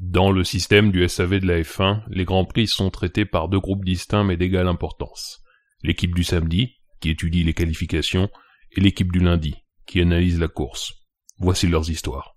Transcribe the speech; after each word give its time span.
Dans 0.00 0.32
le 0.32 0.42
système 0.42 0.90
du 0.90 1.08
SAV 1.08 1.38
de 1.38 1.46
la 1.46 1.60
F1, 1.60 2.02
les 2.08 2.24
Grands 2.24 2.44
Prix 2.44 2.66
sont 2.66 2.90
traités 2.90 3.24
par 3.24 3.48
deux 3.48 3.60
groupes 3.60 3.84
distincts 3.84 4.24
mais 4.24 4.36
d'égale 4.36 4.66
importance. 4.66 5.40
L'équipe 5.84 6.12
du 6.16 6.24
samedi, 6.24 6.80
qui 6.98 7.10
étudie 7.10 7.44
les 7.44 7.54
qualifications, 7.54 8.28
et 8.72 8.80
l'équipe 8.80 9.12
du 9.12 9.20
lundi, 9.20 9.54
qui 9.86 10.00
analyse 10.00 10.40
la 10.40 10.48
course. 10.48 10.94
Voici 11.38 11.68
leurs 11.68 11.88
histoires. 11.90 12.36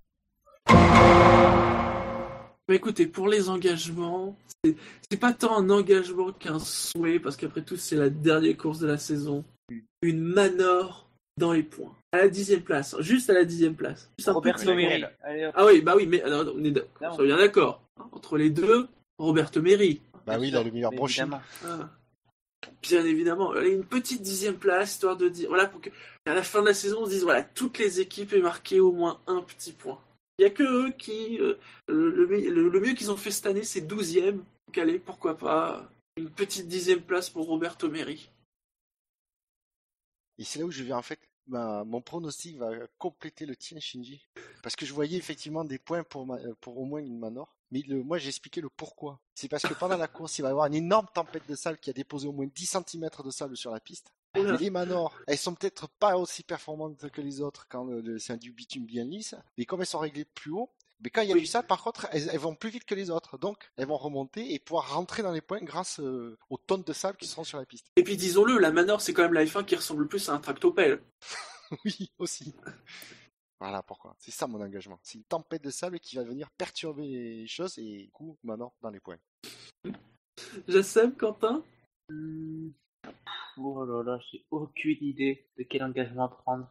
Écoutez, 2.72 3.08
pour 3.08 3.28
les 3.28 3.50
engagements, 3.50 4.38
c'est 5.10 5.20
pas 5.20 5.34
tant 5.34 5.58
un 5.58 5.72
engagement 5.72 6.32
qu'un 6.34 6.60
souhait, 6.60 7.20
parce 7.20 7.38
qu'après 7.38 7.64
tout, 7.64 7.78
c'est 7.78 7.96
la 7.96 8.12
dernière 8.12 8.56
course 8.56 8.78
de 8.78 8.88
la 8.88 9.00
saison. 9.00 9.44
Une 10.04 10.20
manor 10.20 11.07
dans 11.38 11.54
les 11.54 11.64
points. 11.64 11.94
À 12.12 12.18
la 12.18 12.30
dixième 12.30 12.62
place, 12.62 12.96
juste 13.00 13.30
à 13.30 13.34
la 13.34 13.46
dixième 13.46 13.76
place. 13.76 14.10
Juste 14.18 14.30
un 14.30 14.34
Roberto 14.34 14.66
petit. 14.74 15.04
Ah 15.54 15.66
oui, 15.66 15.82
bah 15.82 15.94
oui, 15.96 16.08
mais 16.08 16.22
alors, 16.22 16.54
on 16.56 16.64
est 16.64 16.72
d'ac- 16.72 16.88
Non. 17.02 17.10
on 17.12 17.16
soit 17.16 17.26
bien 17.26 17.38
d'accord. 17.38 17.82
Entre 18.12 18.38
les 18.38 18.50
deux, 18.50 18.88
Roberto 19.18 19.62
Merri. 19.62 20.02
Bah 20.26 20.38
oui, 20.40 20.50
il 20.50 20.56
a 20.56 20.64
le 20.64 20.72
meilleur. 20.72 20.92
Évidemment. 20.94 21.42
Ah. 21.66 21.90
Bien 22.82 23.06
évidemment, 23.06 23.52
Allez, 23.52 23.72
une 23.72 23.86
petite 23.86 24.22
dixième 24.22 24.56
place, 24.56 24.92
histoire 24.92 25.16
de 25.18 25.30
dire, 25.30 25.50
voilà, 25.50 25.68
pour 25.68 25.82
que 25.82 25.90
à 26.26 26.34
la 26.34 26.44
fin 26.44 26.62
de 26.62 26.68
la 26.68 26.74
saison, 26.74 27.02
on 27.02 27.06
se 27.06 27.12
dise, 27.12 27.24
voilà, 27.24 27.44
toutes 27.44 27.78
les 27.78 28.00
équipes 28.00 28.34
aient 28.34 28.42
marqué 28.42 28.80
au 28.80 28.92
moins 28.92 29.20
un 29.28 29.42
petit 29.42 29.72
point. 29.74 30.00
Il 30.40 30.46
n'y 30.46 30.52
a 30.52 30.54
que 30.54 30.64
eux 30.64 30.92
qui, 30.98 31.40
euh, 31.40 31.56
le, 31.88 32.80
mieux 32.80 32.94
qu'ils 32.94 33.12
ont 33.12 33.18
fait 33.18 33.32
cette 33.32 33.48
année, 33.48 33.64
c'est 33.64 33.82
12e. 33.82 34.38
Donc 34.68 34.78
allez, 34.78 35.00
pourquoi 35.00 35.38
pas, 35.38 35.90
une 36.18 36.30
petite 36.30 36.68
dixième 36.68 37.02
place 37.02 37.30
pour 37.30 37.48
Roberto 37.48 37.90
Merri. 37.90 38.30
Et 40.38 40.44
c'est 40.44 40.60
là 40.60 40.66
où 40.66 40.72
je 40.72 40.84
vais 40.84 40.94
en 40.94 41.02
fait, 41.02 41.20
ma- 41.48 41.84
mon 41.84 42.02
pronostic 42.02 42.58
va 42.58 42.72
compléter 42.98 43.46
le 43.46 43.56
tien, 43.56 43.80
Shinji. 43.80 44.26
Parce 44.64 44.76
que 44.76 44.86
je 44.86 44.94
voyais 44.94 45.18
effectivement 45.18 45.64
des 45.64 45.80
points 45.80 46.04
pour, 46.04 46.26
ma- 46.26 46.36
euh, 46.38 46.54
pour 46.62 46.78
au 46.78 46.86
moins 46.86 47.00
une 47.00 47.18
manor. 47.20 47.54
Mais 47.72 47.82
le, 47.88 48.02
moi, 48.02 48.18
j'ai 48.18 48.30
expliqué 48.30 48.62
le 48.62 48.70
pourquoi. 48.70 49.20
C'est 49.36 49.50
parce 49.50 49.64
que 49.64 49.74
pendant 49.74 49.98
la 49.98 50.08
course, 50.08 50.40
il 50.40 50.42
va 50.42 50.48
y 50.48 50.52
avoir 50.52 50.68
une 50.68 50.76
énorme 50.76 51.08
tempête 51.14 51.48
de 51.50 51.56
sable 51.56 51.78
qui 51.80 51.90
a 51.90 51.94
déposé 51.94 52.28
au 52.28 52.32
moins 52.32 52.48
10 52.54 52.66
cm 52.66 53.10
de 53.26 53.30
sable 53.32 53.58
sur 53.58 53.72
la 53.72 53.80
piste. 53.82 54.12
Les 54.60 54.70
manors, 54.70 55.14
elles 55.26 55.38
sont 55.38 55.56
peut-être 55.56 55.88
pas 55.90 56.18
aussi 56.18 56.44
performantes 56.44 57.10
que 57.10 57.22
les 57.22 57.42
autres 57.42 57.66
quand 57.70 57.90
c'est 58.20 58.34
un 58.34 58.38
du 58.38 58.52
bitume 58.52 58.86
bien 58.86 59.04
lisse. 59.04 59.36
Mais 59.58 59.66
comme 59.66 59.82
elles 59.82 59.88
sont 59.88 60.00
réglées 60.00 60.26
plus 60.26 60.52
haut, 60.52 60.70
mais 61.02 61.10
quand 61.10 61.22
il 61.22 61.30
y 61.30 61.32
a 61.32 61.36
Oui. 61.36 61.42
du 61.42 61.46
sable, 61.46 61.68
par 61.68 61.84
contre, 61.84 62.08
elles, 62.12 62.30
elles 62.32 62.40
vont 62.40 62.56
plus 62.56 62.70
vite 62.70 62.86
que 62.86 62.96
les 62.96 63.10
autres. 63.12 63.38
Donc, 63.38 63.72
elles 63.78 63.86
vont 63.88 63.98
remonter 63.98 64.54
et 64.54 64.60
pouvoir 64.60 64.94
rentrer 64.94 65.24
dans 65.24 65.32
les 65.32 65.42
points 65.42 65.62
grâce 65.62 66.00
euh, 66.00 66.38
aux 66.50 66.58
tonnes 66.58 66.84
de 66.84 66.94
sable 66.94 67.18
qui 67.18 67.28
seront 67.28 67.44
sur 67.44 67.58
la 67.58 67.66
piste. 67.66 67.88
Et 67.96 68.04
puis 68.04 68.18
disons-le, 68.18 68.58
la 68.58 68.72
Manor, 68.72 69.02
c'est 69.02 69.14
quand 69.14 69.24
même 69.24 69.34
la 69.34 69.46
F1 69.46 69.66
qui 69.66 69.76
ressemble 69.76 70.02
le 70.04 70.08
plus 70.08 70.28
à 70.30 70.34
un 70.34 70.40
tractopelle. 70.40 71.02
Oui, 71.84 72.10
aussi. 72.18 72.56
Voilà 73.60 73.84
pourquoi. 73.84 74.16
C'est 74.20 74.32
ça 74.32 74.48
mon 74.48 74.62
engagement. 74.62 75.00
C'est 75.04 75.18
une 75.18 75.26
tempête 75.26 75.62
de 75.64 75.70
sable 75.70 76.00
qui 76.00 76.16
va 76.16 76.24
venir 76.24 76.50
perturber 76.52 77.06
les 77.06 77.48
choses 77.48 77.78
et 77.78 78.04
du 78.06 78.12
coup, 78.12 78.38
maintenant, 78.44 78.74
dans 78.82 78.90
les 78.90 79.02
points. 79.02 79.18
Jassem, 80.70 81.14
Quentin? 81.16 81.66
Oh 83.58 83.84
là 83.86 84.04
là, 84.04 84.20
j'ai 84.32 84.46
aucune 84.52 84.98
idée 85.02 85.46
de 85.58 85.64
quel 85.64 85.84
engagement 85.84 86.30
prendre. 86.30 86.70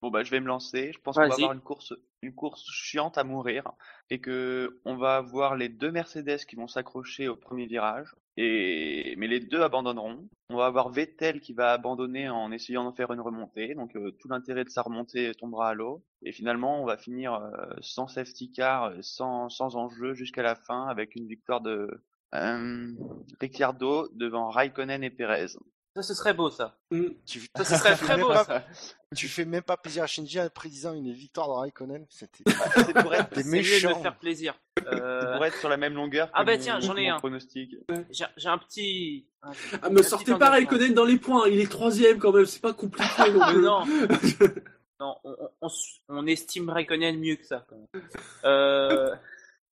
Bon 0.00 0.10
bah 0.10 0.22
je 0.22 0.30
vais 0.30 0.40
me 0.40 0.46
lancer. 0.46 0.92
Je 0.92 1.00
pense 1.00 1.16
qu'on 1.16 1.26
va 1.26 1.34
avoir 1.34 1.52
une 1.52 1.60
course, 1.60 1.92
une 2.22 2.34
course 2.34 2.64
chiante 2.70 3.18
à 3.18 3.24
mourir 3.24 3.64
et 4.10 4.20
que 4.20 4.80
on 4.84 4.96
va 4.96 5.16
avoir 5.16 5.56
les 5.56 5.68
deux 5.68 5.90
Mercedes 5.90 6.44
qui 6.48 6.54
vont 6.54 6.68
s'accrocher 6.68 7.26
au 7.28 7.34
premier 7.34 7.66
virage 7.66 8.14
et 8.36 9.14
mais 9.18 9.26
les 9.26 9.40
deux 9.40 9.60
abandonneront. 9.62 10.28
On 10.50 10.56
va 10.56 10.66
avoir 10.66 10.90
Vettel 10.90 11.40
qui 11.40 11.52
va 11.52 11.72
abandonner 11.72 12.28
en 12.28 12.52
essayant 12.52 12.84
d'en 12.84 12.92
faire 12.92 13.12
une 13.12 13.20
remontée. 13.20 13.74
Donc 13.74 13.96
euh, 13.96 14.12
tout 14.20 14.28
l'intérêt 14.28 14.64
de 14.64 14.70
sa 14.70 14.82
remontée 14.82 15.34
tombera 15.34 15.70
à 15.70 15.74
l'eau 15.74 16.04
et 16.22 16.32
finalement 16.32 16.80
on 16.80 16.86
va 16.86 16.96
finir 16.96 17.34
euh, 17.34 17.50
sans 17.80 18.06
safety 18.06 18.52
car, 18.52 18.84
euh, 18.84 18.98
sans 19.02 19.48
sans 19.48 19.74
enjeu 19.74 20.14
jusqu'à 20.14 20.42
la 20.42 20.54
fin 20.54 20.86
avec 20.86 21.16
une 21.16 21.26
victoire 21.26 21.60
de 21.60 21.88
euh, 22.34 22.92
Ricciardo 23.40 24.08
devant 24.12 24.50
Raikkonen 24.50 25.02
et 25.02 25.10
Perez. 25.10 25.56
Ça, 25.96 26.02
ce 26.02 26.14
serait 26.14 26.34
beau, 26.34 26.48
ça. 26.50 26.78
Hmm. 26.92 27.08
Tu, 27.26 27.40
Ça, 27.56 27.64
ce 27.64 27.76
serait 27.76 27.94
tu 27.98 28.04
très 28.04 28.14
fais 28.14 28.20
beau, 28.20 28.28
même 28.28 28.36
pas- 28.38 28.44
ça. 28.44 28.64
tu 29.16 29.26
fais 29.28 29.44
même 29.44 29.62
pas 29.62 29.76
plaisir 29.76 30.04
à 30.04 30.06
Shinji 30.06 30.38
en 30.40 30.48
prédisant 30.48 30.94
une 30.94 31.12
victoire 31.12 31.48
de 31.48 31.52
Raikkonen. 31.54 32.06
C'était 32.08 32.44
C'est 32.76 32.92
pour 32.94 33.14
être 33.14 33.28
C'est 33.34 33.44
mieux 33.46 33.58
de 33.62 33.94
faire 34.02 34.18
plaisir. 34.18 34.54
C'est 34.76 34.86
Euh, 34.86 35.34
pour 35.36 35.44
être 35.44 35.56
sur 35.58 35.68
la 35.68 35.76
même 35.76 35.94
longueur. 35.94 36.30
Ah 36.34 36.44
bah 36.44 36.56
mon- 36.56 36.62
tiens, 36.62 36.78
j'en 36.80 36.96
ai 36.96 37.08
un. 37.08 37.18
pronostic. 37.18 37.74
J'ai 38.10 38.26
j'ai 38.36 38.48
un 38.48 38.58
petit. 38.58 39.26
un- 39.42 39.50
Ah, 39.82 39.90
me 39.90 40.02
sortez 40.02 40.34
pas. 40.36 40.50
Raikkonen 40.50 40.94
dans 40.94 41.04
les 41.04 41.18
points, 41.18 41.48
il 41.48 41.58
est 41.60 41.70
troisième 41.70 42.18
quand 42.18 42.32
même, 42.32 42.46
c'est 42.46 42.60
pas 42.62 42.72
compliqué 42.74 43.32
non 43.32 43.84
non. 43.84 43.84
on, 45.00 45.16
on- 45.62 45.68
on 46.08 46.26
estime 46.26 46.70
Raikkonen 46.70 47.18
mieux 47.18 47.36
que 47.36 47.44
ça. 47.44 47.66
Quand 47.68 47.76
même. 47.76 48.02
Euh, 48.44 49.14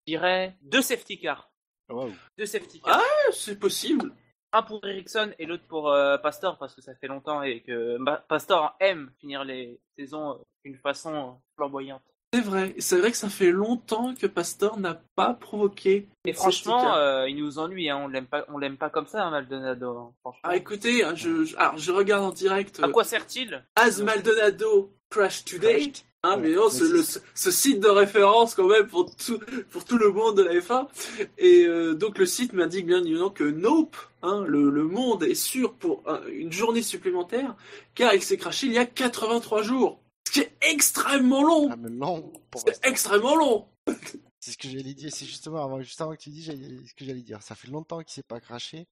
je 0.06 0.12
dirais 0.12 0.56
deux 0.62 0.82
safety 0.82 1.18
cars. 1.20 1.50
Waouh. 1.90 2.12
Deux 2.38 2.46
safety 2.46 2.80
cars. 2.80 2.98
Ah, 3.02 3.30
c'est 3.32 3.58
possible. 3.58 4.12
Un 4.54 4.62
pour 4.62 4.80
Ericsson 4.86 5.32
et 5.38 5.46
l'autre 5.46 5.64
pour 5.68 5.90
euh, 5.90 6.16
Pastor 6.16 6.56
parce 6.58 6.74
que 6.74 6.80
ça 6.80 6.94
fait 6.94 7.08
longtemps 7.08 7.42
et 7.42 7.60
que 7.60 7.96
Ma- 7.98 8.18
Pastor 8.18 8.76
aime 8.78 9.10
finir 9.20 9.42
les 9.44 9.78
saisons 9.98 10.30
euh, 10.30 10.34
d'une 10.64 10.76
façon 10.78 11.12
euh, 11.14 11.30
flamboyante. 11.56 12.02
C'est 12.32 12.40
vrai, 12.40 12.74
c'est 12.78 12.98
vrai 12.98 13.10
que 13.10 13.16
ça 13.16 13.28
fait 13.28 13.50
longtemps 13.52 14.14
que 14.14 14.26
Pastor 14.26 14.78
n'a 14.78 15.00
pas 15.16 15.34
provoqué. 15.34 16.08
Et 16.24 16.32
franchement, 16.32 16.96
euh, 16.96 17.28
il 17.28 17.36
nous 17.36 17.58
ennuie. 17.58 17.88
Hein. 17.90 18.00
On 18.04 18.08
l'aime 18.08 18.26
pas, 18.26 18.44
on 18.48 18.58
l'aime 18.58 18.76
pas 18.76 18.90
comme 18.90 19.06
ça, 19.06 19.24
hein, 19.24 19.30
Maldonado. 19.30 19.96
hein, 19.96 20.12
franchement. 20.20 20.40
Ah, 20.44 20.56
écoutez, 20.56 21.02
je, 21.14 21.44
je- 21.44 21.56
alors, 21.56 21.78
je 21.78 21.92
regarde 21.92 22.24
en 22.24 22.30
direct 22.32 22.80
À 22.82 22.88
quoi 22.88 23.04
sert-il? 23.04 23.64
As 23.76 24.00
Maldonado 24.02 24.92
Crash 25.10 25.44
Today. 25.44 25.92
Hein, 26.26 26.38
mais 26.38 26.54
non, 26.54 26.68
Mais 26.72 26.78
ce, 26.78 26.84
le- 26.84 27.22
ce 27.34 27.50
site 27.50 27.80
de 27.80 27.88
référence 27.88 28.54
quand 28.54 28.66
même 28.66 28.86
pour 28.88 29.14
tout, 29.14 29.38
pour 29.70 29.84
tout 29.84 29.98
le 29.98 30.10
monde 30.10 30.38
de 30.38 30.42
la 30.42 30.54
F1. 30.54 30.88
Et 31.36 31.66
euh, 31.66 31.92
donc 31.94 32.16
le 32.18 32.24
site 32.24 32.54
m'indique 32.54 32.86
bien 32.86 33.04
évidemment 33.04 33.28
que 33.28 33.44
Nope, 33.44 33.96
hein, 34.22 34.42
le, 34.48 34.70
le 34.70 34.84
monde 34.84 35.22
est 35.24 35.34
sûr 35.34 35.74
pour 35.74 36.02
un- 36.06 36.22
une 36.28 36.50
journée 36.50 36.80
supplémentaire, 36.82 37.54
car 37.94 38.14
il 38.14 38.22
s'est 38.22 38.38
craché 38.38 38.66
il 38.68 38.72
y 38.72 38.78
a 38.78 38.86
83 38.86 39.62
jours. 39.62 40.00
Ce 40.26 40.32
qui 40.32 40.40
est 40.40 40.52
extrêmement 40.62 41.44
long. 41.44 41.68
Ah, 41.70 41.76
mais 41.76 41.90
non. 41.90 42.32
pour 42.50 42.62
C'est 42.66 42.86
extrêmement 42.86 43.36
long. 43.36 43.66
C'est 44.40 44.52
ce 44.52 44.58
que 44.58 44.68
j'allais 44.68 44.94
dire. 44.94 45.10
C'est 45.12 45.26
justement 45.26 45.62
avant, 45.62 45.80
juste 45.82 46.00
avant 46.00 46.12
que 46.12 46.22
tu 46.22 46.30
dis, 46.30 46.42
j'allais- 46.42 46.78
ce 46.86 46.94
que 46.94 47.04
j'allais 47.04 47.20
dire. 47.22 47.42
Ça 47.42 47.54
fait 47.54 47.68
longtemps 47.68 48.00
qu'il 48.02 48.12
s'est 48.12 48.22
pas 48.22 48.40
craché. 48.40 48.86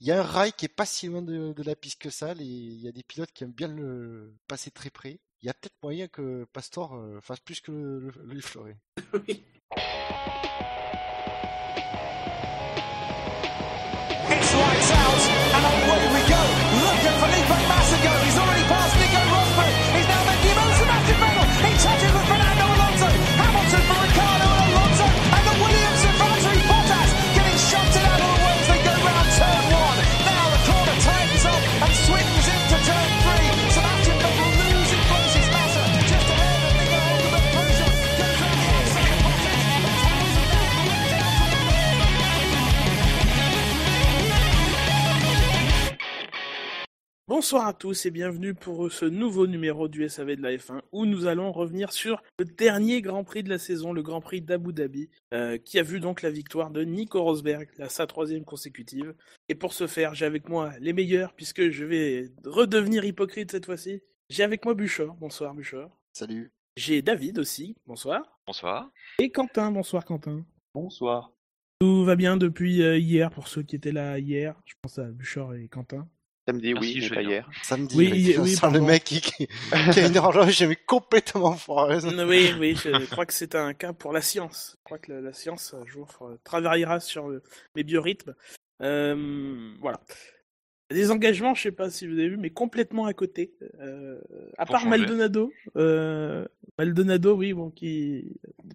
Il 0.00 0.06
y 0.06 0.12
a 0.12 0.20
un 0.20 0.22
rail 0.22 0.52
qui 0.54 0.64
est 0.66 0.68
pas 0.68 0.84
si 0.86 1.06
loin 1.08 1.22
de, 1.22 1.52
de 1.52 1.62
la 1.62 1.74
piste 1.76 2.00
que 2.00 2.10
ça. 2.10 2.32
et 2.32 2.36
il 2.42 2.80
y 2.80 2.88
a 2.88 2.92
des 2.92 3.02
pilotes 3.02 3.32
qui 3.32 3.44
aiment 3.44 3.52
bien 3.52 3.68
le 3.68 4.32
passer 4.48 4.70
très 4.70 4.90
près. 4.90 5.18
Il 5.42 5.46
y 5.46 5.48
a 5.48 5.54
peut-être 5.54 5.76
moyen 5.82 6.06
que 6.06 6.44
Pastor 6.52 6.94
euh, 6.94 7.18
fasse 7.22 7.40
plus 7.40 7.60
que 7.62 7.72
le, 7.72 8.12
le, 8.24 8.34
le. 8.34 8.40
Oui. 9.14 9.42
It's 14.32 14.52
lights 14.54 14.92
out, 14.92 15.22
and 15.56 15.64
away 15.64 16.04
we 16.12 16.20
go. 16.28 16.40
Look 16.84 17.00
at 17.08 17.16
Felipe 17.20 17.48
Massa 17.68 17.96
go. 18.04 18.12
He's 18.24 18.38
already 18.38 18.64
passed 18.68 18.89
Bonsoir 47.30 47.68
à 47.68 47.72
tous 47.72 48.06
et 48.06 48.10
bienvenue 48.10 48.54
pour 48.54 48.90
ce 48.90 49.04
nouveau 49.04 49.46
numéro 49.46 49.86
du 49.86 50.08
SAV 50.08 50.34
de 50.34 50.42
la 50.42 50.56
F1 50.56 50.80
où 50.90 51.06
nous 51.06 51.28
allons 51.28 51.52
revenir 51.52 51.92
sur 51.92 52.20
le 52.40 52.44
dernier 52.44 53.02
Grand 53.02 53.22
Prix 53.22 53.44
de 53.44 53.48
la 53.48 53.58
saison, 53.58 53.92
le 53.92 54.02
Grand 54.02 54.20
Prix 54.20 54.40
d'Abu 54.40 54.72
Dhabi, 54.72 55.08
euh, 55.32 55.56
qui 55.56 55.78
a 55.78 55.84
vu 55.84 56.00
donc 56.00 56.22
la 56.22 56.30
victoire 56.30 56.72
de 56.72 56.82
Nico 56.82 57.22
Rosberg, 57.22 57.68
la 57.78 57.88
sa 57.88 58.08
troisième 58.08 58.44
consécutive. 58.44 59.14
Et 59.48 59.54
pour 59.54 59.74
ce 59.74 59.86
faire, 59.86 60.12
j'ai 60.12 60.26
avec 60.26 60.48
moi 60.48 60.72
les 60.80 60.92
meilleurs 60.92 61.32
puisque 61.34 61.70
je 61.70 61.84
vais 61.84 62.32
redevenir 62.44 63.04
hypocrite 63.04 63.52
cette 63.52 63.66
fois-ci. 63.66 64.02
J'ai 64.28 64.42
avec 64.42 64.64
moi 64.64 64.74
Buchor, 64.74 65.14
bonsoir 65.14 65.54
Buchor. 65.54 66.00
Salut. 66.12 66.50
J'ai 66.76 67.00
David 67.00 67.38
aussi, 67.38 67.76
bonsoir. 67.86 68.40
Bonsoir. 68.44 68.90
Et 69.20 69.30
Quentin, 69.30 69.70
bonsoir 69.70 70.04
Quentin. 70.04 70.44
Bonsoir. 70.74 71.30
Tout 71.78 72.04
va 72.04 72.16
bien 72.16 72.36
depuis 72.36 72.82
euh, 72.82 72.98
hier 72.98 73.30
pour 73.30 73.46
ceux 73.46 73.62
qui 73.62 73.76
étaient 73.76 73.92
là 73.92 74.18
hier. 74.18 74.60
Je 74.66 74.74
pense 74.82 74.98
à 74.98 75.04
Buchor 75.04 75.54
et 75.54 75.68
Quentin. 75.68 76.08
Samedi, 76.50 76.74
Merci, 76.74 76.94
oui, 77.00 77.08
mais 77.10 77.14
pas 77.16 77.22
hier. 77.22 77.50
Samedi, 77.62 77.96
Oui, 77.96 78.10
oui, 78.12 78.34
oui, 78.38 78.50
sans 78.50 78.70
le 78.70 78.80
mec 78.80 79.04
qui, 79.04 79.20
qui, 79.20 79.46
qui 79.92 80.00
a 80.00 80.06
une 80.06 80.16
horloge 80.18 80.62
mais 80.64 80.76
complètement 80.76 81.52
foireuse. 81.54 82.04
Oui, 82.06 82.52
oui, 82.58 82.74
je 82.76 83.06
crois 83.10 83.26
que 83.26 83.32
c'est 83.32 83.54
un 83.54 83.72
cas 83.74 83.92
pour 83.92 84.12
la 84.12 84.20
science. 84.20 84.76
Je 84.80 84.84
crois 84.84 84.98
que 84.98 85.12
la, 85.12 85.20
la 85.20 85.32
science 85.32 85.74
un 85.74 85.86
jour 85.86 86.08
euh, 86.22 86.36
travaillera 86.44 86.98
sur 87.00 87.28
le- 87.28 87.42
les 87.76 87.84
biorhythmes. 87.84 88.34
Euh, 88.82 89.72
voilà. 89.80 90.00
Des 90.90 91.12
engagements, 91.12 91.54
je 91.54 91.62
sais 91.62 91.70
pas 91.72 91.88
si 91.88 92.06
vous 92.08 92.14
avez 92.18 92.30
vu, 92.30 92.36
mais 92.36 92.50
complètement 92.50 93.06
à 93.06 93.12
côté. 93.14 93.54
Euh, 93.80 94.18
à 94.58 94.66
Pour 94.66 94.72
part 94.72 94.80
changer. 94.82 94.90
Maldonado, 94.98 95.52
euh, 95.76 96.44
Maldonado, 96.78 97.36
oui, 97.36 97.52
bon, 97.52 97.70
qui, 97.70 98.32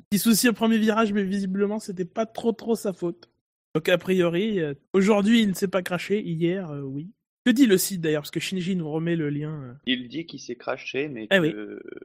petit 0.10 0.20
souci 0.20 0.48
au 0.48 0.54
premier 0.54 0.78
virage, 0.78 1.12
mais 1.12 1.24
visiblement, 1.24 1.80
c'était 1.80 2.06
pas 2.06 2.26
trop 2.26 2.54
trop 2.54 2.76
sa 2.76 2.94
faute. 2.94 3.30
Donc 3.74 3.90
a 3.90 3.98
priori, 3.98 4.62
euh, 4.62 4.74
aujourd'hui, 4.94 5.42
il 5.42 5.50
ne 5.50 5.54
s'est 5.54 5.68
pas 5.68 5.82
craché. 5.82 6.22
Hier, 6.22 6.72
euh, 6.72 6.80
oui. 6.84 7.10
Que 7.46 7.52
dit 7.52 7.68
le 7.68 7.78
site 7.78 8.02
d'ailleurs 8.02 8.24
Parce 8.24 8.32
que 8.32 8.40
Shinji 8.40 8.76
nous 8.76 8.90
remet 8.90 9.16
le 9.16 9.30
lien. 9.30 9.62
euh. 9.64 9.74
Il 9.86 10.08
dit 10.08 10.26
qu'il 10.26 10.40
s'est 10.40 10.56
craché, 10.56 11.08
mais 11.08 11.28
Ah 11.30 11.40
que... 11.40 11.44
oui. 11.44 11.54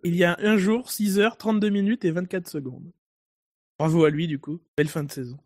Il 0.05 0.17
y 0.17 0.25
a 0.25 0.37
un 0.41 0.57
jour, 0.57 0.91
6 0.91 1.19
heures, 1.19 1.37
32 1.39 1.71
minutes 1.71 2.05
et 2.05 2.11
24 2.11 2.49
secondes. 2.49 2.93
Bravo 3.79 4.05
à 4.05 4.11
lui, 4.11 4.27
du 4.27 4.39
coup. 4.39 4.61
Belle 4.77 4.89
fin 4.89 5.03
de 5.05 5.11
saison. 5.11 5.39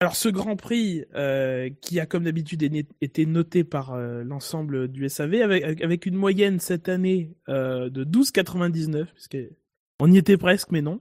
Alors, 0.00 0.14
ce 0.14 0.28
Grand 0.28 0.54
Prix, 0.56 1.04
euh, 1.14 1.70
qui 1.80 1.98
a 1.98 2.06
comme 2.06 2.24
d'habitude 2.24 2.62
été 3.00 3.26
noté 3.26 3.64
par 3.64 3.94
euh, 3.94 4.22
l'ensemble 4.22 4.88
du 4.88 5.08
SAV, 5.08 5.42
avec, 5.42 5.82
avec 5.82 6.06
une 6.06 6.14
moyenne 6.14 6.60
cette 6.60 6.88
année 6.88 7.34
euh, 7.48 7.88
de 7.90 8.04
12,99, 8.04 9.06
puisque 9.06 9.38
on 9.98 10.12
y 10.12 10.18
était 10.18 10.36
presque, 10.36 10.70
mais 10.70 10.82
non. 10.82 11.00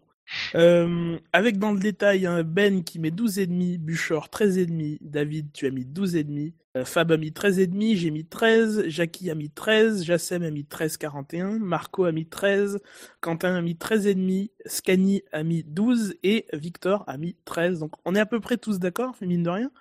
Euh, 0.55 1.17
avec 1.33 1.57
dans 1.57 1.71
le 1.71 1.79
détail 1.79 2.25
un 2.25 2.43
Ben 2.43 2.83
qui 2.83 2.99
met 2.99 3.11
12,5, 3.11 3.77
Buchor 3.77 4.27
13,5, 4.27 4.97
David 5.01 5.51
tu 5.53 5.65
as 5.67 5.71
mis 5.71 5.85
12,5, 5.85 6.53
euh, 6.75 6.85
Fab 6.85 7.11
a 7.11 7.17
mis 7.17 7.31
13,5, 7.31 7.95
j'ai 7.95 8.11
mis 8.11 8.25
13, 8.25 8.87
Jackie 8.87 9.29
a 9.31 9.35
mis 9.35 9.49
13, 9.49 10.03
Jassem 10.03 10.43
a 10.43 10.51
mis 10.51 10.63
13,41, 10.63 11.59
Marco 11.59 12.03
a 12.03 12.11
mis 12.11 12.27
13, 12.27 12.79
Quentin 13.21 13.55
a 13.55 13.61
mis 13.61 13.75
13,5, 13.75 14.51
Scani 14.65 15.23
a 15.31 15.43
mis 15.43 15.63
12 15.63 16.15
et 16.23 16.45
Victor 16.53 17.03
a 17.07 17.17
mis 17.17 17.35
13. 17.45 17.79
Donc 17.79 17.93
on 18.05 18.15
est 18.15 18.19
à 18.19 18.25
peu 18.25 18.39
près 18.39 18.57
tous 18.57 18.79
d'accord, 18.79 19.15
mine 19.21 19.43
de 19.43 19.49
rien, 19.49 19.71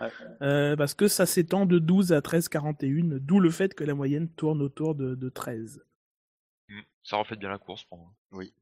euh, 0.43 0.77
parce 0.77 0.95
que 0.95 1.09
ça 1.09 1.27
s'étend 1.27 1.67
de 1.67 1.79
12 1.79 2.13
à 2.13 2.21
13,41, 2.21 3.19
d'où 3.19 3.41
le 3.41 3.51
fait 3.51 3.75
que 3.75 3.85
la 3.85 3.95
moyenne 3.95 4.29
tourne 4.29 4.63
autour 4.63 4.95
de, 4.95 5.15
de 5.15 5.29
13. 5.29 5.83
Mm. 6.69 6.81
Ça 7.03 7.17
reflète 7.17 7.39
bien 7.39 7.51
la 7.51 7.59
course 7.59 7.85
pour 7.85 7.99
moi. 7.99 8.13
Oui. 8.33 8.53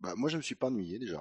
Bah, 0.00 0.14
moi, 0.16 0.28
je 0.28 0.36
me 0.36 0.42
suis 0.42 0.54
pas 0.54 0.68
ennuyé 0.68 0.98
déjà. 0.98 1.20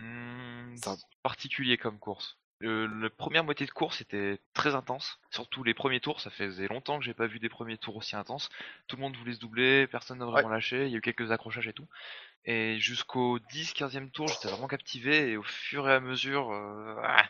Hmm, 0.00 0.76
Ça- 0.76 0.96
particulier 1.22 1.76
comme 1.78 1.98
course. 1.98 2.38
Euh, 2.62 2.88
la 3.00 3.10
première 3.10 3.42
moitié 3.42 3.66
de 3.66 3.72
course 3.72 4.00
était 4.00 4.38
très 4.54 4.76
intense, 4.76 5.18
surtout 5.30 5.64
les 5.64 5.74
premiers 5.74 5.98
tours. 6.00 6.20
Ça 6.20 6.30
faisait 6.30 6.68
longtemps 6.68 6.98
que 7.00 7.04
j'ai 7.04 7.14
pas 7.14 7.26
vu 7.26 7.40
des 7.40 7.48
premiers 7.48 7.76
tours 7.76 7.96
aussi 7.96 8.14
intenses. 8.14 8.48
Tout 8.86 8.94
le 8.96 9.02
monde 9.02 9.16
voulait 9.16 9.34
se 9.34 9.40
doubler, 9.40 9.88
personne 9.88 10.18
n'a 10.18 10.26
vraiment 10.26 10.48
lâché. 10.48 10.86
Il 10.86 10.92
y 10.92 10.94
a 10.94 10.98
eu 10.98 11.00
quelques 11.00 11.32
accrochages 11.32 11.66
et 11.66 11.72
tout. 11.72 11.88
Et 12.44 12.78
jusqu'au 12.78 13.40
10-15e 13.52 14.10
tour, 14.12 14.28
j'étais 14.28 14.48
vraiment 14.48 14.68
captivé. 14.68 15.30
Et 15.30 15.36
au 15.36 15.42
fur 15.42 15.88
et 15.88 15.92
à 15.94 16.00
mesure, 16.00 16.52
euh, 16.52 16.94
ah, 17.02 17.28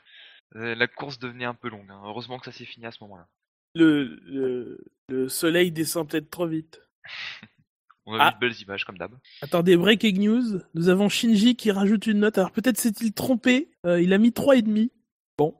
la 0.53 0.87
course 0.87 1.19
devenait 1.19 1.47
un 1.47 1.55
peu 1.55 1.71
longue. 1.71 1.91
hein. 1.91 2.03
Heureusement 2.05 2.39
que 2.39 2.44
ça 2.44 2.53
s'est 2.53 2.67
fini 2.67 2.85
à 2.85 2.93
ce 2.93 3.03
moment-là. 3.05 3.27
Le, 3.75 4.05
le, 4.25 4.85
le 5.09 5.29
soleil 5.31 5.73
descend 5.73 6.11
peut-être 6.11 6.31
trop 6.31 6.47
vite. 6.47 6.83
On 8.07 8.15
a 8.15 8.25
Ah. 8.25 8.29
vu 8.31 8.35
de 8.35 8.41
belles 8.41 8.61
images 8.63 8.85
comme 8.85 8.99
d'hab. 8.99 9.13
Attendez, 9.43 9.77
breaking 9.77 10.19
news. 10.19 10.61
Nous 10.75 10.89
avons 10.89 11.09
Shinji 11.09 11.55
qui 11.57 11.71
rajoute 11.71 12.07
une 12.07 12.19
note. 12.21 12.37
Alors 12.39 12.51
peut-être 12.51 12.79
s'est-il 12.79 13.13
trompé. 13.13 13.71
Euh, 13.87 14.01
il 14.03 14.13
a 14.13 14.19
mis 14.19 14.33
3,5. 14.33 14.91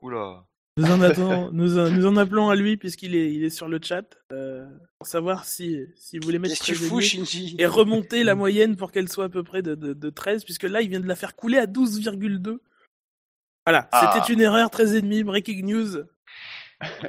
Oula. 0.01 0.45
Nous 0.75 0.85
en, 0.91 1.01
attendons, 1.01 1.51
nous, 1.51 1.77
en- 1.77 1.89
nous 1.91 2.05
en 2.07 2.17
appelons 2.17 2.49
à 2.49 2.55
lui 2.55 2.77
puisqu'il 2.77 3.15
est, 3.15 3.31
il 3.33 3.43
est 3.43 3.49
sur 3.49 3.67
le 3.69 3.79
chat 3.81 4.03
euh, 4.31 4.65
pour 4.97 5.07
savoir 5.07 5.45
si, 5.45 5.81
si 5.95 6.17
vous 6.17 6.25
voulez 6.25 6.39
mettre 6.39 6.55
tu 6.63 6.73
13,5 6.73 6.87
fous, 6.89 6.99
Shinji 7.01 7.55
et 7.59 7.65
remonter 7.65 8.23
la 8.23 8.33
moyenne 8.35 8.75
pour 8.75 8.91
qu'elle 8.91 9.07
soit 9.07 9.25
à 9.25 9.29
peu 9.29 9.43
près 9.43 9.61
de, 9.61 9.75
de, 9.75 9.93
de 9.93 10.09
13 10.09 10.43
puisque 10.43 10.63
là 10.63 10.81
il 10.81 10.89
vient 10.89 10.99
de 10.99 11.07
la 11.07 11.15
faire 11.15 11.35
couler 11.35 11.59
à 11.59 11.65
12,2. 11.67 12.57
Voilà, 13.65 13.87
Ah. 13.93 14.11
c'était 14.15 14.33
une 14.33 14.41
erreur 14.41 14.69
13,5 14.69 15.23
breaking 15.23 15.63
news. 15.65 16.03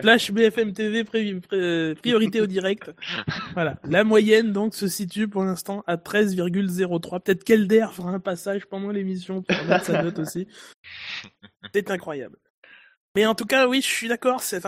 Flash 0.01 0.31
BFM 0.31 0.73
TV 0.73 1.03
pri- 1.05 1.41
pri- 1.41 1.95
priorité 1.97 2.41
au 2.41 2.47
direct. 2.47 2.93
Voilà, 3.55 3.77
la 3.85 4.05
moyenne 4.05 4.53
donc 4.53 4.75
se 4.75 4.89
situe 4.89 5.29
pour 5.29 5.45
l'instant 5.45 5.83
à 5.87 5.97
13,03. 5.97 7.21
Peut-être 7.21 7.45
qu'Elder 7.45 7.87
fera 7.93 8.11
un 8.11 8.21
passage 8.21 8.67
pendant 8.67 8.91
l'émission 8.91 9.43
pour 9.43 9.57
mettre 9.67 9.85
sa 9.85 10.03
note 10.03 10.19
aussi. 10.19 10.47
C'est 11.73 11.91
incroyable. 11.91 12.37
Mais 13.17 13.27
en 13.27 13.35
tout 13.37 13.47
cas, 13.47 13.69
oui, 13.69 13.81
je 13.81 13.87
suis 13.87 14.09
d'accord. 14.09 14.41
C'est. 14.41 14.63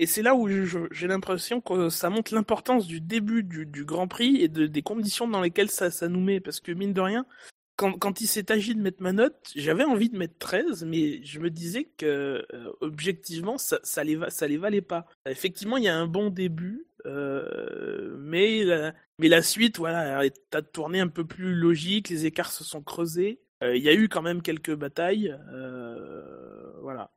Et 0.00 0.06
c'est 0.06 0.22
là 0.22 0.34
où 0.34 0.48
j'ai 0.90 1.06
l'impression 1.06 1.60
que 1.60 1.88
ça 1.88 2.10
montre 2.10 2.34
l'importance 2.34 2.86
du 2.86 3.00
début 3.00 3.44
du, 3.44 3.84
Grand 3.84 4.08
Prix 4.08 4.42
et 4.42 4.48
de, 4.48 4.66
des 4.66 4.82
conditions 4.82 5.28
dans 5.28 5.40
lesquelles 5.40 5.70
ça, 5.70 5.90
ça 5.92 6.08
nous 6.08 6.20
met. 6.20 6.40
Parce 6.40 6.58
que 6.58 6.72
mine 6.72 6.92
de 6.92 7.00
rien, 7.00 7.24
quand, 7.76 7.92
quand 7.98 8.20
il 8.20 8.26
s'est 8.26 8.52
agi 8.52 8.74
de 8.74 8.80
mettre 8.80 9.02
ma 9.02 9.12
note, 9.12 9.52
j'avais 9.56 9.84
envie 9.84 10.08
de 10.08 10.16
mettre 10.16 10.38
13, 10.38 10.84
mais 10.84 11.22
je 11.24 11.40
me 11.40 11.50
disais 11.50 11.84
que 11.84 12.46
euh, 12.52 12.72
objectivement, 12.80 13.58
ça, 13.58 13.80
ça, 13.82 14.04
les 14.04 14.16
va, 14.16 14.30
ça 14.30 14.46
les 14.46 14.58
valait 14.58 14.82
pas. 14.82 15.06
Effectivement, 15.26 15.76
il 15.76 15.84
y 15.84 15.88
a 15.88 15.96
un 15.96 16.06
bon 16.06 16.30
début, 16.30 16.86
euh, 17.06 18.16
mais, 18.18 18.64
la, 18.64 18.94
mais 19.18 19.28
la 19.28 19.42
suite, 19.42 19.78
voilà, 19.78 20.22
t'as 20.50 20.62
tourné 20.62 21.00
un 21.00 21.08
peu 21.08 21.24
plus 21.24 21.54
logique, 21.54 22.08
les 22.08 22.26
écarts 22.26 22.52
se 22.52 22.64
sont 22.64 22.82
creusés. 22.82 23.40
Euh, 23.62 23.76
Il 23.76 23.82
y 23.82 23.88
a 23.88 23.94
eu 23.94 24.08
quand 24.08 24.22
même 24.22 24.42
quelques 24.42 24.74
batailles. 24.74 25.36
voilà. 26.80 27.10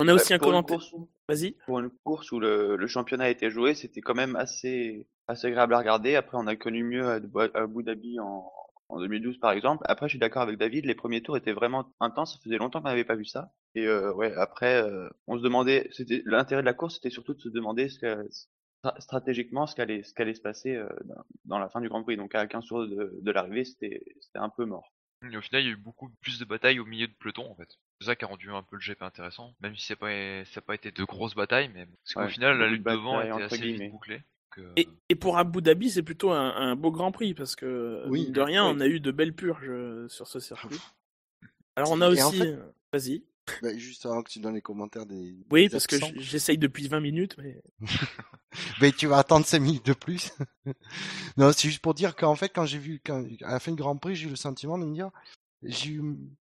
On 0.00 0.08
a 0.08 0.14
aussi 0.14 0.34
un 0.34 0.38
commentaire. 0.38 0.80
Vas-y. 1.28 1.52
Pour 1.66 1.78
une 1.78 1.90
course 2.04 2.30
où 2.32 2.38
le, 2.38 2.76
le 2.76 2.86
championnat 2.86 3.24
a 3.24 3.28
été 3.30 3.50
joué, 3.50 3.74
c'était 3.74 4.02
quand 4.02 4.14
même 4.14 4.36
assez, 4.36 5.06
assez 5.26 5.46
agréable 5.46 5.74
à 5.74 5.78
regarder. 5.78 6.16
Après, 6.16 6.36
on 6.36 6.46
a 6.46 6.54
connu 6.56 6.84
mieux 6.84 7.08
à 7.08 7.20
Abu 7.54 7.82
Dhabi 7.82 8.20
en, 8.20 8.52
en 8.88 8.98
2012, 9.00 9.38
par 9.38 9.52
exemple. 9.52 9.84
Après, 9.88 10.06
je 10.08 10.12
suis 10.12 10.18
d'accord 10.18 10.42
avec 10.42 10.58
David, 10.58 10.84
les 10.86 10.94
premiers 10.94 11.22
tours 11.22 11.36
étaient 11.36 11.52
vraiment 11.52 11.92
intenses. 12.00 12.34
Ça 12.34 12.40
faisait 12.42 12.58
longtemps 12.58 12.80
qu'on 12.82 12.88
n'avait 12.88 13.04
pas 13.04 13.16
vu 13.16 13.24
ça. 13.24 13.52
Et 13.74 13.86
euh, 13.86 14.12
ouais, 14.14 14.32
après, 14.34 14.82
euh, 14.82 15.08
on 15.26 15.36
se 15.38 15.42
demandait, 15.42 15.88
c'était 15.92 16.22
l'intérêt 16.26 16.62
de 16.62 16.66
la 16.66 16.74
course, 16.74 16.94
c'était 16.96 17.10
surtout 17.10 17.34
de 17.34 17.40
se 17.40 17.48
demander 17.48 17.88
ce 17.88 17.98
que, 17.98 18.28
stra- 18.82 19.00
stratégiquement 19.00 19.66
ce 19.66 19.74
qu'allait, 19.74 20.02
ce 20.02 20.14
qu'allait 20.14 20.34
se 20.34 20.40
passer 20.42 20.76
euh, 20.76 20.88
dans, 21.44 21.58
la 21.58 21.68
fin 21.68 21.80
du 21.80 21.88
Grand 21.88 22.02
Prix. 22.02 22.16
Donc, 22.16 22.34
à 22.34 22.46
15 22.46 22.66
tours 22.66 22.86
de, 22.86 23.18
de 23.20 23.30
l'arrivée, 23.30 23.64
c'était, 23.64 24.04
c'était 24.20 24.38
un 24.38 24.50
peu 24.50 24.64
mort. 24.64 24.92
Et 25.30 25.36
au 25.36 25.40
final, 25.40 25.62
il 25.62 25.66
y 25.66 25.68
a 25.70 25.72
eu 25.72 25.76
beaucoup 25.76 26.10
plus 26.20 26.38
de 26.38 26.44
batailles 26.44 26.78
au 26.80 26.84
milieu 26.84 27.06
de 27.06 27.12
peloton 27.14 27.50
en 27.50 27.54
fait. 27.54 27.78
C'est 27.98 28.06
ça 28.06 28.16
qui 28.16 28.24
a 28.24 28.28
rendu 28.28 28.50
un 28.50 28.62
peu 28.62 28.76
le 28.76 28.82
GP 28.82 29.02
intéressant, 29.02 29.54
même 29.60 29.74
si 29.74 29.86
c'est 29.86 29.96
pas, 29.96 30.10
ça 30.44 30.60
n'a 30.60 30.62
pas 30.66 30.74
été 30.74 30.90
de 30.90 31.04
grosses 31.04 31.34
batailles, 31.34 31.70
mais 31.72 31.86
parce 31.86 32.14
qu'au 32.14 32.20
Ouais, 32.20 32.28
final, 32.28 32.58
la 32.58 32.68
lutte 32.68 32.84
devant 32.84 33.20
était 33.22 33.42
assez 33.42 33.72
vite 33.72 33.90
bouclée. 33.90 34.22
Euh, 34.58 34.72
Et, 34.76 34.88
et 35.08 35.14
pour 35.14 35.38
Abu 35.38 35.60
Dhabi, 35.62 35.90
c'est 35.90 36.02
plutôt 36.02 36.30
un, 36.30 36.50
un 36.54 36.76
beau 36.76 36.90
Grand 36.90 37.12
Prix 37.12 37.34
parce 37.34 37.56
que 37.56 38.04
Oui. 38.08 38.30
de 38.30 38.40
rien, 38.40 38.66
Oui. 38.68 38.74
on 38.76 38.80
a 38.80 38.86
eu 38.86 39.00
de 39.00 39.10
belles 39.10 39.34
purges 39.34 39.68
euh, 39.68 40.08
sur 40.08 40.26
ce 40.28 40.40
circuit. 40.40 40.78
Alors 41.76 41.90
on 41.92 42.00
a 42.00 42.10
Et 42.14 42.22
en 42.22 42.28
aussi, 42.28 42.38
fait- 42.38 42.46
euh, 42.54 42.72
vas-y. 42.92 43.24
Bah, 43.62 43.76
juste 43.76 44.06
avant 44.06 44.22
que 44.22 44.30
tu 44.30 44.38
donnes 44.38 44.54
les 44.54 44.62
commentaires 44.62 45.04
des. 45.04 45.36
Oui, 45.50 45.64
des 45.64 45.68
parce 45.68 45.86
que 45.86 45.96
j'essaye 46.16 46.56
depuis 46.56 46.88
20 46.88 47.00
minutes, 47.00 47.36
mais 47.36 47.62
Mais 48.80 48.90
tu 48.92 49.06
vas 49.06 49.18
attendre 49.18 49.44
5 49.44 49.58
minutes 49.60 49.84
de 49.86 49.92
plus. 49.92 50.32
non, 51.36 51.52
c'est 51.52 51.68
juste 51.68 51.82
pour 51.82 51.92
dire 51.94 52.16
qu'en 52.16 52.36
fait, 52.36 52.48
quand 52.48 52.64
j'ai 52.64 52.78
vu, 52.78 53.00
quand, 53.04 53.22
à 53.42 53.52
la 53.52 53.60
fin 53.60 53.72
du 53.72 53.76
Grand 53.82 53.96
Prix, 53.96 54.14
j'ai 54.16 54.26
eu 54.28 54.30
le 54.30 54.36
sentiment 54.36 54.78
de 54.78 54.84
me 54.86 54.94
dire, 54.94 55.10
j'ai 55.62 55.90
eu, 55.90 56.02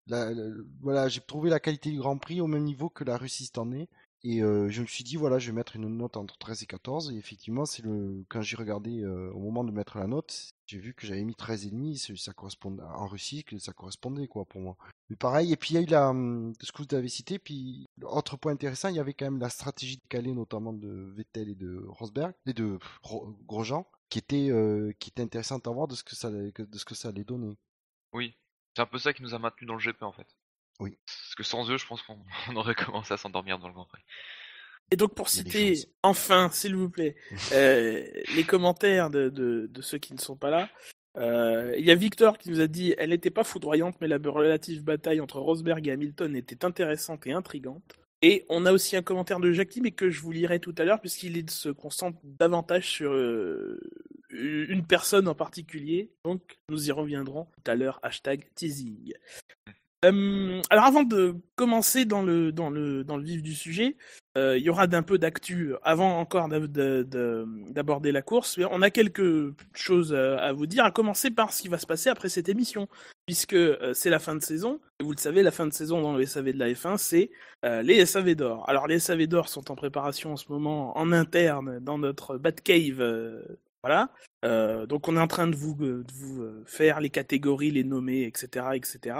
la, 0.08 0.32
la- 0.32 0.50
voilà, 0.82 1.08
j'ai 1.08 1.20
trouvé 1.20 1.48
la 1.48 1.60
qualité 1.60 1.90
du 1.90 1.98
Grand 1.98 2.18
Prix 2.18 2.40
au 2.40 2.46
même 2.46 2.64
niveau 2.64 2.90
que 2.90 3.04
la 3.04 3.16
Russie 3.16 3.46
cette 3.46 3.58
année. 3.58 3.88
Et 4.22 4.42
euh, 4.42 4.68
je 4.68 4.82
me 4.82 4.86
suis 4.86 5.02
dit, 5.02 5.16
voilà, 5.16 5.38
je 5.38 5.46
vais 5.50 5.54
mettre 5.56 5.76
une 5.76 5.88
note 5.96 6.16
entre 6.18 6.36
13 6.36 6.62
et 6.62 6.66
14. 6.66 7.10
Et 7.12 7.16
effectivement, 7.16 7.64
c'est 7.64 7.82
le, 7.82 8.22
quand 8.28 8.42
j'ai 8.42 8.56
regardé 8.56 9.00
euh, 9.00 9.30
au 9.32 9.38
moment 9.40 9.64
de 9.64 9.70
mettre 9.72 9.96
la 9.98 10.06
note, 10.06 10.50
j'ai 10.66 10.78
vu 10.78 10.92
que 10.92 11.06
j'avais 11.06 11.24
mis 11.24 11.34
13 11.34 11.66
et 11.66 11.70
demi. 11.70 11.96
c'est- 11.96 12.16
Ça 12.16 12.32
correspondait 12.34 12.82
en 12.82 13.06
Russie, 13.06 13.44
que 13.44 13.58
ça 13.58 13.72
correspondait 13.72 14.26
quoi 14.28 14.44
pour 14.44 14.60
moi. 14.60 14.76
Mais 15.08 15.16
pareil, 15.16 15.52
et 15.52 15.56
puis 15.56 15.70
il 15.70 15.74
y 15.74 15.78
a 15.78 15.80
eu 15.82 15.86
la, 15.86 16.10
hum, 16.10 16.52
ce 16.60 16.70
que 16.70 16.82
vous 16.82 16.94
avez 16.94 17.08
cité, 17.08 17.38
puis 17.38 17.86
autre 18.02 18.36
point 18.36 18.52
intéressant, 18.52 18.88
il 18.90 18.96
y 18.96 19.00
avait 19.00 19.14
quand 19.14 19.24
même 19.24 19.40
la 19.40 19.48
stratégie 19.48 19.96
de 19.96 20.02
Calais, 20.08 20.34
notamment 20.34 20.72
de 20.74 21.12
Vettel 21.16 21.48
et 21.48 21.54
de 21.54 21.82
Rosberg, 21.88 22.34
et 22.46 22.52
de 22.52 22.78
Grosjean, 23.46 23.86
qui 24.10 24.18
était, 24.18 24.50
euh, 24.50 24.92
qui 24.98 25.08
était 25.10 25.22
intéressante 25.22 25.66
à 25.66 25.70
voir 25.70 25.88
de 25.88 25.94
ce 25.94 26.04
que 26.04 26.14
ça, 26.14 26.30
de 26.30 26.52
ce 26.78 26.84
que 26.84 26.94
ça 26.94 27.08
allait 27.08 27.24
donner. 27.24 27.56
Oui, 28.12 28.34
c'est 28.76 28.82
un 28.82 28.86
peu 28.86 28.98
ça 28.98 29.12
qui 29.12 29.22
nous 29.22 29.34
a 29.34 29.38
maintenus 29.38 29.66
dans 29.66 29.74
le 29.74 29.80
GP 29.80 30.02
en 30.02 30.12
fait. 30.12 30.26
Oui. 30.80 30.98
Parce 31.06 31.34
que 31.36 31.42
sans 31.42 31.70
eux, 31.70 31.78
je 31.78 31.86
pense 31.86 32.02
qu'on 32.02 32.18
on 32.48 32.56
aurait 32.56 32.74
commencé 32.74 33.14
à 33.14 33.16
s'endormir 33.16 33.58
dans 33.58 33.68
le 33.68 33.74
Grand 33.74 33.86
Prix. 33.86 34.02
Et 34.90 34.96
donc 34.96 35.14
pour 35.14 35.28
citer 35.28 35.74
enfin, 36.02 36.50
s'il 36.50 36.74
vous 36.74 36.90
plaît, 36.90 37.14
euh, 37.52 38.04
les 38.34 38.44
commentaires 38.44 39.10
de, 39.10 39.28
de, 39.28 39.68
de 39.70 39.82
ceux 39.82 39.98
qui 39.98 40.14
ne 40.14 40.18
sont 40.18 40.36
pas 40.36 40.50
là. 40.50 40.68
Euh, 41.16 41.74
Il 41.78 41.84
y 41.84 41.90
a 41.90 41.94
Victor 41.94 42.38
qui 42.38 42.50
nous 42.50 42.60
a 42.60 42.66
dit 42.66 42.94
elle 42.98 43.10
n'était 43.10 43.30
pas 43.30 43.44
foudroyante, 43.44 43.96
mais 44.00 44.08
la 44.08 44.18
relative 44.18 44.82
bataille 44.82 45.20
entre 45.20 45.38
Rosberg 45.38 45.86
et 45.86 45.92
Hamilton 45.92 46.34
était 46.34 46.64
intéressante 46.64 47.26
et 47.26 47.32
intrigante. 47.32 48.00
Et 48.22 48.44
on 48.50 48.66
a 48.66 48.72
aussi 48.72 48.96
un 48.96 49.02
commentaire 49.02 49.40
de 49.40 49.50
Jackie, 49.50 49.80
mais 49.80 49.92
que 49.92 50.10
je 50.10 50.20
vous 50.20 50.30
lirai 50.30 50.60
tout 50.60 50.74
à 50.76 50.84
l'heure, 50.84 51.00
puisqu'il 51.00 51.48
se 51.48 51.70
concentre 51.70 52.18
davantage 52.22 52.86
sur 52.86 53.12
euh, 53.12 53.80
une 54.30 54.86
personne 54.86 55.26
en 55.26 55.34
particulier. 55.34 56.12
Donc 56.24 56.58
nous 56.68 56.88
y 56.88 56.92
reviendrons 56.92 57.46
tout 57.46 57.70
à 57.70 57.74
l'heure. 57.74 57.98
Hashtag 58.02 58.46
teasing. 58.54 59.14
Euh, 60.06 60.62
alors 60.70 60.84
avant 60.86 61.02
de 61.02 61.36
commencer 61.56 62.06
dans 62.06 62.22
le, 62.22 62.52
dans 62.52 62.70
le, 62.70 63.04
dans 63.04 63.18
le 63.18 63.24
vif 63.24 63.42
du 63.42 63.54
sujet, 63.54 63.96
euh, 64.38 64.56
il 64.56 64.64
y 64.64 64.70
aura 64.70 64.86
d'un 64.86 65.02
peu 65.02 65.18
d'actu 65.18 65.74
avant 65.82 66.18
encore 66.18 66.48
d'aborder 66.48 68.10
la 68.10 68.22
course. 68.22 68.58
On 68.70 68.80
a 68.80 68.90
quelques 68.90 69.54
choses 69.74 70.14
à, 70.14 70.52
vous 70.52 70.66
dire, 70.66 70.84
à 70.84 70.90
commencer 70.90 71.30
par 71.30 71.52
ce 71.52 71.60
qui 71.60 71.68
va 71.68 71.78
se 71.78 71.86
passer 71.86 72.08
après 72.08 72.30
cette 72.30 72.48
émission. 72.48 72.88
puisque 73.26 73.52
euh, 73.52 73.92
c'est 73.92 74.10
la 74.10 74.18
fin 74.18 74.34
de 74.34 74.42
saison. 74.42 74.80
Vous 75.00 75.12
le 75.12 75.18
savez, 75.18 75.42
la 75.42 75.50
fin 75.50 75.66
de 75.66 75.72
saison 75.72 76.00
dans 76.00 76.14
le 76.14 76.24
SAV 76.24 76.52
de 76.52 76.58
la 76.58 76.70
F1, 76.70 76.96
c'est 76.96 77.30
les 77.82 78.06
SAV 78.06 78.34
d'or. 78.34 78.68
Alors 78.68 78.86
les 78.86 78.98
SAV 78.98 79.26
d'or 79.26 79.48
sont 79.48 79.70
en 79.70 79.76
préparation 79.76 80.32
en 80.32 80.36
ce 80.36 80.50
moment 80.50 80.96
en 80.96 81.12
interne 81.12 81.78
dans 81.80 81.98
notre 81.98 82.38
Batcave. 82.38 83.02
Euh, 83.84 83.88
voilà. 83.88 84.10
Euh, 84.44 84.86
donc 84.86 85.08
on 85.08 85.16
est 85.16 85.20
en 85.20 85.26
train 85.26 85.46
de 85.46 85.56
vous, 85.56 85.74
vous 85.74 86.42
euh, 86.42 86.62
faire 86.66 87.00
les 87.00 87.10
catégories, 87.10 87.70
les 87.70 87.84
nommer, 87.84 88.22
etc., 88.22 88.66
etc. 88.74 89.16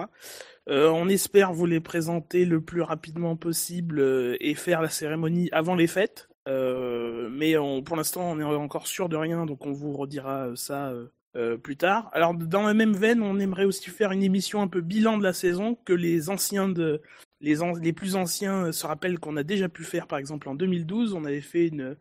Euh, 0.68 0.88
on 0.90 1.08
espère 1.08 1.52
vous 1.52 1.66
les 1.66 1.80
présenter 1.80 2.44
le 2.44 2.60
plus 2.60 2.82
rapidement 2.82 3.36
possible 3.36 3.98
euh, 3.98 4.36
et 4.40 4.54
faire 4.54 4.82
la 4.82 4.88
cérémonie 4.88 5.48
avant 5.52 5.74
les 5.74 5.86
fêtes. 5.86 6.28
Euh, 6.48 7.28
mais 7.30 7.54
pour 7.84 7.96
l'instant, 7.96 8.30
on 8.30 8.40
est 8.40 8.44
encore 8.44 8.86
sûr 8.86 9.08
de 9.08 9.16
rien, 9.16 9.46
donc 9.46 9.66
on 9.66 9.72
vous 9.72 9.92
redira 9.92 10.48
euh, 10.48 10.56
ça 10.56 10.88
euh, 10.88 11.06
euh, 11.36 11.56
plus 11.56 11.76
tard. 11.76 12.10
Alors, 12.12 12.34
dans 12.34 12.62
la 12.62 12.74
même 12.74 12.94
veine, 12.94 13.22
on 13.22 13.38
aimerait 13.38 13.64
aussi 13.64 13.90
faire 13.90 14.12
une 14.12 14.22
émission 14.22 14.62
un 14.62 14.68
peu 14.68 14.80
bilan 14.80 15.18
de 15.18 15.22
la 15.22 15.32
saison, 15.32 15.76
que 15.84 15.92
les 15.92 16.30
anciens 16.30 16.68
de 16.68 17.02
les, 17.40 17.92
plus 17.92 18.16
anciens 18.16 18.66
euh, 18.66 18.72
se 18.72 18.86
rappellent 18.86 19.18
qu'on 19.18 19.36
a 19.36 19.42
déjà 19.42 19.68
pu 19.68 19.84
faire, 19.84 20.06
par 20.06 20.18
exemple 20.18 20.48
en 20.48 20.54
2012, 20.54 21.14
on 21.14 21.24
avait 21.24 21.40
fait 21.40 21.68
une, 21.68 21.96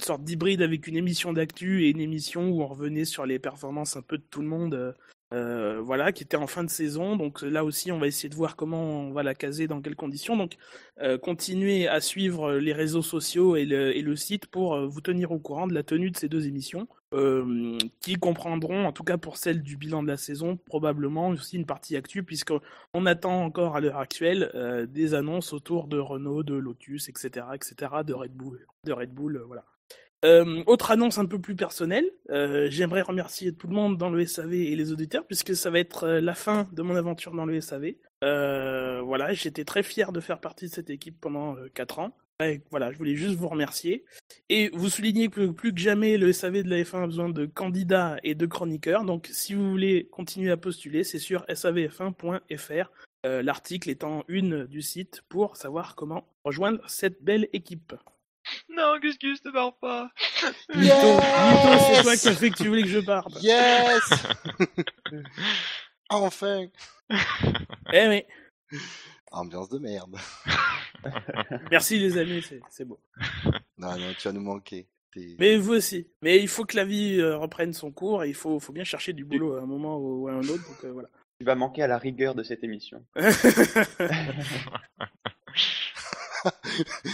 sorte 0.00 0.24
d'hybride 0.24 0.62
avec 0.62 0.86
une 0.86 0.96
émission 0.96 1.32
d'actu 1.32 1.84
et 1.84 1.90
une 1.90 2.00
émission 2.00 2.48
où 2.50 2.62
on 2.62 2.66
revenait 2.66 3.04
sur 3.04 3.26
les 3.26 3.38
performances 3.38 3.96
un 3.96 4.02
peu 4.02 4.18
de 4.18 4.24
tout 4.30 4.42
le 4.42 4.48
monde. 4.48 4.74
euh, 4.74 4.92
euh, 5.34 5.80
voilà, 5.80 6.12
qui 6.12 6.22
était 6.22 6.36
en 6.36 6.46
fin 6.46 6.62
de 6.62 6.70
saison. 6.70 7.16
Donc 7.16 7.42
là 7.42 7.64
aussi, 7.64 7.90
on 7.90 7.98
va 7.98 8.06
essayer 8.06 8.28
de 8.28 8.36
voir 8.36 8.54
comment 8.54 9.08
on 9.08 9.12
va 9.12 9.24
la 9.24 9.34
caser, 9.34 9.66
dans 9.66 9.80
quelles 9.80 9.96
conditions. 9.96 10.36
Donc, 10.36 10.56
continuez 11.20 11.88
à 11.88 12.00
suivre 12.00 12.54
les 12.54 12.72
réseaux 12.72 13.02
sociaux 13.02 13.56
et 13.56 13.64
le, 13.64 14.16
site 14.16 14.46
pour 14.46 14.86
vous 14.86 15.00
tenir 15.00 15.32
au 15.32 15.40
courant 15.40 15.66
de 15.66 15.74
la 15.74 15.82
tenue 15.82 16.12
de 16.12 16.16
ces 16.16 16.28
deux 16.28 16.46
émissions, 16.46 16.86
euh, 17.16 17.78
qui 18.00 18.16
comprendront, 18.16 18.84
en 18.84 18.92
tout 18.92 19.02
cas 19.02 19.16
pour 19.16 19.38
celle 19.38 19.62
du 19.62 19.78
bilan 19.78 20.02
de 20.02 20.08
la 20.08 20.18
saison, 20.18 20.58
probablement 20.66 21.28
aussi 21.28 21.56
une 21.56 21.64
partie 21.64 21.96
actu, 21.96 22.22
puisqu'on 22.22 23.06
attend 23.06 23.42
encore 23.42 23.74
à 23.74 23.80
l'heure 23.80 23.98
actuelle 23.98 24.50
euh, 24.54 24.84
des 24.84 25.14
annonces 25.14 25.54
autour 25.54 25.88
de 25.88 25.98
Renault, 25.98 26.42
de 26.42 26.54
Lotus, 26.54 27.08
etc., 27.08 27.46
etc., 27.54 27.74
de 28.04 28.12
Red 28.12 28.32
Bull, 28.32 28.66
de 28.84 28.92
Red 28.92 29.14
Bull, 29.14 29.36
euh, 29.36 29.44
voilà. 29.46 29.64
Autre 30.66 30.90
annonce 30.90 31.18
un 31.18 31.26
peu 31.26 31.38
plus 31.38 31.54
personnelle, 31.54 32.10
j'aimerais 32.68 33.02
remercier 33.02 33.54
tout 33.54 33.68
le 33.68 33.74
monde 33.74 33.96
dans 33.96 34.10
le 34.10 34.26
SAV 34.26 34.54
et 34.54 34.74
les 34.74 34.90
auditeurs 34.90 35.24
puisque 35.24 35.54
ça 35.54 35.70
va 35.70 35.78
être 35.78 36.08
la 36.08 36.34
fin 36.34 36.66
de 36.72 36.82
mon 36.82 36.96
aventure 36.96 37.32
dans 37.32 37.46
le 37.46 37.60
SAV. 37.60 37.92
Voilà, 38.22 39.32
j'étais 39.34 39.64
très 39.64 39.84
fier 39.84 40.10
de 40.10 40.18
faire 40.18 40.40
partie 40.40 40.66
de 40.66 40.72
cette 40.72 40.90
équipe 40.90 41.20
pendant 41.20 41.54
4 41.74 42.00
ans. 42.00 42.16
Ouais, 42.38 42.60
voilà, 42.70 42.92
je 42.92 42.98
voulais 42.98 43.16
juste 43.16 43.34
vous 43.36 43.48
remercier 43.48 44.04
et 44.50 44.68
vous 44.74 44.90
souligner 44.90 45.28
que 45.28 45.46
plus 45.46 45.72
que 45.72 45.80
jamais 45.80 46.18
le 46.18 46.34
SAV 46.34 46.64
de 46.64 46.68
la 46.68 46.82
F1 46.82 47.04
a 47.04 47.06
besoin 47.06 47.28
de 47.30 47.46
candidats 47.46 48.18
et 48.24 48.34
de 48.34 48.44
chroniqueurs. 48.44 49.04
Donc 49.04 49.30
si 49.32 49.54
vous 49.54 49.70
voulez 49.70 50.06
continuer 50.12 50.50
à 50.50 50.58
postuler, 50.58 51.02
c'est 51.02 51.18
sur 51.18 51.46
savf1.fr. 51.46 52.90
euh, 53.24 53.42
L'article 53.42 53.88
étant 53.88 54.22
une 54.28 54.66
du 54.66 54.82
site 54.82 55.22
pour 55.30 55.56
savoir 55.56 55.94
comment 55.94 56.28
rejoindre 56.44 56.80
cette 56.90 57.22
belle 57.22 57.48
équipe. 57.54 57.94
Non, 58.68 58.98
Gus 58.98 59.18
Gus, 59.18 59.42
ne 59.46 59.50
pars 59.50 59.78
pas. 59.78 60.10
Mytho, 60.74 60.94
Mytho, 60.94 61.94
c'est 61.94 62.02
toi 62.02 62.16
qui 62.16 62.28
as 62.28 62.34
fait 62.34 62.50
que 62.50 62.56
tu 62.62 62.68
voulais 62.68 62.82
que 62.82 62.88
je 62.88 63.00
parte. 63.00 63.42
Yes 63.42 64.02
Enfin 66.10 66.66
Eh 67.94 68.08
mais 68.08 68.26
Ambiance 69.32 69.68
de 69.68 69.78
merde. 69.78 70.16
merci 71.70 71.98
les 71.98 72.16
amis, 72.18 72.44
c'est 72.70 72.84
beau. 72.84 73.00
Non, 73.78 73.94
non, 73.98 74.14
tu 74.18 74.26
vas 74.26 74.32
nous 74.32 74.40
manquer. 74.40 74.88
Mais 75.38 75.56
vous 75.56 75.74
aussi. 75.74 76.08
Mais 76.22 76.38
il 76.38 76.48
faut 76.48 76.64
que 76.64 76.76
la 76.76 76.84
vie 76.84 77.20
euh, 77.20 77.36
reprenne 77.36 77.72
son 77.72 77.90
cours 77.90 78.24
et 78.24 78.28
il 78.28 78.34
faut, 78.34 78.58
faut 78.60 78.72
bien 78.72 78.84
chercher 78.84 79.12
du 79.12 79.24
boulot 79.24 79.56
à 79.56 79.62
un 79.62 79.66
moment 79.66 79.98
ou 79.98 80.28
à 80.28 80.32
un 80.32 80.40
autre. 80.40 80.66
Donc 80.66 80.84
euh, 80.84 80.92
voilà. 80.92 81.08
Tu 81.38 81.44
vas 81.44 81.54
manquer 81.54 81.82
à 81.82 81.86
la 81.86 81.98
rigueur 81.98 82.34
de 82.34 82.42
cette 82.42 82.64
émission. 82.64 83.04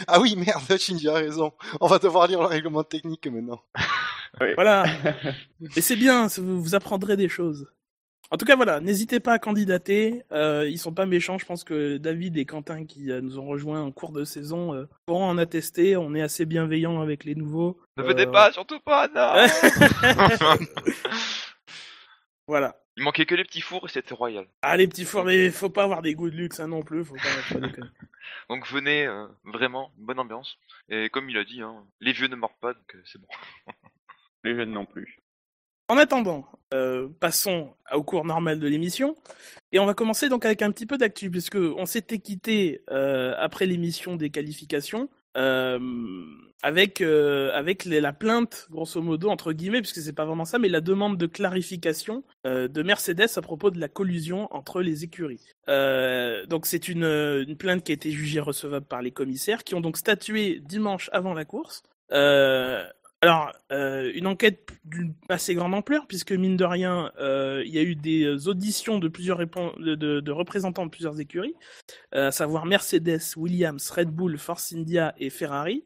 Ah 0.07 0.21
oui, 0.21 0.37
merde, 0.37 0.77
Shinji 0.79 1.09
a 1.09 1.15
raison. 1.15 1.53
On 1.81 1.87
va 1.87 1.99
devoir 1.99 2.27
lire 2.27 2.41
le 2.41 2.47
règlement 2.47 2.85
technique 2.85 3.27
maintenant. 3.29 3.63
voilà. 4.57 4.85
Et 5.75 5.81
c'est 5.81 5.97
bien, 5.97 6.27
vous 6.37 6.75
apprendrez 6.75 7.17
des 7.17 7.31
choses. 7.31 7.67
En 8.33 8.39
tout 8.39 8.47
cas, 8.47 8.57
voilà, 8.57 8.81
n'hésitez 8.81 9.21
pas 9.21 9.35
à 9.35 9.39
candidater. 9.39 10.23
Euh, 10.33 10.67
ils 10.67 10.79
sont 10.79 10.95
pas 10.95 11.05
méchants. 11.05 11.37
Je 11.37 11.45
pense 11.45 11.65
que 11.65 11.99
David 11.99 12.39
et 12.39 12.47
Quentin, 12.47 12.87
qui 12.87 13.11
euh, 13.13 13.21
nous 13.21 13.39
ont 13.39 13.45
rejoints 13.45 13.83
en 13.83 13.93
cours 13.93 14.11
de 14.11 14.25
saison, 14.25 14.73
euh, 14.75 14.87
pourront 15.05 15.27
en 15.27 15.37
attester. 15.37 15.99
On 15.99 16.15
est 16.15 16.23
assez 16.23 16.47
bienveillants 16.47 17.03
avec 17.03 17.25
les 17.25 17.35
nouveaux. 17.35 17.79
Ne 17.99 18.03
venez 18.03 18.27
pas, 18.27 18.51
surtout 18.51 18.81
pas, 18.81 19.07
non. 19.09 19.47
Voilà. 22.49 22.77
Il 22.97 23.05
manquait 23.05 23.27
que 23.27 23.35
les 23.35 23.45
petits 23.45 23.61
fours 23.61 23.85
et 23.87 23.89
c'était 23.89 24.15
royal. 24.15 24.47
Ah, 24.63 24.77
les 24.77 24.89
petits 24.89 25.05
fours, 25.05 25.25
mais 25.25 25.51
faut 25.51 25.71
pas 25.71 25.85
avoir 25.85 26.03
des 26.03 26.15
goûts 26.15 26.31
de 26.31 26.37
luxe, 26.37 26.59
hein, 26.59 26.69
non 26.69 26.83
plus. 26.83 27.05
Faut 27.05 27.15
pas, 27.15 27.21
faut 27.23 27.59
pas 27.59 27.67
déconner. 27.67 27.89
Donc 28.51 28.67
venez, 28.67 29.07
euh, 29.07 29.27
vraiment, 29.45 29.93
bonne 29.97 30.19
ambiance. 30.19 30.59
Et 30.89 31.09
comme 31.11 31.31
il 31.31 31.37
a 31.37 31.45
dit, 31.45 31.63
hein, 31.63 31.85
les 32.01 32.13
vieux 32.13 32.29
ne 32.29 32.37
mordent 32.37 32.59
pas, 32.61 32.75
donc 32.75 32.95
euh, 32.95 33.03
c'est 33.05 33.21
bon. 33.21 33.29
Les 34.45 34.55
jeunes 34.55 34.73
non 34.73 34.87
plus. 34.87 35.22
En 35.89 35.97
attendant, 35.99 36.47
euh, 36.73 37.09
passons 37.21 37.75
au 37.93 38.03
cours 38.03 38.25
normal 38.25 38.59
de 38.59 38.67
l'émission. 38.67 39.15
Et 39.73 39.79
on 39.79 39.87
va 39.87 39.95
commencer 39.95 40.29
donc 40.29 40.45
avec 40.45 40.63
un 40.63 40.71
petit 40.71 40.87
peu 40.87 40.97
d'actu, 40.97 41.31
puisque 41.31 41.57
on 41.57 41.87
s'était 41.87 42.19
quitté 42.19 42.83
euh, 42.91 43.35
après 43.39 43.67
l'émission 43.67 44.17
des 44.17 44.31
qualifications 44.31 45.09
euh, 45.37 45.79
avec 46.63 47.01
avec 47.01 47.85
la 47.87 48.13
plainte, 48.13 48.69
grosso 48.71 49.03
modo, 49.03 49.29
entre 49.29 49.53
guillemets, 49.53 49.81
puisque 49.81 50.01
c'est 50.01 50.13
pas 50.13 50.25
vraiment 50.25 50.45
ça, 50.45 50.59
mais 50.59 50.69
la 50.69 50.81
demande 50.81 51.17
de 51.17 51.27
clarification 51.27 52.23
de 52.45 52.83
Mercedes 52.83 53.37
à 53.37 53.43
propos 53.43 53.71
de 53.71 53.81
la 53.81 53.89
collusion 53.89 54.49
entre 54.55 54.81
les 54.81 55.05
écuries. 55.05 55.45
Donc 55.67 56.67
c'est 56.67 56.89
une, 56.89 57.57
plainte 57.59 57.83
qui 57.83 57.93
a 57.93 57.95
été 57.95 58.13
jugée 58.13 58.41
recevable 58.41 58.87
par 58.87 59.03
les 59.03 59.11
commissaires, 59.11 59.65
qui 59.65 59.75
ont 59.75 59.81
donc 59.81 59.97
statué 59.97 60.61
dimanche 60.61 61.11
avant 61.13 61.35
la 61.35 61.45
course. 61.45 61.83
Alors, 63.25 63.53
euh, 63.71 64.11
une 64.17 64.27
enquête 64.27 64.69
d'une 64.85 65.15
assez 65.29 65.55
grande 65.55 65.75
ampleur, 65.75 66.07
puisque 66.09 66.33
mine 66.33 66.57
de 66.57 66.65
rien, 66.65 67.13
euh, 67.21 67.63
il 67.65 67.73
y 67.73 67.79
a 67.79 67.83
eu 67.83 67.95
des 67.95 68.49
auditions 68.49 68.99
de 68.99 69.07
plusieurs 69.07 69.39
de- 69.39 70.19
de 70.21 70.33
représentants 70.33 70.85
de 70.87 70.91
plusieurs 70.91 71.21
écuries, 71.21 71.55
euh, 72.15 72.29
à 72.29 72.33
savoir 72.33 72.67
Mercedes, 72.67 73.21
Williams, 73.37 73.91
Red 73.91 74.11
Bull, 74.11 74.39
Force 74.39 74.73
India 74.75 75.15
et 75.19 75.31
Ferrari. 75.31 75.85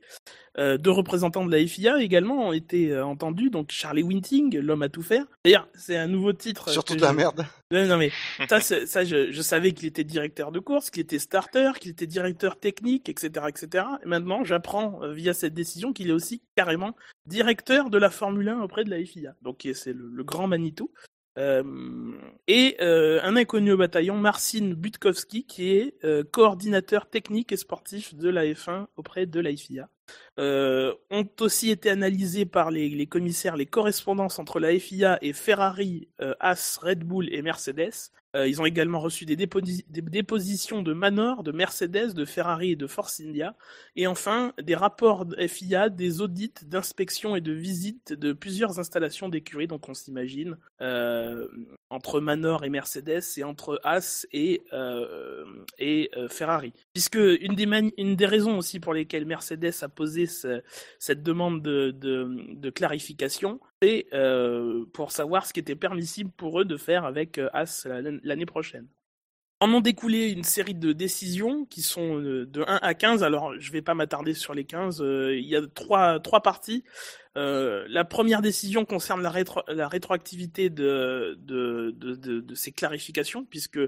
Euh, 0.59 0.79
deux 0.79 0.91
représentants 0.91 1.45
de 1.45 1.55
la 1.55 1.67
FIA 1.67 2.01
également 2.01 2.49
ont 2.49 2.53
été 2.53 2.91
euh, 2.91 3.05
entendus, 3.05 3.51
donc 3.51 3.71
Charlie 3.71 4.03
Winting, 4.03 4.59
l'homme 4.59 4.83
à 4.83 4.89
tout 4.89 5.03
faire. 5.03 5.25
D'ailleurs, 5.45 5.69
c'est 5.75 5.97
un 5.97 6.07
nouveau 6.07 6.33
titre. 6.33 6.71
Surtout 6.71 6.97
de 6.97 7.03
la 7.03 7.13
merde. 7.13 7.45
non, 7.71 7.87
non, 7.87 7.99
mais 7.99 8.11
ça, 8.49 9.05
je, 9.05 9.31
je 9.31 9.43
savais 9.43 9.73
qu'il 9.73 9.87
était 9.87 10.05
directeur 10.05 10.53
de 10.53 10.61
course, 10.61 10.91
qu'il 10.91 11.03
était 11.03 11.19
starter, 11.19 11.73
qu'il 11.79 11.91
était 11.91 12.07
directeur 12.07 12.59
technique, 12.59 13.09
etc., 13.09 13.47
etc. 13.49 13.85
Et 14.05 14.09
maintenant, 14.09 14.45
j'apprends 14.45 15.03
euh, 15.03 15.13
via 15.13 15.35
cette 15.35 15.55
décision 15.55 15.93
qu'il 15.93 16.09
est 16.09 16.15
aussi 16.15 16.43
carrément 16.57 16.97
directeur 17.27 17.91
de 17.91 17.99
la 17.99 18.11
Formule 18.11 18.49
1 18.49 18.61
auprès 18.61 18.85
de 18.85 18.91
la 18.91 19.05
FIA. 19.05 19.35
Donc 19.43 19.69
c'est 19.75 19.93
le, 19.93 20.09
le 20.09 20.25
grand 20.25 20.47
Manitou. 20.47 20.91
Euh, 21.39 22.13
et 22.49 22.77
euh, 22.81 23.21
un 23.23 23.37
inconnu 23.37 23.73
au 23.73 23.77
bataillon, 23.77 24.17
Marcin 24.17 24.73
Butkowski, 24.75 25.45
qui 25.45 25.71
est 25.71 25.95
euh, 26.05 26.25
coordinateur 26.25 27.09
technique 27.09 27.53
et 27.53 27.57
sportif 27.57 28.15
de 28.15 28.29
la 28.29 28.45
F1 28.47 28.87
auprès 28.97 29.27
de 29.27 29.41
la 29.41 29.55
FIA. 29.55 29.89
Euh, 30.39 30.93
ont 31.11 31.27
aussi 31.41 31.71
été 31.71 31.89
analysés 31.89 32.45
par 32.45 32.71
les, 32.71 33.07
commissaires 33.07 33.57
les 33.57 33.65
correspondances 33.65 34.39
entre 34.39 34.61
la 34.61 34.79
FIA 34.79 35.19
et 35.23 35.33
Ferrari, 35.33 36.09
euh, 36.21 36.35
Haas, 36.41 36.79
Red 36.83 37.05
Bull 37.05 37.33
et 37.33 37.41
Mercedes. 37.41 38.13
Euh, 38.35 38.47
ils 38.47 38.61
ont 38.61 38.67
également 38.67 39.01
reçu 39.01 39.25
des, 39.25 39.37
déposi- 39.37 39.87
des 39.89 40.03
dépositions 40.03 40.83
de 40.83 40.93
Manor, 40.93 41.43
de 41.43 41.53
Mercedes, 41.53 42.13
de 42.13 42.25
Ferrari 42.27 42.73
et 42.73 42.77
de 42.77 42.87
Force 42.87 43.19
India. 43.21 43.55
Et 43.95 44.07
enfin, 44.07 44.53
des 44.63 44.75
rapports 44.75 45.25
de 45.25 45.47
FIA, 45.47 45.89
des 45.89 46.21
audits, 46.21 46.53
d'inspection 46.67 47.35
et 47.35 47.41
de 47.41 47.53
visite 47.53 48.13
de 48.13 48.35
plusieurs 48.35 48.79
installations 48.79 49.31
d'écuries. 49.31 49.69
Donc 49.69 49.89
on 49.89 49.95
s'imagine 49.95 50.59
euh, 50.83 51.49
entre 51.89 52.21
Manor 52.21 52.65
et 52.65 52.69
Mercedes 52.69 53.23
et 53.39 53.45
entre 53.45 53.81
Haas 53.85 54.27
et, 54.33 54.65
Ferrari. 56.29 56.75
Puisque 56.93 57.17
une 57.17 57.55
des 58.17 58.27
raisons 58.27 58.59
aussi 58.59 58.81
pour 58.81 58.93
lesquelles 58.93 59.25
Mercedes 59.25 59.73
a 59.81 59.89
posé 59.97 60.27
ce- 60.27 60.63
cette 61.01 61.23
demande 61.25 61.63
de, 61.63 62.71
clarification, 62.71 63.59
c'est 63.83 64.07
euh, 64.13 64.85
pour 64.93 65.11
savoir 65.11 65.47
ce 65.47 65.53
qui 65.53 65.61
était 65.61 65.75
permissible 65.75 66.31
pour 66.37 66.61
eux 66.61 66.65
de 66.65 66.77
faire 66.77 67.05
avec 67.05 67.39
euh, 67.39 67.49
la- 67.87 68.01
l'année 68.23 68.47
prochaine. 68.47 68.87
En 69.59 69.73
ont 69.73 69.81
découlé 69.81 70.29
une 70.33 70.45
série 70.45 70.75
de 70.75 70.93
décisions 70.93 71.65
qui 71.65 71.81
sont 71.81 72.21
euh, 72.21 72.45
de 72.45 72.61
1 72.61 72.79
à 72.83 72.93
15. 72.93 73.23
Alors, 73.25 73.59
je 73.59 73.73
vais 73.73 73.81
pas 73.81 73.95
m'attarder 73.95 74.35
sur 74.35 74.53
les 74.53 74.67
15. 74.67 75.01
euh, 75.01 75.35
il 75.35 75.47
y 75.47 75.57
a 75.57 75.63
trois, 75.67 76.21
trois 76.21 76.43
parties. 76.43 76.85
La 77.35 78.05
première 78.05 78.41
décision 78.41 78.87
concerne 78.87 79.23
la, 79.23 79.31
rétro- 79.31 79.63
la 79.71 79.89
rétroactivité 79.89 80.71
de, 80.71 81.37
de, 81.41 81.91
de, 81.93 82.55
ces 82.55 82.73
clarifications, 82.73 83.45
puisque 83.45 83.79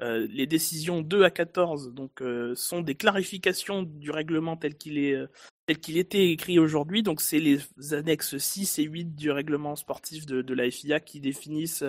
les 0.00 0.46
décisions 0.46 1.02
2 1.02 1.22
à 1.22 1.30
14 1.30 1.92
donc, 1.92 2.22
sont 2.54 2.80
des 2.80 2.94
clarifications 2.94 3.82
du 3.82 4.10
règlement 4.10 4.56
tel 4.56 4.74
qu'il 4.76 4.96
est, 4.96 5.18
tel 5.66 5.78
qu'il 5.78 5.98
était 5.98 6.30
écrit 6.30 6.58
aujourd'hui. 6.58 7.02
Donc 7.02 7.20
c'est 7.20 7.38
les 7.38 7.58
annexes 7.92 8.36
6 8.36 8.78
et 8.78 8.84
8 8.84 9.14
du 9.14 9.30
règlement 9.30 9.76
sportif 9.76 10.26
de, 10.26 10.54
la 10.54 10.70
FIA 10.70 11.00
qui 11.00 11.20
définissent 11.20 11.84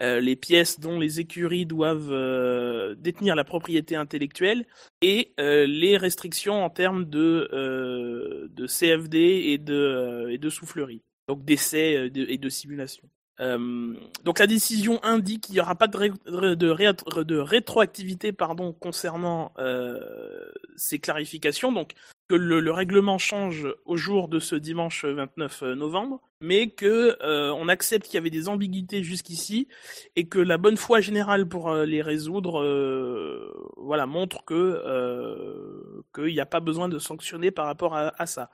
euh, 0.00 0.20
les 0.20 0.36
pièces 0.36 0.78
dont 0.80 0.98
les 0.98 1.20
écuries 1.20 1.66
doivent 1.66 2.12
euh, 2.12 2.94
détenir 2.94 3.34
la 3.34 3.44
propriété 3.44 3.96
intellectuelle 3.96 4.66
et 5.02 5.32
euh, 5.40 5.66
les 5.66 5.96
restrictions 5.96 6.64
en 6.64 6.70
termes 6.70 7.04
de, 7.06 7.48
euh, 7.52 8.66
CFD 8.66 9.18
et 9.18 9.58
de, 9.58 9.74
euh, 9.74 10.50
soufflerie. 10.50 11.02
Donc 11.28 11.44
d'essais 11.44 11.96
euh, 11.96 12.10
de- 12.10 12.26
et 12.28 12.38
de 12.38 12.48
simulation. 12.48 13.08
Euh, 13.40 13.94
donc 14.24 14.38
la 14.38 14.46
décision 14.46 15.02
indique 15.04 15.44
qu'il 15.44 15.54
n'y 15.54 15.60
aura 15.60 15.74
pas 15.74 15.86
de, 15.86 16.12
de, 16.26 16.54
de 16.54 17.36
rétroactivité 17.38 18.32
pardon, 18.32 18.72
concernant 18.72 19.52
euh, 19.58 20.00
ces 20.76 20.98
clarifications. 20.98 21.72
Donc 21.72 21.92
que 22.28 22.34
le, 22.34 22.60
le 22.60 22.72
règlement 22.72 23.18
change 23.18 23.66
au 23.86 23.96
jour 23.96 24.28
de 24.28 24.38
ce 24.38 24.54
dimanche 24.54 25.04
29 25.04 25.62
novembre, 25.62 26.20
mais 26.40 26.68
que 26.68 27.16
euh, 27.22 27.50
on 27.52 27.68
accepte 27.68 28.06
qu'il 28.06 28.14
y 28.14 28.18
avait 28.18 28.30
des 28.30 28.48
ambiguïtés 28.48 29.02
jusqu'ici 29.02 29.66
et 30.14 30.28
que 30.28 30.38
la 30.38 30.58
bonne 30.58 30.76
foi 30.76 31.00
générale 31.00 31.48
pour 31.48 31.70
euh, 31.70 31.86
les 31.86 32.02
résoudre, 32.02 32.62
euh, 32.62 33.50
voilà, 33.78 34.06
montre 34.06 34.44
que 34.44 34.54
euh, 34.54 36.02
qu'il 36.14 36.34
n'y 36.34 36.40
a 36.40 36.46
pas 36.46 36.60
besoin 36.60 36.88
de 36.88 36.98
sanctionner 36.98 37.50
par 37.50 37.66
rapport 37.66 37.96
à 37.96 38.26
ça. 38.26 38.50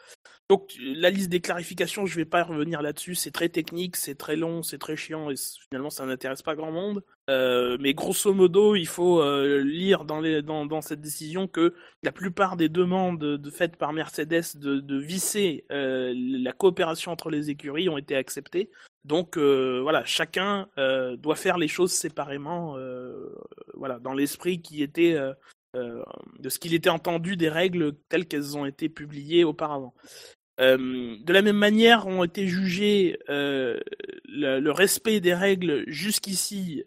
Donc 0.51 0.75
la 0.79 1.09
liste 1.09 1.31
des 1.31 1.41
clarifications, 1.41 2.05
je 2.05 2.17
vais 2.17 2.27
pas 2.27 2.43
revenir 2.43 2.83
là-dessus, 2.83 3.15
c'est 3.15 3.31
très 3.31 3.49
technique, 3.49 3.97
c'est 3.97 4.15
très 4.15 4.37
long, 4.37 4.63
c'est 4.63 4.79
très 4.79 4.95
chiant 4.95 5.31
et 5.31 5.37
finalement 5.71 5.89
ça 5.89 6.05
n'intéresse 6.05 6.43
pas 6.43 6.55
grand 6.55 6.71
monde. 6.71 7.03
Euh, 7.31 7.79
mais 7.81 7.95
grosso 7.95 8.35
modo, 8.35 8.75
il 8.75 8.87
faut 8.87 9.23
euh, 9.23 9.63
lire 9.65 10.05
dans, 10.05 10.21
les, 10.21 10.43
dans, 10.43 10.67
dans 10.67 10.83
cette 10.83 11.01
décision 11.01 11.49
que 11.49 11.75
la 12.03 12.13
plupart 12.13 12.57
des 12.57 12.69
demandes 12.69 13.19
de, 13.19 13.51
faites 13.51 13.77
par 13.77 13.95
Mercedes 13.95 14.57
de, 14.57 14.81
de 14.81 14.99
visser 14.99 15.65
euh, 15.73 16.13
la 16.15 16.53
coopération 16.53 17.11
entre 17.11 17.31
les 17.31 17.49
écuries 17.49 17.89
ont 17.89 17.97
été 17.97 18.15
acceptées. 18.15 18.71
Donc 19.05 19.39
euh, 19.39 19.81
voilà, 19.83 20.05
chacun 20.05 20.69
euh, 20.77 21.17
doit 21.17 21.37
faire 21.37 21.57
les 21.57 21.69
choses 21.69 21.93
séparément, 21.93 22.77
euh, 22.77 23.35
voilà, 23.73 23.99
dans 23.99 24.13
l'esprit 24.13 24.61
qui 24.61 24.83
était 24.83 25.19
euh, 25.75 26.03
de 26.39 26.49
ce 26.49 26.59
qu'il 26.59 26.75
était 26.75 26.91
entendu 26.91 27.37
des 27.37 27.49
règles 27.49 27.95
telles 28.09 28.27
qu'elles 28.27 28.57
ont 28.57 28.67
été 28.67 28.89
publiées 28.89 29.45
auparavant. 29.45 29.95
Euh, 30.61 31.17
de 31.21 31.33
la 31.33 31.43
même 31.43 31.57
manière, 31.57 32.07
ont 32.07 32.23
été 32.23 32.47
jugés 32.47 33.19
euh, 33.29 33.81
le, 34.29 34.71
respect 34.71 35.21
des 35.21 35.35
règles 35.35 35.85
jusqu'ici 35.89 36.85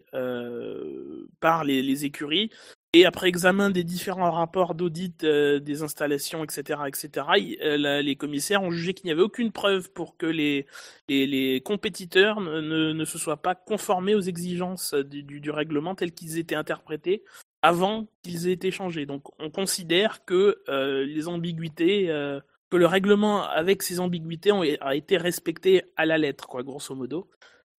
par 1.40 1.64
les, 1.64 2.04
écuries. 2.04 2.50
Et 2.94 3.04
après 3.04 3.28
examen 3.28 3.68
des 3.68 3.84
différents 3.84 4.30
rapports 4.30 4.74
d'audit 4.74 5.22
des 5.22 5.82
installations, 5.82 6.42
etc., 6.44 6.80
etc., 6.86 7.26
les 7.60 8.16
commissaires 8.16 8.62
ont 8.62 8.70
jugé 8.70 8.94
qu'il 8.94 9.06
n'y 9.06 9.12
avait 9.12 9.20
aucune 9.20 9.52
preuve 9.52 9.90
pour 9.92 10.16
que 10.16 10.24
les, 10.24 10.66
les, 11.08 11.60
compétiteurs 11.60 12.40
ne, 12.40 12.62
ne, 12.62 12.92
ne 12.92 13.04
se 13.04 13.18
soient 13.18 13.42
pas 13.42 13.54
conformés 13.54 14.14
aux 14.14 14.22
exigences 14.22 14.94
du, 14.94 15.22
du, 15.22 15.40
du 15.40 15.50
règlement 15.50 15.94
tels 15.94 16.12
qu'ils 16.12 16.38
étaient 16.38 16.54
interprétés 16.54 17.22
avant 17.62 18.06
qu'ils 18.22 18.48
aient 18.48 18.52
été 18.52 18.70
changés. 18.70 19.06
Donc 19.06 19.28
on 19.38 19.50
considère 19.50 20.24
que 20.24 20.62
euh, 20.68 21.04
les 21.04 21.28
ambiguïtés, 21.28 22.10
euh, 22.10 22.40
que 22.70 22.76
le 22.76 22.86
règlement 22.86 23.42
avec 23.44 23.82
ces 23.82 24.00
ambiguïtés 24.00 24.52
a 24.80 24.94
été 24.94 25.16
respecté 25.16 25.84
à 25.96 26.06
la 26.06 26.18
lettre, 26.18 26.46
quoi, 26.46 26.62
grosso 26.62 26.94
modo. 26.94 27.28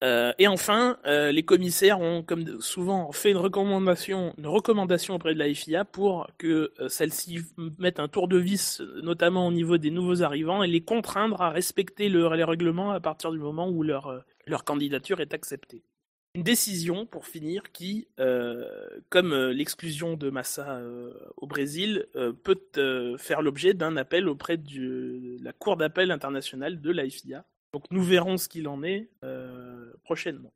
Euh, 0.05 0.33
et 0.39 0.47
enfin, 0.47 0.97
les 1.05 1.43
commissaires 1.43 2.01
ont, 2.01 2.23
comme 2.23 2.61
souvent, 2.61 3.11
fait 3.11 3.33
une 3.33 3.37
recommandation, 3.37 4.33
une 4.39 4.47
recommandation 4.47 5.17
auprès 5.17 5.35
de 5.35 5.39
la 5.39 5.53
FIA 5.53 5.85
pour 5.85 6.29
que 6.39 6.73
celle-ci 6.89 7.41
mette 7.79 7.99
un 8.01 8.09
tour 8.09 8.29
de 8.29 8.39
vis, 8.39 8.81
notamment 9.03 9.49
au 9.49 9.53
niveau 9.53 9.77
des 9.77 9.91
nouveaux 9.91 10.23
arrivants, 10.23 10.63
et 10.63 10.69
les 10.69 10.83
contraindre 10.83 11.43
à 11.43 11.51
respecter 11.51 12.09
le, 12.09 12.33
les 12.35 12.45
règlements 12.45 12.93
à 12.93 13.01
partir 13.01 13.33
du 13.33 13.39
moment 13.39 13.69
où 13.69 13.83
leur, 13.83 14.25
leur 14.47 14.65
candidature 14.65 15.21
est 15.21 15.35
acceptée. 15.35 15.83
Une 16.39 16.45
décision, 16.45 17.05
pour 17.05 17.27
finir, 17.27 17.73
qui, 17.73 18.07
euh, 18.21 18.65
comme 19.09 19.33
euh, 19.33 19.53
l'exclusion 19.53 20.17
de 20.17 20.31
Massa 20.31 20.77
euh, 20.77 21.13
au 21.37 21.49
Brésil, 21.49 22.07
euh, 22.15 22.33
peut 22.33 22.63
euh, 22.77 23.19
faire 23.19 23.43
l'objet 23.43 23.75
d'un 23.75 23.97
appel 23.97 24.29
auprès 24.29 24.57
de 24.57 25.37
la 25.43 25.53
Cour 25.53 25.77
d'appel 25.77 26.13
internationale 26.13 26.81
de 26.81 26.91
la 26.93 27.11
FIA. 27.11 27.45
Donc 27.73 27.91
nous 27.91 28.05
verrons 28.05 28.37
ce 28.37 28.49
qu'il 28.49 28.69
en 28.69 28.85
est 28.85 29.11
euh, 29.25 29.93
prochainement. 30.05 30.55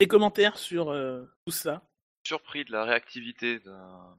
Des 0.00 0.06
commentaires 0.06 0.56
sur 0.56 0.88
euh, 0.88 1.26
tout 1.44 1.52
ça? 1.52 1.82
Surpris 2.26 2.64
de 2.64 2.72
la 2.72 2.86
réactivité 2.86 3.60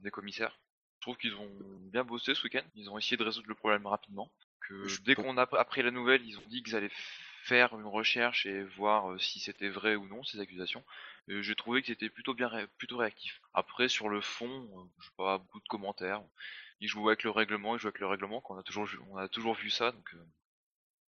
des 0.04 0.10
commissaires. 0.12 0.56
Je 0.98 1.00
trouve 1.00 1.16
qu'ils 1.16 1.34
ont 1.34 1.50
bien 1.92 2.04
bossé 2.04 2.32
ce 2.36 2.44
week-end. 2.44 2.62
Ils 2.76 2.88
ont 2.88 2.96
essayé 2.96 3.16
de 3.16 3.24
résoudre 3.24 3.48
le 3.48 3.56
problème 3.56 3.88
rapidement. 3.88 4.30
Que 4.60 5.02
dès 5.02 5.16
qu'on 5.16 5.36
a 5.36 5.48
appris 5.58 5.82
la 5.82 5.90
nouvelle, 5.90 6.24
ils 6.24 6.38
ont 6.38 6.46
dit 6.48 6.62
qu'ils 6.62 6.76
allaient 6.76 6.92
faire 7.46 7.78
une 7.78 7.86
recherche 7.86 8.46
et 8.46 8.64
voir 8.64 9.12
euh, 9.12 9.18
si 9.18 9.40
c'était 9.40 9.68
vrai 9.68 9.94
ou 9.96 10.06
non 10.08 10.22
ces 10.24 10.40
accusations. 10.40 10.84
J'ai 11.28 11.54
trouvé 11.54 11.80
que 11.80 11.88
c'était 11.88 12.10
plutôt 12.10 12.34
bien, 12.34 12.50
plutôt 12.78 12.96
réactif. 12.98 13.40
Après, 13.54 13.88
sur 13.88 14.08
le 14.08 14.20
fond, 14.20 14.68
euh, 14.78 14.84
j'ai 15.00 15.10
pas 15.16 15.38
beaucoup 15.38 15.60
de 15.60 15.68
commentaires. 15.68 16.22
Ils 16.80 16.88
jouent 16.88 17.08
avec 17.08 17.22
le 17.24 17.30
règlement, 17.30 17.76
ils 17.76 17.78
jouent 17.80 17.88
avec 17.88 18.00
le 18.00 18.06
règlement, 18.06 18.40
qu'on 18.40 18.58
a 18.58 18.62
toujours, 18.62 18.88
on 19.10 19.16
a 19.16 19.28
toujours 19.28 19.54
vu 19.54 19.70
ça. 19.70 19.94
Euh, 20.14 20.18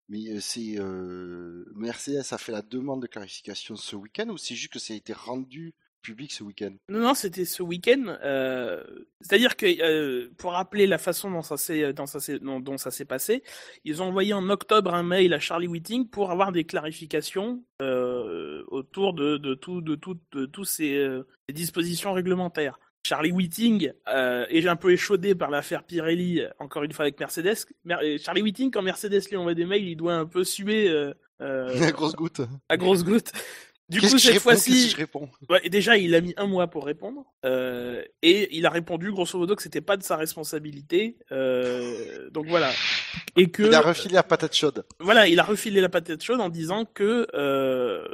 Mais 0.09 0.39
c'est 0.39 0.79
euh, 0.79 1.65
Mercedes 1.75 2.31
a 2.31 2.37
fait 2.37 2.51
la 2.51 2.61
demande 2.61 3.01
de 3.01 3.07
clarification 3.07 3.75
ce 3.75 3.95
week-end 3.95 4.29
ou 4.29 4.37
c'est 4.37 4.55
juste 4.55 4.73
que 4.73 4.79
ça 4.79 4.93
a 4.93 4.97
été 4.97 5.13
rendu 5.13 5.75
public 6.11 6.31
ce 6.31 6.43
week-end 6.43 6.71
Non, 6.89 6.99
non, 6.99 7.13
c'était 7.13 7.45
ce 7.45 7.61
week-end. 7.63 8.17
euh, 8.23 8.81
C'est-à-dire 9.21 9.55
que, 9.57 9.65
euh, 9.81 10.29
pour 10.37 10.53
rappeler 10.53 10.87
la 10.87 10.97
façon 10.97 11.29
dont 11.29 11.41
ça 11.41 11.57
s'est 11.57 11.93
dont 11.93 12.05
s'est 12.05 12.39
dont, 12.39 12.77
ça 12.77 12.91
s'est 12.91 13.05
passé, 13.05 13.43
ils 13.83 14.01
ont 14.01 14.05
envoyé 14.05 14.33
en 14.33 14.49
octobre 14.49 14.93
un 14.93 15.03
mail 15.03 15.33
à 15.33 15.39
Charlie 15.39 15.67
Whiting 15.67 16.09
pour 16.09 16.31
avoir 16.31 16.51
des 16.51 16.63
clarifications 16.63 17.63
euh, 17.81 18.63
autour 18.67 19.13
de, 19.13 19.37
de 19.37 19.53
tout 19.53 19.81
de 19.81 19.95
tout 19.95 20.17
de 20.31 20.45
tous 20.45 20.65
ces, 20.65 20.95
euh, 20.95 21.27
dispositions 21.53 22.13
réglementaires. 22.13 22.79
Charlie 23.05 23.31
Whiting 23.31 23.93
euh, 24.09 24.45
est 24.49 24.67
un 24.67 24.75
peu 24.75 24.91
échaudé 24.91 25.33
par 25.33 25.49
l'affaire 25.49 25.83
Pirelli, 25.83 26.41
encore 26.59 26.83
une 26.83 26.91
fois 26.91 27.03
avec 27.05 27.19
Mercedes. 27.19 27.55
Mer- 27.85 27.99
euh, 28.03 28.17
Charlie 28.17 28.41
Whiting, 28.41 28.69
quand 28.71 28.81
Mercedes 28.81 29.21
lui 29.29 29.37
envoie 29.37 29.53
des 29.53 29.65
mails, 29.65 29.87
il 29.87 29.95
doit 29.95 30.15
un 30.15 30.25
peu 30.25 30.43
suer 30.43 30.89
euh, 30.89 31.13
euh, 31.41 31.67
Grosse 31.91 32.15
goutte. 32.15 32.41
à 32.67 32.75
grosse 32.75 33.05
goutte. 33.05 33.31
Du 33.89 34.01
coup, 34.01 34.17
cette 34.17 34.39
fois-ci, 34.39 34.93
Ouais, 35.49 35.69
déjà, 35.69 35.95
il 35.97 36.13
a 36.13 36.19
mis 36.21 36.33
un 36.35 36.45
mois 36.45 36.67
pour 36.67 36.85
répondre, 36.85 37.25
euh, 37.45 38.03
et 38.21 38.55
il 38.55 38.65
a 38.65 38.69
répondu 38.69 39.11
grosso 39.11 39.37
modo 39.39 39.55
que 39.55 39.61
c'était 39.61 39.79
pas 39.81 39.95
de 39.95 40.03
sa 40.03 40.17
responsabilité. 40.17 41.17
Euh, 41.31 42.29
donc 42.31 42.47
voilà, 42.47 42.71
et 43.37 43.49
que 43.49 43.63
Il 43.63 43.73
a 43.73 43.79
refilé 43.81 44.15
la 44.15 44.23
patate 44.23 44.53
chaude. 44.55 44.85
voilà, 44.99 45.27
il 45.29 45.39
a 45.39 45.43
refilé 45.43 45.79
la 45.79 45.87
patate 45.89 46.21
chaude 46.21 46.41
en 46.41 46.49
disant 46.49 46.83
que 46.83 47.27
euh, 47.33 48.05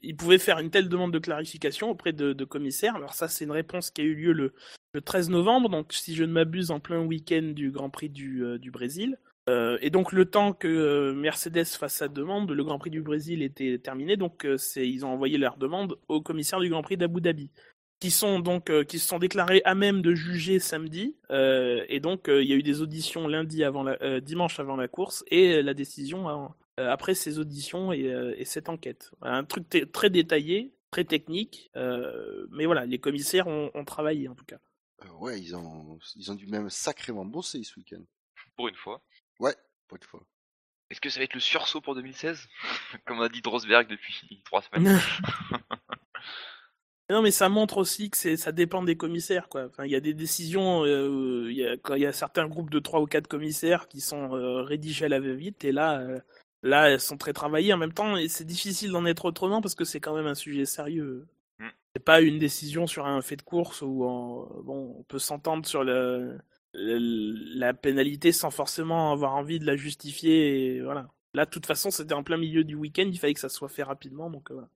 il 0.00 0.16
pouvait 0.16 0.38
faire 0.38 0.58
une 0.58 0.70
telle 0.70 0.88
demande 0.88 1.12
de 1.12 1.18
clarification 1.18 1.90
auprès 1.90 2.14
de, 2.14 2.32
de 2.32 2.44
commissaires. 2.46 2.96
Alors 2.96 3.12
ça, 3.12 3.28
c'est 3.28 3.44
une 3.44 3.50
réponse 3.52 3.90
qui 3.90 4.00
a 4.00 4.04
eu 4.04 4.14
lieu 4.14 4.32
le, 4.32 4.54
le 4.94 5.00
13 5.02 5.28
novembre, 5.28 5.68
donc 5.68 5.92
si 5.92 6.14
je 6.14 6.24
ne 6.24 6.32
m'abuse, 6.32 6.70
en 6.70 6.80
plein 6.80 7.00
week-end 7.00 7.52
du 7.54 7.70
Grand 7.70 7.90
Prix 7.90 8.08
du, 8.08 8.42
du 8.58 8.70
Brésil. 8.70 9.18
Euh, 9.48 9.78
et 9.80 9.90
donc 9.90 10.12
le 10.12 10.26
temps 10.26 10.52
que 10.52 10.68
euh, 10.68 11.14
Mercedes 11.14 11.64
fasse 11.64 11.94
sa 11.94 12.08
demande, 12.08 12.50
le 12.50 12.62
Grand 12.64 12.78
Prix 12.78 12.90
du 12.90 13.00
Brésil 13.02 13.42
était 13.42 13.78
terminé, 13.78 14.16
donc 14.16 14.44
euh, 14.44 14.56
ils 14.76 15.04
ont 15.04 15.08
envoyé 15.10 15.38
leur 15.38 15.56
demande 15.56 15.98
au 16.08 16.20
commissaire 16.20 16.60
du 16.60 16.68
Grand 16.68 16.82
Prix 16.82 16.96
d'Abu 16.98 17.20
Dhabi, 17.20 17.50
qui 18.00 18.10
sont 18.10 18.38
donc 18.38 18.70
euh, 18.70 18.84
qui 18.84 18.98
se 18.98 19.08
sont 19.08 19.18
déclarés 19.18 19.62
à 19.64 19.74
même 19.74 20.02
de 20.02 20.14
juger 20.14 20.58
samedi, 20.58 21.16
euh, 21.30 21.84
et 21.88 22.00
donc 22.00 22.28
euh, 22.28 22.42
il 22.42 22.50
y 22.50 22.52
a 22.52 22.56
eu 22.56 22.62
des 22.62 22.82
auditions 22.82 23.26
lundi 23.26 23.64
avant 23.64 23.82
la, 23.82 23.96
euh, 24.02 24.20
dimanche 24.20 24.60
avant 24.60 24.76
la 24.76 24.88
course 24.88 25.24
et 25.30 25.54
euh, 25.54 25.62
la 25.62 25.74
décision 25.74 26.28
euh, 26.28 26.90
après 26.90 27.14
ces 27.14 27.38
auditions 27.38 27.92
et, 27.92 28.12
euh, 28.12 28.34
et 28.36 28.44
cette 28.44 28.68
enquête. 28.68 29.10
Voilà, 29.20 29.36
un 29.36 29.44
truc 29.44 29.64
très 29.90 30.10
détaillé, 30.10 30.74
très 30.90 31.04
technique, 31.04 31.70
euh, 31.76 32.46
mais 32.50 32.66
voilà, 32.66 32.84
les 32.84 32.98
commissaires 32.98 33.48
ont, 33.48 33.70
ont 33.74 33.84
travaillé 33.84 34.28
en 34.28 34.34
tout 34.34 34.44
cas. 34.44 34.58
Euh, 35.02 35.08
ouais, 35.18 35.40
ils 35.40 35.56
ont, 35.56 35.98
ils 36.16 36.30
ont 36.30 36.34
dû 36.34 36.46
même 36.46 36.68
sacrément 36.68 37.24
bosser 37.24 37.62
ce 37.64 37.78
week-end. 37.78 38.02
pour 38.56 38.68
une 38.68 38.74
fois. 38.76 39.02
Ouais, 39.40 39.56
pour 39.88 39.96
une 39.96 40.04
fois. 40.04 40.22
Est-ce 40.90 41.00
que 41.00 41.10
ça 41.10 41.18
va 41.18 41.24
être 41.24 41.34
le 41.34 41.40
sursaut 41.40 41.80
pour 41.80 41.94
2016 41.96 42.48
Comme 43.06 43.20
a 43.20 43.28
dit 43.28 43.42
Drosberg 43.42 43.88
depuis 43.88 44.42
trois 44.44 44.62
semaines. 44.62 45.00
Non, 47.10 47.22
mais 47.22 47.32
ça 47.32 47.48
montre 47.48 47.78
aussi 47.78 48.08
que 48.08 48.16
c'est, 48.16 48.36
ça 48.36 48.52
dépend 48.52 48.84
des 48.84 48.96
commissaires, 48.96 49.48
quoi. 49.48 49.66
Enfin, 49.66 49.84
il 49.84 49.90
y 49.90 49.96
a 49.96 50.00
des 50.00 50.14
décisions, 50.14 50.84
euh, 50.84 51.48
il 51.50 51.56
y 51.56 51.66
a, 51.66 51.76
quand 51.76 51.96
il 51.96 52.02
y 52.02 52.06
a 52.06 52.12
certains 52.12 52.46
groupes 52.46 52.70
de 52.70 52.78
trois 52.78 53.00
ou 53.00 53.06
quatre 53.06 53.26
commissaires 53.26 53.88
qui 53.88 54.00
sont 54.00 54.32
euh, 54.36 54.62
rédigés 54.62 55.06
à 55.06 55.08
la 55.08 55.18
va-vite, 55.18 55.64
et 55.64 55.72
là, 55.72 55.98
euh, 55.98 56.20
là, 56.62 56.88
elles 56.88 57.00
sont 57.00 57.16
très 57.16 57.32
travaillées. 57.32 57.72
En 57.72 57.78
même 57.78 57.92
temps, 57.92 58.16
et 58.16 58.28
c'est 58.28 58.44
difficile 58.44 58.92
d'en 58.92 59.04
être 59.06 59.24
autrement 59.24 59.60
parce 59.60 59.74
que 59.74 59.84
c'est 59.84 59.98
quand 59.98 60.14
même 60.14 60.28
un 60.28 60.36
sujet 60.36 60.64
sérieux. 60.64 61.26
Mm. 61.58 61.68
C'est 61.96 62.04
pas 62.04 62.20
une 62.20 62.38
décision 62.38 62.86
sur 62.86 63.06
un 63.06 63.20
fait 63.22 63.34
de 63.34 63.42
course 63.42 63.82
où 63.82 64.04
on, 64.04 64.62
bon, 64.62 64.94
on 65.00 65.02
peut 65.02 65.18
s'entendre 65.18 65.66
sur 65.66 65.82
le- 65.82 66.38
la 66.72 67.74
pénalité 67.74 68.32
sans 68.32 68.50
forcément 68.50 69.12
avoir 69.12 69.34
envie 69.34 69.58
de 69.58 69.66
la 69.66 69.76
justifier. 69.76 70.76
Et 70.76 70.80
voilà. 70.82 71.08
Là, 71.34 71.44
de 71.44 71.50
toute 71.50 71.66
façon, 71.66 71.90
c'était 71.90 72.14
en 72.14 72.22
plein 72.22 72.36
milieu 72.36 72.64
du 72.64 72.74
week-end, 72.74 73.04
il 73.06 73.18
fallait 73.18 73.34
que 73.34 73.40
ça 73.40 73.48
soit 73.48 73.68
fait 73.68 73.82
rapidement, 73.84 74.30
donc 74.30 74.50
euh, 74.50 74.54
voilà. 74.54 74.68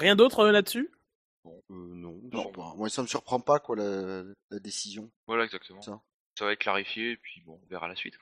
Rien 0.00 0.16
d'autre 0.16 0.40
euh, 0.40 0.52
là-dessus? 0.52 0.90
Euh, 1.46 1.50
non, 1.70 2.20
Non. 2.32 2.52
pas. 2.52 2.74
Moi, 2.76 2.88
ça 2.88 3.02
me 3.02 3.06
surprend 3.06 3.40
pas, 3.40 3.58
quoi, 3.58 3.76
la, 3.76 4.22
la 4.50 4.58
décision. 4.60 5.10
Voilà, 5.26 5.44
exactement. 5.44 5.82
Ça. 5.82 6.00
Ça 6.38 6.44
va 6.44 6.52
être 6.52 6.60
clarifié, 6.60 7.12
et 7.12 7.16
puis 7.16 7.42
bon, 7.42 7.60
on 7.62 7.66
verra 7.68 7.88
la 7.88 7.94
suite. 7.94 8.18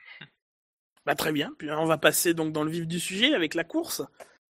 Bah 1.04 1.14
très 1.14 1.32
bien. 1.32 1.52
Puis 1.58 1.70
on 1.70 1.84
va 1.86 1.98
passer 1.98 2.32
donc 2.32 2.52
dans 2.52 2.62
le 2.62 2.70
vif 2.70 2.86
du 2.86 3.00
sujet 3.00 3.34
avec 3.34 3.54
la 3.54 3.64
course. 3.64 4.02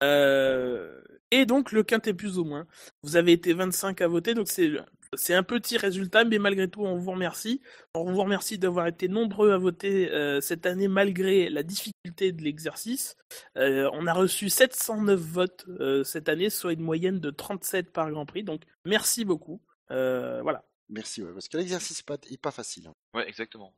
Euh, 0.02 1.00
et 1.30 1.46
donc 1.46 1.72
le 1.72 1.82
quintet 1.82 2.14
plus 2.14 2.38
ou 2.38 2.44
moins. 2.44 2.66
Vous 3.02 3.16
avez 3.16 3.32
été 3.32 3.52
25 3.54 4.00
à 4.00 4.08
voter, 4.08 4.34
donc 4.34 4.48
c'est 4.48 4.70
c'est 5.14 5.34
un 5.34 5.42
petit 5.42 5.76
résultat, 5.76 6.24
mais 6.24 6.38
malgré 6.38 6.68
tout, 6.70 6.80
on 6.82 6.96
vous 6.96 7.10
remercie. 7.10 7.60
On 7.94 8.10
vous 8.10 8.22
remercie 8.22 8.58
d'avoir 8.58 8.86
été 8.86 9.08
nombreux 9.08 9.52
à 9.52 9.58
voter 9.58 10.10
euh, 10.10 10.40
cette 10.40 10.64
année 10.64 10.88
malgré 10.88 11.50
la 11.50 11.62
difficulté 11.62 12.32
de 12.32 12.42
l'exercice. 12.42 13.16
Euh, 13.58 13.90
on 13.92 14.06
a 14.06 14.14
reçu 14.14 14.48
709 14.48 15.20
votes 15.20 15.64
euh, 15.80 16.02
cette 16.02 16.30
année, 16.30 16.48
soit 16.48 16.72
une 16.72 16.80
moyenne 16.80 17.20
de 17.20 17.30
37 17.30 17.90
par 17.92 18.10
Grand 18.10 18.24
Prix. 18.24 18.42
Donc 18.42 18.62
merci 18.86 19.24
beaucoup. 19.26 19.60
Euh, 19.90 20.40
voilà. 20.42 20.64
Merci, 20.88 21.22
ouais, 21.22 21.32
parce 21.32 21.48
que 21.48 21.58
l'exercice 21.58 21.98
n'est 21.98 22.16
pas, 22.16 22.18
est 22.30 22.40
pas 22.40 22.50
facile. 22.50 22.86
hein. 22.86 22.94
Ouais, 23.14 23.28
exactement. 23.28 23.74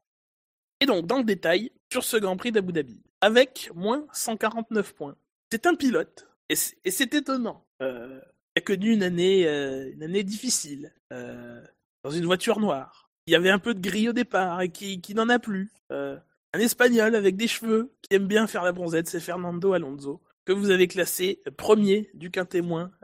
Et 0.80 0.86
donc, 0.86 1.06
dans 1.06 1.18
le 1.18 1.24
détail, 1.24 1.70
sur 1.92 2.04
ce 2.04 2.16
Grand 2.16 2.36
Prix 2.36 2.52
d'Abu 2.52 2.72
Dhabi, 2.72 3.02
avec 3.20 3.70
moins 3.74 4.06
149 4.12 4.94
points. 4.94 5.16
C'est 5.54 5.66
un 5.66 5.76
pilote, 5.76 6.26
et 6.48 6.56
c'est 6.56 7.14
étonnant. 7.14 7.64
Euh, 7.80 8.20
il 8.56 8.58
a 8.58 8.60
connu 8.60 8.92
une 8.92 9.04
année, 9.04 9.46
euh, 9.46 9.88
une 9.92 10.02
année 10.02 10.24
difficile, 10.24 10.92
euh, 11.12 11.64
dans 12.02 12.10
une 12.10 12.24
voiture 12.24 12.58
noire. 12.58 13.08
Il 13.28 13.34
y 13.34 13.36
avait 13.36 13.50
un 13.50 13.60
peu 13.60 13.72
de 13.72 13.78
gris 13.78 14.08
au 14.08 14.12
départ, 14.12 14.62
et 14.62 14.70
qui, 14.70 15.00
qui 15.00 15.14
n'en 15.14 15.28
a 15.28 15.38
plus. 15.38 15.70
Euh, 15.92 16.18
un 16.54 16.58
Espagnol 16.58 17.14
avec 17.14 17.36
des 17.36 17.46
cheveux, 17.46 17.94
qui 18.02 18.16
aime 18.16 18.26
bien 18.26 18.48
faire 18.48 18.64
la 18.64 18.72
bronzette, 18.72 19.06
c'est 19.06 19.20
Fernando 19.20 19.74
Alonso, 19.74 20.24
que 20.44 20.50
vous 20.50 20.70
avez 20.70 20.88
classé 20.88 21.40
premier 21.56 22.10
du 22.14 22.32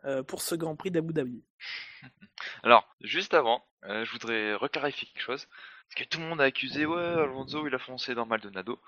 euh, 0.05 0.25
pour 0.25 0.43
ce 0.43 0.57
Grand 0.57 0.75
Prix 0.75 0.91
d'Abu 0.91 1.13
Dhabi. 1.13 1.45
Alors, 2.65 2.85
juste 3.01 3.33
avant, 3.33 3.65
euh, 3.85 4.05
je 4.05 4.11
voudrais 4.11 4.55
reclarifier 4.55 5.07
quelque 5.07 5.23
chose. 5.23 5.47
Parce 5.47 6.05
que 6.05 6.09
tout 6.09 6.19
le 6.19 6.27
monde 6.27 6.41
a 6.41 6.45
accusé, 6.45 6.85
ouais, 6.85 7.01
Alonso, 7.01 7.69
il 7.69 7.75
a 7.77 7.79
foncé 7.79 8.17
dans 8.17 8.27
Maldonado. 8.27 8.81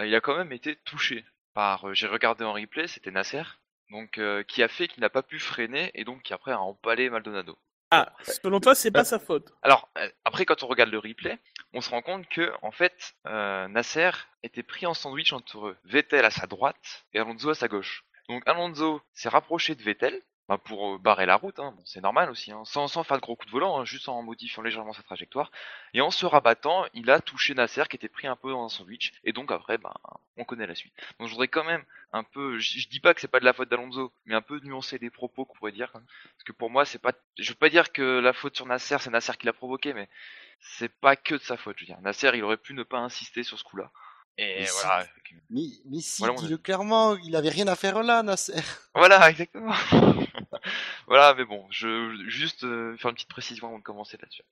Euh, 0.00 0.06
il 0.06 0.14
a 0.16 0.20
quand 0.20 0.36
même 0.36 0.50
été 0.50 0.74
touché 0.84 1.24
par, 1.54 1.88
euh, 1.88 1.94
j'ai 1.94 2.06
regardé 2.06 2.44
en 2.44 2.52
replay, 2.52 2.86
c'était 2.86 3.10
Nasser, 3.10 3.42
donc 3.90 4.18
euh, 4.18 4.42
qui 4.42 4.62
a 4.62 4.68
fait 4.68 4.88
qu'il 4.88 5.00
n'a 5.00 5.10
pas 5.10 5.22
pu 5.22 5.38
freiner 5.38 5.90
et 5.94 6.04
donc 6.04 6.22
qui 6.22 6.34
après 6.34 6.52
a 6.52 6.60
empalé 6.60 7.08
Maldonado. 7.08 7.56
Ah, 7.90 8.12
selon 8.22 8.58
toi, 8.58 8.74
c'est 8.74 8.90
pas 8.90 9.04
sa 9.04 9.20
faute? 9.20 9.52
Alors, 9.62 9.88
euh, 9.98 10.08
après, 10.24 10.44
quand 10.44 10.64
on 10.64 10.66
regarde 10.66 10.90
le 10.90 10.98
replay, 10.98 11.38
on 11.72 11.80
se 11.80 11.90
rend 11.90 12.02
compte 12.02 12.28
que, 12.28 12.52
en 12.62 12.72
fait, 12.72 13.14
euh, 13.26 13.68
Nasser 13.68 14.10
était 14.42 14.64
pris 14.64 14.84
en 14.86 14.94
sandwich 14.94 15.32
entre 15.32 15.76
Vettel 15.84 16.24
à 16.24 16.30
sa 16.30 16.46
droite 16.48 17.06
et 17.12 17.20
Alonso 17.20 17.50
à 17.50 17.54
sa 17.54 17.68
gauche. 17.68 18.04
Donc, 18.28 18.42
Alonso 18.46 19.00
s'est 19.12 19.28
rapproché 19.28 19.76
de 19.76 19.82
Vettel 19.82 20.20
bah, 20.48 20.58
pour 20.58 20.94
euh, 20.94 20.98
barrer 20.98 21.26
la 21.26 21.36
route, 21.36 21.58
hein. 21.58 21.74
c'est 21.84 22.02
normal 22.02 22.30
aussi, 22.30 22.52
hein. 22.52 22.62
sans, 22.64 22.86
sans 22.88 23.02
faire 23.04 23.16
de 23.16 23.22
gros 23.22 23.34
coups 23.36 23.46
de 23.46 23.52
volant, 23.52 23.78
hein, 23.80 23.84
juste 23.84 24.08
en 24.08 24.22
modifiant 24.22 24.62
légèrement 24.62 24.92
sa 24.92 25.02
trajectoire. 25.02 25.50
Et 25.94 26.00
en 26.02 26.10
se 26.10 26.26
rabattant, 26.26 26.84
il 26.94 27.10
a 27.10 27.20
touché 27.20 27.54
Nasser 27.54 27.84
qui 27.88 27.96
était 27.96 28.08
pris 28.08 28.26
un 28.26 28.36
peu 28.36 28.50
dans 28.50 28.64
un 28.64 28.68
sandwich. 28.68 29.12
Et 29.24 29.32
donc, 29.32 29.50
après, 29.52 29.78
bah, 29.78 29.94
on 30.36 30.44
connaît 30.44 30.66
la 30.66 30.74
suite. 30.74 30.92
Donc, 31.18 31.28
je 31.28 31.32
voudrais 31.32 31.48
quand 31.48 31.64
même 31.64 31.84
un 32.12 32.24
peu, 32.24 32.58
je, 32.58 32.78
je 32.80 32.88
dis 32.88 33.00
pas 33.00 33.14
que 33.14 33.20
c'est 33.20 33.28
pas 33.28 33.40
de 33.40 33.44
la 33.44 33.52
faute 33.54 33.68
d'Alonso, 33.70 34.12
mais 34.26 34.34
un 34.34 34.42
peu 34.42 34.60
nuancer 34.60 34.98
les 34.98 35.10
propos 35.10 35.44
qu'on 35.46 35.54
pourrait 35.54 35.72
dire. 35.72 35.90
hein. 35.94 36.02
Parce 36.36 36.44
que 36.44 36.52
pour 36.52 36.70
moi, 36.70 36.84
c'est 36.84 36.98
pas, 37.00 37.12
je 37.38 37.50
veux 37.50 37.56
pas 37.58 37.70
dire 37.70 37.92
que 37.92 38.20
la 38.20 38.32
faute 38.32 38.56
sur 38.56 38.66
Nasser, 38.66 38.96
c'est 39.00 39.10
Nasser 39.10 39.32
qui 39.38 39.46
l'a 39.46 39.52
provoqué, 39.52 39.94
mais 39.94 40.08
c'est 40.60 40.88
pas 41.00 41.16
que 41.16 41.34
de 41.34 41.40
sa 41.40 41.56
faute. 41.56 41.76
Je 41.78 41.84
veux 41.84 41.86
dire, 41.86 42.00
Nasser, 42.02 42.30
il 42.34 42.44
aurait 42.44 42.56
pu 42.58 42.74
ne 42.74 42.82
pas 42.82 42.98
insister 42.98 43.42
sur 43.42 43.58
ce 43.58 43.64
coup-là. 43.64 43.90
Et 44.38 44.60
Mais 44.60 44.66
si. 44.66 44.72
voilà. 44.82 45.06
Mais, 45.50 45.62
mais 45.86 46.00
si, 46.00 46.22
Voilà, 46.22 46.34
on 46.34 46.42
dis-le 46.42 46.58
clairement, 46.58 47.16
il 47.16 47.36
avait 47.36 47.50
rien 47.50 47.68
à 47.68 47.76
faire 47.76 48.02
là, 48.02 48.22
Nasser. 48.22 48.54
Voilà, 48.94 49.30
exactement. 49.30 49.72
voilà, 51.06 51.34
mais 51.34 51.44
bon, 51.44 51.66
je 51.70 52.24
juste 52.26 52.64
euh, 52.64 52.96
faire 52.96 53.10
une 53.10 53.14
petite 53.14 53.28
précision 53.28 53.68
avant 53.68 53.78
de 53.78 53.82
commencer 53.82 54.16
là-dessus. 54.20 54.42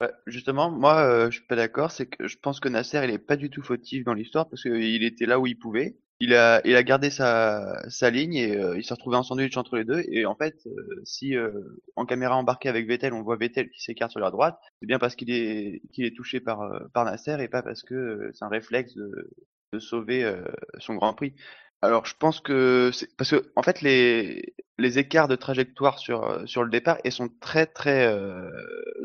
Ouais, 0.00 0.12
justement, 0.26 0.70
moi, 0.70 1.00
euh, 1.00 1.30
je 1.30 1.38
suis 1.38 1.46
pas 1.46 1.56
d'accord. 1.56 1.90
C'est 1.90 2.06
que 2.06 2.28
je 2.28 2.38
pense 2.38 2.60
que 2.60 2.68
Nasser, 2.68 3.00
il 3.04 3.10
est 3.10 3.18
pas 3.18 3.36
du 3.36 3.50
tout 3.50 3.62
fautif 3.62 4.04
dans 4.04 4.14
l'histoire 4.14 4.48
parce 4.48 4.62
qu'il 4.62 5.04
était 5.04 5.26
là 5.26 5.38
où 5.40 5.46
il 5.46 5.58
pouvait. 5.58 5.96
Il 6.20 6.34
a, 6.34 6.60
il 6.64 6.74
a 6.74 6.82
gardé 6.82 7.10
sa, 7.10 7.78
sa 7.88 8.10
ligne 8.10 8.34
et 8.34 8.56
euh, 8.56 8.76
il 8.76 8.84
s'est 8.84 8.94
retrouvé 8.94 9.16
en 9.16 9.22
sandwich 9.22 9.56
entre 9.56 9.76
les 9.76 9.84
deux. 9.84 10.02
Et 10.10 10.26
en 10.26 10.34
fait, 10.34 10.56
euh, 10.66 11.00
si 11.04 11.36
euh, 11.36 11.52
en 11.94 12.06
caméra 12.06 12.36
embarquée 12.36 12.68
avec 12.68 12.88
Vettel, 12.88 13.12
on 13.12 13.22
voit 13.22 13.36
Vettel 13.36 13.70
qui 13.70 13.80
s'écarte 13.80 14.10
sur 14.10 14.20
la 14.20 14.32
droite, 14.32 14.58
c'est 14.80 14.86
bien 14.86 14.98
parce 14.98 15.14
qu'il 15.14 15.30
est, 15.30 15.80
qu'il 15.92 16.04
est 16.04 16.16
touché 16.16 16.40
par, 16.40 16.62
euh, 16.62 16.80
par 16.92 17.04
Nasser 17.04 17.36
et 17.40 17.46
pas 17.48 17.62
parce 17.62 17.84
que 17.84 17.94
euh, 17.94 18.30
c'est 18.34 18.44
un 18.44 18.48
réflexe 18.48 18.94
de, 18.96 19.30
de 19.72 19.78
sauver 19.78 20.24
euh, 20.24 20.42
son 20.78 20.96
Grand 20.96 21.14
Prix. 21.14 21.34
Alors, 21.82 22.04
je 22.04 22.14
pense 22.18 22.40
que 22.40 22.90
c'est 22.92 23.16
parce 23.16 23.30
que 23.30 23.52
en 23.54 23.62
fait 23.62 23.80
les 23.82 24.54
les 24.78 24.98
écarts 24.98 25.28
de 25.28 25.36
trajectoire 25.36 26.00
sur 26.00 26.42
sur 26.48 26.64
le 26.64 26.70
départ 26.70 26.98
ils 27.04 27.12
sont 27.12 27.28
très 27.40 27.66
très 27.66 28.12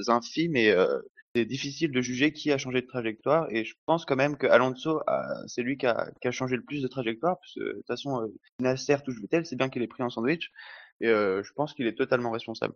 infimes 0.07 0.55
et 0.55 0.73
c'est 1.35 1.45
difficile 1.45 1.91
de 1.91 2.01
juger 2.01 2.31
qui 2.31 2.51
a 2.51 2.57
changé 2.57 2.81
de 2.81 2.87
trajectoire 2.87 3.47
et 3.49 3.65
je 3.65 3.73
pense 3.85 4.05
quand 4.05 4.15
même 4.15 4.37
que 4.37 4.47
Alonso 4.47 5.01
c'est 5.47 5.63
lui 5.63 5.77
qui 5.77 5.87
a, 5.87 6.11
changé 6.31 6.55
le 6.55 6.63
plus 6.63 6.81
de 6.81 6.87
trajectoire 6.87 7.37
de 7.55 7.73
toute 7.73 7.87
façon 7.87 8.21
euh, 8.21 8.27
Nasser 8.59 8.97
touche 9.03 9.19
Vettel 9.19 9.45
c'est 9.45 9.55
bien 9.55 9.69
qu'il 9.69 9.81
est 9.81 9.87
pris 9.87 10.03
en 10.03 10.09
sandwich 10.09 10.51
et 11.01 11.07
euh, 11.07 11.41
je 11.43 11.51
pense 11.53 11.73
qu'il 11.73 11.87
est 11.87 11.97
totalement 11.97 12.31
responsable. 12.31 12.75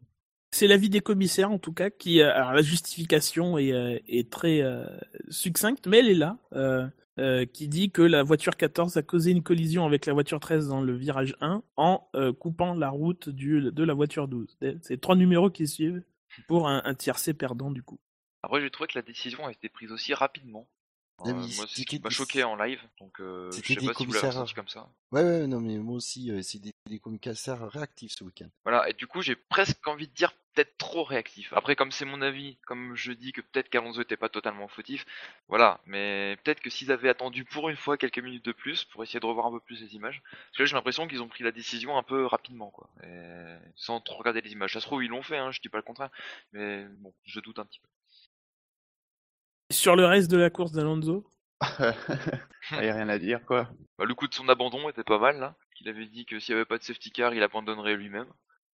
C'est 0.51 0.67
l'avis 0.67 0.89
des 0.89 1.01
commissaires 1.01 1.51
en 1.51 1.59
tout 1.59 1.73
cas 1.73 1.89
qui 1.89 2.21
euh, 2.21 2.33
alors 2.33 2.53
la 2.53 2.61
justification 2.61 3.57
est, 3.57 4.29
très 4.31 4.63
succincte 5.29 5.85
mais 5.87 5.99
elle 5.99 6.09
est 6.09 6.13
là 6.15 6.37
qui 7.53 7.67
dit 7.67 7.91
que 7.91 8.01
la 8.01 8.23
voiture 8.23 8.55
14 8.57 8.97
a 8.97 9.03
causé 9.03 9.31
une 9.31 9.43
collision 9.43 9.85
avec 9.85 10.07
la 10.07 10.13
voiture 10.13 10.39
13 10.39 10.69
dans 10.69 10.81
le 10.81 10.95
virage 10.95 11.35
1 11.41 11.61
en 11.75 12.09
coupant 12.39 12.73
la 12.73 12.89
route 12.89 13.29
de 13.29 13.83
la 13.83 13.93
voiture 13.93 14.27
12. 14.27 14.57
C'est 14.81 14.99
trois 14.99 15.15
numéros 15.15 15.51
qui 15.51 15.67
suivent 15.67 16.01
pour 16.47 16.67
un, 16.67 16.81
un 16.85 16.93
tiercé 16.95 17.33
perdant 17.33 17.71
du 17.71 17.83
coup. 17.83 17.99
Après, 18.43 18.62
j'ai 18.62 18.69
trouvé 18.69 18.88
que 18.88 18.97
la 18.97 19.02
décision 19.02 19.45
a 19.45 19.52
été 19.52 19.69
prise 19.69 19.91
aussi 19.91 20.13
rapidement. 20.13 20.67
Ah 21.19 21.30
Euh, 21.30 21.34
moi, 21.34 21.65
c'est 21.67 21.82
ce 21.82 21.86
qui 21.88 22.00
m'a 22.00 22.10
choqué 22.12 22.43
en 22.43 22.56
live, 22.56 22.80
donc 23.00 23.19
euh, 23.19 23.50
je 23.52 23.73
sais 23.73 23.80
des 23.80 23.88
pas 23.88 23.93
si 23.93 24.06
vous 24.06 24.12
commissaires- 24.13 24.54
comme 24.56 24.67
ça. 24.67 24.88
Ouais, 25.12 25.23
ouais, 25.23 25.47
non, 25.47 25.60
mais 25.60 25.78
moi 25.80 25.95
aussi, 25.95 26.30
euh, 26.30 26.43
c'est 26.43 26.60
des, 26.60 26.71
des 26.86 27.00
communicateurs 27.00 27.71
réactifs 27.71 28.12
ce 28.12 28.23
week-end. 28.23 28.50
Voilà, 28.63 28.88
et 28.88 28.93
du 28.93 29.08
coup, 29.08 29.23
j'ai 29.23 29.36
presque 29.36 29.88
envie 29.88 30.08
de 30.08 30.13
dire 30.13 30.32
peut-être 30.54 30.78
trop 30.78 31.04
réactif. 31.04 31.54
Après, 31.54 31.76
comme 31.76 31.91
c'est 31.91 32.06
mon 32.06 32.21
avis, 32.21 32.58
comme 32.67 32.95
je 32.95 33.12
dis 33.13 33.32
que 33.32 33.41
peut-être 33.41 33.69
qu'Alonso 33.69 34.02
était 34.02 34.17
pas 34.17 34.30
totalement 34.30 34.67
fautif, 34.67 35.06
voilà, 35.47 35.82
mais 35.88 36.38
peut-être 36.43 36.60
que 36.62 36.69
s'ils 36.69 36.91
avaient 36.91 37.10
attendu 37.10 37.45
pour 37.45 37.69
une 37.69 37.76
fois 37.78 37.97
quelques 37.97 38.19
minutes 38.19 38.45
de 38.45 38.52
plus 38.52 38.84
pour 38.86 39.02
essayer 39.02 39.19
de 39.19 39.26
revoir 39.26 39.47
un 39.47 39.52
peu 39.52 39.60
plus 39.60 39.82
les 39.82 39.95
images, 39.95 40.21
parce 40.23 40.58
que 40.58 40.63
là, 40.63 40.65
j'ai 40.67 40.76
l'impression 40.76 41.08
qu'ils 41.08 41.23
ont 41.23 41.28
pris 41.28 41.43
la 41.43 41.52
décision 41.52 41.97
un 41.97 42.04
peu 42.04 42.28
rapidement, 42.28 42.69
quoi, 42.69 42.89
et 43.04 43.56
sans 43.76 44.02
trop 44.02 44.17
regarder 44.19 44.41
les 44.41 44.52
images. 44.52 44.73
Ça 44.73 44.82
se 44.82 44.86
trouve, 44.86 45.04
ils 45.04 45.10
l'ont 45.10 45.23
fait, 45.23 45.38
hein, 45.38 45.50
je 45.52 45.62
dis 45.62 45.69
pas 45.69 45.78
le 45.78 45.84
contraire, 45.84 46.12
mais 46.54 46.86
bon, 47.00 47.12
je 47.26 47.39
doute 47.39 47.58
un 47.58 47.65
petit 47.65 47.80
peu. 47.80 47.88
Sur 49.77 49.95
le 49.95 50.05
reste 50.05 50.31
de 50.31 50.37
la 50.37 50.49
course 50.49 50.71
d'Alonso, 50.71 51.23
Il 51.61 51.61
y 52.83 52.89
a 52.89 52.95
rien 52.95 53.09
à 53.09 53.19
dire 53.19 53.45
quoi. 53.45 53.69
Bah, 53.99 54.05
le 54.05 54.15
coup 54.15 54.27
de 54.27 54.33
son 54.33 54.49
abandon 54.49 54.89
était 54.89 55.03
pas 55.03 55.19
mal, 55.19 55.39
là, 55.39 55.55
qu'il 55.75 55.87
avait 55.87 56.05
dit 56.07 56.25
que 56.25 56.39
s'il 56.39 56.53
y 56.53 56.55
avait 56.55 56.65
pas 56.65 56.77
de 56.79 56.83
safety 56.83 57.11
car, 57.11 57.33
il 57.33 57.43
abandonnerait 57.43 57.95
lui-même. 57.95 58.27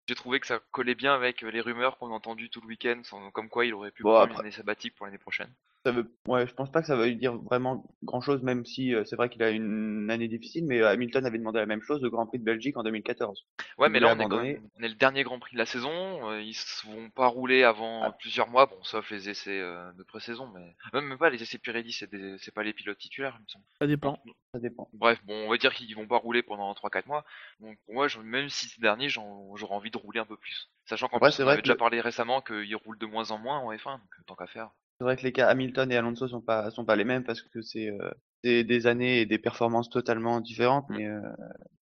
J'ai 0.08 0.16
trouvé 0.16 0.40
que 0.40 0.48
ça 0.48 0.60
collait 0.72 0.96
bien 0.96 1.14
avec 1.14 1.42
les 1.42 1.62
rumeurs 1.62 1.98
qu'on 1.98 2.08
a 2.12 2.14
entendues 2.14 2.50
tout 2.50 2.62
le 2.62 2.68
week-end, 2.68 3.00
sans- 3.04 3.32
comme 3.32 3.50
quoi 3.50 3.66
il 3.66 3.74
aurait 3.74 3.92
pu 3.92 4.04
Bon, 4.04 4.12
prendre 4.12 4.24
après- 4.24 4.36
une 4.36 4.42
année 4.48 4.52
sabbatique 4.52 4.96
pour 4.96 5.06
l'année 5.06 5.18
prochaine. 5.18 5.54
Ça 5.86 5.92
veut, 5.92 6.10
ouais, 6.28 6.48
je 6.48 6.54
pense 6.54 6.72
pas 6.72 6.80
que 6.80 6.88
ça 6.88 6.96
va 6.96 7.06
lui 7.08 7.18
dire 7.18 7.36
vraiment 7.36 7.84
grand 8.04 8.22
chose, 8.22 8.42
même 8.42 8.66
si 8.66 8.96
euh, 8.96 9.04
c'est 9.04 9.18
vrai 9.18 9.30
qu'il 9.30 9.44
a 9.44 9.50
une 9.50 10.10
année 10.10 10.30
difficile, 10.30 10.66
mais 10.66 10.80
euh, 10.82 10.88
Hamilton 10.90 11.26
avait 11.26 11.38
demandé 11.38 11.60
la 11.60 11.66
même 11.66 11.82
chose 11.82 12.02
au 12.06 12.10
Grand 12.10 12.26
Prix 12.26 12.40
de 12.40 12.46
Belgique 12.46 12.78
en 12.78 12.84
2014. 12.84 13.46
Ouais, 13.78 13.90
mais 13.90 14.00
là, 14.00 14.08
on 14.08 14.12
est, 14.14 14.18
quand 14.20 14.24
abandonner. 14.28 14.54
même- 14.54 14.70
on 14.80 14.84
est 14.84 14.88
le 14.88 14.96
dernier 14.96 15.24
Grand 15.24 15.40
Prix 15.40 15.54
de 15.56 15.58
la 15.58 15.66
saison. 15.66 16.30
euh, 16.30 16.42
ils 16.42 16.54
se 16.54 16.88
vont 16.88 17.10
pas 17.10 17.28
rouler 17.28 17.64
avant 17.64 18.04
Ah. 18.04 18.12
plusieurs 18.18 18.48
mois, 18.50 18.68
bon, 18.68 18.78
sauf 18.84 19.10
les 19.12 19.28
essais 19.30 19.60
euh, 19.60 19.92
de 19.94 20.04
pré-saison, 20.04 20.48
mais 20.56 20.74
même, 20.94 21.06
même 21.06 21.18
pas 21.18 21.30
les 21.30 21.44
essais 21.44 21.58
Pirelli, 21.58 21.92
c'est 21.92 22.10
des- 22.10 22.38
c'est 22.38 22.54
pas 22.54 22.64
les 22.64 22.72
pilotes 22.72 22.98
titulaires, 22.98 23.36
il 23.38 23.44
me 23.44 23.48
semble. 23.50 23.66
ça 23.78 23.86
dépend. 23.88 24.24
Ça 24.54 24.60
dépend. 24.60 24.88
Bref, 24.94 25.20
bon, 25.26 25.34
on 25.48 25.50
va 25.50 25.58
dire 25.58 25.74
qu'ils 25.74 25.94
vont 25.96 26.08
pas 26.08 26.18
rouler 26.18 26.44
pendant 26.44 26.74
3-4 26.76 27.08
mois. 27.08 27.26
Donc, 27.60 27.78
pour 27.86 27.96
moi, 27.96 28.08
je- 28.08 28.20
même 28.20 28.48
si 28.48 28.68
c'est 28.70 28.80
dernier, 28.80 29.10
j'en- 29.10 29.54
j'aurais 29.58 29.76
envie 29.76 29.92
de 29.92 29.98
rouler 29.98 30.22
un 30.22 30.26
peu 30.26 30.38
plus. 30.38 30.70
Sachant 30.86 31.10
qu'en 31.10 31.20
plus, 31.20 31.40
on 31.42 31.48
avait 31.48 31.62
déjà 31.62 31.76
parlé 31.76 32.00
récemment 32.00 32.40
qu'ils 32.42 32.76
roulent 32.78 32.98
de 33.00 33.06
moins 33.06 33.32
en 33.32 33.38
moins 33.38 33.58
en 33.60 33.72
F1, 33.76 33.98
donc 33.98 34.10
tant 34.28 34.36
qu'à 34.36 34.48
faire. 34.48 34.70
C'est 34.98 35.04
vrai 35.04 35.18
que 35.18 35.24
les 35.24 35.32
cas 35.34 35.48
Hamilton 35.48 35.92
et 35.92 35.98
Alonso 35.98 36.28
sont 36.28 36.42
pas 36.42 36.70
sont 36.72 36.86
pas 36.86 36.96
les 36.96 37.04
mêmes 37.04 37.24
parce 37.24 37.42
que 37.42 37.62
c'est 37.62 37.90
euh, 37.90 38.12
des 38.44 38.88
années 38.88 39.22
et 39.22 39.26
des 39.26 39.38
performances 39.40 39.90
totalement 39.90 40.40
différentes, 40.40 40.86
mais 40.90 41.08
euh, 41.08 41.22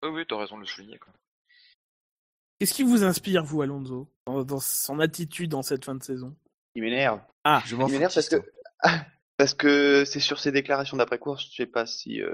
Oui, 0.03 0.11
oui, 0.11 0.25
t'as 0.29 0.37
raison 0.39 0.57
de 0.57 0.61
le 0.61 0.67
souligner, 0.67 0.99
quoi. 0.99 1.13
Qu'est-ce 2.59 2.75
qui 2.75 2.83
vous 2.83 3.05
inspire, 3.05 3.43
vous, 3.43 3.63
Alonso, 3.63 4.13
dans, 4.27 4.45
dans 4.45 4.61
son 4.61 5.01
attitude 5.01 5.51
dans 5.51 5.63
cette 5.63 5.85
fin 5.85 5.95
de 5.95 6.03
saison? 6.03 6.37
Il 6.75 6.83
m'énerve. 6.83 7.21
Ah, 7.43 7.63
Je 7.65 7.75
m'en 7.75 7.87
Il 7.89 7.93
m'énerve 7.93 8.13
parce 8.15 8.29
que 8.29 8.37
parce 9.41 9.55
que 9.55 10.05
c'est 10.05 10.21
sur 10.21 10.39
ses 10.39 10.53
déclarations 10.53 10.99
d'après 10.99 11.17
course, 11.17 11.49
je 11.51 11.57
sais 11.57 11.65
pas 11.65 11.87
si 11.87 12.21
euh, 12.21 12.29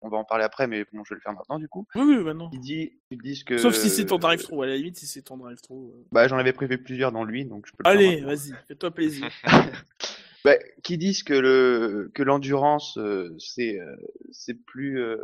on 0.00 0.08
va 0.08 0.16
en 0.16 0.24
parler 0.24 0.42
après, 0.42 0.66
mais 0.66 0.86
bon, 0.90 1.04
je 1.04 1.10
vais 1.10 1.16
le 1.16 1.20
faire 1.20 1.34
maintenant 1.34 1.58
du 1.58 1.68
coup. 1.68 1.86
oui, 1.96 2.02
oui, 2.02 2.24
maintenant. 2.24 2.48
Il 2.54 2.60
dit, 2.60 2.94
ils 3.10 3.18
disent 3.18 3.44
que. 3.44 3.58
Sauf 3.58 3.74
si 3.74 3.90
c'est 3.90 4.06
ton 4.06 4.16
drive-through, 4.16 4.62
à 4.62 4.68
la 4.68 4.76
limite, 4.78 4.96
si 4.96 5.06
c'est 5.06 5.20
ton 5.20 5.36
drive-through. 5.36 5.90
euh. 5.90 6.06
Bah, 6.10 6.26
j'en 6.26 6.38
avais 6.38 6.54
prévu 6.54 6.82
plusieurs 6.82 7.12
dans 7.12 7.24
lui, 7.24 7.44
donc 7.44 7.66
je 7.66 7.72
peux 7.72 7.82
le 7.84 7.90
faire 7.90 7.92
Allez, 7.92 8.22
vas-y, 8.22 8.54
fais-toi 8.68 8.90
plaisir. 8.90 9.28
Bah, 10.44 10.54
qui 10.84 10.98
disent 10.98 11.24
que 11.24 11.34
le 11.34 12.10
que 12.14 12.22
l'endurance 12.22 12.96
euh, 12.96 13.34
c'est 13.38 13.80
euh, 13.80 13.96
c'est 14.30 14.54
plus 14.54 15.02
euh, 15.02 15.16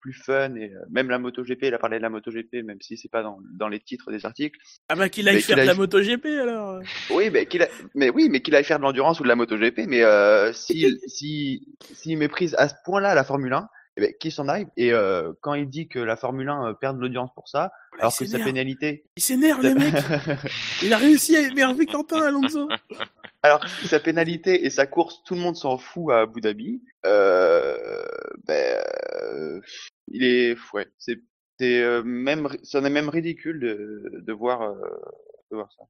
plus 0.00 0.14
fun 0.14 0.54
et 0.54 0.72
euh, 0.72 0.80
même 0.90 1.10
la 1.10 1.18
MotoGP, 1.18 1.64
il 1.64 1.74
a 1.74 1.78
parlé 1.78 1.98
de 1.98 2.02
la 2.02 2.08
MotoGP 2.08 2.64
même 2.64 2.80
si 2.80 2.96
c'est 2.96 3.10
pas 3.10 3.22
dans 3.22 3.38
dans 3.58 3.68
les 3.68 3.80
titres 3.80 4.10
des 4.10 4.24
articles. 4.24 4.58
Ah 4.88 4.94
bah 4.94 5.10
qu'il 5.10 5.28
aille 5.28 5.42
faire 5.42 5.58
de 5.58 5.62
la 5.62 5.74
MotoGP 5.74 6.24
alors. 6.40 6.80
Oui, 7.10 7.28
mais 7.30 7.44
qu'il 7.44 7.62
a... 7.62 7.68
mais 7.94 8.08
oui, 8.08 8.28
mais 8.30 8.40
qu'il 8.40 8.54
aille 8.54 8.64
faire 8.64 8.78
de 8.78 8.84
l'endurance 8.84 9.20
ou 9.20 9.24
de 9.24 9.28
la 9.28 9.36
MotoGP, 9.36 9.86
mais 9.86 10.02
euh, 10.02 10.54
si 10.54 10.98
si 11.06 11.68
s'il 11.92 12.16
méprise 12.16 12.54
à 12.56 12.68
ce 12.68 12.74
point-là 12.84 13.14
la 13.14 13.24
Formule 13.24 13.52
1, 13.52 13.68
eh 13.96 14.00
ben, 14.00 14.12
qu'il 14.18 14.32
s'en 14.32 14.48
aille. 14.48 14.66
Et 14.76 14.92
euh, 14.92 15.32
quand 15.40 15.54
il 15.54 15.68
dit 15.68 15.88
que 15.88 15.98
la 15.98 16.16
Formule 16.16 16.48
1 16.48 16.66
euh, 16.68 16.72
perd 16.74 16.96
de 16.96 17.02
l'audience 17.02 17.30
pour 17.34 17.48
ça, 17.48 17.72
alors 17.98 18.16
que 18.16 18.24
sa 18.24 18.38
pénalité, 18.38 19.04
Il 19.16 19.22
s'énerve 19.22 19.62
le 19.62 19.74
mec. 19.74 19.94
Il 20.82 20.92
a 20.92 20.96
réussi 20.96 21.36
à 21.36 21.40
énerver 21.40 21.86
Quentin 21.86 22.22
Alonso. 22.22 22.68
alors 23.42 23.60
que 23.60 23.86
sa 23.86 24.00
pénalité 24.00 24.64
et 24.64 24.70
sa 24.70 24.86
course, 24.86 25.22
tout 25.24 25.34
le 25.34 25.40
monde 25.40 25.56
s'en 25.56 25.76
fout 25.76 26.12
à 26.12 26.20
Abu 26.20 26.40
Dhabi. 26.40 26.82
Euh, 27.04 27.76
ben, 28.46 28.82
euh, 29.14 29.60
il 30.08 30.24
est, 30.24 30.56
ouais, 30.72 30.88
c'est, 30.98 31.20
c'est 31.58 31.82
euh, 31.82 32.02
même, 32.02 32.48
c'en 32.62 32.84
est 32.84 32.90
même 32.90 33.08
ridicule 33.08 33.60
de, 33.60 34.22
de 34.24 34.32
voir, 34.32 34.62
euh, 34.62 34.74
de 35.50 35.56
voir 35.56 35.70
ça. 35.72 35.84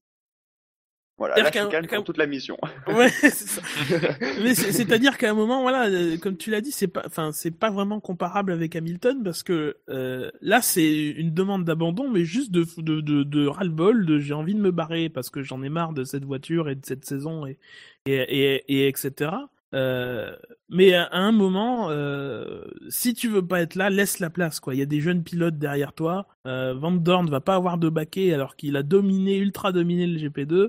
Voilà, 1.18 1.36
là, 1.44 1.50
qu'un- 1.52 1.68
pour 1.98 2.04
toute 2.04 2.16
la 2.18 2.26
mission. 2.26 2.56
Ouais, 2.88 3.08
c'est 3.10 3.30
ça. 3.30 3.60
Mais 4.42 4.54
c'est- 4.54 4.72
c'est-à-dire 4.72 5.18
qu'à 5.18 5.30
un 5.30 5.34
moment, 5.34 5.62
voilà, 5.62 5.86
euh, 5.88 6.16
comme 6.18 6.36
tu 6.36 6.50
l'as 6.50 6.60
dit, 6.60 6.72
c'est 6.72 6.88
pas, 6.88 7.02
enfin, 7.06 7.30
c'est 7.32 7.50
pas 7.56 7.70
vraiment 7.70 8.00
comparable 8.00 8.50
avec 8.52 8.74
Hamilton 8.74 9.22
parce 9.22 9.42
que 9.42 9.76
euh, 9.88 10.30
là, 10.40 10.60
c'est 10.62 11.10
une 11.10 11.32
demande 11.32 11.64
d'abandon, 11.64 12.08
mais 12.10 12.24
juste 12.24 12.50
de 12.50 12.64
de 12.78 13.00
de, 13.00 13.22
de 13.22 13.46
ras-le-bol, 13.46 14.04
de 14.06 14.18
j'ai 14.18 14.34
envie 14.34 14.54
de 14.54 14.60
me 14.60 14.70
barrer 14.72 15.08
parce 15.10 15.30
que 15.30 15.42
j'en 15.42 15.62
ai 15.62 15.68
marre 15.68 15.92
de 15.92 16.02
cette 16.04 16.24
voiture 16.24 16.68
et 16.68 16.74
de 16.74 16.84
cette 16.84 17.04
saison 17.04 17.46
et 17.46 17.58
et 18.06 18.16
et, 18.16 18.64
et 18.84 18.88
etc. 18.88 19.30
Euh, 19.74 20.34
mais 20.68 20.92
à 20.94 21.08
un 21.12 21.32
moment, 21.32 21.88
euh, 21.90 22.62
si 22.90 23.14
tu 23.14 23.28
veux 23.28 23.46
pas 23.46 23.62
être 23.62 23.74
là, 23.74 23.88
laisse 23.88 24.18
la 24.18 24.28
place. 24.28 24.60
Quoi, 24.60 24.74
il 24.74 24.78
y 24.80 24.82
a 24.82 24.86
des 24.86 25.00
jeunes 25.00 25.22
pilotes 25.22 25.56
derrière 25.58 25.92
toi. 25.94 26.26
Euh, 26.46 26.74
Van 26.74 26.90
Dorn 26.92 27.30
va 27.30 27.40
pas 27.40 27.54
avoir 27.54 27.78
de 27.78 27.88
baquet 27.88 28.34
alors 28.34 28.56
qu'il 28.56 28.76
a 28.76 28.82
dominé, 28.82 29.38
ultra 29.38 29.72
dominé 29.72 30.06
le 30.06 30.18
GP2. 30.18 30.68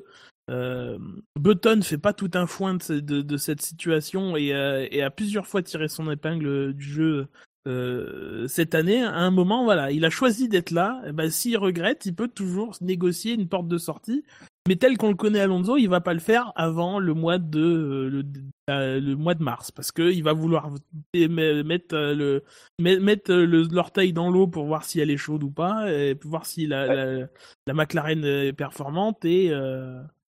Euh, 0.51 0.97
Button 1.39 1.81
fait 1.81 1.97
pas 1.97 2.13
tout 2.13 2.31
un 2.33 2.47
foin 2.47 2.75
de, 2.75 2.99
de, 2.99 3.21
de 3.21 3.37
cette 3.37 3.61
situation 3.61 4.35
et, 4.35 4.53
euh, 4.53 4.87
et 4.91 5.01
a 5.01 5.09
plusieurs 5.09 5.47
fois 5.47 5.61
tiré 5.63 5.87
son 5.87 6.11
épingle 6.11 6.73
du 6.73 6.83
jeu 6.85 7.27
euh, 7.67 8.45
cette 8.47 8.75
année. 8.75 9.01
À 9.03 9.15
un 9.19 9.31
moment, 9.31 9.63
voilà, 9.63 9.91
il 9.91 10.03
a 10.03 10.09
choisi 10.09 10.49
d'être 10.49 10.71
là. 10.71 11.01
Et 11.07 11.13
ben, 11.13 11.29
s'il 11.29 11.57
regrette, 11.57 12.05
il 12.05 12.13
peut 12.13 12.27
toujours 12.27 12.75
négocier 12.81 13.33
une 13.33 13.47
porte 13.47 13.69
de 13.69 13.77
sortie. 13.77 14.23
Mais 14.67 14.77
tel 14.77 14.97
qu'on 14.97 15.09
le 15.09 15.15
connaît 15.15 15.41
Alonso, 15.41 15.75
il 15.75 15.87
va 15.89 15.99
pas 15.99 16.13
le 16.13 16.21
faire 16.21 16.53
avant 16.55 16.97
le 16.99 17.13
mois 17.13 17.37
de 17.37 17.59
euh, 17.59 18.09
le, 18.09 18.99
le 18.99 19.15
mois 19.15 19.33
de 19.35 19.43
mars 19.43 19.71
parce 19.71 19.91
que 19.91 20.09
il 20.09 20.23
va 20.23 20.31
vouloir 20.31 20.69
mettre 21.13 21.95
le 21.97 22.43
met- 22.79 22.99
mettre 22.99 23.33
l'orteil 23.33 24.13
dans 24.13 24.29
l'eau 24.31 24.47
pour 24.47 24.65
voir 24.65 24.85
si 24.85 25.01
elle 25.01 25.11
est 25.11 25.17
chaude 25.17 25.43
ou 25.43 25.51
pas 25.51 25.91
et 25.91 26.15
pour 26.15 26.29
voir 26.31 26.45
si 26.45 26.65
la, 26.65 26.87
Ouais. 26.87 26.95
la, 26.95 27.27
la 27.67 27.73
McLaren 27.73 28.23
est 28.23 28.53
performante 28.53 29.25
et 29.25 29.51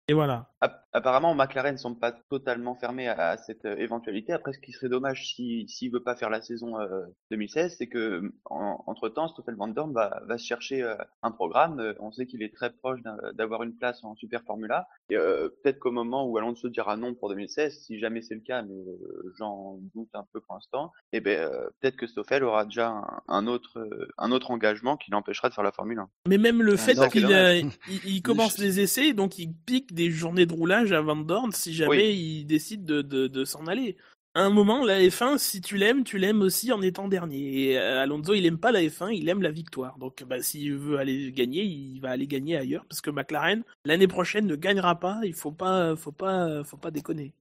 et 0.08 0.14
voilà. 0.14 0.50
App- 0.62 0.84
Apparemment, 0.94 1.36
McLaren 1.36 1.74
ne 1.74 1.78
sont 1.78 1.94
pas 1.96 2.14
totalement 2.30 2.76
fermés 2.76 3.10
à, 3.10 3.32
à 3.32 3.38
cette 3.38 3.66
euh, 3.66 3.76
éventualité. 3.78 4.32
Après, 4.32 4.54
ce 4.54 4.60
qui 4.60 4.72
serait 4.72 4.88
dommage 4.88 5.28
si 5.36 5.68
s'il 5.68 5.92
veut 5.92 6.02
pas 6.04 6.16
faire 6.16 6.30
la 6.30 6.42
saison 6.42 6.80
euh, 6.80 7.06
2016, 7.32 7.76
c'est 7.78 7.88
que 7.88 8.32
en, 8.46 8.82
entre 8.88 9.10
temps, 9.10 9.28
Stoffel 9.28 9.56
Van 9.56 9.68
Dorn 9.68 9.92
va, 9.94 10.22
va 10.26 10.38
se 10.38 10.46
chercher 10.46 10.82
euh, 10.82 10.96
un 11.22 11.32
programme. 11.32 11.80
Euh, 11.82 11.94
on 12.00 12.12
sait 12.14 12.26
qu'il 12.26 12.42
est 12.42 12.56
très 12.56 12.72
proche 12.72 13.02
d'avoir 13.34 13.64
une 13.64 13.76
place 13.76 14.02
en 14.06 14.16
Super 14.16 14.42
Formula. 14.44 14.88
Et 15.10 15.18
euh, 15.18 15.50
peut-être 15.62 15.80
qu'au 15.80 15.92
moment 15.92 16.26
où 16.26 16.38
Alonso 16.38 16.70
dira 16.70 16.96
non 16.96 17.14
pour 17.14 17.30
2016, 17.30 17.78
si 17.86 18.00
jamais 18.00 18.22
c'est 18.22 18.36
le 18.36 18.42
cas, 18.42 18.62
mais 18.62 18.74
euh, 18.74 19.34
j'en 19.38 19.78
doute 19.94 20.10
un 20.14 20.26
peu 20.32 20.40
pour 20.40 20.56
l'instant, 20.56 20.92
et 21.12 21.20
ben 21.20 21.38
euh, 21.38 21.68
peut-être 21.82 21.98
que 21.98 22.08
Stoffel 22.08 22.44
aura 22.46 22.64
déjà 22.66 22.88
un, 22.90 23.22
un 23.28 23.48
autre 23.48 23.80
euh, 23.80 24.08
un 24.18 24.32
autre 24.32 24.52
engagement 24.52 24.96
qui 24.96 25.12
l'empêchera 25.12 25.50
de 25.50 25.54
faire 25.54 25.64
la 25.66 25.74
Formule 25.74 26.00
1. 26.00 26.10
Mais 26.30 26.38
même 26.38 26.62
le 26.64 26.74
Ah, 26.76 26.78
fait 26.78 27.10
qu'il 27.10 27.26
euh, 27.26 27.62
il, 27.90 28.06
il 28.06 28.22
commence 28.22 28.58
les 28.58 28.80
essais, 28.80 29.14
donc 29.14 29.38
il 29.38 29.54
pique 29.54 29.94
des 29.94 30.10
journées 30.10 30.46
de 30.46 30.54
roulage 30.56 30.92
à 30.92 31.02
Van 31.02 31.16
Dorn 31.16 31.52
si 31.52 31.74
jamais 31.74 32.16
il 32.16 32.46
décide 32.46 32.86
de, 32.86 33.02
de, 33.02 33.28
de 33.28 33.46
s'en 33.46 33.68
aller. 33.68 33.98
À 34.38 34.42
un 34.42 34.50
moment, 34.50 34.84
la 34.84 35.00
F1, 35.00 35.38
si 35.38 35.62
tu 35.62 35.78
l'aimes, 35.78 36.04
tu 36.04 36.18
l'aimes 36.18 36.42
aussi 36.42 36.74
en 36.74 36.82
étant 36.82 37.08
dernier. 37.08 37.70
Et 37.70 37.80
euh, 37.80 38.02
Alonso, 38.02 38.34
il 38.34 38.46
aime 38.46 38.60
pas 38.60 38.74
la 38.74 38.82
F1, 38.82 39.16
il 39.16 39.30
aime 39.30 39.42
la 39.42 39.50
victoire. 39.50 39.98
Donc, 39.98 40.24
bah, 40.24 40.42
s'il 40.42 40.76
veut 40.76 40.98
aller 40.98 41.32
gagner, 41.32 41.64
il 41.64 42.00
va 42.02 42.12
aller 42.12 42.28
gagner 42.28 42.58
ailleurs, 42.58 42.86
parce 42.86 43.00
que 43.00 43.10
McLaren 43.10 43.64
l'année 43.86 44.10
prochaine 44.10 44.46
ne 44.46 44.58
gagnera 44.58 45.00
pas. 45.00 45.22
Il 45.24 45.34
faut 45.34 45.54
pas, 45.54 45.96
faut 45.96 46.12
pas, 46.12 46.66
faut 46.66 46.76
pas 46.76 46.92
déconner. 46.92 47.34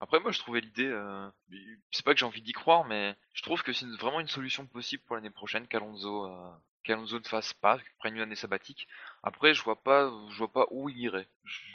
Après, 0.00 0.20
moi, 0.20 0.30
je 0.30 0.38
trouvais 0.38 0.60
l'idée. 0.60 0.86
Euh... 0.86 1.28
C'est 1.90 2.04
pas 2.04 2.14
que 2.14 2.20
j'ai 2.20 2.26
envie 2.26 2.42
d'y 2.42 2.52
croire, 2.52 2.84
mais 2.84 3.16
je 3.32 3.42
trouve 3.42 3.64
que 3.64 3.72
c'est 3.72 3.86
vraiment 3.98 4.20
une 4.20 4.28
solution 4.28 4.66
possible 4.66 5.02
pour 5.04 5.16
l'année 5.16 5.30
prochaine 5.30 5.66
qu'Alonso 5.66 6.26
euh, 6.26 6.50
qu'Alonso 6.84 7.18
ne 7.18 7.24
fasse 7.24 7.54
pas, 7.54 7.78
qu'il 7.78 7.86
prenne 7.98 8.14
une 8.14 8.22
année 8.22 8.36
sabbatique. 8.36 8.88
Après, 9.22 9.52
je 9.52 9.62
vois 9.62 9.76
pas, 9.82 10.12
je 10.30 10.38
vois 10.38 10.52
pas 10.52 10.66
où 10.70 10.88
il 10.88 10.98
irait. 10.98 11.26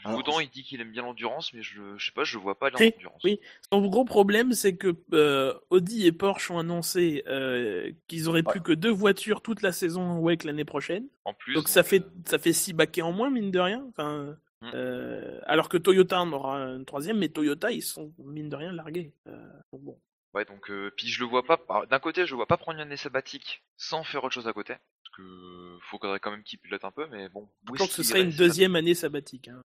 Alors, 0.05 0.19
Autant 0.19 0.39
il 0.39 0.49
dit 0.49 0.63
qu'il 0.63 0.79
aime 0.81 0.91
bien 0.91 1.01
l'endurance, 1.03 1.53
mais 1.53 1.61
je, 1.61 1.81
je 1.97 2.05
sais 2.05 2.11
pas, 2.11 2.23
je 2.23 2.37
vois 2.37 2.57
pas 2.57 2.67
aller 2.67 2.77
Si, 2.77 2.83
en 2.93 2.95
endurance. 2.97 3.21
oui. 3.23 3.39
Son 3.71 3.85
gros 3.87 4.05
problème, 4.05 4.53
c'est 4.53 4.75
que 4.75 4.95
euh, 5.13 5.53
Audi 5.69 6.07
et 6.07 6.11
Porsche 6.11 6.51
ont 6.51 6.59
annoncé 6.59 7.23
euh, 7.27 7.91
qu'ils 8.07 8.29
auraient 8.29 8.43
plus 8.43 8.61
que 8.61 8.71
deux 8.71 8.91
voitures 8.91 9.41
toute 9.41 9.61
la 9.61 9.71
saison 9.71 10.19
WEC 10.19 10.45
l'année 10.45 10.65
prochaine. 10.65 11.05
En 11.25 11.33
plus. 11.33 11.53
Donc 11.53 11.67
ça 11.67 11.83
fait 11.83 12.01
euh, 12.03 12.09
ça 12.25 12.39
fait 12.39 12.53
six 12.53 12.73
baquets 12.73 13.01
en 13.01 13.11
moins 13.11 13.29
mine 13.29 13.51
de 13.51 13.59
rien. 13.59 13.85
Enfin, 13.89 14.35
Mm. 14.61 14.71
euh, 14.75 15.39
alors 15.45 15.67
que 15.67 15.75
Toyota 15.75 16.21
en 16.21 16.31
aura 16.31 16.55
une 16.55 16.85
troisième, 16.85 17.17
mais 17.17 17.27
Toyota 17.27 17.69
ils 17.73 17.81
sont 17.81 18.13
mine 18.19 18.47
de 18.47 18.55
rien 18.55 18.71
largués. 18.71 19.11
Donc 19.25 19.81
bon. 19.81 19.99
Ouais, 20.33 20.45
donc 20.45 20.71
euh, 20.71 20.91
puis 20.97 21.07
je 21.07 21.19
le 21.19 21.27
vois 21.27 21.43
pas. 21.43 21.85
D'un 21.85 21.99
côté, 21.99 22.25
je 22.25 22.31
le 22.31 22.37
vois 22.37 22.47
pas 22.47 22.57
prendre 22.57 22.79
une 22.79 22.85
année 22.87 22.97
sabbatique 22.97 23.63
sans 23.77 24.03
faire 24.03 24.23
autre 24.23 24.33
chose 24.33 24.47
à 24.47 24.53
côté, 24.53 24.73
parce 24.73 25.15
que 25.15 25.77
faut 25.81 25.99
faudrait 25.99 26.19
quand 26.19 26.31
même 26.31 26.43
qu'il 26.43 26.59
pilote 26.59 26.83
un 26.83 26.91
peu, 26.91 27.07
mais 27.07 27.29
bon. 27.29 27.47
est-ce 27.75 27.91
ce 27.91 28.03
serait 28.03 28.21
une 28.21 28.31
deuxième 28.31 28.75
année 28.75 28.95
sabbatique, 28.95 29.49
hein, 29.49 29.61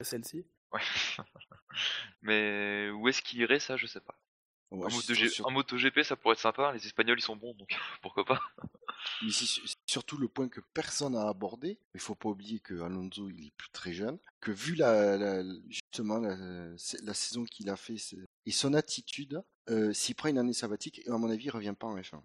celle-ci. 0.00 0.44
Ouais. 0.72 0.80
mais 2.22 2.90
où 2.90 3.08
est-ce 3.08 3.22
qu'il 3.22 3.40
irait, 3.40 3.60
ça, 3.60 3.76
je 3.76 3.86
sais 3.86 4.00
pas. 4.00 4.18
Ouais, 4.72 4.86
en, 4.86 4.90
moto 4.90 5.12
en 5.44 5.50
MotoGP, 5.50 6.02
ça 6.02 6.16
pourrait 6.16 6.32
être 6.34 6.40
sympa. 6.40 6.72
Les 6.72 6.86
Espagnols, 6.86 7.18
ils 7.18 7.22
sont 7.22 7.36
bons, 7.36 7.54
donc 7.54 7.68
pourquoi 8.02 8.24
pas. 8.24 8.40
Mais 9.22 9.30
c'est 9.32 9.44
su- 9.46 9.66
c'est 9.66 9.76
surtout 9.86 10.16
le 10.18 10.28
point 10.28 10.48
que 10.48 10.60
personne 10.74 11.12
n'a 11.14 11.28
abordé. 11.28 11.78
Il 11.94 12.00
faut 12.00 12.14
pas 12.14 12.28
oublier 12.30 12.60
que 12.60 12.80
Alonso 12.80 13.28
il 13.30 13.46
est 13.46 13.52
plus 13.56 13.70
très 13.70 13.92
jeune, 13.92 14.18
que 14.40 14.50
vu 14.52 14.74
la, 14.74 15.16
la- 15.16 15.44
justement 15.68 16.18
la, 16.18 16.36
la 17.02 17.14
saison 17.14 17.44
qu'il 17.44 17.68
a 17.70 17.76
fait 17.76 17.96
et 18.46 18.50
son 18.52 18.74
attitude, 18.74 19.42
euh, 19.70 19.92
s'il 19.92 20.14
prend 20.14 20.28
une 20.28 20.38
année 20.38 20.52
sabbatique, 20.52 21.02
à 21.08 21.18
mon 21.18 21.30
avis, 21.30 21.46
il 21.46 21.50
revient 21.50 21.74
pas 21.78 21.86
en 21.86 21.96
F1. 22.00 22.22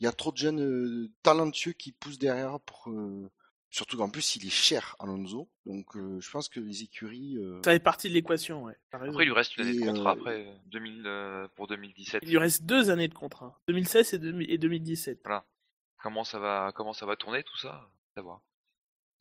Il 0.00 0.04
y 0.04 0.06
a 0.06 0.12
trop 0.12 0.32
de 0.32 0.36
jeunes 0.36 0.60
euh, 0.60 1.10
talentueux 1.22 1.72
qui 1.72 1.92
poussent 1.92 2.18
derrière 2.18 2.60
pour. 2.60 2.88
euh, 2.90 3.30
Surtout 3.76 3.98
qu'en 3.98 4.08
plus, 4.08 4.36
il 4.36 4.46
est 4.46 4.48
cher, 4.48 4.96
Alonso. 5.00 5.50
Donc, 5.66 5.96
euh, 5.96 6.18
je 6.18 6.30
pense 6.30 6.48
que 6.48 6.60
les 6.60 6.82
écuries. 6.82 7.36
euh, 7.36 7.60
Ça 7.62 7.72
fait 7.72 7.78
partie 7.78 8.08
de 8.08 8.14
l'équation, 8.14 8.64
ouais. 8.64 8.74
Après, 8.90 9.06
il 9.10 9.26
lui 9.26 9.32
reste 9.32 9.54
une 9.58 9.66
année 9.66 9.78
de 9.78 9.84
contrat 9.84 10.12
euh, 10.12 10.14
après 10.14 10.60
2000 10.68 11.02
euh, 11.04 11.46
pour 11.56 11.66
2017. 11.66 12.22
Il 12.22 12.30
lui 12.30 12.38
reste 12.38 12.62
deux 12.62 12.88
années 12.88 13.08
de 13.08 13.12
contrat, 13.12 13.60
2016 13.68 14.14
et, 14.14 14.18
2000 14.18 14.50
et 14.50 14.56
2017. 14.56 15.22
Comment 15.98 16.24
ça 16.24 16.38
va, 16.38 16.72
comment 16.74 16.94
ça 16.94 17.04
va 17.04 17.16
tourner 17.16 17.42
tout 17.42 17.58
ça? 17.58 17.90
Ça 18.16 18.22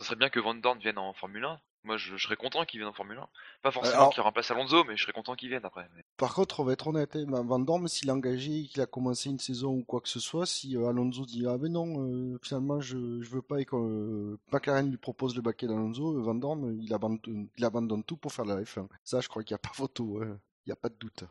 serait 0.06 0.16
bien 0.16 0.30
que 0.30 0.40
Van 0.40 0.56
Dorn 0.56 0.80
vienne 0.80 1.00
en 1.00 1.12
Formule 1.12 1.44
1. 1.44 1.60
Moi, 1.86 1.98
je, 1.98 2.18
je 2.18 2.24
serais 2.24 2.36
content 2.36 2.66
qu'il 2.66 2.80
vienne 2.80 2.90
en 2.90 2.94
Formule 2.94 3.18
1. 3.18 3.28
Pas 3.62 3.72
forcément 3.72 3.96
Alors- 3.98 4.10
qu'il 4.14 4.22
remplace 4.22 4.52
Alonso, 4.52 4.84
mais 4.84 4.98
je 4.98 5.04
serais 5.04 5.14
content 5.14 5.36
qu'il 5.36 5.50
vienne 5.50 5.64
après. 5.64 5.88
Mais- 5.96 6.04
Par 6.18 6.34
contre, 6.34 6.60
on 6.60 6.64
va 6.64 6.74
être 6.74 6.88
honnête, 6.88 7.16
hein, 7.16 7.26
Van 7.28 7.60
Dorn, 7.60 7.88
s'il 7.88 8.10
est 8.10 8.12
engagé 8.12 8.60
et 8.62 8.68
qu'il 8.68 8.82
a 8.82 8.86
commencé 8.86 9.30
une 9.30 9.40
saison 9.40 9.70
ou 9.74 9.84
quoi 9.84 10.02
que 10.02 10.10
ce 10.10 10.20
soit, 10.20 10.46
si 10.46 10.76
euh, 10.76 10.88
Alonso 10.90 11.26
dit 11.26 11.46
ah 11.48 11.58
ben 11.58 11.72
non, 11.72 12.08
euh, 12.34 12.40
finalement 12.44 12.82
je, 12.82 13.22
je 13.22 13.30
veux 13.30 13.42
pas 13.42 13.62
et 13.62 13.66
que 13.66 13.76
euh, 13.76 14.38
McLaren 14.52 14.90
lui 14.90 14.98
propose 14.98 15.36
le 15.36 15.42
baquet 15.42 15.68
d'Alonso, 15.68 16.18
euh, 16.18 16.22
Van 16.22 16.36
euh, 16.64 16.76
il 16.82 16.94
abandonne, 16.94 17.48
il 17.56 17.64
abandonne 17.66 18.04
tout 18.04 18.18
pour 18.18 18.34
faire 18.34 18.46
la 18.46 18.62
F1. 18.62 18.88
Ça, 19.04 19.22
je 19.22 19.28
crois 19.30 19.44
qu'il 19.44 19.54
n'y 19.54 19.60
a 19.60 19.60
pas 19.60 19.74
photo, 19.74 20.22
hein. 20.24 20.40
il 20.66 20.70
n'y 20.70 20.74
a 20.74 20.78
pas 20.78 20.90
de 20.90 20.96
doute. 20.96 21.24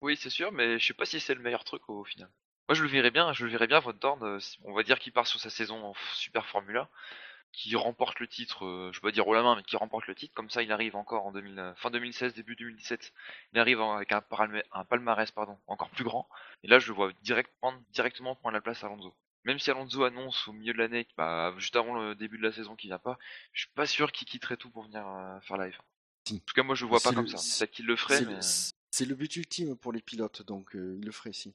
Oui, 0.00 0.16
c'est 0.20 0.30
sûr, 0.30 0.50
mais 0.50 0.78
je 0.80 0.86
sais 0.88 0.94
pas 0.94 1.04
si 1.06 1.20
c'est 1.20 1.34
le 1.34 1.40
meilleur 1.42 1.62
truc 1.64 1.88
au 1.88 2.02
final. 2.04 2.28
Moi, 2.68 2.74
je 2.74 2.82
le 2.82 2.88
verrais 2.88 3.10
bien, 3.10 3.32
je 3.32 3.44
le 3.44 3.50
verrais 3.52 3.66
bien, 3.66 3.80
Van 3.80 3.92
Dorn. 3.92 4.38
on 4.64 4.72
va 4.74 4.82
dire 4.82 4.98
qu'il 4.98 5.12
part 5.12 5.26
sur 5.26 5.38
sa 5.40 5.50
saison 5.50 5.76
en 5.84 5.94
Super 6.14 6.46
Formula, 6.46 6.88
qui 7.52 7.76
remporte 7.76 8.18
le 8.20 8.26
titre, 8.28 8.64
euh, 8.64 8.90
je 8.92 8.98
vais 8.98 9.08
pas 9.08 9.12
dire 9.12 9.26
haut 9.28 9.34
la 9.34 9.42
main, 9.42 9.56
mais 9.56 9.62
qui 9.62 9.76
remporte 9.76 10.06
le 10.06 10.14
titre. 10.14 10.32
Comme 10.34 10.50
ça, 10.50 10.62
il 10.62 10.72
arrive 10.72 10.96
encore 10.96 11.26
en 11.26 11.32
2000, 11.32 11.58
euh, 11.58 11.74
fin 11.74 11.90
2016, 11.90 12.34
début 12.34 12.56
2017. 12.56 13.12
Il 13.52 13.58
arrive 13.58 13.80
avec 13.80 14.10
un, 14.12 14.22
un 14.72 14.84
palmarès 14.84 15.30
pardon, 15.30 15.58
encore 15.66 15.90
plus 15.90 16.04
grand. 16.04 16.28
Et 16.64 16.68
là, 16.68 16.78
je 16.78 16.88
le 16.88 16.94
vois 16.94 17.12
direct, 17.22 17.50
prendre, 17.60 17.80
directement 17.90 18.34
prendre 18.34 18.54
la 18.54 18.60
place 18.60 18.82
à 18.82 18.86
Alonso. 18.86 19.14
Même 19.44 19.58
si 19.58 19.70
Alonso 19.70 20.04
annonce 20.04 20.46
au 20.48 20.52
milieu 20.52 20.72
de 20.72 20.78
l'année, 20.78 21.06
bah, 21.16 21.52
juste 21.58 21.76
avant 21.76 21.94
le 22.00 22.14
début 22.14 22.38
de 22.38 22.42
la 22.44 22.52
saison 22.52 22.76
qu'il 22.76 22.88
vient 22.88 22.98
pas, 22.98 23.18
je 23.52 23.62
suis 23.62 23.72
pas 23.74 23.86
sûr 23.86 24.12
qu'il 24.12 24.26
quitterait 24.26 24.56
tout 24.56 24.70
pour 24.70 24.84
venir 24.84 25.06
euh, 25.06 25.40
faire 25.40 25.56
la 25.56 25.68
F1. 25.68 25.82
Si. 26.28 26.36
En 26.36 26.38
tout 26.46 26.54
cas, 26.54 26.62
moi, 26.62 26.74
je 26.74 26.84
le 26.84 26.90
vois 26.90 27.00
pas 27.00 27.10
le- 27.10 27.16
comme 27.16 27.28
ça. 27.28 27.38
c'est- 27.38 27.68
qu'il 27.68 27.86
le 27.86 27.96
ferait, 27.96 28.18
C'est 28.18 28.26
mais... 28.26 28.34
le, 28.34 28.40
c'est 28.92 29.04
le 29.04 29.14
but 29.14 29.34
ultime 29.36 29.76
pour 29.76 29.92
les 29.92 30.00
pilotes, 30.00 30.42
donc 30.42 30.74
euh, 30.76 30.96
il 30.98 31.04
le 31.04 31.12
ferait 31.12 31.32
si. 31.32 31.54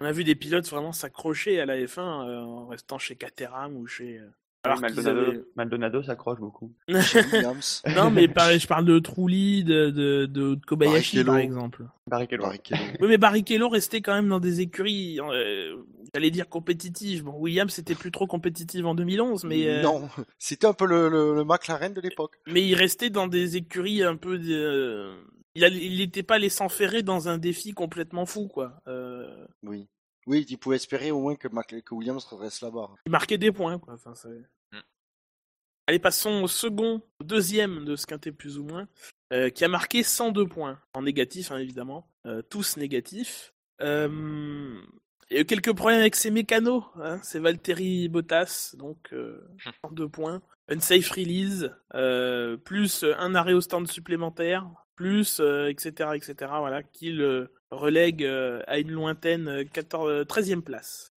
On 0.00 0.04
a 0.04 0.10
vu 0.10 0.24
des 0.24 0.34
pilotes 0.34 0.68
vraiment 0.68 0.92
s'accrocher 0.92 1.60
à 1.60 1.66
la 1.66 1.76
F1 1.76 2.26
euh, 2.28 2.40
en 2.40 2.66
restant 2.66 2.98
chez 2.98 3.14
Caterham 3.16 3.76
ou 3.76 3.86
chez. 3.86 4.20
Alors 4.64 4.80
Maldonado, 4.80 5.20
avaient- 5.20 5.44
Maldonado 5.56 6.02
s'accroche 6.02 6.38
beaucoup. 6.40 6.72
Williams, 6.88 7.82
Non, 7.96 8.10
mais 8.10 8.28
pareil, 8.28 8.58
je 8.58 8.66
parle 8.66 8.84
de 8.86 8.98
Trulli, 8.98 9.62
de, 9.64 9.90
de, 9.90 10.26
de 10.26 10.58
Kobayashi, 10.66 11.22
Barrichello. 11.22 11.26
par 11.32 11.36
exemple. 11.38 11.84
Barrichello. 12.06 12.42
Barrichello. 12.44 12.80
Oui, 13.00 13.08
mais 13.08 13.18
Barrichello 13.18 13.68
restait 13.68 14.00
quand 14.00 14.14
même 14.14 14.28
dans 14.28 14.40
des 14.40 14.60
écuries, 14.62 15.20
euh, 15.20 15.76
j'allais 16.14 16.30
dire 16.30 16.48
compétitives. 16.48 17.24
Bon, 17.24 17.34
Williams 17.38 17.72
c'était 17.72 17.94
plus 17.94 18.10
trop 18.10 18.26
compétitive 18.26 18.86
en 18.86 18.94
2011, 18.94 19.44
mais 19.44 19.68
euh, 19.68 19.82
Non, 19.82 20.08
c'était 20.38 20.66
un 20.66 20.72
peu 20.74 20.86
le, 20.86 21.08
le, 21.08 21.34
le 21.34 21.44
McLaren 21.44 21.92
de 21.92 22.00
l'époque. 22.00 22.32
mais 22.46 22.62
il 22.66 22.74
restait 22.74 23.10
dans 23.10 23.26
des 23.26 23.56
écuries 23.56 24.02
un 24.02 24.16
peu. 24.16 24.38
de- 24.38 24.44
euh, 24.52 25.14
il 25.56 25.98
n'était 25.98 26.24
pas 26.24 26.38
les 26.38 26.48
s'enferrer 26.48 27.02
dans 27.04 27.28
un 27.28 27.38
défi 27.38 27.74
complètement 27.74 28.26
fou, 28.26 28.48
quoi. 28.48 28.80
Euh, 28.88 29.28
Oui. 29.62 29.86
Oui, 30.26 30.46
il 30.48 30.56
pouvait 30.58 30.76
espérer 30.76 31.10
au 31.10 31.20
moins 31.20 31.34
que, 31.36 31.48
Mac- 31.48 31.74
que 31.84 31.94
Williams 31.94 32.26
la 32.62 32.70
barre. 32.70 32.94
il 33.06 33.12
marquait 33.12 33.38
des 33.38 33.52
points, 33.52 33.78
quoi. 33.78 33.94
Enfin, 33.94 34.14
c'est- 34.14 34.28
Mm. 34.72 34.78
Allez, 35.86 35.98
passons 35.98 36.42
au 36.42 36.48
second, 36.48 37.02
au 37.20 37.24
deuxième 37.24 37.84
de 37.84 37.94
ce 37.96 38.06
quintet 38.06 38.32
plus 38.32 38.58
ou 38.58 38.64
moins, 38.64 38.88
euh, 39.32 39.50
qui 39.50 39.64
a 39.64 39.68
marqué 39.68 40.02
102 40.02 40.46
points, 40.46 40.80
en 40.94 41.02
négatif, 41.02 41.50
hein, 41.52 41.58
évidemment, 41.58 42.08
euh, 42.26 42.40
tous 42.42 42.76
négatifs. 42.78 43.52
Euh, 43.82 44.80
il 45.30 45.34
y 45.34 45.38
a 45.38 45.40
eu 45.42 45.44
quelques 45.46 45.74
problèmes 45.74 46.00
avec 46.00 46.14
ses 46.16 46.30
mécanos, 46.30 46.84
hein, 46.96 47.18
c'est 47.22 47.38
Valtteri 47.38 48.08
Bottas, 48.08 48.74
donc 48.78 49.12
euh, 49.12 49.40
102 49.84 50.08
points. 50.08 50.40
Unsafe 50.68 51.10
release, 51.10 51.70
euh, 51.94 52.56
plus 52.56 53.04
un 53.18 53.34
arrêt 53.34 53.52
au 53.52 53.60
stand 53.60 53.86
supplémentaire, 53.86 54.66
plus, 54.96 55.38
euh, 55.40 55.68
etc., 55.68 56.10
etc., 56.14 56.34
voilà, 56.58 56.82
qui 56.82 57.10
le 57.12 57.52
relègue 57.74 58.24
euh, 58.24 58.62
à 58.66 58.78
une 58.78 58.90
lointaine 58.90 59.48
euh, 59.48 59.64
14, 59.64 60.08
euh, 60.10 60.24
13e 60.24 60.62
place. 60.62 61.12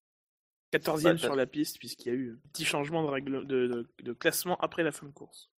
14e 0.72 1.02
Bah, 1.12 1.18
sur 1.18 1.34
la 1.36 1.46
piste, 1.46 1.78
puisqu'il 1.78 2.08
y 2.08 2.10
a 2.10 2.14
eu 2.14 2.32
un 2.44 2.48
petit 2.50 2.64
changement 2.64 3.02
de, 3.02 3.08
règle, 3.08 3.46
de, 3.46 3.66
de- 3.66 3.88
de 4.02 4.12
classement 4.12 4.56
après 4.58 4.82
la 4.82 4.92
fin 4.92 5.06
de 5.06 5.12
course. 5.12 5.50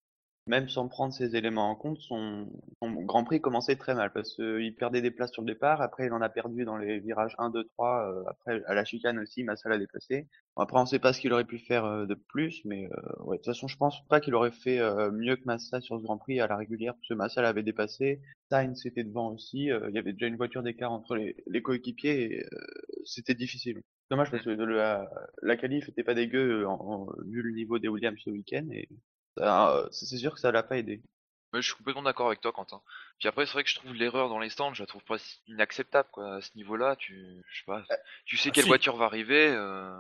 Même 0.51 0.69
sans 0.69 0.89
prendre 0.89 1.15
ces 1.15 1.37
éléments 1.37 1.71
en 1.71 1.77
compte, 1.77 1.99
son, 2.01 2.49
son 2.83 2.91
Grand 2.91 3.23
Prix 3.25 3.41
commençait 3.41 3.77
très 3.77 3.95
mal 3.95 4.13
parce 4.13 4.35
qu'il 4.35 4.75
perdait 4.75 5.01
des 5.01 5.13
places 5.13 5.33
sur 5.33 5.43
le 5.43 5.47
départ. 5.53 5.81
Après, 5.81 6.07
il 6.07 6.13
en 6.13 6.21
a 6.21 6.29
perdu 6.29 6.65
dans 6.65 6.77
les 6.77 6.99
virages 6.99 7.35
1, 7.39 7.51
2, 7.51 7.65
3. 7.69 8.11
euh, 8.11 8.25
après, 8.29 8.61
à 8.67 8.75
la 8.75 8.85
chicane 8.85 9.19
aussi, 9.21 9.45
Massa 9.45 9.69
l'a. 9.69 9.79
Bon, 9.79 10.63
après, 10.63 10.79
on 10.81 10.87
sait 10.87 10.99
pas 10.99 11.13
ce 11.13 11.21
qu'il 11.21 11.33
aurait 11.33 11.45
pu 11.45 11.59
faire 11.59 11.85
euh, 11.85 12.07
de 12.07 12.15
plus, 12.15 12.63
mais 12.65 12.87
euh, 12.87 13.23
ouais, 13.25 13.37
de 13.37 13.43
toute 13.43 13.47
façon, 13.55 13.69
je 13.69 13.77
pense 13.77 14.07
pas 14.09 14.21
qu'il 14.21 14.35
aurait 14.35 14.51
fait 14.51 14.81
euh, 14.81 15.11
mieux 15.13 15.37
que 15.37 15.45
Massa 15.45 15.81
sur 15.81 15.99
ce 15.99 16.03
Grand 16.03 16.19
Prix 16.19 16.41
à 16.41 16.49
la 16.49 16.57
régulière 16.57 16.95
parce 16.95 17.09
que 17.09 17.15
Massa 17.15 17.43
l'avait 17.43 17.63
dépassé. 17.63 18.21
Sainz 18.51 18.85
était 18.87 19.05
devant 19.05 19.33
aussi. 19.33 19.67
il 19.67 19.95
y 19.95 19.99
avait 19.99 20.13
déjà 20.13 20.27
une 20.27 20.37
voiture 20.37 20.63
d'écart 20.65 20.91
entre 20.93 21.15
les, 21.15 21.37
les 21.47 21.63
coéquipiers 21.63 22.39
et 22.41 22.45
c'était 23.05 23.35
difficile. 23.35 23.81
Dommage 24.11 24.31
parce 24.31 24.43
que 24.45 24.51
la, 24.51 25.09
la 25.43 25.57
qualif 25.57 25.89
était 25.89 26.03
pas 26.03 26.15
dégueu 26.15 26.67
en, 26.67 26.73
en- 26.75 27.07
vu 27.27 27.43
le 27.43 27.53
niveau 27.53 27.79
des 27.79 27.89
Williams 27.89 28.19
ce 28.25 28.31
week-end 28.31 28.67
et 28.73 28.89
ça, 29.41 29.71
euh, 29.77 29.89
c'est 29.91 30.17
sûr 30.19 30.35
que 30.35 30.41
ça 30.41 30.53
l'a 30.53 30.63
pas 30.63 30.77
aidé. 30.79 31.03
Ouais, 31.53 31.61
je 31.63 31.67
suis 31.67 31.75
complètement 31.77 32.03
d'accord 32.03 32.29
avec 32.29 32.41
toi, 32.41 32.53
Quentin. 32.53 32.81
Puis 33.19 33.27
après, 33.29 33.45
c'est 33.45 33.53
vrai 33.55 33.65
que 33.65 33.71
je 33.71 33.75
trouve 33.75 33.93
l'erreur 33.93 34.29
dans 34.29 34.39
les 34.39 34.51
stands, 34.51 34.73
je 34.73 34.83
la 34.83 34.87
trouve 34.87 35.03
pas 35.05 35.17
inacceptable, 35.49 36.09
quoi. 36.13 36.37
À 36.37 36.41
ce 36.41 36.51
niveau-là, 36.55 36.95
tu, 36.97 37.43
je 37.51 37.59
sais 37.59 37.65
pas, 37.67 37.83
tu 38.25 38.37
sais 38.37 38.51
ah, 38.51 38.53
quelle 38.53 38.63
si. 38.65 38.69
voiture 38.69 38.97
va 38.97 39.07
arriver, 39.07 39.49
euh, 39.49 39.93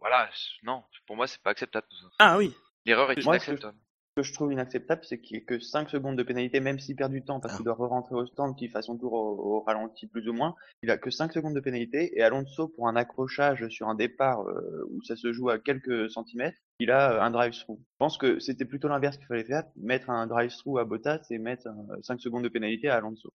voilà, 0.00 0.28
non, 0.64 0.82
pour 1.06 1.14
moi, 1.16 1.26
c'est 1.28 1.40
pas 1.42 1.50
acceptable 1.50 1.86
tout 1.88 1.96
ça. 1.96 2.08
Ah 2.18 2.38
oui, 2.38 2.52
L'erreur 2.86 3.10
est 3.12 3.22
Moi, 3.24 3.38
ce 3.38 3.46
que- 3.46 3.50
inacceptable. 3.52 3.78
Que 4.20 4.26
je 4.26 4.34
trouve 4.34 4.52
inacceptable, 4.52 5.00
c'est 5.02 5.18
qu'il 5.18 5.38
y 5.38 5.40
ait 5.40 5.44
que 5.44 5.58
5 5.58 5.88
secondes 5.88 6.14
de 6.14 6.22
pénalité, 6.22 6.60
même 6.60 6.78
s'il 6.78 6.94
perd 6.94 7.10
du 7.10 7.24
temps 7.24 7.40
parce 7.40 7.56
qu'il 7.56 7.64
doit 7.64 7.72
re-rentrer 7.72 8.14
au 8.16 8.26
stand, 8.26 8.54
qu'il 8.54 8.70
fasse 8.70 8.84
son 8.84 8.98
tour 8.98 9.14
au, 9.14 9.56
au 9.56 9.60
ralenti 9.60 10.06
plus 10.06 10.28
ou 10.28 10.34
moins. 10.34 10.54
Il 10.82 10.90
a 10.90 10.98
que 10.98 11.10
5 11.10 11.32
secondes 11.32 11.54
de 11.54 11.60
pénalité 11.60 12.18
et 12.18 12.22
Alonso, 12.22 12.68
pour 12.68 12.86
un 12.86 12.96
accrochage 12.96 13.66
sur 13.68 13.88
un 13.88 13.94
départ 13.94 14.42
euh, 14.42 14.86
où 14.90 15.02
ça 15.04 15.16
se 15.16 15.32
joue 15.32 15.48
à 15.48 15.58
quelques 15.58 16.10
centimètres, 16.10 16.58
il 16.80 16.90
a 16.90 17.12
euh, 17.12 17.22
un 17.22 17.30
drive-through. 17.30 17.78
Je 17.78 17.96
pense 17.98 18.18
que 18.18 18.38
c'était 18.40 18.66
plutôt 18.66 18.88
l'inverse 18.88 19.16
qu'il 19.16 19.26
fallait 19.26 19.44
faire, 19.44 19.64
mettre 19.76 20.10
un 20.10 20.26
drive-through 20.26 20.78
à 20.78 20.84
Bottas 20.84 21.22
et 21.30 21.38
mettre 21.38 21.68
5 22.02 22.20
secondes 22.20 22.44
de 22.44 22.50
pénalité 22.50 22.90
à 22.90 22.96
Alonso. 22.96 23.32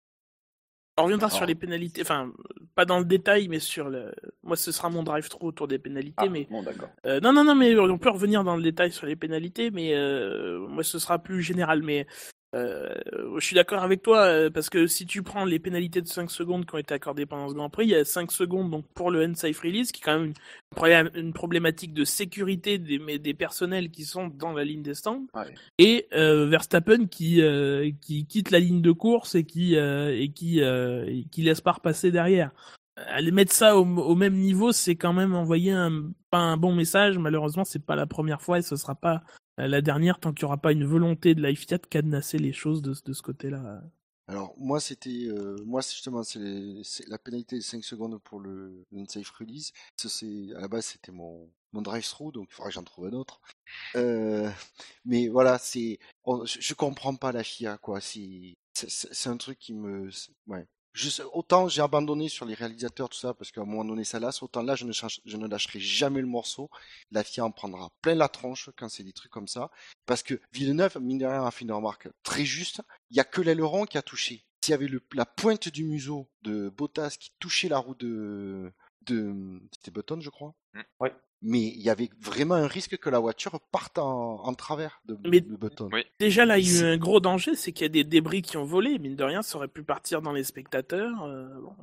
On 1.00 1.04
reviendra 1.04 1.30
sur 1.30 1.46
les 1.46 1.54
pénalités, 1.54 2.02
enfin, 2.02 2.32
pas 2.74 2.84
dans 2.84 2.98
le 2.98 3.04
détail, 3.04 3.48
mais 3.48 3.58
sur 3.58 3.88
le... 3.88 4.12
Moi, 4.42 4.56
ce 4.56 4.72
sera 4.72 4.88
mon 4.90 5.02
drive-through 5.02 5.48
autour 5.48 5.68
des 5.68 5.78
pénalités, 5.78 6.14
Ah, 6.16 6.28
mais... 6.28 6.46
bon. 6.50 6.64
Euh, 7.06 7.20
non, 7.20 7.32
non, 7.32 7.44
non, 7.44 7.54
mais 7.54 7.78
on 7.78 7.98
peut 7.98 8.10
revenir 8.10 8.44
dans 8.44 8.56
le 8.56 8.62
détail 8.62 8.92
sur 8.92 9.06
les 9.06 9.16
pénalités, 9.16 9.70
mais 9.70 9.94
euh, 9.94 10.58
moi, 10.68 10.82
ce 10.82 10.98
sera 10.98 11.18
plus 11.18 11.42
général, 11.42 11.82
mais... 11.82 12.06
euh, 12.54 12.94
je 13.38 13.44
suis 13.46 13.54
d'accord 13.54 13.82
avec 13.82 14.02
toi, 14.02 14.24
euh, 14.24 14.50
parce 14.50 14.70
que 14.70 14.88
si 14.88 15.06
tu 15.06 15.22
prends 15.22 15.44
les 15.44 15.60
pénalités 15.60 16.00
de 16.02 16.08
5 16.08 16.30
secondes 16.30 16.66
qui 16.66 16.74
ont 16.74 16.78
été 16.78 16.92
accordées 16.92 17.26
pendant 17.26 17.48
ce 17.48 17.54
Grand 17.54 17.70
Prix, 17.70 17.84
il 17.84 17.90
y 17.90 17.94
a 17.94 18.04
5 18.04 18.32
secondes 18.32 18.70
donc 18.70 18.86
pour 18.94 19.10
le 19.10 19.22
unsafe 19.22 19.60
release, 19.60 19.92
qui 19.92 20.00
est 20.00 20.04
quand 20.04 20.18
même 20.18 21.10
une, 21.14 21.32
problématique 21.32 21.92
de 21.92 22.04
sécurité 22.04 22.78
des, 22.78 23.34
personnels 23.34 23.90
qui 23.90 24.04
sont 24.04 24.28
dans 24.28 24.52
la 24.52 24.64
ligne 24.64 24.82
des 24.82 24.94
stands, 24.94 25.26
Ouais. 25.34 25.54
et 25.78 26.08
euh, 26.12 26.46
Verstappen 26.46 27.06
qui, 27.06 27.40
euh, 27.40 27.90
qui 28.00 28.26
quitte 28.26 28.50
la 28.50 28.58
ligne 28.58 28.82
de 28.82 28.92
course 28.92 29.36
et 29.36 29.44
qui, 29.44 29.74
et 29.76 30.32
qui, 30.34 30.58
et 30.58 31.26
qui 31.30 31.42
laisse 31.42 31.60
pas 31.60 31.72
repasser 31.72 32.10
derrière. 32.10 32.50
Aller 32.96 33.30
mettre 33.30 33.52
ça 33.52 33.78
au, 33.78 33.84
au 33.84 34.14
même 34.14 34.34
niveau, 34.34 34.72
c'est 34.72 34.96
quand 34.96 35.12
même 35.12 35.34
envoyer 35.34 35.70
un, 35.70 36.10
pas 36.30 36.38
un 36.38 36.56
bon 36.56 36.74
message. 36.74 37.16
Malheureusement, 37.16 37.64
c'est 37.64 37.84
pas 37.84 37.96
la 37.96 38.06
première 38.06 38.42
fois 38.42 38.58
et 38.58 38.62
ce 38.62 38.76
sera 38.76 38.94
pas 38.94 39.22
la 39.68 39.80
dernière 39.80 40.18
tant 40.18 40.32
qu'il 40.32 40.42
y 40.42 40.44
aura 40.44 40.58
pas 40.58 40.72
une 40.72 40.84
volonté 40.84 41.34
de 41.34 41.42
la 41.42 41.54
FIA 41.54 41.78
de 41.78 41.86
cadenasser 41.86 42.38
les 42.38 42.52
choses 42.52 42.82
de, 42.82 42.94
ce 42.94 43.22
côté-là. 43.22 43.82
Alors, 44.28 44.54
moi, 44.58 44.78
c'était. 44.80 45.26
euh, 45.26 45.56
moi, 45.64 45.80
justement, 45.80 46.22
c'est 46.22 47.08
la 47.08 47.18
pénalité 47.18 47.56
de 47.56 47.62
5 47.62 47.82
secondes 47.84 48.18
pour 48.22 48.40
le 48.40 48.84
unsafe 48.94 49.30
release. 49.30 49.72
C'est, 49.96 50.54
à 50.56 50.60
la 50.60 50.68
base, 50.68 50.86
c'était 50.86 51.10
mon, 51.10 51.50
mon 51.72 51.82
drive-through, 51.82 52.32
donc 52.32 52.48
il 52.50 52.54
faudra 52.54 52.68
que 52.68 52.74
j'en 52.74 52.84
trouve 52.84 53.06
un 53.06 53.12
autre. 53.12 53.40
Euh, 53.96 54.48
mais 55.04 55.28
voilà, 55.28 55.58
c'est. 55.58 55.98
je, 56.44 56.60
je 56.60 56.74
comprends 56.74 57.16
pas 57.16 57.32
la 57.32 57.42
FIA, 57.42 57.78
quoi. 57.78 58.00
C'est, 58.00 58.56
c'est, 58.72 59.28
un 59.28 59.36
truc 59.36 59.58
qui 59.58 59.74
me. 59.74 60.08
Ouais. 60.46 60.66
Autant 61.32 61.68
j'ai 61.68 61.82
abandonné 61.82 62.28
sur 62.28 62.44
les 62.44 62.54
réalisateurs, 62.54 63.08
tout 63.08 63.18
ça, 63.18 63.32
parce 63.34 63.52
qu'à 63.52 63.60
un 63.60 63.64
moment 63.64 63.84
donné, 63.84 64.04
ça 64.04 64.18
lasse, 64.18 64.42
autant 64.42 64.62
là, 64.62 64.74
je 64.74 64.84
ne, 64.84 64.92
je 64.92 65.36
ne 65.36 65.46
lâcherai 65.46 65.78
jamais 65.78 66.20
le 66.20 66.26
morceau. 66.26 66.68
La 67.10 67.22
FIA 67.22 67.44
en 67.44 67.50
prendra 67.50 67.90
plein 68.02 68.14
la 68.14 68.28
tronche 68.28 68.70
quand 68.76 68.88
c'est 68.88 69.04
des 69.04 69.12
trucs 69.12 69.30
comme 69.30 69.48
ça. 69.48 69.70
Parce 70.06 70.22
que 70.22 70.40
Villeneuve, 70.52 70.98
mine 71.00 71.18
de 71.18 71.26
rien, 71.26 71.44
a 71.44 71.50
fait 71.50 71.64
une 71.64 71.72
remarque 71.72 72.08
très 72.22 72.44
juste. 72.44 72.82
Il 73.10 73.16
y 73.16 73.20
a 73.20 73.24
que 73.24 73.40
l'aileron 73.40 73.84
qui 73.84 73.98
a 73.98 74.02
touché. 74.02 74.44
S'il 74.62 74.72
y 74.72 74.74
avait 74.74 74.88
la 75.14 75.26
pointe 75.26 75.68
du 75.68 75.84
museau 75.84 76.28
de 76.42 76.68
Bottas 76.68 77.16
qui 77.18 77.32
touchait 77.38 77.68
la 77.68 77.78
roue 77.78 77.94
de, 77.94 78.72
de 79.02 79.60
c'était 79.72 79.90
Button, 79.90 80.20
je 80.20 80.30
crois. 80.30 80.54
Mm. 80.74 80.82
Mais 81.42 81.60
il 81.60 81.80
y 81.80 81.88
avait 81.88 82.10
vraiment 82.20 82.54
un 82.54 82.66
risque 82.66 82.98
que 82.98 83.08
la 83.08 83.18
voiture 83.18 83.58
parte 83.72 83.98
en, 83.98 84.44
en 84.44 84.54
travers 84.54 85.00
de, 85.06 85.16
Mais- 85.24 85.40
de 85.40 85.56
Button. 85.56 85.88
Oui. 85.92 86.04
Déjà, 86.18 86.44
là, 86.44 86.58
il 86.58 86.70
y 86.70 86.78
a 86.78 86.82
eu 86.82 86.92
un 86.92 86.96
gros 86.98 87.18
danger, 87.20 87.54
c'est 87.54 87.72
qu'il 87.72 87.84
y 87.84 87.86
a 87.86 87.88
des 87.88 88.04
débris 88.04 88.42
qui 88.42 88.56
ont 88.58 88.64
volé. 88.64 88.98
Mine 88.98 89.16
de 89.16 89.24
rien, 89.24 89.40
ça 89.42 89.56
aurait 89.56 89.68
pu 89.68 89.82
partir 89.82 90.20
dans 90.20 90.32
les 90.32 90.44
spectateurs. 90.44 91.22
euh, 91.24 91.48
bon. 91.62 91.74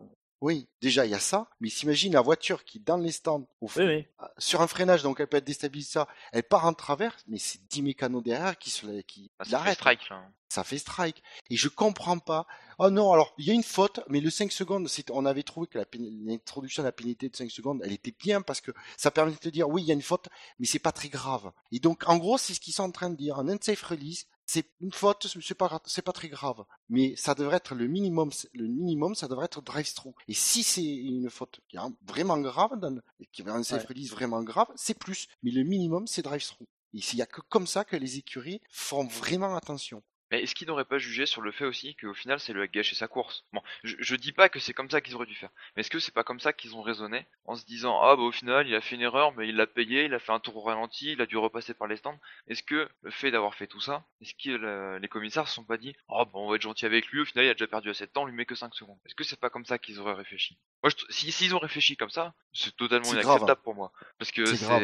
Oui, 0.41 0.67
déjà 0.81 1.05
il 1.05 1.11
y 1.11 1.15
a 1.15 1.19
ça. 1.19 1.49
Mais 1.59 1.69
s'imagine 1.69 2.13
la 2.13 2.21
voiture 2.21 2.63
qui 2.63 2.79
dans 2.79 2.97
les 2.97 3.11
stands 3.11 3.47
au 3.61 3.67
fond, 3.67 3.81
Oui, 3.81 4.05
oui. 4.19 4.25
sur 4.37 4.61
un 4.61 4.67
freinage, 4.67 5.01
donc 5.03 5.19
elle 5.19 5.27
peut 5.27 5.37
être 5.37 5.45
déstabilisée, 5.45 5.89
ça, 5.91 6.07
elle 6.31 6.43
part 6.43 6.65
en 6.65 6.73
travers, 6.73 7.15
mais 7.27 7.39
c'est 7.39 7.59
10 7.69 7.81
mécanos 7.81 8.21
derrière 8.23 8.57
qui 8.57 8.69
se 8.69 8.85
qui 9.01 9.31
Ah, 9.39 9.43
ça 9.43 9.49
fait 9.49 9.51
l'arrêtent. 9.53 9.77
strike, 9.77 10.09
là. 10.09 10.23
ça 10.49 10.63
fait 10.63 10.77
strike. 10.77 11.23
Et 11.49 11.55
je 11.57 11.67
comprends 11.69 12.19
pas. 12.19 12.45
Oh 12.77 12.89
non, 12.91 13.11
alors 13.11 13.33
il 13.39 13.45
y 13.47 13.49
a 13.49 13.53
une 13.53 13.63
faute, 13.63 13.99
mais 14.09 14.19
le 14.21 14.29
5 14.29 14.51
secondes, 14.51 14.87
on 15.09 15.25
avait 15.25 15.41
trouvé 15.43 15.65
que 15.67 15.79
l'introduction 16.25 16.83
de 16.83 16.87
la 16.87 16.91
pénalité 16.91 17.29
de 17.29 17.35
5 17.35 17.49
secondes, 17.49 17.81
elle 17.83 17.91
était 17.93 18.13
bien 18.17 18.41
parce 18.43 18.61
que 18.61 18.71
ça 18.95 19.09
permet 19.11 19.31
de 19.31 19.37
te 19.37 19.49
dire 19.49 19.67
oui, 19.67 19.81
il 19.81 19.87
y 19.87 19.91
a 19.91 19.95
une 19.95 20.01
faute, 20.03 20.27
mais 20.59 20.67
c'est 20.67 20.77
pas 20.79 20.91
très 20.91 21.09
grave. 21.09 21.51
Et 21.71 21.79
donc 21.79 22.03
en 22.07 22.17
gros, 22.17 22.37
c'est 22.37 22.53
ce 22.53 22.59
qu'ils 22.59 22.73
sont 22.73 22.83
en 22.83 22.91
train 22.91 23.09
de 23.09 23.15
dire. 23.17 23.39
Un 23.39 23.47
unsafe 23.49 23.81
release, 23.81 24.27
c'est 24.47 24.71
une 24.81 24.91
faute, 24.93 25.27
c'est 25.27 25.53
pas 25.55 25.81
c'est 25.85 26.01
pas 26.01 26.13
très 26.13 26.29
grave, 26.29 26.63
mais 26.89 27.15
ça 27.17 27.35
devrait 27.35 27.57
être 27.57 27.75
le 27.75 27.87
minimum. 27.87 28.31
Le 28.53 28.65
minimum, 28.67 29.13
ça 29.13 29.27
devrait 29.27 29.45
être 29.45 29.61
drive-through. 29.61 30.15
Et 30.27 30.33
si 30.33 30.63
c'est 30.63 30.83
une 30.83 31.29
faute 31.29 31.59
qui 31.67 31.77
est 31.77 31.81
vraiment 32.07 32.39
grave, 32.39 32.79
dans 32.79 32.99
qui 33.31 33.41
est 33.43 33.49
un 33.49 33.61
Ouais. 33.61 34.07
vraiment 34.09 34.41
grave, 34.43 34.67
c'est 34.75 34.97
plus. 34.97 35.27
Mais 35.43 35.51
le 35.51 35.63
minimum, 35.63 36.07
c'est 36.07 36.21
drive-through. 36.23 36.65
Et 36.93 36.99
il 36.99 37.17
y 37.17 37.21
a 37.21 37.25
que 37.25 37.41
comme 37.41 37.67
ça 37.67 37.83
que 37.83 37.97
les 37.97 38.17
écuries 38.17 38.61
font 38.71 39.05
vraiment 39.05 39.55
attention. 39.55 40.01
Mais 40.31 40.41
est-ce 40.43 40.55
qu'ils 40.55 40.67
n'auraient 40.67 40.85
pas 40.85 40.97
jugé 40.97 41.25
sur 41.25 41.41
le 41.41 41.51
fait 41.51 41.65
aussi 41.65 41.95
qu'au 41.95 42.13
final 42.13 42.39
c'est 42.39 42.53
lui 42.53 42.61
a 42.61 42.67
gâché 42.67 42.95
sa 42.95 43.07
course? 43.07 43.45
Bon, 43.53 43.61
je, 43.83 43.95
je 43.99 44.15
dis 44.15 44.31
pas 44.31 44.49
que 44.49 44.59
c'est 44.59 44.73
comme 44.73 44.89
ça 44.89 45.01
qu'ils 45.01 45.15
auraient 45.15 45.25
dû 45.25 45.35
faire, 45.35 45.49
mais 45.75 45.81
est-ce 45.81 45.89
que 45.89 45.99
c'est 45.99 46.13
pas 46.13 46.23
comme 46.23 46.39
ça 46.39 46.53
qu'ils 46.53 46.75
ont 46.75 46.81
raisonné 46.81 47.25
en 47.45 47.55
se 47.55 47.65
disant 47.65 47.99
ah 48.01 48.15
bah 48.15 48.23
au 48.23 48.31
final 48.31 48.67
il 48.67 48.75
a 48.75 48.81
fait 48.81 48.95
une 48.95 49.01
erreur 49.01 49.33
mais 49.35 49.47
il 49.47 49.55
l'a 49.55 49.67
payé, 49.67 50.05
il 50.05 50.13
a 50.13 50.19
fait 50.19 50.31
un 50.31 50.39
tour 50.39 50.57
au 50.57 50.61
ralenti, 50.61 51.11
il 51.13 51.21
a 51.21 51.25
dû 51.25 51.37
repasser 51.37 51.73
par 51.73 51.87
les 51.87 51.97
stands. 51.97 52.19
Est-ce 52.47 52.63
que 52.63 52.89
le 53.01 53.11
fait 53.11 53.31
d'avoir 53.31 53.55
fait 53.55 53.67
tout 53.67 53.81
ça, 53.81 54.05
est-ce 54.21 54.33
que 54.33 54.97
les 54.97 55.07
commissaires 55.07 55.47
se 55.47 55.55
sont 55.55 55.63
pas 55.63 55.77
dit 55.77 55.95
oh 56.09 56.25
bah 56.25 56.31
on 56.33 56.49
va 56.49 56.55
être 56.55 56.61
gentil 56.61 56.85
avec 56.85 57.07
lui, 57.07 57.21
au 57.21 57.25
final 57.25 57.45
il 57.45 57.49
a 57.49 57.53
déjà 57.53 57.67
perdu 57.67 57.89
assez 57.89 58.05
de 58.05 58.11
temps, 58.11 58.23
on 58.23 58.25
lui 58.25 58.35
met 58.35 58.45
que 58.45 58.55
5 58.55 58.73
secondes. 58.75 58.97
Est-ce 59.05 59.15
que 59.15 59.23
c'est 59.23 59.39
pas 59.39 59.49
comme 59.49 59.65
ça 59.65 59.77
qu'ils 59.77 59.99
auraient 59.99 60.13
réfléchi? 60.13 60.57
Moi 60.83 60.91
je, 60.95 61.05
si 61.09 61.31
s'ils 61.31 61.55
ont 61.55 61.59
réfléchi 61.59 61.97
comme 61.97 62.09
ça, 62.09 62.33
c'est 62.53 62.75
totalement 62.75 63.09
grave, 63.09 63.23
inacceptable 63.23 63.51
hein. 63.51 63.61
pour 63.63 63.75
moi 63.75 63.91
parce 64.17 64.31
que 64.31 64.45
C'est 64.45 64.65
grave. 64.65 64.83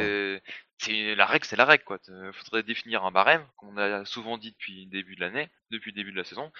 C'est 0.83 1.15
la 1.15 1.25
règle, 1.25 1.45
c'est 1.45 1.55
la 1.55 1.65
règle 1.65 1.83
quoi. 1.83 1.97
Il 2.07 2.31
faudrait 2.33 2.63
définir 2.63 3.03
un 3.05 3.11
barème, 3.11 3.45
qu'on 3.57 3.77
a 3.77 4.05
souvent 4.05 4.37
dit 4.37 4.51
depuis 4.51 4.85
le 4.85 4.91
début 4.91 5.15
de 5.15 5.21
l'année, 5.21 5.49
depuis 5.71 5.91
le 5.91 5.95
début 5.95 6.11
de 6.11 6.17
la 6.17 6.23
saison. 6.23 6.51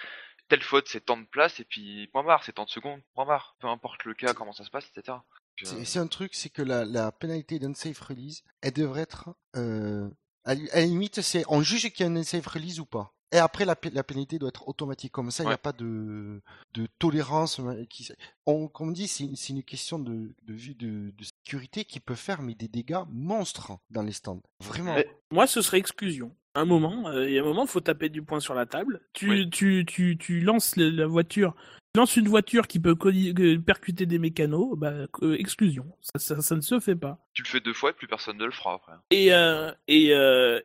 Telle 0.48 0.62
faute, 0.62 0.88
c'est 0.88 1.00
tant 1.06 1.16
de 1.16 1.24
place 1.26 1.58
et 1.60 1.64
puis 1.64 2.06
point 2.08 2.22
barre, 2.22 2.44
c'est 2.44 2.52
tant 2.52 2.64
de 2.64 2.70
secondes, 2.70 3.00
point 3.14 3.24
barre. 3.26 3.56
Peu 3.60 3.66
importe 3.68 4.04
le 4.04 4.14
cas, 4.14 4.34
comment 4.34 4.52
ça 4.52 4.64
se 4.64 4.70
passe, 4.70 4.86
etc. 4.94 5.18
Euh, 5.62 5.84
C'est 5.84 5.98
un 5.98 6.06
truc, 6.06 6.34
c'est 6.34 6.50
que 6.50 6.62
la, 6.62 6.84
la 6.84 7.12
pénalité 7.12 7.58
d'unsafe 7.58 8.00
release, 8.00 8.42
elle 8.60 8.72
devrait 8.72 9.02
être 9.02 9.30
euh, 9.56 10.08
À, 10.44 10.54
la- 10.54 10.72
à 10.72 10.76
la 10.80 10.84
limite, 10.86 11.22
c'est 11.22 11.44
on 11.48 11.62
juge 11.62 11.90
qu'il 11.92 12.04
y 12.04 12.08
a 12.08 12.12
un 12.12 12.22
safe 12.24 12.46
release 12.46 12.78
ou 12.80 12.84
pas. 12.86 13.14
Et 13.34 13.38
après, 13.38 13.64
la, 13.64 13.74
la 13.92 14.04
pénalité 14.04 14.38
doit 14.38 14.48
être 14.50 14.68
automatique. 14.68 15.10
Comme 15.12 15.30
ça, 15.32 15.42
il 15.42 15.48
n'y 15.48 15.52
a 15.52 15.58
pas 15.58 15.72
de, 15.72 16.40
de 16.74 16.86
tolérance. 17.00 17.58
euh, 17.58 17.84
Qui, 17.90 18.08
on, 18.46 18.68
comme 18.68 18.90
on 18.90 18.92
dit, 18.92 19.08
c'est 19.08 19.28
c'est 19.34 19.52
une 19.52 19.64
question 19.64 19.98
de, 19.98 20.32
de 20.44 20.54
vue 20.54 20.74
de, 20.76 21.10
de 21.10 21.24
sécurité 21.24 21.84
qui 21.84 21.98
peut 21.98 22.14
faire 22.14 22.42
mais 22.42 22.54
des 22.54 22.68
dégâts 22.68 23.02
monstres 23.08 23.72
dans 23.90 24.02
les 24.02 24.12
stands. 24.12 24.40
Vraiment. 24.60 24.94
Mais- 24.94 25.08
Moi, 25.32 25.46
ce 25.48 25.62
serait 25.62 25.78
exclusion. 25.78 26.34
Un 26.54 26.64
moment, 26.64 27.08
euh, 27.08 27.28
il 27.28 27.34
y 27.34 27.38
a 27.38 27.42
un 27.42 27.44
moment, 27.44 27.66
faut 27.66 27.80
taper 27.80 28.08
du 28.08 28.22
poing 28.22 28.40
sur 28.40 28.54
la 28.54 28.66
table. 28.66 29.00
Tu, 29.12 29.28
Oui. 29.30 29.50
tu, 29.50 29.84
tu, 29.86 30.16
tu 30.16 30.40
lances 30.40 30.76
la 30.76 31.06
voiture, 31.06 31.54
tu 31.92 31.98
lances 31.98 32.16
une 32.16 32.28
voiture 32.28 32.68
qui 32.68 32.78
peut 32.78 32.94
euh, 33.04 33.58
percuter 33.58 34.06
des 34.06 34.18
mécanos, 34.20 34.76
bah, 34.76 34.92
euh, 35.22 35.34
exclusion. 35.38 35.84
Ça, 36.00 36.18
ça, 36.18 36.42
ça 36.42 36.54
ne 36.54 36.60
se 36.60 36.78
fait 36.78 36.94
pas. 36.94 37.18
Tu 37.32 37.42
le 37.42 37.48
fais 37.48 37.60
deux 37.60 37.72
fois 37.72 37.90
et 37.90 37.92
plus 37.92 38.06
personne 38.06 38.36
ne 38.38 38.44
le 38.44 38.52
fera 38.52 38.74
après. 38.74 38.92
Et, 39.10 39.32
euh, 39.34 39.72
et, 39.88 40.12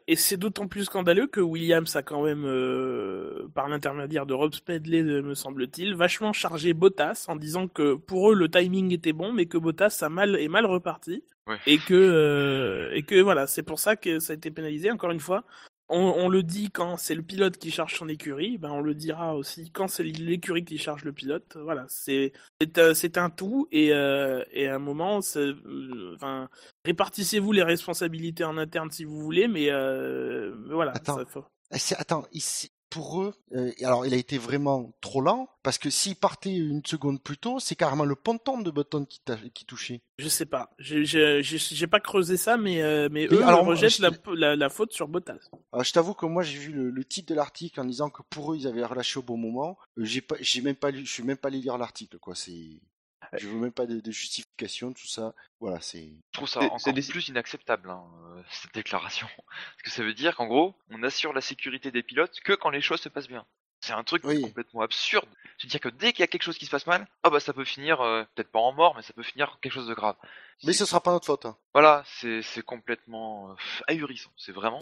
et 0.08 0.16
c'est 0.16 0.38
d'autant 0.38 0.68
plus 0.68 0.86
scandaleux 0.86 1.26
que 1.28 1.40
Williams 1.42 1.96
a 1.96 2.04
quand 2.04 2.24
même, 2.24 2.44
par 3.56 3.68
l'intermédiaire 3.68 4.26
de 4.28 4.34
Rob 4.36 4.54
Smedley, 4.54 5.02
euh, 5.02 5.22
me 5.24 5.34
semble-t-il, 5.34 5.96
vachement 5.96 6.34
chargé 6.34 6.74
Bottas 6.74 7.26
en 7.28 7.36
disant 7.36 7.68
que 7.68 7.96
pour 7.96 8.32
eux 8.32 8.36
le 8.36 8.50
timing 8.50 8.94
était 8.94 9.14
bon, 9.14 9.34
mais 9.34 9.48
que 9.48 9.58
Bottas 9.58 10.00
a 10.02 10.10
mal, 10.10 10.36
est 10.36 10.48
mal 10.48 10.66
reparti. 10.68 11.24
Ouais. 11.48 11.58
Et 11.66 11.80
que, 11.80 11.96
euh, 11.96 12.92
et 12.94 13.02
que 13.02 13.20
voilà, 13.20 13.48
c'est 13.48 13.64
pour 13.64 13.80
ça 13.80 13.96
que 13.96 14.20
ça 14.20 14.34
a 14.34 14.36
été 14.36 14.52
pénalisé. 14.52 14.92
Encore 14.92 15.10
une 15.10 15.20
fois, 15.20 15.44
on, 15.90 16.00
on 16.18 16.30
le 16.30 16.44
dit 16.44 16.70
quand 16.72 16.98
c'est 16.98 17.16
le 17.16 17.22
pilote 17.24 17.58
qui 17.58 17.72
charge 17.72 17.98
son 17.98 18.08
écurie, 18.08 18.58
ben 18.58 18.70
on 18.72 18.82
le 18.82 18.94
dira 18.94 19.36
aussi 19.36 19.72
quand 19.72 19.88
c'est 19.88 20.04
l'écurie 20.04 20.64
qui 20.64 20.78
charge 20.78 21.04
le 21.04 21.12
pilote. 21.14 21.58
Voilà, 21.62 21.86
c'est 21.90 22.32
c'est 22.94 23.18
un- 23.18 23.30
tout 23.30 23.68
et, 23.72 23.92
euh, 23.94 24.44
et 24.52 24.68
à 24.68 24.76
un 24.76 24.80
moment, 24.80 25.20
euh, 25.36 26.14
enfin, 26.16 26.50
répartissez-vous 26.86 27.52
les 27.52 27.64
responsabilités 27.64 28.44
en 28.44 28.58
interne 28.58 28.92
si 28.92 29.04
vous 29.04 29.20
voulez, 29.20 29.48
mais, 29.48 29.70
euh, 29.72 30.56
voilà. 30.70 30.92
Attends. 30.96 31.18
ça 31.18 31.26
faut- 31.26 31.46
Attends, 31.98 32.26
ici, 32.32 32.72
pour 32.90 33.22
eux, 33.22 33.34
euh, 33.56 33.72
alors 33.84 34.06
il 34.06 34.14
a 34.14 34.18
été 34.18 34.38
vraiment 34.38 34.92
trop 35.02 35.22
lent 35.22 35.50
parce 35.64 35.78
que 35.78 35.90
s'il 35.90 36.16
partait 36.16 36.56
une 36.56 36.82
seconde 36.86 37.22
plus 37.22 37.38
tôt, 37.38 37.60
c'est 37.60 37.76
carrément 37.76 38.06
le 38.06 38.16
ponton 38.16 38.60
de 38.62 38.72
Button 38.72 39.06
qui, 39.06 39.22
touchait. 39.66 40.02
Je 40.18 40.28
sais 40.28 40.46
pas, 40.46 40.72
j'ai- 40.80 41.88
pas 41.88 42.00
creusé 42.00 42.38
ça, 42.38 42.58
mais, 42.58 42.82
euh, 42.82 43.08
mais 43.12 43.28
Mais 43.30 43.38
eux 43.38 43.44
alors, 43.44 43.66
rejettent 43.66 43.98
je- 43.98 44.02
la, 44.02 44.12
la, 44.36 44.56
la 44.56 44.70
faute 44.70 44.92
sur 44.94 45.08
Bottas. 45.08 45.38
Alors, 45.72 45.84
je 45.84 45.94
t'avoue 45.94 46.14
que 46.14 46.26
moi 46.26 46.44
j'ai 46.44 46.58
vu 46.58 46.72
le, 46.72 46.90
le 46.90 47.06
titre 47.06 47.30
de 47.30 47.36
l'article 47.36 47.80
en 47.82 47.86
disant 47.86 48.10
que 48.10 48.22
pour 48.30 48.54
eux 48.54 48.58
ils 48.58 48.68
avaient 48.68 48.84
relâché 48.86 49.20
au 49.20 49.24
bon 49.24 49.38
moment. 49.38 49.78
Euh, 49.98 50.04
J'ai 50.06 50.22
pas, 50.22 50.36
j'ai 50.40 50.62
même 50.62 50.76
pas 50.76 50.92
lu, 50.92 51.06
je 51.06 51.12
suis 51.12 51.24
même 51.24 51.38
pas 51.38 51.50
allé 51.50 51.60
lire 51.60 51.78
l'article 51.78 52.18
quoi. 52.20 52.36
C'est, 52.36 52.80
je 53.38 53.48
veux 53.48 53.58
même 53.60 53.72
pas 53.72 53.86
de, 53.86 54.00
de 54.00 54.12
justification 54.12 54.94
tout 54.94 55.08
ça. 55.08 55.34
Voilà, 55.60 55.80
c'est. 55.82 56.08
Je 56.08 56.32
trouve 56.34 56.50
ça 56.50 56.62
encore 56.62 56.94
des- 56.94 57.02
plus 57.02 57.28
inacceptable, 57.28 57.90
hein, 57.90 58.04
euh, 58.36 58.44
cette 58.50 58.74
déclaration. 58.74 59.28
Parce 59.38 59.82
que 59.84 59.90
ça 59.92 60.04
veut 60.04 60.14
dire 60.14 60.36
qu'en 60.36 60.48
gros, 60.48 60.76
on 60.90 61.04
assure 61.04 61.34
la 61.34 61.42
sécurité 61.42 61.92
des 61.92 62.04
pilotes 62.04 62.40
que 62.42 62.54
quand 62.54 62.70
les 62.70 62.82
choses 62.82 63.02
se 63.02 63.10
passent 63.10 63.28
bien. 63.28 63.46
C'est 63.82 63.94
un 63.94 64.04
truc 64.04 64.24
Oui. 64.26 64.42
complètement 64.42 64.82
absurde. 64.82 65.30
C'est-à-dire 65.58 65.80
que 65.80 65.90
dès 65.90 66.12
qu'il 66.12 66.20
y 66.20 66.24
a 66.24 66.28
quelque 66.28 66.44
chose 66.44 66.58
qui 66.58 66.66
se 66.66 66.72
passe 66.72 66.86
mal, 66.86 67.08
ah 67.24 67.30
bah 67.30 67.40
ça 67.40 67.54
peut 67.54 67.64
finir, 67.64 68.02
euh, 68.02 68.24
peut-être 68.36 68.52
pas 68.52 68.60
en 68.60 68.74
mort, 68.74 68.94
mais 68.96 69.02
ça 69.04 69.14
peut 69.14 69.24
finir 69.24 69.58
quelque 69.62 69.72
chose 69.74 69.88
de 69.88 69.94
grave. 69.94 70.18
Mais 70.66 70.74
ce 70.74 70.86
sera 70.86 71.02
pas 71.02 71.12
notre 71.12 71.26
faute. 71.26 71.46
hein. 71.46 71.56
Voilà, 71.74 72.04
c'est 72.20 72.42
c'est 72.42 72.64
complètement 72.64 73.52
euh, 73.52 73.54
ahurissant. 73.88 74.32
C'est 74.36 74.52
vraiment... 74.52 74.80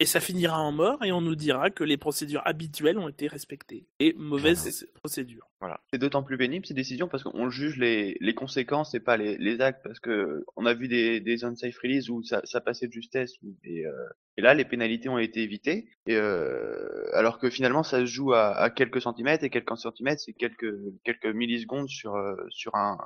Et 0.00 0.06
ça 0.06 0.20
finira 0.20 0.58
en 0.60 0.72
mort 0.72 1.04
et 1.04 1.12
on 1.12 1.20
nous 1.20 1.36
dira 1.36 1.70
que 1.70 1.84
les 1.84 1.96
procédures 1.96 2.42
habituelles 2.44 2.98
ont 2.98 3.08
été 3.08 3.28
respectées. 3.28 3.86
Et 4.00 4.14
mauvaise 4.14 4.88
procédure. 4.94 5.48
C'est 5.90 5.98
d'autant 5.98 6.22
plus 6.22 6.36
pénible 6.36 6.66
ces 6.66 6.74
décisions 6.74 7.08
parce 7.08 7.22
qu'on 7.22 7.48
juge 7.48 7.78
les, 7.78 8.18
les 8.20 8.34
conséquences 8.34 8.94
et 8.94 9.00
pas 9.00 9.16
les, 9.16 9.38
les 9.38 9.60
actes 9.62 9.82
parce 9.82 9.98
que 9.98 10.44
on 10.56 10.66
a 10.66 10.74
vu 10.74 10.88
des, 10.88 11.20
des 11.20 11.44
unsafe 11.44 11.78
release 11.82 12.10
où 12.10 12.22
ça, 12.22 12.42
ça 12.44 12.60
passait 12.60 12.86
de 12.86 12.92
justesse 12.92 13.32
et, 13.62 13.86
euh, 13.86 13.92
et 14.36 14.42
là 14.42 14.52
les 14.52 14.66
pénalités 14.66 15.08
ont 15.08 15.16
été 15.16 15.42
évitées 15.42 15.88
et 16.06 16.16
euh, 16.16 17.06
alors 17.14 17.38
que 17.38 17.48
finalement 17.48 17.82
ça 17.82 18.00
se 18.00 18.04
joue 18.06 18.34
à, 18.34 18.54
à 18.54 18.68
quelques 18.68 19.00
centimètres 19.00 19.42
et 19.44 19.48
quelques 19.48 19.78
centimètres 19.78 20.20
c'est 20.20 20.34
quelques 20.34 20.74
quelques 21.02 21.26
millisecondes 21.34 21.88
sur 21.88 22.14
sur 22.50 22.74
un 22.74 22.98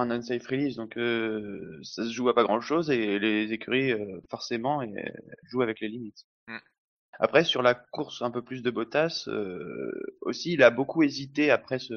un 0.00 0.10
unsafe 0.10 0.46
release 0.46 0.76
donc 0.76 0.96
euh, 0.96 1.78
ça 1.82 2.04
se 2.04 2.10
joue 2.10 2.28
à 2.28 2.34
pas 2.34 2.44
grand 2.44 2.60
chose 2.60 2.90
et 2.90 3.18
les 3.18 3.52
écuries 3.52 3.92
euh, 3.92 4.20
forcément 4.30 4.82
et, 4.82 4.92
jouent 5.50 5.62
avec 5.62 5.80
les 5.80 5.88
limites. 5.88 6.24
Mm. 6.48 6.58
Après, 7.18 7.44
sur 7.44 7.62
la 7.62 7.74
course 7.74 8.22
un 8.22 8.30
peu 8.30 8.42
plus 8.42 8.62
de 8.62 8.70
Bottas, 8.70 9.26
euh, 9.28 9.92
aussi, 10.22 10.54
il 10.54 10.62
a 10.62 10.70
beaucoup 10.70 11.02
hésité 11.02 11.50
après 11.50 11.78
ce, 11.78 11.94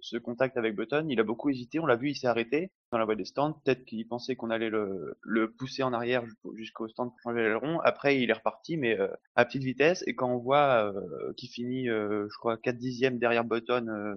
ce 0.00 0.16
contact 0.16 0.56
avec 0.56 0.74
Button. 0.76 1.06
Il 1.10 1.20
a 1.20 1.24
beaucoup 1.24 1.50
hésité. 1.50 1.80
On 1.80 1.86
l'a 1.86 1.96
vu, 1.96 2.10
il 2.10 2.14
s'est 2.14 2.28
arrêté 2.28 2.70
dans 2.90 2.98
la 2.98 3.04
voie 3.04 3.16
des 3.16 3.24
stands. 3.24 3.52
Peut-être 3.64 3.84
qu'il 3.84 4.06
pensait 4.06 4.36
qu'on 4.36 4.50
allait 4.50 4.70
le, 4.70 5.18
le 5.20 5.50
pousser 5.50 5.82
en 5.82 5.92
arrière 5.92 6.24
jusqu'au- 6.54 6.88
stand 6.88 7.10
pour 7.10 7.20
changer 7.22 7.42
l'aileron. 7.42 7.80
Après, 7.80 8.18
il 8.18 8.30
est 8.30 8.34
reparti, 8.34 8.76
mais 8.76 8.98
euh, 8.98 9.08
à 9.34 9.44
petite 9.44 9.64
vitesse. 9.64 10.04
Et 10.06 10.14
quand 10.14 10.30
on 10.30 10.38
voit 10.38 10.90
euh, 10.90 11.32
qu'il 11.36 11.50
finit, 11.50 11.90
euh, 11.90 12.26
je 12.30 12.38
crois, 12.38 12.56
4 12.56 12.78
dixièmes 12.78 13.18
derrière 13.18 13.44
Button, 13.44 13.88
euh, 13.88 14.14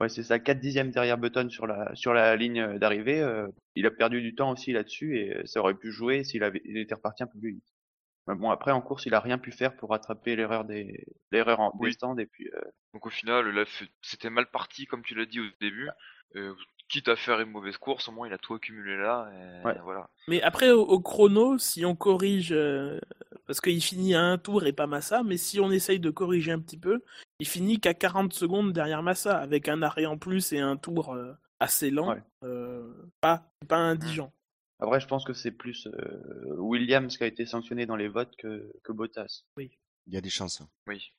ouais, 0.00 0.08
c'est 0.08 0.22
ça, 0.22 0.38
4 0.38 0.60
dixièmes 0.60 0.90
derrière 0.90 1.18
Button 1.18 1.48
sur 1.50 1.66
la, 1.66 1.94
sur 1.94 2.12
la 2.14 2.36
ligne 2.36 2.78
d'arrivée, 2.78 3.20
euh, 3.20 3.46
il 3.74 3.86
a 3.86 3.90
perdu 3.90 4.20
du 4.22 4.34
temps 4.34 4.50
aussi 4.52 4.72
là-dessus 4.72 5.18
et 5.18 5.46
ça 5.46 5.60
aurait 5.60 5.74
pu 5.74 5.90
jouer 5.92 6.24
s'il 6.24 6.42
avait, 6.44 6.62
il 6.64 6.76
était 6.78 6.94
reparti 6.94 7.22
un 7.22 7.26
peu 7.26 7.38
plus 7.38 7.52
vite. 7.54 7.64
Mais 8.26 8.34
bon, 8.34 8.50
après, 8.50 8.70
en 8.70 8.80
course, 8.80 9.04
il 9.04 9.12
a 9.14 9.20
rien 9.20 9.36
pu 9.36 9.52
faire 9.52 9.76
pour 9.76 9.90
rattraper 9.90 10.34
l'erreur 10.34 10.64
des, 10.64 11.04
l'erreur 11.30 11.60
en 11.60 11.72
Oui. 11.78 11.90
des 11.90 11.94
stands 11.94 12.16
et 12.16 12.24
puis, 12.26 12.48
euh, 12.54 12.60
Donc 12.94 13.04
au 13.06 13.10
final, 13.10 13.46
là, 13.50 13.64
c'était 14.00 14.30
mal 14.30 14.46
parti, 14.50 14.86
comme 14.86 15.02
tu 15.02 15.14
l'as 15.14 15.26
dit 15.26 15.40
au 15.40 15.44
début. 15.60 15.90
Euh, 16.36 16.54
quitte 16.88 17.08
à 17.08 17.16
faire 17.16 17.40
une 17.40 17.50
mauvaise 17.50 17.76
course, 17.76 18.08
au 18.08 18.12
moins 18.12 18.26
il 18.26 18.32
a 18.32 18.38
tout 18.38 18.54
accumulé 18.54 18.96
là. 18.96 19.30
Et 19.32 19.66
Ouais. 19.66 19.76
voilà. 19.84 20.08
Mais 20.28 20.40
après, 20.42 20.70
au, 20.70 20.82
au 20.82 21.00
chrono, 21.00 21.58
si 21.58 21.84
on 21.84 21.94
corrige, 21.96 22.52
euh, 22.52 22.98
parce 23.46 23.60
qu'il 23.60 23.82
finit 23.82 24.14
à 24.14 24.22
un 24.22 24.38
tour 24.38 24.64
et 24.66 24.72
pas 24.72 24.86
Massa, 24.86 25.22
mais 25.22 25.36
si 25.36 25.60
on 25.60 25.70
essaye 25.70 26.00
de 26.00 26.10
corriger 26.10 26.50
un 26.52 26.60
petit 26.60 26.78
peu, 26.78 27.02
il 27.40 27.46
finit 27.48 27.80
qu'à 27.80 27.94
40 27.94 28.32
secondes 28.32 28.72
derrière 28.72 29.02
Massa, 29.02 29.38
avec 29.38 29.68
un 29.68 29.82
arrêt 29.82 30.06
en 30.06 30.18
plus 30.18 30.52
et 30.52 30.60
un 30.60 30.76
tour 30.76 31.14
euh, 31.14 31.32
assez 31.60 31.90
lent, 31.90 32.10
Ouais. 32.10 32.22
euh, 32.44 32.92
pas, 33.20 33.50
pas 33.68 33.78
indigent. 33.78 34.32
après, 34.80 35.00
je 35.00 35.06
pense 35.06 35.24
que 35.24 35.32
c'est 35.32 35.50
plus 35.52 35.86
euh, 35.88 36.54
Williams 36.58 37.16
qui 37.16 37.24
a 37.24 37.26
été 37.26 37.46
sanctionné 37.46 37.86
dans 37.86 37.96
les 37.96 38.08
votes 38.08 38.34
que, 38.36 38.72
que 38.82 38.92
Bottas. 38.92 39.44
Il 39.58 40.12
y 40.12 40.16
a 40.16 40.20
des 40.20 40.30
chances. 40.30 40.62
Oui. 40.86 41.12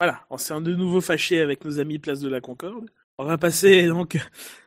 Voilà, 0.00 0.26
on 0.30 0.36
s'est 0.36 0.60
de 0.60 0.74
nouveau 0.74 1.00
fâché 1.00 1.40
avec 1.40 1.64
nos 1.64 1.78
amis 1.78 1.98
Place 1.98 2.20
de 2.20 2.28
la 2.28 2.40
Concorde. 2.40 2.90
On 3.18 3.24
va 3.24 3.38
passer 3.38 3.86
donc 3.86 4.18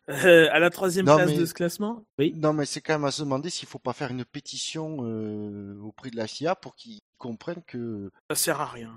euh, 0.10 0.48
à 0.52 0.58
la 0.58 0.72
troisième 0.72 1.06
Non, 1.06 1.18
place 1.18 1.30
mais- 1.30 1.38
de 1.38 1.46
ce 1.46 1.54
classement. 1.54 2.04
Oui. 2.18 2.34
Non, 2.36 2.52
mais 2.52 2.66
c'est 2.66 2.82
quand 2.82 2.94
même 2.94 3.06
à 3.06 3.12
se 3.12 3.22
demander 3.22 3.52
s'il 3.52 3.68
faut 3.70 3.78
pas 3.78 3.94
faire 3.94 4.10
une 4.10 4.26
pétition 4.26 5.06
euh, 5.06 5.78
auprès 5.84 6.10
de 6.10 6.16
la 6.18 6.26
FIA 6.26 6.56
pour 6.56 6.76
qu'ils 6.76 7.00
comprennent 7.20 7.62
que. 7.68 8.10
Ça 8.32 8.36
sert 8.36 8.60
à 8.62 8.66
rien. 8.66 8.92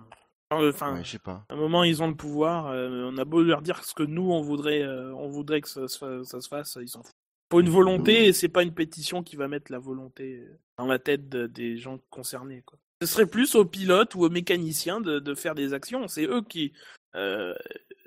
Enfin, 0.57 0.95
Ouais, 0.95 1.05
je 1.05 1.11
sais 1.13 1.19
pas. 1.19 1.45
à 1.49 1.55
un 1.55 1.57
moment, 1.57 1.85
ils 1.85 2.03
ont 2.03 2.09
le 2.09 2.15
pouvoir. 2.17 2.67
euh, 2.69 3.11
on 3.13 3.17
a 3.19 3.25
beau 3.25 3.43
leur 3.43 3.63
dire 3.63 3.85
ce 3.85 3.95
que 3.95 4.03
nous, 4.03 4.31
on 4.31 4.41
voudrait, 4.43 4.83
euh, 4.83 5.15
on 5.15 5.29
voudrait 5.29 5.61
que 5.61 5.69
ça 5.69 5.87
se, 5.89 5.99
fa- 5.99 6.25
ça 6.25 6.41
se 6.41 6.49
fasse, 6.49 6.79
ils 6.81 6.89
s'en 6.89 7.03
foutent. 7.03 7.13
Faut 7.51 7.61
une 7.61 7.69
volonté 7.69 8.27
et 8.27 8.33
c'est 8.33 8.49
pas 8.49 8.63
une 8.63 8.73
pétition 8.75 9.23
qui 9.23 9.37
va 9.37 9.47
mettre 9.47 9.71
la 9.71 9.79
volonté 9.79 10.39
euh, 10.39 10.59
dans 10.79 10.87
la 10.87 10.99
tête 10.99 11.29
de- 11.29 11.47
des 11.47 11.77
gens 11.77 11.99
concernés. 12.11 12.63
Quoi. 12.65 12.79
Ce 13.03 13.07
serait 13.09 13.27
plus 13.27 13.55
aux 13.57 13.65
pilotes 13.67 14.15
ou 14.15 14.25
aux 14.25 14.31
mécaniciens 14.31 15.01
de, 15.01 15.19
de 15.19 15.35
faire 15.35 15.55
des 15.55 15.75
actions. 15.75 16.09
C'est 16.09 16.25
eux 16.25 16.43
qui. 16.43 16.73
Euh, 17.15 17.53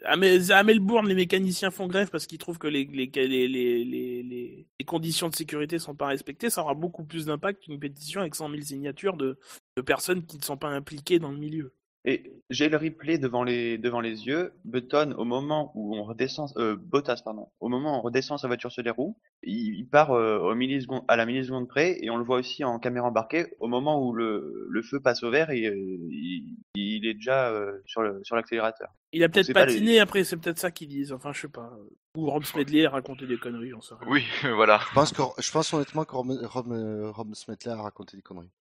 à, 0.04 0.18
Mel- 0.18 0.52
à 0.52 0.64
Melbourne, 0.64 1.08
les 1.08 1.14
mécaniciens 1.14 1.70
font 1.70 1.86
grève 1.88 2.10
parce 2.10 2.26
qu'ils 2.26 2.40
trouvent 2.40 2.58
que 2.58 2.68
les, 2.68 2.86
les, 2.86 3.06
les, 3.14 3.28
les, 3.28 3.48
les, 3.48 4.24
les- 4.24 4.68
les 4.80 4.86
conditions 4.86 5.30
de 5.30 5.36
sécurité 5.36 5.78
sont 5.78 5.94
pas 5.96 6.08
respectées. 6.08 6.50
Ça 6.50 6.62
aura 6.62 6.74
beaucoup 6.74 7.04
plus 7.04 7.26
d'impact 7.28 7.64
qu'une 7.64 7.80
pétition 7.80 8.22
avec 8.22 8.34
100 8.34 8.50
000 8.50 8.62
signatures 8.64 9.16
de, 9.16 9.38
de 9.78 9.82
personnes 9.84 10.26
qui 10.26 10.38
ne 10.38 10.44
sont 10.44 10.58
pas 10.58 10.70
impliquées 10.70 11.20
dans 11.20 11.32
le 11.32 11.38
milieu. 11.38 11.72
Et 12.08 12.32
j'ai 12.52 12.70
le 12.70 12.78
replay 12.78 13.18
devant 13.18 13.44
les 13.44 13.80
devant 13.80 14.00
les 14.00 14.28
yeux. 14.28 14.54
Button, 14.64 15.16
au 15.18 15.26
moment 15.26 15.72
où 15.74 15.98
on 15.98 16.04
redescend, 16.04 16.52
euh, 16.58 16.76
Bottas 16.76 17.22
pardon, 17.26 17.48
au 17.60 17.68
moment 17.68 17.96
où 17.96 18.00
on 18.00 18.02
redescend 18.02 18.38
sa 18.38 18.48
voiture 18.48 18.72
sur 18.72 18.84
les 18.84 18.92
roues, 18.92 19.18
il, 19.42 19.80
il 19.80 19.90
part 19.90 20.12
euh, 20.12 20.38
au 20.38 20.54
milliseconde, 20.54 21.02
à 21.08 21.16
la 21.16 21.26
milliseconde 21.26 21.68
près, 21.68 21.98
et 22.02 22.12
on 22.12 22.18
le 22.18 22.24
voit 22.24 22.38
aussi 22.38 22.64
en 22.64 22.78
caméra 22.78 23.08
embarquée. 23.08 23.48
Au 23.60 23.68
moment 23.68 24.06
où 24.06 24.14
le, 24.14 24.68
le 24.70 24.82
feu 24.84 25.00
passe 25.00 25.24
au 25.24 25.32
vert, 25.32 25.50
et, 25.50 25.66
euh, 25.66 25.76
il, 25.76 26.58
il 26.76 27.08
est 27.08 27.16
déjà 27.16 27.50
euh, 27.50 27.72
sur 27.88 28.04
le 28.04 28.20
sur 28.24 28.36
l'accélérateur. 28.36 28.90
Il 29.12 29.24
a 29.24 29.30
peut-être 29.30 29.48
sait 29.48 29.54
patiné, 29.54 30.00
après 30.00 30.24
c'est 30.24 30.38
peut-être 30.38 30.60
ça 30.60 30.70
qu'ils 30.70 30.90
disent, 30.90 31.12
enfin 31.12 31.34
je 31.34 31.42
sais 31.42 31.48
pas. 31.48 31.72
Ou 32.16 32.30
Rob 32.30 32.44
Smedley 32.44 32.86
a 32.86 32.92
raconté 32.92 33.26
des 33.26 33.38
conneries, 33.38 33.72
sais 33.82 33.96
rien. 34.00 34.08
Oui, 34.08 34.24
voilà. 34.56 34.80
Je 34.90 34.94
pense, 34.94 35.12
que, 35.12 35.22
je 35.42 35.52
pense 35.52 35.74
honnêtement 35.74 36.06
que 36.06 36.16
Rob, 36.16 36.30
Rob, 36.44 36.68
Rob 37.16 37.34
Smetler 37.34 37.72
a 37.72 37.82
raconté 37.82 38.16
des 38.16 38.24
conneries. 38.24 38.52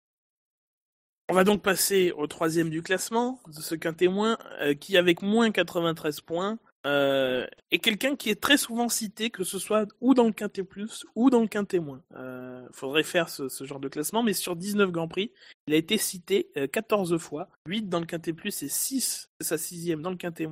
On 1.29 1.35
va 1.35 1.45
donc 1.45 1.63
passer 1.63 2.13
au 2.13 2.27
troisième 2.27 2.71
du 2.71 2.83
classement, 2.83 3.41
de 3.49 3.61
ce 3.61 3.75
qu'un 3.75 3.95
témoin 3.95 4.37
euh, 4.61 4.75
qui, 4.75 4.97
avec 4.97 5.23
moins 5.23 5.51
93 5.51 6.21
points, 6.21 6.59
euh, 6.87 7.47
est 7.71 7.79
quelqu'un 7.79 8.15
qui 8.15 8.29
est 8.29 8.41
très 8.41 8.59
souvent 8.59 8.91
cité, 8.91 9.31
que 9.31 9.43
ce 9.43 9.59
soit 9.59 9.89
ou 10.03 10.13
dans 10.13 10.25
le 10.27 10.33
quintet 10.33 10.65
plus 10.65 11.07
ou 11.15 11.31
dans 11.31 11.41
le 11.41 11.47
quintet 11.47 11.79
moins. 11.79 12.03
Euh, 12.15 12.67
faudrait 12.73 13.03
faire 13.03 13.31
ce, 13.31 13.49
genre 13.65 13.81
de 13.81 13.89
classement, 13.89 14.23
mais 14.23 14.35
sur 14.35 14.55
19 14.55 14.93
Grands 14.93 15.09
Prix, 15.09 15.33
il 15.67 15.73
a 15.73 15.79
été 15.79 15.97
cité 15.97 16.51
euh, 16.59 16.67
14 16.67 17.17
fois, 17.17 17.49
8 17.67 17.89
dans 17.89 18.01
le 18.01 18.07
quintet 18.07 18.35
plus 18.35 18.63
et 18.63 18.69
6, 18.69 19.31
c'est 19.41 19.47
sa 19.47 19.57
sixième 19.57 20.03
dans 20.03 20.11
le 20.11 20.17
quintet. 20.17 20.47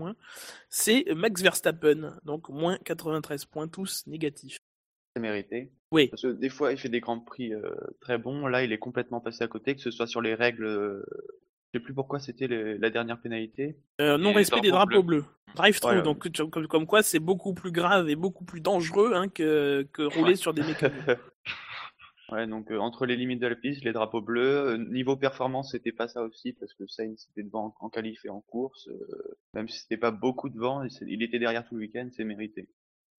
C'est 0.70 1.04
Max 1.14 1.42
Verstappen, 1.42 2.16
donc 2.24 2.48
moins 2.48 2.78
93 2.78 3.44
points, 3.44 3.68
tous 3.68 4.06
négatifs. 4.06 4.56
c'est 5.14 5.20
mérité. 5.20 5.70
Oui. 5.92 6.08
Parce 6.08 6.22
que 6.22 6.28
des 6.32 6.48
fois, 6.48 6.72
il 6.72 6.78
fait 6.78 6.88
des 6.88 7.00
grands 7.00 7.20
prix 7.20 7.54
euh, 7.54 7.70
très 8.00 8.18
bons. 8.18 8.46
Là, 8.48 8.64
il 8.64 8.72
est 8.72 8.78
complètement 8.78 9.20
passé 9.20 9.44
à 9.44 9.48
côté, 9.48 9.74
que 9.74 9.80
ce 9.80 9.90
soit 9.90 10.06
sur 10.06 10.20
les 10.20 10.34
règles. 10.34 10.64
euh, 10.64 11.04
je 11.72 11.78
sais 11.78 11.84
plus 11.84 11.94
pourquoi 11.94 12.18
c'était 12.18 12.48
le- 12.48 12.76
la 12.76 12.90
dernière 12.90 13.20
pénalité. 13.20 13.76
Euh, 14.00 14.18
non 14.18 14.32
respect 14.32 14.60
des 14.60 14.70
drapeaux 14.70 15.02
bleus. 15.02 15.24
Drive-through, 15.54 15.88
Voilà. 15.90 16.02
donc 16.02 16.30
tu- 16.32 16.46
comme, 16.48 16.66
comme 16.66 16.86
quoi 16.86 17.02
c'est 17.02 17.18
beaucoup 17.18 17.54
plus 17.54 17.72
grave 17.72 18.08
et 18.10 18.16
beaucoup 18.16 18.44
plus 18.44 18.60
dangereux 18.60 19.12
hein, 19.14 19.28
que, 19.28 19.86
que 19.92 20.02
rouler 20.32 20.36
sur 20.36 20.52
des 20.54 20.62
mécaniques. 20.62 20.94
Ouais, 22.30 22.46
donc 22.46 22.70
euh, 22.70 22.78
entre 22.78 23.04
les 23.04 23.16
limites 23.16 23.40
de 23.40 23.46
la 23.46 23.56
piste, 23.56 23.84
les 23.84 23.92
drapeaux 23.92 24.22
bleus, 24.22 24.40
euh, 24.70 24.76
niveau 24.78 25.16
performance, 25.16 25.72
c'était 25.72 25.92
pas 25.92 26.08
ça 26.08 26.22
aussi 26.22 26.54
parce 26.54 26.72
que 26.72 26.86
Sainz 26.86 27.28
était 27.30 27.42
devant 27.42 27.74
en 27.78 27.90
qualif 27.90 28.24
et 28.24 28.30
en 28.30 28.40
course, 28.40 28.88
euh, 28.88 29.36
même 29.52 29.68
si 29.68 29.80
c'était 29.80 29.98
pas 29.98 30.10
beaucoup 30.12 30.48
devant, 30.48 30.82
il 30.82 30.90
il 31.08 31.22
était 31.22 31.38
derrière 31.38 31.66
tout 31.68 31.74
le 31.74 31.82
week-end, 31.82 32.08
c'est 32.10 32.24
mérité. 32.24 32.70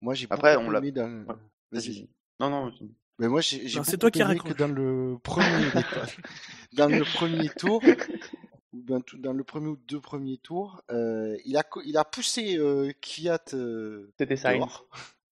Moi, 0.01 0.15
j'ai 0.15 0.25
Après, 0.31 0.55
on 0.57 0.71
l'a- 0.71 0.79
Ouais. 0.79 1.35
Vas-y. 1.71 2.09
Non, 2.49 2.65
non, 2.65 2.71
c'est- 2.77 2.85
Mais 3.19 3.27
moi, 3.27 3.41
j'ai 3.41 3.67
c'est 3.69 3.79
beaucoup 3.97 3.97
toi 3.97 4.11
qui 4.11 4.21
aimé 4.21 4.39
que 4.39 4.53
dans 4.53 4.67
le 4.67 5.17
premier, 5.23 5.45
dans 6.73 6.87
le 6.87 7.03
premier 7.03 7.49
tour, 7.49 7.81
ou 8.73 8.81
dans, 8.81 9.01
tout- 9.01 9.17
dans 9.17 9.33
le 9.33 9.43
premier 9.43 9.67
ou 9.67 9.77
deux 9.77 10.01
premiers 10.01 10.37
tours, 10.39 10.81
euh, 10.91 11.37
il 11.45 11.55
a, 11.57 11.63
il 11.85 11.95
a 11.97 12.05
poussé 12.05 12.57
euh, 12.57 12.91
Kvyat 13.01 13.39
euh, 13.53 14.11
c'était 14.17 14.35
Sainz. 14.35 14.57
dehors. 14.57 14.87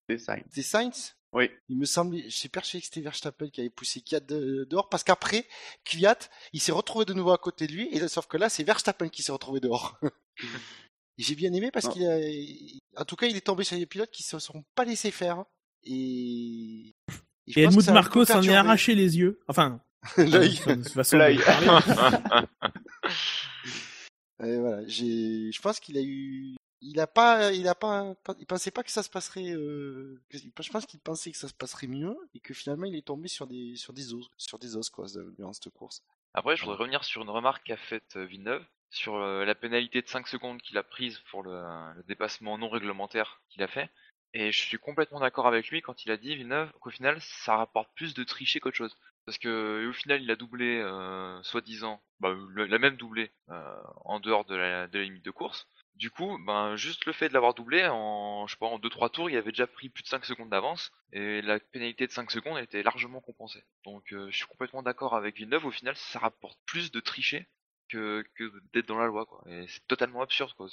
C'était 0.08 0.18
Sainz. 0.22 0.42
C'était 0.48 0.62
Sainz? 0.62 1.16
Oui. 1.34 1.50
Il 1.68 1.78
me 1.78 1.86
semblait, 1.86 2.24
j'ai 2.28 2.48
persuadé 2.48 2.82
que 2.82 2.86
c'était 2.86 3.00
Verstappen 3.00 3.48
qui 3.48 3.60
avait 3.60 3.70
poussé 3.70 4.02
de- 4.26 4.64
dehors, 4.70 4.88
parce 4.88 5.02
qu'après, 5.02 5.46
Kvyat, 5.84 6.18
il 6.52 6.60
s'est 6.60 6.72
retrouvé 6.72 7.04
de 7.06 7.14
nouveau 7.14 7.32
à 7.32 7.38
côté 7.38 7.66
de 7.66 7.72
lui, 7.72 7.88
et 7.90 8.06
sauf 8.08 8.26
que 8.26 8.36
là, 8.36 8.48
c'est 8.48 8.64
Verstappen 8.64 9.08
qui 9.08 9.22
s'est 9.22 9.32
retrouvé 9.32 9.58
dehors. 9.60 9.98
J'ai 11.18 11.34
bien 11.34 11.52
aimé 11.52 11.70
parce 11.70 11.88
qu'il 11.88 12.06
a, 12.06 13.00
en 13.00 13.04
tout 13.04 13.16
cas, 13.16 13.26
il 13.26 13.36
est 13.36 13.42
tombé 13.46 13.64
sur 13.64 13.76
des 13.76 13.86
pilotes 13.86 14.10
qui 14.10 14.22
se 14.22 14.38
sont 14.38 14.64
pas 14.74 14.84
laissés 14.84 15.10
faire. 15.10 15.44
Et, 15.84 16.91
Et 17.46 17.54
que 17.54 17.60
Helmut 17.60 17.88
Marco 17.88 18.24
s'en 18.24 18.42
est 18.42 18.54
arraché 18.54 18.94
les 18.94 19.18
yeux. 19.18 19.40
Enfin, 19.48 19.80
L'œil. 20.16 20.60
euh, 20.66 20.76
L'œil. 21.12 21.38
parler. 21.38 21.68
Et 24.44 24.56
voilà, 24.58 24.84
j'ai, 24.88 25.52
je 25.52 25.60
pense 25.60 25.78
qu'il 25.78 25.96
a 25.96 26.02
eu, 26.02 26.56
il 26.80 26.98
a 26.98 27.06
pas, 27.06 27.52
il 27.52 27.68
a 27.68 27.76
pas, 27.76 28.14
il 28.40 28.46
pensait 28.46 28.72
pas 28.72 28.82
que 28.82 28.90
ça 28.90 29.04
se 29.04 29.08
passerait, 29.08 29.52
euh, 29.52 30.20
je 30.32 30.70
pense 30.70 30.84
qu'il 30.84 30.98
pensait 30.98 31.30
que 31.30 31.36
ça 31.36 31.46
se 31.46 31.54
passerait 31.54 31.86
mieux 31.86 32.16
et 32.34 32.40
que 32.40 32.52
finalement 32.52 32.86
il 32.86 32.96
est 32.96 33.06
tombé 33.06 33.28
sur 33.28 33.46
des, 33.46 33.76
sur 33.76 33.92
des 33.92 34.12
os, 34.14 34.28
sur 34.38 34.58
des 34.58 34.76
os 34.76 34.90
quoi, 34.90 35.06
durant 35.36 35.52
cette 35.52 35.68
course. 35.68 36.02
Après, 36.34 36.56
je 36.56 36.62
voudrais 36.64 36.78
revenir 36.78 37.04
sur 37.04 37.22
une 37.22 37.30
remarque 37.30 37.62
qu'a 37.64 37.76
faite 37.76 38.16
euh, 38.16 38.24
Villeneuve 38.24 38.64
sur 38.90 39.18
la 39.18 39.54
pénalité 39.54 40.02
de 40.02 40.08
5 40.08 40.28
secondes 40.28 40.60
qu'il 40.60 40.76
a 40.76 40.82
prise 40.82 41.18
pour 41.30 41.42
le, 41.42 41.52
le 41.96 42.02
dépassement 42.02 42.58
non 42.58 42.68
réglementaire 42.68 43.40
qu'il 43.48 43.62
a 43.62 43.66
fait. 43.66 43.88
Et 44.34 44.50
je 44.50 44.60
suis 44.60 44.78
complètement 44.78 45.20
d'accord 45.20 45.46
avec 45.46 45.68
lui 45.68 45.82
quand 45.82 46.04
il 46.04 46.10
a 46.10 46.16
dit, 46.16 46.34
Villeneuve, 46.36 46.72
qu'au 46.80 46.90
final, 46.90 47.20
ça 47.20 47.56
rapporte 47.56 47.90
plus 47.94 48.14
de 48.14 48.24
tricher 48.24 48.60
qu'autre 48.60 48.76
chose. 48.76 48.96
Parce 49.26 49.38
que 49.38 49.86
au 49.88 49.92
final, 49.92 50.22
il 50.22 50.30
a 50.30 50.36
doublé, 50.36 50.80
euh, 50.80 51.42
soi-disant, 51.42 52.02
bah, 52.20 52.34
même 52.34 52.96
doublé 52.96 53.30
euh, 53.50 53.82
en 54.04 54.20
dehors 54.20 54.44
de 54.44 54.56
la, 54.56 54.86
limite 54.86 55.24
de 55.24 55.30
course. 55.30 55.68
Du 55.96 56.10
coup, 56.10 56.38
ben 56.46 56.74
juste 56.76 57.04
le 57.04 57.12
fait 57.12 57.28
de 57.28 57.34
l'avoir 57.34 57.54
doublé 57.54 57.86
en, 57.86 58.46
je 58.46 58.54
sais 58.54 58.58
pas, 58.58 58.66
en 58.66 58.78
2-3 58.78 59.10
tours, 59.10 59.30
il 59.30 59.36
avait 59.36 59.52
déjà 59.52 59.66
pris 59.66 59.90
plus 59.90 60.02
de 60.02 60.08
5 60.08 60.24
secondes 60.24 60.48
d'avance 60.48 60.90
et 61.12 61.42
la 61.42 61.60
pénalité 61.60 62.06
de 62.06 62.12
5 62.12 62.30
secondes 62.30 62.58
était 62.58 62.82
largement 62.82 63.20
compensée. 63.20 63.62
Donc 63.84 64.12
euh, 64.12 64.28
je 64.30 64.36
suis 64.36 64.46
complètement 64.46 64.82
d'accord 64.82 65.14
avec 65.14 65.36
Villeneuve. 65.36 65.66
Au 65.66 65.70
final, 65.70 65.94
ça 65.96 66.18
rapporte 66.18 66.58
plus 66.66 66.90
de 66.90 67.00
tricher 67.00 67.46
que, 67.88 68.24
que 68.34 68.52
d'être 68.72 68.86
dans 68.88 68.98
la 68.98 69.06
loi, 69.06 69.26
quoi. 69.26 69.42
Et 69.48 69.66
c'est 69.68 69.86
totalement 69.86 70.22
absurde, 70.22 70.52
quoi. 70.56 70.68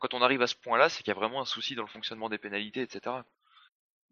Quand 0.00 0.14
on 0.14 0.22
arrive 0.22 0.42
à 0.42 0.46
ce 0.46 0.54
point-là, 0.56 0.88
c'est 0.88 1.02
qu'il 1.02 1.08
y 1.08 1.16
a 1.16 1.18
vraiment 1.18 1.40
un 1.42 1.44
souci 1.46 1.74
dans 1.74 1.82
le 1.82 1.88
fonctionnement 1.88 2.28
des 2.28 2.38
pénalités, 2.38 2.82
etc. 2.82 3.24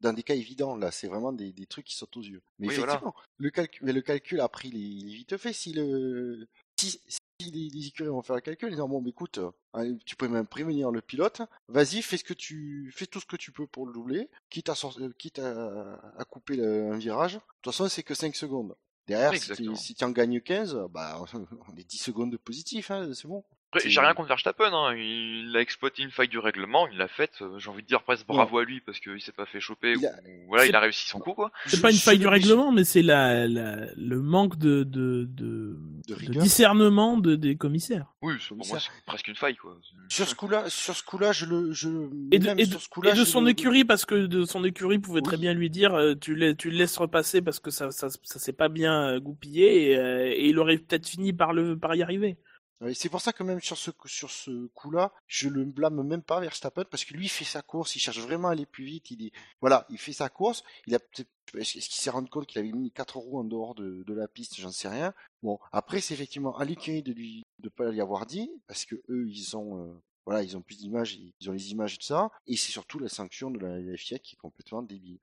Dans 0.00 0.12
des 0.12 0.22
cas 0.24 0.34
évidents, 0.34 0.76
là, 0.76 0.90
c'est 0.90 1.06
vraiment 1.06 1.32
des, 1.32 1.52
des 1.52 1.66
trucs 1.66 1.86
qui 1.86 1.94
sautent 1.94 2.16
aux 2.16 2.22
yeux. 2.22 2.42
Mais 2.58 2.68
Oui, 2.68 2.74
voilà. 2.76 2.94
effectivement, 2.94 3.14
le 3.38 3.50
calcul, 3.50 3.86
mais 3.86 3.92
le 3.92 4.02
calcul 4.02 4.40
a 4.40 4.48
pris 4.48 4.70
les, 4.70 4.78
les 5.06 5.14
vite 5.14 5.36
fait. 5.36 5.52
Si 5.52 5.72
le, 5.72 6.48
si, 6.76 7.00
si 7.08 7.50
les, 7.50 7.68
les 7.70 7.86
écuries 7.86 8.08
vont 8.08 8.22
faire 8.22 8.34
le 8.36 8.42
calcul, 8.42 8.68
ils 8.68 8.72
disent 8.72 8.80
bon, 8.80 9.00
bah, 9.00 9.10
écoute, 9.10 9.38
euh, 9.76 9.94
tu 10.04 10.16
peux 10.16 10.26
même 10.26 10.46
prévenir 10.48 10.90
le 10.90 11.02
pilote. 11.02 11.42
Vas-y, 11.68 12.02
fais 12.02 12.16
ce 12.16 12.24
que 12.24 12.34
tu, 12.34 12.92
fais 12.96 13.06
tout 13.06 13.20
ce 13.20 13.26
que 13.26 13.36
tu 13.36 13.52
peux 13.52 13.68
pour 13.68 13.86
le 13.86 13.92
doubler, 13.92 14.28
quitte 14.50 14.68
à, 14.70 14.74
euh, 14.98 15.12
quitte 15.18 15.38
à, 15.38 15.94
à 16.18 16.24
couper 16.24 16.56
le- 16.56 16.92
un 16.92 16.98
virage. 16.98 17.34
De 17.34 17.38
toute 17.62 17.72
façon, 17.72 17.88
c'est 17.88 18.02
que 18.02 18.14
5 18.14 18.34
secondes. 18.34 18.74
Derrière, 19.06 19.32
Oui, 19.32 19.40
si 19.40 19.52
tu 19.52 19.76
si 19.76 20.04
en 20.04 20.10
gagnes 20.10 20.40
15, 20.40 20.86
bah, 20.90 21.22
on 21.68 21.76
est 21.76 21.84
10 21.84 21.98
secondes 21.98 22.30
de 22.32 22.36
positif, 22.36 22.90
hein, 22.90 23.10
c'est 23.14 23.28
bon. 23.28 23.44
Après, 23.74 23.88
j'ai 23.88 24.00
rien 24.00 24.12
contre 24.12 24.28
Verstappen, 24.28 24.70
hein. 24.70 24.94
il 24.96 25.50
a 25.56 25.60
exploité 25.60 26.02
une 26.02 26.10
faille 26.10 26.28
du 26.28 26.38
règlement, 26.38 26.86
il 26.88 26.98
l'a 26.98 27.08
faite, 27.08 27.32
euh, 27.40 27.58
j'ai 27.58 27.70
envie 27.70 27.82
de 27.82 27.86
dire 27.86 28.02
presque 28.02 28.26
bravo 28.26 28.58
à 28.58 28.64
lui 28.64 28.80
parce 28.80 29.00
qu'il 29.00 29.18
s'est 29.22 29.32
pas 29.32 29.46
fait 29.46 29.60
choper, 29.60 29.94
Il 29.96 30.04
a- 30.06 30.10
ou 30.10 30.48
voilà, 30.48 30.66
il 30.66 30.74
a 30.76 30.80
réussi 30.80 31.08
son 31.08 31.20
coup, 31.20 31.32
quoi. 31.32 31.50
C'est 31.66 31.80
pas 31.80 31.90
une 31.90 31.96
faille 31.96 32.18
du 32.18 32.26
règlement, 32.26 32.70
mais 32.70 32.84
c'est 32.84 33.00
la, 33.00 33.48
la- 33.48 33.86
le 33.96 34.20
manque 34.20 34.58
de, 34.58 34.82
de, 34.82 35.26
de, 35.30 35.78
De 36.08 36.40
discernement 36.40 37.16
de, 37.16 37.34
des 37.34 37.56
commissaires. 37.56 38.12
Oui, 38.20 38.34
c'est- 38.40 38.48
pour 38.48 38.58
moi, 38.58 38.66
Commissaire. 38.66 38.92
c'est 38.94 39.04
presque 39.06 39.28
une 39.28 39.36
faille, 39.36 39.56
quoi. 39.56 39.78
Sur 40.10 40.28
ce 40.28 40.34
coup-là, 40.34 40.68
sur 40.68 40.94
ce 40.94 41.02
coup-là, 41.02 41.32
je 41.32 41.46
le, 41.46 41.72
je, 41.72 41.88
Et 42.30 42.38
de, 42.38 42.44
même 42.44 42.58
et 42.58 42.66
de- 42.66 42.70
sur 42.72 42.80
ce 42.82 42.88
coup-là, 42.90 43.10
et 43.10 43.14
de 43.14 43.18
je 43.20 43.24
son 43.24 43.40
le- 43.40 43.50
écurie, 43.50 43.84
parce 43.86 44.04
que 44.04 44.26
de 44.26 44.44
son 44.44 44.64
écurie 44.64 44.98
pouvait 44.98 45.22
très 45.22 45.38
bien 45.38 45.54
lui 45.54 45.70
dire 45.70 45.94
euh, 45.94 46.14
tu, 46.14 46.34
la- 46.34 46.52
tu 46.52 46.70
le 46.70 46.76
laisses 46.76 46.96
repasser 46.98 47.40
parce 47.40 47.58
que 47.58 47.70
ça, 47.70 47.90
ça, 47.90 48.08
ça 48.10 48.38
s'est 48.38 48.52
pas 48.52 48.68
bien 48.68 49.08
euh, 49.14 49.18
goupillé 49.20 49.92
et, 49.92 50.42
et 50.42 50.48
il 50.48 50.58
aurait 50.58 50.76
peut-être 50.76 51.08
fini 51.08 51.32
par, 51.32 51.54
le, 51.54 51.78
par 51.78 51.94
y 51.94 52.02
arriver. 52.02 52.36
Ouais, 52.82 52.94
c'est 52.94 53.08
pour 53.08 53.20
ça 53.20 53.32
que 53.32 53.44
même 53.44 53.60
sur 53.60 53.78
ce, 53.78 53.92
sur 54.06 54.32
ce 54.32 54.66
coup-là, 54.74 55.12
je 55.28 55.48
le 55.48 55.64
blâme 55.64 56.02
même 56.02 56.22
pas 56.22 56.40
Verstappen 56.40 56.84
parce 56.90 57.04
que 57.04 57.14
lui 57.14 57.26
il 57.26 57.28
fait 57.28 57.44
sa 57.44 57.62
course, 57.62 57.94
il 57.94 58.00
cherche 58.00 58.18
vraiment 58.18 58.48
à 58.48 58.52
aller 58.52 58.66
plus 58.66 58.84
vite. 58.84 59.12
Il 59.12 59.26
est, 59.26 59.32
voilà, 59.60 59.86
il 59.88 59.98
fait 59.98 60.12
sa 60.12 60.28
course. 60.28 60.64
Il 60.88 60.94
a 60.96 60.98
peut-être, 60.98 61.30
est-ce 61.56 61.74
qu'il 61.74 61.94
s'est 61.94 62.10
rendu 62.10 62.28
compte 62.28 62.46
qu'il 62.46 62.58
avait 62.58 62.72
mis 62.72 62.90
quatre 62.90 63.18
roues 63.18 63.38
en 63.38 63.44
dehors 63.44 63.76
de, 63.76 64.12
la 64.12 64.26
piste, 64.26 64.60
j'en 64.60 64.72
sais 64.72 64.88
rien. 64.88 65.14
Bon, 65.44 65.60
après 65.70 66.00
c'est 66.00 66.14
effectivement 66.14 66.56
à 66.58 66.64
l'écurie 66.64 67.04
de 67.04 67.12
lui 67.12 67.44
de 67.60 67.68
pas 67.68 67.88
lui 67.90 68.00
avoir 68.00 68.26
dit 68.26 68.50
parce 68.66 68.84
que 68.84 68.96
eux 69.08 69.28
ils 69.28 69.56
ont, 69.56 69.78
euh, 69.78 69.94
voilà, 70.26 70.42
ils 70.42 70.56
ont 70.56 70.62
plus 70.62 70.78
d'images, 70.78 71.14
ils 71.14 71.50
ont 71.50 71.52
les 71.52 71.70
images 71.70 71.98
de 71.98 72.02
ça, 72.02 72.30
et 72.48 72.56
c'est 72.56 72.72
surtout 72.72 72.98
la 72.98 73.08
sanction 73.08 73.52
de 73.52 73.60
la, 73.60 73.78
la 73.78 73.96
FIA 73.96 74.18
qui 74.18 74.34
est 74.34 74.38
complètement 74.38 74.82
débile. 74.82 75.20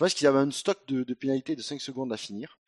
Je 0.00 0.04
pense 0.06 0.14
qu'il 0.14 0.26
avait 0.28 0.38
un 0.38 0.50
stock 0.50 0.78
de, 0.88 1.02
de 1.04 1.12
pénalités 1.12 1.54
de 1.54 1.60
5 1.60 1.78
secondes 1.78 2.10
à 2.10 2.16
finir 2.16 2.58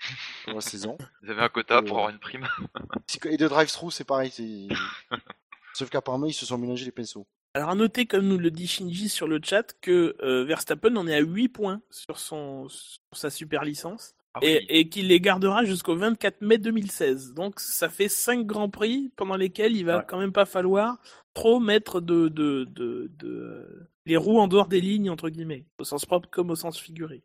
pour 0.45 0.53
la 0.53 0.61
saison. 0.61 0.99
Ils 1.22 1.30
avaient 1.30 1.41
un 1.41 1.49
quota 1.49 1.78
Euh, 1.78 1.83
pour 1.83 1.97
avoir 1.97 2.11
une 2.11 2.18
prime. 2.18 2.47
Et 3.24 3.39
de 3.39 3.49
drive-through, 3.49 3.91
c'est 3.91 4.05
pareil. 4.05 4.30
c'est- 4.30 4.68
Sauf 5.72 5.89
qu'apparemment, 5.89 6.26
ils 6.26 6.35
se 6.35 6.45
sont 6.45 6.59
mélangés 6.59 6.85
les 6.85 6.93
pinceaux. 6.93 7.26
Alors 7.55 7.70
à 7.70 7.74
noter, 7.74 8.05
comme 8.05 8.28
nous 8.28 8.37
le 8.37 8.51
dit 8.51 8.66
Shinji 8.66 9.09
sur 9.09 9.26
le 9.26 9.41
chat, 9.43 9.72
que 9.80 10.14
euh, 10.22 10.45
Verstappen 10.45 10.95
en 10.97 11.07
est 11.09 11.14
à 11.14 11.20
8 11.20 11.49
points 11.49 11.80
sur, 11.89 12.18
son, 12.18 12.68
sur 12.68 13.01
sa 13.14 13.30
super 13.30 13.64
licence. 13.64 14.12
Ah 14.35 14.41
oui. 14.43 14.49
et, 14.49 14.80
et 14.80 14.89
qu'il 14.91 15.09
les 15.09 15.18
gardera 15.20 15.64
jusqu'au 15.64 15.97
24 15.97 16.43
mai 16.43 16.59
2016. 16.59 17.33
Donc 17.33 17.61
ça 17.61 17.89
fait 17.89 18.09
5 18.11 18.45
grands 18.47 18.68
prix 18.68 19.11
pendant 19.16 19.37
lesquels 19.37 19.74
il 19.74 19.87
va 19.87 19.99
Ouais. 20.01 20.05
quand 20.07 20.18
même 20.18 20.33
pas 20.33 20.45
falloir 20.45 20.99
trop 21.33 21.61
mettre 21.61 22.03
de, 22.03 22.28
de, 22.28 22.64
de, 22.70 23.11
de- 23.18 23.89
les 24.07 24.17
roues 24.17 24.39
en 24.41 24.49
dehors 24.49 24.69
des 24.69 24.81
lignes, 24.81 25.11
entre 25.11 25.29
guillemets, 25.31 25.67
au 25.79 25.85
sens 25.85 26.05
propre 26.07 26.29
comme 26.31 26.51
au 26.51 26.57
sens 26.57 26.79
figuré. 26.79 27.23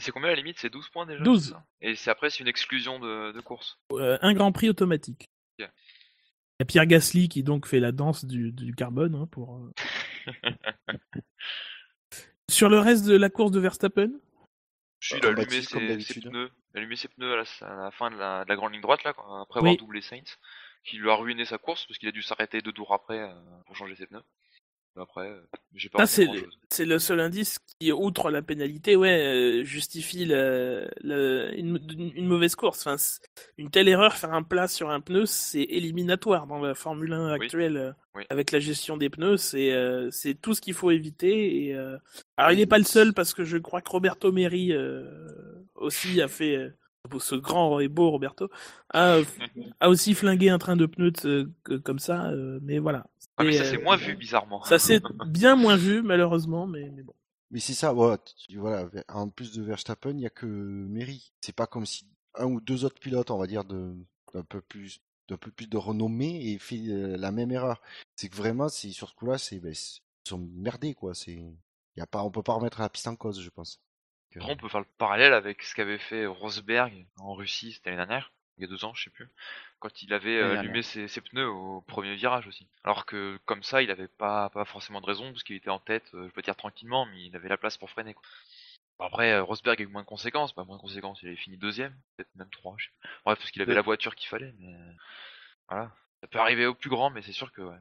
C'est 0.00 0.12
combien 0.12 0.28
la 0.28 0.36
limite 0.36 0.58
C'est 0.60 0.70
12 0.70 0.88
points 0.90 1.06
déjà 1.06 1.24
12. 1.24 1.44
c'est 1.46 1.50
ça? 1.52 1.64
Et 1.80 1.94
c'est 1.96 2.10
après, 2.10 2.30
c'est 2.30 2.40
une 2.40 2.48
exclusion 2.48 2.98
de, 3.00 3.32
de 3.32 3.40
course. 3.40 3.78
Euh, 3.92 4.16
un 4.22 4.32
grand 4.34 4.52
prix 4.52 4.68
automatique. 4.68 5.24
Il 5.58 5.64
y 6.60 6.62
a 6.62 6.64
Pierre 6.64 6.86
Gasly 6.86 7.28
qui 7.28 7.42
donc 7.44 7.66
fait 7.66 7.78
la 7.80 7.92
danse 7.92 8.24
du, 8.24 8.50
du 8.52 8.74
carbone 8.74 9.14
hein, 9.14 9.26
pour. 9.30 9.56
euh. 9.58 9.72
Sur 12.50 12.68
le 12.68 12.78
reste 12.78 13.04
de 13.06 13.16
la 13.16 13.28
course 13.30 13.50
de 13.52 13.60
Verstappen, 13.60 14.10
Si, 15.00 15.14
Euh, 15.14 15.18
il 15.18 15.26
a 15.26 15.28
allumé 15.30 15.62
ses, 15.62 16.20
pneus, 16.20 16.50
il 16.74 16.76
a 16.76 16.78
allumé 16.80 16.96
ses 16.96 17.08
pneus 17.08 17.32
à 17.32 17.36
la, 17.36 17.44
à 17.68 17.84
la 17.84 17.90
fin 17.92 18.10
de 18.10 18.16
la, 18.16 18.44
de 18.44 18.48
la 18.48 18.56
grande 18.56 18.72
ligne 18.72 18.80
droite, 18.82 19.04
là, 19.04 19.10
après 19.40 19.60
avoir 19.60 19.72
Oui. 19.72 19.76
doublé 19.76 20.00
Sainz, 20.00 20.38
qui 20.84 20.96
lui 20.96 21.10
a 21.10 21.14
ruiné 21.14 21.44
sa 21.44 21.58
course 21.58 21.86
parce 21.86 21.98
qu'il 21.98 22.08
a 22.08 22.12
dû 22.12 22.22
s'arrêter 22.22 22.60
deux 22.62 22.72
tours 22.72 22.92
après 22.92 23.18
euh, 23.20 23.32
pour 23.66 23.76
changer 23.76 23.94
ses 23.96 24.06
pneus. 24.06 24.22
Après, 25.00 25.28
euh, 25.30 25.40
j'ai 25.74 25.88
pas 25.88 26.06
c'est 26.70 26.84
le 26.84 26.98
seul 26.98 27.20
indice 27.20 27.58
qui, 27.80 27.92
outre 27.92 28.30
la 28.30 28.42
pénalité, 28.42 28.96
ouais, 28.96 29.60
euh, 29.60 29.64
justifie 29.64 30.24
le- 30.24 30.88
le- 31.02 31.50
une, 31.56 31.78
une 32.16 32.26
mauvaise 32.26 32.54
course. 32.56 32.86
Enfin, 32.86 32.96
une 33.56 33.70
telle 33.70 33.88
erreur, 33.88 34.14
faire 34.14 34.34
un 34.34 34.42
plat 34.42 34.68
sur 34.68 34.90
un 34.90 35.00
pneu, 35.00 35.24
c'est 35.26 35.62
éliminatoire 35.62 36.46
dans 36.46 36.58
la 36.58 36.74
Formule 36.74 37.12
1 37.12 37.28
Oui. 37.38 37.44
actuelle. 37.44 37.76
euh, 37.76 37.92
Oui. 38.14 38.24
Avec 38.30 38.50
la 38.52 38.58
gestion 38.58 38.96
des 38.96 39.08
pneus, 39.10 39.36
c'est 39.36 39.72
euh, 39.72 40.10
c'est 40.10 40.34
tout 40.34 40.52
ce 40.54 40.60
qu'il 40.60 40.74
faut 40.74 40.90
éviter. 40.90 41.66
Et, 41.68 41.74
euh, 41.74 41.96
Alors, 42.36 42.50
il 42.52 42.58
n'est 42.58 42.66
pas 42.66 42.78
le 42.78 42.84
seul 42.84 43.14
parce 43.14 43.32
que 43.34 43.44
je 43.44 43.56
crois 43.58 43.80
que 43.80 43.90
Roberto 43.90 44.32
Meri 44.32 44.72
euh, 44.72 45.04
aussi 45.76 46.20
a 46.20 46.28
fait. 46.28 46.72
ce 47.20 47.36
grand 47.36 47.80
et 47.80 47.88
beau 47.88 48.10
Roberto 48.10 48.50
a, 48.92 49.18
a 49.80 49.88
aussi 49.88 50.12
flingué 50.14 50.50
un 50.50 50.58
train 50.58 50.76
de 50.76 50.84
pneus 50.84 51.12
de- 51.24 51.48
que- 51.64 51.74
comme 51.78 51.98
ça, 52.00 52.28
euh, 52.30 52.58
mais 52.62 52.78
voilà. 52.78 53.06
Ah, 53.38 53.44
mais 53.44 53.52
ça 53.52 53.62
euh, 53.62 53.70
c'est 53.70 53.78
moins 53.78 53.96
vu 53.96 54.14
bizarrement. 54.16 54.62
Ça 54.64 54.78
s'est 54.78 55.00
bien 55.26 55.56
moins 55.56 55.76
vu, 55.76 56.02
malheureusement, 56.02 56.66
mais, 56.66 56.90
mais 56.90 57.02
bon. 57.02 57.14
Mais 57.50 57.60
c'est 57.60 57.74
ça, 57.74 57.92
voilà, 57.92 58.18
tu- 58.18 58.56
voilà. 58.58 58.88
En 59.08 59.28
plus 59.28 59.52
de 59.52 59.62
Verstappen, 59.62 60.10
il 60.10 60.16
n'y 60.16 60.26
a 60.26 60.30
que 60.30 60.46
Meri. 60.46 61.32
C'est 61.40 61.54
pas 61.54 61.66
comme 61.66 61.86
si 61.86 62.06
un 62.34 62.44
ou 62.46 62.60
deux 62.60 62.84
autres 62.84 63.00
pilotes, 63.00 63.30
on 63.30 63.38
va 63.38 63.46
dire, 63.46 63.64
d'un 63.64 63.94
peu 64.48 64.60
plus 64.60 65.00
d'un 65.28 65.36
peu 65.36 65.50
plus 65.50 65.66
de 65.66 65.76
renommée 65.76 66.52
et 66.52 66.58
fait 66.58 66.80
euh, 66.88 67.16
la 67.18 67.30
même 67.32 67.50
erreur. 67.52 67.82
C'est 68.16 68.30
que 68.30 68.36
vraiment, 68.36 68.68
c'est 68.70 68.90
sur 68.92 69.10
ce 69.10 69.14
coup-là, 69.14 69.36
c'est 69.38 69.60
ben, 69.60 69.74
c'est- 69.74 70.00
ils 70.24 70.28
sont 70.30 70.38
merdés 70.38 70.94
quoi. 70.94 71.14
C'est 71.14 71.38
y 71.96 72.00
a 72.00 72.06
pas, 72.06 72.22
on 72.22 72.30
peut 72.30 72.42
pas 72.42 72.54
remettre 72.54 72.80
la 72.80 72.88
piste 72.88 73.08
en 73.08 73.16
cause, 73.16 73.40
je 73.42 73.50
pense. 73.50 73.78
On 74.40 74.56
peut 74.56 74.68
faire 74.68 74.80
le 74.80 74.86
parallèle 74.98 75.32
avec 75.32 75.62
ce 75.62 75.74
qu'avait 75.74 75.98
fait 75.98 76.26
Rosberg 76.26 77.06
en 77.18 77.34
Russie, 77.34 77.72
c'était 77.72 77.90
l'année 77.90 78.06
dernière, 78.06 78.32
il 78.56 78.62
y 78.62 78.64
a 78.64 78.68
deux 78.68 78.84
ans, 78.84 78.92
je 78.94 79.04
sais 79.04 79.10
plus, 79.10 79.28
quand 79.78 80.02
il 80.02 80.12
avait 80.12 80.38
euh, 80.38 80.58
allumé 80.58 80.82
ses, 80.82 81.08
ses 81.08 81.20
pneus 81.20 81.48
au 81.48 81.80
premier 81.82 82.14
virage 82.14 82.46
aussi. 82.46 82.68
Alors 82.84 83.06
que 83.06 83.38
comme 83.44 83.62
ça, 83.62 83.82
il 83.82 83.90
avait 83.90 84.08
pas, 84.08 84.50
pas 84.50 84.64
forcément 84.64 85.00
de 85.00 85.06
raison, 85.06 85.30
parce 85.30 85.42
qu'il 85.42 85.56
était 85.56 85.70
en 85.70 85.78
tête, 85.78 86.12
euh, 86.14 86.28
je 86.28 86.32
peux 86.32 86.42
dire 86.42 86.56
tranquillement, 86.56 87.06
mais 87.06 87.24
il 87.24 87.36
avait 87.36 87.48
la 87.48 87.56
place 87.56 87.76
pour 87.76 87.90
freiner. 87.90 88.14
Quoi. 88.14 88.24
Après, 89.00 89.32
euh, 89.32 89.42
Rosberg 89.42 89.80
a 89.80 89.84
eu 89.84 89.86
moins 89.86 90.02
de 90.02 90.06
conséquences, 90.06 90.52
pas 90.52 90.64
moins 90.64 90.76
de 90.76 90.82
conséquences, 90.82 91.22
il 91.22 91.28
avait 91.28 91.36
fini 91.36 91.56
deuxième, 91.56 91.94
peut-être 92.16 92.34
même 92.34 92.50
trois, 92.50 92.74
je 92.78 92.86
sais 92.86 92.92
pas. 93.00 93.08
Bref, 93.24 93.38
parce 93.38 93.50
qu'il 93.50 93.62
avait 93.62 93.74
la 93.74 93.82
voiture 93.82 94.14
qu'il 94.16 94.28
fallait, 94.28 94.54
mais 94.58 94.74
voilà. 95.68 95.92
Ça 96.20 96.26
peut 96.26 96.38
arriver 96.40 96.66
au 96.66 96.74
plus 96.74 96.90
grand, 96.90 97.10
mais 97.10 97.22
c'est 97.22 97.32
sûr 97.32 97.52
que 97.52 97.62
ouais. 97.62 97.78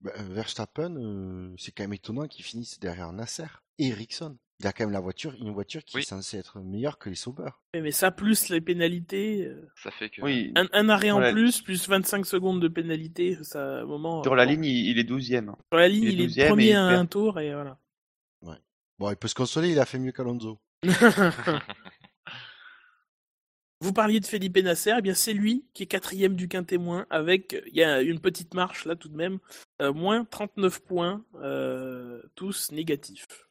Bah, 0.00 0.12
Verstappen, 0.16 0.96
euh, 0.96 1.54
c'est 1.58 1.72
quand 1.72 1.84
même 1.84 1.92
étonnant 1.92 2.26
qu'il 2.26 2.44
finisse 2.44 2.78
derrière 2.80 3.12
Nasser 3.12 3.46
et 3.78 3.88
Ericsson. 3.88 4.36
Il 4.60 4.66
a 4.66 4.72
quand 4.72 4.84
même 4.84 4.92
la 4.92 5.00
voiture, 5.00 5.34
une 5.38 5.50
voiture 5.50 5.84
qui 5.84 5.96
Oui. 5.96 6.02
est 6.02 6.06
censée 6.06 6.38
être 6.38 6.60
meilleure 6.60 6.98
que 6.98 7.10
les 7.10 7.14
Sauber. 7.14 7.50
Ouais, 7.74 7.82
Mais 7.82 7.90
ça, 7.90 8.10
plus 8.10 8.48
les 8.48 8.62
pénalités, 8.62 9.44
euh, 9.46 9.68
ça 9.82 9.90
fait 9.90 10.08
que. 10.08 10.22
Oui, 10.22 10.52
un, 10.56 10.66
un 10.72 10.88
arrêt 10.88 11.10
en 11.10 11.30
plus, 11.30 11.60
plus 11.60 11.86
25 11.88 12.24
secondes 12.24 12.62
de 12.62 12.68
pénalité, 12.68 13.36
ça, 13.42 13.60
à 13.60 13.80
un 13.82 13.84
moment. 13.84 14.22
sur 14.22 14.32
euh, 14.32 14.36
la 14.36 14.46
bon. 14.46 14.52
ligne, 14.52 14.64
il, 14.64 14.98
est 14.98 15.08
12ème. 15.08 15.54
Sur 15.70 15.78
la 15.78 15.88
ligne, 15.88 16.04
il 16.04 16.20
est 16.20 16.24
il 16.24 16.40
est 16.40 16.42
12e 16.42 16.44
et 16.44 16.48
premier 16.48 16.74
à 16.74 16.88
perd. 16.88 17.00
un 17.00 17.06
tour 17.06 17.38
et 17.40 17.52
voilà. 17.52 17.78
Bon, 18.98 19.10
il 19.10 19.16
peut 19.16 19.28
se 19.28 19.34
consoler, 19.34 19.72
il 19.72 19.78
a 19.78 19.84
fait 19.84 19.98
mieux 19.98 20.10
qu'Alonso. 20.12 20.58
Vous 23.82 23.92
parliez 23.92 24.20
de 24.20 24.24
Felipe 24.26 24.56
Nasser, 24.56 24.94
eh 24.98 25.02
bien 25.02 25.12
c'est 25.12 25.34
lui 25.34 25.66
qui 25.74 25.82
est 25.82 25.86
quatrième 25.86 26.34
du 26.34 26.48
quintémoin 26.48 27.06
avec, 27.10 27.62
il 27.66 27.76
y 27.76 27.84
a 27.84 28.00
une 28.00 28.20
petite 28.20 28.54
marche 28.54 28.86
là 28.86 28.96
tout 28.96 29.10
de 29.10 29.16
même, 29.16 29.38
euh, 29.82 29.92
moins 29.92 30.24
39 30.24 30.80
points, 30.82 31.22
euh, 31.42 32.22
tous 32.36 32.72
négatifs. 32.72 33.45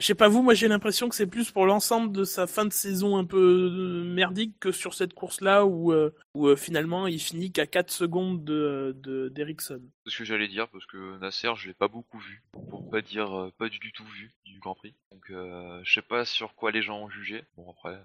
Je 0.00 0.06
sais 0.06 0.14
pas 0.14 0.28
vous, 0.28 0.42
moi 0.42 0.54
j'ai 0.54 0.68
l'impression 0.68 1.08
que 1.08 1.14
c'est 1.14 1.26
plus 1.26 1.50
pour 1.50 1.66
l'ensemble 1.66 2.12
de 2.12 2.24
sa 2.24 2.46
fin 2.46 2.64
de 2.64 2.72
saison 2.72 3.16
un 3.16 3.24
peu 3.24 3.38
euh, 3.38 4.04
merdique 4.04 4.58
que 4.60 4.72
sur 4.72 4.94
cette 4.94 5.12
course-là 5.12 5.66
où, 5.66 5.92
euh, 5.92 6.14
où 6.34 6.46
euh, 6.46 6.56
finalement 6.56 7.06
il 7.06 7.18
finit 7.20 7.52
qu'à 7.52 7.66
4 7.66 7.90
secondes 7.90 8.44
de 8.44 8.96
de- 8.98 9.28
d'Ericsson. 9.28 9.80
C'est 10.06 10.12
ce 10.12 10.18
que 10.18 10.24
j'allais 10.24 10.48
dire 10.48 10.68
parce 10.68 10.86
que 10.86 11.18
Nasser, 11.18 11.50
je 11.56 11.68
l'ai 11.68 11.74
pas 11.74 11.88
beaucoup 11.88 12.18
vu, 12.18 12.42
pour 12.70 12.88
pas 12.90 13.02
dire 13.02 13.50
pas 13.58 13.68
du 13.68 13.92
tout 13.92 14.04
vu 14.06 14.32
du 14.46 14.58
Grand 14.60 14.74
Prix. 14.74 14.94
Donc 15.12 15.30
euh, 15.30 15.80
je 15.84 15.92
sais 15.92 16.02
pas 16.02 16.24
sur 16.24 16.54
quoi 16.54 16.70
les 16.70 16.82
gens 16.82 17.00
ont 17.02 17.10
jugé. 17.10 17.44
Bon 17.56 17.70
après, 17.70 18.00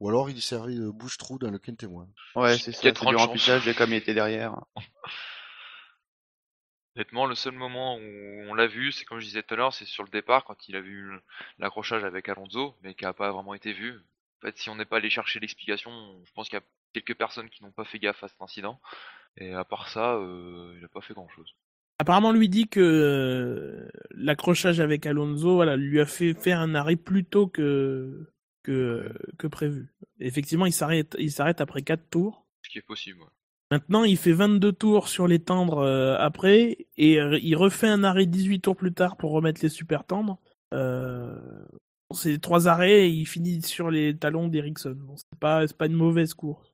Ou 0.00 0.08
alors 0.08 0.30
il 0.30 0.40
servait 0.40 0.74
de 0.76 0.88
bouche-trou 0.88 1.38
dans 1.38 1.50
le 1.50 1.58
quintémoin. 1.58 2.08
Ouais, 2.36 2.56
c'est 2.56 2.72
ça, 2.72 2.80
c'est 2.82 2.92
30 2.92 3.10
du 3.10 3.16
remplissage 3.16 3.66
et 3.68 3.74
comme 3.74 3.90
il 3.92 3.96
était 3.96 4.14
derrière. 4.14 4.54
honnêtement, 6.98 7.26
le 7.26 7.36
seul 7.36 7.54
moment 7.54 7.96
où 7.96 8.00
on 8.00 8.54
l'a 8.54 8.66
vu, 8.66 8.90
c'est 8.90 9.04
comme 9.04 9.20
je 9.20 9.26
disais 9.26 9.44
tout 9.44 9.54
à 9.54 9.56
l'heure, 9.56 9.72
c'est 9.72 9.84
sur 9.84 10.02
le 10.02 10.10
départ 10.10 10.44
quand 10.44 10.68
il 10.68 10.74
a 10.74 10.80
vu 10.80 11.08
l'accrochage 11.60 12.02
avec 12.02 12.28
Alonso, 12.28 12.74
mais 12.82 12.94
qui 12.94 13.04
a 13.04 13.12
pas 13.12 13.30
vraiment 13.30 13.54
été 13.54 13.72
vu. 13.72 13.94
En 13.94 14.46
fait, 14.46 14.58
si 14.58 14.68
on 14.68 14.74
n'est 14.74 14.84
pas 14.84 14.96
allé 14.96 15.08
chercher 15.08 15.38
l'explication, 15.38 15.90
je 16.24 16.32
pense 16.32 16.48
qu'il 16.48 16.58
y 16.58 16.60
a 16.60 16.64
quelques 16.92 17.16
personnes 17.16 17.48
qui 17.50 17.62
n'ont 17.62 17.70
pas 17.70 17.84
fait 17.84 18.00
gaffe 18.00 18.24
à 18.24 18.28
cet 18.28 18.42
incident. 18.42 18.80
Et 19.36 19.52
à 19.52 19.64
part 19.64 19.88
ça, 19.88 20.16
euh, 20.16 20.74
il 20.76 20.84
a 20.84 20.88
pas 20.88 21.00
fait 21.00 21.14
grand 21.14 21.28
chose. 21.28 21.54
Apparemment, 22.00 22.32
lui 22.32 22.48
dit 22.48 22.66
que 22.68 22.80
euh, 22.80 23.88
l'accrochage 24.10 24.80
avec 24.80 25.06
Alonso, 25.06 25.54
voilà, 25.54 25.76
lui 25.76 26.00
a 26.00 26.06
fait 26.06 26.34
faire 26.34 26.58
un 26.58 26.74
arrêt 26.74 26.96
plus 26.96 27.24
tôt 27.24 27.46
que 27.46 28.28
que, 28.64 29.12
que 29.38 29.46
prévu. 29.46 29.94
Effectivement, 30.18 30.66
il 30.66 30.72
s'arrête, 30.72 31.16
il 31.18 31.30
s'arrête 31.30 31.60
après 31.60 31.82
quatre 31.82 32.10
tours. 32.10 32.44
Ce 32.62 32.70
qui 32.70 32.78
est 32.78 32.82
possible. 32.82 33.20
ouais. 33.20 33.28
Maintenant, 33.70 34.04
il 34.04 34.16
fait 34.16 34.32
22 34.32 34.72
tours 34.72 35.08
sur 35.08 35.26
les 35.28 35.38
tendres 35.40 35.78
euh, 35.78 36.16
après 36.18 36.86
et 36.96 37.20
euh, 37.20 37.38
il 37.42 37.54
refait 37.56 37.88
un 37.88 38.02
arrêt 38.02 38.24
18 38.26 38.60
tours 38.60 38.76
plus 38.76 38.94
tard 38.94 39.16
pour 39.16 39.32
remettre 39.32 39.60
les 39.62 39.68
super 39.68 40.04
tendres. 40.04 40.38
Euh, 40.72 41.38
c'est 42.14 42.40
trois 42.40 42.66
arrêts 42.68 43.06
et 43.06 43.08
il 43.08 43.26
finit 43.26 43.60
sur 43.60 43.90
les 43.90 44.16
talons 44.16 44.48
d'Ericsson. 44.48 44.96
Bon, 44.98 45.16
c'est 45.16 45.38
pas 45.38 45.66
c'est 45.66 45.76
pas 45.76 45.86
une 45.86 45.92
mauvaise 45.94 46.32
course. 46.32 46.72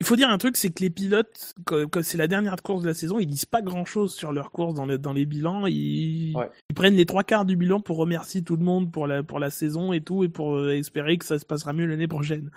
Il 0.00 0.06
faut 0.06 0.14
dire 0.16 0.28
un 0.30 0.38
truc, 0.38 0.56
c'est 0.56 0.70
que 0.70 0.80
les 0.82 0.90
pilotes, 0.90 1.54
quand 1.66 2.02
c'est 2.04 2.18
la 2.18 2.28
dernière 2.28 2.54
course 2.62 2.82
de 2.82 2.86
la 2.88 2.94
saison, 2.94 3.18
ils 3.18 3.26
disent 3.26 3.46
pas 3.46 3.62
grand 3.62 3.84
chose 3.84 4.14
sur 4.14 4.30
leur 4.30 4.52
course 4.52 4.74
dans, 4.74 4.86
le- 4.86 4.96
dans 4.98 5.12
les 5.12 5.26
bilans. 5.26 5.66
Ils, 5.66 6.36
Ouais. 6.36 6.48
ils 6.70 6.74
prennent 6.74 6.94
les 6.94 7.04
trois 7.06 7.24
quarts 7.24 7.44
du 7.46 7.56
bilan 7.56 7.80
pour 7.80 7.96
remercier 7.96 8.42
tout 8.44 8.54
le 8.56 8.62
monde 8.64 8.92
pour 8.92 9.08
la, 9.08 9.24
pour 9.24 9.40
la 9.40 9.50
saison 9.50 9.92
et 9.92 10.00
tout, 10.00 10.22
et 10.22 10.28
pour 10.28 10.54
euh, 10.56 10.70
espérer 10.76 11.18
que 11.18 11.24
ça 11.24 11.38
se 11.40 11.44
passera 11.46 11.72
mieux 11.72 11.86
l'année 11.86 12.06
prochaine. 12.06 12.50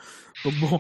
Donc 0.46 0.54
bon, 0.60 0.80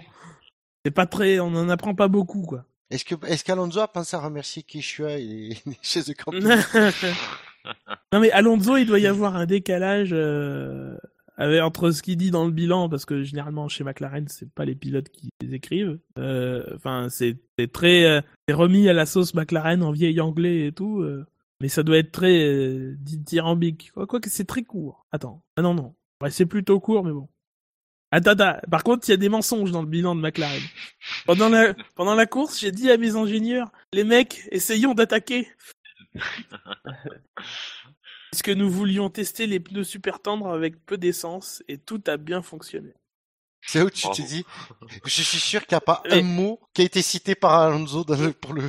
c'est 0.85 0.91
pas 0.91 1.07
très, 1.07 1.39
on 1.39 1.47
en 1.55 1.67
apprend 1.69 1.95
pas 1.95 2.07
beaucoup, 2.09 2.43
quoi. 2.43 2.65
Est-ce 2.91 3.05
que 3.05 3.15
est-ce 3.25 3.43
qu'Alonso 3.43 3.79
a 3.79 3.87
pensé 3.87 4.15
à 4.15 4.19
remercier 4.19 4.63
Keshua 4.63 5.17
et 5.17 5.23
les, 5.23 5.57
chaises 5.81 6.07
de 6.07 6.13
camping 6.13 6.43
non 8.11 8.19
mais 8.19 8.31
Alonso, 8.31 8.75
il 8.77 8.85
doit 8.87 8.99
y 8.99 9.05
avoir 9.05 9.35
un 9.35 9.45
décalage 9.45 10.09
euh, 10.13 10.97
avec, 11.37 11.61
entre 11.61 11.91
ce 11.91 12.01
qu'il 12.01 12.17
dit 12.17 12.31
dans 12.31 12.45
le 12.45 12.51
bilan, 12.51 12.89
parce 12.89 13.05
que 13.05 13.23
généralement 13.23 13.67
chez 13.67 13.83
McLaren, 13.83 14.27
c'est 14.27 14.51
pas 14.51 14.65
les 14.65 14.75
pilotes 14.75 15.09
qui 15.09 15.29
les 15.41 15.53
écrivent. 15.53 15.99
Euh, 16.17 16.63
Enfin, 16.75 17.07
c'est 17.09 17.37
c'est 17.57 17.71
très 17.71 18.05
euh, 18.05 18.21
remis 18.51 18.89
à 18.89 18.93
la 18.93 19.05
sauce 19.05 19.33
McLaren 19.35 19.83
en 19.83 19.91
vieil 19.91 20.19
anglais 20.21 20.67
et 20.67 20.71
tout. 20.71 21.01
euh, 21.01 21.25
mais 21.61 21.67
ça 21.69 21.83
doit 21.83 21.97
être 21.97 22.11
très 22.11 22.43
euh, 22.43 22.95
dithyrambique. 22.99 23.91
Quoi, 23.93 24.07
quoi 24.07 24.19
c'est 24.25 24.47
très 24.47 24.63
court. 24.63 25.05
Attends. 25.11 25.43
Ah 25.55 25.61
non 25.61 25.75
non. 25.75 25.95
C'est 26.29 26.45
plutôt 26.47 26.79
court, 26.79 27.03
mais 27.03 27.11
bon. 27.11 27.29
Attends, 28.11 28.31
attends. 28.31 28.59
Par 28.69 28.83
contre, 28.83 29.07
il 29.07 29.11
y 29.11 29.13
a 29.13 29.17
des 29.17 29.29
mensonges 29.29 29.71
dans 29.71 29.81
le 29.81 29.87
bilan 29.87 30.15
de 30.15 30.21
McLaren. 30.21 30.61
Pendant 31.25 31.49
la, 31.49 31.73
pendant 31.95 32.15
la 32.15 32.25
course, 32.25 32.59
j'ai 32.59 32.71
dit 32.71 32.91
à 32.91 32.97
mes 32.97 33.15
ingénieurs, 33.15 33.71
les 33.93 34.03
mecs, 34.03 34.41
essayons 34.51 34.93
d'attaquer. 34.93 35.47
Puisque 38.31 38.49
nous 38.49 38.69
voulions 38.69 39.09
tester 39.09 39.47
les 39.47 39.59
pneus 39.59 39.83
super 39.83 40.21
tendres 40.21 40.49
avec 40.49 40.85
peu 40.85 40.97
d'essence 40.97 41.63
et 41.67 41.77
tout 41.77 42.01
a 42.07 42.17
bien 42.17 42.41
fonctionné? 42.41 42.93
C'est 43.63 43.81
où 43.81 43.89
tu 43.89 44.01
Bravo. 44.07 44.21
te 44.23 44.27
dis 44.27 44.43
Je 45.05 45.21
suis 45.21 45.37
sûr 45.39 45.61
qu'il 45.65 45.75
n'y 45.75 45.77
a 45.77 45.81
pas 45.81 46.01
un 46.09 46.21
mot 46.23 46.59
qui 46.73 46.81
a 46.81 46.85
été 46.85 47.01
cité 47.01 47.35
par 47.35 47.53
Alonso 47.53 48.03
dans 48.03 48.17
le- 48.17 48.33
pour 48.33 48.53
le. 48.53 48.63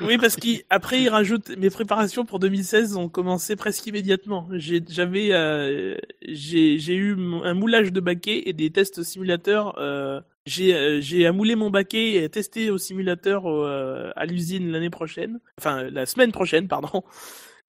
Oui, 0.00 0.18
parce 0.18 0.36
qu'après, 0.36 1.00
il 1.02 1.08
rajoute 1.08 1.50
mes 1.56 1.70
préparations 1.70 2.24
pour 2.24 2.38
2016 2.40 2.96
ont 2.96 3.08
commencé 3.08 3.54
presque 3.56 3.86
immédiatement. 3.86 4.48
J'ai- 4.52 4.82
J'avais, 4.88 5.28
euh, 5.32 5.96
j'ai 6.26 6.78
j'ai 6.78 6.94
eu 6.94 7.16
un 7.44 7.54
moulage 7.54 7.92
de 7.92 8.00
baquet 8.00 8.42
et 8.46 8.52
des 8.52 8.70
tests 8.70 9.02
simulateurs. 9.04 9.78
Euh, 9.78 10.20
j'ai 10.44 10.74
euh, 10.74 11.00
j'ai 11.00 11.24
à 11.26 11.32
mouler 11.32 11.54
mon 11.54 11.70
baquet 11.70 12.16
et 12.24 12.28
testé 12.28 12.68
au 12.70 12.78
simulateur 12.78 13.44
au, 13.44 13.64
euh, 13.64 14.10
à 14.16 14.26
l'usine 14.26 14.72
l'année 14.72 14.90
prochaine, 14.90 15.38
enfin 15.58 15.84
la 15.84 16.04
semaine 16.04 16.32
prochaine, 16.32 16.66
pardon. 16.66 17.04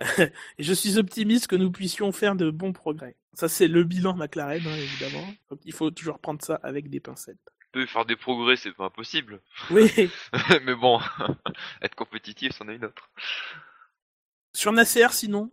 et 0.57 0.63
je 0.63 0.73
suis 0.73 0.97
optimiste 0.97 1.47
que 1.47 1.55
nous 1.55 1.71
puissions 1.71 2.11
faire 2.11 2.35
de 2.35 2.49
bons 2.49 2.73
progrès. 2.73 3.15
Ça, 3.33 3.47
c'est 3.47 3.67
le 3.67 3.83
bilan 3.83 4.15
McLaren, 4.15 4.61
hein, 4.65 4.75
évidemment. 4.75 5.25
Donc, 5.49 5.59
il 5.65 5.73
faut 5.73 5.89
toujours 5.91 6.19
prendre 6.19 6.43
ça 6.43 6.59
avec 6.63 6.89
des 6.89 6.99
pincettes. 6.99 7.39
peut 7.71 7.85
faire 7.85 8.05
des 8.05 8.15
progrès, 8.15 8.55
c'est 8.55 8.73
pas 8.73 8.85
impossible. 8.85 9.41
Oui. 9.71 9.89
Mais 10.63 10.75
bon, 10.75 10.99
être 11.81 11.95
compétitif, 11.95 12.51
c'en 12.53 12.69
est 12.69 12.75
une 12.75 12.85
autre. 12.85 13.09
Sur 14.55 14.71
Nasser, 14.71 15.07
sinon, 15.11 15.51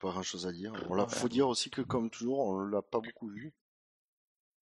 Pas 0.00 0.10
grand 0.10 0.22
chose 0.22 0.46
à 0.46 0.52
dire. 0.52 0.72
Bon, 0.88 0.94
là, 0.94 1.06
faut 1.06 1.28
dire 1.28 1.48
aussi 1.48 1.70
que 1.70 1.80
comme 1.80 2.10
toujours, 2.10 2.40
on 2.40 2.60
l'a 2.60 2.82
pas 2.82 3.00
beaucoup 3.00 3.28
vu. 3.28 3.52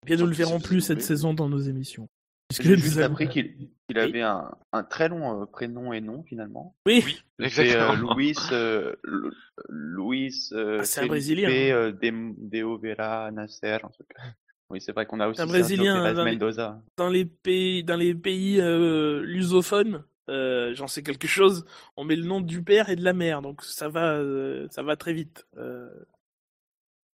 eh 0.03 0.07
bien 0.07 0.17
nous 0.17 0.27
le 0.27 0.35
verrons 0.35 0.61
plus 0.61 0.81
cette 0.81 1.03
saison 1.03 1.35
dans 1.35 1.49
nos 1.49 1.59
émissions. 1.59 2.09
J'ai 2.51 2.77
juste 2.77 2.99
appris 3.01 3.29
qu'il 3.29 3.99
avait 3.99 4.23
un, 4.23 4.51
un 4.73 4.83
très 4.83 5.09
long 5.09 5.43
euh, 5.43 5.47
prénom 5.47 5.93
et 5.93 6.01
nom 6.01 6.23
finalement. 6.25 6.75
Oui, 6.87 7.05
Oui, 7.39 7.51
C'est 7.51 7.77
euh. 7.77 7.95
Luis, 8.17 8.37
euh, 8.53 8.95
Luis 9.69 10.51
Ah, 10.53 10.85
c'est 10.85 11.01
un 11.01 11.03
Felipe, 11.03 11.09
Brésilien, 11.11 11.49
hein. 11.49 11.53
euh, 11.53 11.93
Dem- 11.93 12.35
Deo 12.39 12.79
Vera 12.79 13.31
Nasser, 13.31 13.79
un 13.85 13.89
truc. 13.89 14.09
Oui, 14.73 14.81
c'est 14.81 14.93
vrai 14.93 15.05
qu'on 15.05 15.19
a 15.19 15.27
aussi 15.27 15.41
un 15.41 15.47
Brésilien, 15.47 15.95
dans 16.15 16.25
les- 16.25 16.31
dans 16.97 17.09
les 17.09 17.25
pays, 17.25 17.83
dans 17.83 17.97
les 17.97 18.15
pays 18.15 18.61
euh, 18.61 19.21
lusophones, 19.21 20.05
euh, 20.29 20.73
j'en 20.77 20.87
sais 20.87 21.03
quelque 21.03 21.27
chose. 21.27 21.65
On 21.97 22.05
met 22.05 22.15
le 22.15 22.25
nom 22.25 22.41
du 22.41 22.63
père 22.63 22.89
et 22.89 22.95
de 22.95 23.03
la 23.03 23.13
mère, 23.13 23.43
donc 23.43 23.65
ça 23.65 23.89
va, 23.89 24.13
euh, 24.15 24.69
ça 24.71 24.85
va 24.85 24.95
très 24.95 25.13
vite. 25.13 25.45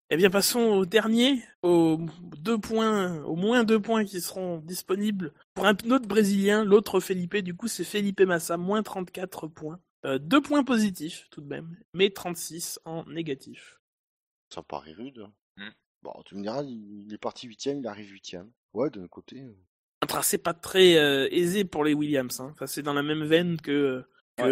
Eh 0.08 0.16
bien, 0.16 0.30
passons 0.30 0.60
au 0.60 0.86
dernier, 0.86 1.42
aux 1.62 1.98
deux 2.38 2.58
points, 2.58 3.22
au 3.24 3.34
moins 3.34 3.64
deux 3.64 3.80
points 3.80 4.04
qui 4.04 4.20
seront 4.20 4.58
disponibles 4.58 5.32
pour 5.54 5.66
un 5.66 5.72
autre 5.90 6.06
Brésilien, 6.06 6.64
l'autre 6.64 7.00
Felipe. 7.00 7.36
Du 7.38 7.54
coup, 7.54 7.66
c'est 7.66 7.82
Felipe 7.82 8.20
Massa, 8.20 8.56
moins 8.56 8.84
34 8.84 9.48
points. 9.48 9.80
Euh, 10.04 10.18
deux 10.18 10.40
points 10.40 10.62
positifs 10.62 11.26
tout 11.30 11.40
de 11.40 11.48
même, 11.48 11.76
mais 11.92 12.10
36 12.10 12.78
en 12.84 13.04
négatif. 13.06 13.80
Ça 14.54 14.62
paraît 14.62 14.92
rude. 14.92 15.26
Mm. 15.56 15.70
Bon, 16.02 16.12
tu 16.24 16.36
me 16.36 16.42
diras, 16.42 16.62
il 16.62 17.06
il 17.06 17.12
est 17.12 17.18
parti 17.18 17.48
huitième, 17.48 17.80
il 17.80 17.86
arrive 17.88 18.10
huitième. 18.10 18.52
Ouais, 18.74 18.90
d'un 18.90 19.08
côté. 19.08 19.40
euh, 19.42 19.56
un 20.02 20.06
tracé 20.06 20.38
pas 20.38 20.54
très 20.54 20.96
euh, 20.98 21.26
aisé 21.32 21.64
pour 21.64 21.82
les 21.82 21.94
Williams. 21.94 22.38
Hein. 22.38 22.50
Enfin, 22.52 22.68
c'est 22.68 22.82
dans 22.82 22.92
la 22.94 23.02
même 23.02 23.24
veine 23.24 23.60
que, 23.60 24.04
que 24.36 24.42
Ouais, 24.42 24.48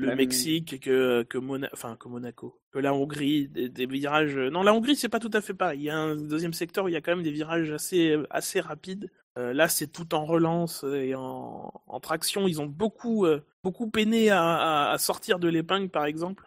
le 0.00 0.06
même- 0.06 0.16
Mexique, 0.16 0.80
que, 0.80 1.22
que, 1.24 1.38
Mona... 1.38 1.68
enfin, 1.72 1.96
que 1.96 2.08
Monaco, 2.08 2.60
que 2.70 2.78
la 2.78 2.94
Hongrie, 2.94 3.48
des, 3.48 3.68
des 3.68 3.86
virages. 3.86 4.36
Non, 4.36 4.62
la 4.62 4.72
Hongrie, 4.74 4.96
c'est 4.96 5.08
pas 5.10 5.20
tout 5.20 5.30
à 5.34 5.40
fait 5.40 5.54
pareil. 5.54 5.80
Il 5.80 5.84
y 5.84 5.90
a 5.90 5.96
un 5.98 6.16
deuxième 6.16 6.52
secteur 6.54 6.84
où 6.84 6.88
il 6.88 6.92
y 6.92 6.96
a 6.96 7.00
quand 7.00 7.14
même 7.14 7.22
des 7.24 7.30
virages 7.32 7.70
assez, 7.70 8.16
assez 8.30 8.60
rapides. 8.60 9.10
Euh, 9.38 9.52
là, 9.52 9.68
c'est 9.68 9.88
tout 9.88 10.14
en 10.14 10.24
relance 10.24 10.82
et 10.84 11.14
en, 11.14 11.70
en 11.86 12.00
traction. 12.00 12.48
Ils 12.48 12.60
ont 12.62 12.66
beaucoup, 12.66 13.26
euh, 13.26 13.44
beaucoup 13.62 13.90
peiné 13.90 14.30
à, 14.30 14.42
à, 14.42 14.90
à 14.92 14.98
sortir 14.98 15.38
de 15.38 15.48
l'épingle, 15.48 15.90
par 15.90 16.06
exemple. 16.06 16.46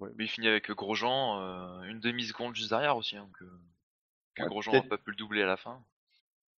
Mais 0.00 0.24
il 0.24 0.28
finit 0.28 0.48
avec 0.48 0.70
Grosjean, 0.72 1.40
euh, 1.40 1.82
une 1.82 2.00
demi-seconde 2.00 2.56
juste 2.56 2.70
derrière 2.70 2.96
aussi. 2.96 3.16
hein, 3.16 3.28
que 3.38 3.44
Ouais, 4.42 4.48
Grosjean 4.48 4.72
n'a 4.72 4.82
pas 4.82 4.98
pu 4.98 5.10
le 5.10 5.16
doubler 5.16 5.42
à 5.42 5.46
la 5.46 5.56
fin. 5.56 5.78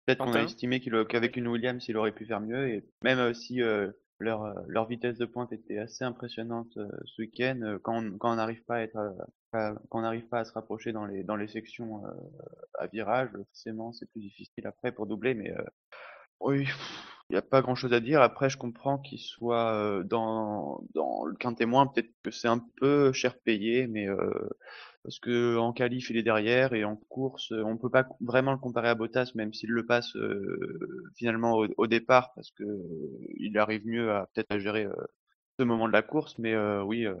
Peut-être 0.05 0.19
qu'on 0.23 0.33
a 0.33 0.41
estimé 0.43 0.79
qu'avec 0.79 1.35
une 1.37 1.47
Williams, 1.47 1.85
il 1.87 1.97
aurait 1.97 2.11
pu 2.11 2.25
faire 2.25 2.39
mieux. 2.41 2.69
Et 2.69 2.83
même 3.03 3.19
euh, 3.19 3.33
si 3.33 3.61
euh, 3.61 3.91
leur, 4.19 4.43
euh, 4.43 4.53
leur 4.67 4.87
vitesse 4.87 5.17
de 5.17 5.25
pointe 5.25 5.51
était 5.51 5.77
assez 5.77 6.03
impressionnante 6.03 6.77
euh, 6.77 6.87
ce 7.05 7.21
week-end, 7.21 7.59
euh, 7.63 7.79
quand 7.81 8.03
on 8.03 8.17
quand 8.17 8.35
n'arrive 8.35 8.63
pas 8.63 8.75
à 8.75 8.81
être, 8.81 9.15
quand 9.51 9.99
on 9.99 10.01
n'arrive 10.01 10.27
pas 10.27 10.39
à 10.39 10.45
se 10.45 10.53
rapprocher 10.53 10.91
dans 10.93 11.05
les 11.05 11.23
dans 11.23 11.35
les 11.35 11.47
sections 11.47 12.03
à 12.79 12.87
virage, 12.87 13.29
forcément 13.31 13.93
c'est 13.93 14.09
plus 14.11 14.21
difficile 14.21 14.65
après 14.65 14.91
pour 14.91 15.05
doubler. 15.05 15.35
Mais 15.35 15.53
oui, 16.39 16.67
il 17.29 17.33
n'y 17.33 17.37
a 17.37 17.43
pas 17.43 17.61
grand-chose 17.61 17.93
à 17.93 17.99
dire. 17.99 18.21
Après, 18.21 18.49
je 18.49 18.57
comprends 18.57 18.97
qu'il 18.97 19.19
soit 19.19 20.03
dans 20.05 20.83
dans 20.95 21.25
le 21.25 21.35
quintet 21.35 21.67
moins. 21.67 21.85
Peut-être 21.85 22.09
que 22.23 22.31
c'est 22.31 22.47
un 22.47 22.65
peu 22.77 23.13
cher 23.13 23.37
payé, 23.39 23.85
mais 23.87 24.07
euh, 24.07 24.49
parce 25.03 25.19
que 25.19 25.57
en 25.57 25.73
qualif 25.73 26.09
il 26.09 26.17
est 26.17 26.23
derrière 26.23 26.73
et 26.73 26.83
en 26.85 26.95
course 26.95 27.51
euh, 27.51 27.61
on 27.63 27.77
peut 27.77 27.89
pas 27.89 28.07
vraiment 28.21 28.51
le 28.53 28.57
comparer 28.57 28.89
à 28.89 28.95
Bottas 28.95 29.31
même 29.35 29.53
s'il 29.53 29.69
le 29.69 29.85
passe 29.85 30.15
euh, 30.15 31.11
finalement 31.15 31.53
au, 31.57 31.67
au 31.77 31.87
départ 31.87 32.33
parce 32.35 32.51
que 32.51 32.63
euh, 32.63 33.27
il 33.37 33.57
arrive 33.57 33.85
mieux 33.85 34.11
à 34.11 34.27
peut-être 34.33 34.51
à 34.51 34.59
gérer 34.59 34.85
euh, 34.85 34.95
ce 35.59 35.63
moment 35.65 35.87
de 35.87 35.93
la 35.93 36.01
course 36.01 36.37
mais 36.39 36.53
euh, 36.53 36.83
oui 36.83 37.05
euh, 37.05 37.15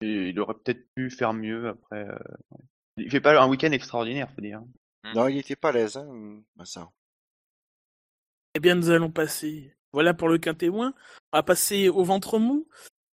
et 0.00 0.28
il 0.30 0.40
aurait 0.40 0.54
peut-être 0.54 0.86
pu 0.94 1.10
faire 1.10 1.32
mieux 1.34 1.68
après 1.68 2.08
euh, 2.08 2.18
ouais. 2.52 2.64
il 2.98 3.10
fait 3.10 3.20
pas 3.20 3.40
un 3.42 3.48
week-end 3.48 3.72
extraordinaire 3.72 4.30
faut 4.34 4.40
dire 4.40 4.62
Non, 5.14 5.28
il 5.28 5.38
était 5.38 5.56
pas 5.56 5.68
à 5.68 5.72
l'aise, 5.72 5.96
hein, 5.98 6.40
Massa. 6.56 6.90
Eh 8.54 8.60
bien, 8.60 8.74
nous 8.74 8.90
allons 8.90 9.10
passer. 9.10 9.74
Voilà 9.92 10.14
pour 10.14 10.28
le 10.28 10.38
quintémoin. 10.38 10.94
On 11.32 11.38
va 11.38 11.42
passer 11.42 11.88
au 11.88 12.04
ventre 12.04 12.38
mou. 12.38 12.66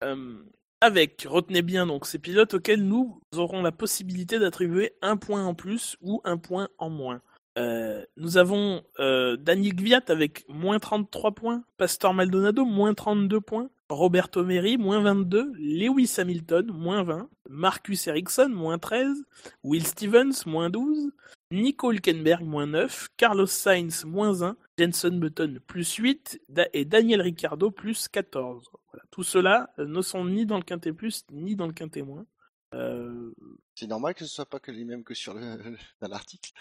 euh, 0.05 0.45
avec, 0.81 1.27
retenez 1.29 1.63
bien 1.63 1.87
donc 1.87 2.07
ces 2.07 2.19
pilotes 2.19 2.55
auxquels 2.55 2.85
nous 2.85 3.21
aurons 3.37 3.63
la 3.63 3.73
possibilité 3.73 4.39
d'attribuer 4.39 4.93
un 5.03 5.17
point 5.17 5.45
en 5.45 5.55
plus 5.55 5.97
ou 6.01 6.21
un 6.25 6.37
point 6.37 6.69
en 6.79 6.91
moins. 6.91 7.21
Euh, 7.59 8.05
nous 8.17 8.37
avons 8.37 8.83
euh, 9.01 9.37
Daniel 9.37 9.75
Gviat 9.75 10.03
avec 10.09 10.45
moins 10.49 10.79
33 10.79 11.33
points, 11.33 11.65
Pastor 11.77 12.15
Maldonado 12.15 12.65
moins 12.65 12.95
32 12.95 13.41
points, 13.41 13.69
Roberto 13.89 14.45
Meri 14.45 14.79
moins 14.79 15.01
22, 15.01 15.55
Lewis 15.57 16.15
Hamilton 16.19 16.71
moins 16.73 17.03
20, 17.03 17.29
Marcus 17.49 18.07
Ericsson 18.07 18.51
moins 18.51 18.79
13, 18.79 19.25
Will 19.65 19.85
Stevens 19.85 20.47
moins 20.47 20.71
12, 20.71 21.11
Nico 21.51 21.91
Hülkenberg 21.93 22.43
moins 22.45 22.67
9, 22.67 23.09
Carlos 23.17 23.47
Sainz 23.47 24.05
moins 24.05 24.43
1, 24.43 24.57
Jenson 24.79 25.13
Button 25.17 25.59
plus 25.67 25.95
8 25.95 26.41
Da- 26.49 26.69
et 26.75 26.85
Daniel 26.85 27.23
Ricciardo 27.23 27.71
plus 27.71 28.07
14. 28.09 28.69
Voilà. 28.93 29.05
Tout 29.11 29.23
cela 29.23 29.71
euh, 29.79 29.87
ne 29.87 30.03
sont 30.03 30.25
ni 30.27 30.45
dans 30.45 30.59
le 30.59 30.63
quintet 30.63 30.93
plus 30.93 31.25
ni 31.31 31.57
dans 31.57 31.67
le 31.67 31.73
quintet 31.73 32.03
moins. 32.03 32.27
Euh, 32.75 33.33
C'est 33.75 33.87
normal 33.87 34.15
que 34.15 34.25
ce 34.27 34.31
soit 34.35 34.45
pas 34.45 34.61
que 34.61 34.71
les 34.71 34.85
mêmes 34.85 35.05
que 35.05 35.15
sur 35.15 35.33
le, 35.33 35.41
dans 36.01 36.09
l'article. 36.09 36.53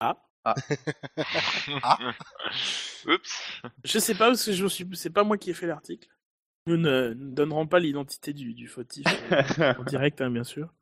Ah. 0.00 0.16
Oups. 3.06 3.60
Je 3.84 3.98
sais 3.98 4.14
pas 4.14 4.28
parce 4.28 4.44
que 4.46 4.52
je 4.52 4.66
suis, 4.66 4.86
c'est 4.94 5.10
pas 5.10 5.24
moi 5.24 5.36
qui 5.36 5.50
ai 5.50 5.54
fait 5.54 5.66
l'article. 5.66 6.08
Nous 6.66 6.76
ne, 6.76 7.08
ne 7.14 7.30
donnerons 7.34 7.66
pas 7.66 7.78
l'identité 7.80 8.32
du, 8.32 8.54
du 8.54 8.66
fautif 8.66 9.04
euh, 9.30 9.74
en 9.78 9.84
direct, 9.84 10.20
hein, 10.20 10.30
bien 10.30 10.42
sûr. 10.44 10.72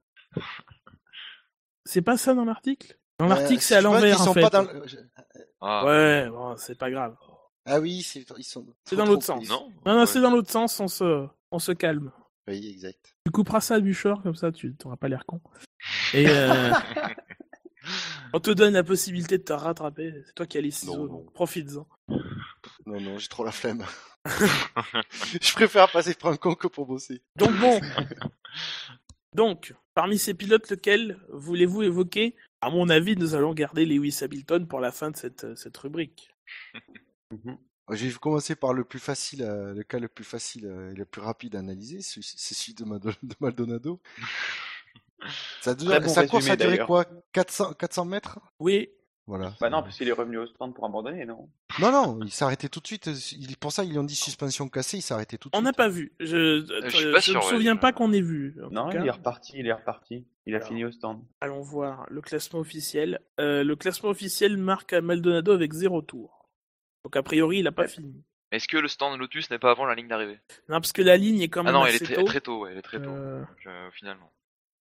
C'est 1.85 2.03
pas 2.03 2.17
ça 2.17 2.33
dans 2.35 2.45
l'article? 2.45 2.97
Dans 3.19 3.27
l'article, 3.27 3.61
c'est 3.63 3.77
à 3.77 3.79
Euh, 3.79 3.83
l'envers 3.83 4.21
en 4.21 4.25
sont 4.25 4.35
fait. 4.35 4.41
pas 4.43 4.51
dans 4.51 4.63
le- 4.63 4.87
je- 4.87 4.97
Ah, 5.61 5.85
Ouais, 5.87 6.29
bon, 6.29 6.57
c'est 6.57 6.77
pas 6.77 6.91
grave. 6.91 7.17
Ah 7.67 7.81
oui, 7.81 8.03
c'est 8.03 8.25
ils 8.37 8.45
sont. 8.45 8.67
C'est 8.85 8.97
dans 8.97 9.07
l'autre 9.07 9.25
sens. 9.25 9.49
Non 9.49 9.71
Non, 9.87 9.95
non, 9.95 10.01
Ouais. 10.01 10.07
c'est 10.07 10.21
dans 10.21 10.31
l'autre 10.31 10.51
sens. 10.51 10.79
On 10.81 10.89
se, 10.89 11.27
on 11.51 11.59
se 11.59 11.73
calme. 11.73 12.13
Oui, 12.47 12.69
exact. 12.71 13.15
Tu 13.25 13.31
couperas 13.33 13.61
ça 13.63 13.77
à 13.77 13.81
Buchor, 13.81 14.23
comme 14.23 14.35
ça, 14.35 14.53
tu 14.53 14.75
n'auras 14.85 14.97
pas 14.97 15.09
l'air 15.09 15.25
con. 15.25 15.41
Et 16.13 16.27
euh, 16.29 16.71
on 18.35 18.41
te 18.41 18.51
donne 18.51 18.75
la 18.75 18.83
possibilité 18.85 19.39
de 19.39 19.43
te 19.45 19.53
rattraper. 19.55 20.23
C'est 20.27 20.35
toi 20.35 20.45
qui 20.47 20.59
as 20.59 20.61
les 20.61 20.71
ciseaux, 20.71 20.97
Non, 20.97 21.07
donc 21.07 21.25
non. 21.25 21.31
profites-en. 21.33 21.87
Non, 22.87 23.01
non, 23.01 23.17
j'ai 23.19 23.29
trop 23.29 23.45
la 23.45 23.53
flemme. 23.53 23.85
je 25.41 25.53
préfère 25.55 25.91
passer 25.91 26.15
pour 26.15 26.29
un 26.31 26.37
con 26.37 26.55
que 26.55 26.67
pour 26.69 26.87
bosser. 26.87 27.23
Donc 27.37 27.53
bon. 27.59 27.81
Donc, 29.35 29.75
parmi 29.95 30.17
ces 30.19 30.33
pilotes, 30.35 30.71
lequel 30.71 31.19
voulez-vous 31.33 31.83
évoquer 31.83 32.37
À 32.65 32.71
mon 32.71 32.89
avis, 32.89 33.15
nous 33.15 33.35
allons 33.35 33.53
garder 33.53 33.85
Lewis 33.85 34.21
Hamilton 34.23 34.67
pour 34.67 34.81
la 34.81 34.91
fin 34.91 35.11
de 35.11 35.17
cette, 35.17 35.55
cette 35.55 35.77
rubrique. 35.77 36.31
Mhm. 37.31 37.59
Je 37.91 38.07
vais 38.07 38.13
commencer 38.15 38.57
par 38.57 38.73
le 38.73 38.85
plus 38.85 38.99
facile, 39.01 39.43
euh, 39.43 39.75
le 39.75 39.83
cas 39.83 39.99
le 39.99 40.09
plus 40.09 40.25
facile 40.25 40.65
euh, 40.65 40.91
et 40.91 40.95
le 40.95 41.05
plus 41.05 41.21
rapide 41.21 41.57
à 41.57 41.59
analyser, 41.59 42.01
celui- 42.01 42.23
c'est 42.25 42.55
celui 42.55 42.73
de, 42.73 42.85
Maldonado. 43.41 44.01
Ça 45.61 45.75
dure- 45.75 46.01
bon 46.01 46.09
sa 46.09 46.27
course 46.27 46.47
a 46.49 46.53
résumé, 46.55 46.77
duré 46.77 46.87
quoi? 46.87 47.05
400, 47.33 47.75
400 47.75 48.07
mètres? 48.07 48.41
Oui, 48.59 48.89
Voilà. 49.27 49.55
bah 49.59 49.71
non 49.71 49.83
parce 49.83 49.97
qu'il 49.97 50.07
est 50.09 50.13
revenu 50.13 50.37
au 50.37 50.47
stand 50.47 50.75
pour 50.75 50.85
abandonner 50.85 51.25
non? 51.25 51.49
Non, 51.81 51.91
non, 51.91 52.19
il 52.23 52.31
s'est 52.31 52.45
arrêté 52.45 52.69
tout 52.69 52.81
de 52.81 52.87
suite. 52.87 53.07
Il, 53.33 53.57
pour 53.57 53.73
ça, 53.73 53.83
ils 53.83 53.91
lui 53.91 53.99
ont 53.99 54.05
dit 54.05 54.15
suspension 54.15 54.69
cassée, 54.69 54.99
il 54.99 55.03
s'est 55.03 55.15
arrêté 55.15 55.39
tout 55.39 55.49
de 55.49 55.57
on 55.57 55.61
suite. 55.61 55.65
n'a 55.65 55.73
pas 55.73 55.89
vu. 55.89 56.13
Je, 56.21 56.63
je 56.89 57.21
sûr, 57.21 57.37
me 57.37 57.41
souviens 57.43 57.77
pas 57.77 57.93
qu'on 57.93 58.13
ait 58.13 58.21
vu. 58.21 58.55
Non 58.71 58.91
il 58.91 59.07
est 59.07 59.11
reparti 59.11 59.53
il 59.57 59.67
est 59.67 59.73
reparti 59.73 60.27
il 60.47 60.53
a 60.55 60.59
Alors. 60.59 60.69
fini 60.69 60.85
au 60.85 60.93
stand 60.93 61.23
Allons 61.41 61.63
voir 61.63 62.05
le 62.11 62.21
classement 62.21 62.61
officiel. 62.61 63.19
Euh, 63.41 63.65
le 63.65 63.77
classement 63.77 64.11
officiel 64.11 64.59
marque 64.59 64.93
à 64.93 65.01
Maldonado 65.01 65.53
avec 65.53 65.73
zéro 65.73 66.03
tour. 66.03 66.51
Donc 67.05 67.17
a 67.17 67.23
priori, 67.23 67.61
il 67.61 67.67
a 67.67 67.73
pas 67.73 67.83
Ouais. 67.83 67.89
fini. 67.89 68.23
Est-ce 68.53 68.69
que 68.69 68.77
le 68.77 68.89
stand 68.89 69.19
Lotus 69.19 69.51
n'est 69.51 69.59
pas 69.59 69.71
avant 69.71 69.87
la 69.87 69.95
ligne 69.95 70.07
d'arrivée? 70.07 70.39
Non, 70.69 70.77
parce 70.81 70.93
que 70.93 71.03
la 71.03 71.17
ligne 71.17 71.41
est 71.41 71.49
quand 71.49 71.61
Ah 71.63 71.65
même 71.65 71.73
non, 71.75 71.87
elle 71.87 71.97
est 71.97 72.05
très, 72.05 72.15
tôt. 72.15 72.25
très 72.25 72.41
tôt, 72.41 72.61
ouais, 72.61 72.73
elle 72.73 72.79
est 72.79 72.83
très 72.83 73.03
tôt. 73.03 73.11
Euh, 73.11 73.41
Donc, 73.41 73.67
euh, 73.67 73.89
finalement. 73.93 74.31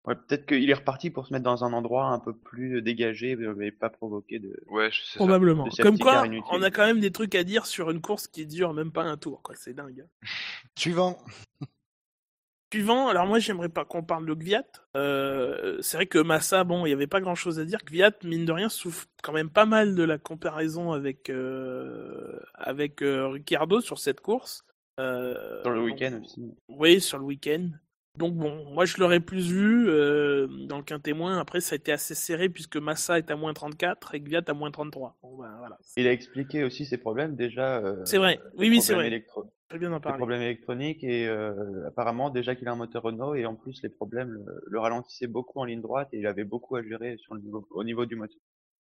Ouais, 0.06 0.16
peut-être 0.16 0.45
qu'il 0.45 0.70
est 0.70 0.74
reparti 0.74 1.10
pour 1.10 1.28
se 1.28 1.34
mettre 1.34 1.45
dans 1.45 1.64
un 1.64 1.74
endroit 1.74 2.06
un 2.08 2.20
peu 2.20 2.36
plus 2.36 2.82
dégagé 2.82 3.38
et 3.62 3.72
pas 3.72 3.89
provoquer 3.89 4.39
de 4.39 4.60
Ouais, 4.68 4.89
je-. 4.91 5.16
Probablement. 5.16 5.66
De 5.66 5.82
Comme 5.82 5.99
quoi, 5.99 6.24
on 6.52 6.62
a 6.62 6.72
quand 6.72 6.86
même 6.86 6.99
des 6.99 7.12
trucs 7.12 7.36
à 7.36 7.43
dire 7.43 7.66
sur 7.66 7.91
une 7.91 8.02
course 8.02 8.28
qui 8.28 8.45
dure 8.45 8.74
même 8.74 8.91
pas 8.91 9.04
un 9.04 9.18
tour. 9.18 9.41
quoi. 9.41 9.56
C'est 9.58 9.74
dingue. 9.74 10.06
Suivant. 10.78 11.18
Suivant, 12.74 13.10
alors 13.10 13.26
moi 13.26 13.39
j'aimerais 13.39 13.68
pas 13.68 13.84
qu'on 13.84 14.02
parle 14.02 14.26
de 14.26 14.34
Gviat. 14.34 14.64
Euh, 14.95 15.78
c'est 15.82 15.97
vrai 15.97 16.06
que 16.06 16.20
Massa, 16.20 16.64
bon, 16.64 16.86
il 16.86 16.89
y 16.89 16.93
avait 16.93 17.06
pas 17.06 17.20
grand 17.20 17.36
chose 17.36 17.60
à 17.60 17.66
dire. 17.66 17.80
Gviat, 17.86 18.14
mine 18.24 18.45
de 18.45 18.52
rien, 18.54 18.70
souffre 18.70 19.08
quand 19.22 19.34
même 19.34 19.49
pas 19.49 19.66
mal 19.66 19.93
de 19.93 20.04
la 20.04 20.18
comparaison 20.18 20.93
avec 20.93 21.30
euh, 21.30 22.39
avec 22.54 23.02
euh, 23.02 23.28
Ricciardo 23.28 23.82
sur 23.82 23.99
cette 23.99 24.22
course. 24.22 24.64
Euh, 25.02 25.62
sur 25.64 25.72
le 25.72 25.82
week-end 25.82 26.22
aussi 26.24 26.54
Oui, 26.70 27.02
sur 27.02 27.18
le 27.18 27.26
week-end. 27.26 27.72
Donc 28.18 28.34
bon, 28.36 28.66
moi 28.74 28.86
je 28.86 28.97
l'aurais 28.97 29.22
plus 29.22 29.49
vu 29.51 29.88
euh, 29.89 30.47
dans 30.68 30.78
le 30.78 30.84
quintet 30.84 31.14
moins. 31.14 31.39
Après, 31.39 31.62
ça 31.62 31.74
a 31.74 31.78
été 31.78 31.91
assez 31.91 32.14
serré 32.14 32.49
puisque 32.49 32.78
Massa 32.78 33.18
est 33.18 33.32
à 33.32 33.36
moins 33.36 33.53
34 33.53 34.14
et 34.16 34.20
Gviat 34.20 34.43
à 34.47 34.53
moins 34.53 34.70
33. 34.70 35.18
Bon, 35.24 35.38
ben, 35.38 35.55
voilà. 35.59 35.78
il 35.95 36.07
a 36.07 36.12
expliqué 36.12 36.64
aussi 36.64 36.86
ses 36.86 36.97
problèmes 36.97 37.36
déjà 37.36 37.78
euh, 37.78 38.03
C'est 38.05 38.18
vrai. 38.18 38.39
Oui, 38.55 38.70
oui, 38.70 38.82
c'est 38.82 38.93
vrai. 38.95 39.07
électro- 39.07 39.51
bien 39.80 39.97
parler. 40.01 40.18
problèmes 40.18 40.41
électroniques 40.41 41.01
et 41.05 41.28
euh, 41.30 41.88
apparemment 41.88 42.30
déjà 42.30 42.55
qu'il 42.55 42.68
a 42.68 42.74
un 42.74 42.76
moteur 42.76 43.03
Renault 43.03 43.36
et 43.36 43.45
en 43.45 43.55
plus 43.55 43.82
les 43.82 43.89
problèmes 43.89 44.30
le, 44.30 44.62
le 44.68 44.80
ralentissaient 44.80 45.28
beaucoup 45.28 45.59
en 45.59 45.64
ligne 45.64 45.82
droite 45.82 46.09
et 46.12 46.20
il 46.20 46.28
avait 46.28 46.43
beaucoup 46.43 46.76
à 46.76 46.84
gérer 46.84 47.16
sur 47.18 47.36
le 47.36 47.41
niveau, 47.41 47.66
au 47.72 47.84
niveau 47.86 48.05
du 48.05 48.18
moteur. 48.18 48.38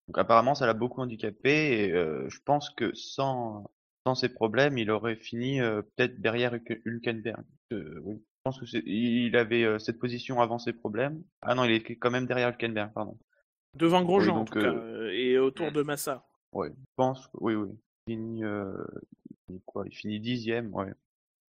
Donc 0.08 0.18
apparemment 0.18 0.56
ça 0.56 0.66
l'a 0.66 0.74
beaucoup 0.74 1.00
handicapé 1.00 1.84
et 1.84 1.92
euh, 1.92 2.28
je 2.28 2.40
pense 2.44 2.70
que 2.70 2.92
sans 2.94 3.70
sans 4.04 4.16
ces 4.16 4.30
problèmes 4.30 4.78
il 4.78 4.90
aurait 4.90 5.14
fini 5.14 5.60
euh, 5.60 5.82
peut-être 5.82 6.20
derrière 6.20 6.54
Hülke- 6.56 6.80
Hülkenberg. 6.84 7.44
Euh, 7.72 8.00
oui. 8.02 8.20
Je 8.40 8.44
pense 8.44 8.58
que 8.58 8.64
c'est, 8.64 8.82
il 8.86 9.36
avait 9.36 9.64
euh, 9.64 9.78
cette 9.78 9.98
position 9.98 10.40
avant 10.40 10.58
ses 10.58 10.72
problèmes. 10.72 11.22
Ah 11.42 11.54
non 11.54 11.64
il 11.64 11.72
est 11.72 11.82
quand 11.96 12.10
même 12.10 12.24
derrière 12.26 12.48
Hülkenberg 12.48 12.90
pardon. 12.94 13.18
Devant 13.74 14.02
Grosjean 14.02 14.28
Oui, 14.28 14.30
en 14.32 14.38
donc, 14.38 14.48
tout 14.54 14.60
cas, 14.60 14.72
euh, 14.72 15.08
euh, 15.08 15.12
et 15.12 15.38
autour 15.38 15.72
de 15.72 15.82
Massa. 15.82 16.26
Ouais, 16.52 16.70
je 16.70 16.84
pense 16.96 17.26
que 17.26 17.32
oui 17.40 17.54
oui. 17.54 17.68
Il 18.06 18.14
finit 18.14 18.44
euh, 18.44 18.72
quoi 19.66 19.84
Il 19.86 19.94
finit 19.94 20.20
dixième 20.20 20.74
ouais. 20.74 20.90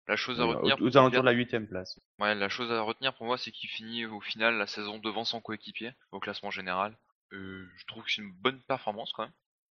La 0.08 0.16
chose 0.16 0.40
à 0.40 0.46
Ouais, 0.46 0.54
retenir. 0.54 0.76
aux, 0.80 0.96
alentours 0.96 1.20
de 1.20 1.26
la 1.26 1.32
huitième 1.32 1.66
place. 1.68 2.00
Ouais, 2.18 2.34
la 2.34 2.48
chose 2.48 2.72
à 2.72 2.80
retenir 2.80 3.14
pour 3.14 3.26
moi, 3.26 3.36
c'est 3.36 3.50
qu'il 3.50 3.68
finit 3.68 4.06
au 4.06 4.22
final 4.22 4.56
la 4.56 4.66
saison 4.66 4.98
devant 4.98 5.26
son 5.26 5.42
coéquipier 5.42 5.92
au 6.12 6.20
classement 6.20 6.50
général. 6.50 6.96
Euh, 7.34 7.68
je 7.76 7.84
trouve 7.86 8.02
que 8.04 8.10
c'est 8.10 8.22
une 8.22 8.32
bonne 8.32 8.62
performance 8.62 9.12
quand 9.12 9.24
même. 9.24 9.32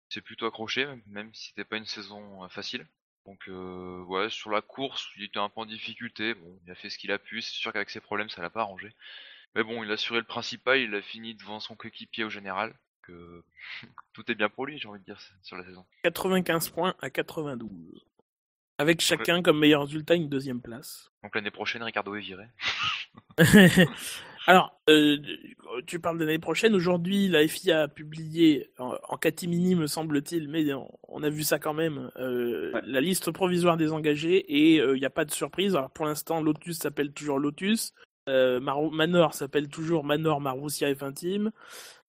C'est 0.09 0.20
plutôt 0.22 0.45
accroché, 0.45 0.86
même- 1.07 1.34
si 1.34 1.47
c'était 1.47 1.63
pas 1.63 1.78
une 1.78 1.86
saison 1.86 2.47
facile. 2.49 2.86
Donc 3.26 3.47
euh, 3.47 4.03
ouais, 4.03 4.30
sur 4.30 4.51
la 4.51 4.61
course, 4.61 5.09
il 5.17 5.23
était 5.23 5.39
un 5.39 5.49
peu 5.49 5.61
en 5.61 5.65
difficulté. 5.65 6.36
Bon, 6.36 6.59
il 6.65 6.71
a 6.71 6.76
fait 6.76 6.89
ce 6.89 6.97
qu'il 6.97 7.11
a 7.11 7.19
pu. 7.19 7.41
C'est 7.41 7.53
sûr 7.53 7.73
qu'avec 7.73 7.89
ses 7.89 8.01
problèmes, 8.01 8.30
ça 8.30 8.41
l'a 8.41 8.49
pas 8.49 8.61
arrangé. 8.61 8.93
Mais 9.55 9.63
bon, 9.63 9.84
il 9.84 9.89
a 9.89 9.93
assuré 9.93 10.19
le 10.19 10.26
principal. 10.26 10.80
Il 10.80 10.93
a 10.93 11.01
fini 11.01 11.34
devant 11.34 11.59
son 11.59 11.76
coéquipier 11.76 12.23
au 12.23 12.30
général. 12.30 12.76
Que 13.01 13.43
tout 14.13 14.32
est 14.32 14.36
bien 14.36 14.49
pour 14.49 14.65
lui, 14.65 14.78
j'ai 14.78 14.88
envie 14.88 14.99
de 14.99 15.05
dire 15.05 15.19
sur 15.41 15.57
la 15.57 15.63
saison. 15.63 15.86
95 16.03 16.69
points 16.69 16.95
à 17.01 17.09
92. 17.09 18.05
Avec 18.78 18.99
chacun 19.01 19.41
comme 19.41 19.59
meilleur 19.59 19.84
résultat 19.84 20.15
une 20.15 20.30
deuxième 20.30 20.61
place. 20.61 21.09
Donc 21.23 21.34
l'année 21.34 21.51
prochaine, 21.51 21.82
Ricardo 21.82 22.15
est 22.15 22.19
viré. 22.19 22.45
Alors, 24.48 24.80
euh, 24.89 25.18
tu 25.88 26.00
parles 26.00 26.20
de 26.20 26.26
l'année 26.26 26.39
prochaine. 26.39 26.76
Aujourd'hui, 26.76 27.28
la 27.28 27.48
FIA 27.48 27.84
a 27.84 27.88
publié, 27.88 28.70
en, 28.78 28.96
en 29.10 29.18
catimini 29.18 29.74
me 29.76 29.88
semble-t-il, 29.88 30.48
mais 30.50 30.72
on, 30.74 30.88
on 31.08 31.24
a 31.24 31.30
vu 31.30 31.43
ça 31.43 31.58
quand 31.58 31.74
même, 31.74 32.12
euh, 32.18 32.72
Ouais. 32.74 32.82
la 32.86 33.02
liste 33.02 33.32
provisoire 33.32 33.76
des 33.78 33.91
engagés 33.91 34.38
et 34.38 34.76
il 34.76 35.00
n'y 35.00 35.06
a 35.06 35.10
pas 35.10 35.26
de 35.26 35.32
surprise. 35.32 35.76
Alors 35.76 35.89
pour 35.89 36.06
l'instant, 36.06 36.41
Lotus 36.41 36.78
s'appelle 36.78 37.12
toujours 37.12 37.39
Lotus. 37.39 37.93
Euh, 38.28 38.60
Manor 38.60 39.34
s'appelle 39.36 39.68
toujours 39.68 40.04
Manor 40.04 40.41
Marussia 40.41 40.91
F1 40.91 41.14
Team. 41.14 41.52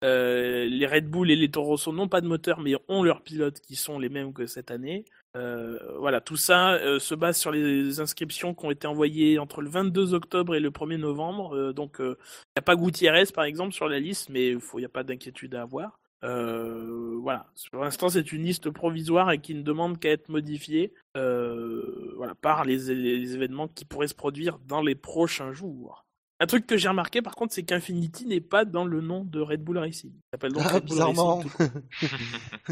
Euh, 0.04 0.64
les 0.66 0.86
Red 0.86 1.08
Bull 1.08 1.30
et 1.30 1.36
les 1.36 1.50
Toro 1.50 1.68
Rosso 1.68 1.92
n'ont 1.92 2.08
pas 2.08 2.20
de 2.20 2.26
moteur, 2.26 2.60
mais 2.60 2.74
ont 2.88 3.02
leurs 3.02 3.22
pilotes 3.22 3.60
qui 3.60 3.76
sont 3.76 3.98
les 3.98 4.08
mêmes 4.08 4.32
que 4.32 4.46
cette 4.46 4.70
année. 4.70 5.04
Euh, 5.36 5.78
voilà, 5.98 6.20
tout 6.20 6.36
ça 6.36 6.74
euh, 6.74 6.98
se 6.98 7.14
base 7.14 7.36
sur 7.36 7.50
les 7.50 8.00
inscriptions 8.00 8.54
qui 8.54 8.64
ont 8.64 8.70
été 8.70 8.86
envoyées 8.86 9.38
entre 9.38 9.60
le 9.60 9.68
22 9.68 10.14
octobre 10.14 10.54
et 10.54 10.60
le 10.60 10.70
1er 10.70 10.96
novembre. 10.96 11.54
Euh, 11.54 11.72
donc, 11.72 11.96
il 12.00 12.06
n'y 12.06 12.58
a 12.58 12.62
pas 12.62 12.76
Gutiérrez, 12.76 13.26
par 13.34 13.44
exemple, 13.44 13.72
sur 13.72 13.88
la 13.88 14.00
liste, 14.00 14.30
mais 14.30 14.52
il 14.52 14.60
n'y 14.76 14.84
a 14.84 14.88
pas 14.88 15.04
d'inquiétude 15.04 15.54
à 15.54 15.62
avoir. 15.62 16.00
Voilà, 16.22 17.46
pour 17.70 17.84
l'instant, 17.84 18.08
c'est 18.08 18.32
une 18.32 18.42
liste 18.42 18.70
provisoire 18.70 19.30
et 19.30 19.38
qui 19.38 19.54
ne 19.54 19.62
demande 19.62 20.00
qu'à 20.00 20.10
être 20.10 20.28
modifiée 20.28 20.92
par 21.12 22.64
les 22.64 22.90
événements 23.34 23.68
qui 23.68 23.84
pourraient 23.84 24.08
se 24.08 24.14
produire 24.14 24.58
dans 24.66 24.82
les 24.82 24.94
prochains 24.94 25.52
jours. 25.52 26.05
Un 26.38 26.46
truc 26.46 26.66
que 26.66 26.76
j'ai 26.76 26.88
remarqué 26.88 27.22
par 27.22 27.34
contre, 27.34 27.54
c'est 27.54 27.62
qu'Infinity 27.62 28.26
n'est 28.26 28.40
pas 28.42 28.64
dans 28.64 28.84
le 28.84 29.00
nom 29.00 29.24
de 29.24 29.40
Red 29.40 29.62
Bull 29.62 29.78
Racing. 29.78 30.12
Il 30.12 30.22
s'appelle 30.32 30.52
donc 30.52 30.64
Ah, 30.66 30.74
Red 30.74 30.84
Bull. 30.84 31.00
Racing. 31.00 31.50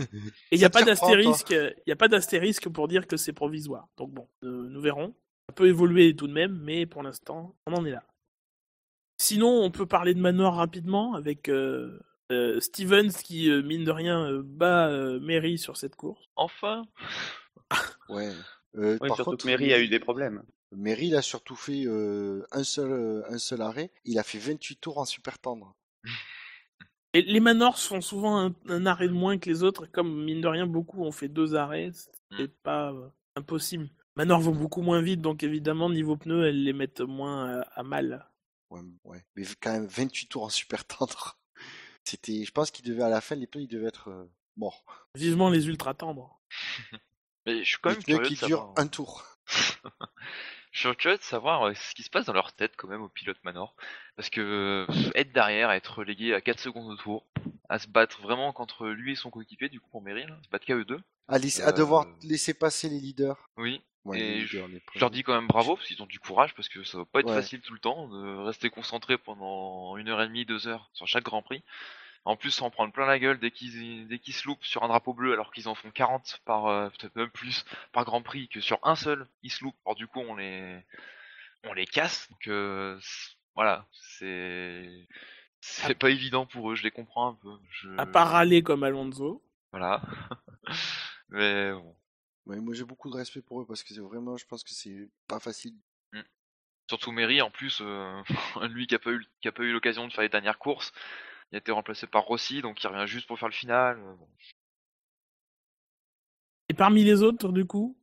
Et 0.50 0.56
il 0.56 0.58
n'y 0.58 0.64
a 0.64 0.70
pas 0.70 0.82
d'astérisque, 0.82 1.50
il 1.50 1.82
n'y 1.86 1.92
a 1.92 1.96
pas 1.96 2.08
d'astérisque 2.08 2.68
pour 2.68 2.88
dire 2.88 3.06
que 3.06 3.16
c'est 3.16 3.32
provisoire. 3.32 3.88
Donc 3.96 4.10
bon, 4.12 4.28
euh, 4.44 4.68
nous 4.68 4.80
verrons. 4.80 5.14
Ça 5.48 5.54
peut 5.54 5.68
évoluer 5.68 6.14
tout 6.16 6.26
de 6.26 6.32
même, 6.32 6.58
mais 6.62 6.86
pour 6.86 7.02
l'instant, 7.02 7.54
on 7.66 7.74
en 7.74 7.84
est 7.84 7.90
là. 7.90 8.02
Sinon, 9.18 9.62
on 9.62 9.70
peut 9.70 9.86
parler 9.86 10.14
de 10.14 10.20
Manor 10.20 10.54
rapidement 10.56 11.14
avec 11.14 11.48
euh, 11.48 12.00
euh, 12.32 12.60
Stevens 12.60 13.12
qui, 13.12 13.48
euh, 13.50 13.62
mine 13.62 13.84
de 13.84 13.90
rien, 13.90 14.26
euh, 14.26 14.42
bat 14.44 14.88
euh, 14.88 15.20
Mary 15.20 15.56
sur 15.58 15.76
cette 15.76 15.96
course. 15.96 16.24
Enfin 16.36 16.84
Ouais. 18.08 18.30
Euh, 18.76 18.98
Oui, 19.00 19.06
par 19.06 19.14
surtout 19.14 19.30
contre, 19.30 19.44
que 19.44 19.50
Mary 19.50 19.72
a 19.72 19.78
eu 19.78 19.86
des 19.86 20.00
problèmes. 20.00 20.42
Mary, 20.76 21.08
il 21.08 21.16
a 21.16 21.22
surtout 21.22 21.56
fait 21.56 21.84
euh, 21.86 22.46
un, 22.52 22.64
seul, 22.64 22.90
euh, 22.92 23.22
un 23.30 23.38
seul 23.38 23.62
arrêt. 23.62 23.90
Il 24.04 24.18
a 24.18 24.22
fait 24.22 24.38
28 24.38 24.76
tours 24.76 24.98
en 24.98 25.04
super 25.04 25.38
tendre. 25.38 25.74
Et 27.12 27.22
les 27.22 27.40
Manors 27.40 27.78
font 27.78 28.00
souvent 28.00 28.38
un, 28.38 28.54
un 28.68 28.86
arrêt 28.86 29.08
de 29.08 29.12
moins 29.12 29.38
que 29.38 29.48
les 29.48 29.62
autres, 29.62 29.86
comme 29.86 30.24
mine 30.24 30.40
de 30.40 30.48
rien, 30.48 30.66
beaucoup 30.66 31.04
ont 31.04 31.12
fait 31.12 31.28
deux 31.28 31.54
arrêts, 31.54 31.90
c'est 32.36 32.52
pas 32.62 32.92
euh, 32.92 33.08
impossible. 33.36 33.88
Manor 34.16 34.40
vont 34.40 34.54
beaucoup 34.54 34.82
moins 34.82 35.00
vite, 35.00 35.20
donc 35.20 35.42
évidemment, 35.42 35.90
niveau 35.90 36.16
pneus, 36.16 36.46
elles 36.48 36.62
les 36.64 36.72
mettent 36.72 37.00
moins 37.00 37.60
à, 37.60 37.60
à 37.74 37.82
mal. 37.84 38.28
Ouais, 38.70 38.80
ouais. 39.04 39.24
Mais 39.36 39.44
quand 39.60 39.72
même, 39.72 39.86
28 39.86 40.26
tours 40.26 40.42
en 40.44 40.48
super 40.48 40.84
tendre. 40.84 41.38
C'était, 42.04 42.44
je 42.44 42.50
pense 42.50 42.70
qu'il 42.70 42.84
devait 42.84 43.02
à 43.04 43.08
la 43.08 43.20
fin, 43.20 43.36
les 43.36 43.46
pneus, 43.46 43.62
ils 43.62 43.68
devaient 43.68 43.88
être 43.88 44.08
euh, 44.10 44.24
morts. 44.56 44.84
Vivement 45.14 45.50
les 45.50 45.68
ultra 45.68 45.94
tendres. 45.94 46.40
Mais 47.46 47.62
je 47.62 47.68
suis 47.68 47.78
quand 47.80 47.90
Les 47.90 47.96
même 47.96 48.02
pneus 48.02 48.16
curieux 48.16 48.28
qui 48.28 48.34
durent 48.46 48.58
savoir. 48.58 48.74
un 48.76 48.86
tour. 48.88 49.24
Je 50.74 50.88
suis 50.88 50.96
curieux 50.96 51.16
de 51.16 51.22
savoir 51.22 51.68
euh, 51.68 51.74
ce 51.74 51.94
qui 51.94 52.02
se 52.02 52.10
passe 52.10 52.26
dans 52.26 52.32
leur 52.32 52.52
tête 52.52 52.72
quand 52.76 52.88
même 52.88 53.00
au 53.02 53.08
pilote 53.08 53.38
Manor. 53.44 53.74
Parce 54.16 54.28
que 54.28 54.40
euh, 54.90 55.10
être 55.14 55.32
derrière, 55.32 55.70
être 55.70 55.98
relégué 55.98 56.34
à 56.34 56.40
4 56.40 56.58
secondes 56.58 56.90
au 56.92 56.96
tour, 56.96 57.24
à 57.68 57.78
se 57.78 57.86
battre 57.86 58.20
vraiment 58.20 58.52
contre 58.52 58.88
lui 58.88 59.12
et 59.12 59.14
son 59.14 59.30
coéquipier, 59.30 59.68
du 59.68 59.80
coup 59.80 59.88
pour 59.90 60.02
Meryl, 60.02 60.34
se 60.42 60.48
battre 60.50 60.66
qu'à 60.66 60.74
eux 60.74 60.84
deux. 60.84 61.00
À, 61.28 61.38
laisser- 61.38 61.62
à 61.62 61.68
Euh, 61.68 61.72
devoir 61.72 62.06
laisser 62.24 62.54
passer 62.54 62.88
les 62.88 62.98
leaders. 62.98 63.38
Oui. 63.56 63.80
Ouais, 64.04 64.20
Et 64.20 64.40
je, 64.40 64.58
leur 65.00 65.10
dis 65.10 65.22
quand 65.22 65.32
même 65.32 65.46
bravo 65.46 65.76
parce 65.76 65.88
qu'ils 65.88 66.02
ont 66.02 66.06
du 66.06 66.18
courage 66.18 66.54
parce 66.54 66.68
que 66.68 66.84
ça 66.84 66.98
va 66.98 67.04
pas 67.06 67.20
être 67.20 67.28
Ouais. 67.28 67.34
facile 67.36 67.62
tout 67.62 67.72
le 67.72 67.78
temps 67.78 68.06
de 68.08 68.36
rester 68.44 68.68
concentré 68.68 69.16
pendant 69.16 69.96
une 69.96 70.08
heure 70.10 70.20
et 70.20 70.26
demie, 70.26 70.44
deux 70.44 70.66
heures 70.68 70.90
sur 70.92 71.06
chaque 71.06 71.24
Grand 71.24 71.40
Prix. 71.40 71.62
En 72.24 72.36
plus, 72.36 72.50
s'en 72.50 72.70
prendre 72.70 72.92
plein 72.92 73.06
la 73.06 73.18
gueule 73.18 73.38
dès 73.38 73.50
qu'ils 73.50 74.08
dès 74.08 74.18
qu'ils 74.18 74.34
se 74.34 74.46
loupent 74.46 74.64
sur 74.64 74.82
un 74.82 74.88
drapeau 74.88 75.12
bleu 75.12 75.32
alors 75.32 75.52
qu'ils 75.52 75.68
en 75.68 75.74
font 75.74 75.90
40 75.90 76.40
par 76.46 76.66
euh, 76.66 76.88
peut-être 76.88 77.16
même 77.16 77.30
plus 77.30 77.64
par 77.92 78.04
Grand 78.04 78.22
Prix 78.22 78.48
que 78.48 78.60
sur 78.60 78.78
un 78.82 78.96
seul 78.96 79.26
ils 79.42 79.50
se 79.50 79.62
loupent. 79.62 79.76
Alors 79.84 79.94
du 79.94 80.06
coup, 80.06 80.20
on 80.20 80.34
les 80.34 80.82
on 81.64 81.74
les 81.74 81.86
casse. 81.86 82.30
Donc 82.30 82.48
euh, 82.48 82.98
voilà, 83.54 83.86
c'est 83.92 85.06
c'est 85.60 85.98
pas 85.98 86.10
évident 86.10 86.46
pour 86.46 86.72
eux. 86.72 86.74
Je 86.74 86.82
les 86.82 86.90
comprends 86.90 87.28
un 87.28 87.34
peu. 87.34 87.56
Je... 87.70 87.88
À 87.98 88.06
part 88.06 88.30
râler 88.30 88.62
comme 88.62 88.84
Alonso. 88.84 89.42
Voilà. 89.72 90.02
Mais 91.28 91.72
bon. 91.72 91.96
Ouais, 92.46 92.60
moi, 92.60 92.74
j'ai 92.74 92.84
beaucoup 92.84 93.10
de 93.10 93.16
respect 93.16 93.40
pour 93.40 93.62
eux 93.62 93.66
parce 93.66 93.82
que 93.82 93.94
c'est 93.94 94.00
vraiment, 94.00 94.36
je 94.36 94.44
pense 94.44 94.62
que 94.62 94.70
c'est 94.70 95.08
pas 95.26 95.40
facile. 95.40 95.74
Surtout 96.86 97.12
Mary, 97.12 97.40
en 97.40 97.50
plus, 97.50 97.78
euh, 97.80 98.22
lui 98.68 98.86
qui 98.86 98.94
a 98.94 98.98
pas 98.98 99.10
eu, 99.10 99.24
qui 99.40 99.48
a 99.48 99.52
pas 99.52 99.62
eu 99.62 99.72
l'occasion 99.72 100.06
de 100.06 100.12
faire 100.12 100.22
les 100.22 100.28
dernières 100.28 100.58
courses, 100.58 100.92
il 101.54 101.58
a 101.58 101.58
été 101.58 101.70
remplacé 101.70 102.08
par 102.08 102.24
Rossi, 102.24 102.62
donc 102.62 102.82
il 102.82 102.86
revient 102.88 103.06
juste 103.06 103.28
pour 103.28 103.38
faire 103.38 103.46
le 103.46 103.54
final. 103.54 103.96
euh, 103.96 104.14
bon. 104.18 104.26
Et 106.68 106.74
parmi 106.74 107.04
les 107.04 107.22
autres, 107.22 107.52
du 107.52 107.64
coup? 107.64 107.96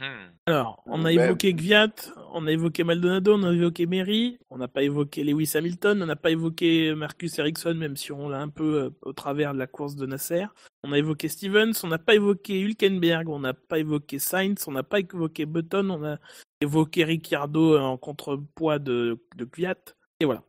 Mhm. 0.00 0.32
Alors, 0.46 0.82
on 0.86 1.04
a 1.04 1.14
Ben- 1.14 1.20
évoqué 1.26 1.54
Gviat, 1.54 1.94
on 2.32 2.48
a 2.48 2.50
évoqué 2.50 2.82
Maldonado, 2.82 3.34
on 3.36 3.44
a 3.44 3.52
évoqué 3.52 3.86
Mary, 3.86 4.40
on 4.50 4.58
n'a 4.58 4.66
pas 4.66 4.82
évoqué 4.82 5.22
Lewis 5.22 5.52
Hamilton, 5.54 6.02
on 6.02 6.06
n'a 6.06 6.16
pas 6.16 6.32
évoqué 6.32 6.92
Marcus 6.96 7.38
Ericsson, 7.38 7.74
même 7.74 7.96
si 7.96 8.10
on 8.10 8.28
l'a 8.28 8.40
un 8.40 8.48
peu 8.48 8.82
euh, 8.82 8.90
au 9.02 9.12
travers 9.12 9.54
de 9.54 9.60
la 9.60 9.68
course 9.68 9.94
de 9.94 10.04
Nasser. 10.04 10.46
On 10.82 10.90
a 10.90 10.98
évoqué 10.98 11.28
Stevens, 11.28 11.74
on 11.84 11.88
n'a 11.88 11.98
pas 11.98 12.16
évoqué 12.16 12.58
Hülkenberg, 12.60 13.28
on 13.28 13.38
n'a 13.38 13.54
pas 13.54 13.78
évoqué 13.78 14.18
Sainz, 14.18 14.66
on 14.66 14.72
n'a 14.72 14.82
pas 14.82 14.98
évoqué 14.98 15.46
Button, 15.46 15.88
on 15.90 16.04
a 16.04 16.18
évoqué 16.60 17.04
Ricciardo 17.04 17.78
en 17.78 17.96
contrepoids 17.96 18.80
de, 18.80 19.24
de 19.36 19.44
Kvyat. 19.44 19.94
Et 20.18 20.24
voilà. 20.24 20.42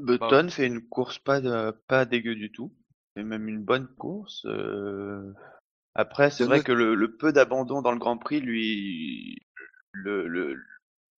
Button 0.00 0.48
fait 0.50 0.66
une 0.66 0.86
course 0.88 1.18
pas, 1.18 1.40
de- 1.40 1.70
pas 1.86 2.04
dégueu 2.04 2.34
du 2.34 2.50
tout. 2.52 2.72
C'est 3.16 3.22
même 3.22 3.48
une 3.48 3.62
bonne 3.62 3.88
course. 3.88 4.44
euh. 4.46 5.32
Après, 5.94 6.30
c'est 6.30 6.44
vrai 6.44 6.62
que 6.62 6.72
le, 6.72 6.94
le 6.94 7.16
peu 7.16 7.32
d'abandon 7.32 7.82
dans 7.82 7.92
le 7.92 7.98
Grand 7.98 8.16
Prix 8.18 8.40
lui 8.40 9.38
le, 9.92 10.28
le, 10.28 10.56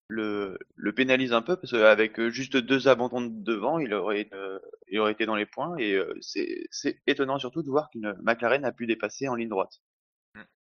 le, 0.09 0.59
le 0.77 0.93
pénalise 0.93 1.33
un 1.33 1.43
peu 1.43 1.57
parce 1.57 1.73
qu'avec 1.73 2.21
juste 2.29 2.57
deux 2.57 2.89
abandons 2.89 3.21
de 3.21 3.29
devant, 3.43 3.79
il 3.79 3.93
aurait, 3.95 4.29
euh, 4.33 4.59
il 4.89 4.99
aurait 5.01 5.13
été 5.13 5.27
dans 5.27 5.37
les 5.37 5.47
points 5.47 5.77
et 5.79 5.95
euh, 5.95 6.15
c'est 6.21 6.67
c'est 6.71 7.01
étonnant 7.07 7.39
surtout 7.39 7.63
de 7.63 7.71
voir 7.71 7.91
qu'une 7.91 8.15
McLaren 8.23 8.65
a 8.65 8.73
pu 8.73 8.87
dépasser 8.87 9.29
en 9.29 9.35
ligne 9.35 9.49
droite. 9.49 9.81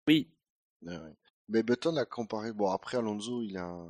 Oui. 0.08 0.30
Ouais, 0.82 0.96
ouais. 0.96 1.14
Mais 1.48 1.62
Button 1.62 1.96
a 1.96 2.04
comparé. 2.04 2.52
Bon, 2.52 2.70
après 2.70 2.96
Alonso, 2.98 3.42
il 3.42 3.56
a, 3.56 3.86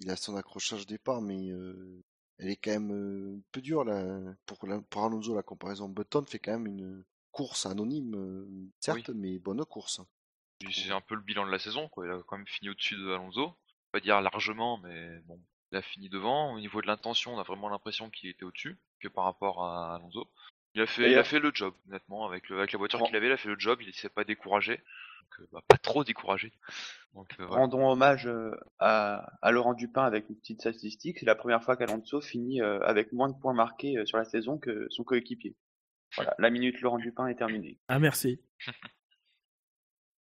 il 0.00 0.10
a 0.10 0.16
son 0.16 0.36
accrochage 0.36 0.86
départ, 0.86 1.22
mais 1.22 1.50
euh, 1.50 2.02
elle 2.38 2.48
est 2.50 2.56
quand 2.56 2.70
même 2.72 2.92
euh, 2.92 3.36
un 3.38 3.42
peu 3.52 3.60
dure 3.60 3.84
là. 3.84 4.04
Pour, 4.46 4.66
la- 4.66 4.80
pour 4.80 5.04
Alonso, 5.04 5.34
la 5.34 5.42
comparaison. 5.42 5.88
Button 5.88 6.24
fait 6.24 6.38
quand 6.38 6.52
même 6.52 6.66
une 6.66 7.04
course 7.32 7.66
anonyme, 7.66 8.14
euh, 8.16 8.46
certes, 8.80 9.10
mais 9.14 9.38
bonne 9.38 9.64
course. 9.64 10.00
C'est 10.72 10.90
un 10.92 11.00
peu 11.02 11.14
le 11.14 11.20
bilan 11.20 11.44
de 11.46 11.50
la 11.50 11.58
saison, 11.58 11.88
quoi. 11.88 12.06
Il 12.06 12.12
a 12.12 12.22
quand 12.26 12.38
même 12.38 12.46
fini 12.46 12.70
au-dessus 12.70 12.96
de 12.96 13.10
Alonso. 13.12 13.54
Pas 13.92 14.00
dire 14.00 14.20
largement, 14.20 14.78
mais 14.78 15.18
bon. 15.26 15.40
Il 15.72 15.76
a 15.78 15.82
fini 15.82 16.08
devant. 16.08 16.54
Au 16.54 16.60
niveau 16.60 16.80
de 16.80 16.86
l'intention, 16.86 17.34
on 17.34 17.38
a 17.38 17.42
vraiment 17.42 17.68
l'impression 17.68 18.08
qu'il 18.10 18.30
était 18.30 18.44
au-dessus 18.44 18.78
que 19.00 19.08
par 19.08 19.24
rapport 19.24 19.64
à 19.64 19.96
Alonso. 19.96 20.30
Il 20.76 20.82
a 20.82 20.86
fait, 20.86 21.02
il 21.02 21.04
a 21.06 21.08
D'ailleurs- 21.08 21.26
fait 21.26 21.38
le 21.40 21.50
job, 21.54 21.74
honnêtement, 21.88 22.26
avec, 22.28 22.48
le, 22.50 22.58
avec 22.58 22.70
la 22.72 22.78
voiture 22.78 22.98
Bon. 22.98 23.06
qu'il 23.06 23.16
avait, 23.16 23.26
il 23.28 23.32
a 23.32 23.36
fait 23.38 23.48
le 23.48 23.58
job, 23.58 23.80
il 23.80 23.94
s'est 23.94 24.10
pas 24.10 24.24
découragé. 24.24 24.76
Donc, 24.76 25.40
euh, 25.40 25.46
bah, 25.50 25.62
pas 25.66 25.78
trop 25.78 26.04
découragé. 26.04 26.52
Donc, 27.14 27.28
euh, 27.40 27.46
voilà. 27.46 27.62
Rendons 27.62 27.88
hommage 27.90 28.26
euh, 28.26 28.50
à, 28.78 29.26
à 29.40 29.50
Laurent 29.52 29.72
Dupin 29.72 30.04
avec 30.04 30.28
une 30.28 30.36
petite 30.36 30.60
statistique. 30.60 31.18
C'est 31.18 31.24
la 31.26 31.34
première 31.34 31.62
fois 31.64 31.76
qu'Alonso 31.78 32.20
finit 32.20 32.60
avec 32.60 33.12
moins 33.12 33.28
de 33.30 33.34
points 33.40 33.54
marqués 33.54 33.96
sur 34.04 34.18
la 34.18 34.24
saison 34.24 34.58
que 34.58 34.86
son 34.90 35.02
coéquipier. 35.02 35.56
Voilà, 36.14 36.34
la 36.38 36.50
minute 36.50 36.80
Laurent 36.82 36.98
Dupin 36.98 37.26
est 37.26 37.34
terminée. 37.36 37.78
Ah, 37.88 37.98
merci. 37.98 38.40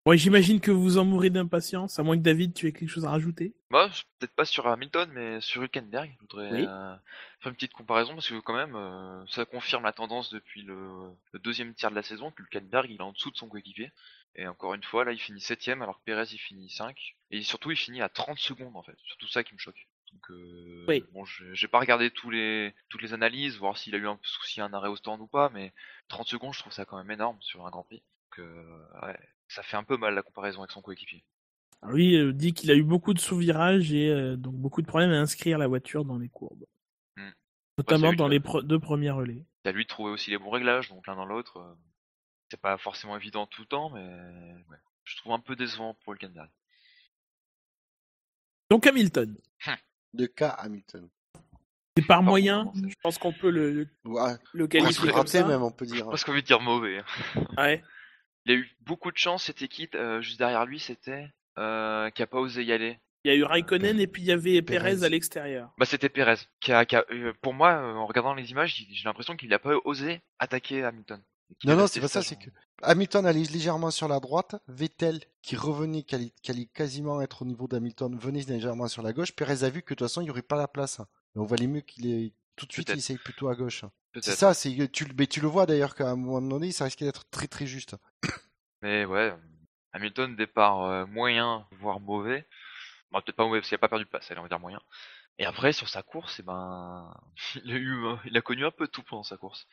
Bon, 0.03 0.17
j'imagine 0.17 0.59
que 0.59 0.71
vous 0.71 0.97
en 0.97 1.05
mourrez 1.05 1.29
d'impatience, 1.29 1.99
à 1.99 2.03
moins 2.03 2.17
que 2.17 2.23
David, 2.23 2.55
tu 2.55 2.67
aies 2.67 2.73
quelque 2.73 2.89
chose 2.89 3.05
à 3.05 3.11
rajouter. 3.11 3.53
Bah, 3.69 3.87
peut-être 4.17 4.33
pas 4.33 4.45
sur 4.45 4.65
Hamilton, 4.65 5.09
mais 5.13 5.39
sur 5.41 5.61
Hülkenberg. 5.61 6.11
Je 6.15 6.19
voudrais 6.21 6.51
Oui. 6.51 6.65
euh, 6.67 6.95
faire 7.39 7.49
une 7.51 7.55
petite 7.55 7.73
comparaison 7.73 8.15
parce 8.15 8.27
que 8.27 8.39
quand 8.39 8.55
même, 8.55 8.75
euh, 8.75 9.23
ça 9.27 9.45
confirme 9.45 9.83
la 9.83 9.93
tendance 9.93 10.31
depuis 10.31 10.63
le, 10.63 11.11
le 11.33 11.39
deuxième 11.39 11.75
tiers 11.75 11.91
de 11.91 11.95
la 11.95 12.01
saison 12.01 12.31
que 12.31 12.41
Hülkenberg 12.41 12.89
il 12.89 12.97
est 12.97 13.01
en 13.01 13.11
dessous 13.11 13.29
de 13.29 13.37
son 13.37 13.47
coéquipier. 13.47 13.91
Et 14.35 14.47
encore 14.47 14.73
une 14.73 14.83
fois, 14.83 15.05
là, 15.05 15.11
il 15.11 15.19
finit 15.19 15.39
septième 15.41 15.83
alors 15.83 15.99
que 15.99 16.03
Perez 16.05 16.25
il 16.31 16.39
finit 16.39 16.69
5 16.69 17.15
Et 17.29 17.43
surtout, 17.43 17.69
il 17.69 17.77
finit 17.77 18.01
à 18.01 18.09
30 18.09 18.39
secondes 18.39 18.75
en 18.75 18.81
fait. 18.81 18.95
C'est 19.03 19.07
surtout 19.07 19.27
ça 19.27 19.43
qui 19.43 19.53
me 19.53 19.59
choque. 19.59 19.87
Donc, 20.13 20.31
euh, 20.31 20.85
Oui. 20.87 21.03
bon, 21.13 21.25
j'ai 21.25 21.53
j'ai 21.53 21.67
pas 21.67 21.79
regardé 21.79 22.09
tous 22.09 22.31
les, 22.31 22.73
toutes 22.89 23.01
les 23.03 23.13
analyses, 23.13 23.57
voir 23.57 23.77
s'il 23.77 23.93
a 23.93 23.99
eu 23.99 24.07
un 24.07 24.19
souci, 24.23 24.61
un 24.61 24.73
arrêt 24.73 24.89
au 24.89 24.95
stand 24.95 25.21
ou 25.21 25.27
pas, 25.27 25.49
mais 25.49 25.73
30 26.07 26.27
secondes, 26.27 26.53
je 26.55 26.59
trouve 26.59 26.73
ça 26.73 26.85
quand 26.85 26.97
même 26.97 27.11
énorme 27.11 27.37
sur 27.41 27.65
un 27.67 27.69
Grand 27.69 27.83
Prix. 27.83 28.01
Donc, 28.31 28.39
euh, 28.39 28.83
ouais, 29.03 29.19
ça 29.53 29.63
fait 29.63 29.77
un 29.77 29.83
peu 29.83 29.97
mal 29.97 30.13
la 30.15 30.21
comparaison 30.23 30.59
avec 30.59 30.71
son 30.71 30.81
coéquipier. 30.81 31.23
Lui 31.87 32.15
euh, 32.15 32.31
dit 32.31 32.53
qu'il 32.53 32.69
a 32.71 32.75
eu 32.75 32.83
beaucoup 32.83 33.13
de 33.13 33.19
sous-virages 33.19 33.91
et 33.91 34.09
euh, 34.09 34.35
donc 34.37 34.53
beaucoup 34.55 34.81
de 34.81 34.87
problèmes 34.87 35.11
à 35.11 35.19
inscrire 35.19 35.57
la 35.57 35.67
voiture 35.67 36.05
dans 36.05 36.17
les 36.17 36.29
courbes. 36.29 36.65
Hmm. 37.17 37.31
Notamment 37.77 38.09
Ouais, 38.09 38.15
dans 38.15 38.27
les 38.27 38.39
pre- 38.39 38.63
deux 38.63 38.79
premiers 38.79 39.09
relais. 39.09 39.43
C'est 39.63 39.69
à 39.69 39.71
lui 39.73 39.83
de 39.83 39.89
trouver 39.89 40.11
aussi 40.11 40.29
les 40.29 40.37
bons 40.37 40.51
réglages, 40.51 40.89
donc 40.89 41.05
l'un 41.07 41.15
dans 41.15 41.25
l'autre. 41.25 41.57
euh, 41.57 41.73
C'est 42.51 42.61
pas 42.61 42.77
forcément 42.77 43.15
évident 43.17 43.47
tout 43.47 43.61
le 43.61 43.67
temps, 43.67 43.89
mais 43.89 44.05
ouais. 44.69 44.77
je 45.05 45.15
trouve 45.17 45.33
un 45.33 45.39
peu 45.39 45.55
décevant 45.55 45.95
pour 46.03 46.13
Hülkenberg. 46.13 46.49
Donc 48.69 48.87
Hamilton. 48.87 49.35
De 50.13 50.25
cas 50.25 50.49
Hamilton. 50.49 51.09
C'est 51.97 52.05
par 52.05 52.21
moyen, 52.23 52.65
bon, 52.65 52.73
je 52.89 52.95
pense 53.03 53.17
qu'on 53.17 53.33
peut 53.33 53.49
le, 53.49 53.71
le, 53.73 53.87
Ouais, 54.05 54.33
le 54.53 54.67
qualifier 54.67 55.07
comme 55.07 55.15
raté 55.17 55.39
ça. 55.39 55.47
même, 55.47 55.61
on 55.61 55.71
peut 55.71 55.85
dire. 55.85 56.05
Presque 56.07 56.29
envie 56.29 56.41
de 56.41 56.47
dire 56.47 56.61
mauvais. 56.61 56.99
hein. 56.99 57.45
Ouais. 57.57 57.83
Il 58.45 58.51
a 58.53 58.55
eu 58.55 58.69
beaucoup 58.81 59.11
de 59.11 59.17
chance, 59.17 59.43
cette 59.43 59.61
équipe, 59.61 59.95
euh, 59.95 60.21
juste 60.21 60.39
derrière 60.39 60.65
lui, 60.65 60.79
c'était 60.79 61.27
euh, 61.57 62.09
qui 62.09 62.21
a 62.23 62.27
pas 62.27 62.39
osé 62.39 62.63
y 62.63 62.71
aller. 62.71 62.99
Il 63.23 63.31
y 63.31 63.35
a 63.35 63.37
eu 63.37 63.43
Raikkonen 63.43 63.99
et 63.99 64.07
puis 64.07 64.23
il 64.23 64.25
y 64.25 64.31
avait 64.31 64.61
Perez, 64.63 65.03
à 65.03 65.09
l'extérieur. 65.09 65.71
Bah 65.77 65.85
c'était 65.85 66.09
Perez. 66.09 66.37
Qui 66.59 66.71
a, 66.71 66.85
qui 66.85 66.95
a- 66.95 67.05
euh, 67.11 67.33
pour 67.41 67.53
moi, 67.53 67.73
euh, 67.73 67.93
en 67.93 68.07
regardant 68.07 68.33
les 68.33 68.49
images, 68.49 68.83
j'ai 68.89 69.03
l'impression 69.05 69.35
qu'il 69.37 69.49
n'a 69.49 69.59
pas 69.59 69.75
osé 69.85 70.21
attaquer 70.39 70.83
Hamilton. 70.83 71.21
Non, 71.65 71.73
est 71.73 71.75
non, 71.75 71.87
c'est 71.87 71.99
pas 71.99 72.07
ça, 72.07 72.23
c'est 72.23 72.37
que 72.37 72.49
Hamilton 72.81 73.25
allait 73.27 73.43
légèrement 73.43 73.91
sur 73.91 74.07
la 74.07 74.19
droite, 74.19 74.55
Vettel 74.67 75.19
qui 75.43 75.55
revenait, 75.55 76.01
qui 76.01 76.15
allait, 76.15 76.31
qui 76.41 76.49
allait 76.49 76.65
quasiment 76.65 77.21
être 77.21 77.43
au 77.43 77.45
niveau 77.45 77.67
d'Hamilton, 77.67 78.17
venait 78.17 78.41
légèrement 78.41 78.87
sur 78.87 79.03
la 79.03 79.13
gauche. 79.13 79.33
Perez 79.33 79.63
a 79.65 79.69
vu 79.69 79.81
que 79.83 79.93
de 79.93 79.97
toute 79.99 80.07
façon, 80.07 80.21
il 80.21 80.25
n'y 80.25 80.29
aurait 80.31 80.41
pas 80.41 80.55
la 80.55 80.67
place. 80.67 80.99
Et 81.35 81.39
on 81.39 81.45
valait 81.45 81.67
mieux 81.67 81.81
qu'il 81.81 82.07
ait 82.07 82.33
tout 82.55 82.65
de 82.65 82.71
suite, 82.73 82.89
il 82.89 82.97
essaye 82.97 83.17
plutôt 83.17 83.49
à 83.49 83.55
gauche. 83.55 83.85
C'est 84.15 84.31
ça, 84.35 84.53
c'est 84.53 84.91
tu, 84.91 85.05
le- 85.05 85.13
mais 85.17 85.27
tu 85.27 85.39
le 85.41 85.47
vois 85.47 85.65
d'ailleurs 85.65 85.95
qu'à 85.95 86.09
un 86.09 86.15
moment 86.15 86.41
donné, 86.41 86.71
ça 86.71 86.85
risquait 86.85 87.05
d'être 87.05 87.29
très 87.29 87.47
très 87.47 87.65
juste. 87.65 87.95
Mais 88.81 89.05
ouais, 89.05 89.33
Hamilton 89.93 90.35
départ 90.35 90.83
euh, 90.83 91.05
moyen, 91.05 91.67
voire 91.79 91.99
mauvais. 91.99 92.47
Bon, 93.11 93.21
peut-être 93.21 93.35
pas 93.35 93.45
mauvais 93.45 93.59
parce 93.59 93.69
qu'il 93.69 93.75
a 93.75 93.79
pas 93.79 93.89
perdu 93.89 94.05
de 94.05 94.09
place, 94.09 94.29
allez, 94.31 94.39
on 94.39 94.43
va 94.43 94.49
dire 94.49 94.59
moyen. 94.59 94.81
Et 95.37 95.45
après, 95.45 95.71
sur 95.73 95.87
sa 95.89 96.03
course, 96.03 96.39
eh 96.39 96.43
ben, 96.43 97.13
il 97.63 97.71
a 97.71 97.75
eu, 97.77 98.05
euh, 98.05 98.15
il 98.25 98.35
a 98.37 98.41
connu 98.41 98.65
un 98.65 98.71
peu 98.71 98.87
tout 98.87 99.03
pendant 99.03 99.23
sa 99.23 99.37
course. 99.37 99.67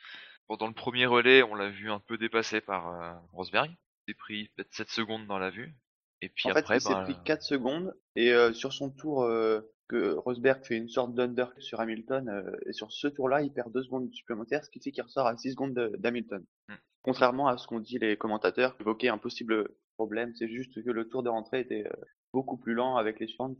Pendant 0.47 0.67
le 0.67 0.73
premier 0.73 1.05
relais, 1.05 1.43
on 1.43 1.55
l'a 1.55 1.69
vu 1.69 1.91
un 1.91 1.99
peu 1.99 2.17
dépassé 2.17 2.61
par 2.61 2.87
euh, 2.87 3.13
Rosberg. 3.33 3.69
Il 4.07 4.11
s'est 4.11 4.17
pris 4.17 4.49
peut-être 4.55 4.73
7 4.73 4.89
secondes 4.89 5.27
dans 5.27 5.37
la 5.39 5.49
vue. 5.49 5.73
Et 6.21 6.29
puis 6.29 6.49
En 6.49 6.53
fait, 6.53 6.59
après, 6.59 6.77
il 6.77 6.81
s'est 6.81 6.93
ben, 6.93 7.03
pris 7.03 7.15
4 7.23 7.43
secondes 7.43 7.95
et 8.15 8.33
euh, 8.33 8.53
sur 8.53 8.73
son 8.73 8.89
tour, 8.89 9.23
euh, 9.23 9.61
que 9.89 10.13
Rosberg 10.13 10.63
fait 10.63 10.77
une 10.77 10.87
sorte 10.87 11.13
d'under 11.15 11.47
sur 11.57 11.81
Hamilton 11.81 12.29
euh, 12.29 12.51
et 12.67 12.71
sur 12.73 12.91
ce 12.91 13.07
tour-là, 13.07 13.41
il 13.41 13.51
perd 13.51 13.73
2 13.73 13.83
secondes 13.83 14.13
supplémentaires, 14.13 14.63
ce 14.63 14.69
qui 14.69 14.79
fait 14.79 14.91
qu'il 14.91 15.03
ressort 15.03 15.27
à 15.27 15.35
6 15.35 15.51
secondes 15.51 15.73
de- 15.73 15.95
d'Hamilton. 15.97 16.45
Hmm. 16.69 16.75
Contrairement 17.01 17.47
à 17.47 17.57
ce 17.57 17.67
qu'ont 17.67 17.79
dit 17.79 17.97
les 17.99 18.15
commentateurs, 18.15 18.75
qui 18.77 18.83
évoquaient 18.83 19.09
un 19.09 19.17
possible 19.17 19.69
problème, 19.95 20.33
c'est 20.35 20.47
juste 20.47 20.81
que 20.83 20.89
le 20.91 21.07
tour 21.09 21.23
de 21.23 21.29
rentrée 21.29 21.61
était 21.61 21.85
euh, 21.87 22.05
beaucoup 22.33 22.55
plus 22.57 22.73
lent 22.75 22.95
avec 22.97 23.19
les 23.19 23.27
suivantes 23.27 23.57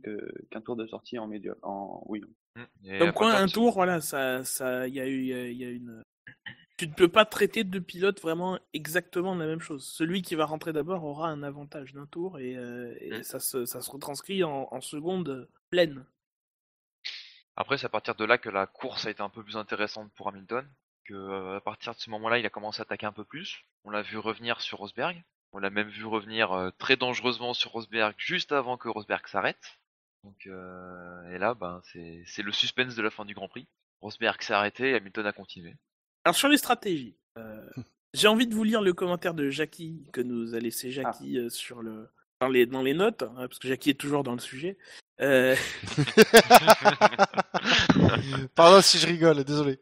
qu'un 0.50 0.60
tour 0.60 0.76
de 0.76 0.86
sortie 0.86 1.18
en 1.18 1.26
médio, 1.26 1.54
en 1.62 2.02
oui. 2.06 2.22
Comme 2.98 3.08
à 3.08 3.12
quoi, 3.12 3.32
un 3.34 3.46
tour, 3.48 3.72
voilà, 3.74 4.00
ça, 4.00 4.44
ça, 4.44 4.86
il 4.88 4.94
y 4.94 5.00
a 5.00 5.06
eu, 5.08 5.18
il 5.20 5.26
y 5.26 5.34
a- 5.34 5.48
il 5.48 5.56
y 5.56 5.64
a 5.64 5.70
une. 5.70 6.02
Tu 6.78 6.88
ne 6.88 6.94
peux 6.94 7.08
pas 7.08 7.26
traiter 7.26 7.62
deux 7.64 7.80
pilotes 7.80 8.20
vraiment 8.22 8.58
exactement 8.72 9.34
la 9.34 9.46
même 9.46 9.60
chose. 9.60 9.84
Celui 9.84 10.22
qui 10.22 10.34
va 10.34 10.46
rentrer 10.46 10.72
d'abord 10.72 11.04
aura 11.04 11.28
un 11.28 11.42
avantage 11.42 11.92
d'un 11.92 12.06
tour 12.06 12.38
et, 12.38 12.56
euh, 12.56 12.94
et 13.00 13.18
Mm. 13.18 13.22
ça, 13.22 13.38
se, 13.38 13.66
ça 13.66 13.82
se 13.82 13.90
retranscrit 13.90 14.44
en, 14.44 14.66
en 14.70 14.80
secondes 14.80 15.46
pleines. 15.68 16.06
Après, 17.60 17.76
c'est 17.76 17.86
à 17.86 17.90
partir 17.90 18.14
de 18.14 18.24
là 18.24 18.38
que 18.38 18.48
la 18.48 18.66
course 18.66 19.06
a 19.06 19.10
été 19.10 19.22
un 19.22 19.28
peu 19.28 19.44
plus 19.44 19.56
intéressante 19.56 20.10
pour 20.16 20.28
Hamilton. 20.28 20.66
Que 21.04 21.14
euh, 21.14 21.56
à 21.56 21.60
partir 21.60 21.94
de 21.94 21.98
ce 21.98 22.08
moment-là, 22.10 22.38
il 22.38 22.46
a 22.46 22.50
commencé 22.50 22.80
à 22.80 22.82
attaquer 22.82 23.04
un 23.04 23.12
peu 23.12 23.24
plus. 23.24 23.64
On 23.84 23.90
l'a 23.90 24.02
vu 24.02 24.16
revenir 24.16 24.62
sur 24.62 24.78
Rosberg. 24.78 25.22
On 25.52 25.58
l'a 25.58 25.68
même 25.68 25.90
vu 25.90 26.06
revenir 26.06 26.52
euh, 26.52 26.70
très 26.78 26.96
dangereusement 26.96 27.52
sur 27.52 27.72
Rosberg 27.72 28.14
juste 28.16 28.52
avant 28.52 28.78
que 28.78 28.88
Rosberg 28.88 29.26
s'arrête. 29.26 29.80
Donc 30.24 30.46
euh, 30.46 31.34
et 31.34 31.38
là, 31.38 31.54
ben 31.54 31.80
c'est 31.84 32.42
le 32.42 32.52
suspense 32.52 32.94
de 32.94 33.02
la 33.02 33.10
fin 33.10 33.24
du 33.24 33.34
Grand 33.34 33.48
Prix. 33.48 33.66
Rosberg 34.00 34.40
s'est 34.42 34.54
arrêté, 34.54 34.90
et 34.90 34.94
Hamilton 34.94 35.26
a 35.26 35.32
continué. 35.32 35.76
Alors 36.24 36.36
sur 36.36 36.48
les 36.48 36.56
stratégies, 36.56 37.16
euh, 37.38 37.68
j'ai 38.14 38.28
envie 38.28 38.46
de 38.46 38.54
vous 38.54 38.64
lire 38.64 38.82
le 38.82 38.92
commentaire 38.92 39.34
de 39.34 39.50
Jackie 39.50 40.06
que 40.12 40.20
nous 40.20 40.54
a 40.54 40.58
laissé 40.58 40.90
Jackie 40.90 41.38
euh, 41.38 41.48
sur 41.48 41.82
le 41.82 42.08
dans 42.40 42.48
les 42.48 42.66
dans 42.66 42.82
les 42.82 42.94
notes, 42.94 43.22
hein, 43.22 43.34
parce 43.36 43.58
que 43.58 43.68
Jackie 43.68 43.90
est 43.90 44.00
toujours 44.00 44.22
dans 44.22 44.32
le 44.32 44.40
sujet. 44.40 44.78
Pardon 48.54 48.80
si 48.80 48.98
je 48.98 49.06
rigole, 49.06 49.44
désolé. 49.44 49.78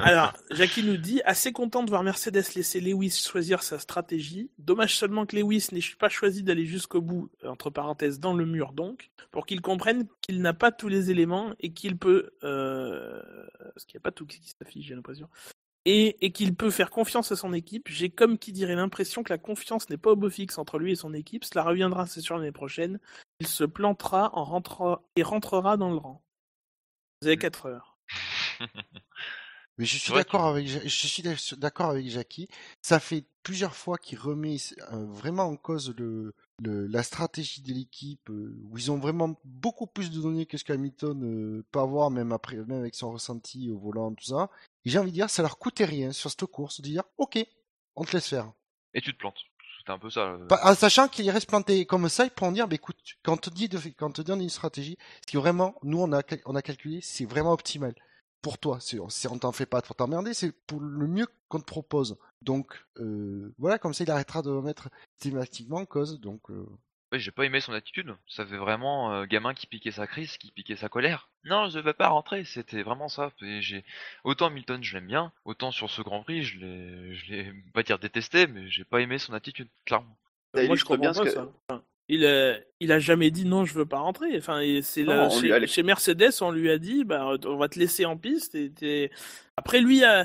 Alors, 0.00 0.32
Jackie 0.50 0.82
nous 0.82 0.96
dit 0.96 1.20
assez 1.24 1.52
content 1.52 1.82
de 1.82 1.90
voir 1.90 2.02
Mercedes 2.02 2.54
laisser 2.54 2.80
Lewis 2.80 3.10
choisir 3.10 3.62
sa 3.62 3.78
stratégie. 3.78 4.50
Dommage 4.58 4.96
seulement 4.96 5.26
que 5.26 5.36
Lewis 5.36 5.68
n'ait 5.72 5.80
pas 5.98 6.08
choisi 6.08 6.42
d'aller 6.42 6.66
jusqu'au 6.66 7.00
bout, 7.00 7.30
entre 7.44 7.70
parenthèses, 7.70 8.20
dans 8.20 8.34
le 8.34 8.46
mur 8.46 8.72
donc, 8.72 9.10
pour 9.30 9.46
qu'il 9.46 9.60
comprenne 9.60 10.06
qu'il 10.20 10.42
n'a 10.42 10.54
pas 10.54 10.72
tous 10.72 10.88
les 10.88 11.10
éléments 11.10 11.54
et 11.60 11.72
qu'il 11.72 11.96
peut, 11.96 12.30
euh, 12.44 13.20
parce 13.74 13.84
qu'il 13.84 13.98
n'y 13.98 14.02
a 14.02 14.04
pas 14.04 14.12
tout 14.12 14.26
qui 14.26 14.40
s'affiche, 14.58 14.86
j'ai 14.86 14.94
l'impression, 14.94 15.28
et, 15.84 16.24
et 16.24 16.32
qu'il 16.32 16.54
peut 16.54 16.70
faire 16.70 16.90
confiance 16.90 17.32
à 17.32 17.36
son 17.36 17.52
équipe. 17.52 17.88
J'ai 17.88 18.10
comme 18.10 18.38
qui 18.38 18.52
dirait 18.52 18.76
l'impression 18.76 19.22
que 19.22 19.32
la 19.32 19.38
confiance 19.38 19.88
n'est 19.90 19.96
pas 19.96 20.12
au 20.12 20.16
beau 20.16 20.30
fixe 20.30 20.58
entre 20.58 20.78
lui 20.78 20.92
et 20.92 20.96
son 20.96 21.12
équipe. 21.14 21.44
Cela 21.44 21.64
reviendra, 21.64 22.06
c'est 22.06 22.20
sûr, 22.20 22.36
l'année 22.36 22.52
prochaine. 22.52 23.00
Il 23.40 23.46
se 23.46 23.64
plantera 23.64 24.30
en 24.34 24.62
et 25.16 25.22
rentrera 25.22 25.76
dans 25.76 25.90
le 25.90 25.96
rang. 25.96 26.22
Vous 27.22 27.28
avez 27.28 27.36
4 27.38 27.66
heures. 27.66 27.96
Mais 29.78 29.86
je 29.86 29.96
suis 29.96 30.12
d'accord 30.12 30.44
avec, 30.46 30.66
je 30.66 30.88
suis 30.88 31.22
d'accord 31.56 31.90
avec 31.90 32.06
Jackie. 32.08 32.48
Ça 32.82 33.00
fait 33.00 33.24
plusieurs 33.42 33.74
fois 33.74 33.96
qu'il 33.96 34.18
remet 34.18 34.56
euh, 34.92 35.06
vraiment 35.06 35.44
en 35.44 35.56
cause 35.56 35.94
le, 35.96 36.34
le- 36.60 36.86
la 36.86 37.02
stratégie 37.02 37.62
de 37.62 37.72
l'équipe, 37.72 38.28
euh, 38.28 38.54
où 38.70 38.76
ils 38.76 38.90
ont 38.90 38.98
vraiment 38.98 39.40
beaucoup 39.44 39.86
plus 39.86 40.10
de 40.10 40.20
données 40.20 40.44
que 40.46 40.58
ce 40.58 40.64
qu'Hamilton 40.64 41.22
euh, 41.24 41.64
peut 41.72 41.78
avoir, 41.80 42.10
même 42.10 42.32
après, 42.32 42.56
même 42.56 42.80
avec 42.80 42.94
son 42.94 43.12
ressenti 43.12 43.70
au 43.70 43.78
volant, 43.78 44.12
tout 44.12 44.24
ça. 44.26 44.50
Et 44.84 44.90
j'ai 44.90 44.98
envie 44.98 45.10
de 45.10 45.14
dire, 45.14 45.30
ça 45.30 45.42
leur 45.42 45.58
coûtait 45.58 45.86
rien 45.86 46.12
sur 46.12 46.28
cette 46.30 46.44
course 46.46 46.80
de 46.80 46.86
dire, 46.88 47.04
ok, 47.16 47.38
on 47.96 48.04
te 48.04 48.12
laisse 48.12 48.28
faire. 48.28 48.52
Et 48.94 49.00
tu 49.00 49.12
te 49.14 49.18
plantes. 49.18 49.40
Un 49.88 49.98
peu 49.98 50.10
ça. 50.10 50.20
euh. 50.32 50.46
Pas- 50.46 50.60
en 50.64 50.74
sachant 50.74 51.08
qu'il 51.08 51.28
reste 51.30 51.48
planté 51.48 51.84
comme 51.86 52.08
ça, 52.08 52.24
ils 52.24 52.30
pourront 52.30 52.52
dire, 52.52 52.68
bah, 52.68 52.74
écoute, 52.76 52.96
quand 53.22 53.32
on 53.34 53.36
te 53.36 53.50
dit 53.50 53.68
te 54.10 54.22
donne 54.22 54.40
une 54.40 54.48
stratégie, 54.48 54.96
ce 55.22 55.26
qui 55.30 55.36
vraiment, 55.36 55.74
nous 55.82 56.00
on 56.00 56.12
a, 56.12 56.22
on 56.46 56.54
a 56.54 56.62
calculé, 56.62 57.00
c'est 57.02 57.24
vraiment 57.24 57.52
optimal 57.52 57.94
pour 58.42 58.58
toi. 58.58 58.78
C'est- 58.80 58.98
on 59.28 59.38
t'en 59.38 59.52
fait 59.52 59.66
pas 59.66 59.82
pour 59.82 59.96
t'emmerder, 59.96 60.34
c'est 60.34 60.52
pour 60.66 60.80
le 60.80 61.06
mieux 61.06 61.26
qu'on 61.48 61.60
te 61.60 61.64
propose. 61.64 62.16
Donc 62.42 62.84
euh, 62.98 63.54
voilà, 63.58 63.78
comme 63.78 63.94
ça 63.94 64.04
il 64.04 64.10
arrêtera 64.10 64.42
de 64.42 64.50
remettre 64.50 64.88
thématiquement 65.18 65.78
en 65.78 65.86
cause. 65.86 66.20
Donc 66.20 66.50
euh, 66.50 66.66
Oui, 67.12 67.20
j'ai 67.20 67.30
pas 67.30 67.44
aimé 67.44 67.60
son 67.60 67.74
attitude. 67.74 68.14
Ça 68.26 68.46
fait 68.46 68.56
vraiment 68.56 69.12
euh, 69.12 69.26
gamin 69.26 69.52
qui 69.52 69.66
piquait 69.66 69.90
sa 69.90 70.06
crise, 70.06 70.38
qui 70.38 70.50
piquait 70.50 70.76
sa 70.76 70.88
colère. 70.88 71.28
Non, 71.44 71.68
je 71.68 71.78
vais 71.78 71.92
pas 71.92 72.08
rentrer. 72.08 72.44
C'était 72.44 72.82
vraiment 72.82 73.08
ça. 73.08 73.32
Et 73.42 73.60
j'ai 73.60 73.84
autant 74.24 74.46
Hamilton, 74.46 74.82
je 74.82 74.94
l'aime 74.94 75.08
bien, 75.08 75.30
autant 75.44 75.72
sur 75.72 75.90
ce 75.90 76.00
Grand 76.00 76.22
Prix, 76.22 76.42
je 76.42 76.58
l'ai, 76.58 77.14
je 77.14 77.30
l'ai 77.32 77.52
pas 77.74 77.82
dire 77.82 77.98
détesté, 77.98 78.46
mais 78.46 78.70
j'ai 78.70 78.84
pas 78.84 79.00
aimé 79.00 79.18
son 79.18 79.34
attitude, 79.34 79.68
clairement. 79.84 80.16
Moi, 80.54 80.74
je 80.76 80.84
comprends 80.84 80.96
bien 81.02 81.12
pas 81.12 81.18
ce 81.18 81.22
que- 81.24 81.30
ça. 81.30 81.48
Enfin, 81.68 81.82
il, 82.08 82.24
a, 82.24 82.56
il 82.80 82.92
a 82.92 82.98
jamais 82.98 83.30
dit 83.30 83.44
non, 83.44 83.66
je 83.66 83.74
veux 83.74 83.86
pas 83.86 83.98
rentrer. 83.98 84.36
Enfin, 84.38 84.62
c'est 84.82 85.02
Non, 85.02 85.28
chez, 85.28 85.52
a- 85.52 85.82
Mercedes, 85.82 86.40
on 86.40 86.50
lui 86.50 86.70
a 86.70 86.78
dit, 86.78 87.04
bah, 87.04 87.36
on 87.44 87.56
va 87.56 87.68
te 87.68 87.78
laisser 87.78 88.06
en 88.06 88.16
piste. 88.16 88.54
Et 88.54 89.10
Après, 89.58 89.80
lui, 89.82 90.02
euh, 90.04 90.24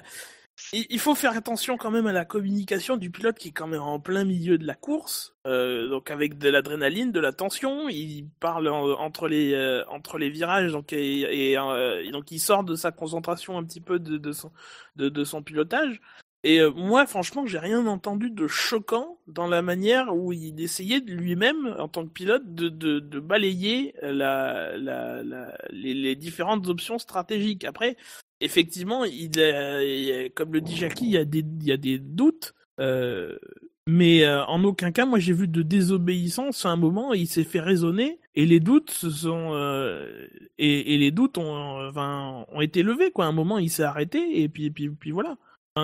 il, 0.73 0.99
faut 0.99 1.15
faire 1.15 1.37
attention 1.37 1.77
quand 1.77 1.91
même 1.91 2.07
à 2.07 2.11
la 2.11 2.25
communication 2.25 2.97
du 2.97 3.11
pilote 3.11 3.37
qui 3.37 3.49
est 3.49 3.51
quand 3.51 3.67
même 3.67 3.81
en 3.81 3.99
plein 3.99 4.23
milieu 4.25 4.57
de 4.57 4.65
la 4.65 4.75
course, 4.75 5.35
euh, 5.45 5.87
donc 5.87 6.09
avec 6.11 6.37
de 6.37 6.49
l'adrénaline, 6.49 7.11
de 7.11 7.19
la 7.19 7.31
tension. 7.31 7.89
Il 7.89 8.29
parle 8.39 8.67
en- 8.67 8.99
entre 8.99 9.27
les 9.27 9.53
euh, 9.53 9.85
entre 9.87 10.17
les 10.17 10.29
virages, 10.29 10.71
donc 10.71 10.93
et, 10.93 11.57
euh, 11.57 12.03
il 12.31 12.39
sort 12.39 12.63
de 12.63 12.75
sa 12.75 12.91
concentration 12.91 13.57
un 13.57 13.63
petit 13.63 13.81
peu 13.81 13.99
de 13.99 15.23
son 15.23 15.43
pilotage. 15.43 16.01
Et 16.43 16.59
euh, 16.59 16.71
moi, 16.71 17.05
franchement, 17.07 17.45
j'ai 17.45 17.57
rien 17.57 17.85
entendu 17.87 18.29
de 18.29 18.47
choquant 18.47 19.19
dans 19.27 19.47
la 19.47 19.61
manière 19.61 20.15
où 20.15 20.31
il 20.33 20.59
essayait 20.61 20.99
lui-même, 20.99 21.75
en 21.79 21.87
tant 21.87 22.05
que 22.05 22.11
pilote, 22.11 22.53
de, 22.53 23.19
balayer 23.19 23.93
la, 24.01 24.77
la, 24.77 25.23
la, 25.23 25.57
les, 25.71 26.15
différentes 26.15 26.67
options 26.67 26.99
stratégiques. 26.99 27.65
Après, 27.65 27.97
effectivement, 28.39 29.01
comme 30.35 30.53
le 30.53 30.61
dit 30.61 30.75
Jackie, 30.75 31.05
il 31.05 31.11
y 31.11 31.71
a 31.71 31.77
des, 31.77 31.97
doutes. 31.99 32.53
euh, 32.79 33.37
mais 33.87 34.23
euh, 34.25 34.45
en 34.45 34.63
aucun 34.63 34.91
cas, 34.91 35.05
moi, 35.05 35.19
j'ai 35.19 35.33
vu 35.33 35.47
de 35.47 35.61
désobéissance. 35.63 36.65
À 36.65 36.69
un 36.69 36.75
moment, 36.75 37.13
il 37.13 37.27
s'est 37.27 37.43
fait 37.45 37.59
raisonner 37.59 38.19
et 38.35 38.45
les 38.45 38.59
doutes 38.59 39.05
ont, 39.05 39.51
été 42.61 42.83
levés. 42.83 43.11
Quoi. 43.11 43.25
À 43.25 43.29
un 43.29 43.31
moment, 43.31 43.57
il 43.57 43.69
s'est 43.69 43.83
arrêté 43.83 44.43
et 44.43 44.49
puis 44.49 45.11
voilà. 45.11 45.37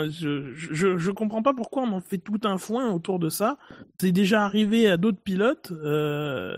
Je, 0.09 0.53
je, 0.55 0.97
je 0.97 1.11
comprends 1.11 1.41
pas 1.41 1.53
pourquoi 1.53 1.83
on 1.83 1.91
en 1.93 2.01
fait 2.01 2.17
tout 2.17 2.39
un 2.43 2.57
foin 2.57 2.91
autour 2.91 3.19
de 3.19 3.29
ça. 3.29 3.57
C'est 3.99 4.11
déjà 4.11 4.43
arrivé 4.45 4.87
à 4.87 4.97
d'autres 4.97 5.21
pilotes. 5.21 5.71
Euh, 5.71 6.57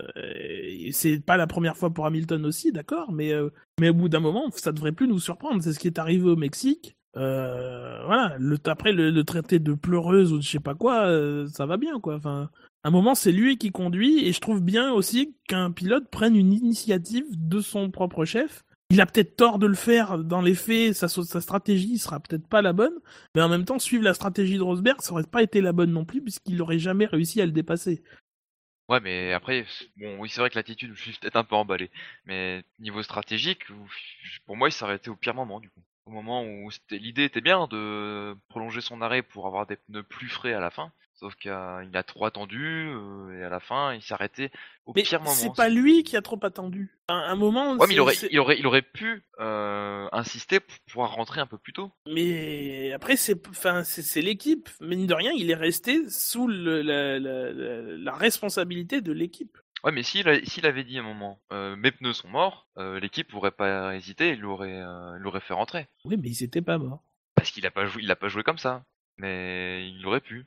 c'est 0.92 1.18
pas 1.24 1.36
la 1.36 1.46
première 1.46 1.76
fois 1.76 1.90
pour 1.90 2.06
Hamilton 2.06 2.44
aussi, 2.46 2.72
d'accord, 2.72 3.12
mais 3.12 3.32
euh, 3.32 3.50
mais 3.80 3.90
au 3.90 3.94
bout 3.94 4.08
d'un 4.08 4.20
moment, 4.20 4.50
ça 4.54 4.72
devrait 4.72 4.92
plus 4.92 5.08
nous 5.08 5.18
surprendre. 5.20 5.62
C'est 5.62 5.72
ce 5.72 5.78
qui 5.78 5.88
est 5.88 5.98
arrivé 5.98 6.28
au 6.28 6.36
Mexique. 6.36 6.96
Euh, 7.16 8.04
voilà, 8.04 8.36
le, 8.38 8.58
après 8.66 8.92
le, 8.92 9.10
le 9.10 9.24
traité 9.24 9.58
de 9.58 9.72
pleureuse 9.72 10.32
ou 10.32 10.38
de 10.38 10.42
je 10.42 10.50
sais 10.50 10.60
pas 10.60 10.74
quoi, 10.74 11.06
euh, 11.06 11.46
ça 11.48 11.64
va 11.64 11.78
bien 11.78 11.98
quoi. 12.00 12.16
Enfin, 12.16 12.50
à 12.84 12.88
un 12.88 12.90
moment, 12.90 13.14
c'est 13.14 13.32
lui 13.32 13.56
qui 13.56 13.70
conduit 13.70 14.26
et 14.26 14.32
je 14.32 14.40
trouve 14.40 14.62
bien 14.62 14.92
aussi 14.92 15.34
qu'un 15.48 15.70
pilote 15.70 16.08
prenne 16.10 16.36
une 16.36 16.52
initiative 16.52 17.24
de 17.30 17.60
son 17.60 17.90
propre 17.90 18.24
chef. 18.24 18.65
Il 18.90 19.00
a 19.00 19.06
peut-être 19.06 19.36
tort 19.36 19.58
de 19.58 19.66
le 19.66 19.74
faire 19.74 20.18
dans 20.18 20.40
les 20.40 20.54
faits, 20.54 20.94
sa, 20.94 21.08
sa 21.08 21.40
stratégie 21.40 21.98
sera 21.98 22.20
peut-être 22.20 22.46
pas 22.46 22.62
la 22.62 22.72
bonne, 22.72 22.94
mais 23.34 23.42
en 23.42 23.48
même 23.48 23.64
temps, 23.64 23.78
suivre 23.80 24.04
la 24.04 24.14
stratégie 24.14 24.56
de 24.58 24.62
Rosberg, 24.62 25.00
ça 25.00 25.12
aurait 25.12 25.24
pas 25.24 25.42
été 25.42 25.60
la 25.60 25.72
bonne 25.72 25.90
non 25.92 26.04
plus, 26.04 26.22
puisqu'il 26.22 26.62
aurait 26.62 26.78
jamais 26.78 27.06
réussi 27.06 27.40
à 27.40 27.46
le 27.46 27.52
dépasser. 27.52 28.02
Ouais, 28.88 29.00
mais 29.00 29.32
après, 29.32 29.66
bon, 29.96 30.18
oui, 30.20 30.28
c'est 30.30 30.40
vrai 30.40 30.48
que 30.50 30.54
l'attitude, 30.54 30.94
je 30.94 31.02
suis 31.02 31.12
peut-être 31.18 31.36
un 31.36 31.42
peu 31.44 31.56
emballé. 31.56 31.90
Mais 32.24 32.62
niveau 32.78 33.02
stratégique, 33.02 33.68
ou- 33.70 33.88
pour 34.46 34.56
moi, 34.56 34.68
il 34.68 34.84
arrêté 34.84 35.10
au 35.10 35.16
pire 35.16 35.34
moment, 35.34 35.58
du 35.60 35.70
coup. 35.70 35.80
au 36.06 36.10
moment 36.12 36.44
où 36.44 36.70
l'idée 36.90 37.24
était 37.24 37.40
bien 37.40 37.66
de 37.66 38.36
prolonger 38.48 38.80
son 38.80 39.02
arrêt 39.02 39.22
pour 39.22 39.46
avoir 39.48 39.66
des 39.66 39.74
pneus 39.76 40.04
plus 40.04 40.28
frais 40.28 40.52
à 40.52 40.60
la 40.60 40.70
fin. 40.70 40.92
Sauf 41.18 41.34
qu'il 41.36 41.50
a, 41.50 42.02
trop 42.06 42.26
attendu 42.26 42.88
euh, 42.90 43.40
et 43.40 43.42
à 43.42 43.48
la 43.48 43.58
fin 43.58 43.94
il 43.94 44.02
s'est 44.02 44.12
arrêté 44.12 44.50
au 44.84 44.92
Mais 44.94 45.02
pire 45.02 45.20
moment. 45.20 45.32
c'est 45.32 45.54
pas 45.54 45.70
lui 45.70 46.04
qui 46.04 46.14
a 46.14 46.20
trop 46.20 46.38
attendu. 46.42 46.90
À 47.08 47.14
un 47.14 47.36
moment. 47.36 47.74
Ouais, 47.76 47.86
mais 47.88 47.94
il 47.94 48.00
aurait, 48.00 48.16
il 48.30 48.38
aurait, 48.38 48.58
il 48.58 48.66
aurait 48.66 48.82
pu 48.82 49.22
euh, 49.40 50.08
insister 50.12 50.60
pour 50.60 50.76
pouvoir 50.86 51.14
rentrer 51.14 51.40
un 51.40 51.46
peu 51.46 51.56
plus 51.56 51.72
tôt. 51.72 51.90
Mais 52.06 52.92
après, 52.92 53.16
c'est 53.16 53.46
enfin, 53.48 53.82
c'est 53.82 54.20
l'équipe. 54.20 54.68
Mine 54.82 55.06
de 55.06 55.14
rien, 55.14 55.32
il 55.34 55.50
est 55.50 55.54
resté 55.54 56.06
sous 56.10 56.48
le- 56.48 56.82
la, 56.82 57.18
la- 57.18 57.50
la- 57.52 57.82
la 57.96 58.12
responsabilité 58.12 59.00
de 59.00 59.12
l'équipe. 59.12 59.56
Ouais, 59.84 59.92
mais 59.92 60.02
s'il 60.02 60.26
avait 60.28 60.84
dit 60.84 60.98
à 60.98 61.00
un 61.00 61.04
moment, 61.04 61.40
euh, 61.52 61.76
mes 61.76 61.92
pneus 61.92 62.12
sont 62.12 62.28
morts, 62.28 62.68
euh, 62.76 63.00
l'équipe 63.00 63.32
aurait 63.34 63.52
pas 63.52 63.94
hésité, 63.94 64.30
il 64.32 64.40
l'aurait, 64.40 64.82
euh, 64.82 65.16
l'aurait 65.18 65.40
fait 65.40 65.54
rentrer. 65.54 65.86
Oui, 66.04 66.16
mais 66.20 66.28
ils 66.28 66.42
étaient 66.42 66.60
pas 66.62 66.76
morts. 66.76 67.02
Parce 67.36 67.50
qu'il 67.52 67.64
a 67.66 67.70
pas 67.70 67.86
joué, 67.86 68.02
il 68.02 68.10
a 68.10 68.16
pas 68.16 68.28
joué 68.28 68.42
comme 68.42 68.58
ça. 68.58 68.84
Mais 69.18 69.88
il 69.88 70.04
aurait 70.06 70.20
pu. 70.20 70.44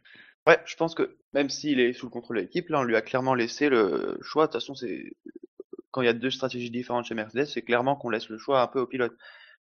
Ouais, 0.48 0.60
je 0.66 0.76
pense 0.76 0.96
que 0.96 1.18
même 1.34 1.50
s'il 1.50 1.80
est 1.80 1.94
sous 1.94 2.08
le 2.08 2.12
contrôle 2.12 2.38
de 2.38 2.42
l'équipe, 2.42 2.70
là, 2.70 2.80
on 2.80 2.84
lui 2.84 2.96
a 2.96 3.02
clairement 3.02 3.36
laissé 3.36 3.70
le 3.70 4.18
choix. 4.22 4.48
De 4.48 4.52
toute 4.52 4.62
façon, 4.62 4.74
c'est 4.76 5.12
quand 5.92 6.02
il 6.02 6.06
y 6.06 6.10
a 6.10 6.14
deux 6.14 6.32
stratégies 6.32 6.72
différentes 6.72 7.06
chez 7.06 7.16
Mercedes, 7.16 7.46
c'est 7.46 7.62
clairement 7.64 7.96
qu'on 7.96 8.10
laisse 8.10 8.30
le 8.30 8.38
choix 8.38 8.62
un 8.62 8.68
peu 8.68 8.80
au 8.82 8.88
pilote. 8.88 9.14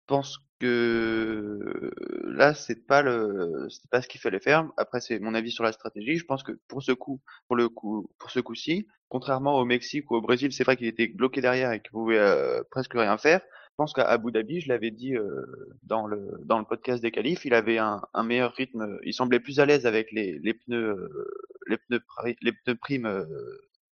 Je 0.03 0.07
pense 0.09 0.39
que 0.61 1.93
là, 2.25 2.55
c'est 2.55 2.87
pas 2.87 3.03
le, 3.03 3.69
c'est 3.71 3.91
pas 3.91 4.03
ce 4.03 4.09
qu'il 4.09 4.21
fallait 4.21 4.41
faire. 4.41 4.69
Après, 4.79 5.01
c'est 5.01 5.21
mon 5.21 5.35
avis 5.35 5.53
sur 5.53 5.65
la 5.65 5.73
stratégie. 5.73 6.19
Je 6.19 6.25
pense 6.27 6.43
que 6.45 6.53
pour 6.69 6.83
ce 6.83 6.93
coup, 6.93 7.21
pour 7.49 7.57
le 7.57 7.69
coup, 7.69 8.11
pour 8.19 8.31
ce 8.31 8.41
coup-ci, 8.41 8.87
contrairement 9.09 9.59
au 9.59 9.65
Mexique 9.67 10.11
ou 10.11 10.17
au 10.17 10.23
Brésil, 10.23 10.53
c'est 10.53 10.65
vrai 10.65 10.77
qu'il 10.77 10.89
était 10.89 11.09
bloqué 11.09 11.41
derrière 11.43 11.73
et 11.73 11.81
qu'il 11.83 11.93
pouvait 11.93 12.19
euh, 12.19 12.63
presque 12.71 12.95
rien 12.95 13.19
faire. 13.19 13.43
Je 13.79 13.83
pense 13.83 13.93
qu'à 13.93 14.05
Abu 14.09 14.33
Dhabi, 14.33 14.61
je 14.61 14.69
l'avais 14.71 14.91
dit 14.91 15.15
euh, 15.17 15.45
dans 15.83 16.07
le 16.07 16.31
dans 16.47 16.59
le 16.59 16.65
podcast 16.65 17.03
des 17.03 17.11
qualifs, 17.11 17.45
il 17.45 17.53
avait 17.53 17.77
un, 17.77 18.01
un 18.15 18.23
meilleur 18.23 18.55
rythme. 18.55 18.99
Il 19.05 19.13
semblait 19.13 19.39
plus 19.39 19.61
à 19.61 19.67
l'aise 19.67 19.85
avec 19.87 20.13
les, 20.13 20.39
les 20.39 20.55
pneus 20.55 20.97
euh, 20.97 21.29
les 21.67 21.77
pneus 21.77 22.01
les 22.41 22.53
pneus 22.53 22.77
primes 22.77 23.05
euh, 23.05 23.27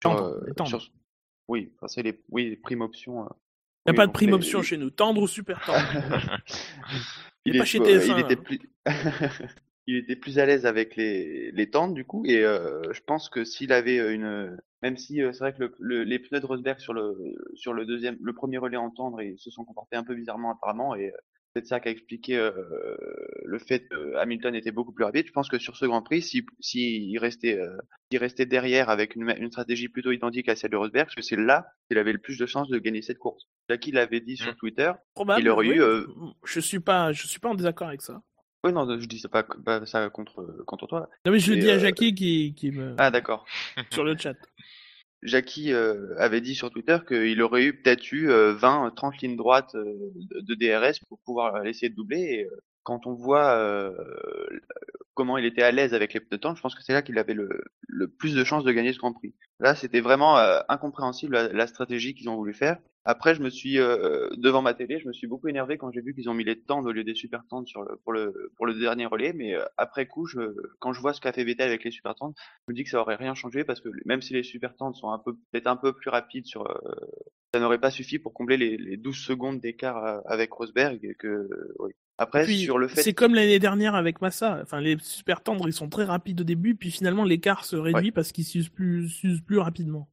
sur, 0.04 0.16
Tendre, 0.16 0.40
euh, 0.48 0.66
sur- 0.66 0.88
oui, 1.48 1.74
enfin, 1.78 1.88
c'est 1.88 2.04
les 2.04 2.22
oui 2.30 2.52
les 2.52 2.58
primes 2.58 2.82
options. 2.82 3.24
euh. 3.24 3.30
Il 3.88 3.90
n'y 3.90 3.90
a 3.90 3.92
Oui, 3.94 3.96
pas 3.98 4.06
de 4.06 4.12
prime 4.12 4.30
les- 4.30 4.36
option 4.36 4.62
chez 4.62 4.78
nous. 4.78 4.92
Tendre 4.92 5.24
ou 5.24 5.28
super 5.28 5.60
tendre. 5.66 5.80
il, 7.46 7.56
est 7.56 7.58
pas 7.58 7.66
chez 7.66 7.80
ouais, 7.80 7.98
TF1, 7.98 8.14
il 8.14 8.20
était 8.20 8.36
là. 8.36 8.42
plus 8.44 8.60
il 9.92 9.98
était 9.98 10.16
plus 10.16 10.40
à 10.40 10.46
l'aise 10.46 10.66
avec 10.66 10.96
les 10.96 11.52
les 11.52 11.70
tentes 11.70 11.94
du 11.94 12.06
coup 12.06 12.24
et 12.26 12.44
euh, 12.44 12.82
je 12.92 13.02
pense 13.02 13.30
que 13.30 13.44
s'il 13.44 13.72
avait 13.74 13.98
une 14.14 14.58
même 14.82 14.98
si 14.98 15.22
euh, 15.22 15.32
c'est 15.34 15.40
vrai 15.40 15.54
que 15.54 15.60
le, 15.60 15.74
le- 15.80 16.04
les 16.04 16.20
pneus 16.20 16.40
de 16.40 16.46
Rosberg 16.46 16.80
sur 16.80 16.94
le 16.94 17.16
sur 17.56 17.74
le 17.74 17.86
deuxième 17.86 18.18
le 18.22 18.34
premier 18.34 18.58
relais 18.58 18.78
en 18.78 18.90
tendre 18.92 19.22
ils 19.22 19.38
se 19.40 19.50
sont 19.52 19.64
comportés 19.66 19.96
un 19.96 20.04
peu 20.04 20.16
bizarrement 20.16 20.52
apparemment 20.52 20.96
et 20.96 21.08
euh, 21.08 21.18
c'est 21.56 21.66
ça 21.66 21.82
qui 21.82 21.90
a 21.90 21.92
expliqué 21.92 22.38
euh, 22.38 22.52
le 23.44 23.60
fait 23.60 23.88
que 23.90 24.16
Hamilton 24.16 24.56
était 24.56 24.72
beaucoup 24.72 24.94
plus 24.94 25.04
rapide. 25.04 25.28
Je 25.28 25.34
pense 25.34 25.50
que 25.50 25.58
sur 25.60 25.76
ce 25.76 25.86
Grand 25.86 26.02
Prix, 26.02 26.22
si, 26.22 26.46
si 26.62 27.10
il 27.10 27.18
restait, 27.18 27.60
euh, 27.60 27.76
s'il 28.10 28.22
restait 28.22 28.46
derrière 28.46 28.90
avec 28.90 29.18
une, 29.18 29.30
une 29.38 29.52
stratégie 29.52 29.90
plutôt 29.90 30.12
identique 30.14 30.48
à 30.48 30.56
celle 30.56 30.72
de 30.72 30.78
Rosberg, 30.78 31.08
parce 31.08 31.16
que 31.16 31.22
c'est 31.22 31.36
là 31.36 31.66
qu'il 31.90 31.98
avait 31.98 32.14
le 32.14 32.20
plus 32.20 32.38
de 32.38 32.46
chances 32.46 32.70
de 32.70 32.80
gagner 32.80 33.02
cette 33.02 33.18
course. 33.20 33.50
Jackie 33.70 33.92
l'avait 33.92 34.22
dit 34.22 34.38
sur 34.38 34.54
Mm. 34.54 34.56
Twitter. 34.56 34.92
Probable. 35.14 35.42
Il 35.42 35.50
aurait 35.50 35.68
oui. 35.68 35.76
eu, 35.76 35.82
euh, 35.82 36.06
Je 36.46 36.62
suis 36.62 36.80
pas, 36.80 37.12
je 37.12 37.28
suis 37.28 37.40
pas 37.42 37.50
en 37.50 37.56
désaccord 37.56 37.90
avec 37.90 38.02
ça. 38.02 38.22
Oui, 38.64 38.74
non, 38.74 38.88
je 39.00 39.08
dis 39.08 39.20
ça 39.20 39.30
pas, 39.30 39.44
pas 39.44 39.86
ça 39.86 40.10
contre 40.10 40.64
contre 40.66 40.86
toi. 40.88 41.10
Non 41.26 41.32
mais 41.32 41.40
je 41.40 41.54
le 41.54 41.60
dis 41.60 41.70
à 41.70 41.76
euh, 41.76 41.80
Jackie 41.80 42.14
qui, 42.14 42.54
qui 42.54 42.72
me 42.72 42.96
Ah 42.98 43.10
d'accord. 43.10 43.46
sur 43.92 44.04
le 44.04 44.16
chat. 44.18 44.36
Jackie 45.24 45.72
euh, 45.72 46.16
avait 46.18 46.42
dit 46.42 46.56
sur 46.56 46.72
Twitter 46.72 46.98
qu'il 47.08 47.42
aurait 47.42 47.64
eu 47.66 47.74
peut-être 47.82 48.12
eu 48.12 48.30
euh, 48.30 48.54
20, 48.54 48.92
30 48.96 49.18
lignes 49.22 49.36
droites 49.36 49.76
euh, 49.76 50.12
de, 50.16 50.56
DRS 50.56 51.00
pour 51.08 51.20
pouvoir 51.20 51.66
essayer 51.66 51.90
de 51.90 51.96
doubler. 51.96 52.20
Et 52.20 52.46
euh, 52.46 52.64
quand 52.84 53.06
on 53.06 53.14
voit 53.14 53.52
euh, 53.52 53.92
comment 55.14 55.38
il 55.38 55.46
était 55.46 55.62
à 55.62 55.72
l'aise 55.72 55.94
avec 55.94 56.14
les 56.14 56.20
pneus 56.20 56.38
de 56.38 56.42
temps, 56.42 56.56
je 56.56 56.62
pense 56.62 56.74
que 56.74 56.82
c'est 56.82 56.94
là 56.94 57.04
qu'il 57.04 57.20
avait 57.20 57.36
le, 57.36 57.64
le 57.88 58.08
plus 58.08 58.34
de 58.34 58.44
chances 58.44 58.64
de 58.64 58.72
gagner 58.72 58.94
ce 58.94 58.98
Grand 58.98 59.14
Prix. 59.14 59.36
Là, 59.60 59.76
c'était 59.76 60.02
vraiment 60.02 60.38
euh, 60.40 60.60
incompréhensible 60.70 61.34
la, 61.34 61.48
la 61.50 61.68
stratégie 61.68 62.16
qu'ils 62.16 62.30
ont 62.30 62.36
voulu 62.36 62.54
faire. 62.54 62.80
Après, 63.04 63.34
je 63.34 63.42
me 63.42 63.50
suis 63.50 63.80
euh, 63.80 64.30
devant 64.38 64.62
ma 64.62 64.76
télé, 64.76 65.00
je 65.00 65.08
me 65.08 65.14
suis 65.14 65.26
beaucoup 65.26 65.48
énervé 65.48 65.78
quand 65.78 65.92
j'ai 65.92 66.02
vu 66.02 66.14
qu'ils 66.14 66.30
ont 66.30 66.36
mis 66.36 66.44
les 66.44 66.60
tendres 66.60 66.90
au 66.90 66.92
lieu 66.92 67.04
des 67.04 67.16
super 67.16 67.44
tendres 67.48 67.68
sur 67.68 67.82
le, 67.82 67.96
pour 68.04 68.14
le 68.14 68.52
pour 68.56 68.68
le 68.68 68.76
dernier 68.76 69.08
relais. 69.08 69.34
Mais 69.34 69.56
euh, 69.56 69.66
après 69.78 70.06
coup, 70.06 70.28
je, 70.28 70.40
quand 70.80 70.94
je 70.94 71.02
vois 71.02 71.14
ce 71.14 71.20
qu'a 71.20 71.34
fait 71.34 71.44
Vettel 71.44 71.68
avec 71.68 71.84
les 71.84 71.90
super 71.90 72.14
tendres, 72.14 72.36
je 72.38 72.72
me 72.72 72.76
dis 72.76 72.84
que 72.84 72.92
ça 72.92 73.02
aurait 73.02 73.16
rien 73.16 73.34
changé 73.34 73.64
parce 73.64 73.82
que 73.82 73.90
même 74.06 74.22
si 74.22 74.34
les 74.34 74.44
super 74.44 74.76
tendres 74.76 74.96
sont 74.96 75.10
un 75.10 75.18
peu 75.18 75.34
peut-être 75.52 75.68
un 75.68 75.78
peu 75.78 75.94
plus 75.94 76.12
rapides 76.12 76.46
sur 76.46 76.70
euh, 76.70 76.76
ça 77.54 77.60
n'aurait 77.60 77.80
pas 77.80 77.92
suffi 77.92 78.20
pour 78.20 78.34
combler 78.34 78.58
les, 78.58 78.78
les 78.78 78.98
12 78.98 79.18
secondes 79.18 79.60
d'écart 79.60 80.06
euh, 80.06 80.20
avec 80.26 80.52
Rosberg 80.52 81.04
et 81.04 81.16
que 81.16 81.50
oui. 81.80 81.92
Après 82.20 82.44
Puis, 82.44 82.60
sur 82.60 82.78
le 82.78 82.88
fait 82.88 83.02
c'est 83.02 83.14
comme 83.14 83.34
l'année 83.34 83.58
dernière 83.58 83.96
avec 83.96 84.22
Massa. 84.22 84.60
Enfin, 84.62 84.80
les 84.80 84.96
super 85.02 85.42
tendres, 85.42 85.68
ils 85.68 85.74
sont 85.74 85.90
très 85.90 86.04
rapides 86.04 86.42
au 86.42 86.44
début, 86.44 86.76
puis 86.76 86.92
finalement 86.92 87.24
l'écart 87.24 87.66
se 87.66 87.76
réduit 87.76 88.12
parce 88.12 88.32
qu'ils 88.32 88.46
s'usent 88.46 88.70
plus, 88.70 89.10
s'usent 89.10 89.42
plus 89.42 89.58
rapidement. 89.58 90.08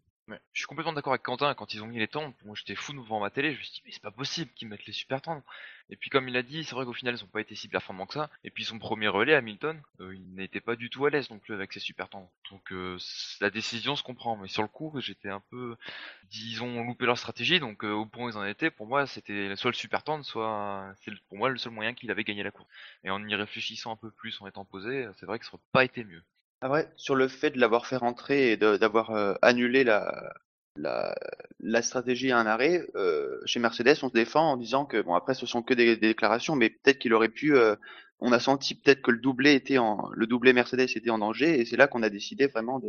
Je 0.53 0.61
suis 0.61 0.67
complètement 0.67 0.93
d'accord 0.93 1.13
avec 1.13 1.23
Quentin 1.23 1.55
quand 1.55 1.73
ils 1.73 1.83
ont 1.83 1.87
mis 1.87 1.99
les 1.99 2.09
tendres. 2.09 2.35
Moi 2.45 2.55
j'étais 2.57 2.75
fou 2.75 2.93
devant 2.93 3.21
ma 3.21 3.31
télé. 3.31 3.53
Je 3.53 3.59
me 3.59 3.63
suis 3.63 3.73
dit 3.75 3.83
mais 3.85 3.93
c'est 3.93 4.03
pas 4.03 4.11
possible 4.11 4.51
qu'ils 4.55 4.69
mettent 4.69 4.87
les 4.87 4.93
super 4.93 5.23
tendres. 5.23 5.43
Et 5.91 5.97
puis 5.97 6.11
comme 6.11 6.29
il 6.29 6.37
a 6.37 6.43
dit, 6.43 6.65
c'est 6.65 6.75
vrai 6.75 6.85
qu'au 6.85 6.93
final 6.93 7.15
ils 7.15 7.25
ont 7.25 7.29
pas 7.29 7.41
été 7.41 7.55
si 7.55 7.69
performants 7.69 8.07
que 8.07 8.15
ça. 8.15 8.31
Et 8.45 8.51
puis 8.51 8.65
son 8.65 8.79
premier 8.79 9.09
relais, 9.09 9.35
Hamilton, 9.35 9.81
euh, 10.01 10.15
il 10.15 10.35
n'était 10.35 10.61
pas 10.61 10.77
du 10.77 10.91
tout 10.91 11.07
à 11.07 11.11
l'aise 11.11 11.31
non 11.31 11.39
plus 11.39 11.55
avec 11.55 11.73
ses 11.73 11.81
super 11.81 12.09
tendres. 12.09 12.31
Donc 12.51 12.73
euh, 12.73 12.99
la 13.41 13.51
décision 13.51 13.97
se 13.97 14.03
comprend. 14.03 14.37
Mais 14.37 14.49
sur 14.49 14.63
le 14.63 14.69
coup, 14.69 14.93
j'étais 15.01 15.31
un 15.31 15.41
peu, 15.51 15.77
ils 16.33 16.63
ont 16.63 16.85
loupé 16.85 17.07
leur 17.07 17.19
stratégie. 17.19 17.61
Donc 17.61 17.85
euh, 17.85 17.93
au 17.93 18.05
point 18.07 18.27
où 18.27 18.29
ils 18.31 18.37
en 18.37 18.45
étaient, 18.45 18.71
pour 18.71 18.87
moi 18.87 19.07
c'était 19.07 19.57
soit 19.57 19.71
le 19.71 19.77
super 19.77 20.03
tendre, 20.03 20.25
soit 20.25 20.95
c'est 21.03 21.13
pour 21.29 21.39
moi 21.39 21.49
le 21.49 21.59
seul 21.59 21.73
moyen 21.73 21.95
qu'il 21.95 22.11
avait 22.11 22.25
gagné 22.25 22.43
la 22.43 22.51
course. 22.51 22.69
Et 23.05 23.11
en 23.11 23.27
y 23.27 23.35
réfléchissant 23.35 23.93
un 23.93 23.97
peu 23.97 24.11
plus, 24.11 24.41
en 24.41 24.47
étant 24.47 24.65
posé, 24.65 25.09
c'est 25.19 25.27
vrai 25.27 25.39
que 25.39 25.45
ça 25.47 25.53
aurait 25.55 25.63
pas 25.73 25.85
été 25.85 26.05
mieux. 26.05 26.23
Ah 26.61 26.71
ouais, 26.71 26.89
sur 26.97 27.15
le 27.15 27.29
fait 27.29 27.51
de 27.51 27.61
l'avoir 27.61 27.87
fait 27.87 27.97
rentrer 27.97 28.53
et 28.53 28.57
de- 28.57 28.77
d'avoir 28.77 29.11
euh, 29.13 29.35
annulé 29.43 29.85
la, 29.85 30.33
la, 30.77 31.15
la 31.61 31.83
stratégie 31.83 32.33
à 32.33 32.39
un 32.39 32.47
arrêt, 32.47 32.85
euh, 32.97 33.39
chez 33.47 33.61
Mercedes, 33.61 33.97
on 34.03 34.09
se 34.09 34.13
défend 34.15 34.53
en 34.53 34.57
disant 34.57 34.85
que, 34.85 35.01
bon, 35.01 35.15
après, 35.15 35.35
ce 35.35 35.47
sont 35.47 35.63
que 35.63 35.75
des, 35.75 35.97
des 35.97 36.09
déclarations, 36.09 36.57
mais 36.57 36.71
peut-être 36.71 36.99
qu'il 36.99 37.15
aurait 37.15 37.29
pu, 37.29 37.55
euh, 37.57 37.77
on 38.19 38.33
a 38.33 38.41
senti 38.41 38.75
peut-être 38.75 39.03
que 39.03 39.13
le 39.13 39.19
doublé 39.21 39.55
était 39.55 39.79
en, 39.79 40.09
le 40.13 40.27
doublé 40.27 40.53
Mercedes 40.53 40.81
était 40.97 41.11
en 41.11 41.19
danger, 41.19 41.61
et 41.61 41.65
c'est 41.65 41.77
là 41.77 41.87
qu'on 41.87 42.03
a 42.03 42.11
décidé 42.11 42.49
vraiment 42.49 42.81
de, 42.81 42.89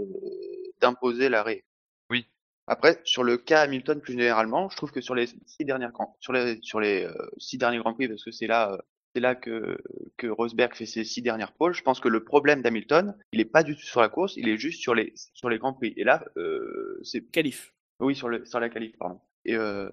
d'imposer 0.82 1.30
l'arrêt. 1.30 1.64
Oui. 2.10 2.26
Après, 2.68 3.00
sur 3.04 3.24
le 3.24 3.38
cas 3.38 3.62
Hamilton 3.62 4.02
plus 4.02 4.14
généralement, 4.14 4.70
je 4.70 4.78
trouve 4.78 4.92
que 4.92 5.02
sur 5.02 5.16
les 5.16 5.28
six 5.46 5.66
dernières 5.66 5.92
grands, 5.92 6.16
sur 6.20 6.34
les, 6.34 6.60
sur 6.62 6.80
les 6.80 7.04
euh, 7.06 7.14
six 7.38 7.58
derniers 7.60 7.80
grands 7.80 7.94
prix, 7.94 8.08
parce 8.08 8.24
que 8.24 8.32
c'est 8.32 8.48
là, 8.48 8.74
euh, 8.74 8.78
c'est 9.14 9.22
là 9.22 9.36
que, 9.36 9.78
que 10.18 10.28
Rosberg 10.28 10.76
fait 10.76 10.86
ses 10.86 11.04
six 11.04 11.22
dernières 11.22 11.54
pôles. 11.54 11.74
Je 11.74 11.82
pense 11.82 12.00
que 12.00 12.08
le 12.08 12.24
problème 12.24 12.62
d'Hamilton, 12.62 13.16
il 13.34 13.40
est 13.40 13.46
pas 13.46 13.64
du 13.64 13.76
tout 13.76 13.82
sur 13.82 14.02
la 14.02 14.10
course, 14.10 14.36
il 14.38 14.48
est 14.48 14.58
juste 14.58 14.82
sur 14.82 14.94
les, 14.94 15.14
sur 15.34 15.50
les 15.50 15.58
grands 15.58 15.74
prix. 15.74 15.94
Et 15.98 16.04
là, 16.04 16.24
euh, 16.38 17.00
c'est, 17.04 17.22
Qualif. 17.32 17.74
oui, 18.00 18.16
sur 18.16 18.30
le, 18.30 18.46
sur 18.46 18.60
la 18.60 18.70
qualif, 18.70 18.96
pardon. 18.98 19.20
Et 19.46 19.56
euh, 19.56 19.90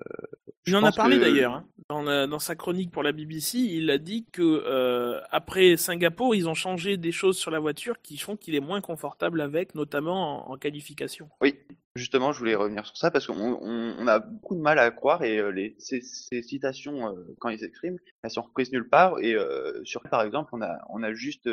Il 0.66 0.74
en 0.76 0.82
a 0.84 0.92
parlé 0.92 1.16
que- 1.16 1.22
d'ailleurs 1.22 1.54
hein. 1.54 1.68
dans, 1.88 2.02
la- 2.02 2.26
dans 2.26 2.38
sa 2.40 2.56
chronique 2.56 2.90
pour 2.90 3.02
la 3.02 3.12
BBC. 3.12 3.58
Il 3.58 3.90
a 3.90 3.98
dit 3.98 4.26
que 4.32 4.42
euh, 4.42 5.20
après 5.30 5.76
Singapour, 5.76 6.34
ils 6.34 6.48
ont 6.48 6.54
changé 6.54 6.96
des 6.96 7.12
choses 7.12 7.38
sur 7.38 7.50
la 7.50 7.60
voiture 7.60 8.00
qui 8.02 8.18
font 8.18 8.36
qu'il 8.36 8.54
est 8.54 8.60
moins 8.60 8.80
confortable 8.80 9.40
avec, 9.40 9.74
notamment 9.74 10.48
en, 10.50 10.52
en 10.52 10.56
qualification. 10.58 11.28
Oui, 11.40 11.54
justement, 11.94 12.32
je 12.32 12.40
voulais 12.40 12.56
revenir 12.56 12.84
sur 12.86 12.96
ça 12.96 13.10
parce 13.12 13.26
qu'on 13.28 13.34
on, 13.38 13.96
on 13.98 14.06
a 14.08 14.18
beaucoup 14.18 14.56
de 14.56 14.60
mal 14.60 14.78
à 14.80 14.90
croire 14.90 15.22
et 15.22 15.38
euh, 15.38 15.50
les, 15.50 15.76
ces, 15.78 16.00
ces 16.02 16.42
citations, 16.42 17.14
quand 17.38 17.48
ils 17.50 17.60
s'expriment, 17.60 17.98
elles 18.22 18.30
sont 18.30 18.42
reprises 18.42 18.72
nulle 18.72 18.88
part. 18.88 19.20
Et 19.20 19.36
sur, 19.84 20.02
par 20.02 20.22
exemple, 20.22 20.50
on 20.54 20.60
a, 20.62 20.76
on 20.90 21.02
a 21.04 21.12
juste, 21.14 21.48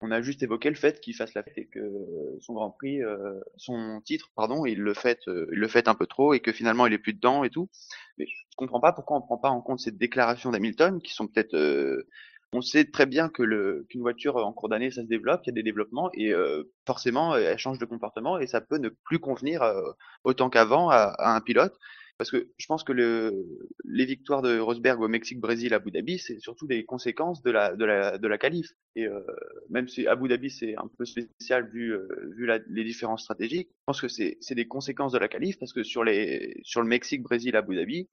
on 0.00 0.10
a 0.10 0.20
juste 0.20 0.42
évoqué 0.42 0.68
le 0.68 0.76
fait 0.76 1.00
qu'il 1.00 1.14
fasse 1.14 1.34
la 1.34 1.42
fête 1.42 1.56
et 1.56 1.66
que 1.66 1.80
son 2.40 2.54
Grand 2.54 2.70
Prix, 2.70 3.02
euh, 3.02 3.40
son 3.56 4.00
titre, 4.04 4.30
pardon, 4.36 4.66
il 4.66 4.80
le 4.80 4.94
fait, 4.94 5.20
euh, 5.28 5.48
il 5.52 5.58
le 5.58 5.68
fait 5.68 5.88
un 5.88 5.94
peu 5.94 6.06
trop 6.06 6.34
et 6.34 6.40
que 6.40 6.52
finalement 6.52 6.86
il 6.86 6.92
est 6.92 6.98
plus 6.98 7.14
dedans 7.14 7.44
et 7.44 7.50
tout. 7.50 7.70
Mais 8.18 8.26
je 8.26 8.34
comprends 8.56 8.80
pas 8.80 8.92
pourquoi 8.92 9.16
on 9.16 9.22
prend 9.22 9.38
pas 9.38 9.48
en 9.50 9.62
compte 9.62 9.80
ces 9.80 9.92
déclarations 9.92 10.50
d'Hamilton 10.50 11.00
qui 11.00 11.14
sont 11.14 11.26
peut-être 11.26 11.54
euh, 11.54 12.06
on 12.52 12.60
sait 12.60 12.84
très 12.84 13.06
bien 13.06 13.28
que 13.28 13.42
le 13.42 13.86
qu'une 13.88 14.02
voiture 14.02 14.36
en 14.36 14.52
cours 14.52 14.68
d'année 14.68 14.90
ça 14.90 15.02
se 15.02 15.08
développe, 15.08 15.40
il 15.44 15.48
y 15.48 15.50
a 15.50 15.54
des 15.54 15.62
développements 15.62 16.10
et 16.14 16.32
euh, 16.32 16.64
forcément 16.86 17.34
elle 17.34 17.58
change 17.58 17.78
de 17.78 17.84
comportement 17.86 18.38
et 18.38 18.46
ça 18.46 18.60
peut 18.60 18.78
ne 18.78 18.88
plus 18.88 19.18
convenir 19.18 19.62
autant 20.24 20.50
qu'avant 20.50 20.90
à 20.90 21.34
un 21.34 21.40
pilote. 21.40 21.76
Parce 22.18 22.30
que 22.30 22.48
je 22.56 22.66
pense 22.66 22.82
que 22.82 22.92
le, 22.92 23.44
les 23.84 24.06
victoires 24.06 24.40
de 24.40 24.58
Rosberg 24.58 25.00
au 25.00 25.08
Mexique, 25.08 25.38
Brésil, 25.38 25.74
Abu 25.74 25.90
Dhabi, 25.90 26.18
c'est 26.18 26.38
surtout 26.38 26.66
des 26.66 26.84
conséquences 26.84 27.42
de 27.42 27.50
la 27.50 27.76
de 27.76 27.84
la 27.84 28.16
de 28.16 28.26
la 28.26 28.38
qualif. 28.38 28.72
Et 28.94 29.06
euh, 29.06 29.20
même 29.68 29.86
si 29.86 30.06
Abu 30.06 30.28
Dhabi 30.28 30.50
c'est 30.50 30.76
un 30.76 30.90
peu 30.96 31.04
spécial 31.04 31.68
vu 31.70 31.92
euh, 31.92 32.08
vu 32.36 32.48
les 32.68 32.84
différences 32.84 33.22
stratégiques, 33.22 33.68
je 33.70 33.84
pense 33.86 34.00
que 34.00 34.08
c'est 34.08 34.54
des 34.54 34.66
conséquences 34.66 35.12
de 35.12 35.18
la 35.18 35.28
qualif 35.28 35.58
parce 35.58 35.72
que 35.72 35.82
sur 35.82 36.04
les 36.04 36.58
sur 36.62 36.80
le 36.80 36.88
Mexique, 36.88 37.22
Brésil, 37.22 37.54
Abu 37.54 37.76
Dhabi, 37.76 38.08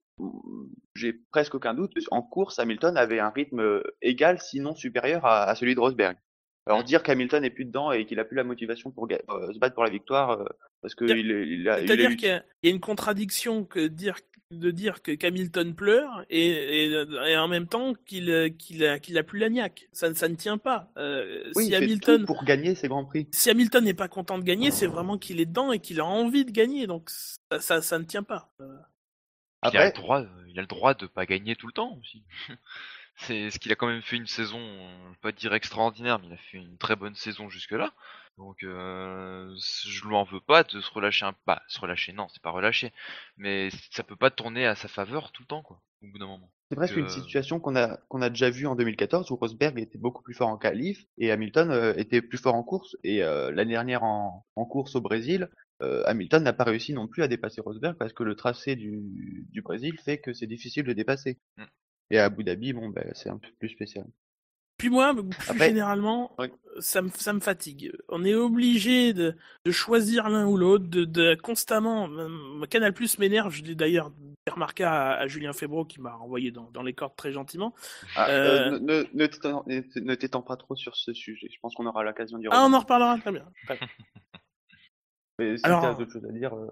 j'ai 0.95 1.13
presque 1.31 1.55
aucun 1.55 1.73
doute. 1.73 1.93
En 2.11 2.21
course, 2.21 2.59
Hamilton 2.59 2.97
avait 2.97 3.19
un 3.19 3.29
rythme 3.29 3.81
égal, 4.01 4.39
sinon 4.39 4.75
supérieur 4.75 5.25
à 5.25 5.55
celui 5.55 5.75
de 5.75 5.79
Rosberg. 5.79 6.17
Alors 6.65 6.83
dire 6.83 7.03
qu'Hamilton 7.03 7.43
est 7.43 7.49
plus 7.49 7.65
dedans 7.65 7.91
et 7.91 8.05
qu'il 8.05 8.19
a 8.19 8.25
plus 8.25 8.35
la 8.37 8.43
motivation 8.43 8.89
pour 8.91 9.07
euh, 9.11 9.53
se 9.53 9.59
battre 9.59 9.75
pour 9.75 9.83
la 9.83 9.89
victoire 9.89 10.39
euh, 10.39 10.45
parce 10.81 10.95
que 10.95 11.03
il, 11.05 11.67
a, 11.69 11.79
C'est-à-dire 11.79 12.11
eu- 12.11 12.15
qu'il 12.15 12.29
y, 12.29 12.31
a 12.31 12.43
il 12.63 12.69
y 12.69 12.71
a 12.71 12.75
une 12.75 12.79
contradiction 12.79 13.65
que 13.65 13.87
dire, 13.87 14.15
de 14.51 14.71
dire 14.71 15.01
que 15.01 15.11
Hamilton 15.25 15.75
pleure 15.75 16.23
et, 16.29 16.85
et, 16.85 16.91
et 17.27 17.37
en 17.37 17.47
même 17.49 17.67
temps 17.67 17.93
qu'il 18.05 18.55
qu'il 18.57 18.85
a, 18.85 18.99
qu'il 18.99 19.17
a 19.17 19.23
plus 19.23 19.39
la 19.39 19.49
niaque. 19.49 19.89
Ça, 19.91 20.13
ça 20.15 20.29
ne 20.29 20.35
tient 20.35 20.57
pas. 20.57 20.89
Euh, 20.97 21.51
oui, 21.55 21.65
si 21.65 21.75
Hamilton 21.75 22.21
tout 22.21 22.27
pour 22.27 22.45
gagner 22.45 22.75
ses 22.75 22.87
grands 22.87 23.03
prix. 23.03 23.27
si 23.31 23.49
Hamilton 23.49 23.83
n'est 23.83 23.93
pas 23.93 24.07
content 24.07 24.37
de 24.37 24.43
gagner, 24.43 24.71
c'est 24.71 24.87
vraiment 24.87 25.17
qu'il 25.17 25.41
est 25.41 25.45
dedans 25.45 25.73
et 25.73 25.79
qu'il 25.79 25.99
a 25.99 26.05
envie 26.05 26.45
de 26.45 26.51
gagner. 26.51 26.87
Donc 26.87 27.09
ça, 27.09 27.59
ça, 27.59 27.81
ça 27.81 27.99
ne 27.99 28.05
tient 28.05 28.23
pas. 28.23 28.53
Euh, 28.61 28.77
Il 29.69 29.77
a 29.77 29.85
le 29.87 29.91
droit, 29.91 30.25
il 30.47 30.57
a 30.59 30.61
le 30.61 30.67
droit 30.67 30.93
de 30.93 31.07
pas 31.07 31.25
gagner 31.25 31.55
tout 31.57 31.67
le 31.67 31.73
temps 31.73 31.97
aussi. 31.99 32.23
C'est 33.15 33.51
ce 33.51 33.59
qu'il 33.59 33.71
a 33.71 33.75
quand 33.75 33.87
même 33.87 34.01
fait 34.01 34.17
une 34.17 34.27
saison, 34.27 34.59
euh, 34.59 35.03
je 35.05 35.09
vais 35.11 35.17
pas 35.21 35.31
dire 35.31 35.53
extraordinaire, 35.53 36.19
mais 36.19 36.27
il 36.27 36.33
a 36.33 36.37
fait 36.37 36.57
une 36.57 36.77
très 36.77 36.95
bonne 36.95 37.15
saison 37.15 37.49
jusque-là. 37.49 37.93
Donc 38.37 38.63
euh, 38.63 39.53
je 39.85 40.07
lui 40.07 40.15
en 40.15 40.23
veux 40.23 40.39
pas 40.41 40.63
de 40.63 40.81
se 40.81 40.89
relâcher 40.91 41.23
un 41.25 41.35
bah 41.45 41.61
se 41.67 41.79
relâcher 41.79 42.13
non, 42.13 42.27
c'est 42.29 42.41
pas 42.41 42.49
relâcher, 42.49 42.91
mais 43.37 43.69
ça 43.91 44.01
peut 44.03 44.15
pas 44.15 44.31
tourner 44.31 44.65
à 44.65 44.73
sa 44.73 44.87
faveur 44.87 45.31
tout 45.31 45.43
le 45.43 45.47
temps 45.47 45.61
quoi, 45.61 45.79
au 46.01 46.07
bout 46.07 46.17
d'un 46.17 46.25
moment. 46.25 46.49
c'est 46.69 46.75
presque 46.75 46.95
que- 46.95 46.99
une 47.01 47.07
situation 47.09 47.59
qu'on 47.59 47.75
a 47.75 47.97
qu'on 48.09 48.23
a 48.23 48.29
déjà 48.31 48.49
vue 48.49 48.65
en 48.65 48.75
2014 48.75 49.29
où 49.29 49.35
Rosberg 49.35 49.77
était 49.79 49.99
beaucoup 49.99 50.23
plus 50.23 50.33
fort 50.33 50.49
en 50.49 50.57
qualif 50.57 51.05
et 51.19 51.31
Hamilton 51.31 51.69
euh, 51.69 51.93
était 51.95 52.23
plus 52.23 52.39
fort 52.39 52.55
en 52.55 52.63
course. 52.63 52.97
Et 53.03 53.23
euh, 53.23 53.51
l'année 53.51 53.73
dernière 53.73 54.01
en, 54.03 54.43
en 54.55 54.65
course 54.65 54.95
au 54.95 55.01
Brésil, 55.01 55.47
euh, 55.83 56.01
Hamilton 56.07 56.41
n'a 56.43 56.53
pas 56.53 56.63
réussi 56.63 56.91
non 56.93 57.07
plus 57.07 57.21
à 57.21 57.27
dépasser 57.27 57.61
Rosberg 57.61 57.95
parce 57.99 58.13
que 58.13 58.23
le 58.23 58.35
tracé 58.35 58.75
du, 58.75 59.45
du 59.51 59.61
Brésil 59.61 59.95
fait 60.03 60.17
que 60.19 60.33
c'est 60.33 60.47
difficile 60.47 60.85
de 60.85 60.93
dépasser. 60.93 61.37
Et 62.11 62.19
à 62.19 62.25
Abu 62.25 62.43
Dhabi, 62.43 62.73
bon, 62.73 62.89
ben, 62.89 63.09
c'est 63.13 63.29
un 63.29 63.37
peu 63.37 63.49
plus 63.59 63.69
spécial. 63.69 64.05
Puis 64.77 64.89
moi, 64.89 65.13
plus 65.13 65.29
Après- 65.49 65.69
généralement, 65.69 66.35
ça, 66.79 67.01
me, 67.03 67.09
ça 67.09 67.31
me 67.31 67.39
fatigue. 67.39 67.93
On 68.09 68.25
est 68.25 68.33
obligé 68.33 69.13
de, 69.13 69.35
de 69.65 69.71
choisir 69.71 70.29
l'un 70.29 70.45
ou 70.47 70.57
l'autre, 70.57 70.85
de, 70.87 71.05
de 71.05 71.35
constamment. 71.35 72.09
Canal 72.69 72.91
Plus 72.93 73.17
m'énerve. 73.19 73.53
Je 73.53 73.63
l'ai 73.63 73.75
d'ailleurs 73.75 74.11
remarqué 74.51 74.83
à, 74.83 75.11
à 75.13 75.27
Julien 75.27 75.53
Febro 75.53 75.85
qui 75.85 76.01
m'a 76.01 76.13
renvoyé 76.13 76.51
dans, 76.51 76.69
dans 76.71 76.81
les 76.83 76.93
cordes 76.93 77.15
très 77.15 77.31
gentiment. 77.31 77.73
Ah, 78.15 78.29
Euh, 78.29 78.71
euh, 78.73 78.79
ne 78.79 79.03
ne- 80.01 80.15
t'étends- 80.15 80.41
pas 80.41 80.57
trop 80.57 80.75
sur 80.75 80.95
ce 80.97 81.13
sujet. 81.13 81.47
Je 81.51 81.59
pense 81.61 81.75
qu'on 81.75 81.85
aura 81.85 82.03
l'occasion 82.03 82.37
d'y 82.39 82.47
Ah, 82.47 82.55
on 82.55 82.63
revenir. 82.63 82.77
en 82.77 82.81
reparlera 82.81 83.17
très 83.19 83.31
bien. 83.31 83.45
Très 83.65 83.77
bien. 83.77 83.87
Mais 85.39 85.57
si 85.57 85.65
Alors- 85.65 85.81
t'as 85.81 85.93
d'autres 85.93 86.11
choses 86.13 86.25
à 86.25 86.31
dire. 86.31 86.53
euh, 86.55 86.67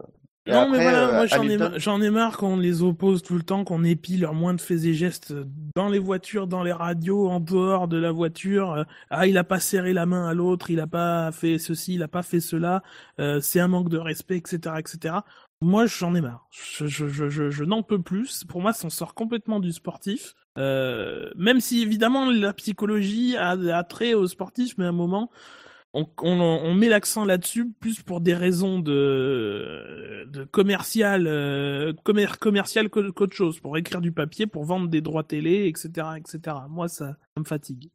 et 0.47 0.51
Non, 0.51 0.69
mais 0.69 0.81
voilà, 0.81 1.07
euh, 1.09 1.11
moi 1.13 1.25
j'en 1.27 1.43
ai, 1.43 1.53
Hamilton- 1.53 2.01
ai 2.01 2.09
marre 2.09 2.37
qu'on 2.37 2.57
les 2.57 2.81
oppose 2.81 3.21
tout 3.21 3.35
le 3.35 3.43
temps, 3.43 3.63
qu'on 3.63 3.83
épie 3.83 4.17
leurs 4.17 4.33
moindres 4.33 4.59
faits 4.61 4.83
et 4.85 4.93
gestes 4.93 5.33
dans 5.75 5.87
les 5.87 5.99
voitures, 5.99 6.47
dans 6.47 6.63
les 6.63 6.71
radios, 6.71 7.29
en 7.29 7.39
dehors 7.39 7.87
de 7.87 7.97
la 7.97 8.11
voiture. 8.11 8.71
Euh, 8.71 8.83
Ah, 9.11 9.27
il 9.27 9.37
a 9.37 9.43
pas 9.43 9.59
serré 9.59 9.93
la 9.93 10.05
main 10.07 10.27
à 10.27 10.33
l'autre, 10.33 10.71
il 10.71 10.79
a 10.79 10.87
pas 10.87 11.31
fait 11.31 11.59
ceci, 11.59 11.93
il 11.95 12.03
a 12.03 12.07
pas 12.07 12.23
fait 12.23 12.39
cela. 12.39 12.81
euh, 13.19 13.39
c'est 13.39 13.59
un 13.59 13.67
manque 13.67 13.89
de 13.89 13.97
respect, 13.99 14.37
etc., 14.37 14.75
etc. 14.79 15.15
Moi, 15.61 15.85
j'en 15.85 16.15
ai 16.15 16.21
marre. 16.21 16.47
Je, 16.49 16.87
je, 16.87 17.07
je, 17.07 17.29
je, 17.29 17.51
je 17.51 17.63
n'en 17.63 17.83
peux 17.83 18.01
plus. 18.01 18.43
Pour 18.45 18.61
moi, 18.61 18.73
ça 18.73 18.87
en 18.87 18.89
sort 18.89 19.13
complètement 19.13 19.59
du 19.59 19.71
sportif. 19.71 20.33
Euh, 20.57 21.29
même 21.37 21.59
si 21.61 21.81
évidemment 21.81 22.29
la 22.29 22.51
psychologie 22.53 23.37
a, 23.37 23.51
a 23.51 23.83
trait 23.83 24.15
au 24.15 24.27
sportif, 24.27 24.73
mais 24.79 24.85
à 24.85 24.89
un 24.89 24.91
moment, 24.91 25.29
on, 25.93 26.07
on, 26.19 26.39
on 26.39 26.73
met 26.73 26.87
l'accent 26.89 27.25
là-dessus 27.25 27.71
plus 27.79 28.01
pour 28.01 28.21
des 28.21 28.33
raisons 28.33 28.79
de, 28.79 30.25
de 30.29 30.43
commercial, 30.45 31.27
euh, 31.27 31.93
commer- 32.05 32.37
commercial 32.39 32.89
qu'au- 32.89 33.11
qu'autre 33.11 33.35
chose, 33.35 33.59
pour 33.59 33.77
écrire 33.77 34.01
du 34.01 34.11
papier, 34.11 34.47
pour 34.47 34.63
vendre 34.63 34.87
des 34.87 35.01
droits 35.01 35.23
télé, 35.23 35.67
etc., 35.67 36.07
etc. 36.17 36.55
Moi, 36.69 36.87
ça, 36.87 37.07
ça 37.35 37.39
me 37.39 37.43
fatigue. 37.45 37.89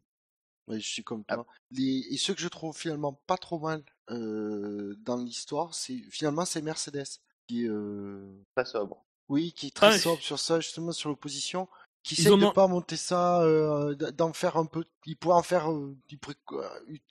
Ouais, 0.69 0.81
je 0.81 0.87
suis 0.89 1.05
comme 1.05 1.25
toi. 1.25 1.47
Les... 1.71 2.05
Et 2.11 2.17
ceux 2.17 2.35
que 2.35 2.41
je 2.41 2.49
trouve 2.49 2.77
finalement 2.77 3.21
pas 3.27 3.37
trop 3.39 3.59
mal 3.61 3.83
euh, 4.11 4.95
dans 5.01 5.17
l'histoire, 5.17 5.75
c'est 5.75 6.03
finalement 6.11 6.45
c'est 6.45 6.61
Mercedes 6.63 7.05
qui 7.47 7.65
est, 7.65 7.69
euh, 7.69 8.27
pas 8.55 8.65
sobre. 8.65 9.07
oui, 9.29 9.53
qui 9.53 9.69
est 9.69 9.75
très 9.75 9.87
Ah 9.87 9.91
ouais. 9.91 9.99
sobre 9.99 10.21
sur 10.21 10.39
ça, 10.39 10.59
justement 10.61 10.91
sur 10.93 11.09
l'opposition, 11.09 11.69
qui 12.15 12.23
Ils 12.23 12.33
en 12.33 12.39
de 12.39 12.45
ont- 12.45 12.53
pas 12.53 12.69
monter 12.69 12.97
ça, 12.97 13.43
euh, 13.43 13.95
d'en 14.17 14.33
faire 14.33 14.57
un 14.57 14.67
peu. 14.67 14.85
Il 15.07 15.17
pourrait 15.17 15.35
en 15.37 15.43
faire, 15.43 15.73
euh, 15.73 15.97
il 16.11 16.19
pourrait 16.19 16.37
euh, 16.53 16.63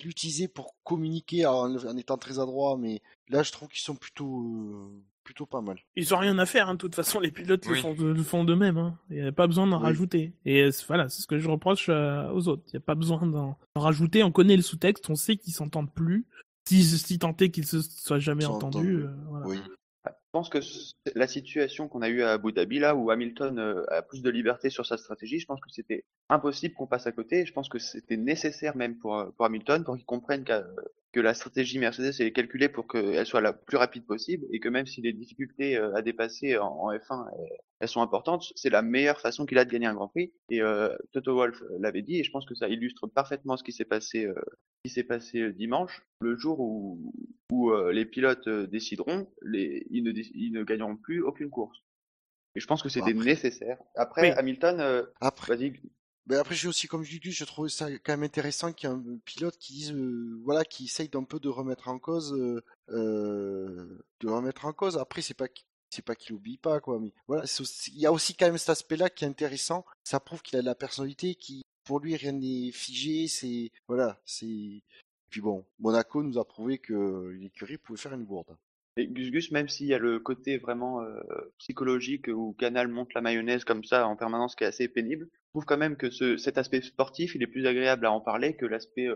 l'utiliser 0.04 0.48
pour 0.48 0.76
communiquer 0.84 1.46
en, 1.46 1.76
en 1.76 1.98
étant 1.98 2.18
très 2.18 2.40
adroit, 2.40 2.78
mais 2.78 3.02
là 3.30 3.44
je 3.44 3.52
trouve 3.52 3.68
qu'ils 3.68 3.82
sont 3.82 3.96
plutôt, 3.96 4.42
euh, 4.42 5.02
plutôt 5.26 5.46
pas 5.46 5.60
mal. 5.62 5.78
Ils 5.98 6.14
ont 6.14 6.18
rien 6.18 6.38
à 6.40 6.46
faire, 6.46 6.70
hein. 6.70 6.76
de 6.76 6.80
toute 6.80 6.96
façon, 6.96 7.20
les 7.20 7.32
pilotes 7.32 7.66
le 7.66 7.76
font, 7.76 7.94
de- 7.94 8.06
le 8.06 8.24
font 8.24 8.44
d'eux-mêmes. 8.46 8.78
Hein. 8.78 8.98
Il 9.10 9.22
n'y 9.22 9.28
a 9.28 9.32
pas 9.34 9.48
besoin 9.48 9.68
d'en 9.68 9.78
Oui. 9.80 9.84
rajouter. 9.84 10.34
Et 10.46 10.70
voilà, 10.88 11.10
c'est 11.10 11.22
ce 11.22 11.28
que 11.28 11.40
je 11.40 11.50
reproche 11.50 11.88
euh, 11.90 12.30
aux 12.32 12.48
autres. 12.48 12.64
Il 12.68 12.76
n'y 12.76 12.78
a 12.78 12.86
pas 12.86 12.96
besoin 12.96 13.26
d'en 13.26 13.58
rajouter. 13.76 14.24
On 14.24 14.32
connaît 14.32 14.56
le 14.56 14.62
sous-texte, 14.62 15.10
on 15.10 15.16
sait 15.16 15.36
qu'ils 15.36 15.54
s'entendent 15.54 15.92
plus. 15.94 16.26
Si, 16.68 16.84
si 16.84 17.20
tant 17.20 17.36
est 17.42 17.50
qu'ils 17.52 17.68
se 17.68 17.82
soient 17.82 18.18
jamais 18.20 18.44
Ils 18.44 18.48
entendus. 18.48 18.78
entendus. 18.78 19.04
euh, 19.04 19.16
voilà. 19.30 19.48
Oui. 19.48 19.58
Je 20.36 20.38
pense 20.38 20.50
que 20.50 20.60
la 21.18 21.28
situation 21.30 21.88
qu'on 21.88 22.02
a 22.02 22.10
eue 22.10 22.22
à 22.22 22.34
Abu 22.34 22.52
Dhabi, 22.52 22.80
là 22.80 22.94
où 22.94 23.10
Hamilton 23.10 23.58
euh, 23.58 23.86
a 23.90 24.02
plus 24.02 24.22
de 24.22 24.30
liberté 24.30 24.70
sur 24.70 24.86
sa 24.86 24.98
stratégie, 24.98 25.40
je 25.40 25.46
pense 25.46 25.62
que 25.62 25.70
c'était 25.72 26.04
impossible 26.28 26.76
qu'on 26.76 26.88
passe 26.88 27.08
à 27.08 27.14
côté. 27.14 27.46
Je 27.46 27.54
pense 27.54 27.70
que 27.70 27.80
c'était 27.80 28.18
nécessaire 28.18 28.76
même 28.76 28.98
pour, 28.98 29.18
euh, 29.18 29.32
pour 29.38 29.46
Hamilton 29.46 29.86
pour 29.86 29.96
qu'il 29.96 30.06
comprenne 30.06 30.44
qu'à- 30.44 30.66
que 31.16 31.22
la 31.22 31.34
stratégie 31.34 31.80
Mercedes 31.80 32.20
est 32.20 32.34
calculée 32.34 32.68
pour 32.68 32.90
qu'elle 32.90 33.26
soit 33.26 33.40
la 33.40 33.54
plus 33.54 33.78
rapide 33.78 34.06
possible 34.06 34.46
et 34.52 34.60
que 34.60 34.68
même 34.68 34.86
si 34.86 35.00
les 35.02 35.14
difficultés 35.14 35.78
euh, 35.78 35.96
à 35.96 36.02
dépasser 36.02 36.58
en, 36.58 36.68
en 36.68 36.92
F1 36.92 37.26
elles, 37.32 37.58
elles 37.80 37.88
sont 37.88 38.02
importantes, 38.02 38.52
c'est 38.58 38.70
la 38.70 38.82
meilleure 38.82 39.22
façon 39.22 39.46
qu'il 39.46 39.58
a 39.58 39.64
de 39.64 39.72
gagner 39.72 39.86
un 39.88 39.94
Grand 39.94 40.10
Prix. 40.10 40.34
Et 40.50 40.62
euh, 40.62 40.94
Toto 41.14 41.34
Wolff 41.34 41.64
l'avait 41.80 42.02
dit 42.02 42.20
et 42.20 42.24
je 42.26 42.32
pense 42.32 42.46
que 42.46 42.54
ça 42.54 42.68
illustre 42.68 43.08
parfaitement 43.08 43.56
ce 43.56 43.64
qui 43.64 43.72
s'est 43.72 43.86
passé, 43.86 44.26
euh, 44.26 44.34
ce 44.36 44.90
qui 44.90 44.94
s'est 44.94 45.06
passé 45.06 45.40
euh, 45.40 45.54
dimanche, 45.54 46.02
le 46.20 46.36
jour 46.36 46.60
où, 46.60 47.14
où 47.50 47.72
euh, 47.72 47.94
les 47.94 48.06
pilotes 48.06 48.48
euh, 48.50 48.68
décideront, 48.68 49.30
les, 49.42 49.88
ils, 49.92 50.04
ne, 50.04 50.12
déc- 50.12 50.32
ils 50.36 50.52
ne 50.52 50.64
gagneront 50.66 50.98
plus 50.98 51.22
aucune 51.24 51.50
course. 51.50 51.80
Et 52.56 52.60
je 52.60 52.68
pense 52.68 52.84
que 52.84 52.90
c'était 52.90 53.14
nécessaire. 53.14 53.78
Après, 53.96 54.22
Oui. 54.22 54.30
Hamilton, 54.38 54.82
euh, 54.82 55.04
Après, 55.22 55.56
vas-y, 55.56 55.74
Mais 56.28 56.38
après, 56.38 56.56
j'ai 56.56 56.68
aussi, 56.68 56.88
comme 56.88 57.04
je 57.04 57.20
dis, 57.20 57.32
je 57.32 57.46
trouve 57.46 57.68
ça 57.68 57.92
quand 57.92 58.14
même 58.14 58.24
intéressant 58.24 58.74
qu'il 58.74 58.90
y 58.90 58.92
ait 58.92 58.96
un 58.96 59.18
pilote 59.26 59.58
qui 59.58 59.92
euh, 59.94 60.40
voilà, 60.44 60.66
qui 60.66 60.86
essaye 60.86 61.08
d'un 61.08 61.24
peu 61.24 61.40
de 61.40 61.50
remettre 61.50 61.88
en 61.88 62.00
cause, 62.00 62.34
euh, 62.34 62.64
euh, 62.90 64.04
de 64.22 64.28
remettre 64.28 64.66
en 64.66 64.74
cause. 64.74 64.98
Après, 64.98 65.22
c'est 65.22 65.36
pas, 65.36 65.48
c'est 65.92 66.02
pas 66.02 66.16
qu'il 66.16 66.34
oublie 66.36 66.58
pas, 66.58 66.80
quoi. 66.80 67.00
Mais 67.00 67.14
voilà, 67.28 67.44
il 67.88 68.00
y 68.00 68.08
a 68.08 68.12
aussi 68.12 68.36
quand 68.36 68.48
même 68.48 68.58
cet 68.58 68.70
aspect-là 68.70 69.10
qui 69.12 69.24
est 69.24 69.28
intéressant. 69.28 69.86
Ça 70.04 70.20
prouve 70.20 70.42
qu'il 70.42 70.58
a 70.58 70.62
de 70.62 70.66
la 70.66 70.76
personnalité, 70.76 71.36
qui, 71.36 71.62
pour 71.84 72.00
lui, 72.00 72.16
rien 72.16 72.32
n'est 72.32 72.72
figé. 72.72 73.28
C'est, 73.28 73.72
voilà, 73.88 74.20
c'est. 74.26 74.82
Puis 75.30 75.42
bon, 75.42 75.66
Monaco 75.80 76.24
nous 76.24 76.40
a 76.40 76.48
prouvé 76.48 76.80
que 76.80 77.30
l'écurie 77.40 77.78
pouvait 77.78 78.00
faire 78.00 78.14
une 78.14 78.26
bourde. 78.26 78.58
Et 78.98 79.08
Gus 79.08 79.30
Gus, 79.32 79.52
même 79.52 79.68
s'il 79.68 79.88
y 79.88 79.94
a 79.94 80.00
le 80.00 80.20
côté 80.20 80.58
vraiment 80.58 81.02
euh, 81.02 81.20
psychologique 81.58 82.28
où 82.28 82.54
Canal 82.58 82.88
monte 82.88 83.14
la 83.14 83.22
mayonnaise 83.22 83.66
comme 83.66 83.84
ça 83.84 84.08
en 84.08 84.16
permanence 84.16 84.56
qui 84.56 84.64
est 84.64 84.68
assez 84.68 84.88
pénible, 84.88 85.28
je 85.32 85.50
trouve 85.52 85.66
quand 85.66 85.78
même 85.78 85.98
que 85.98 86.10
ce, 86.10 86.38
cet 86.38 86.58
aspect 86.58 86.82
sportif, 86.82 87.36
il 87.36 87.44
est 87.44 87.48
plus 87.48 87.68
agréable 87.68 88.06
à 88.06 88.12
en 88.12 88.22
parler 88.22 88.56
que 88.56 88.66
l'aspect 88.66 89.08
euh, 89.08 89.16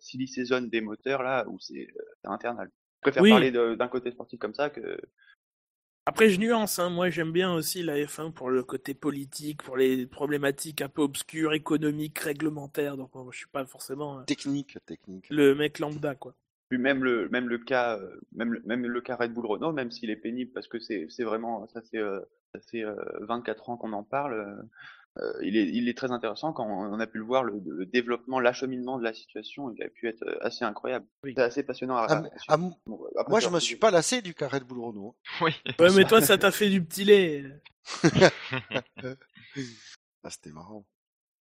silly 0.00 0.26
season 0.26 0.62
des 0.62 0.80
moteurs 0.80 1.22
là 1.22 1.44
où 1.48 1.58
c'est 1.60 1.86
euh, 1.96 2.30
infernal. 2.30 2.70
Je 2.96 3.00
préfère 3.10 3.22
Oui. 3.22 3.30
parler 3.30 3.50
d'un 3.50 3.88
côté 3.88 4.10
sportif 4.10 4.38
comme 4.38 4.54
ça 4.54 4.70
que 4.70 4.98
Après, 6.06 6.30
je 6.30 6.38
nuance. 6.40 6.78
Hein. 6.78 6.88
Moi, 6.90 7.10
j'aime 7.10 7.32
bien 7.32 7.52
aussi 7.54 7.82
la 7.82 7.96
F1 7.96 8.32
pour 8.32 8.48
le 8.50 8.62
côté 8.62 8.94
politique, 8.94 9.62
pour 9.62 9.76
les 9.76 10.06
problématiques 10.06 10.80
un 10.80 10.88
peu 10.88 11.02
obscures, 11.02 11.52
économiques, 11.52 12.18
réglementaires. 12.18 12.96
Donc, 12.96 13.14
moi, 13.14 13.26
je 13.32 13.38
suis 13.38 13.48
pas 13.48 13.66
forcément 13.66 14.20
euh, 14.20 14.24
Technique, 14.24 14.78
technique. 14.86 15.26
le 15.30 15.54
mec 15.54 15.78
lambda, 15.78 16.14
quoi. 16.14 16.34
Puis 16.68 16.78
même 16.78 17.04
le 17.04 17.28
même 17.28 17.48
le 17.48 17.58
cas 17.58 17.98
euh, 17.98 18.20
même 18.32 18.54
le, 18.54 18.62
même 18.64 18.86
le 18.86 19.00
cas 19.00 19.16
Red 19.16 19.32
Bull 19.32 19.46
Renault, 19.46 19.72
même 19.72 19.90
s'il 19.90 20.10
est 20.10 20.16
pénible 20.16 20.52
parce 20.52 20.66
que 20.66 20.78
c'est 20.78 21.06
c'est 21.10 21.24
vraiment 21.24 21.66
ça 21.68 21.82
fait 21.82 21.98
euh, 21.98 22.20
ça 22.54 22.60
fait 22.70 22.84
euh, 22.84 22.94
24 23.20 23.70
ans 23.70 23.76
qu'on 23.76 23.92
en 23.92 24.02
parle, 24.02 24.34
euh, 24.34 24.62
euh, 25.18 25.32
il 25.42 25.56
est 25.56 25.68
il 25.68 25.88
est 25.88 25.96
très 25.96 26.10
intéressant 26.10 26.52
quand 26.52 26.66
on 26.66 26.98
a 26.98 27.06
pu 27.06 27.18
le 27.18 27.24
voir 27.24 27.44
le, 27.44 27.62
le 27.64 27.86
développement, 27.86 28.40
l'acheminement 28.40 28.98
de 28.98 29.04
la 29.04 29.14
situation, 29.14 29.70
il 29.70 29.80
a 29.84 29.88
pu 29.88 30.08
être 30.08 30.24
euh, 30.24 30.36
assez 30.40 30.64
incroyable. 30.64 31.06
Oui. 31.22 31.34
C'est 31.36 31.42
assez 31.42 31.62
passionnant 31.62 31.96
à, 31.96 32.06
Ah, 32.08 32.14
à 32.16 32.30
ah, 32.48 32.56
Bon, 32.56 32.74
après, 33.16 33.30
moi, 33.30 33.40
c'est 33.40 33.46
je 33.46 33.52
me 33.52 33.60
suis 33.60 33.76
pas 33.76 33.92
lassé 33.92 34.22
du 34.22 34.34
cas 34.34 34.48
Red 34.48 34.64
Bull 34.64 34.80
Renault. 34.80 35.16
Oui. 35.40 35.52
Ouais, 35.78 35.92
mais 35.94 36.04
toi, 36.04 36.20
ça 36.20 36.36
t'a 36.36 36.50
fait 36.50 36.68
du 36.68 36.82
petit 36.84 37.04
lait. 37.04 37.44
Ah, 40.26 40.30
c'était 40.30 40.52
marrant. 40.52 40.86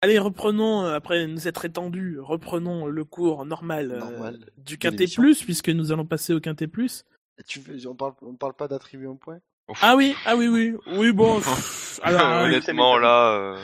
Allez, 0.03 0.19
reprenons, 0.19 0.84
euh, 0.84 0.95
après 0.95 1.27
nous 1.27 1.47
être 1.47 1.63
étendus, 1.63 2.19
reprenons 2.19 2.88
le 2.88 3.05
cours 3.05 3.45
normal, 3.45 3.93
euh, 3.93 4.31
du 4.57 4.77
Quintet. 4.77 5.05
Plus, 5.15 5.41
puisque 5.41 5.69
nous 5.69 5.93
allons 5.93 6.05
passer 6.05 6.34
au 6.34 6.41
Quintet 6.41 6.67
Plus. 6.67 7.05
Et 7.39 7.43
tu 7.43 7.61
veux- 7.61 7.88
on 7.88 7.95
parle, 7.95 8.11
on 8.21 8.35
parle 8.35 8.53
pas 8.53 8.67
d'attribuer 8.67 9.07
un 9.07 9.15
point? 9.15 9.39
Ah 9.81 9.95
oui, 9.95 10.13
ah 10.25 10.35
oui, 10.35 10.49
oui. 10.49 10.75
Oui, 10.88 11.13
bon. 11.13 11.39
alors, 12.03 12.43
Honnêtement, 12.43 12.97
là, 12.97 13.31
euh, 13.31 13.57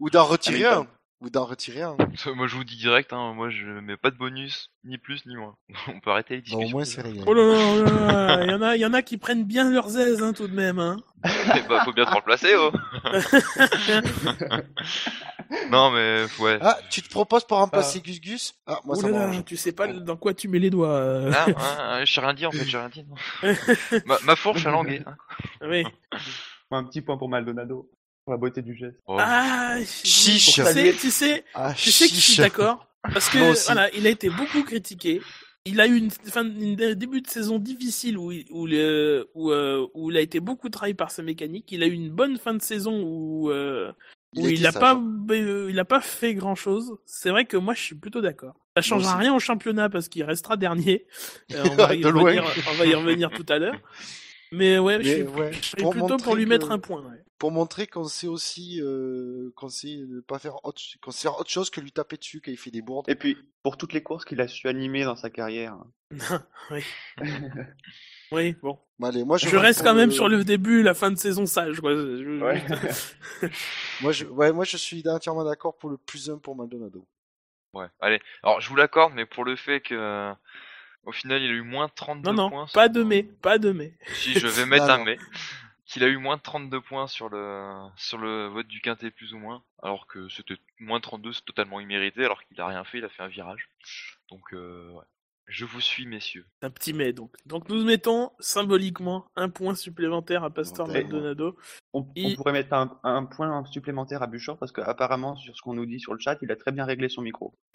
Ou 0.00 0.08
d'en 0.08 0.24
retirer 0.24 0.64
un. 0.64 0.86
Ou 1.22 1.30
d'en 1.30 1.46
retirer 1.46 1.80
un 1.82 1.96
moi 2.36 2.46
je 2.46 2.56
vous 2.56 2.64
dis 2.64 2.76
direct, 2.76 3.12
hein, 3.14 3.32
moi 3.34 3.48
je 3.48 3.66
mets 3.66 3.96
pas 3.96 4.10
de 4.10 4.16
bonus, 4.16 4.70
ni 4.84 4.98
plus 4.98 5.24
ni 5.24 5.34
moins. 5.36 5.56
On 5.88 5.98
peut 6.00 6.10
arrêter 6.10 6.34
les 6.36 6.40
Bon, 6.42 6.58
discussions. 6.58 6.66
Au 6.68 6.70
moins, 6.78 6.84
c'est 6.84 7.00
réglé. 7.00 7.22
Oh 7.26 7.32
là 7.32 7.42
là, 7.42 7.58
oh 7.58 7.82
là 7.84 8.36
là, 8.36 8.44
il 8.44 8.50
y 8.50 8.54
en 8.54 8.62
a, 8.62 8.76
il 8.76 8.80
y 8.80 8.86
en 8.86 8.92
a 8.92 9.00
qui 9.02 9.16
prennent 9.16 9.44
bien 9.44 9.70
leurs 9.70 9.96
aises, 9.96 10.22
hein, 10.22 10.32
tout 10.34 10.46
de 10.46 10.54
même, 10.54 10.78
hein. 10.78 10.96
Eh 11.24 11.62
bah, 11.68 11.80
faut 11.84 11.92
bien 11.94 12.04
te 12.04 12.10
remplacer, 12.10 12.54
oh. 12.56 12.70
Non, 15.70 15.90
mais 15.90 16.24
ouais. 16.40 16.58
Ah, 16.60 16.76
tu 16.90 17.02
te 17.02 17.08
proposes 17.08 17.44
pour 17.44 17.58
remplacer 17.58 18.00
Gus 18.00 18.20
Gus? 18.20 18.54
Ah, 18.66 18.80
moi 18.84 18.96
Ouh 18.96 19.00
ça 19.00 19.08
là 19.08 19.42
tu 19.44 19.56
sais 19.56 19.72
pas 19.72 19.86
dans 19.86 20.16
quoi 20.16 20.34
tu 20.34 20.48
mets 20.48 20.58
les 20.58 20.70
doigts. 20.70 20.88
euh. 20.96 21.30
Ah, 21.34 21.46
ah, 21.56 22.04
j'ai 22.04 22.20
rien 22.20 22.34
dit 22.34 22.46
en 22.46 22.50
fait, 22.52 22.64
j'ai 22.64 22.78
rien 22.78 22.88
dit. 22.88 23.04
ma, 24.06 24.18
ma 24.24 24.36
fourche 24.36 24.66
a 24.66 24.70
langué. 24.70 25.02
hein. 25.06 25.16
Oui. 25.62 25.84
Un 26.70 26.84
petit 26.84 27.00
point 27.00 27.16
pour 27.16 27.28
Maldonado. 27.28 27.88
La 28.28 28.36
beauté 28.36 28.60
du 28.62 28.74
geste. 28.76 28.96
Oh. 29.06 29.16
Ah, 29.20 29.76
Chiche. 29.86 30.54
Tu 30.54 30.62
sais, 30.64 30.94
tu 31.00 31.10
sais, 31.10 31.44
Ah, 31.54 31.72
tu 31.76 31.90
sais 31.90 32.08
que 32.08 32.14
je 32.14 32.20
suis 32.20 32.36
d'accord. 32.36 32.88
Parce 33.02 33.28
que 33.28 33.38
voilà, 33.66 33.88
il 33.94 34.06
a 34.06 34.10
été 34.10 34.28
beaucoup 34.30 34.62
critiqué. 34.64 35.20
Il 35.64 35.80
a 35.80 35.86
eu 35.86 35.96
une 35.96 36.10
fin, 36.10 36.44
une 36.44 36.74
début 36.94 37.20
de 37.22 37.28
saison 37.28 37.58
difficile 37.58 38.18
où, 38.18 38.30
il- 38.32 38.46
où, 38.50 38.66
le, 38.66 39.28
où, 39.34 39.50
euh, 39.50 39.86
où 39.94 40.10
il 40.10 40.16
a 40.16 40.20
été 40.20 40.38
beaucoup 40.40 40.68
travaillé 40.68 40.94
par 40.94 41.10
sa 41.10 41.22
mécanique. 41.22 41.70
Il 41.72 41.82
a 41.82 41.86
eu 41.86 41.92
une 41.92 42.10
bonne 42.10 42.36
fin 42.38 42.54
de 42.54 42.62
saison 42.62 43.02
où, 43.02 43.50
euh, 43.50 43.92
Il 44.32 44.42
où 44.42 44.46
a 44.46 44.50
il 44.50 44.62
n'a 44.62 44.72
pas, 44.72 45.00
euh, 45.30 45.66
il 45.70 45.78
a 45.78 45.84
pas 45.84 46.00
fait 46.00 46.34
grand 46.34 46.54
chose. 46.54 46.96
C'est 47.04 47.30
vrai 47.30 47.46
que 47.46 47.56
moi, 47.56 47.74
je 47.74 47.82
suis 47.82 47.94
plutôt 47.96 48.20
d'accord. 48.20 48.54
Ça 48.76 48.82
changera 48.82 49.16
rien 49.16 49.34
au 49.34 49.40
championnat 49.40 49.88
parce 49.88 50.08
qu'il 50.08 50.22
restera 50.24 50.56
dernier. 50.56 51.06
Euh, 51.54 51.64
on, 51.70 51.74
va 51.76 51.94
y 51.94 52.04
revenir, 52.04 52.44
on 52.70 52.74
va 52.74 52.86
y 52.86 52.94
revenir 52.94 53.30
tout 53.30 53.46
à 53.48 53.58
l'heure. 53.58 53.76
Mais 54.52 54.78
ouais, 54.78 54.94
je 55.02 55.08
Mais 55.08 55.14
suis, 55.14 55.22
ouais, 55.22 55.50
je 55.52 55.76
pour 55.76 55.90
plutôt 55.92 56.16
pour 56.16 56.34
lui 56.36 56.44
que- 56.44 56.48
mettre 56.50 56.70
un 56.72 56.78
point. 56.78 57.02
ouais. 57.02 57.22
Pour 57.38 57.50
montrer 57.52 57.86
qu'on 57.86 58.04
sait 58.04 58.28
aussi, 58.28 58.80
euh, 58.80 59.52
qu'on 59.56 59.68
sait 59.68 59.98
ne 60.08 60.20
pas 60.20 60.38
faire 60.38 60.64
autre, 60.64 60.80
qu'on 61.02 61.10
sait 61.10 61.22
faire 61.28 61.38
autre 61.38 61.50
chose 61.50 61.68
que 61.68 61.80
lui 61.82 61.92
taper 61.92 62.16
dessus 62.16 62.40
quand 62.40 62.50
il 62.50 62.56
fait 62.56 62.70
des 62.70 62.80
bourdes. 62.80 63.08
Et 63.10 63.14
puis, 63.14 63.36
pour 63.62 63.76
toutes 63.76 63.92
les 63.92 64.02
courses 64.02 64.24
qu'il 64.24 64.40
a 64.40 64.48
su 64.48 64.68
animer 64.68 65.04
dans 65.04 65.16
sa 65.16 65.28
carrière. 65.28 65.76
oui. 66.70 66.82
oui, 68.32 68.56
bon. 68.62 68.78
Bon, 68.98 69.08
allez, 69.08 69.24
moi 69.24 69.36
je, 69.36 69.54
reste 69.56 69.82
quand 69.82 69.94
même 69.94 70.10
sur 70.12 70.28
le 70.30 70.42
début, 70.44 70.82
la 70.82 70.94
fin 70.94 71.10
de 71.10 71.16
saison 71.16 71.44
sage. 71.44 71.80
Quoi. 71.80 71.94
Je- 71.94 72.16
je- 72.24 72.42
Ouais. 72.42 72.64
Moi 74.00 74.12
je, 74.12 74.24
ouais, 74.26 74.52
moi 74.52 74.64
je 74.64 74.76
suis 74.78 75.06
entièrement 75.06 75.44
d'accord 75.44 75.76
pour 75.76 75.90
le 75.90 75.98
plus 75.98 76.30
1 76.30 76.38
pour 76.38 76.56
Maldonado. 76.56 77.06
Ouais, 77.74 77.86
allez. 78.00 78.20
Alors, 78.42 78.60
je 78.62 78.68
vous 78.70 78.76
l'accorde, 78.76 79.12
mais 79.14 79.26
pour 79.26 79.44
le 79.44 79.54
fait 79.56 79.80
que, 79.82 80.32
au 81.04 81.12
final, 81.12 81.42
il 81.42 81.50
a 81.50 81.54
eu 81.54 81.60
moins 81.62 81.88
de 81.88 81.92
32 81.94 82.30
Non, 82.30 82.34
non, 82.44 82.48
points. 82.50 82.66
pas 82.72 82.84
sur- 82.84 82.92
de 82.92 83.02
mais, 83.02 83.22
pas 83.24 83.58
de 83.58 83.72
mais. 83.72 83.94
Si, 84.14 84.32
je 84.38 84.46
vais 84.46 84.64
mettre 84.64 84.86
Non, 84.86 84.92
un 84.94 85.04
non. 85.04 85.16
Qu'il 85.86 86.02
a 86.02 86.08
eu 86.08 86.16
moins 86.16 86.36
de 86.36 86.42
32 86.42 86.80
points 86.80 87.06
sur 87.06 87.28
le, 87.28 87.86
sur 87.96 88.18
le 88.18 88.48
vote 88.48 88.66
du 88.66 88.80
quintet, 88.80 89.10
plus 89.12 89.32
ou 89.34 89.38
moins. 89.38 89.62
Alors 89.82 90.06
que 90.08 90.28
c'était 90.28 90.56
moins 90.80 90.98
de 90.98 91.02
32, 91.02 91.32
c'est 91.32 91.44
totalement 91.44 91.78
immérité, 91.80 92.24
alors 92.24 92.42
qu'il 92.44 92.60
a 92.60 92.66
rien 92.66 92.82
fait, 92.84 92.98
il 92.98 93.04
a 93.04 93.08
fait 93.08 93.22
un 93.22 93.28
virage. 93.28 93.68
Donc, 94.30 94.42
euh, 94.52 94.90
ouais. 94.90 95.04
Je 95.48 95.64
vous 95.64 95.80
suis, 95.80 96.06
messieurs. 96.06 96.44
Un 96.60 96.70
petit 96.70 96.92
mais 96.92 97.12
donc. 97.12 97.32
Donc 97.46 97.68
nous 97.68 97.84
mettons 97.84 98.32
symboliquement 98.40 99.30
un 99.36 99.48
point 99.48 99.76
supplémentaire 99.76 100.42
à 100.42 100.50
Pastor 100.50 100.88
Maldonado. 100.88 101.56
On, 101.92 102.00
on 102.00 102.12
Il- 102.16 102.34
pourrait 102.34 102.50
mettre 102.50 102.72
un, 102.72 102.98
un 103.04 103.24
point 103.24 103.64
supplémentaire 103.66 104.24
à 104.24 104.26
Buchor 104.26 104.58
parce 104.58 104.72
qu'apparemment, 104.72 105.36
sur 105.36 105.56
ce 105.56 105.62
qu'on 105.62 105.74
nous 105.74 105.86
dit 105.86 106.00
sur 106.00 106.14
le 106.14 106.18
chat, 106.18 106.36
il 106.42 106.50
a 106.50 106.56
très 106.56 106.72
bien 106.72 106.84
réglé 106.84 107.08
son 107.08 107.22
micro. 107.22 107.54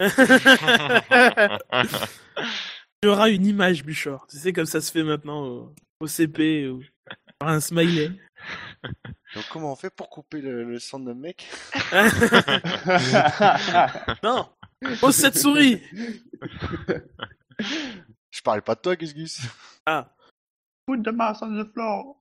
Il 3.04 3.06
y 3.06 3.08
aura 3.08 3.30
une 3.30 3.46
image, 3.46 3.84
Buchor. 3.84 4.26
Tu 4.28 4.36
sais 4.36 4.52
comme 4.52 4.66
ça 4.66 4.80
se 4.82 4.92
fait 4.92 5.02
maintenant 5.02 5.42
au, 5.42 5.74
au 6.00 6.06
CP 6.06 6.68
ou 6.68 6.82
un 7.48 7.60
smiley. 7.60 8.10
Donc 9.34 9.44
comment 9.50 9.72
on 9.72 9.76
fait 9.76 9.90
pour 9.90 10.10
couper 10.10 10.40
le, 10.40 10.64
le 10.64 10.78
son 10.78 11.00
d'un 11.00 11.14
mec 11.14 11.46
non 14.22 14.48
Pose 15.00 15.14
cette 15.14 15.38
souris 15.38 15.80
Je 18.30 18.40
parle 18.42 18.62
pas 18.62 18.74
de 18.74 18.80
toi, 18.80 18.96
Gus 18.96 19.14
Gus. 19.14 19.40
Ah, 19.86 20.12
Put 20.86 21.02
the 21.02 21.12
mouse 21.12 21.38
on 21.42 21.62
the 21.62 21.70
floor. 21.72 22.20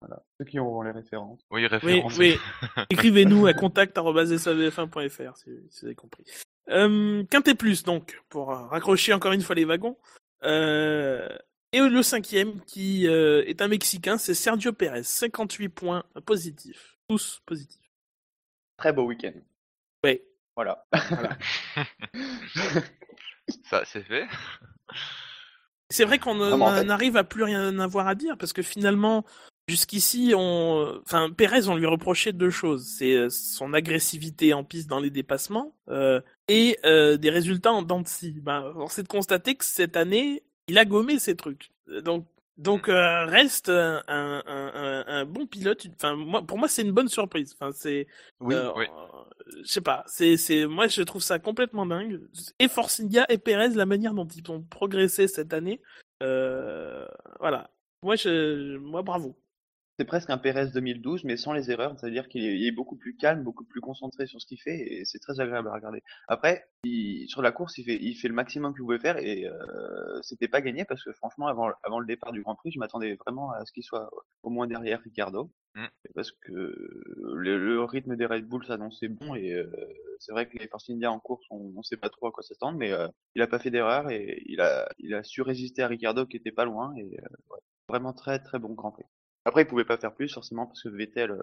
voilà. 0.00 0.22
Ceux 0.38 0.44
qui 0.46 0.58
auront 0.58 0.82
les 0.82 0.90
références. 0.90 1.40
oui, 1.50 1.62
oui, 1.62 1.66
référence. 1.68 2.18
oui. 2.18 2.36
Écrivez-nous 2.90 3.46
à 3.46 3.54
contact.savf1.fr 3.54 5.36
si, 5.36 5.50
si 5.70 5.80
vous 5.80 5.86
avez 5.86 5.94
compris. 5.94 6.24
Euh, 6.70 7.24
Quintet 7.30 7.54
plus, 7.54 7.84
donc, 7.84 8.20
pour 8.28 8.48
raccrocher 8.48 9.12
encore 9.12 9.32
une 9.32 9.42
fois 9.42 9.54
les 9.54 9.64
wagons. 9.64 9.96
Euh, 10.42 11.28
et 11.72 11.80
le 11.80 12.02
cinquième, 12.02 12.60
qui 12.62 13.06
euh, 13.06 13.44
est 13.46 13.62
un 13.62 13.68
Mexicain, 13.68 14.18
c'est 14.18 14.34
Sergio 14.34 14.72
Pérez. 14.72 15.02
58 15.02 15.68
points 15.68 16.04
positifs. 16.26 16.96
Tous 17.08 17.40
positifs. 17.46 17.90
Très 18.76 18.92
beau 18.92 19.04
week-end. 19.04 19.32
Oui. 20.04 20.20
Voilà. 20.56 20.84
Ça, 23.64 23.82
c'est 23.84 24.02
fait. 24.02 24.26
C'est 25.90 26.04
vrai 26.04 26.18
qu'on 26.18 26.40
en 26.40 26.74
fait- 26.74 26.84
n'arrive 26.84 27.16
à 27.16 27.24
plus 27.24 27.42
rien 27.42 27.78
avoir 27.78 28.06
à 28.06 28.14
dire 28.14 28.36
parce 28.38 28.52
que 28.52 28.62
finalement, 28.62 29.24
jusqu'ici, 29.68 30.32
on, 30.36 31.00
enfin, 31.04 31.30
Pérez, 31.30 31.68
on 31.68 31.76
lui 31.76 31.86
reprochait 31.86 32.32
deux 32.32 32.50
choses. 32.50 32.86
C'est 32.96 33.14
euh, 33.14 33.28
son 33.28 33.74
agressivité 33.74 34.52
en 34.54 34.64
piste 34.64 34.88
dans 34.88 35.00
les 35.00 35.10
dépassements 35.10 35.74
euh, 35.88 36.20
et 36.48 36.78
euh, 36.84 37.16
des 37.16 37.30
résultats 37.30 37.72
en 37.72 37.82
dents 37.82 38.00
de 38.00 38.08
scie. 38.08 38.40
Ben, 38.40 38.72
on 38.76 38.86
de 38.86 39.08
constater 39.08 39.54
que 39.56 39.64
cette 39.64 39.96
année, 39.96 40.44
il 40.68 40.78
a 40.78 40.84
gommé 40.84 41.18
ces 41.18 41.36
trucs. 41.36 41.70
Euh, 41.88 42.00
Donc, 42.00 42.26
donc 42.56 42.88
euh, 42.88 43.24
reste 43.26 43.70
un, 43.70 44.02
un, 44.06 44.42
un, 44.46 45.04
un 45.06 45.24
bon 45.24 45.46
pilote. 45.46 45.86
Enfin, 45.96 46.14
moi, 46.14 46.42
pour 46.42 46.58
moi, 46.58 46.68
c'est 46.68 46.82
une 46.82 46.92
bonne 46.92 47.08
surprise. 47.08 47.54
Enfin, 47.58 47.72
c'est 47.72 48.06
Oui. 48.40 48.54
euh, 48.54 48.70
oui. 48.76 48.84
je 49.64 49.66
sais 49.72 49.80
pas, 49.80 50.04
c'est, 50.06 50.36
c'est, 50.36 50.66
moi 50.66 50.86
je 50.86 51.02
trouve 51.02 51.22
ça 51.22 51.38
complètement 51.38 51.86
dingue. 51.86 52.20
Et 52.58 52.68
Force 52.68 53.00
India 53.00 53.24
et 53.30 53.38
Perez, 53.38 53.70
la 53.70 53.86
manière 53.86 54.12
dont 54.14 54.26
ils 54.28 54.50
ont 54.50 54.62
progressé 54.62 55.26
cette 55.26 55.54
année, 55.54 55.80
euh, 56.22 57.06
voilà. 57.38 57.70
Moi, 58.02 58.16
je, 58.16 58.76
moi, 58.78 59.02
bravo. 59.02 59.36
C'est 60.00 60.06
presque 60.06 60.30
un 60.30 60.38
Pérez 60.38 60.68
2012, 60.72 61.24
mais 61.24 61.36
sans 61.36 61.52
les 61.52 61.70
erreurs. 61.70 61.94
C'est-à-dire 62.00 62.26
qu'il 62.30 62.42
est, 62.42 62.70
beaucoup 62.72 62.96
plus 62.96 63.18
calme, 63.18 63.42
beaucoup 63.44 63.66
plus 63.66 63.82
concentré 63.82 64.26
sur 64.26 64.40
ce 64.40 64.46
qu'il 64.46 64.58
fait, 64.58 64.78
et 64.78 65.04
c'est 65.04 65.18
très 65.18 65.40
agréable 65.40 65.68
à 65.68 65.74
regarder. 65.74 66.02
Après, 66.26 66.64
il- 66.84 67.28
sur 67.28 67.42
la 67.42 67.52
course, 67.52 67.76
il 67.76 67.84
fait, 67.84 67.98
il 68.00 68.14
fait 68.14 68.28
le 68.28 68.32
maximum 68.32 68.72
qu'il 68.72 68.80
pouvait 68.80 68.98
faire, 68.98 69.18
et 69.18 69.44
euh, 69.46 70.22
c'était 70.22 70.48
pas 70.48 70.62
gagné 70.62 70.86
parce 70.86 71.04
que 71.04 71.12
franchement, 71.12 71.48
avant, 71.48 71.70
avant 71.82 72.00
le 72.00 72.06
départ 72.06 72.32
du 72.32 72.40
Grand 72.40 72.54
Prix, 72.54 72.70
je 72.72 72.78
m'attendais 72.78 73.14
vraiment 73.16 73.50
à 73.52 73.66
ce 73.66 73.72
qu'il 73.72 73.82
soit 73.82 74.08
au 74.42 74.48
moins 74.48 74.66
derrière 74.66 75.02
Ricardo, 75.02 75.50
Mm. 75.74 75.84
parce 76.14 76.32
que 76.32 76.50
le, 77.34 77.58
le 77.58 77.84
rythme 77.84 78.16
des 78.16 78.24
Red 78.24 78.46
Bull 78.48 78.64
s'annonçait 78.64 79.08
bon, 79.08 79.34
et 79.34 79.52
euh, 79.52 79.70
c'est 80.18 80.32
vrai 80.32 80.48
que 80.48 80.56
les 80.56 80.66
Force 80.66 80.88
India 80.88 81.12
en 81.12 81.20
course, 81.20 81.44
on, 81.50 81.74
on 81.76 81.82
sait 81.82 81.98
pas 81.98 82.08
trop 82.08 82.28
à 82.28 82.32
quoi 82.32 82.42
s'attendre, 82.42 82.78
mais 82.78 82.90
euh, 82.90 83.06
il 83.34 83.42
a 83.42 83.46
pas 83.46 83.58
fait 83.58 83.70
d'erreur 83.70 84.10
et 84.10 84.42
il 84.46 84.62
a, 84.62 84.88
il 84.98 85.12
a 85.12 85.22
su 85.22 85.42
résister 85.42 85.82
à 85.82 85.88
Ricardo 85.88 86.24
qui 86.24 86.38
était 86.38 86.52
pas 86.52 86.64
loin, 86.64 86.94
et 86.96 87.04
ouais, 87.04 87.60
vraiment 87.86 88.14
très 88.14 88.38
très 88.38 88.58
bon 88.58 88.72
Grand 88.72 88.92
Prix. 88.92 89.04
Après, 89.46 89.62
il 89.62 89.66
pouvait 89.66 89.84
pas 89.86 89.96
faire 89.96 90.12
plus 90.14 90.28
forcément 90.32 90.66
parce 90.66 90.82
que 90.82 90.90
Vettel, 90.90 91.30
euh, 91.30 91.42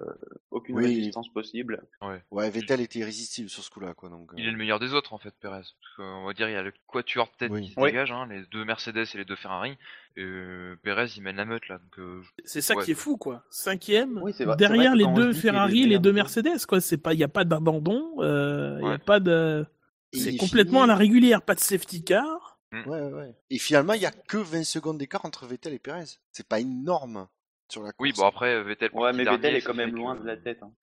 aucune 0.51 0.75
Oui. 0.77 0.85
résistance 0.85 1.29
possible. 1.33 1.83
Ouais, 2.29 2.49
Vettel 2.51 2.79
était 2.81 2.99
irrésistible 2.99 3.49
sur 3.49 3.63
ce 3.63 3.71
coup-là, 3.71 3.95
quoi. 3.95 4.09
Donc, 4.09 4.29
Il 4.37 4.45
euh, 4.45 4.49
est 4.49 4.51
le 4.51 4.57
meilleur 4.57 4.79
des 4.79 4.93
autres, 4.93 5.13
en 5.13 5.17
fait. 5.17 5.33
Parce 5.41 5.75
que, 5.95 6.03
on 6.03 6.25
va 6.27 6.33
dire, 6.33 6.47
il 6.47 6.53
y 6.53 6.55
a 6.55 6.61
le 6.61 6.71
quatuor 6.85 7.25
de 7.25 7.37
tête 7.37 7.51
Oui. 7.51 7.63
qui 7.67 7.73
se 7.73 7.79
Oui. 7.79 7.87
dégage, 7.89 8.11
hein, 8.11 8.27
les 8.29 8.43
deux 8.51 8.63
Mercedes 8.65 9.05
et 9.13 9.17
les 9.17 9.25
deux 9.25 9.35
Ferrari. 9.35 9.71
Et 10.15 10.21
euh, 10.21 10.75
Pérez, 10.83 11.07
il 11.17 11.23
mène 11.23 11.37
la 11.37 11.45
meute, 11.45 11.67
là. 11.69 11.79
Donc, 11.79 11.97
euh, 11.97 12.21
C'est 12.45 12.61
ça 12.61 12.75
Ouais. 12.75 12.83
qui 12.85 12.91
est 12.91 12.95
fou, 12.95 13.17
quoi. 13.17 13.43
Cinquième, 13.49 14.19
Oui, 14.21 14.31
c'est 14.31 14.45
vrai- 14.45 14.53
c'est 14.53 14.57
derrière 14.59 14.91
vrai 14.91 14.93
que 14.93 14.97
les 14.99 15.03
quand 15.05 15.11
on 15.11 15.15
deux 15.15 15.21
se 15.23 15.27
dit 15.37 15.39
qu'il 15.41 15.49
est 15.49 15.51
Ferrari, 15.53 15.71
le 15.73 15.75
les 15.79 15.85
meilleur 15.87 16.01
deux 16.01 16.09
des 16.09 16.13
deux. 16.13 16.15
Mercedes, 16.15 16.65
quoi. 16.67 16.81
C'est 16.81 16.97
pas, 16.97 17.13
il 17.15 17.19
y 17.19 17.23
a 17.23 17.27
pas 17.27 17.45
d'abandon, 17.45 18.11
euh, 18.19 18.77
il 18.79 18.83
y 18.85 18.87
a 18.87 18.91
Ouais. 18.91 18.97
pas 18.99 19.19
de, 19.19 19.65
c'est 20.13 20.37
complètement 20.37 20.83
à 20.83 20.87
la 20.87 20.95
régulière, 20.95 21.41
pas 21.41 21.55
de 21.55 21.59
safety 21.59 22.03
car. 22.03 22.59
Ouais, 22.73 22.81
ouais, 22.85 23.11
ouais. 23.13 23.35
Et 23.49 23.57
finalement, 23.57 23.93
il 23.93 24.01
y 24.01 24.05
a 24.05 24.11
que 24.11 24.37
20 24.37 24.63
secondes 24.65 24.97
d'écart 24.99 25.25
entre 25.25 25.47
Vettel 25.47 25.73
et 25.73 25.79
Perez. 25.79 26.03
C'est 26.31 26.47
pas 26.47 26.59
énorme 26.59 27.27
sur 27.69 27.83
la 27.83 27.91
course. 27.91 27.99
oui, 28.09 28.13
bon, 28.15 28.25
après, 28.25 28.63
Vettel. 28.63 28.91
Ouais, 28.93 29.13
mais 29.13 29.23
dernier, 29.23 29.37
Vettel 29.39 29.55
est 29.55 29.61
quand 29.61 29.73
même 29.73 29.91
que- 29.91 29.95
loin 29.97 30.15
de 30.15 30.25
la 30.25 30.37
tête. 30.37 30.61
Hein. 30.63 30.73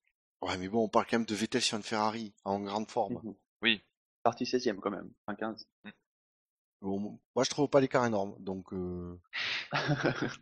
Ouais, 0.42 0.56
mais 0.58 0.68
bon, 0.68 0.84
on 0.84 0.88
parle 0.88 1.06
quand 1.06 1.18
même 1.18 1.26
de 1.26 1.34
Vettel 1.34 1.62
sur 1.62 1.76
une 1.76 1.82
Ferrari, 1.82 2.34
en 2.44 2.60
grande 2.60 2.90
forme. 2.90 3.20
Mhm. 3.22 3.34
Oui. 3.62 3.82
Parti 4.22 4.44
16ème 4.44 4.78
quand 4.80 4.90
même, 4.90 5.10
enfin 5.26 5.36
15. 5.36 5.66
Bon, 6.80 7.18
moi, 7.34 7.44
je 7.44 7.50
trouve 7.50 7.68
pas 7.68 7.80
l'écart 7.80 8.04
énorme. 8.04 8.34
Donc, 8.40 8.72
euh, 8.74 9.18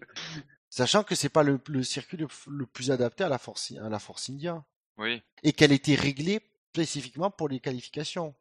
sachant 0.70 1.04
que 1.04 1.14
c'est 1.14 1.28
pas 1.28 1.42
le, 1.42 1.60
le 1.68 1.82
circuit 1.82 2.16
le, 2.16 2.26
le 2.48 2.66
plus 2.66 2.90
adapté 2.90 3.24
à 3.24 3.28
la 3.28 3.38
Force, 3.38 3.72
à 3.80 3.88
la 3.88 3.98
Force 3.98 4.30
India. 4.30 4.64
Oui. 4.98 5.22
Et 5.42 5.52
qu'elle 5.52 5.72
était 5.72 5.94
réglée 5.94 6.40
spécifiquement 6.74 7.30
pour 7.30 7.48
les 7.48 7.60
qualifications. 7.60 8.34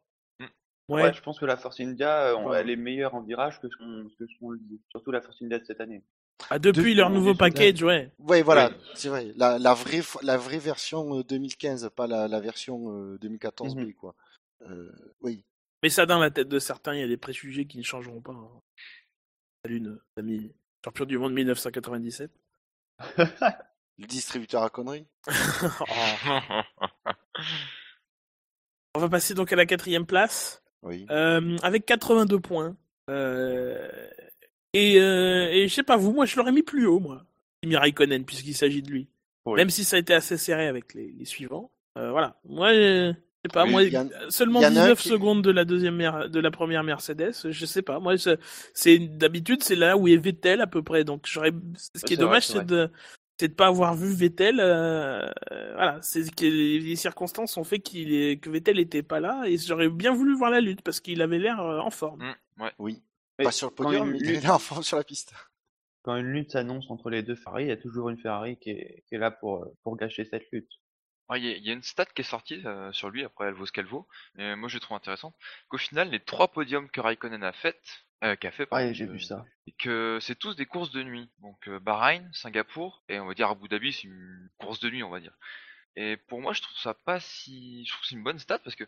Ouais. 0.88 1.02
Ouais. 1.04 1.14
je 1.14 1.22
pense 1.22 1.38
que 1.38 1.44
la 1.46 1.56
Force 1.56 1.80
India, 1.80 2.26
euh, 2.32 2.36
on- 2.36 2.48
Ouais. 2.50 2.60
elle 2.60 2.70
est 2.70 2.76
meilleure 2.76 3.14
en 3.14 3.22
virage 3.22 3.60
que 3.60 3.68
ce 3.68 3.76
qu'on 3.76 4.08
que 4.18 4.26
ce 4.26 4.38
qu'on 4.38 4.50
le 4.50 4.58
dit. 4.58 4.80
Surtout 4.90 5.10
la 5.12 5.20
Force 5.22 5.40
India 5.40 5.58
de 5.58 5.64
cette 5.64 5.80
année. 5.80 6.02
Ah, 6.50 6.58
depuis 6.58 6.78
Depuis- 6.80 6.94
leur 6.94 7.08
on 7.10 7.14
nouveau 7.14 7.34
package, 7.34 7.82
ouais. 7.82 8.10
Ouais, 8.18 8.42
voilà, 8.42 8.70
c'est 8.94 9.08
vrai. 9.08 9.32
La, 9.36 9.58
la 9.58 9.74
vraie, 9.74 10.00
la 10.22 10.36
vraie 10.36 10.58
version 10.58 11.18
euh, 11.18 11.24
2015, 11.24 11.90
pas 11.94 12.06
la, 12.06 12.28
la 12.28 12.40
version 12.40 12.90
euh, 12.92 13.18
2014 13.20 13.74
B, 13.74 13.78
Mhm. 13.80 13.94
quoi. 13.94 14.14
Euh, 14.62 14.90
oui. 15.22 15.44
Mais 15.82 15.88
ça, 15.88 16.06
dans 16.06 16.18
la 16.18 16.30
tête 16.30 16.48
de 16.48 16.58
certains, 16.58 16.94
il 16.94 17.00
y 17.00 17.04
a 17.04 17.08
des 17.08 17.16
préjugés 17.16 17.66
qui 17.66 17.78
ne 17.78 17.82
changeront 17.82 18.20
pas. 18.20 18.32
hein. 18.32 18.60
Salut, 19.64 19.82
amis 20.16 20.52
champion 20.84 21.04
du 21.04 21.18
monde 21.18 21.32
1997. 21.32 22.30
Le 23.98 24.06
distributeur 24.06 24.62
à 24.62 24.70
conneries. 24.70 25.06
Oh. 25.28 25.30
On 28.94 29.00
va 29.00 29.08
passer 29.08 29.34
donc 29.34 29.52
à 29.52 29.56
la 29.56 29.66
quatrième 29.66 30.06
place. 30.06 30.62
Oui. 30.82 31.06
Euh, 31.10 31.56
avec 31.62 31.86
82 31.86 32.40
points. 32.40 32.76
Euh, 33.10 33.88
et, 34.72 35.00
euh, 35.00 35.48
et 35.50 35.68
je 35.68 35.74
sais 35.74 35.82
pas 35.82 35.96
vous, 35.96 36.12
moi 36.12 36.26
je 36.26 36.36
l'aurais 36.36 36.52
mis 36.52 36.62
plus 36.62 36.86
haut, 36.86 37.00
moi. 37.00 37.24
Kimi 37.62 37.76
Raikkonen, 37.76 38.24
puisqu'il 38.24 38.54
s'agit 38.54 38.82
de 38.82 38.90
lui. 38.90 39.08
Oui. 39.46 39.56
Même 39.56 39.70
si 39.70 39.84
ça 39.84 39.96
a 39.96 39.98
été 39.98 40.14
assez 40.14 40.36
serré 40.36 40.66
avec 40.68 40.94
les, 40.94 41.12
les 41.18 41.24
suivants. 41.24 41.70
Euh, 41.98 42.10
voilà. 42.10 42.38
Moi, 42.48 42.72
je 42.72 43.12
sais 43.44 43.48
pas, 43.52 43.64
Oui, 43.64 43.90
moi, 43.90 44.04
seulement 44.30 44.60
il 44.60 44.62
y 44.62 44.66
en 44.66 44.76
a 44.76 44.80
un 44.80 44.84
19 44.84 45.00
qui- 45.02 45.08
secondes 45.08 45.42
de 45.42 45.50
la 45.50 45.64
deuxième 45.64 45.96
mer- 45.96 46.30
de 46.30 46.40
la 46.40 46.50
première 46.50 46.84
Mercedes, 46.84 47.32
je 47.50 47.66
sais 47.66 47.82
pas. 47.82 47.98
Moi, 48.00 48.14
c'est 48.74 48.98
d'habitude 48.98 49.62
c'est 49.62 49.74
là 49.76 49.96
où 49.96 50.08
est 50.08 50.16
Vettel 50.16 50.60
à 50.60 50.66
peu 50.66 50.82
près. 50.82 51.04
Donc 51.04 51.26
j'aurais, 51.26 51.52
ce 51.76 52.04
qui 52.04 52.14
est, 52.14 52.16
dommage, 52.16 52.46
c'est 52.46 52.64
de 52.64 52.88
c'est 53.38 53.48
de 53.48 53.54
pas 53.54 53.66
avoir 53.66 53.94
vu 53.96 54.12
Vettel. 54.14 54.60
euh, 54.60 55.28
euh, 55.50 55.72
voilà, 55.74 55.98
c'est 56.02 56.22
que 56.34 56.44
les, 56.46 56.94
circonstances 56.96 57.56
ont 57.56 57.64
fait 57.64 57.80
qu'il 57.80 58.14
est, 58.14 58.36
que 58.40 58.48
Vettel 58.48 58.78
était 58.78 59.02
pas 59.02 59.18
là 59.20 59.42
et 59.46 59.56
j'aurais 59.58 59.88
bien 59.88 60.12
voulu 60.14 60.36
voir 60.36 60.50
la 60.50 60.60
lutte 60.60 60.82
parce 60.82 61.00
qu'il 61.00 61.20
avait 61.20 61.38
l'air 61.38 61.60
euh, 61.60 61.80
en 61.80 61.90
forme. 61.90 62.22
Mm, 62.22 62.62
ouais. 62.62 62.70
Oui. 62.78 63.02
Mais 63.42 63.46
Pas 63.46 63.52
sur 63.52 63.68
le 63.68 63.74
podium, 63.74 64.06
une 64.06 64.12
mais 64.12 64.18
il 64.18 64.26
lutte- 64.28 64.44
est 64.44 64.46
là 64.46 64.54
en 64.54 64.58
forme 64.58 64.82
sur 64.82 64.96
la 64.96 65.04
piste. 65.04 65.34
Quand 66.02 66.16
une 66.16 66.32
lutte 66.32 66.50
s'annonce 66.52 66.90
entre 66.90 67.10
les 67.10 67.22
deux 67.22 67.36
Ferrari, 67.36 67.64
il 67.64 67.68
y 67.68 67.72
a 67.72 67.76
toujours 67.76 68.08
une 68.08 68.18
Ferrari 68.18 68.56
qui 68.58 68.70
est, 68.70 69.04
qui 69.08 69.14
est 69.14 69.18
là 69.18 69.30
pour, 69.30 69.66
pour 69.82 69.96
gâcher 69.96 70.24
cette 70.24 70.50
lutte. 70.50 70.70
Ouais, 71.28 71.40
Il 71.40 71.46
y, 71.46 71.52
a- 71.52 71.56
il 71.56 71.64
y 71.66 71.70
a 71.70 71.72
une 71.72 71.82
stat 71.82 72.06
qui 72.06 72.22
est 72.22 72.24
sortie 72.24 72.60
euh, 72.66 72.90
sur 72.92 73.08
lui, 73.10 73.24
après 73.24 73.46
elle 73.46 73.54
vaut 73.54 73.66
ce 73.66 73.72
qu'elle 73.72 73.86
vaut, 73.86 74.08
mais 74.34 74.56
moi 74.56 74.68
je 74.68 74.78
trouve 74.78 74.96
intéressant, 74.96 75.32
qu'au 75.68 75.78
final 75.78 76.10
les 76.10 76.20
trois 76.20 76.48
podiums 76.48 76.90
que 76.90 77.00
Raikkonen 77.00 77.42
a 77.44 77.52
fait, 77.52 77.80
euh, 78.24 78.34
qu'a 78.36 78.50
fait, 78.50 78.66
Ouais, 78.72 78.92
j'ai 78.94 79.04
euh, 79.04 79.12
vu 79.12 79.20
ça. 79.20 79.44
et 79.66 79.72
que 79.72 80.18
c'est 80.20 80.34
tous 80.38 80.56
des 80.56 80.66
courses 80.66 80.90
de 80.90 81.02
nuit. 81.04 81.30
Donc 81.40 81.68
euh, 81.68 81.78
Bahreïn, 81.78 82.28
Singapour, 82.32 83.02
et 83.08 83.20
on 83.20 83.26
va 83.26 83.34
dire 83.34 83.48
Abu 83.48 83.68
Dhabi, 83.68 83.92
c'est 83.92 84.08
une 84.08 84.50
course 84.58 84.80
de 84.80 84.90
nuit, 84.90 85.02
on 85.04 85.10
va 85.10 85.20
dire. 85.20 85.34
Et 85.94 86.16
pour 86.16 86.40
moi, 86.40 86.54
je 86.54 86.62
trouve 86.62 86.76
ça 86.78 86.94
pas 86.94 87.20
si, 87.20 87.84
je 87.84 87.90
trouve 87.92 88.00
que 88.00 88.06
c'est 88.08 88.14
une 88.14 88.22
bonne 88.24 88.38
stat 88.38 88.58
parce 88.60 88.74
que 88.74 88.84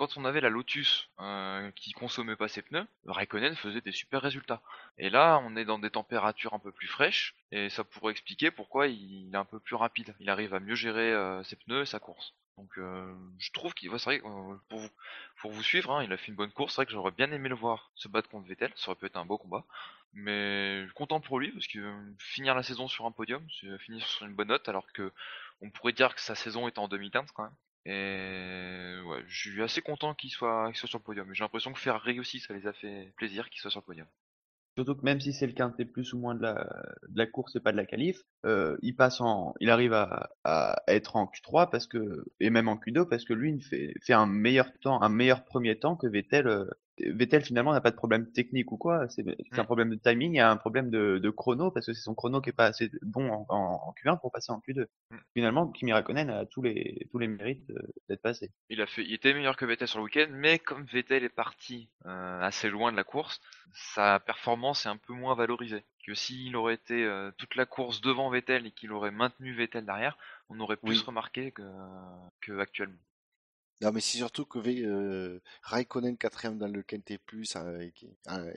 quand 0.00 0.16
on 0.16 0.24
avait 0.24 0.40
la 0.40 0.48
Lotus 0.48 1.10
euh, 1.20 1.70
qui 1.72 1.92
consommait 1.92 2.34
pas 2.34 2.48
ses 2.48 2.62
pneus, 2.62 2.86
Raikkonen 3.04 3.54
faisait 3.54 3.82
des 3.82 3.92
super 3.92 4.22
résultats. 4.22 4.62
Et 4.96 5.10
là, 5.10 5.42
on 5.44 5.56
est 5.56 5.66
dans 5.66 5.78
des 5.78 5.90
températures 5.90 6.54
un 6.54 6.58
peu 6.58 6.72
plus 6.72 6.86
fraîches 6.86 7.36
et 7.52 7.68
ça 7.68 7.84
pourrait 7.84 8.12
expliquer 8.12 8.50
pourquoi 8.50 8.86
il 8.86 9.28
est 9.30 9.36
un 9.36 9.44
peu 9.44 9.60
plus 9.60 9.74
rapide. 9.74 10.14
Il 10.18 10.30
arrive 10.30 10.54
à 10.54 10.60
mieux 10.60 10.74
gérer 10.74 11.12
euh, 11.12 11.42
ses 11.42 11.56
pneus 11.56 11.82
et 11.82 11.84
sa 11.84 11.98
course. 11.98 12.32
Donc, 12.56 12.78
euh, 12.78 13.14
je 13.38 13.50
trouve 13.52 13.74
qu'il, 13.74 13.90
ouais, 13.90 13.98
c'est 13.98 14.18
vrai, 14.18 14.20
pour 14.20 14.78
vous, 14.78 14.88
pour 15.42 15.50
vous 15.50 15.62
suivre, 15.62 15.90
hein, 15.90 16.02
il 16.02 16.10
a 16.14 16.16
fait 16.16 16.28
une 16.28 16.34
bonne 16.34 16.50
course. 16.50 16.72
C'est 16.72 16.76
vrai 16.76 16.86
que 16.86 16.92
j'aurais 16.92 17.10
bien 17.10 17.30
aimé 17.30 17.50
le 17.50 17.54
voir 17.54 17.90
se 17.94 18.08
battre 18.08 18.30
contre 18.30 18.48
Vettel. 18.48 18.72
Ça 18.76 18.92
aurait 18.92 18.98
pu 18.98 19.04
être 19.04 19.18
un 19.18 19.26
beau 19.26 19.36
combat. 19.36 19.66
Mais 20.14 20.86
content 20.94 21.20
pour 21.20 21.38
lui 21.38 21.52
parce 21.52 21.66
que 21.66 21.94
finir 22.18 22.54
la 22.54 22.62
saison 22.62 22.88
sur 22.88 23.04
un 23.04 23.12
podium, 23.12 23.46
c'est 23.60 23.78
finir 23.80 24.06
sur 24.06 24.24
une 24.24 24.34
bonne 24.34 24.48
note 24.48 24.66
alors 24.66 24.90
que 24.94 25.12
on 25.60 25.68
pourrait 25.68 25.92
dire 25.92 26.14
que 26.14 26.22
sa 26.22 26.34
saison 26.34 26.68
était 26.68 26.78
en 26.78 26.88
demi-teinte 26.88 27.32
quand 27.32 27.42
même. 27.42 27.56
Et 27.86 28.96
ouais, 29.06 29.24
je 29.26 29.50
suis 29.50 29.62
assez 29.62 29.80
content 29.80 30.14
qu'il 30.14 30.30
soit, 30.30 30.70
sur 30.74 30.98
le 30.98 31.02
podium. 31.02 31.32
J'ai 31.32 31.44
l'impression 31.44 31.72
que 31.72 31.80
Ferrari 31.80 32.20
aussi, 32.20 32.40
ça 32.40 32.54
les 32.54 32.66
a 32.66 32.72
fait 32.72 33.12
plaisir 33.16 33.48
qu'il 33.48 33.60
soit 33.60 33.70
sur 33.70 33.80
le 33.80 33.86
podium. 33.86 34.06
Surtout 34.76 34.94
que 34.94 35.04
même 35.04 35.20
si 35.20 35.32
c'est 35.32 35.46
le 35.46 35.52
quintet 35.52 35.84
plus 35.84 36.12
ou 36.12 36.18
moins 36.18 36.34
de 36.34 36.42
la, 36.42 36.54
de 37.08 37.18
la 37.18 37.26
course 37.26 37.56
et 37.56 37.60
pas 37.60 37.72
de 37.72 37.76
la 37.76 37.86
qualif, 37.86 38.22
euh, 38.46 38.76
il 38.82 38.94
passe 38.94 39.20
en, 39.20 39.54
il 39.60 39.68
arrive 39.68 39.92
à, 39.92 40.82
être 40.86 41.16
en 41.16 41.26
Q3 41.26 41.70
parce 41.70 41.86
que, 41.86 42.24
et 42.38 42.50
même 42.50 42.68
en 42.68 42.76
Q2 42.76 43.08
parce 43.08 43.24
que 43.24 43.32
lui, 43.32 43.52
il 43.52 43.62
fait, 43.62 43.94
fait 44.02 44.12
un 44.12 44.26
meilleur 44.26 44.72
temps, 44.80 45.02
un 45.02 45.08
meilleur 45.08 45.44
premier 45.44 45.78
temps 45.78 45.96
que 45.96 46.06
Vettel. 46.06 46.66
Vettel 47.08 47.42
finalement 47.42 47.72
n'a 47.72 47.80
pas 47.80 47.90
de 47.90 47.96
problème 47.96 48.30
technique 48.32 48.72
ou 48.72 48.76
quoi, 48.76 49.08
c'est 49.08 49.24
c'est 49.24 49.58
un 49.58 49.62
Mm. 49.62 49.66
problème 49.66 49.90
de 49.90 49.96
timing, 49.96 50.32
il 50.34 50.36
y 50.36 50.40
a 50.40 50.50
un 50.50 50.56
problème 50.56 50.90
de, 50.90 51.18
de 51.18 51.30
chrono 51.30 51.70
parce 51.70 51.86
que 51.86 51.92
c'est 51.92 52.02
son 52.02 52.14
chrono 52.14 52.40
qui 52.40 52.50
est 52.50 52.52
pas 52.54 52.66
assez 52.66 52.90
bon 53.02 53.30
en, 53.30 53.46
en- 53.48 53.80
en 53.88 53.92
Q1 53.92 54.18
pour 54.20 54.32
passer 54.32 54.52
en 54.52 54.58
Q2. 54.60 54.86
Mm. 55.10 55.16
Finalement, 55.34 55.68
Kimi 55.68 55.92
Raikkonen 55.92 56.28
a 56.30 56.44
tous 56.46 56.62
les, 56.62 57.06
tous 57.10 57.18
les 57.18 57.28
mérites 57.28 57.70
euh, 57.70 57.82
d'être 58.08 58.22
passé. 58.22 58.50
Il 58.68 58.80
a 58.82 58.86
fait, 58.86 59.02
il 59.04 59.12
était 59.14 59.32
meilleur 59.34 59.56
que 59.56 59.64
Vettel 59.64 59.86
sur 59.88 59.98
le 59.98 60.04
week-end, 60.04 60.26
mais 60.30 60.58
comme 60.58 60.84
Vettel 60.84 61.24
est 61.24 61.28
parti 61.28 61.88
euh, 62.06 62.40
assez 62.40 62.68
loin 62.68 62.90
de 62.92 62.96
la 62.96 63.04
course, 63.04 63.40
sa 63.72 64.18
performance 64.20 64.86
est 64.86 64.88
un 64.88 64.96
peu 64.96 65.12
moins 65.12 65.34
valorisée. 65.34 65.84
Que 66.06 66.14
s'il 66.14 66.56
aurait 66.56 66.74
été 66.74 67.04
euh, 67.04 67.30
toute 67.38 67.54
la 67.56 67.66
course 67.66 68.00
devant 68.00 68.30
Vettel 68.30 68.66
et 68.66 68.70
qu'il 68.72 68.90
aurait 68.92 69.10
maintenu 69.10 69.52
Vettel 69.54 69.84
derrière, 69.84 70.16
on 70.48 70.58
aurait 70.60 70.76
plus 70.76 70.98
Oui. 71.00 71.04
remarqué 71.06 71.52
que, 71.52 71.62
que 72.40 72.58
actuellement. 72.58 72.96
Non, 73.80 73.92
mais 73.92 74.00
c'est 74.00 74.18
surtout 74.18 74.44
que 74.44 74.58
euh, 74.84 75.40
Raikkonen 75.62 76.16
quatrième 76.18 76.58
dans 76.58 76.68
le 76.68 76.82
Quintet 76.82 77.18
Plus 77.18 77.56
euh, 77.56 77.80
et, 77.80 77.92
qui- 77.92 78.08
euh, 78.28 78.52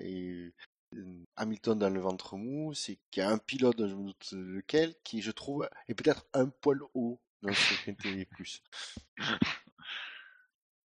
euh, 0.96 1.24
Hamilton 1.38 1.80
dans 1.80 1.90
le 1.90 2.00
ventre 2.00 2.36
mou, 2.38 2.74
c'est 2.74 3.00
qu'il 3.10 3.22
y 3.22 3.26
a 3.26 3.30
un 3.30 3.38
pilote, 3.38 3.78
je 3.80 3.96
me 3.96 4.08
doute 4.08 4.32
lequel, 4.34 4.94
qui 5.04 5.22
je 5.22 5.32
trouve 5.32 5.68
est 5.88 5.94
peut-être 5.94 6.26
un 6.34 6.48
poil 6.50 6.80
haut 6.94 7.20
dans 7.42 7.54
ce 7.54 7.86
Quintet 7.86 8.26
Plus. 8.26 8.62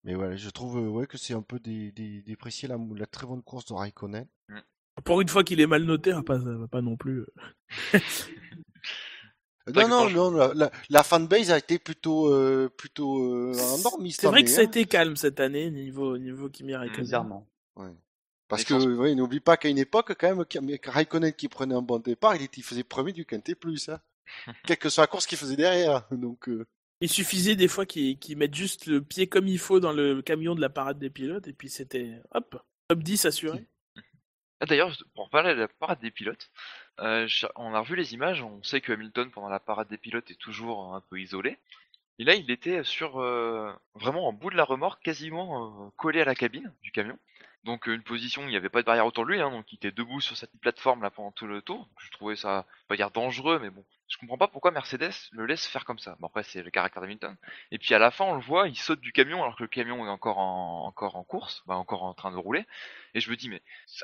Mais 0.04 0.14
voilà, 0.14 0.36
je 0.36 0.50
trouve 0.50 0.78
euh, 0.78 0.90
que 1.06 1.18
c'est 1.18 1.34
un 1.34 1.42
peu 1.42 1.58
dé- 1.58 1.90
dé- 1.92 2.22
déprécier 2.22 2.68
la, 2.68 2.78
très 3.06 3.26
bonne 3.26 3.42
course 3.42 3.64
de 3.66 3.72
Raikkonen. 3.74 4.28
Pour 5.04 5.20
une 5.20 5.28
fois 5.28 5.44
qu'il 5.44 5.60
est 5.60 5.66
mal 5.66 5.82
noté, 5.84 6.12
va 6.12 6.68
pas 6.68 6.82
non 6.82 6.96
plus. 6.96 7.24
Non, 9.74 9.88
non, 9.88 10.10
non, 10.10 10.30
la, 10.30 10.52
la, 10.54 10.70
la 10.90 11.02
fanbase 11.02 11.50
a 11.50 11.58
été 11.58 11.78
plutôt, 11.78 12.32
euh, 12.32 12.68
plutôt 12.76 13.20
euh, 13.20 13.52
endormie 13.74 14.12
C'est 14.12 14.26
vrai 14.28 14.36
année, 14.38 14.44
que 14.44 14.50
ça 14.50 14.60
a 14.60 14.64
hein. 14.64 14.66
été 14.66 14.84
calme 14.84 15.16
cette 15.16 15.40
année 15.40 15.70
niveau 15.70 16.16
niveau 16.18 16.48
Kimi 16.48 16.74
Raikkonen. 16.76 17.00
Bizarrement. 17.02 17.46
Parce 18.48 18.62
Mais 18.62 18.76
que, 18.76 18.80
sans- 18.80 18.88
ouais, 18.96 19.14
n'oublie 19.16 19.40
pas 19.40 19.56
qu'à 19.56 19.68
une 19.68 19.78
époque, 19.78 20.14
quand 20.18 20.34
même, 20.36 20.44
Raikkonen 20.84 21.32
qui 21.32 21.48
prenait 21.48 21.74
un 21.74 21.82
bon 21.82 21.98
départ, 21.98 22.36
il, 22.36 22.42
était, 22.42 22.60
il 22.60 22.64
faisait 22.64 22.84
premier 22.84 23.12
du 23.12 23.24
Quintet 23.24 23.56
Plus. 23.56 23.88
Hein. 23.88 24.00
Quelle 24.66 24.76
que 24.76 24.88
soit 24.88 25.02
la 25.02 25.08
course 25.08 25.26
qu'il 25.26 25.38
faisait 25.38 25.56
derrière. 25.56 26.06
Donc, 26.12 26.48
euh, 26.48 26.64
Il 27.00 27.08
suffisait 27.08 27.56
des 27.56 27.66
fois 27.68 27.86
qu'ils 27.86 28.18
qu'ils 28.18 28.36
mettent 28.36 28.54
juste 28.54 28.86
le 28.86 29.02
pied 29.02 29.26
comme 29.26 29.48
il 29.48 29.58
faut 29.58 29.80
dans 29.80 29.92
le 29.92 30.22
camion 30.22 30.54
de 30.54 30.60
la 30.60 30.68
parade 30.70 30.98
des 31.00 31.10
pilotes 31.10 31.48
et 31.48 31.52
puis 31.52 31.68
c'était 31.68 32.20
hop 32.32 32.62
top 32.88 33.00
10 33.00 33.24
assuré. 33.26 33.66
Ah, 34.60 34.66
D'ailleurs, 34.66 34.96
pour 35.14 35.28
parler 35.28 35.54
de 35.54 35.60
la 35.60 35.68
parade 35.68 36.00
des 36.00 36.10
pilotes, 36.12 36.50
euh, 37.00 37.28
on 37.56 37.74
a 37.74 37.80
revu 37.80 37.96
les 37.96 38.14
images, 38.14 38.42
on 38.42 38.62
sait 38.62 38.80
que 38.80 38.92
Hamilton 38.92 39.30
pendant 39.30 39.48
la 39.48 39.60
parade 39.60 39.88
des 39.88 39.98
pilotes 39.98 40.30
est 40.30 40.40
toujours 40.40 40.94
un 40.94 41.00
peu 41.00 41.20
isolé. 41.20 41.58
Et 42.18 42.24
là, 42.24 42.34
il 42.34 42.50
était 42.50 42.82
sur 42.82 43.20
euh, 43.20 43.72
vraiment 43.94 44.26
en 44.26 44.32
bout 44.32 44.50
de 44.50 44.56
la 44.56 44.64
remorque, 44.64 45.02
quasiment 45.02 45.86
euh, 45.86 45.90
collé 45.96 46.22
à 46.22 46.24
la 46.24 46.34
cabine 46.34 46.72
du 46.82 46.90
camion. 46.90 47.18
Donc 47.66 47.88
euh, 47.88 47.94
une 47.94 48.02
position, 48.02 48.42
où 48.42 48.44
il 48.46 48.50
n'y 48.50 48.56
avait 48.56 48.68
pas 48.68 48.80
de 48.80 48.86
barrière 48.86 49.06
autour 49.06 49.26
de 49.26 49.32
lui, 49.32 49.40
hein, 49.40 49.50
donc 49.50 49.72
il 49.72 49.76
était 49.76 49.90
debout 49.90 50.20
sur 50.20 50.36
cette 50.36 50.52
plateforme 50.60 51.02
là 51.02 51.10
pendant 51.10 51.32
tout 51.32 51.48
le 51.48 51.60
tour. 51.62 51.88
Je 51.98 52.10
trouvais 52.12 52.36
ça, 52.36 52.64
pas 52.86 52.94
dire 52.96 53.10
dangereux, 53.10 53.58
mais 53.60 53.70
bon, 53.70 53.84
je 54.08 54.16
comprends 54.18 54.38
pas 54.38 54.46
pourquoi 54.46 54.70
Mercedes 54.70 55.10
le 55.32 55.46
laisse 55.46 55.66
faire 55.66 55.84
comme 55.84 55.98
ça. 55.98 56.16
Bon 56.20 56.28
après 56.28 56.44
c'est 56.44 56.62
le 56.62 56.70
caractère 56.70 57.02
d'Hamilton. 57.02 57.36
Et 57.72 57.78
puis 57.78 57.92
à 57.92 57.98
la 57.98 58.12
fin, 58.12 58.24
on 58.24 58.36
le 58.36 58.40
voit, 58.40 58.68
il 58.68 58.76
saute 58.76 59.00
du 59.00 59.12
camion 59.12 59.42
alors 59.42 59.56
que 59.56 59.64
le 59.64 59.68
camion 59.68 60.06
est 60.06 60.08
encore 60.08 60.38
en 60.38 60.86
encore 60.86 61.16
en 61.16 61.24
course, 61.24 61.64
bah, 61.66 61.74
encore 61.74 62.04
en 62.04 62.14
train 62.14 62.30
de 62.30 62.36
rouler. 62.36 62.64
Et 63.14 63.20
je 63.20 63.30
me 63.30 63.36
dis 63.36 63.48
mais 63.48 63.62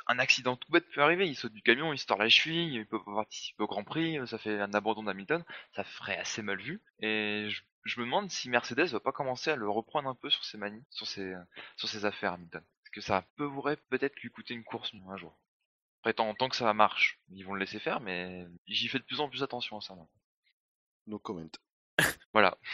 un 0.08 0.18
accident 0.18 0.56
tout 0.56 0.70
bête 0.72 0.90
peut 0.90 1.00
arriver, 1.02 1.28
il 1.28 1.36
saute 1.36 1.52
du 1.52 1.62
camion, 1.62 1.92
il 1.92 1.98
se 1.98 2.06
tord 2.06 2.18
la 2.18 2.28
cheville, 2.28 2.74
il 2.74 2.86
peut 2.86 3.02
pas 3.04 3.14
participer 3.14 3.62
au 3.62 3.68
Grand 3.68 3.84
Prix, 3.84 4.18
ça 4.26 4.38
fait 4.38 4.60
un 4.60 4.74
abandon 4.74 5.04
d'Hamilton, 5.04 5.44
ça 5.76 5.84
ferait 5.84 6.18
assez 6.18 6.42
mal 6.42 6.60
vu. 6.60 6.80
Et 6.98 7.46
je, 7.48 7.62
je 7.84 8.00
me 8.00 8.06
demande 8.06 8.28
si 8.30 8.50
Mercedes 8.50 8.88
va 8.88 9.00
pas 9.00 9.12
commencer 9.12 9.50
à 9.50 9.56
le 9.56 9.68
reprendre 9.70 10.08
un 10.08 10.16
peu 10.16 10.30
sur 10.30 10.44
ses 10.44 10.58
manies, 10.58 10.84
sur 10.90 11.06
ses, 11.06 11.32
sur 11.76 11.88
ses 11.88 12.04
affaires 12.06 12.32
Hamilton. 12.32 12.62
Que 12.92 13.00
ça 13.00 13.24
pourrait 13.36 13.78
peut-être 13.88 14.20
lui 14.20 14.30
coûter 14.30 14.54
une 14.54 14.64
course 14.64 14.92
un 15.08 15.16
jour. 15.16 15.36
Après, 16.00 16.12
tant, 16.14 16.34
tant 16.34 16.48
que 16.48 16.56
ça 16.56 16.72
marche, 16.74 17.20
ils 17.30 17.42
vont 17.44 17.54
le 17.54 17.60
laisser 17.60 17.78
faire, 17.78 18.00
mais 18.00 18.46
j'y 18.66 18.88
fais 18.88 18.98
de 18.98 19.04
plus 19.04 19.20
en 19.20 19.28
plus 19.28 19.42
attention 19.42 19.78
à 19.78 19.80
ça. 19.80 19.94
maintenant. 19.94 20.10
no 21.06 21.18
comment. 21.18 21.46
Voilà. 22.34 22.56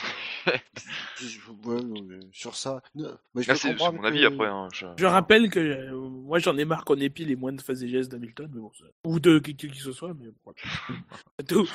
Ouais, 1.65 1.83
mais 1.83 2.21
sur 2.33 2.55
ça. 2.55 2.81
mais 2.95 3.43
je 3.43 3.53
c'est 3.55 3.75
mon 3.75 3.99
que- 3.99 4.07
avis 4.07 4.25
après. 4.25 4.47
Hein, 4.47 4.69
je... 4.73 4.87
Je 4.97 5.05
rappelle 5.05 5.51
que 5.51 5.59
euh, 5.59 5.99
moi 6.09 6.39
j'en 6.39 6.57
ai 6.57 6.65
marre 6.65 6.85
qu'on 6.85 6.99
épile 7.01 7.27
les 7.29 7.35
moindres 7.37 7.63
faits 7.63 7.83
et 7.83 7.89
gestes 7.89 8.11
d'Hamilton, 8.13 8.49
mais 8.55 8.61
bon, 8.61 8.73
ça- 8.73 8.85
ou 9.05 9.19
de 9.21 9.39
qui, 9.41 9.57
qui 9.57 9.69
que 9.69 9.75
ce 9.77 9.93
soit, 9.93 10.15
mais. 10.15 10.29
C'est 11.41 11.47
tout. 11.49 11.69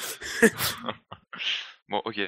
Bon, 1.90 2.02
ok. 2.06 2.20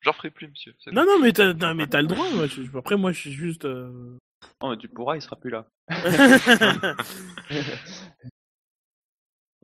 J'en 0.00 0.12
ferai 0.12 0.30
plus, 0.30 0.48
monsieur. 0.48 0.74
Non, 0.92 1.04
non, 1.06 1.18
mais 1.20 1.32
t'as, 1.32 1.54
non, 1.54 1.74
mais 1.74 1.86
t'as 1.86 2.02
le 2.02 2.08
droit. 2.08 2.28
moi, 2.32 2.46
je- 2.46 2.76
après, 2.76 2.96
moi, 2.96 3.12
je 3.12 3.20
suis 3.20 3.32
juste. 3.32 3.64
euh, 3.64 4.18
Oh, 4.60 4.70
mais 4.70 4.76
tu 4.76 4.88
pourras, 4.88 5.16
il 5.16 5.22
sera 5.22 5.36
plus 5.36 5.50
là. 5.50 5.66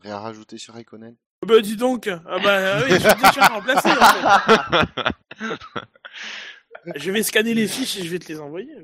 Rien 0.03 0.15
à 0.15 0.19
rajouter 0.21 0.59
sur 0.59 0.75
Raikkonen? 0.75 1.17
bah, 1.47 1.61
dis 1.61 1.77
donc. 1.77 2.09
Ah 2.09 2.39
bah, 2.43 2.83
oui, 2.85 2.91
je 2.91 3.09
suis 3.09 3.17
déjà 3.23 3.47
remplacé. 3.47 3.91
En 3.91 3.97
fait. 3.97 5.59
Je 6.97 7.11
vais 7.11 7.23
scanner 7.23 7.53
les 7.53 7.69
fiches 7.69 7.99
et 7.99 8.05
je 8.05 8.11
vais 8.11 8.19
te 8.19 8.29
les 8.29 8.41
envoyer. 8.41 8.75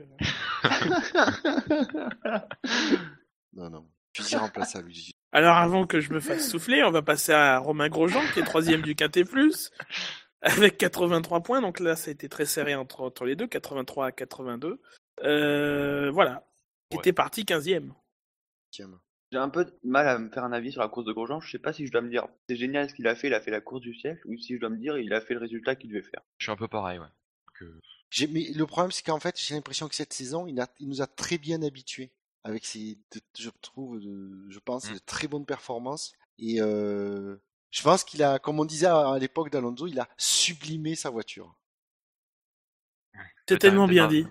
Non, 3.54 3.70
non. 3.70 3.86
Fusil 4.14 4.36
remplaçable. 4.36 4.88
lui. 4.88 5.12
Alors, 5.32 5.56
avant 5.56 5.86
que 5.86 6.00
je 6.00 6.12
me 6.12 6.20
fasse 6.20 6.48
souffler, 6.48 6.82
on 6.82 6.90
va 6.90 7.02
passer 7.02 7.32
à 7.32 7.58
Romain 7.58 7.88
Grosjean, 7.88 8.22
qui 8.32 8.40
est 8.40 8.44
troisième 8.44 8.82
du 8.82 8.94
Quintet 8.94 9.24
Plus, 9.24 9.70
avec 10.42 10.78
83 10.78 11.42
points. 11.42 11.60
Donc 11.60 11.80
là, 11.80 11.96
ça 11.96 12.10
a 12.10 12.12
été 12.12 12.28
très 12.28 12.44
serré 12.46 12.74
entre, 12.74 13.00
entre 13.02 13.24
les 13.24 13.36
deux, 13.36 13.46
83 13.46 14.06
à 14.06 14.12
82. 14.12 14.80
Euh, 15.22 16.10
voilà. 16.10 16.46
Qui 16.90 16.96
Ouais. 16.96 17.00
était 17.02 17.12
parti 17.12 17.44
15e. 17.44 17.92
Tiens. 18.70 19.00
J'ai 19.32 19.38
un 19.38 19.48
peu 19.48 19.64
de 19.64 19.74
mal 19.82 20.06
à 20.08 20.18
me 20.18 20.30
faire 20.30 20.44
un 20.44 20.52
avis 20.52 20.70
sur 20.72 20.80
la 20.80 20.88
course 20.88 21.06
de 21.06 21.12
Grosjean. 21.12 21.40
Je 21.40 21.50
sais 21.50 21.58
pas 21.58 21.72
si 21.72 21.84
je 21.86 21.90
dois 21.92 22.00
me 22.00 22.08
dire 22.10 22.26
c'est 22.48 22.56
génial 22.56 22.88
ce 22.88 22.94
qu'il 22.94 23.08
a 23.08 23.16
fait, 23.16 23.26
il 23.26 23.34
a 23.34 23.40
fait 23.40 23.50
la 23.50 23.60
course 23.60 23.80
du 23.80 23.92
siècle, 23.94 24.20
ou 24.26 24.38
si 24.38 24.54
je 24.54 24.60
dois 24.60 24.68
me 24.68 24.76
dire 24.76 24.96
il 24.98 25.12
a 25.12 25.20
fait 25.20 25.34
le 25.34 25.40
résultat 25.40 25.74
qu'il 25.74 25.90
devait 25.90 26.02
faire. 26.08 26.20
Je 26.38 26.44
suis 26.44 26.52
un 26.52 26.56
peu 26.56 26.68
pareil, 26.68 26.98
ouais. 27.00 27.06
Que... 27.54 27.80
Mais 28.32 28.52
le 28.54 28.66
problème, 28.66 28.92
c'est 28.92 29.02
qu'en 29.04 29.18
fait, 29.18 29.36
j'ai 29.40 29.54
l'impression 29.54 29.88
que 29.88 29.96
cette 29.96 30.12
saison, 30.12 30.46
il, 30.46 30.60
a- 30.60 30.68
il 30.78 30.88
nous 30.88 31.02
a 31.02 31.06
très 31.08 31.38
bien 31.38 31.60
habitués. 31.62 32.12
Avec 32.44 32.64
ses, 32.64 32.94
de- 33.12 33.20
je 33.36 33.50
trouve, 33.62 33.98
de- 34.00 34.46
je 34.48 34.58
pense, 34.60 34.88
Mm. 34.88 34.94
de 34.94 34.98
très 35.00 35.26
bonnes 35.26 35.44
performances. 35.46 36.12
Et 36.38 36.60
euh, 36.60 37.36
je 37.72 37.82
pense 37.82 38.04
qu'il 38.04 38.22
a, 38.22 38.38
comme 38.38 38.60
on 38.60 38.64
disait 38.64 38.86
à, 38.86 39.08
à 39.14 39.18
l'époque 39.18 39.50
d'Alonso, 39.50 39.88
il 39.88 39.98
a 39.98 40.08
sublimé 40.16 40.94
sa 40.94 41.10
voiture. 41.10 41.52
C'est 43.48 43.58
tellement 43.58 43.88
bien 43.88 44.04
pas- 44.06 44.12
dit. 44.12 44.26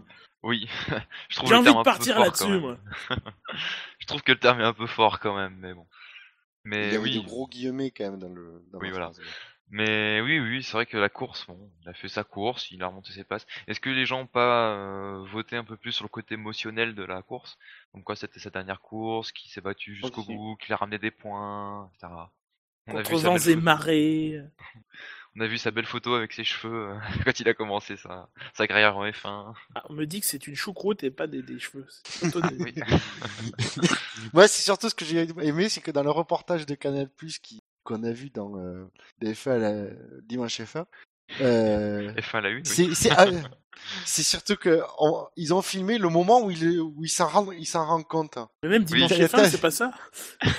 Oui, 0.45 0.69
je 1.29 1.37
trouve 1.37 1.49
J'ai 1.49 1.55
envie 1.55 1.65
terme 1.65 1.79
de 1.79 1.83
partir 1.83 2.19
là-dessus, 2.19 2.59
moi. 2.59 2.77
je 3.99 4.05
trouve 4.05 4.21
que 4.21 4.31
le 4.31 4.37
terme 4.37 4.61
est 4.61 4.65
un 4.65 4.73
peu 4.73 4.85
fort 4.85 5.19
quand 5.19 5.35
même, 5.35 5.55
mais 5.59 5.73
bon. 5.73 5.87
Il 6.65 6.73
y 6.73 6.77
avait 6.77 6.97
oui, 6.99 7.15
de 7.19 7.25
gros 7.25 7.47
guillemets 7.47 7.89
quand 7.89 8.03
même 8.03 8.19
dans 8.19 8.29
le. 8.29 8.63
Dans 8.71 8.77
Oui, 8.77 8.91
voilà. 8.91 9.11
mais 9.71 10.21
oui, 10.21 10.39
oui, 10.39 10.61
c'est 10.61 10.73
vrai 10.73 10.85
que 10.85 10.97
la 10.97 11.09
course, 11.09 11.47
bon, 11.47 11.71
il 11.81 11.89
a 11.89 11.93
fait 11.93 12.09
sa 12.09 12.23
course, 12.23 12.69
il 12.69 12.83
a 12.83 12.87
remonté 12.87 13.11
ses 13.11 13.23
passes. 13.23 13.47
Est-ce 13.65 13.79
que 13.79 13.89
les 13.89 14.05
gens 14.05 14.21
ont 14.21 14.27
pas 14.27 14.75
euh, 14.75 15.25
voté 15.31 15.55
un 15.55 15.63
peu 15.63 15.77
plus 15.77 15.93
sur 15.93 16.05
le 16.05 16.09
côté 16.09 16.35
émotionnel 16.35 16.93
de 16.93 17.03
la 17.03 17.23
course? 17.23 17.57
Comme 17.91 18.03
quoi 18.03 18.15
c'était 18.15 18.39
sa 18.39 18.51
dernière 18.51 18.81
course, 18.81 19.31
qu'il 19.31 19.49
s'est 19.49 19.61
battu 19.61 19.95
jusqu'au 19.95 20.23
bout, 20.23 20.57
qu'il 20.57 20.73
a 20.73 20.77
ramené 20.77 20.99
des 20.99 21.11
points, 21.11 21.89
etc. 21.95 22.13
On 22.85 22.97
a, 22.97 23.03
Contre 23.03 23.17
vents 23.17 23.37
et 23.37 23.55
marées. 23.55 24.41
on 25.37 25.41
a 25.41 25.47
vu 25.47 25.57
sa 25.57 25.71
belle 25.71 25.85
photo 25.85 26.13
avec 26.15 26.33
ses 26.33 26.43
cheveux 26.43 26.89
euh, 26.91 26.95
quand 27.25 27.39
il 27.39 27.47
a 27.49 27.53
commencé 27.53 27.97
sa, 27.97 28.29
sa 28.53 28.67
carrière 28.67 28.97
en 28.97 29.05
F1. 29.05 29.53
Ah, 29.75 29.83
on 29.89 29.93
me 29.93 30.05
dit 30.05 30.21
que 30.21 30.25
c'est 30.25 30.47
une 30.47 30.55
choucroute 30.55 31.03
et 31.03 31.11
pas 31.11 31.27
des, 31.27 31.41
des 31.41 31.59
cheveux. 31.59 31.85
Moi, 34.33 34.47
c'est 34.47 34.63
surtout 34.63 34.89
ce 34.89 34.95
que 34.95 35.05
j'ai 35.05 35.27
aimé, 35.41 35.69
c'est 35.69 35.81
que 35.81 35.91
dans 35.91 36.03
le 36.03 36.11
reportage 36.11 36.65
de 36.65 36.75
Canal 36.75 37.09
Plus 37.09 37.39
qui 37.39 37.61
qu'on 37.83 38.03
a 38.03 38.11
vu 38.11 38.31
dans 38.31 38.57
euh, 38.57 38.89
DFA 39.21 39.59
la- 39.59 39.85
dimanche 40.23 40.59
F1, 40.59 40.85
euh, 41.41 42.11
F1 42.15 42.39
la 42.41 42.49
une, 42.49 42.57
oui. 42.57 42.61
c'est 42.65 42.95
c'est 42.95 43.11
ah, 43.11 43.27
c'est 44.05 44.23
surtout 44.23 44.55
que 44.55 44.81
on- 44.97 45.27
ils 45.35 45.53
ont 45.53 45.61
filmé 45.61 45.99
le 45.99 46.09
moment 46.09 46.41
où 46.41 46.49
il 46.49 46.79
où 46.81 47.03
il 47.03 47.09
s'en 47.09 47.27
rend 47.27 47.51
il 47.51 47.67
s'en 47.67 47.85
rend 47.85 48.01
compte. 48.01 48.39
Mais 48.63 48.69
même 48.69 48.85
dimanche 48.85 49.11
Oui. 49.11 49.19
F1, 49.19 49.49
c'est 49.51 49.61
pas 49.61 49.69
ça 49.69 49.91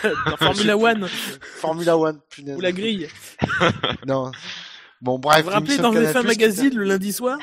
Dans 0.05 0.37
Formula 0.37 0.77
One 0.79 1.09
Formula 1.57 1.99
One, 1.99 2.21
punaise. 2.31 2.57
ou 2.57 2.61
la 2.61 2.71
grille. 2.71 3.09
Non. 4.07 4.31
Bon, 5.01 5.13
Vous 5.15 5.19
bref. 5.19 5.45
vous 5.45 5.51
rappelez 5.51 5.77
l'émission 5.77 5.83
dans 5.83 5.93
Canal+, 5.93 6.13
F1 6.15 6.21
qui- 6.21 6.27
Magazine 6.27 6.75
le 6.77 6.85
lundi 6.85 7.13
soir 7.13 7.39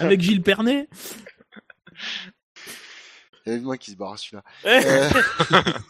Avec 0.00 0.20
Gilles 0.20 0.42
Pernet 0.42 0.88
Il 3.46 3.52
y 3.52 3.54
avait 3.56 3.60
moi 3.64 3.76
qui 3.78 3.90
se 3.92 3.96
barre 3.96 4.18
celui-là. 4.18 4.42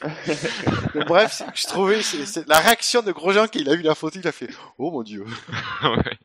Euh, 0.00 1.04
bref, 1.06 1.32
c'est- 1.32 1.44
je 1.56 1.66
trouvais 1.66 1.98
la 2.46 2.60
réaction 2.60 3.02
de 3.02 3.10
Grosjean 3.10 3.48
qu'il 3.48 3.68
a 3.68 3.72
eu 3.74 3.82
la 3.82 3.96
photo, 3.96 4.18
il 4.20 4.28
a 4.28 4.32
fait 4.32 4.48
Oh 4.78 4.90
mon 4.92 5.02
dieu. 5.02 5.24
Ouais. 5.82 6.18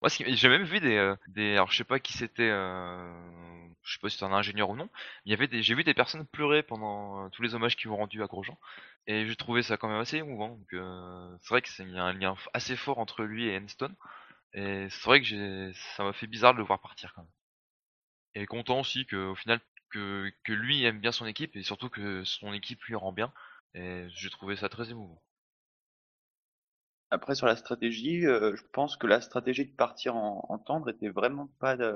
Moi, 0.00 0.08
j'ai 0.28 0.48
même 0.48 0.64
vu 0.64 0.80
des, 0.80 0.96
euh, 0.96 1.14
des, 1.28 1.52
alors 1.52 1.70
je 1.70 1.76
sais 1.76 1.84
pas 1.84 1.98
qui 2.00 2.14
c'était, 2.14 2.48
euh, 2.50 3.12
je 3.84 3.94
sais 3.94 3.98
pas 4.00 4.08
si 4.08 4.16
c'était 4.16 4.30
un 4.30 4.34
ingénieur 4.34 4.70
ou 4.70 4.76
non. 4.76 4.88
Il 5.24 5.30
y 5.30 5.34
avait 5.34 5.48
des, 5.48 5.62
j'ai 5.62 5.74
vu 5.74 5.84
des 5.84 5.94
personnes 5.94 6.26
pleurer 6.26 6.62
pendant 6.62 7.26
euh, 7.26 7.28
tous 7.30 7.42
les 7.42 7.54
hommages 7.54 7.76
qu'ils 7.76 7.90
ont 7.90 7.96
rendus 7.96 8.22
à 8.22 8.26
Grosjean, 8.26 8.58
et 9.06 9.26
j'ai 9.26 9.36
trouvé 9.36 9.62
ça 9.62 9.76
quand 9.76 9.88
même 9.88 10.00
assez 10.00 10.18
émouvant. 10.18 10.58
Euh, 10.74 11.36
c'est 11.40 11.48
vrai 11.50 11.62
que 11.62 11.68
c'est 11.68 11.84
y 11.84 11.98
a 11.98 12.04
un 12.04 12.12
lien 12.12 12.36
assez 12.54 12.76
fort 12.76 12.98
entre 12.98 13.22
lui 13.24 13.48
et 13.48 13.58
Enstone, 13.58 13.94
et 14.54 14.88
c'est 14.90 15.04
vrai 15.04 15.20
que 15.20 15.26
j'ai, 15.26 15.72
ça 15.96 16.04
m'a 16.04 16.12
fait 16.14 16.26
bizarre 16.28 16.54
de 16.54 16.58
le 16.58 16.64
voir 16.64 16.80
partir 16.80 17.12
quand 17.14 17.22
même. 17.22 17.30
Et 18.34 18.44
content 18.46 18.80
aussi 18.80 19.06
que, 19.06 19.16
au 19.30 19.34
final, 19.34 19.60
que, 19.90 20.30
que 20.44 20.52
lui 20.52 20.84
aime 20.84 21.00
bien 21.00 21.12
son 21.12 21.24
équipe 21.26 21.56
et 21.56 21.62
surtout 21.62 21.88
que 21.88 22.24
son 22.24 22.52
équipe 22.52 22.82
lui 22.84 22.94
rend 22.94 23.12
bien. 23.12 23.32
Et 23.74 24.06
j'ai 24.10 24.28
trouvé 24.30 24.56
ça 24.56 24.68
très 24.68 24.90
émouvant. 24.90 25.22
Après, 27.12 27.34
sur 27.34 27.46
la 27.46 27.56
stratégie, 27.56 28.26
euh, 28.26 28.56
je 28.56 28.62
pense 28.72 28.96
que 28.96 29.06
la 29.06 29.20
stratégie 29.20 29.66
de 29.66 29.76
partir 29.76 30.16
en, 30.16 30.46
en 30.48 30.58
tendre 30.58 30.88
était 30.88 31.10
vraiment 31.10 31.46
pas, 31.60 31.76
de- 31.76 31.94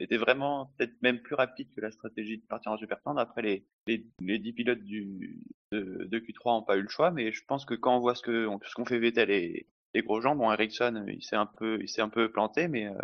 était 0.00 0.16
vraiment 0.16 0.72
peut-être 0.78 0.94
même 1.02 1.20
plus 1.20 1.34
rapide 1.34 1.68
que 1.74 1.80
la 1.82 1.90
stratégie 1.90 2.38
de 2.38 2.46
partir 2.46 2.72
en 2.72 2.78
super 2.78 3.00
tendre. 3.02 3.20
Après, 3.20 3.42
les, 3.42 3.66
les, 3.86 4.06
les 4.20 4.38
10 4.38 4.52
pilotes 4.54 4.82
du, 4.82 5.38
de, 5.70 6.04
de 6.10 6.18
Q3 6.18 6.52
n'ont 6.54 6.62
pas 6.62 6.76
eu 6.78 6.82
le 6.82 6.88
choix, 6.88 7.10
mais 7.10 7.30
je 7.30 7.44
pense 7.44 7.66
que 7.66 7.74
quand 7.74 7.94
on 7.96 8.00
voit 8.00 8.14
ce 8.14 8.22
que, 8.22 8.48
ce 8.64 8.74
qu'ont 8.74 8.86
fait 8.86 8.98
Vettel 8.98 9.30
et, 9.30 9.68
et 9.92 10.02
Grosjean, 10.02 10.34
bon, 10.34 10.50
Ericsson, 10.50 11.04
il 11.08 11.22
s'est 11.22 11.36
un 11.36 11.46
peu, 11.46 11.78
un 11.98 12.08
peu 12.08 12.32
planté, 12.32 12.66
mais, 12.68 12.86
euh, 12.86 12.94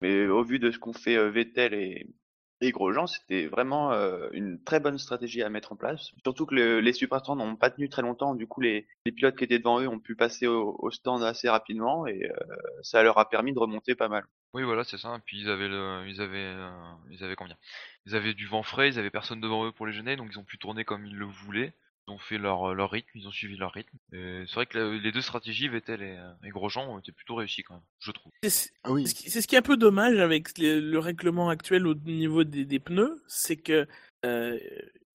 mais 0.00 0.26
au 0.26 0.44
vu 0.44 0.58
de 0.58 0.70
ce 0.72 0.78
qu'ont 0.78 0.92
fait 0.92 1.16
euh, 1.16 1.30
Vettel 1.30 1.74
et, 1.74 2.08
et 2.60 2.70
Grosjean, 2.72 3.06
c'était 3.06 3.46
vraiment 3.46 3.92
euh, 3.92 4.28
une 4.32 4.62
très 4.62 4.80
bonne 4.80 4.98
stratégie 4.98 5.42
à 5.42 5.48
mettre 5.50 5.72
en 5.72 5.76
place. 5.76 6.12
Surtout 6.22 6.46
que 6.46 6.54
le- 6.54 6.80
les 6.80 6.92
super 6.92 7.20
tendres 7.22 7.44
n'ont 7.44 7.56
pas 7.56 7.70
tenu 7.70 7.88
très 7.88 8.02
longtemps. 8.02 8.34
Du 8.34 8.46
coup, 8.46 8.60
les, 8.60 8.86
pilotes 9.04 9.36
qui 9.36 9.44
étaient 9.44 9.58
devant 9.58 9.80
eux 9.80 9.88
ont 9.88 9.98
pu 9.98 10.16
passer 10.16 10.46
au, 10.46 10.76
au 10.78 10.90
stand 10.90 11.22
assez 11.22 11.48
rapidement 11.48 12.06
et 12.06 12.30
euh, 12.30 12.56
ça 12.82 13.02
leur 13.02 13.18
a 13.18 13.28
permis 13.28 13.52
de 13.52 13.58
remonter 13.58 13.94
pas 13.94 14.08
mal. 14.08 14.24
Oui, 14.54 14.62
voilà, 14.62 14.84
c'est 14.84 14.96
ça. 14.96 15.14
Et 15.16 15.20
puis 15.24 15.40
ils 15.40 15.50
avaient 15.50 15.68
le, 15.68 16.04
ils 16.08 16.20
avaient, 16.22 16.38
euh, 16.38 16.70
ils 17.10 17.22
avaient 17.22 17.36
combien 17.36 17.56
Ils 18.06 18.16
avaient 18.16 18.32
du 18.34 18.46
vent 18.46 18.62
frais, 18.62 18.88
ils 18.88 18.98
avaient 18.98 19.10
personne 19.10 19.40
devant 19.40 19.66
eux 19.66 19.72
pour 19.72 19.86
les 19.86 19.92
gêner, 19.92 20.16
donc 20.16 20.30
ils 20.32 20.38
ont 20.38 20.44
pu 20.44 20.56
tourner 20.56 20.84
comme 20.84 21.04
ils 21.04 21.16
le 21.16 21.26
voulaient. 21.26 21.74
Ils 22.08 22.12
ont 22.12 22.18
fait 22.18 22.38
leur, 22.38 22.74
leur 22.74 22.90
rythme, 22.90 23.08
ils 23.14 23.26
ont 23.26 23.32
suivi 23.32 23.56
leur 23.56 23.72
rythme. 23.72 23.96
Et 24.12 24.44
c'est 24.46 24.54
vrai 24.54 24.66
que 24.66 24.78
la- 24.78 24.96
les 24.96 25.10
deux 25.12 25.22
stratégies, 25.22 25.68
Vettel 25.68 26.02
et, 26.02 26.16
euh, 26.18 26.30
et 26.44 26.50
Grosjean, 26.50 26.86
ont 26.88 26.98
été 26.98 27.10
plutôt 27.12 27.34
réussies 27.34 27.62
quand 27.64 27.74
même, 27.74 27.82
je 27.98 28.12
trouve. 28.12 28.32
C'est 28.44 28.70
Ah 28.84 28.92
oui. 28.92 29.06
ce 29.08 29.40
ce 29.40 29.46
qui 29.46 29.54
est 29.56 29.58
un 29.58 29.62
peu 29.62 29.76
dommage 29.76 30.18
avec 30.18 30.56
le, 30.58 30.78
le 30.80 30.98
règlement 31.00 31.48
actuel 31.48 31.86
au 31.86 31.94
niveau 31.94 32.44
des, 32.44 32.64
des 32.64 32.78
pneus, 32.78 33.22
c'est 33.26 33.56
que 33.56 33.88
euh, 34.24 34.58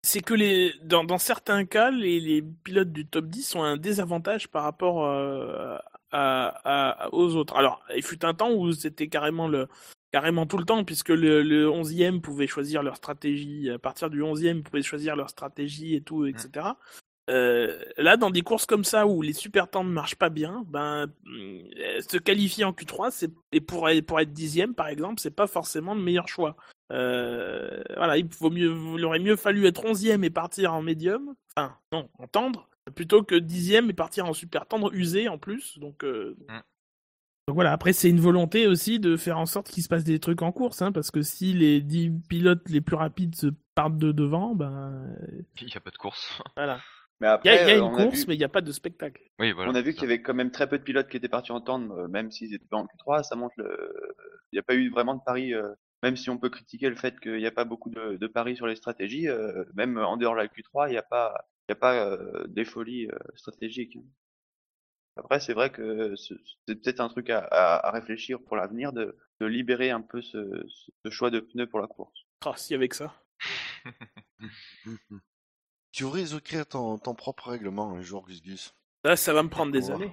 c'est 0.04 0.22
que 0.22 0.34
les 0.34 0.74
dans, 0.84 1.04
dans 1.04 1.18
certains 1.18 1.66
cas 1.66 1.92
les, 1.92 2.20
les 2.20 2.42
pilotes 2.42 2.92
du 2.92 3.06
top 3.08 3.26
10 3.28 3.56
ont 3.56 3.64
un 3.64 3.78
désavantage 3.78 4.48
par 4.50 4.64
rapport 4.64 5.06
euh, 5.06 5.78
à, 6.12 7.04
à- 7.06 7.14
aux 7.14 7.36
autres. 7.36 7.56
Alors, 7.56 7.84
il 7.96 8.04
fut 8.04 8.26
un 8.26 8.34
temps 8.34 8.52
où 8.52 8.72
c'était 8.74 9.08
carrément 9.08 9.48
le 9.48 9.68
carrément 10.12 10.46
tout 10.46 10.58
le 10.58 10.66
temps 10.66 10.84
puisque 10.84 11.10
le, 11.10 11.42
le 11.42 11.68
11e 11.68 12.20
pouvait 12.22 12.48
choisir 12.48 12.84
leur 12.84 12.96
stratégie 12.98 13.70
à 13.70 13.80
partir 13.80 14.10
du 14.10 14.22
11e 14.22 14.58
ils 14.58 14.64
pouvaient 14.64 14.82
choisir 14.84 15.16
leur 15.16 15.30
stratégie 15.30 15.96
et 15.96 16.02
tout 16.02 16.26
etc. 16.26 16.76
Euh, 17.30 17.80
là, 17.98 18.18
dans 18.18 18.30
des 18.32 18.42
courses 18.42 18.66
comme 18.66 18.84
ça 18.84 19.08
où 19.08 19.22
les 19.22 19.32
super 19.32 19.70
temps 19.70 19.84
ne 19.86 19.92
marchent 19.92 20.16
pas 20.18 20.30
bien, 20.30 20.64
ben 20.68 21.08
euh, 21.28 22.02
se 22.02 22.18
qualifier 22.18 22.66
en 22.66 22.74
Q3, 22.74 23.10
c'est 23.12 23.32
et 23.54 23.62
pour 23.62 23.88
être- 23.90 24.06
pour 24.06 24.20
être 24.20 24.34
dixième 24.34 24.74
par 24.74 24.88
exemple, 24.88 25.22
c'est 25.22 25.32
pas 25.36 25.48
forcément 25.48 25.94
le 25.94 26.02
meilleur 26.02 26.28
choix. 26.28 26.58
Euh, 26.92 27.82
voilà, 27.96 28.18
il 28.18 28.28
vaut 28.28 28.50
mieux, 28.50 28.76
il 28.98 29.06
aurait 29.06 29.20
mieux 29.20 29.36
fallu 29.38 29.66
être 29.66 29.86
onzième 29.86 30.24
et 30.26 30.30
partir 30.30 30.74
en 30.74 30.82
médium, 30.82 31.36
enfin 31.56 31.78
non, 31.94 32.10
en 32.20 32.28
tendre, 32.28 32.68
plutôt 32.96 33.24
que 33.24 33.36
dixième 33.36 33.90
et 33.90 33.94
partir 33.94 34.26
en 34.26 34.34
super 34.34 34.66
tendre 34.66 34.92
usé 34.94 35.30
en 35.30 35.38
plus. 35.38 35.78
Donc, 35.80 36.04
euh, 36.04 36.36
Mm. 36.50 36.60
Donc 37.52 37.56
voilà. 37.56 37.74
Après, 37.74 37.92
c'est 37.92 38.10
une 38.10 38.22
volonté 38.22 38.66
aussi 38.66 39.02
de 39.02 39.18
faire 39.18 39.38
en 39.38 39.46
sorte 39.46 39.68
qu'il 39.68 39.84
se 39.84 39.90
passe 39.90 40.06
des 40.06 40.20
trucs 40.20 40.42
en 40.42 40.54
course, 40.54 40.82
hein, 40.82 40.94
parce 40.94 41.12
que 41.12 41.22
si 41.22 41.52
les 41.52 41.82
10 41.82 42.10
pilotes 42.30 42.70
les 42.70 42.80
plus 42.80 42.96
rapides 42.96 43.36
se 43.36 43.48
partent 43.76 43.98
de 43.98 44.14
devant, 44.14 44.56
ben 44.56 45.14
Il 45.60 45.68
n'y 45.68 45.74
a 45.76 45.82
pas 45.82 45.90
de 45.90 45.98
course. 45.98 46.42
voilà. 46.56 46.80
Mais 47.20 47.28
Il 47.28 47.28
y 47.28 47.28
a, 47.28 47.34
après, 47.34 47.50
il 47.52 47.68
y 47.68 47.72
a 47.72 47.76
euh, 47.76 47.90
une 47.90 47.94
a 48.00 48.04
course, 48.06 48.20
vu- 48.20 48.26
mais 48.30 48.36
il 48.36 48.38
n'y 48.38 48.46
a 48.46 48.50
pas 48.50 48.62
de 48.62 48.72
spectacle. 48.72 49.22
Oui, 49.38 49.52
voilà. 49.52 49.70
on 49.70 49.76
a 49.76 49.82
vu 49.82 49.92
qu'il 49.94 50.04
y 50.04 50.06
avait 50.06 50.22
quand 50.22 50.34
même 50.34 50.52
très 50.52 50.70
peu 50.70 50.78
de 50.78 50.84
pilotes 50.84 51.10
qui 51.10 51.18
étaient 51.18 51.28
partis 51.28 51.52
en 51.52 51.60
tendre, 51.60 51.94
euh, 51.94 52.08
même 52.08 52.32
s'ils 52.32 52.54
étaient 52.54 52.66
pas 52.70 52.78
en 52.78 52.86
Q3. 52.86 53.24
Ça 53.24 53.36
montre 53.36 53.56
le, 53.58 53.92
il 54.54 54.56
n'y 54.56 54.60
a 54.60 54.64
pas 54.64 54.76
eu 54.76 54.90
vraiment 54.90 55.16
de 55.16 55.22
paris, 55.26 55.54
euh, 55.54 55.68
même 56.04 56.16
si 56.16 56.30
on 56.30 56.38
peut 56.38 56.50
critiquer 56.50 56.88
le 56.90 56.96
fait 56.96 57.20
qu'il 57.20 57.36
n'y 57.36 57.46
a 57.46 57.52
pas 57.52 57.66
beaucoup 57.66 57.90
de, 57.90 58.16
de 58.16 58.28
paris 58.28 58.56
sur 58.56 58.66
les 58.66 58.78
stratégies, 58.78 59.28
euh, 59.28 59.66
même 59.74 59.98
en 59.98 60.16
dehors 60.16 60.36
de 60.36 60.40
la 60.40 60.48
Q3, 60.48 60.88
il 60.88 60.92
n'y 60.92 60.98
a 60.98 61.04
pas, 61.04 61.34
il 61.68 61.72
y 61.72 61.74
a 61.74 61.76
pas 61.76 61.96
euh, 62.06 62.48
des 62.48 62.64
folies 62.64 63.08
euh, 63.08 63.18
stratégiques. 63.36 63.98
Après, 65.18 65.40
c'est 65.40 65.54
vrai 65.54 65.72
que 65.72 66.16
ce- 66.16 66.34
c'est 66.68 66.76
peut-être 66.76 67.00
un 67.00 67.10
truc 67.10 67.30
à, 67.30 67.40
à- 67.40 67.88
à 67.88 67.92
réfléchir 67.92 68.40
pour 68.42 68.56
l'avenir 68.56 68.94
de, 68.94 69.18
de 69.40 69.46
libérer 69.46 69.92
un 69.92 70.02
peu 70.02 70.22
ce, 70.22 70.64
ce 71.04 71.10
choix 71.10 71.30
de 71.30 71.40
pneus 71.40 71.68
pour 71.68 71.80
la 71.80 71.88
course. 71.88 72.18
Oh, 72.46 72.54
si 72.56 72.74
avec 72.74 72.94
ça. 72.94 73.14
Tu 75.92 76.04
devrais 76.04 76.34
écrire 76.34 76.66
ton, 76.66 76.98
ton 76.98 77.14
propre 77.14 77.50
règlement 77.50 77.92
un 77.92 78.02
jour, 78.02 78.26
Gus 78.26 78.42
Gus? 78.42 78.74
Là, 79.04 79.16
ça 79.16 79.34
va 79.34 79.44
me 79.44 79.50
prendre 79.50 79.72
des 79.72 79.90
années. 79.92 80.12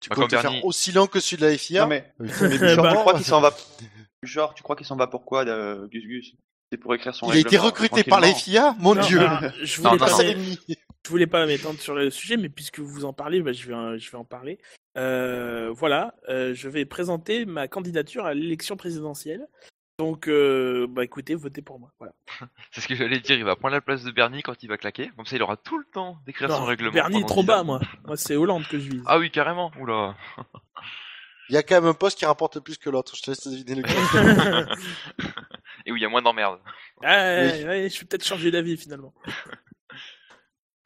Tu 0.00 0.10
Bah, 0.10 0.16
peux 0.16 0.28
te 0.28 0.36
faire 0.36 0.64
aussi 0.64 0.92
long 0.92 1.06
que 1.06 1.18
celui 1.18 1.40
de 1.42 1.46
la 1.46 1.56
FIA. 1.56 1.82
Non 1.82 1.88
mais, 1.88 2.12
mais 2.18 2.28
Bah, 2.28 2.74
genre, 2.74 2.84
tu 2.84 2.92
bah. 2.94 3.00
crois 3.00 3.14
qu'il 3.14 3.24
s'en 3.24 3.40
va, 3.40 3.54
genre, 4.22 4.54
tu 4.54 4.62
crois 4.62 4.76
qu'il 4.76 4.86
s'en 4.86 4.96
va 4.96 5.06
pourquoi, 5.06 5.44
de 5.44 5.88
Gus 5.90 6.04
Gus? 6.04 6.34
C'est 6.70 6.78
pour 6.78 6.94
écrire 6.94 7.14
son 7.14 7.30
Il 7.30 7.36
a 7.36 7.38
été 7.38 7.56
règlement 7.56 7.64
recruté 7.66 8.04
par 8.04 8.20
la. 8.20 8.32
FIA 8.34 8.74
Mon 8.78 8.94
Non, 8.94 9.02
dieu 9.02 9.18
je 9.62 9.80
Non, 9.80 9.90
voulais 9.90 9.98
non, 9.98 10.04
pas 10.06 10.10
non. 10.10 10.18
Je 11.06 11.10
voulais 11.12 11.28
pas 11.28 11.46
m'étendre 11.46 11.78
sur 11.78 11.94
le 11.94 12.10
sujet, 12.10 12.36
mais 12.36 12.48
puisque 12.48 12.80
vous 12.80 13.04
en 13.04 13.12
parlez, 13.12 13.40
bah, 13.40 13.52
je, 13.52 13.64
vais, 13.68 13.74
en- 13.74 13.96
je 13.96 14.10
vais 14.10 14.18
en 14.18 14.24
parler. 14.24 14.58
Euh, 14.98 15.70
voilà, 15.72 16.16
euh, 16.28 16.52
je 16.52 16.68
vais 16.68 16.84
présenter 16.84 17.44
ma 17.46 17.68
candidature 17.68 18.26
à 18.26 18.34
l'élection 18.34 18.76
présidentielle. 18.76 19.46
Donc, 20.00 20.26
euh, 20.26 20.88
bah 20.90 21.04
écoutez, 21.04 21.36
votez 21.36 21.62
pour 21.62 21.78
moi. 21.78 21.92
Voilà. 22.00 22.12
C'est 22.72 22.80
ce 22.80 22.88
que 22.88 22.96
j'allais 22.96 23.20
dire, 23.20 23.36
il 23.38 23.44
va 23.44 23.54
prendre 23.54 23.74
la 23.74 23.80
place 23.80 24.02
de 24.02 24.10
Bernie 24.10 24.42
quand 24.42 24.60
il 24.64 24.68
va 24.68 24.78
claquer. 24.78 25.12
Comme 25.16 25.26
ça, 25.26 25.36
il 25.36 25.42
aura 25.44 25.56
tout 25.56 25.78
le 25.78 25.84
temps 25.84 26.18
d'écrire 26.26 26.50
son 26.50 26.64
règlement. 26.64 26.90
Bernie 26.90 27.20
est 27.20 27.28
trop 27.28 27.42
10 27.42 27.46
bas, 27.46 27.62
moi. 27.62 27.80
Moi, 28.04 28.16
c'est 28.16 28.34
Hollande 28.34 28.66
que 28.66 28.76
je 28.80 28.90
vise. 28.90 29.02
Ah 29.06 29.20
oui, 29.20 29.30
carrément. 29.30 29.70
Oula. 29.78 30.16
Il 31.48 31.54
y 31.54 31.56
a 31.56 31.62
quand 31.62 31.76
même 31.76 31.88
un 31.88 31.94
poste 31.94 32.18
qui 32.18 32.26
rapporte 32.26 32.58
plus 32.58 32.78
que 32.78 32.90
l'autre. 32.90 33.14
Je 33.14 33.22
te 33.22 33.30
laisse 33.30 33.46
deviner 33.46 33.80
lequel. 33.82 34.68
Et 35.86 35.92
où 35.92 35.96
il 35.96 36.02
y 36.02 36.04
a 36.04 36.08
moins 36.08 36.22
d'emmerdes. 36.22 36.58
Ah, 37.04 37.42
ouais, 37.42 37.64
ouais, 37.64 37.88
je 37.88 38.00
vais 38.00 38.06
peut-être 38.06 38.24
changer 38.24 38.50
d'avis 38.50 38.76
finalement. 38.76 39.14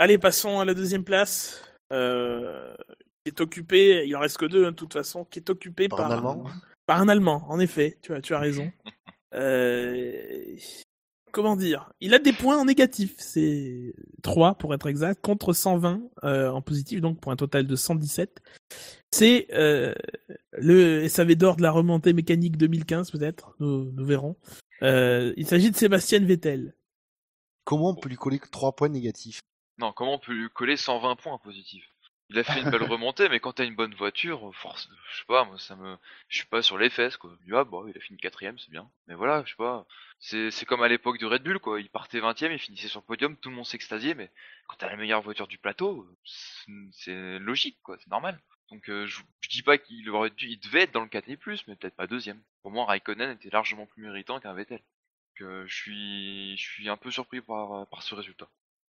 Allez, 0.00 0.16
passons 0.16 0.60
à 0.60 0.64
la 0.64 0.72
deuxième 0.72 1.04
place. 1.04 1.62
Euh, 1.92 2.72
qui 3.22 3.28
est 3.28 3.40
occupée, 3.42 4.04
il 4.06 4.16
en 4.16 4.20
reste 4.20 4.38
que 4.38 4.46
deux 4.46 4.64
hein, 4.64 4.70
de 4.70 4.76
toute 4.76 4.94
façon, 4.94 5.26
qui 5.26 5.40
est 5.40 5.50
occupée 5.50 5.88
Par 5.88 5.98
par, 5.98 6.10
un 6.10 6.14
Allemand 6.14 6.44
par 6.86 7.02
un 7.02 7.08
Allemand, 7.10 7.44
en 7.50 7.60
effet, 7.60 7.98
tu 8.00 8.14
as, 8.14 8.22
tu 8.22 8.34
as 8.34 8.38
raison. 8.38 8.72
Euh, 9.32 10.56
comment 11.30 11.54
dire? 11.54 11.92
Il 12.00 12.14
a 12.14 12.18
des 12.18 12.32
points 12.32 12.58
en 12.58 12.64
négatif, 12.64 13.14
c'est 13.18 13.94
3 14.24 14.56
pour 14.56 14.74
être 14.74 14.88
exact, 14.88 15.20
contre 15.20 15.52
120 15.52 16.02
euh, 16.24 16.50
en 16.50 16.62
positif, 16.62 17.00
donc 17.00 17.20
pour 17.20 17.30
un 17.30 17.36
total 17.36 17.68
de 17.68 17.76
117. 17.76 18.42
C'est 19.12 19.46
euh, 19.52 19.94
le 20.54 21.06
SAV 21.06 21.36
d'or 21.36 21.54
de 21.54 21.62
la 21.62 21.70
remontée 21.70 22.12
mécanique 22.12 22.56
2015 22.56 23.12
peut-être, 23.12 23.54
nous, 23.60 23.92
nous 23.92 24.04
verrons. 24.04 24.34
Il 24.82 25.46
s'agit 25.46 25.70
de 25.70 25.76
Sébastien 25.76 26.18
Vettel. 26.18 26.74
Comment 27.62 27.90
on 27.90 27.94
peut 27.94 28.08
lui 28.08 28.16
coller 28.16 28.40
que 28.40 28.50
3 28.50 28.74
points 28.74 28.88
négatifs? 28.88 29.42
Non, 29.80 29.92
comment 29.92 30.14
on 30.14 30.18
peut 30.18 30.32
lui 30.32 30.50
coller 30.50 30.76
120 30.76 31.16
points 31.16 31.38
positifs? 31.38 31.88
Il 32.28 32.38
a 32.38 32.44
fait 32.44 32.60
une 32.60 32.70
belle 32.70 32.82
remontée, 32.84 33.28
mais 33.30 33.40
quand 33.40 33.54
t'as 33.54 33.64
une 33.64 33.74
bonne 33.74 33.94
voiture, 33.94 34.54
force, 34.54 34.88
je 35.10 35.18
sais 35.18 35.24
pas, 35.26 35.44
moi 35.44 35.58
ça 35.58 35.74
me, 35.74 35.96
je 36.28 36.36
suis 36.36 36.46
pas 36.46 36.62
sur 36.62 36.76
les 36.78 36.90
fesses 36.90 37.16
quoi. 37.16 37.34
Je 37.40 37.46
dis, 37.46 37.52
ah 37.54 37.64
bon, 37.64 37.88
il 37.88 37.96
a 37.96 38.00
fini 38.00 38.18
quatrième, 38.18 38.58
c'est 38.58 38.70
bien. 38.70 38.90
Mais 39.06 39.14
voilà, 39.14 39.42
je 39.44 39.50
sais 39.50 39.56
pas. 39.56 39.86
C'est, 40.18 40.50
c'est 40.50 40.66
comme 40.66 40.82
à 40.82 40.88
l'époque 40.88 41.16
du 41.18 41.24
Red 41.26 41.42
Bull 41.42 41.58
quoi. 41.60 41.80
Il 41.80 41.88
partait 41.88 42.20
20ème, 42.20 42.52
il 42.52 42.58
finissait 42.58 42.88
sur 42.88 43.00
le 43.00 43.06
podium, 43.06 43.36
tout 43.38 43.48
le 43.48 43.56
monde 43.56 43.64
s'extasiait, 43.66 44.14
mais 44.14 44.30
quand 44.68 44.76
t'as 44.76 44.88
la 44.90 44.96
meilleure 44.96 45.22
voiture 45.22 45.48
du 45.48 45.56
plateau, 45.58 46.06
c'est, 46.24 46.70
c'est 46.92 47.38
logique 47.38 47.78
quoi, 47.82 47.96
c'est 47.98 48.10
normal. 48.10 48.38
Donc 48.70 48.88
euh, 48.90 49.06
je, 49.06 49.22
je 49.40 49.48
dis 49.48 49.62
pas 49.62 49.78
qu'il 49.78 50.08
aurait 50.10 50.30
dû, 50.30 50.46
il 50.46 50.60
devait 50.60 50.82
être 50.82 50.92
dans 50.92 51.00
le 51.02 51.08
4 51.08 51.34
plus, 51.36 51.66
mais 51.66 51.74
peut-être 51.76 51.96
pas 51.96 52.06
deuxième. 52.06 52.42
Pour 52.62 52.70
moi, 52.70 52.84
Raikkonen 52.84 53.30
était 53.30 53.50
largement 53.50 53.86
plus 53.86 54.02
méritant 54.02 54.38
qu'un 54.40 54.52
Vettel. 54.54 54.78
Donc 55.40 55.48
euh, 55.48 55.64
je 55.66 55.74
suis, 55.74 56.56
je 56.58 56.62
suis 56.62 56.88
un 56.90 56.96
peu 56.98 57.10
surpris 57.10 57.40
par, 57.40 57.86
par 57.88 58.02
ce 58.02 58.14
résultat. 58.14 58.48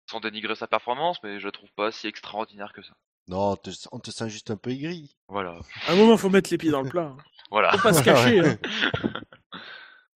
Sans 0.09 0.19
dénigrer 0.19 0.55
sa 0.55 0.67
performance, 0.67 1.21
mais 1.23 1.39
je 1.39 1.45
la 1.45 1.51
trouve 1.51 1.71
pas 1.75 1.91
si 1.91 2.07
extraordinaire 2.07 2.73
que 2.73 2.81
ça. 2.81 2.93
Non, 3.27 3.51
on 3.51 3.55
te, 3.57 3.69
on 3.91 3.99
te 3.99 4.09
sent 4.09 4.27
juste 4.29 4.49
un 4.49 4.57
peu 4.57 4.71
aigri. 4.71 5.15
Voilà, 5.27 5.59
À 5.87 5.91
un 5.91 5.95
moment, 5.95 6.17
faut 6.17 6.29
mettre 6.29 6.49
les 6.49 6.57
pieds 6.57 6.71
dans 6.71 6.81
le 6.81 6.89
plat. 6.89 7.13
hein. 7.15 7.17
voilà. 7.51 7.71
Faut 7.73 7.83
pas 7.83 7.93
se 7.93 8.03
cacher. 8.03 8.39
hein. 8.39 8.57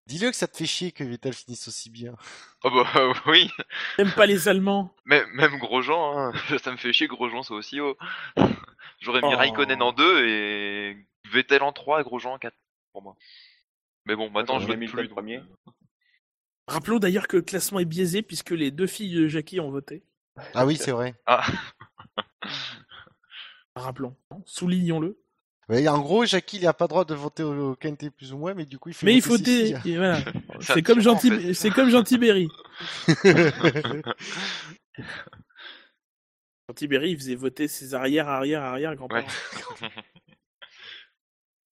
Dis-le 0.08 0.32
que 0.32 0.36
ça 0.36 0.48
te 0.48 0.58
fait 0.58 0.66
chier 0.66 0.92
que 0.92 1.04
Vettel 1.04 1.34
finisse 1.34 1.68
aussi 1.68 1.90
bien. 1.90 2.14
Oh 2.64 2.70
bah 2.72 3.14
oui, 3.28 3.50
T'aimes 3.96 4.12
pas 4.12 4.26
les 4.26 4.48
Allemands. 4.50 4.94
même, 5.06 5.26
même 5.34 5.58
Grosjean, 5.60 6.18
hein. 6.18 6.34
ça 6.62 6.72
me 6.72 6.78
fait 6.78 6.92
chier 6.92 7.08
que 7.08 7.14
Grosjean 7.14 7.42
soit 7.44 7.56
aussi 7.56 7.80
haut. 7.80 7.98
J'aurais 9.00 9.22
mis 9.22 9.30
Oh. 9.34 9.38
Raikkonen 9.38 9.82
en 9.82 9.94
2 9.94 10.28
et 10.28 10.98
Vettel 11.32 11.64
en 11.64 11.72
3 11.72 12.02
et 12.02 12.04
Grosjean 12.04 12.34
en 12.34 12.38
4 12.38 12.54
pour 12.92 13.02
moi. 13.02 13.16
Mais 14.06 14.16
bon, 14.18 14.30
maintenant 14.30 14.60
je 14.60 14.68
vote 14.68 14.78
mis 14.78 14.88
le 14.88 14.92
plus. 14.92 15.08
premier. 15.10 15.42
Euh, 16.70 16.74
Rappelons 16.74 17.00
d'ailleurs 17.00 17.28
que 17.28 17.38
le 17.38 17.44
classement 17.44 17.80
est 17.80 17.86
biaisé 17.86 18.22
puisque 18.22 18.52
les 18.52 18.72
deux 18.72 18.88
filles 18.88 19.16
de 19.16 19.28
Jackie 19.28 19.60
ont 19.60 19.72
voté. 19.72 20.04
Ah 20.54 20.66
oui, 20.66 20.78
c'est 20.78 20.92
vrai. 20.92 21.16
Ah, 21.26 21.46
Rappelons. 23.76 24.16
Soulignons-le. 24.46 25.20
En 25.70 26.00
gros, 26.00 26.26
Jackie, 26.26 26.58
il 26.58 26.68
a 26.68 26.74
pas 26.74 26.88
droit 26.88 27.06
de 27.06 27.16
voter 27.16 27.44
au, 27.44 27.76
quintet 27.76 28.10
plus 28.10 28.34
ou 28.34 28.38
moins, 28.38 28.54
mais 28.54 28.66
du 28.66 28.78
coup, 28.78 28.90
il 28.90 28.96
fait 28.96 29.06
Mais 29.06 29.16
il 29.16 29.22
faut 29.22 29.38
voilà. 29.38 30.20
C'est 30.62 30.84
comme 30.84 31.00
en 31.00 31.02
Gentil, 31.02 31.32
fait. 31.32 31.54
c'est 31.54 31.70
comme 31.72 31.90
Gentil 31.90 32.18
Berry. 32.18 32.48
Gentil 36.70 36.88
Berry, 36.88 37.12
il 37.12 37.18
faisait 37.18 37.36
voter 37.36 37.68
ses 37.68 37.94
arrière, 37.94 38.28
arrière, 38.28 38.62
arrière 38.62 38.96
grands-parents. 38.96 39.26
ouais. 39.82 39.90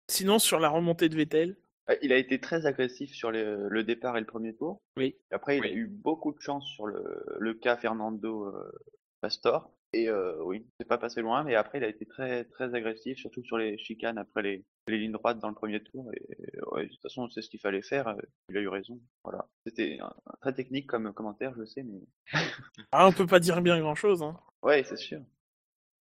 Sinon, 0.08 0.38
sur 0.38 0.60
la 0.60 0.68
remontée 0.68 1.08
de 1.08 1.16
Vettel, 1.16 1.56
Il 2.02 2.12
a 2.12 2.16
été 2.16 2.40
très 2.40 2.66
agressif 2.66 3.12
sur 3.12 3.30
le, 3.30 3.68
le 3.68 3.84
départ 3.84 4.16
et 4.16 4.20
le 4.20 4.26
premier 4.26 4.54
tour. 4.54 4.80
Oui. 4.96 5.16
Et 5.30 5.34
après, 5.34 5.58
il 5.58 5.60
Oui. 5.62 5.68
a 5.68 5.72
eu 5.74 5.86
beaucoup 5.86 6.32
de 6.32 6.40
chance 6.40 6.66
sur 6.66 6.86
le, 6.86 7.24
le 7.38 7.54
cas 7.54 7.76
Fernando 7.76 8.46
euh, 8.46 8.72
Pastor. 9.20 9.70
Et 9.92 10.08
euh, 10.08 10.42
oui, 10.42 10.66
c'est 10.80 10.88
pas 10.88 10.98
passé 10.98 11.20
loin, 11.20 11.44
mais 11.44 11.54
après, 11.54 11.78
il 11.78 11.84
a 11.84 11.88
été 11.88 12.04
très 12.04 12.46
très 12.46 12.74
agressif, 12.74 13.16
surtout 13.18 13.44
sur 13.44 13.58
les 13.58 13.78
chicanes 13.78 14.18
après 14.18 14.42
les, 14.42 14.64
les 14.88 14.98
lignes 14.98 15.12
droites 15.12 15.38
dans 15.38 15.48
le 15.48 15.54
premier 15.54 15.84
tour. 15.84 16.10
Et 16.14 16.26
ouais, 16.72 16.86
de 16.86 16.88
toute 16.90 17.02
façon, 17.02 17.28
c'est 17.30 17.42
ce 17.42 17.48
qu'il 17.48 17.60
fallait 17.60 17.80
faire. 17.82 18.08
euh, 18.08 18.16
Il 18.48 18.56
a 18.56 18.60
eu 18.60 18.66
raison. 18.68 18.98
Voilà. 19.22 19.46
C'était 19.66 19.98
très 20.40 20.52
technique 20.52 20.88
comme 20.88 21.12
commentaire, 21.12 21.54
je 21.56 21.64
sais, 21.64 21.84
mais 21.84 22.00
ah, 22.92 23.06
on 23.06 23.12
peut 23.12 23.26
pas 23.26 23.38
dire 23.40 23.60
bien 23.62 23.78
grand-chose. 23.78 24.22
Hein. 24.22 24.36
ouais, 24.62 24.82
c'est 24.84 24.96
sûr. 24.96 25.20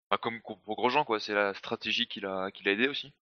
Bah, 0.09 0.17
comme 0.19 0.41
pour 0.41 0.59
pour 0.61 0.75
Grosjean, 0.75 1.05
quoi, 1.05 1.19
c'est 1.19 1.33
la 1.35 1.53
stratégie 1.53 2.07
qui 2.07 2.19
l'a 2.19 2.49
qui 2.51 2.63
l'a 2.63 2.71
aidé 2.71 2.87
aussi. 2.87 3.13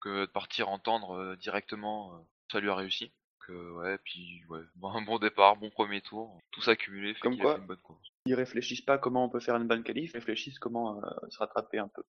Que 0.00 0.22
de 0.26 0.30
partir 0.30 0.68
entendre 0.68 1.12
euh, 1.16 1.36
directement, 1.36 2.12
euh, 2.12 2.18
ça 2.52 2.60
lui 2.60 2.70
a 2.70 2.74
réussi. 2.74 3.10
Que, 3.46 3.72
ouais, 3.78 3.98
puis 4.04 4.42
ouais, 4.48 4.60
bon, 4.76 4.90
un 4.90 5.02
bon 5.02 5.18
départ, 5.18 5.56
bon 5.56 5.70
premier 5.70 6.00
tour, 6.00 6.38
tout 6.52 6.60
ça 6.62 6.76
cumulé 6.76 7.14
fait 7.14 7.20
Comme 7.20 7.34
qu'il 7.34 7.42
quoi. 7.42 7.52
a 7.52 7.54
fait 7.56 7.60
une 7.62 7.66
bonne 7.66 7.76
course. 7.78 8.08
Ils 8.26 8.34
réfléchissent 8.34 8.82
pas 8.82 8.98
comment 8.98 9.24
on 9.24 9.28
peut 9.28 9.40
faire 9.40 9.56
une 9.56 9.66
bonne 9.66 9.82
qualif, 9.82 10.10
ils 10.12 10.18
réfléchissent 10.18 10.58
comment 10.58 10.98
euh, 10.98 11.06
se 11.30 11.38
rattraper 11.38 11.78
un 11.78 11.88
peu. 11.88 12.02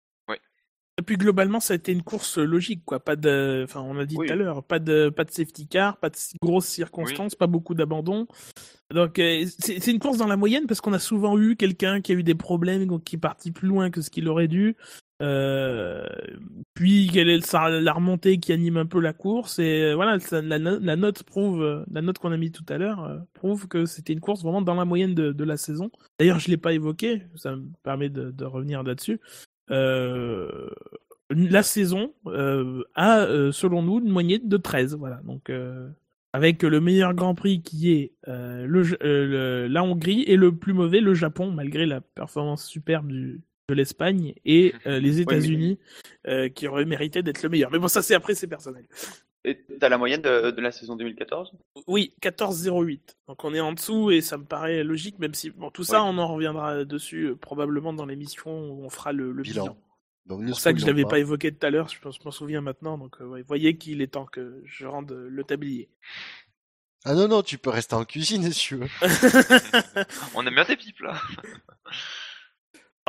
Et 1.00 1.02
puis 1.02 1.16
globalement, 1.16 1.60
ça 1.60 1.74
a 1.74 1.76
été 1.76 1.92
une 1.92 2.02
course 2.02 2.38
logique, 2.38 2.84
quoi. 2.84 2.98
Pas 2.98 3.14
de, 3.14 3.60
enfin, 3.62 3.80
on 3.82 3.96
a 4.00 4.04
dit 4.04 4.16
Oui. 4.18 4.26
tout 4.26 4.32
à 4.32 4.36
l'heure, 4.36 4.64
pas 4.64 4.80
de, 4.80 5.10
pas 5.10 5.22
de 5.22 5.30
safety 5.30 5.68
car, 5.68 5.96
pas 5.98 6.10
de 6.10 6.16
grosses 6.42 6.66
circonstances, 6.66 7.36
pas 7.36 7.46
beaucoup 7.46 7.74
d'abandon. 7.74 8.26
Donc 8.90 9.20
euh, 9.20 9.44
c'est 9.60 9.78
c'est 9.78 9.92
une 9.92 10.00
course 10.00 10.18
dans 10.18 10.26
la 10.26 10.36
moyenne 10.36 10.66
parce 10.66 10.80
qu'on 10.80 10.92
a 10.92 10.98
souvent 10.98 11.38
eu 11.38 11.54
quelqu'un 11.54 12.00
qui 12.00 12.10
a 12.10 12.16
eu 12.16 12.24
des 12.24 12.34
problèmes, 12.34 12.84
donc 12.86 13.04
qui 13.04 13.14
est 13.14 13.20
parti 13.20 13.52
plus 13.52 13.68
loin 13.68 13.90
que 13.90 14.00
ce 14.00 14.10
qu'il 14.10 14.26
aurait 14.28 14.48
dû. 14.48 14.76
Euh, 15.20 16.06
puis 16.74 17.10
quelle 17.12 17.28
est 17.28 17.52
la 17.52 17.92
remontée 17.92 18.38
qui 18.38 18.52
anime 18.52 18.76
un 18.76 18.86
peu 18.86 19.00
la 19.00 19.12
course 19.12 19.58
et 19.58 19.82
euh, 19.82 19.94
voilà 19.96 20.16
la, 20.30 20.58
no- 20.60 20.78
la 20.78 20.94
note 20.94 21.24
prouve 21.24 21.60
euh, 21.60 21.84
la 21.90 22.02
note 22.02 22.18
qu'on 22.20 22.30
a 22.30 22.36
mis 22.36 22.52
tout 22.52 22.64
à 22.68 22.78
l'heure 22.78 23.20
prouve 23.32 23.66
que 23.66 23.84
c'était 23.84 24.12
une 24.12 24.20
course 24.20 24.44
vraiment 24.44 24.62
dans 24.62 24.76
la 24.76 24.84
moyenne 24.84 25.14
de, 25.14 25.44
la 25.44 25.56
saison 25.56 25.90
d'ailleurs 26.20 26.38
je 26.38 26.48
l'ai 26.48 26.56
pas 26.56 26.72
évoqué 26.72 27.22
ça 27.34 27.56
me 27.56 27.66
permet 27.82 28.10
de, 28.10 28.44
revenir 28.44 28.84
là-dessus 28.84 29.18
la 31.30 31.62
saison 31.64 32.14
a, 32.94 33.26
selon 33.52 33.82
nous, 33.82 33.98
une 33.98 34.08
moyenne 34.08 34.48
de 34.48 34.56
13. 34.56 34.94
Voilà. 34.94 35.20
Donc, 35.24 35.52
avec 36.32 36.62
le 36.62 36.80
meilleur 36.80 37.12
Grand 37.12 37.34
Prix 37.34 37.60
qui 37.60 37.92
est 37.92 38.14
la 38.24 39.84
Hongrie 39.84 40.22
et 40.22 40.36
le 40.36 40.56
plus 40.56 40.72
mauvais, 40.72 41.00
le 41.00 41.12
Japon, 41.12 41.50
malgré 41.50 41.84
la 41.84 42.00
performance 42.00 42.64
superbe 42.66 43.08
du, 43.08 43.42
de 43.68 43.74
l'Espagne 43.74 44.34
et 44.44 44.74
euh, 44.86 44.98
les 44.98 45.20
États-Unis 45.20 45.78
euh, 46.26 46.48
qui 46.48 46.66
auraient 46.66 46.84
mérité 46.86 47.22
d'être 47.22 47.42
le 47.42 47.48
meilleur. 47.50 47.70
Mais 47.70 47.78
bon, 47.78 47.88
ça, 47.88 48.02
c'est 48.02 48.14
après, 48.14 48.34
c'est 48.34 48.46
personnel. 48.46 48.86
Et 49.44 49.64
t'as 49.78 49.88
la 49.88 49.98
moyenne 49.98 50.20
de, 50.20 50.50
de 50.50 50.60
la 50.60 50.72
saison 50.72 50.96
2014 50.96 51.52
Oui, 51.86 52.12
14-08. 52.22 53.00
Donc 53.28 53.44
on 53.44 53.54
est 53.54 53.60
en 53.60 53.72
dessous 53.72 54.10
et 54.10 54.20
ça 54.20 54.36
me 54.36 54.44
paraît 54.44 54.82
logique, 54.82 55.18
même 55.20 55.32
si 55.32 55.50
bon, 55.50 55.70
tout 55.70 55.84
ça, 55.84 56.02
Ouais. 56.02 56.08
on 56.10 56.18
en 56.18 56.26
reviendra 56.26 56.84
dessus 56.84 57.28
euh, 57.28 57.36
probablement 57.36 57.92
dans 57.92 58.04
l'émission 58.04 58.50
où 58.72 58.84
on 58.84 58.90
fera 58.90 59.12
le, 59.12 59.30
le 59.32 59.42
bilan. 59.42 59.62
Bilan. 59.64 59.76
Donc, 60.26 60.40
C'est 60.42 60.48
pour 60.50 60.60
ça 60.60 60.72
que 60.74 60.80
je 60.80 60.86
l'avais 60.86 61.04
pas 61.04 61.18
évoqué 61.20 61.52
tout 61.54 61.64
à 61.66 61.70
l'heure, 61.70 61.88
je 61.88 61.98
pense- 62.00 62.16
je 62.18 62.24
m'en 62.24 62.30
souviens 62.32 62.60
maintenant. 62.60 62.98
Donc, 62.98 63.16
euh, 63.20 63.24
ouais, 63.26 63.42
voyez 63.42 63.78
qu'il 63.78 64.02
est 64.02 64.08
temps 64.08 64.26
que 64.26 64.60
je 64.66 64.84
rende 64.86 65.12
le 65.12 65.44
tablier. 65.44 65.88
Ah 67.04 67.14
non, 67.14 67.28
non, 67.28 67.42
tu 67.42 67.56
peux 67.58 67.70
rester 67.70 67.94
en 67.94 68.04
cuisine 68.04 68.42
si 68.52 68.58
tu 68.58 68.74
veux. 68.76 68.88
On 70.34 70.44
aime 70.46 70.54
bien 70.54 70.64
tes 70.66 70.76
pipes 70.76 71.00
là. 71.00 71.14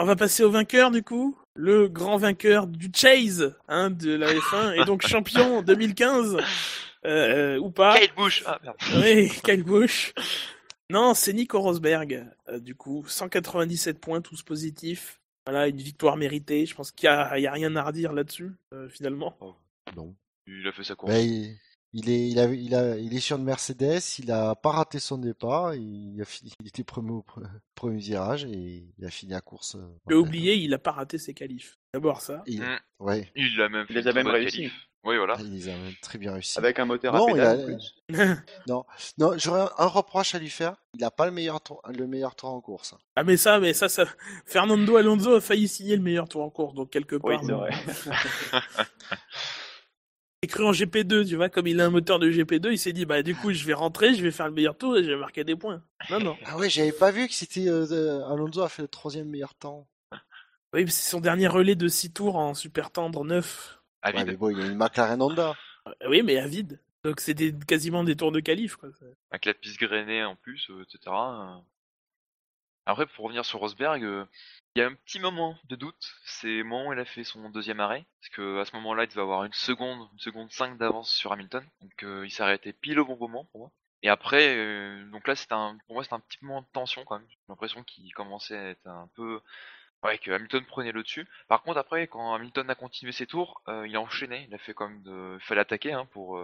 On 0.01 0.05
va 0.05 0.15
passer 0.15 0.43
au 0.43 0.49
vainqueur 0.49 0.91
du 0.91 1.03
coup, 1.03 1.37
le 1.55 1.89
grand 1.89 2.15
vainqueur 2.15 2.67
du 2.67 2.89
Chase 2.95 3.53
hein, 3.67 3.89
de 3.89 4.13
la 4.13 4.33
F1 4.33 4.81
et 4.81 4.85
donc 4.85 5.01
champion 5.05 5.61
2015 5.61 6.37
euh, 7.05 7.57
ou 7.57 7.69
pas. 7.69 7.99
Kate 7.99 8.15
Bush 8.15 8.43
Ah 8.45 8.59
merde. 8.63 8.77
Oui, 8.95 9.29
Kyle 9.43 9.63
Busch. 9.63 10.13
Non, 10.89 11.13
c'est 11.13 11.33
Nico 11.33 11.59
Rosberg, 11.59 12.25
euh, 12.47 12.61
du 12.61 12.75
coup. 12.75 13.03
197 13.05 13.99
points, 13.99 14.21
tous 14.21 14.41
positifs. 14.41 15.19
Voilà, 15.45 15.67
une 15.67 15.81
victoire 15.81 16.15
méritée. 16.15 16.65
Je 16.65 16.75
pense 16.75 16.93
qu'il 16.93 17.09
n'y 17.09 17.15
a, 17.17 17.37
il 17.37 17.41
y 17.41 17.47
a 17.47 17.51
rien 17.51 17.75
à 17.75 17.83
redire 17.83 18.13
là-dessus, 18.13 18.53
euh, 18.73 18.87
finalement. 18.87 19.37
Non. 19.97 20.15
Il 20.47 20.65
a 20.65 20.71
fait 20.71 20.85
sa 20.85 20.95
course. 20.95 21.13
Il, 21.93 22.09
est, 22.09 22.29
il, 22.29 22.39
a, 22.39 22.45
il, 22.45 22.75
a, 22.75 22.97
il 22.97 23.15
est 23.15 23.19
sur 23.19 23.37
une 23.37 23.43
Mercedes, 23.43 23.99
il 24.19 24.31
a 24.31 24.55
pas 24.55 24.71
raté 24.71 24.99
son 24.99 25.17
départ, 25.17 25.73
il, 25.75 26.21
a 26.21 26.25
fini, 26.25 26.51
il 26.61 26.67
était 26.67 26.83
premier 26.83 27.11
au 27.11 27.25
pre- 27.27 27.47
premier 27.75 27.97
virage 27.99 28.45
et 28.45 28.85
il 28.97 29.05
a 29.05 29.09
fini 29.09 29.31
la 29.31 29.41
course. 29.41 29.75
euh, 29.75 29.87
J'ai 30.09 30.15
oublié, 30.15 30.55
il 30.55 30.69
n'a 30.71 30.77
pas 30.77 30.91
raté 30.91 31.17
ses 31.17 31.33
qualifs. 31.33 31.77
D'abord 31.93 32.21
ça. 32.21 32.43
tête. 32.45 32.53
Il- 32.55 32.61
Mm. 32.61 32.79
Ouais, 32.99 33.31
Il 33.35 33.61
a 33.61 33.69
même 33.69 33.85
les 33.89 34.07
a 34.07 34.13
même 34.13 34.27
réussi. 34.27 34.69
Oui, 35.05 35.15
voilà. 35.15 35.37
il 35.39 35.53
les 35.53 35.69
a 35.69 35.73
très 36.01 36.17
bien 36.19 36.33
réussi. 36.33 36.59
Avec 36.59 36.77
un 36.77 36.83
moteur 36.85 37.13
Non, 37.13 37.27
à 37.27 37.29
il 37.29 37.33
pédale 37.35 37.59
a- 37.59 37.61
en 37.61 37.65
plus. 37.65 37.95
Non, 39.17 39.37
j'aurais 39.37 39.67
un, 39.77 39.85
reproche 39.87 40.35
à 40.35 40.39
lui 40.39 40.49
faire. 40.49 40.75
Il 40.97 41.03
a 41.05 41.09
pas 41.11 41.25
le 41.25 41.31
meilleur 41.31 41.61
tour, 41.61 41.81
le 41.87 42.05
meilleur 42.07 42.35
tour 42.35 42.49
en 42.49 42.59
course. 42.59 42.93
ah, 43.15 43.23
mais 43.23 43.37
ça, 43.37 43.59
mais 43.61 43.73
ça, 43.73 43.87
ça. 43.87 44.05
Fernando 44.45 44.97
Alonso 44.97 45.35
a 45.35 45.41
failli 45.41 45.69
signer 45.69 45.95
le 45.95 46.01
meilleur 46.03 46.27
tour 46.27 46.43
en 46.43 46.49
course, 46.49 46.73
donc 46.75 46.89
quelque 46.89 47.15
Oui, 47.15 47.35
part. 47.35 47.41
c'est 47.45 47.51
bon. 47.53 47.59
vrai. 47.59 47.71
Il 50.41 50.45
est 50.45 50.47
cru 50.49 50.63
en 50.63 50.71
GP2, 50.71 51.27
tu 51.27 51.35
vois, 51.35 51.49
comme 51.49 51.67
il 51.67 51.81
a 51.81 51.85
un 51.85 51.89
moteur 51.89 52.17
de 52.17 52.31
GP2, 52.31 52.71
il 52.71 52.77
s'est 52.79 52.93
dit, 52.93 53.05
bah, 53.05 53.21
du 53.23 53.35
coup, 53.35 53.51
je 53.51 53.65
vais 53.65 53.73
rentrer, 53.73 54.13
je 54.13 54.23
vais 54.23 54.31
faire 54.31 54.47
le 54.47 54.53
meilleur 54.53 54.77
tour 54.77 54.97
et 54.97 55.03
je 55.03 55.09
vais 55.11 55.17
marquer 55.17 55.43
des 55.43 55.57
points. 55.57 55.83
Non, 56.09 56.19
non. 56.21 56.37
Ah 56.45 56.57
ouais, 56.57 56.69
j'avais 56.69 56.93
pas 56.93 57.11
vu 57.11 57.27
que 57.27 57.33
c'était 57.33 57.67
euh, 57.67 58.25
Alonso 58.25 58.61
a 58.61 58.69
fait 58.69 58.81
le 58.83 58.87
troisième 58.87 59.27
meilleur 59.27 59.53
temps. 59.55 59.85
Oui, 60.73 60.85
mais 60.85 60.91
c'est 60.91 61.09
son 61.09 61.19
dernier 61.19 61.47
relais 61.47 61.75
de 61.75 61.87
6 61.89 62.13
tours 62.13 62.37
en 62.37 62.53
super 62.53 62.89
tendre 62.91 63.25
9. 63.25 63.79
À 64.01 64.11
Ouais, 64.11 64.17
vide. 64.19 64.27
mais 64.27 64.35
bon, 64.37 64.49
il 64.49 64.61
a 64.61 64.67
une 64.67 64.77
McLaren 64.77 65.21
Honda. 65.21 65.55
Euh, 65.87 65.91
Oui, 66.07 66.21
mais 66.23 66.37
à 66.37 66.47
vide. 66.47 66.79
Donc 67.03 67.19
c'était 67.19 67.53
quasiment 67.67 68.03
des 68.05 68.15
tours 68.15 68.31
de 68.31 68.39
qualif, 68.39 68.75
quoi. 68.77 68.89
Avec 69.31 69.45
la 69.45 69.53
piste 69.53 69.79
grainée 69.79 70.23
en 70.23 70.35
plus, 70.37 70.69
euh, 70.69 70.83
etc. 70.83 70.99
euh. 71.07 71.55
Après, 72.85 73.05
pour 73.07 73.25
revenir 73.25 73.43
sur 73.45 73.59
Rosberg, 73.59 74.05
il 74.75 74.79
y 74.79 74.81
a 74.83 74.87
un 74.87 74.93
petit 74.93 75.19
moment 75.19 75.57
de 75.65 75.75
doute. 75.75 76.15
C'est 76.25 76.61
au 76.61 76.65
moment 76.65 76.87
où 76.87 76.93
il 76.93 76.99
a 76.99 77.05
fait 77.05 77.23
son 77.23 77.49
deuxième 77.49 77.79
arrêt. 77.79 78.05
Parce 78.21 78.29
que 78.29 78.59
à 78.59 78.65
ce 78.65 78.75
moment-là, 78.77 79.03
il 79.03 79.07
devait 79.09 79.21
avoir 79.21 79.43
une 79.45 79.53
seconde, 79.53 80.07
une 80.13 80.19
seconde 80.19 80.51
5 80.51 80.77
d'avance 80.77 81.11
sur 81.11 81.31
Hamilton. 81.31 81.65
Donc 81.81 82.03
euh, 82.03 82.25
il 82.25 82.31
s'est 82.31 82.43
arrêté 82.43 82.73
pile 82.73 82.99
au 82.99 83.05
bon 83.05 83.17
moment 83.17 83.45
pour 83.45 83.61
moi. 83.61 83.71
Et 84.03 84.09
après, 84.09 84.55
euh, 84.57 85.03
donc 85.11 85.27
là, 85.27 85.35
c'est 85.35 85.51
un, 85.51 85.77
pour 85.85 85.95
moi, 85.95 86.03
c'est 86.03 86.13
un 86.13 86.19
petit 86.19 86.37
moment 86.41 86.61
de 86.61 86.67
tension 86.71 87.03
quand 87.05 87.19
même. 87.19 87.27
J'ai 87.29 87.37
l'impression 87.49 87.83
qu'il 87.83 88.13
commençait 88.13 88.57
à 88.57 88.69
être 88.69 88.87
un 88.87 89.09
peu, 89.15 89.41
ouais, 90.03 90.17
que 90.19 90.31
Hamilton 90.31 90.65
prenait 90.65 90.91
le 90.93 91.03
dessus. 91.03 91.27
Par 91.47 91.63
contre, 91.63 91.79
après, 91.79 92.07
quand 92.07 92.33
Hamilton 92.33 92.69
a 92.69 92.75
continué 92.75 93.11
ses 93.11 93.27
tours, 93.27 93.61
euh, 93.67 93.87
il 93.87 93.95
a 93.95 94.01
enchaîné. 94.01 94.45
Il 94.49 94.55
a 94.55 94.57
fait 94.59 94.77
même 94.79 95.01
de, 95.03 95.37
il 95.41 95.45
fallait 95.45 95.61
attaquer 95.61 95.93
hein, 95.93 96.05
pour, 96.11 96.39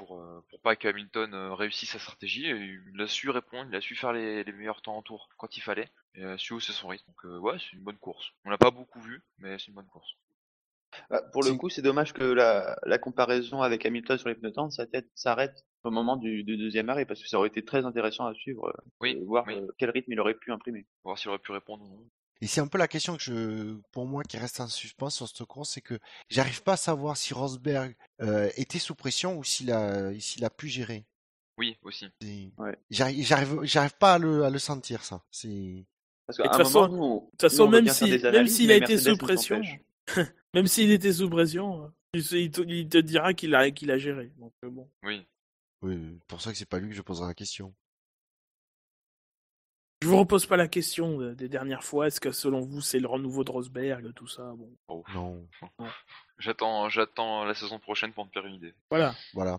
pour, 0.00 0.18
euh, 0.18 0.40
pour 0.48 0.60
pas 0.62 0.76
que 0.76 0.88
Hamilton 0.88 1.34
euh, 1.34 1.54
réussisse 1.54 1.90
sa 1.90 1.98
stratégie. 1.98 2.46
Et 2.46 2.78
il 2.94 3.00
a 3.00 3.06
su 3.06 3.28
répondre, 3.28 3.68
il 3.70 3.76
a 3.76 3.80
su 3.82 3.94
faire 3.94 4.12
les, 4.14 4.42
les 4.44 4.52
meilleurs 4.52 4.80
temps 4.80 4.96
en 4.96 5.02
tour 5.02 5.28
quand 5.36 5.56
il 5.56 5.60
fallait. 5.60 5.90
Et 6.14 6.24
a 6.24 6.38
su 6.38 6.54
hausser 6.54 6.72
son 6.72 6.88
rythme. 6.88 7.06
Donc 7.06 7.24
euh, 7.26 7.38
ouais, 7.38 7.58
c'est 7.58 7.76
une 7.76 7.82
bonne 7.82 7.98
course. 7.98 8.26
On 8.44 8.50
l'a 8.50 8.58
pas 8.58 8.70
beaucoup 8.70 9.00
vu, 9.00 9.22
mais 9.38 9.58
c'est 9.58 9.68
une 9.68 9.74
bonne 9.74 9.86
course. 9.88 10.10
Bah, 11.08 11.22
pour 11.32 11.44
le 11.44 11.54
coup, 11.54 11.68
c'est 11.68 11.82
dommage 11.82 12.12
que 12.12 12.24
la, 12.24 12.76
la 12.84 12.98
comparaison 12.98 13.62
avec 13.62 13.86
Hamilton 13.86 14.18
sur 14.18 14.28
les 14.28 14.34
pneus 14.34 14.52
tendres 14.52 14.72
s'arrête- 14.72 15.10
s'arrête 15.14 15.64
au 15.84 15.90
moment 15.90 16.16
du, 16.16 16.42
du 16.42 16.56
deuxième 16.56 16.88
arrêt 16.88 17.04
parce 17.04 17.22
que 17.22 17.28
ça 17.28 17.38
aurait 17.38 17.48
été 17.48 17.64
très 17.64 17.84
intéressant 17.84 18.26
à 18.26 18.34
suivre, 18.34 18.66
euh, 18.68 18.82
Oui, 19.00 19.20
voir 19.24 19.44
oui. 19.46 19.54
euh, 19.54 19.68
quel 19.78 19.90
rythme 19.90 20.12
il 20.12 20.18
aurait 20.20 20.34
pu 20.34 20.50
imprimer. 20.50 20.86
voir 21.04 21.16
s'il 21.16 21.28
aurait 21.28 21.38
pu 21.38 21.52
répondre 21.52 21.84
ou 21.84 21.88
non. 21.88 22.04
Et 22.42 22.46
c'est 22.46 22.60
un 22.60 22.66
peu 22.66 22.78
la 22.78 22.88
question 22.88 23.16
que 23.16 23.22
je, 23.22 23.76
pour 23.92 24.06
moi, 24.06 24.22
qui 24.22 24.38
reste 24.38 24.60
en 24.60 24.66
suspens 24.66 25.10
sur 25.10 25.28
cette 25.28 25.44
course, 25.44 25.70
c'est 25.72 25.80
que 25.82 25.98
j'arrive 26.30 26.62
pas 26.62 26.72
à 26.72 26.76
savoir 26.78 27.16
si 27.16 27.34
Rosberg 27.34 27.94
euh, 28.22 28.50
était 28.56 28.78
sous 28.78 28.94
pression 28.94 29.36
ou 29.36 29.44
s'il 29.44 29.70
a, 29.72 30.18
s'il 30.18 30.44
a 30.44 30.50
pu 30.50 30.68
gérer. 30.68 31.04
Oui, 31.58 31.76
aussi. 31.82 32.06
Ouais. 32.56 32.74
J'arrive, 32.88 33.24
j'arrive, 33.26 33.58
j'arrive 33.64 33.94
pas 33.98 34.14
à 34.14 34.18
le, 34.18 34.44
à 34.44 34.50
le 34.50 34.58
sentir 34.58 35.04
ça. 35.04 35.22
C'est. 35.30 35.48
De 35.48 36.42
un 36.42 36.48
toute 36.48 36.56
façon- 36.56 36.88
nous, 36.88 37.30
nous, 37.42 37.68
même 37.68 37.88
si, 37.88 38.04
même 38.18 38.46
s'il 38.46 38.70
a 38.72 38.76
été 38.76 38.94
Mercedes 38.94 39.10
sous 39.10 39.16
pression, 39.18 39.60
même 40.54 40.66
s'il 40.66 40.90
était 40.92 41.12
sous 41.12 41.28
pression, 41.28 41.92
il 42.14 42.24
te, 42.26 42.34
il 42.36 42.50
te- 42.50 42.62
il 42.62 42.88
te 42.88 42.98
dira 42.98 43.34
qu'il 43.34 43.54
a, 43.54 43.70
qu'il 43.70 43.90
a 43.90 43.98
géré. 43.98 44.32
Donc 44.38 44.54
euh, 44.64 44.70
bon. 44.70 44.88
Oui. 45.02 45.26
Oui, 45.82 45.98
c'est 46.18 46.26
pour 46.28 46.40
ça 46.40 46.52
que 46.52 46.56
c'est 46.58 46.68
pas 46.68 46.78
lui 46.78 46.90
que 46.90 46.94
je 46.94 47.02
poserai 47.02 47.26
la 47.26 47.34
question. 47.34 47.74
Je 50.02 50.08
vous 50.08 50.16
repose 50.18 50.46
pas 50.46 50.56
la 50.56 50.66
question 50.68 51.20
euh, 51.20 51.34
des 51.34 51.48
dernières 51.48 51.84
fois. 51.84 52.06
Est-ce 52.06 52.20
que 52.20 52.30
selon 52.32 52.60
vous 52.60 52.80
c'est 52.80 52.98
le 53.00 53.06
renouveau 53.06 53.44
de 53.44 53.50
Rosberg, 53.50 54.12
tout 54.14 54.26
ça? 54.26 54.54
Bon, 54.56 54.70
Oh. 54.88 55.04
Non. 55.14 55.46
J'attends, 56.38 56.88
j'attends 56.88 57.44
la 57.44 57.52
saison 57.54 57.78
prochaine 57.78 58.12
pour 58.12 58.24
me 58.24 58.30
faire 58.30 58.46
une 58.46 58.54
idée. 58.54 58.74
voilà. 58.90 59.14
Voilà. 59.34 59.58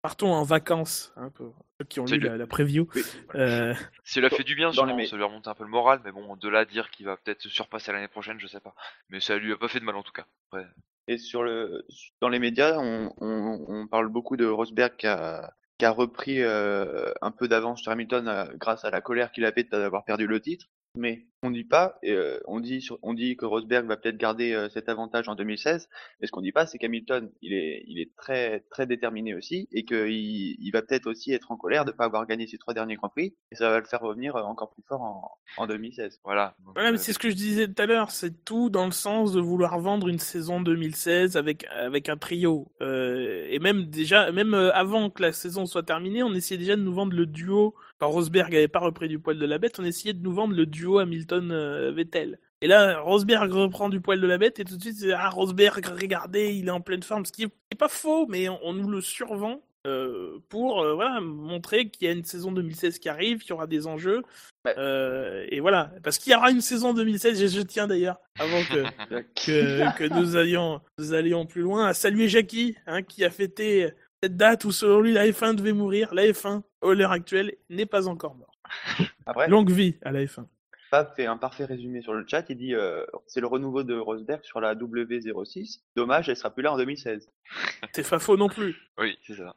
Partons 0.00 0.32
en 0.34 0.42
vacances, 0.44 1.12
hein, 1.16 1.30
pour 1.30 1.56
ceux 1.80 1.86
qui 1.86 1.98
ont 1.98 2.04
lu 2.04 2.18
le- 2.18 2.28
la, 2.28 2.36
la 2.36 2.46
preview. 2.46 2.86
Oui. 2.94 3.02
Euh, 3.36 3.74
S'il 4.04 4.24
a 4.26 4.30
fait 4.30 4.44
du 4.44 4.54
bien, 4.54 4.70
sûrement, 4.70 4.94
les 4.96 5.06
ça 5.06 5.16
lui 5.16 5.22
a 5.24 5.26
remonté 5.26 5.48
un 5.48 5.54
peu 5.54 5.64
le 5.64 5.70
moral, 5.70 6.02
mais 6.04 6.12
bon, 6.12 6.36
de 6.36 6.48
là 6.50 6.60
à 6.60 6.64
dire 6.66 6.90
qu'il 6.90 7.06
va 7.06 7.16
peut-être 7.16 7.40
se 7.40 7.48
surpasser 7.48 7.90
l'année 7.90 8.06
prochaine, 8.08 8.38
je 8.38 8.46
sais 8.46 8.60
pas. 8.60 8.74
Mais 9.08 9.18
ça 9.20 9.36
lui 9.38 9.50
a 9.52 9.56
pas 9.56 9.66
fait 9.66 9.80
de 9.80 9.84
mal 9.86 9.96
en 9.96 10.02
tout 10.02 10.12
cas. 10.12 10.26
Après, 10.52 10.66
Et 11.08 11.16
sur 11.16 11.42
le, 11.42 11.86
dans 12.20 12.28
les 12.28 12.38
médias, 12.38 12.76
on, 12.78 13.14
on, 13.18 13.64
on 13.66 13.86
parle 13.88 14.08
beaucoup 14.10 14.36
de 14.36 14.44
Rosberg 14.46 14.94
qui 14.96 15.06
a, 15.06 15.54
qui 15.84 15.86
a 15.86 15.90
repris 15.90 16.40
euh, 16.40 17.12
un 17.20 17.30
peu 17.30 17.46
d'avance 17.46 17.82
sur 17.82 17.92
Hamilton 17.92 18.26
euh, 18.26 18.46
grâce 18.56 18.86
à 18.86 18.90
la 18.90 19.02
colère 19.02 19.30
qu'il 19.32 19.44
avait 19.44 19.64
d'avoir 19.64 20.06
perdu 20.06 20.26
le 20.26 20.40
titre. 20.40 20.70
Mais 20.96 21.26
on 21.42 21.50
dit 21.50 21.64
pas, 21.64 21.98
et, 22.02 22.12
euh, 22.12 22.38
on 22.46 22.60
dit 22.60 22.80
sur- 22.80 22.98
on 23.02 23.12
dit 23.14 23.36
que 23.36 23.44
Rosberg 23.44 23.84
va 23.86 23.96
peut-être 23.96 24.16
garder 24.16 24.52
euh, 24.52 24.68
cet 24.70 24.88
avantage 24.88 25.28
en 25.28 25.34
2016. 25.34 25.88
Mais 26.20 26.26
ce 26.26 26.32
qu'on 26.32 26.40
dit 26.40 26.52
pas, 26.52 26.66
c'est 26.66 26.78
qu'Hamilton, 26.78 27.30
il 27.42 27.52
est, 27.52 27.84
il 27.86 27.98
est 28.00 28.14
très 28.16 28.60
très 28.70 28.86
déterminé 28.86 29.34
aussi, 29.34 29.68
et 29.72 29.84
qu'il 29.84 30.08
il 30.10 30.70
va 30.72 30.80
peut-être 30.82 31.06
aussi 31.06 31.32
être 31.32 31.50
en 31.52 31.56
colère 31.56 31.84
de 31.84 31.90
pas 31.90 32.04
avoir 32.04 32.26
gagné 32.26 32.46
ses 32.46 32.56
trois 32.58 32.72
derniers 32.74 32.94
grands 32.94 33.08
prix, 33.10 33.34
et 33.50 33.56
ça 33.56 33.68
va 33.70 33.80
le 33.80 33.84
faire 33.84 34.00
revenir 34.00 34.36
euh, 34.36 34.42
encore 34.42 34.70
plus 34.72 34.84
fort 34.88 35.02
en, 35.02 35.30
en 35.58 35.66
2016. 35.66 36.20
voilà. 36.24 36.54
Donc, 36.64 36.74
Voilà, 36.74 36.92
mais 36.92 36.98
euh, 36.98 37.00
c'est 37.00 37.12
ce 37.12 37.18
que 37.18 37.28
je 37.28 37.34
disais 37.34 37.66
tout 37.68 37.82
à 37.82 37.86
l'heure, 37.86 38.10
c'est 38.10 38.44
tout 38.44 38.70
dans 38.70 38.86
le 38.86 38.92
sens 38.92 39.32
de 39.32 39.40
vouloir 39.40 39.78
vendre 39.80 40.08
une 40.08 40.20
saison 40.20 40.62
2016 40.62 41.36
avec 41.36 41.66
avec 41.72 42.08
un 42.08 42.16
trio. 42.16 42.72
Et 42.80 43.58
même 43.60 43.86
déjà, 43.86 44.30
même 44.32 44.54
avant 44.54 45.10
que 45.10 45.20
la 45.22 45.32
saison 45.32 45.66
soit 45.66 45.82
terminée, 45.82 46.22
on 46.22 46.32
essayait 46.34 46.58
déjà 46.58 46.76
de 46.76 46.82
nous 46.82 46.94
vendre 46.94 47.14
le 47.14 47.26
duo. 47.26 47.74
Quand 47.98 48.08
Rosberg 48.10 48.52
n'avait 48.52 48.68
pas 48.68 48.80
repris 48.80 49.08
du 49.08 49.18
poil 49.18 49.38
de 49.38 49.46
la 49.46 49.58
bête, 49.58 49.78
on 49.78 49.84
essayait 49.84 50.14
de 50.14 50.22
nous 50.22 50.32
vendre 50.32 50.54
le 50.54 50.66
duo 50.66 50.98
Hamilton-Vettel. 50.98 52.38
Et 52.60 52.66
là, 52.66 53.00
Rosberg 53.00 53.52
reprend 53.52 53.88
du 53.88 54.00
poil 54.00 54.20
de 54.20 54.26
la 54.26 54.38
bête 54.38 54.58
et 54.58 54.64
tout 54.64 54.76
de 54.76 54.82
suite, 54.82 55.04
ah 55.16 55.28
Rosberg, 55.30 55.84
regardez, 55.86 56.54
il 56.54 56.68
est 56.68 56.70
en 56.70 56.80
pleine 56.80 57.02
forme, 57.02 57.24
ce 57.26 57.32
qui 57.32 57.44
est 57.44 57.74
pas 57.78 57.88
faux, 57.88 58.26
mais 58.26 58.48
on, 58.48 58.58
on 58.62 58.72
nous 58.72 58.88
le 58.88 59.00
survend. 59.00 59.62
euh, 59.86 60.38
pour 60.48 60.80
euh, 60.82 60.94
voilà 60.94 61.20
montrer 61.20 61.90
qu'il 61.90 62.06
y 62.06 62.10
a 62.10 62.14
une 62.14 62.24
saison 62.24 62.52
2016 62.52 62.98
qui 62.98 63.10
arrive, 63.10 63.40
qu'il 63.40 63.50
y 63.50 63.52
aura 63.52 63.66
des 63.66 63.86
enjeux, 63.86 64.22
Ouais. 64.64 64.74
euh, 64.78 65.44
et 65.50 65.60
voilà, 65.60 65.92
parce 66.02 66.16
qu'il 66.16 66.32
y 66.32 66.34
aura 66.36 66.50
une 66.50 66.62
saison 66.62 66.94
2016, 66.94 67.42
et 67.42 67.48
je 67.48 67.60
tiens 67.60 67.86
d'ailleurs, 67.86 68.16
avant 68.38 68.62
que, 68.64 68.82
que, 69.44 69.98
que 69.98 70.04
nous 70.18 70.36
allions 70.36 70.80
nous 70.98 71.12
allions 71.12 71.44
plus 71.44 71.60
loin, 71.60 71.86
à 71.88 71.92
saluer 71.92 72.28
Jackie, 72.28 72.76
hein, 72.86 73.02
qui 73.02 73.26
a 73.26 73.30
fêté 73.30 73.90
cette 74.22 74.38
date 74.38 74.64
où 74.64 74.72
selon 74.72 75.02
lui 75.02 75.12
la 75.12 75.26
F1 75.26 75.54
devait 75.54 75.74
mourir. 75.74 76.14
La 76.14 76.22
F1, 76.24 76.62
à 76.90 76.94
l'heure 76.94 77.12
actuelle, 77.12 77.56
n'est 77.70 77.86
pas 77.86 78.08
encore. 78.08 78.36
Après, 79.26 79.48
Longue 79.48 79.70
vie 79.70 79.96
à 80.02 80.12
la 80.12 80.24
F1. 80.24 80.46
Fab 80.90 81.14
fait 81.16 81.26
un 81.26 81.36
parfait 81.36 81.64
résumé 81.64 82.02
sur 82.02 82.12
le 82.12 82.24
chat. 82.26 82.44
Il 82.50 82.56
dit 82.56 82.74
euh, 82.74 83.04
c'est 83.26 83.40
le 83.40 83.46
renouveau 83.46 83.82
de 83.82 83.96
Rosberg 83.96 84.42
sur 84.44 84.60
la 84.60 84.74
W06. 84.74 85.80
Dommage, 85.96 86.28
elle 86.28 86.36
sera 86.36 86.50
plus 86.50 86.62
là 86.62 86.72
en 86.72 86.76
2016. 86.76 87.28
C'est 87.92 88.08
pas 88.08 88.18
faux 88.18 88.36
non 88.36 88.48
plus. 88.48 88.76
Oui, 88.98 89.18
c'est 89.26 89.36
ça. 89.36 89.56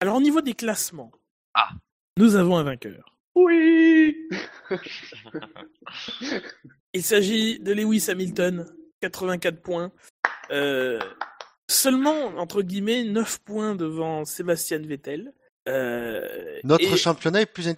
Alors 0.00 0.16
au 0.16 0.20
niveau 0.20 0.40
des 0.40 0.54
classements, 0.54 1.12
Ah. 1.54 1.68
nous 2.16 2.34
avons 2.36 2.56
un 2.56 2.62
vainqueur. 2.64 3.14
Oui. 3.34 4.28
Il 6.92 7.02
s'agit 7.02 7.60
de 7.60 7.72
Lewis 7.72 8.06
Hamilton, 8.10 8.66
84 9.00 9.62
points. 9.62 9.92
Euh, 10.50 10.98
seulement, 11.68 12.26
entre 12.38 12.62
guillemets, 12.62 13.04
9 13.04 13.38
points 13.40 13.74
devant 13.74 14.24
Sébastien 14.24 14.78
Vettel. 14.78 15.32
Euh, 15.68 16.60
Notre 16.62 16.84
et- 16.92 16.96
championnat 16.96 17.42
est 17.42 17.46
plus, 17.46 17.74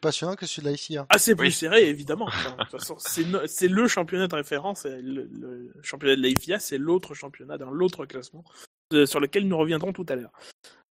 passionnant 0.00 0.36
que 0.36 0.46
celui 0.46 0.62
de 0.62 0.68
la 0.68 0.74
ICA. 0.76 1.06
Ah, 1.08 1.18
c'est 1.18 1.34
plus 1.34 1.46
Oui. 1.48 1.52
serré, 1.52 1.88
évidemment. 1.88 2.26
Enfin, 2.28 2.52
de 2.56 2.62
toute 2.62 2.70
façon, 2.80 2.94
c'est 2.98 3.24
no- 3.24 3.40
le 3.68 3.88
championnat 3.88 4.28
de 4.28 4.34
référence. 4.36 4.84
Le, 4.84 5.28
le 5.32 5.72
championnat 5.82 6.14
de 6.14 6.22
la 6.22 6.28
FIA, 6.30 6.60
c'est 6.60 6.78
l'autre 6.78 7.14
championnat 7.14 7.58
dans 7.58 7.70
l'autre 7.72 8.06
classement 8.06 8.44
euh, 8.92 9.04
sur 9.06 9.18
lequel 9.18 9.48
nous 9.48 9.56
reviendrons 9.58 9.92
tout 9.92 10.06
à 10.08 10.14
l'heure. 10.14 10.30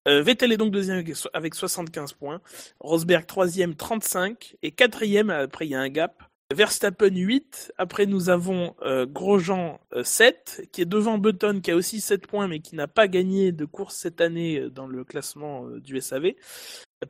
Euh, 0.05 0.21
Vettel 0.21 0.51
est 0.51 0.57
donc 0.57 0.71
deuxième 0.73 1.01
avec 1.33 1.55
75 1.55 2.11
points. 2.11 2.41
Rosberg 2.81 3.25
troisième 3.25 3.73
35 3.75 4.57
et 4.61 4.71
quatrième. 4.71 5.29
Après 5.29 5.65
il 5.65 5.69
y 5.71 5.75
a 5.75 5.79
un 5.79 5.87
gap. 5.87 6.23
Verstappen 6.53 7.15
8. 7.15 7.73
Après 7.77 8.05
nous 8.05 8.29
avons 8.29 8.75
euh, 8.81 9.05
Grosjean 9.05 9.79
euh, 9.93 10.03
7 10.03 10.69
qui 10.71 10.81
est 10.81 10.85
devant 10.85 11.17
Button 11.17 11.61
qui 11.61 11.71
a 11.71 11.75
aussi 11.75 11.99
7 11.99 12.27
points 12.27 12.47
mais 12.47 12.59
qui 12.59 12.75
n'a 12.75 12.87
pas 12.87 13.07
gagné 13.07 13.51
de 13.51 13.65
course 13.65 13.95
cette 13.95 14.21
année 14.21 14.59
euh, 14.59 14.69
dans 14.69 14.87
le 14.87 15.03
classement 15.03 15.65
euh, 15.65 15.79
du 15.79 15.99
SAV. 15.99 16.33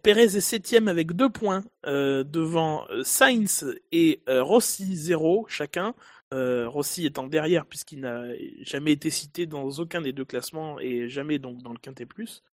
Pérez 0.02 0.24
est 0.24 0.42
septième 0.42 0.88
avec 0.88 1.12
deux 1.12 1.30
points 1.30 1.64
devant 1.86 2.88
Sainz 3.04 3.64
et 3.92 4.24
Rossi 4.28 4.96
0 4.96 5.46
chacun. 5.48 5.94
Rossi 6.32 7.06
étant 7.06 7.28
derrière 7.28 7.68
puisqu'il 7.68 8.00
n'a 8.00 8.24
jamais 8.62 8.94
été 8.94 9.12
cité 9.12 9.46
dans 9.46 9.70
aucun 9.70 10.02
des 10.02 10.12
deux 10.12 10.26
classements 10.26 10.80
et 10.80 11.10
jamais 11.10 11.38
donc 11.38 11.62
dans 11.62 11.74
le 11.74 11.78
Quintet 11.78 12.08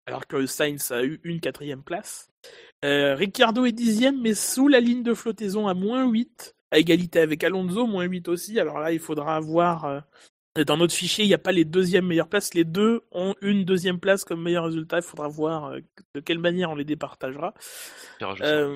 alors 0.05 0.27
que 0.27 0.45
Sainz 0.45 0.91
a 0.91 1.03
eu 1.03 1.19
une 1.23 1.39
quatrième 1.39 1.81
place. 1.81 2.29
Ricciardo 2.83 3.65
est 3.65 3.71
dixième 3.71 4.21
mais 4.21 4.35
sous 4.35 4.67
la 4.67 4.79
ligne 4.79 5.01
de 5.01 5.15
flottaison 5.15 5.67
à 5.67 5.73
moins 5.73 6.07
8, 6.07 6.55
à 6.71 6.79
égalité 6.79 7.19
avec 7.19 7.43
Alonso, 7.43 7.85
moins 7.87 8.05
8 8.05 8.27
aussi. 8.29 8.59
Alors 8.59 8.79
là 8.79 8.91
il 8.91 8.99
faudra 8.99 9.39
voir... 9.39 9.85
euh, 9.85 9.99
dans 10.65 10.75
notre 10.75 10.93
fichier, 10.93 11.23
il 11.23 11.27
n'y 11.29 11.33
a 11.33 11.37
pas 11.37 11.53
les 11.53 11.63
deuxièmes 11.63 12.05
meilleures 12.07 12.27
places. 12.27 12.53
Les 12.53 12.65
deux 12.65 13.03
ont 13.11 13.35
une 13.41 13.63
deuxième 13.63 13.99
place 13.99 14.25
comme 14.25 14.43
meilleur 14.43 14.65
résultat. 14.65 14.97
Il 14.97 15.03
faudra 15.03 15.29
voir 15.29 15.67
euh, 15.67 15.79
de 16.13 16.19
quelle 16.19 16.39
manière 16.39 16.71
on 16.71 16.75
les 16.75 16.83
départagera. 16.83 17.53
Euh, 18.41 18.75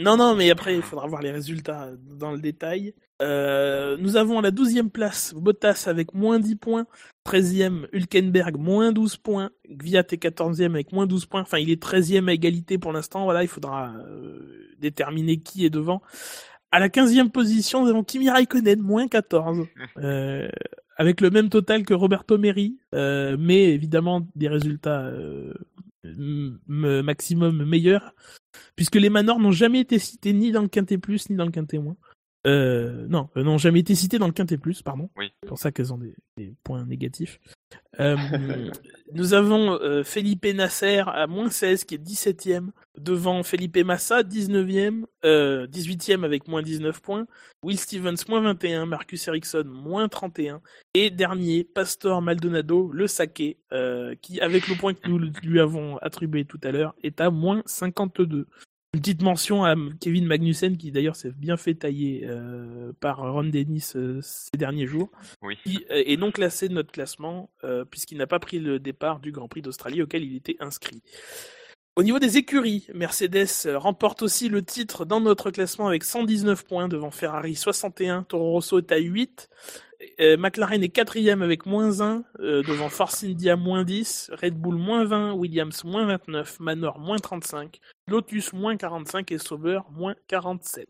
non, 0.00 0.16
non, 0.16 0.34
mais 0.34 0.50
après, 0.50 0.74
il 0.74 0.82
faudra 0.82 1.06
voir 1.06 1.20
les 1.20 1.30
résultats 1.30 1.90
dans 1.98 2.32
le 2.32 2.38
détail. 2.40 2.94
Euh, 3.20 3.96
nous 3.98 4.16
avons 4.16 4.38
à 4.38 4.42
la 4.42 4.50
12e 4.50 4.88
place 4.88 5.34
Bottas 5.34 5.84
avec 5.86 6.14
moins 6.14 6.40
10 6.40 6.56
points. 6.56 6.86
13e, 7.28 7.86
Hülkenberg, 7.92 8.56
moins 8.56 8.90
12 8.90 9.18
points. 9.18 9.50
Gviat 9.68 10.00
est 10.00 10.22
14e 10.22 10.70
avec 10.70 10.92
moins 10.92 11.06
12 11.06 11.26
points. 11.26 11.42
Enfin, 11.42 11.58
il 11.58 11.70
est 11.70 11.80
13e 11.80 12.28
à 12.28 12.32
égalité 12.32 12.78
pour 12.78 12.92
l'instant. 12.92 13.24
Voilà, 13.24 13.42
il 13.42 13.48
faudra 13.48 13.92
euh, 14.08 14.70
déterminer 14.78 15.38
qui 15.38 15.66
est 15.66 15.70
devant. 15.70 16.00
À 16.72 16.80
la 16.80 16.88
15e 16.88 17.30
position, 17.30 17.82
nous 17.82 17.90
avons 17.90 18.02
Kimi 18.02 18.30
Raikkonen, 18.30 18.80
moins 18.80 19.06
14. 19.06 19.66
Euh, 19.98 20.48
avec 20.96 21.20
le 21.20 21.30
même 21.30 21.48
total 21.48 21.84
que 21.84 21.94
Roberto 21.94 22.38
Meri, 22.38 22.78
euh, 22.94 23.36
mais 23.38 23.72
évidemment 23.72 24.26
des 24.34 24.48
résultats 24.48 25.02
euh, 25.02 25.52
maximum 26.64 27.64
meilleurs, 27.64 28.14
puisque 28.74 28.96
les 28.96 29.10
Manors 29.10 29.38
n'ont 29.38 29.52
jamais 29.52 29.80
été 29.80 29.98
cités 29.98 30.32
ni 30.32 30.50
dans 30.50 30.62
le 30.62 30.68
Quintet 30.68 30.98
Plus 30.98 31.28
ni 31.30 31.36
dans 31.36 31.44
le 31.44 31.50
Quintet 31.50 31.78
Moins. 31.78 31.96
Euh, 32.46 33.06
non, 33.08 33.28
n'ont 33.36 33.58
jamais 33.58 33.80
été 33.80 33.94
cités 33.94 34.18
dans 34.18 34.26
le 34.26 34.32
Quintet 34.32 34.58
Plus, 34.58 34.82
pardon. 34.82 35.10
Oui. 35.16 35.30
C'est 35.42 35.48
pour 35.48 35.58
ça 35.58 35.72
qu'elles 35.72 35.92
ont 35.92 35.98
des, 35.98 36.14
des 36.36 36.54
points 36.64 36.84
négatifs. 36.84 37.38
Euh, 38.00 38.16
nous 39.12 39.34
avons 39.34 39.72
euh, 39.80 40.02
Felipe 40.02 40.46
Nasser 40.46 41.02
à 41.06 41.26
moins 41.26 41.50
16 41.50 41.84
qui 41.84 41.96
est 41.96 41.98
17e, 41.98 42.70
devant 42.98 43.42
Felipe 43.42 43.76
Massa 43.78 44.22
19e, 44.22 45.04
euh, 45.24 45.66
18e 45.66 46.24
avec 46.24 46.48
moins 46.48 46.62
19 46.62 47.00
points, 47.00 47.26
Will 47.62 47.78
Stevens 47.78 48.24
moins 48.28 48.40
21, 48.40 48.86
Marcus 48.86 49.28
Ericsson 49.28 49.64
moins 49.66 50.08
31 50.08 50.62
et 50.94 51.10
dernier 51.10 51.64
Pastor 51.64 52.22
Maldonado 52.22 52.90
le 52.92 53.06
saké 53.06 53.58
euh, 53.72 54.14
qui 54.22 54.40
avec 54.40 54.68
le 54.68 54.76
point 54.76 54.94
que 54.94 55.08
nous 55.08 55.18
lui 55.18 55.60
avons 55.60 55.98
attribué 55.98 56.44
tout 56.44 56.60
à 56.64 56.70
l'heure 56.70 56.94
est 57.02 57.20
à 57.20 57.30
moins 57.30 57.62
52. 57.66 58.46
Une 58.94 59.00
petite 59.00 59.22
mention 59.22 59.64
à 59.64 59.74
Kevin 60.00 60.26
Magnussen 60.26 60.76
qui 60.76 60.92
d'ailleurs 60.92 61.16
s'est 61.16 61.30
bien 61.30 61.56
fait 61.56 61.74
tailler 61.74 62.26
euh, 62.26 62.92
par 63.00 63.20
Ron 63.20 63.44
Dennis 63.44 63.92
euh, 63.96 64.20
ces 64.20 64.50
derniers 64.58 64.86
jours 64.86 65.10
Oui. 65.40 65.56
qui 65.64 65.86
euh, 65.90 66.02
est 66.04 66.18
non 66.18 66.30
classé 66.30 66.68
de 66.68 66.74
notre 66.74 66.92
classement 66.92 67.48
euh, 67.64 67.86
puisqu'il 67.86 68.18
n'a 68.18 68.26
pas 68.26 68.38
pris 68.38 68.58
le 68.58 68.78
départ 68.78 69.20
du 69.20 69.32
Grand 69.32 69.48
Prix 69.48 69.62
d'Australie 69.62 70.02
auquel 70.02 70.24
il 70.24 70.36
était 70.36 70.56
inscrit. 70.60 71.02
Au 71.94 72.02
niveau 72.02 72.18
des 72.18 72.38
écuries, 72.38 72.86
Mercedes 72.94 73.66
euh, 73.66 73.78
remporte 73.78 74.22
aussi 74.22 74.48
le 74.48 74.64
titre 74.64 75.04
dans 75.04 75.20
notre 75.20 75.50
classement 75.50 75.88
avec 75.88 76.04
119 76.04 76.64
points 76.64 76.88
devant 76.88 77.10
Ferrari 77.10 77.54
61, 77.54 78.22
Toro 78.22 78.52
Rosso 78.52 78.78
est 78.78 78.92
à 78.92 78.96
8, 78.96 79.50
euh, 80.20 80.38
McLaren 80.38 80.82
est 80.82 80.88
quatrième 80.88 81.42
avec 81.42 81.66
moins 81.66 82.00
1 82.00 82.24
euh, 82.40 82.62
devant 82.62 82.88
Force 82.88 83.24
India 83.24 83.56
moins 83.56 83.84
10, 83.84 84.30
Red 84.32 84.54
Bull 84.54 84.76
moins 84.76 85.04
20, 85.04 85.34
Williams 85.34 85.84
moins 85.84 86.06
29, 86.06 86.60
Manor 86.60 86.98
moins 86.98 87.18
35, 87.18 87.78
Lotus 88.08 88.54
moins 88.54 88.78
45 88.78 89.30
et 89.30 89.36
Sauber 89.36 89.80
moins 89.90 90.14
47. 90.28 90.88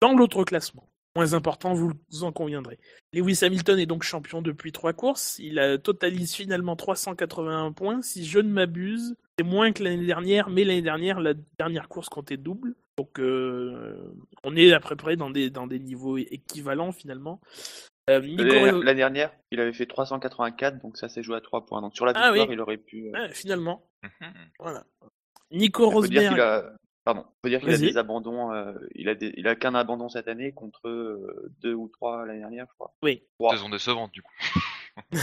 Dans 0.00 0.12
l'autre 0.12 0.42
classement, 0.42 0.88
moins 1.16 1.34
important, 1.34 1.74
vous 1.74 1.92
en 2.22 2.32
conviendrez. 2.32 2.78
Lewis 3.12 3.38
Hamilton 3.42 3.78
est 3.78 3.86
donc 3.86 4.02
champion 4.02 4.40
depuis 4.42 4.72
trois 4.72 4.92
courses. 4.92 5.38
Il 5.38 5.80
totalise 5.82 6.34
finalement 6.34 6.76
381 6.76 7.72
points. 7.72 8.00
Si 8.02 8.24
je 8.24 8.38
ne 8.38 8.48
m'abuse, 8.50 9.14
c'est 9.38 9.44
moins 9.44 9.72
que 9.72 9.82
l'année 9.82 10.06
dernière, 10.06 10.48
mais 10.48 10.64
l'année 10.64 10.82
dernière, 10.82 11.20
la 11.20 11.34
dernière 11.58 11.88
course 11.88 12.08
comptait 12.08 12.36
double. 12.38 12.74
Donc 12.98 13.18
euh, 13.18 13.96
on 14.44 14.54
est 14.56 14.72
à 14.72 14.80
peu 14.80 14.96
près 14.96 15.16
dans 15.16 15.30
des, 15.30 15.50
dans 15.50 15.66
des 15.66 15.78
niveaux 15.78 16.16
équivalents 16.18 16.92
finalement. 16.92 17.40
Euh, 18.10 18.20
Nico 18.20 18.42
L'année 18.82 18.94
dernière, 18.96 19.32
il 19.50 19.60
avait 19.60 19.72
fait 19.72 19.86
384, 19.86 20.82
donc 20.82 20.96
ça 20.96 21.08
s'est 21.08 21.22
joué 21.22 21.36
à 21.36 21.40
3 21.40 21.64
points. 21.66 21.80
Donc 21.80 21.94
sur 21.94 22.04
la 22.04 22.12
Ah 22.16 22.32
victoire, 22.32 22.48
oui. 22.48 22.54
il 22.54 22.60
aurait 22.60 22.76
pu. 22.78 23.12
euh, 23.14 23.28
finalement, 23.30 23.84
Mhm. 24.02 24.32
voilà. 24.58 24.84
Nico 25.52 25.88
Rosberg. 25.88 26.40
a, 26.40 26.72
pardon, 27.04 27.24
faut 27.42 27.48
dire 27.48 27.60
qu'il 27.60 27.70
a 27.70 27.78
des 27.78 27.96
abandons. 27.96 28.52
euh, 28.52 28.72
il 28.94 29.08
a 29.08 29.14
des, 29.14 29.32
il 29.36 29.46
a 29.48 29.54
qu'un 29.54 29.74
abandon 29.74 30.08
cette 30.08 30.28
année 30.28 30.52
contre 30.52 30.88
euh, 30.88 31.50
deux 31.60 31.74
ou 31.74 31.88
trois 31.88 32.26
l'année 32.26 32.40
dernière, 32.40 32.66
je 32.68 32.74
crois. 32.74 32.94
Oui. 33.02 33.22
Trois. 33.38 33.56
Saison 33.56 33.68
décevante, 33.68 34.12
du 34.12 34.22
coup. 34.22 34.32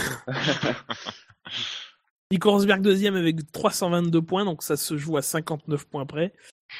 Nico 2.32 2.52
Rosberg 2.52 2.80
deuxième 2.80 3.16
avec 3.16 3.50
322 3.50 4.22
points, 4.22 4.44
donc 4.44 4.62
ça 4.62 4.76
se 4.76 4.96
joue 4.96 5.16
à 5.16 5.22
59 5.22 5.84
points 5.86 6.06
près 6.06 6.32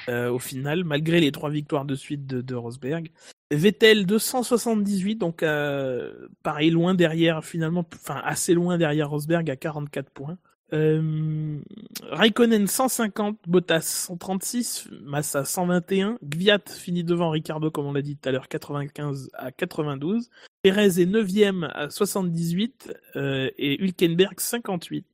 euh, 0.09 0.31
au 0.31 0.39
final, 0.39 0.85
malgré 0.85 1.19
les 1.19 1.33
trois 1.33 1.51
victoires 1.51 1.85
de 1.85 1.97
suite 1.97 2.25
de, 2.27 2.41
de 2.41 2.55
Rosberg. 2.55 3.11
Vettel 3.51 4.07
278, 4.07 5.17
donc 5.17 5.43
euh, 5.43 6.29
pareil 6.45 6.71
loin 6.71 6.95
derrière 6.95 7.45
finalement, 7.45 7.85
enfin 7.95 8.21
assez 8.25 8.55
loin 8.55 8.79
derrière 8.79 9.11
Rosberg 9.11 9.51
à 9.51 9.57
44 9.57 10.11
points. 10.11 10.39
Euh, 10.73 11.59
Raikkonen 12.03 12.67
150, 12.67 13.39
Bottas 13.47 13.81
136, 13.81 14.89
Massa 15.03 15.45
121, 15.45 16.19
Gviat 16.23 16.61
finit 16.67 17.05
devant 17.05 17.31
Ricardo 17.31 17.71
comme 17.71 17.87
on 17.87 17.93
l'a 17.93 18.03
dit 18.03 18.17
tout 18.17 18.29
à 18.29 18.33
l'heure 18.33 18.49
95 18.49 19.31
à 19.35 19.51
92, 19.51 20.31
Perez 20.63 21.01
est 21.01 21.11
9e 21.11 21.69
à 21.73 21.91
78 21.91 22.95
euh, 23.17 23.51
et 23.59 23.83
Hülkenberg 23.83 24.39
58. 24.39 25.07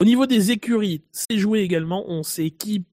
Au 0.00 0.04
niveau 0.04 0.26
des 0.26 0.50
écuries, 0.50 1.02
c'est 1.12 1.36
joué 1.36 1.60
également. 1.60 2.04
On 2.08 2.22
sait 2.22 2.50
qui 2.50 2.86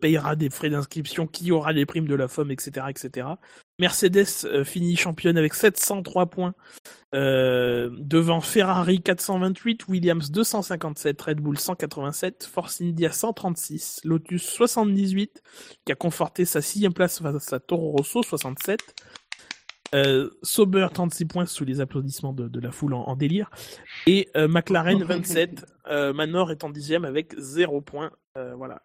payera 0.00 0.36
des 0.36 0.50
frais 0.50 0.70
d'inscription, 0.70 1.26
qui 1.26 1.52
aura 1.52 1.72
des 1.72 1.86
primes 1.86 2.06
de 2.06 2.14
la 2.14 2.28
FOM, 2.28 2.50
etc., 2.50 2.86
etc. 2.88 3.28
Mercedes 3.78 4.44
euh, 4.44 4.64
finit 4.64 4.96
championne 4.96 5.36
avec 5.36 5.54
703 5.54 6.26
points 6.26 6.54
euh, 7.14 7.90
devant 7.98 8.40
Ferrari 8.40 9.00
428, 9.02 9.88
Williams 9.88 10.30
257, 10.30 11.20
Red 11.20 11.40
Bull 11.40 11.58
187, 11.58 12.44
Force 12.44 12.80
India 12.80 13.10
136, 13.10 14.00
Lotus 14.04 14.42
78 14.42 15.42
qui 15.84 15.92
a 15.92 15.94
conforté 15.94 16.44
sa 16.44 16.62
sixième 16.62 16.92
place 16.92 17.20
face 17.20 17.52
à 17.52 17.60
Toro 17.60 17.90
Rosso 17.90 18.22
67. 18.22 18.80
Euh, 19.94 20.30
Sauber 20.42 20.88
36 20.92 21.24
points 21.26 21.46
sous 21.46 21.64
les 21.64 21.80
applaudissements 21.80 22.32
de, 22.32 22.48
de 22.48 22.60
la 22.60 22.72
foule 22.72 22.94
en, 22.94 23.02
en 23.02 23.14
délire 23.14 23.50
et 24.08 24.28
euh, 24.36 24.48
McLaren 24.48 25.04
27 25.04 25.64
euh, 25.86 26.12
Manor 26.12 26.50
est 26.50 26.64
en 26.64 26.70
dixième 26.70 27.04
avec 27.04 27.34
0 27.38 27.80
points 27.80 28.10
Euh, 28.36 28.56
voilà 28.56 28.82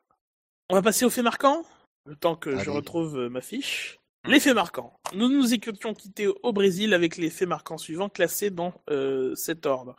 on 0.69 0.75
va 0.75 0.81
passer 0.81 1.05
aux 1.05 1.09
faits 1.09 1.23
marquants 1.23 1.63
le 2.05 2.15
temps 2.15 2.35
que 2.35 2.57
je 2.57 2.69
retrouve 2.69 3.17
euh, 3.17 3.29
ma 3.29 3.41
fiche. 3.41 3.99
Les 4.27 4.39
faits 4.39 4.55
marquants. 4.55 4.99
Nous 5.13 5.29
nous 5.29 5.53
étions 5.53 5.93
quittés 5.93 6.27
au 6.27 6.53
Brésil 6.53 6.93
avec 6.93 7.17
les 7.17 7.29
faits 7.29 7.47
marquants 7.47 7.77
suivants 7.77 8.09
classés 8.09 8.49
dans 8.49 8.73
euh, 8.89 9.33
cet 9.35 9.65
ordre. 9.65 9.95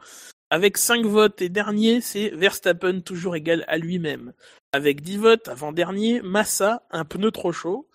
Avec 0.50 0.76
5 0.76 1.06
votes 1.06 1.40
et 1.40 1.48
dernier 1.48 2.00
c'est 2.00 2.30
Verstappen 2.30 3.00
toujours 3.00 3.36
égal 3.36 3.64
à 3.68 3.78
lui-même. 3.78 4.32
Avec 4.72 5.00
10 5.02 5.16
votes 5.18 5.48
avant 5.48 5.72
dernier 5.72 6.20
Massa 6.22 6.82
un 6.90 7.04
pneu 7.04 7.30
trop 7.30 7.52
chaud 7.52 7.88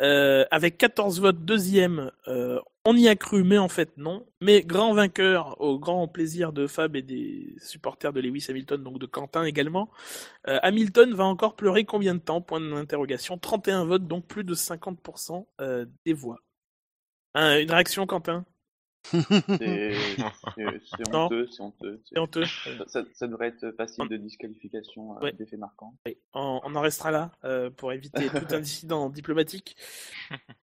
euh, 0.00 0.44
avec 0.50 0.78
14 0.78 1.20
votes 1.20 1.44
deuxième, 1.44 2.10
euh, 2.26 2.58
on 2.84 2.96
y 2.96 3.08
a 3.08 3.14
cru, 3.14 3.44
mais 3.44 3.58
en 3.58 3.68
fait 3.68 3.96
non. 3.96 4.26
Mais 4.40 4.62
grand 4.62 4.94
vainqueur, 4.94 5.60
au 5.60 5.78
grand 5.78 6.08
plaisir 6.08 6.52
de 6.52 6.66
Fab 6.66 6.96
et 6.96 7.02
des 7.02 7.54
supporters 7.58 8.12
de 8.12 8.20
Lewis 8.20 8.46
Hamilton, 8.48 8.82
donc 8.82 8.98
de 8.98 9.06
Quentin 9.06 9.44
également. 9.44 9.90
Euh, 10.48 10.58
Hamilton 10.62 11.14
va 11.14 11.24
encore 11.24 11.56
pleurer 11.56 11.84
combien 11.84 12.14
de 12.14 12.20
temps? 12.20 12.40
Point 12.40 12.60
d'interrogation. 12.60 13.38
31 13.38 13.84
votes, 13.84 14.06
donc 14.08 14.26
plus 14.26 14.44
de 14.44 14.54
50% 14.54 15.46
euh, 15.60 15.86
des 16.06 16.12
voix. 16.14 16.40
Hein, 17.34 17.60
une 17.60 17.70
réaction, 17.70 18.06
Quentin? 18.06 18.44
C'est 19.04 19.94
honteux, 21.12 21.48
c'est 21.50 21.62
honteux. 21.62 22.00
c'est- 22.04 22.18
honteux. 22.18 22.44
Ça, 22.86 23.26
devrait 23.26 23.48
être 23.48 23.72
facile 23.76 24.08
de 24.08 24.16
disqualification 24.16 25.16
euh, 25.16 25.20
Ouais. 25.20 25.32
d'effet 25.32 25.56
marquant. 25.56 25.94
On, 26.34 26.60
on 26.64 26.74
en 26.74 26.80
restera 26.80 27.10
là 27.10 27.32
euh, 27.44 27.70
pour 27.70 27.92
éviter 27.92 28.26
tout 28.28 28.32
incident 28.54 29.08
diplomatique 29.10 29.76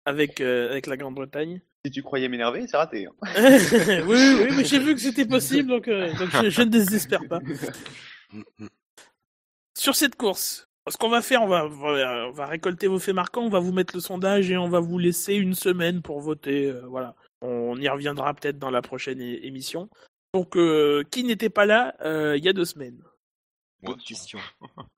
avec, 0.06 0.42
euh, 0.42 0.70
avec 0.72 0.88
la 0.88 0.98
Grande-Bretagne. 0.98 1.62
Si 1.86 1.92
tu 1.92 2.04
croyais 2.04 2.28
m'énerver, 2.30 2.68
c'est 2.68 2.78
raté. 2.78 3.08
hein. 3.08 3.12
oui, 4.08 4.18
oui, 4.42 4.48
mais 4.56 4.66
j'ai 4.66 4.80
vu 4.80 4.94
que 4.94 5.02
c'était 5.02 5.26
possible, 5.26 5.70
donc, 5.70 5.88
euh, 5.88 6.14
donc 6.18 6.30
je, 6.32 6.50
je 6.50 6.62
ne 6.62 6.70
désespère 6.70 7.28
pas. 7.28 7.40
Sur 9.78 9.96
cette 9.96 10.16
course, 10.16 10.68
ce 10.90 10.98
qu'on 10.98 11.10
va 11.10 11.22
faire, 11.22 11.44
on 11.44 11.48
va, 11.48 11.66
on 11.66 11.70
va- 11.70 12.28
on 12.28 12.32
va 12.32 12.46
récolter 12.46 12.88
vos 12.88 13.00
faits 13.00 13.16
marquants, 13.16 13.44
on 13.44 13.50
va 13.50 13.60
vous 13.60 13.72
mettre 13.74 13.96
le 13.96 14.02
sondage 14.02 14.50
et 14.52 14.58
on 14.58 14.70
va 14.70 14.80
vous 14.80 14.98
laisser 14.98 15.36
une 15.36 15.54
semaine 15.54 16.02
pour 16.02 16.20
voter. 16.20 16.68
euh, 16.68 16.82
voilà, 16.88 17.16
on 17.42 17.76
y 17.78 17.88
reviendra 17.88 18.34
peut-être 18.34 18.60
dans 18.60 18.72
la 18.72 18.82
prochaine 18.82 19.22
émission. 19.22 19.90
Donc, 20.34 20.56
euh, 20.56 21.04
qui 21.12 21.24
n'était 21.24 21.50
pas 21.50 21.66
là 21.66 21.96
euh, 22.02 22.38
il 22.38 22.44
y 22.44 22.50
a 22.50 22.54
deux 22.54 22.66
semaines? 22.66 23.02
Bonne 23.82 23.98
question. 23.98 24.40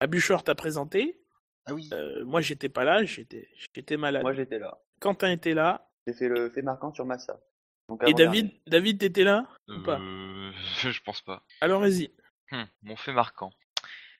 Abucheur 0.00 0.42
t'a 0.44 0.54
présenté. 0.54 1.20
Ah 1.66 1.74
oui. 1.74 1.88
euh, 1.92 2.24
moi, 2.24 2.40
j'étais 2.40 2.68
pas 2.68 2.84
là, 2.84 3.04
j'étais, 3.04 3.48
j'étais 3.74 3.96
malade. 3.96 4.22
Moi, 4.22 4.34
j'étais 4.34 4.58
là. 4.58 4.78
Quentin 5.00 5.30
était 5.30 5.54
là. 5.54 5.88
J'ai 6.06 6.12
fait 6.12 6.28
le 6.28 6.50
fait 6.50 6.62
marquant 6.62 6.92
sur 6.92 7.06
Massa. 7.06 7.40
Donc, 7.88 8.02
Et 8.06 8.12
David, 8.14 8.46
dernier. 8.46 8.62
David, 8.66 8.98
t'étais 9.00 9.24
là 9.24 9.46
ou 9.68 9.82
pas? 9.82 9.98
Euh, 9.98 10.52
je 10.80 11.00
pense 11.02 11.22
pas. 11.22 11.42
Alors, 11.60 11.80
vas-y. 11.80 12.10
Hmm, 12.50 12.64
mon 12.82 12.96
fait 12.96 13.12
marquant. 13.12 13.52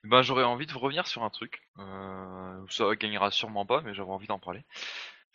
Eh 0.05 0.09
Ben, 0.09 0.23
j'aurais 0.23 0.45
envie 0.45 0.67
de 0.67 0.73
revenir 0.75 1.07
sur 1.07 1.23
un 1.23 1.31
truc. 1.31 1.63
Euh, 1.79 2.67
ça 2.71 2.95
gagnera 2.97 3.31
sûrement 3.31 3.65
pas, 3.67 3.81
mais 3.83 3.95
j'avais 3.95 4.11
envie 4.11 4.27
d'en 4.27 4.39
parler. 4.39 4.65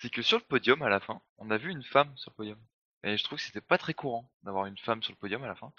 C'est 0.01 0.09
que 0.09 0.21
sur 0.21 0.37
le 0.37 0.43
podium, 0.43 0.81
à 0.81 0.89
la 0.89 0.99
fin, 0.99 1.21
on 1.37 1.51
a 1.51 1.57
vu 1.57 1.71
une 1.71 1.83
femme 1.83 2.11
sur 2.15 2.31
le 2.31 2.35
podium. 2.35 2.57
Et 3.03 3.17
je 3.17 3.23
trouve 3.23 3.37
que 3.37 3.43
c'était 3.45 3.61
pas 3.61 3.77
très 3.77 3.93
courant 3.93 4.29
d'avoir 4.43 4.65
une 4.65 4.77
femme 4.77 5.01
sur 5.03 5.13
le 5.13 5.17
podium 5.17 5.43
à 5.43 5.47
la 5.47 5.55
fin. 5.55 5.71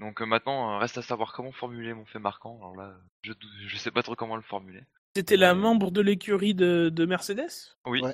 Donc 0.00 0.20
euh, 0.20 0.26
maintenant, 0.26 0.74
euh, 0.74 0.78
reste 0.78 0.98
à 0.98 1.02
savoir 1.02 1.32
comment 1.32 1.52
formuler 1.52 1.94
mon 1.94 2.04
fait 2.04 2.18
marquant. 2.18 2.56
Alors 2.58 2.74
là, 2.76 2.94
je, 3.22 3.32
dou- 3.32 3.48
je 3.66 3.76
sais 3.76 3.92
pas 3.92 4.02
trop 4.02 4.16
comment 4.16 4.36
le 4.36 4.42
formuler. 4.42 4.82
C'était 5.16 5.36
la 5.36 5.52
Euh, 5.52 5.54
membre 5.54 5.92
de 5.92 6.00
l'écurie 6.00 6.54
de, 6.54 6.90
de 6.92 7.04
Mercedes? 7.04 7.76
Oui. 7.86 8.02
Ouais. 8.02 8.12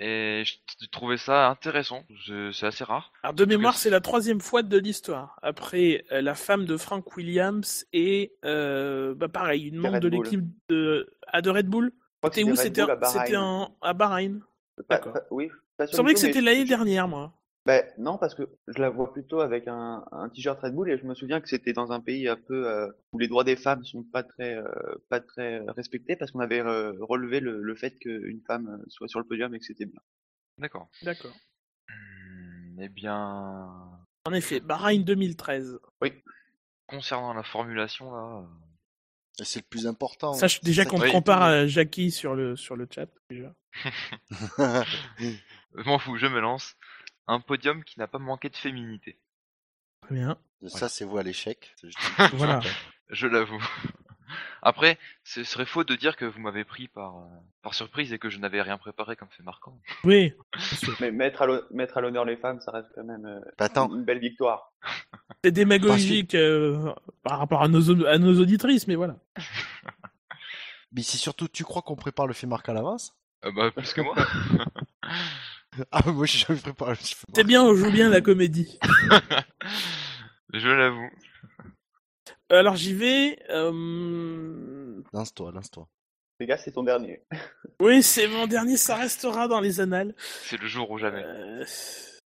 Et 0.00 0.44
je 0.44 0.86
trouvais 0.92 1.16
ça 1.16 1.48
intéressant. 1.48 2.04
C'est 2.52 2.66
assez 2.66 2.84
rare. 2.84 3.10
Alors 3.22 3.34
de 3.34 3.44
mémoire, 3.46 3.76
c'est 3.76 3.90
la 3.90 4.00
troisième 4.00 4.40
fois 4.40 4.62
de 4.62 4.78
l'histoire. 4.78 5.38
Après 5.42 6.04
euh, 6.12 6.20
la 6.20 6.34
femme 6.34 6.66
de 6.66 6.76
Frank 6.76 7.16
Williams 7.16 7.84
et 7.92 8.32
euh, 8.44 9.14
bah 9.14 9.28
pareil, 9.28 9.68
une 9.68 9.78
membre 9.78 9.94
Red 9.94 10.02
de 10.04 10.08
Bull. 10.10 10.24
l'équipe 10.24 10.44
de 10.68 11.10
ah, 11.26 11.42
de 11.42 11.50
Red 11.50 11.66
Bull. 11.66 11.90
C'était 12.24 12.44
où 12.44 12.54
C'était 12.54 12.82
à 12.82 13.92
Bahreïn. 13.94 14.40
Pas- 14.82 15.00
oui, 15.30 15.50
pas 15.76 15.86
Il 15.86 15.94
semblait 15.94 16.14
que 16.14 16.20
c'était 16.20 16.40
l'année 16.40 16.64
dernière, 16.64 17.08
moi. 17.08 17.32
Ben, 17.66 17.84
non, 17.98 18.16
parce 18.16 18.34
que 18.34 18.48
je 18.66 18.80
la 18.80 18.88
vois 18.88 19.12
plutôt 19.12 19.40
avec 19.40 19.68
un, 19.68 20.02
un 20.10 20.28
t-shirt 20.30 20.58
Red 20.60 20.74
Bull 20.74 20.90
et 20.90 20.96
je 20.96 21.04
me 21.04 21.14
souviens 21.14 21.40
que 21.40 21.48
c'était 21.48 21.74
dans 21.74 21.92
un 21.92 22.00
pays 22.00 22.26
un 22.26 22.36
peu 22.36 22.66
euh, 22.66 22.88
où 23.12 23.18
les 23.18 23.28
droits 23.28 23.44
des 23.44 23.56
femmes 23.56 23.84
sont 23.84 24.04
pas 24.04 24.22
très 24.22 24.54
euh, 24.56 24.64
pas 25.10 25.20
très 25.20 25.58
respectés 25.76 26.16
parce 26.16 26.30
qu'on 26.30 26.40
avait 26.40 26.60
euh, 26.60 26.92
relevé 27.00 27.40
le, 27.40 27.60
le 27.60 27.74
fait 27.74 27.98
qu'une 27.98 28.40
femme 28.46 28.82
soit 28.88 29.08
sur 29.08 29.18
le 29.20 29.26
podium 29.26 29.54
et 29.54 29.58
que 29.58 29.66
c'était 29.66 29.84
bien. 29.84 30.00
D'accord. 30.56 30.88
D'accord. 31.02 31.36
Hmm, 31.90 32.80
eh 32.80 32.88
bien, 32.88 33.68
En 34.24 34.32
effet, 34.32 34.60
Bahreïn 34.60 35.02
2013. 35.04 35.78
Oui. 36.00 36.12
concernant 36.86 37.34
la 37.34 37.42
formulation, 37.42 38.10
là, 38.14 38.46
C'est 39.44 39.60
le 39.60 39.66
plus 39.68 39.86
important. 39.86 40.34
Sache 40.34 40.60
déjà 40.62 40.84
qu'on 40.84 40.98
te 40.98 41.10
compare 41.10 41.42
à 41.42 41.66
Jackie 41.66 42.10
sur 42.10 42.34
le, 42.34 42.56
sur 42.56 42.76
le 42.76 42.88
chat. 42.92 43.08
Déjà. 43.30 43.54
je 44.54 45.82
m'en 45.84 45.98
fous, 45.98 46.16
je 46.16 46.26
me 46.26 46.40
lance. 46.40 46.76
Un 47.26 47.40
podium 47.40 47.84
qui 47.84 47.98
n'a 47.98 48.08
pas 48.08 48.18
manqué 48.18 48.48
de 48.48 48.56
féminité. 48.56 49.18
Très 50.02 50.14
bien. 50.14 50.38
Ça, 50.66 50.88
c'est 50.88 51.04
vous 51.04 51.18
à 51.18 51.22
l'échec. 51.22 51.74
Voilà. 52.34 52.60
Je 53.10 53.26
l'avoue. 53.26 53.64
Après, 54.62 54.98
ce 55.24 55.44
serait 55.44 55.66
faux 55.66 55.84
de 55.84 55.94
dire 55.94 56.16
que 56.16 56.24
vous 56.24 56.40
m'avez 56.40 56.64
pris 56.64 56.88
par, 56.88 57.18
euh, 57.18 57.26
par 57.62 57.74
surprise 57.74 58.12
et 58.12 58.18
que 58.18 58.30
je 58.30 58.38
n'avais 58.38 58.62
rien 58.62 58.78
préparé 58.78 59.16
comme 59.16 59.28
fait 59.30 59.42
marquant. 59.42 59.78
Oui. 60.04 60.32
Mais 61.00 61.10
mettre 61.10 61.42
à 61.42 62.00
l'honneur 62.00 62.24
les 62.24 62.36
femmes, 62.36 62.60
ça 62.60 62.72
reste 62.72 62.88
quand 62.94 63.04
même 63.04 63.24
euh, 63.26 63.40
Bah, 63.58 63.68
une 63.76 64.04
belle 64.04 64.18
victoire. 64.18 64.72
C'est 65.44 65.52
démagogique 65.52 66.34
euh, 66.34 66.92
par 67.22 67.38
rapport 67.38 67.62
à 67.62 67.68
nos, 67.68 68.06
à 68.06 68.18
nos 68.18 68.40
auditrices, 68.40 68.88
mais 68.88 68.96
voilà. 68.96 69.16
mais 70.92 71.02
si 71.02 71.18
surtout 71.18 71.48
tu 71.48 71.64
crois 71.64 71.82
qu'on 71.82 71.96
prépare 71.96 72.26
le 72.26 72.34
fait 72.34 72.46
marque 72.46 72.68
à 72.68 72.72
l'avance? 72.72 73.14
Ah 73.42 73.50
bah, 73.52 73.70
plus 73.70 73.92
que 73.92 74.00
moi. 74.00 74.16
Ah, 75.92 76.10
moi 76.10 76.26
j'ai 76.26 76.38
jamais 76.38 76.58
préparé 76.58 76.90
le 76.92 76.96
fait 76.96 77.26
C'est 77.34 77.44
bien, 77.44 77.62
on 77.62 77.74
joue 77.74 77.92
bien 77.92 78.08
la 78.08 78.20
comédie. 78.20 78.78
je 80.52 80.68
l'avoue. 80.68 81.10
Alors 82.50 82.76
j'y 82.76 82.94
vais. 82.94 83.38
euh, 83.50 85.02
Lance-toi, 85.12 85.52
lance-toi. 85.52 85.88
Les 86.40 86.46
gars, 86.46 86.56
c'est 86.56 86.72
ton 86.72 86.82
dernier. 86.84 87.22
Oui, 87.80 88.02
c'est 88.02 88.26
mon 88.26 88.46
dernier, 88.48 88.76
ça 88.76 88.96
restera 88.96 89.46
dans 89.46 89.60
les 89.60 89.80
annales. 89.80 90.14
C'est 90.18 90.60
le 90.60 90.66
jour 90.66 90.90
ou 90.90 90.98
jamais. 90.98 91.22
Euh, 91.24 91.64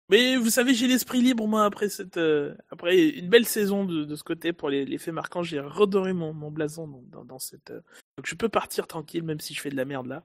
Mais 0.08 0.36
vous 0.36 0.48
savez, 0.48 0.72
j'ai 0.72 0.86
l'esprit 0.86 1.20
libre, 1.20 1.46
moi, 1.46 1.64
après 1.66 1.88
cette, 1.90 2.16
euh, 2.16 2.54
après 2.70 3.08
une 3.08 3.28
belle 3.28 3.44
saison 3.44 3.84
de, 3.84 4.04
de 4.04 4.16
ce 4.16 4.22
côté 4.24 4.52
pour 4.54 4.70
les, 4.70 4.86
les 4.86 4.96
faits 4.98 5.12
marquants. 5.12 5.42
J'ai 5.42 5.60
redoré 5.60 6.12
mon, 6.14 6.32
mon 6.32 6.50
blason 6.50 6.86
dans, 6.86 7.02
dans, 7.10 7.24
dans 7.24 7.38
cette. 7.38 7.70
euh, 7.70 7.80
Donc 8.16 8.26
je 8.26 8.34
peux 8.34 8.48
partir 8.48 8.86
tranquille, 8.86 9.22
même 9.24 9.40
si 9.40 9.52
je 9.52 9.60
fais 9.60 9.68
de 9.70 9.76
la 9.76 9.84
merde 9.84 10.06
là. 10.06 10.24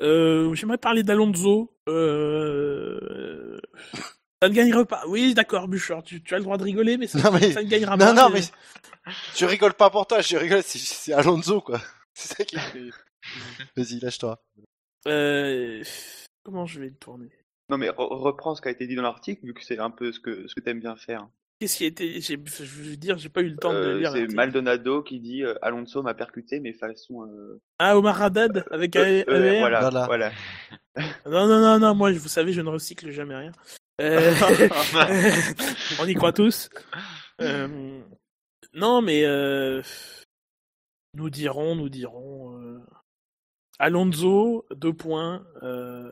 Euh, 0.00 0.52
J'aimerais 0.54 0.78
parler 0.78 1.02
d'Alonso. 1.02 1.74
Euh... 1.88 3.60
Ça 4.44 4.48
ne 4.50 4.54
gagnera 4.54 4.84
pas. 4.84 5.02
Oui, 5.08 5.32
d'accord, 5.34 5.68
Bouchard, 5.68 6.02
tu, 6.02 6.22
tu 6.22 6.34
as 6.34 6.38
le 6.38 6.44
droit 6.44 6.56
de 6.58 6.64
rigoler, 6.64 6.96
mais 6.98 7.06
ça, 7.06 7.18
Non, 7.18 7.32
mais- 7.32 7.52
ça 7.52 7.62
ne 7.62 7.68
gagnera 7.68 7.96
Non, 7.96 8.06
pas. 8.06 8.12
non, 8.14 8.30
mais 8.30 8.40
je 9.36 9.44
rigole 9.46 9.74
pas 9.74 9.90
pour 9.90 10.06
toi, 10.06 10.20
je 10.20 10.36
rigole, 10.36 10.62
c'est- 10.62 10.78
c'est 10.78 11.12
Alonso 11.12 11.60
quoi. 11.60 11.80
C'est 12.14 12.36
ça 12.36 12.44
qui 12.44 12.56
fait. 12.56 12.90
Vas-y, 13.76 13.98
lâche-toi. 14.00 14.38
Euh... 15.08 15.82
Comment 16.44 16.66
je 16.66 16.78
vais 16.80 16.86
le 16.88 16.94
tourner? 16.94 17.30
Non, 17.70 17.78
mais 17.78 17.88
re- 17.88 17.94
reprends 18.18 18.54
ce 18.54 18.62
qui 18.62 18.68
a 18.68 18.70
été 18.70 18.86
dit 18.86 18.94
dans 18.94 19.02
l'article, 19.02 19.44
vu 19.46 19.54
que 19.54 19.64
c'est 19.64 19.78
un 19.78 19.90
peu 19.90 20.12
ce 20.12 20.20
que, 20.20 20.46
ce 20.46 20.54
que 20.54 20.60
t'aimes 20.60 20.80
bien 20.80 20.96
faire. 20.96 21.26
Qu'est-ce 21.58 21.78
qui 21.78 21.84
a 21.84 21.86
été 21.86 22.20
Je 22.20 22.36
veux 22.36 22.96
dire, 22.96 23.16
j'ai 23.16 23.28
pas 23.30 23.40
eu 23.40 23.48
le 23.48 23.56
temps 23.56 23.72
de 23.72 23.78
Euh, 23.78 23.98
lire. 23.98 24.10
c'est 24.12 24.18
l'article. 24.18 24.34
Maldonado 24.36 25.02
qui 25.02 25.20
dit 25.20 25.42
euh, 25.42 25.54
Alonso 25.62 26.02
m'a 26.02 26.12
percuté, 26.14 26.60
mais 26.60 26.72
façon. 26.72 27.24
Euh... 27.26 27.60
Ah, 27.78 27.96
Omar 27.96 28.20
Haddad 28.20 28.64
avec 28.70 28.94
un 28.96 29.04
ER. 29.04 29.24
voilà, 29.60 29.80
Voilà. 29.80 30.06
voilà. 30.06 30.32
Non, 31.26 31.46
non, 31.48 31.60
non, 31.60 31.78
non, 31.78 31.94
moi, 31.94 32.12
vous 32.12 32.28
savez, 32.28 32.52
je 32.52 32.60
ne 32.60 32.68
recycle 32.68 33.10
jamais 33.10 33.34
rien. 33.36 33.52
Euh, 34.00 34.34
On 36.00 36.06
y 36.06 36.14
croit 36.14 36.32
tous. 36.32 36.68
Euh, 37.40 38.02
Non, 38.72 39.02
mais 39.02 39.24
euh, 39.24 39.82
nous 41.14 41.30
dirons, 41.30 41.76
nous 41.76 41.88
dirons. 41.88 42.58
euh, 42.60 42.80
Alonso, 43.78 44.66
deux 44.74 44.92
points. 44.92 45.46
euh, 45.62 46.10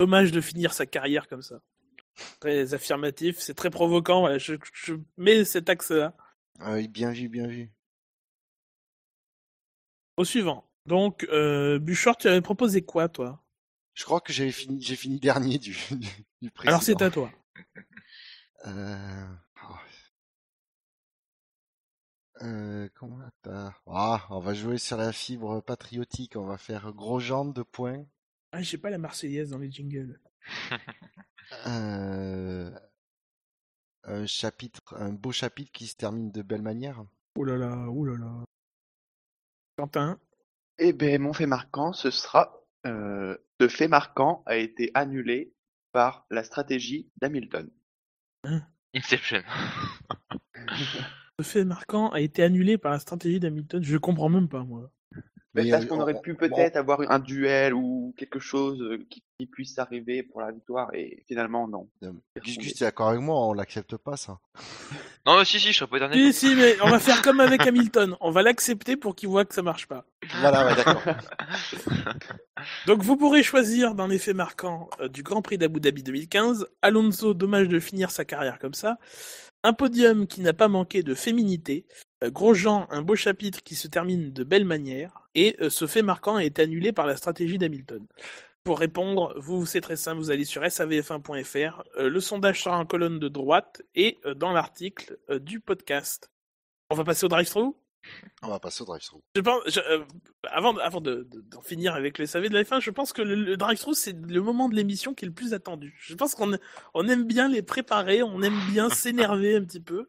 Dommage 0.00 0.32
de 0.32 0.40
finir 0.40 0.72
sa 0.72 0.86
carrière 0.86 1.28
comme 1.28 1.42
ça. 1.42 1.60
Très 2.40 2.74
affirmatif, 2.74 3.38
c'est 3.38 3.54
très 3.54 3.70
provoquant. 3.70 4.20
voilà, 4.20 4.38
je, 4.38 4.54
je 4.72 4.94
mets 5.16 5.44
cet 5.44 5.68
axe-là. 5.68 6.14
Ah 6.60 6.74
oui, 6.74 6.86
bien 6.88 7.10
vu, 7.10 7.28
bien 7.28 7.46
vu. 7.48 7.70
Au 10.16 10.24
suivant. 10.24 10.68
Donc, 10.86 11.24
euh, 11.30 11.78
Buchor, 11.78 12.16
tu 12.16 12.28
avais 12.28 12.40
proposé 12.40 12.82
quoi, 12.82 13.08
toi? 13.08 13.40
Je 13.94 14.04
crois 14.04 14.20
que 14.20 14.32
j'avais 14.32 14.52
fini, 14.52 14.82
j'ai 14.82 14.96
fini 14.96 15.20
dernier 15.20 15.58
du, 15.58 15.76
du, 16.42 16.50
président. 16.50 16.74
Alors, 16.74 16.82
c'est 16.82 17.00
à 17.00 17.10
toi. 17.10 17.30
Euh... 18.66 19.26
oh. 19.62 19.74
Euh, 22.42 22.88
comment 22.94 23.20
t'as... 23.42 23.72
Ah, 23.86 24.26
on 24.30 24.40
va 24.40 24.54
jouer 24.54 24.78
sur 24.78 24.96
la 24.96 25.12
fibre 25.12 25.60
patriotique, 25.60 26.36
on 26.36 26.44
va 26.44 26.58
faire 26.58 26.92
Grosjean 26.92 27.46
de 27.46 27.62
points. 27.62 28.04
Ah, 28.52 28.62
j'ai 28.62 28.78
pas 28.78 28.90
la 28.90 28.98
Marseillaise 28.98 29.50
dans 29.50 29.58
les 29.58 29.70
jingles. 29.70 30.20
Euh... 31.66 32.70
Un 34.04 34.26
chapitre, 34.26 34.80
un 34.96 35.12
beau 35.12 35.30
chapitre 35.30 35.70
qui 35.72 35.86
se 35.86 35.94
termine 35.94 36.30
de 36.30 36.42
belle 36.42 36.62
manière. 36.62 37.04
Oh 37.36 37.44
là 37.44 37.56
là, 37.56 37.86
oh 37.88 38.04
là 38.04 38.16
là. 38.16 38.44
Quentin? 39.76 40.18
Eh 40.78 40.92
ben, 40.92 41.20
mon 41.20 41.32
fait 41.32 41.46
marquant, 41.46 41.92
ce 41.92 42.10
sera. 42.10 42.63
Euh, 42.86 43.36
ce 43.60 43.68
fait 43.68 43.88
marquant 43.88 44.42
a 44.46 44.56
été 44.56 44.90
annulé 44.94 45.52
par 45.92 46.26
la 46.30 46.44
stratégie 46.44 47.08
d'Hamilton. 47.20 47.70
Inception. 48.94 49.42
Ce 51.40 51.44
fait 51.44 51.64
marquant 51.64 52.10
a 52.10 52.20
été 52.20 52.44
annulé 52.44 52.78
par 52.78 52.92
la 52.92 53.00
stratégie 53.00 53.40
d'Hamilton. 53.40 53.82
Je 53.82 53.96
comprends 53.96 54.28
même 54.28 54.48
pas, 54.48 54.62
moi. 54.62 54.92
Mais 55.54 55.64
Mais, 55.64 55.70
parce 55.70 55.84
euh, 55.84 55.88
qu'on 55.88 55.98
on- 55.98 56.00
aurait 56.02 56.20
pu 56.20 56.34
peut-être 56.34 56.76
avoir 56.76 57.00
un 57.10 57.18
duel 57.20 57.74
ou 57.74 58.12
quelque 58.16 58.40
chose 58.40 58.80
euh, 58.82 58.98
qui, 59.08 59.22
qui 59.38 59.46
puisse 59.46 59.78
arriver 59.78 60.22
pour 60.24 60.40
la 60.40 60.50
victoire 60.50 60.92
et 60.94 61.22
finalement 61.28 61.68
non. 61.68 61.88
Gus, 62.42 62.74
t'es 62.74 62.84
d'accord 62.84 63.08
avec 63.10 63.20
moi, 63.20 63.36
on 63.46 63.52
l'accepte 63.52 63.96
pas 63.96 64.16
ça. 64.16 64.38
Non, 65.26 65.38
mais 65.38 65.44
si, 65.44 65.58
si, 65.60 65.72
je 65.72 65.78
serais 65.78 65.88
pas 65.88 65.98
dernier. 66.00 66.32
Si, 66.32 66.48
si, 66.48 66.54
mais 66.56 66.76
on 66.82 66.90
va 66.90 66.98
faire 66.98 67.22
comme 67.22 67.40
avec 67.40 67.66
Hamilton. 67.66 68.16
On 68.20 68.30
va 68.30 68.42
l'accepter 68.42 68.96
pour 68.96 69.14
qu'il 69.14 69.28
voit 69.28 69.44
que 69.44 69.54
ça 69.54 69.62
marche 69.62 69.86
pas. 69.86 70.04
Voilà, 70.40 70.66
ouais, 70.66 70.74
d'accord. 70.76 71.02
Donc 72.86 73.02
vous 73.02 73.16
pourrez 73.16 73.42
choisir 73.42 73.94
dans 73.94 74.06
les 74.06 74.18
faits 74.18 74.36
marquants 74.36 74.88
euh, 75.00 75.08
du 75.08 75.22
Grand 75.22 75.42
Prix 75.42 75.58
d'Abu 75.58 75.80
Dhabi 75.80 76.02
2015, 76.02 76.66
Alonso, 76.82 77.34
dommage 77.34 77.68
de 77.68 77.78
finir 77.80 78.10
sa 78.10 78.24
carrière 78.24 78.58
comme 78.58 78.74
ça, 78.74 78.98
un 79.64 79.72
podium 79.72 80.26
qui 80.26 80.42
n'a 80.42 80.52
pas 80.52 80.68
manqué 80.68 81.02
de 81.02 81.14
féminité, 81.14 81.86
euh, 82.22 82.30
Grosjean, 82.30 82.86
un 82.90 83.02
beau 83.02 83.16
chapitre 83.16 83.62
qui 83.62 83.74
se 83.74 83.88
termine 83.88 84.30
de 84.30 84.44
belle 84.44 84.66
manière, 84.66 85.28
et 85.34 85.56
euh, 85.60 85.70
ce 85.70 85.86
fait 85.86 86.02
marquant 86.02 86.38
est 86.38 86.58
annulé 86.58 86.92
par 86.92 87.06
la 87.06 87.16
stratégie 87.16 87.58
d'Hamilton. 87.58 88.06
Pour 88.62 88.78
répondre, 88.78 89.34
vous, 89.38 89.66
c'est 89.66 89.80
très 89.80 89.96
simple, 89.96 90.18
vous 90.18 90.30
allez 90.30 90.44
sur 90.44 90.62
savf1.fr, 90.62 91.82
euh, 91.96 92.08
le 92.10 92.20
sondage 92.20 92.62
sera 92.62 92.78
en 92.78 92.84
colonne 92.84 93.18
de 93.18 93.28
droite 93.28 93.82
et 93.94 94.20
dans 94.36 94.52
l'article 94.52 95.18
du 95.40 95.60
podcast. 95.60 96.30
On 96.90 96.94
va 96.94 97.04
passer 97.04 97.24
au 97.24 97.28
drive-thru? 97.28 97.74
On 98.42 98.48
va 98.48 98.58
passer 98.60 98.82
au 98.82 98.84
drive-thru. 98.86 99.20
je 99.36 99.40
pense, 99.40 99.62
je- 99.66 99.80
euh, 99.80 100.04
avant, 100.50 100.76
avant 100.78 101.00
de, 101.00 101.26
de- 101.30 101.40
d'en 101.42 101.62
finir 101.62 101.94
avec 101.94 102.18
le 102.18 102.26
SAV 102.26 102.48
de 102.48 102.54
la 102.54 102.62
F1, 102.64 102.80
je 102.80 102.90
pense 102.90 103.12
que 103.12 103.22
le, 103.22 103.34
le 103.34 103.56
drive-thru, 103.56 103.94
c'est 103.94 104.14
le 104.14 104.40
moment 104.42 104.68
de 104.68 104.74
l'émission 104.74 105.14
qui 105.14 105.24
est 105.24 105.28
le 105.28 105.34
plus 105.34 105.54
attendu. 105.54 105.96
Je 106.00 106.14
pense 106.14 106.34
qu'on 106.34 106.52
on 106.94 107.08
aime 107.08 107.24
bien 107.24 107.48
les 107.48 107.62
préparer, 107.62 108.22
on 108.22 108.42
aime 108.42 108.58
bien 108.70 108.88
s'énerver 108.90 109.56
un 109.56 109.64
petit 109.64 109.80
peu. 109.80 110.08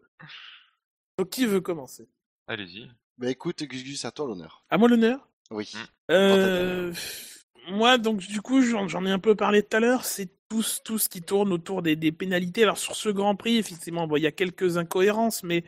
Donc, 1.17 1.29
qui 1.29 1.45
veut 1.45 1.61
commencer? 1.61 2.09
Allez-y. 2.47 2.89
Bah 3.17 3.29
écoute, 3.29 3.63
Gus 3.63 3.83
Gus, 3.83 4.03
à 4.05 4.11
toi 4.11 4.27
l'honneur. 4.27 4.65
À 4.69 4.77
moi 4.77 4.89
l'honneur? 4.89 5.29
Oui. 5.51 5.71
Euh, 6.11 6.91
moi, 7.69 7.97
donc, 7.97 8.17
du 8.19 8.41
coup, 8.41 8.61
j'en 8.61 8.87
j'en 8.89 9.05
ai 9.05 9.11
un 9.11 9.19
peu 9.19 9.35
parlé 9.35 9.63
tout 9.63 9.77
à 9.77 9.79
l'heure. 9.79 10.03
C'est 10.03 10.29
tout, 10.49 10.63
tout 10.83 10.97
ce 10.97 11.09
qui 11.09 11.21
tourne 11.21 11.51
autour 11.51 11.81
des, 11.81 11.95
des 11.95 12.11
pénalités. 12.11 12.63
Alors, 12.63 12.77
sur 12.77 12.95
ce 12.95 13.09
Grand 13.09 13.35
Prix, 13.35 13.57
effectivement, 13.57 14.07
bon, 14.07 14.17
il 14.17 14.23
y 14.23 14.27
a 14.27 14.31
quelques 14.31 14.77
incohérences, 14.77 15.43
mais, 15.43 15.63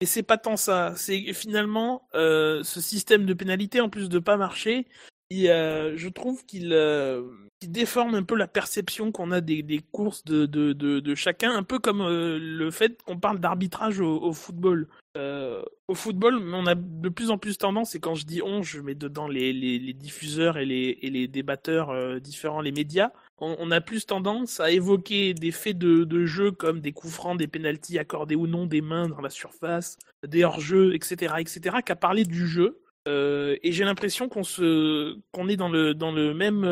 mais 0.00 0.06
c'est 0.06 0.22
pas 0.22 0.38
tant 0.38 0.56
ça. 0.56 0.94
C'est 0.96 1.32
finalement 1.32 2.08
euh, 2.14 2.62
ce 2.64 2.80
système 2.80 3.26
de 3.26 3.34
pénalités, 3.34 3.80
en 3.80 3.88
plus 3.88 4.08
de 4.08 4.18
pas 4.18 4.36
marcher, 4.36 4.86
il, 5.30 5.48
euh, 5.48 5.96
je 5.96 6.08
trouve 6.08 6.44
qu'il 6.46 6.72
euh, 6.72 7.22
qu'il 7.58 7.72
déforme 7.72 8.14
un 8.14 8.22
peu 8.22 8.36
la 8.36 8.46
perception 8.46 9.10
qu'on 9.12 9.32
a 9.32 9.40
des, 9.40 9.62
des 9.62 9.80
courses 9.80 10.24
de, 10.24 10.46
de, 10.46 10.72
de, 10.74 11.14
chacun, 11.14 11.56
un 11.56 11.62
peu 11.62 11.78
comme 11.78 12.06
le 12.06 12.70
fait 12.70 13.02
qu'on 13.02 13.18
parle 13.18 13.40
d'arbitrage 13.40 13.98
au 14.00 14.32
football. 14.34 14.88
Euh, 15.16 15.62
au 15.88 15.94
football, 15.94 16.34
on 16.52 16.66
a 16.66 16.74
de 16.74 17.08
plus 17.08 17.30
en 17.30 17.38
plus 17.38 17.56
tendance, 17.56 17.94
et 17.94 18.00
quand 18.00 18.14
je 18.14 18.26
dis 18.26 18.42
on, 18.42 18.62
je 18.62 18.80
mets 18.80 18.94
dedans 18.94 19.28
les, 19.28 19.52
les, 19.52 19.92
diffuseurs 19.94 20.58
et 20.58 20.66
les, 20.66 20.98
et 21.00 21.08
les 21.08 21.26
débatteurs 21.26 21.90
euh, 21.90 22.18
différents, 22.18 22.60
les 22.60 22.72
médias, 22.72 23.12
on, 23.38 23.70
a 23.70 23.80
plus 23.80 24.04
tendance 24.04 24.60
à 24.60 24.70
évoquer 24.70 25.32
des 25.32 25.52
faits 25.52 25.78
de, 25.78 26.04
de 26.04 26.26
jeu 26.26 26.52
comme 26.52 26.80
des 26.80 26.92
coups 26.92 27.14
francs, 27.14 27.38
des 27.38 27.46
pénalties 27.46 27.98
accordés 27.98 28.34
ou 28.34 28.46
non, 28.46 28.66
des 28.66 28.82
mains 28.82 29.08
dans 29.08 29.20
la 29.20 29.30
surface, 29.30 29.96
des 30.26 30.44
hors-jeux, 30.44 30.94
etc., 30.94 31.34
etc., 31.38 31.76
qu'à 31.84 31.96
parler 31.96 32.24
du 32.24 32.46
jeu. 32.46 32.82
Euh, 33.08 33.56
et 33.62 33.72
j'ai 33.72 33.84
l'impression 33.84 34.28
qu'on 34.28 35.48
est 35.48 35.56
dans 35.56 35.68
le, 35.68 35.94
dans 35.94 36.12
le 36.12 36.34
même, 36.34 36.62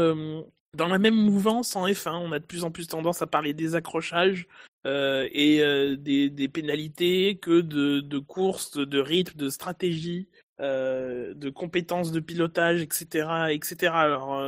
dans 0.74 0.88
la 0.88 0.98
même 0.98 1.14
mouvance 1.14 1.76
en 1.76 1.86
F1. 1.86 2.16
On 2.16 2.32
a 2.32 2.38
de 2.40 2.44
plus 2.44 2.64
en 2.64 2.70
plus 2.70 2.88
tendance 2.88 3.22
à 3.22 3.26
parler 3.26 3.54
des 3.54 3.74
accrochages 3.74 4.48
euh, 4.86 5.28
et 5.32 5.62
euh, 5.62 5.96
des, 5.96 6.48
pénalités 6.48 7.36
que 7.38 7.60
de, 7.60 8.00
de 8.00 8.18
courses, 8.18 8.76
de 8.76 8.98
rythme, 9.00 9.38
de 9.38 9.48
stratégie. 9.48 10.28
euh, 10.60 11.34
de 11.34 11.50
compétences 11.50 12.12
de 12.12 12.20
pilotage, 12.20 12.80
etc., 12.80 13.48
etc. 13.50 13.92
Alors 13.92 14.40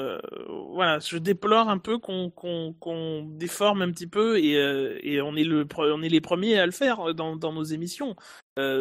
voilà, 0.72 1.00
je 1.00 1.18
déplore 1.18 1.68
un 1.68 1.78
peu 1.78 1.98
qu'on 1.98 3.24
déforme 3.32 3.82
un 3.82 3.90
petit 3.90 4.06
peu 4.06 4.38
et, 4.38 5.20
on 5.20 5.34
est 5.36 6.08
les 6.08 6.20
premiers 6.20 6.58
à 6.58 6.66
le 6.66 6.72
faire 6.72 7.14
dans, 7.14 7.34
dans 7.36 7.52
nos 7.52 7.64
émissions. 7.64 8.14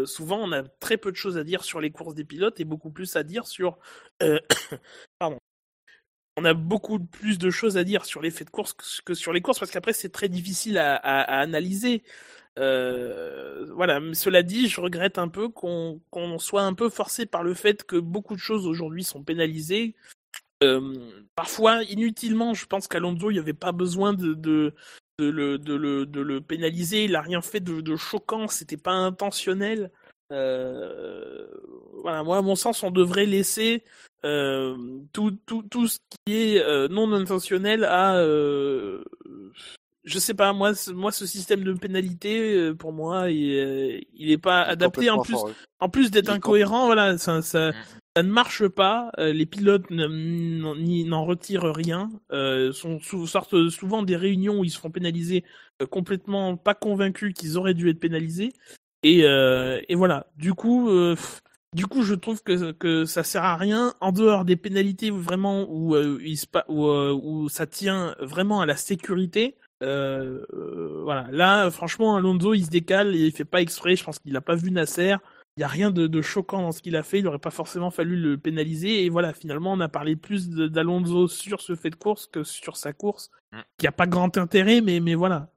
Souvent, 0.05 0.39
on 0.43 0.51
a 0.51 0.63
très 0.63 0.97
peu 0.97 1.11
de 1.11 1.17
choses 1.17 1.37
à 1.37 1.43
dire 1.43 1.63
sur 1.63 1.81
les 1.81 1.91
courses 1.91 2.15
des 2.15 2.25
pilotes 2.25 2.59
et 2.59 2.65
beaucoup 2.65 2.91
plus 2.91 3.15
à 3.15 3.23
dire 3.23 3.47
sur 3.47 3.79
pardon. 5.19 5.39
On 6.37 6.45
a 6.45 6.53
beaucoup 6.53 6.99
plus 6.99 7.37
de 7.37 7.49
choses 7.49 7.77
à 7.77 7.83
dire 7.83 8.05
sur 8.05 8.21
les 8.21 8.29
faits 8.29 8.47
de 8.47 8.51
course 8.51 8.73
que, 8.73 9.13
sur 9.13 9.31
les 9.31 9.41
courses 9.41 9.59
parce 9.59 9.71
qu'après 9.71 9.93
c'est 9.93 10.09
très 10.09 10.29
difficile 10.29 10.77
à, 10.77 10.95
analyser. 10.95 12.03
Euh, 12.57 13.65
voilà, 13.73 14.01
cela 14.13 14.43
dit, 14.43 14.67
je 14.67 14.81
regrette 14.81 15.17
un 15.17 15.27
peu 15.27 15.49
qu'on 15.49 16.01
soit 16.39 16.63
un 16.63 16.73
peu 16.73 16.89
forcé 16.89 17.25
par 17.25 17.43
le 17.43 17.53
fait 17.53 17.83
que 17.83 17.97
beaucoup 17.97 18.35
de 18.35 18.39
choses 18.39 18.67
aujourd'hui 18.67 19.03
sont 19.03 19.23
pénalisées. 19.23 19.95
Euh, 20.63 20.93
parfois 21.35 21.83
inutilement, 21.83 22.53
je 22.53 22.65
pense 22.65 22.87
qu'Alonso, 22.87 23.29
il 23.29 23.35
n'y 23.35 23.39
avait 23.39 23.53
pas 23.53 23.71
besoin 23.71 24.13
de, 24.13 24.73
le, 25.19 26.39
pénaliser. 26.39 27.05
Il 27.05 27.15
a 27.15 27.21
rien 27.21 27.41
fait 27.41 27.59
de, 27.59 27.81
de 27.81 27.95
choquant, 27.95 28.47
c'était 28.47 28.77
pas 28.77 28.93
intentionnel. 28.93 29.91
Euh, 30.31 31.45
voilà, 32.01 32.23
moi, 32.23 32.37
à 32.37 32.41
mon 32.41 32.55
sens, 32.55 32.83
on 32.83 32.91
devrait 32.91 33.25
laisser 33.25 33.83
euh, 34.23 34.75
tout, 35.13 35.37
tout, 35.45 35.63
tout 35.69 35.87
ce 35.87 35.99
qui 36.25 36.33
est 36.33 36.59
euh, 36.63 36.87
non 36.87 37.11
intentionnel 37.13 37.83
à 37.83 38.17
euh, 38.17 39.03
je 40.03 40.19
sais 40.19 40.33
pas, 40.35 40.53
moi, 40.53 40.73
ce- 40.75 40.91
moi, 40.91 41.11
ce 41.11 41.25
système 41.25 41.63
de 41.63 41.73
pénalité, 41.73 42.53
euh, 42.55 42.73
pour 42.75 42.91
moi, 42.93 43.29
il, 43.31 43.51
euh, 43.57 43.99
il 44.13 44.31
est 44.31 44.37
pas 44.37 44.63
Il 44.65 44.69
est 44.69 44.71
adapté. 44.73 45.09
En 45.09 45.21
plus, 45.21 45.35
en 45.79 45.89
plus 45.89 46.11
d'être 46.11 46.29
incohérent, 46.29 46.85
voilà, 46.85 47.17
ça, 47.17 47.41
ça, 47.41 47.69
Mm. 47.71 47.73
ça 48.15 48.23
ne 48.23 48.29
marche 48.31 48.67
pas. 48.67 49.11
euh, 49.19 49.33
les 49.33 49.45
pilotes 49.47 49.89
ne- 49.89 51.03
n'en 51.07 51.25
retirent 51.25 51.73
rien. 51.73 52.09
Euh, 52.31 52.71
sont 52.71 52.99
sou- 52.99 53.25
sortent 53.27 53.69
souvent 53.69 54.03
des 54.03 54.15
réunions 54.15 54.59
où 54.59 54.63
ils 54.63 54.69
se 54.71 54.79
font 54.79 54.91
pénaliser, 54.91 55.43
euh, 55.81 55.85
complètement 55.87 56.55
pas 56.55 56.75
convaincus 56.75 57.33
qu'ils 57.33 57.57
auraient 57.57 57.73
dû 57.73 57.89
être 57.89 57.99
pénalisés. 57.99 58.53
Et, 59.03 59.23
euh, 59.25 59.81
et 59.87 59.95
voilà. 59.95 60.27
Du 60.37 60.53
coup, 60.53 60.89
euh, 60.89 61.15
du 61.73 61.85
coup, 61.87 62.01
je 62.03 62.13
trouve 62.15 62.41
que, 62.43 62.71
que 62.71 63.05
ça 63.05 63.23
sert 63.23 63.43
à 63.43 63.55
rien 63.57 63.93
en 64.01 64.11
dehors 64.11 64.45
des 64.45 64.55
pénalités 64.55 65.11
où 65.11 65.19
vraiment 65.19 65.65
où, 65.69 65.95
euh, 65.95 66.19
il 66.23 66.37
se 66.37 66.47
pa- 66.47 66.65
où, 66.69 66.87
euh, 66.87 67.11
où 67.13 67.49
ça 67.49 67.67
tient 67.67 68.15
vraiment 68.19 68.61
à 68.61 68.65
la 68.65 68.75
sécurité. 68.77 69.57
Euh, 69.83 70.45
euh, 70.53 71.01
voilà. 71.03 71.27
Là, 71.31 71.69
franchement, 71.69 72.15
Alonso, 72.15 72.53
il 72.53 72.65
se 72.65 72.69
décale 72.71 73.15
et 73.15 73.25
il 73.27 73.31
fait 73.31 73.45
pas 73.45 73.61
exprès. 73.61 73.95
Je 73.95 74.03
pense 74.03 74.19
qu'il 74.19 74.35
a 74.35 74.41
pas 74.41 74.55
vu 74.55 74.71
Nasser. 74.71 75.15
Il 75.57 75.61
y 75.61 75.63
a 75.63 75.67
rien 75.67 75.91
de, 75.91 76.07
de 76.07 76.21
choquant 76.21 76.61
dans 76.61 76.71
ce 76.71 76.81
qu'il 76.81 76.95
a 76.95 77.03
fait. 77.03 77.19
Il 77.19 77.27
aurait 77.27 77.39
pas 77.39 77.51
forcément 77.51 77.91
fallu 77.91 78.15
le 78.17 78.37
pénaliser. 78.37 79.05
Et 79.05 79.09
voilà, 79.09 79.33
finalement, 79.33 79.71
on 79.73 79.79
a 79.79 79.87
parlé 79.89 80.15
plus 80.15 80.49
d'Alonso 80.49 81.27
sur 81.27 81.61
ce 81.61 81.75
fait 81.75 81.89
de 81.91 81.95
course 81.95 82.27
que 82.27 82.43
sur 82.43 82.75
sa 82.77 82.91
course, 82.93 83.29
Mm. 83.51 83.59
qui 83.77 83.87
a 83.87 83.91
pas 83.91 84.07
grand 84.07 84.37
intérêt, 84.37 84.81
mais 84.81 84.99
mais 84.99 85.15
voilà. 85.15 85.51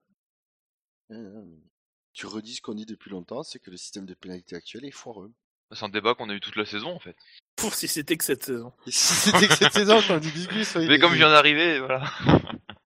Tu 2.18 2.26
redis 2.26 2.56
ce 2.56 2.60
qu'on 2.60 2.74
dit 2.74 2.84
depuis 2.84 3.10
longtemps, 3.10 3.44
c'est 3.44 3.60
que 3.60 3.70
le 3.70 3.76
système 3.76 4.04
de 4.04 4.12
pénalité 4.12 4.56
actuel 4.56 4.84
est 4.84 4.90
foireux. 4.90 5.32
C'est 5.70 5.84
un 5.84 5.88
débat 5.88 6.16
qu'on 6.16 6.28
a 6.30 6.34
eu 6.34 6.40
toute 6.40 6.56
la 6.56 6.66
saison 6.66 6.90
en 6.90 6.98
fait. 6.98 7.14
Pour 7.54 7.74
si 7.74 7.86
c'était 7.86 8.16
que 8.16 8.24
cette 8.24 8.42
saison. 8.42 8.72
Et 8.88 8.90
si 8.90 9.14
c'était 9.14 9.46
que 9.46 9.54
cette 9.54 9.72
saison 9.72 10.02
qu'on 10.02 10.18
dit 10.18 10.32
Gus, 10.48 10.74
ouais, 10.74 10.88
Mais 10.88 10.98
comme 10.98 11.12
je 11.12 11.18
viens 11.18 11.30
d'arriver, 11.30 11.78
voilà. 11.78 12.10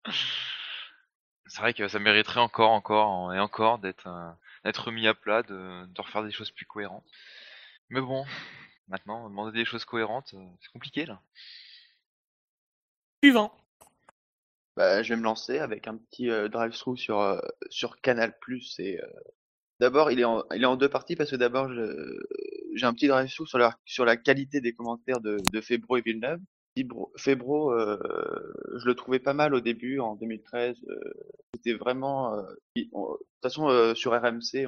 C'est 1.45 1.61
vrai 1.61 1.75
que 1.75 1.87
ça 1.87 1.99
mériterait 1.99 2.39
encore, 2.39 2.71
encore 2.71 3.31
et 3.31 3.39
encore 3.39 3.77
d'être 3.77 4.07
euh, 4.07 4.71
remis 4.77 5.05
à 5.05 5.13
plat, 5.13 5.43
de, 5.43 5.85
de 5.85 6.01
refaire 6.01 6.23
des 6.23 6.31
choses 6.31 6.49
plus 6.49 6.65
cohérentes. 6.65 7.05
Mais 7.89 8.01
bon, 8.01 8.25
maintenant, 8.87 9.29
demander 9.29 9.55
des 9.55 9.65
choses 9.65 9.85
cohérentes, 9.85 10.33
euh, 10.33 10.43
c'est 10.59 10.71
compliqué 10.71 11.05
là. 11.05 11.21
Suivant. 13.23 13.55
Bah, 14.79 15.03
je 15.03 15.09
vais 15.13 15.19
me 15.19 15.25
lancer 15.25 15.59
avec 15.59 15.89
un 15.89 15.97
petit 15.97 16.29
euh, 16.29 16.47
drive-through 16.47 16.95
sur 16.95 17.19
euh, 17.19 17.37
sur 17.69 17.99
Canal 17.99 18.33
euh, 18.79 18.97
d'abord 19.81 20.09
il 20.09 20.21
est 20.21 20.23
en 20.23 20.75
deux 20.77 20.87
parties 20.87 21.17
parce 21.17 21.31
que 21.31 21.35
d'abord 21.35 21.69
j'ai 22.75 22.85
un 22.85 22.93
petit 22.93 23.09
drive-through 23.09 23.45
sur 23.83 24.05
la 24.05 24.15
qualité 24.15 24.61
des 24.61 24.71
commentaires 24.71 25.19
de 25.19 25.35
de 25.51 25.61
Febro 25.61 25.97
et 25.97 26.01
Villeneuve. 26.01 26.39
Febro, 27.17 27.77
je 27.77 28.85
le 28.85 28.93
trouvais 28.95 29.19
pas 29.19 29.33
mal 29.33 29.53
au 29.53 29.59
début 29.59 29.99
en 29.99 30.15
2013. 30.15 30.77
euh, 30.87 30.95
c'était 31.53 31.73
vraiment 31.73 32.37
de 32.77 32.83
toute 32.83 33.19
façon 33.43 33.93
sur 33.95 34.13
RMC, 34.13 34.65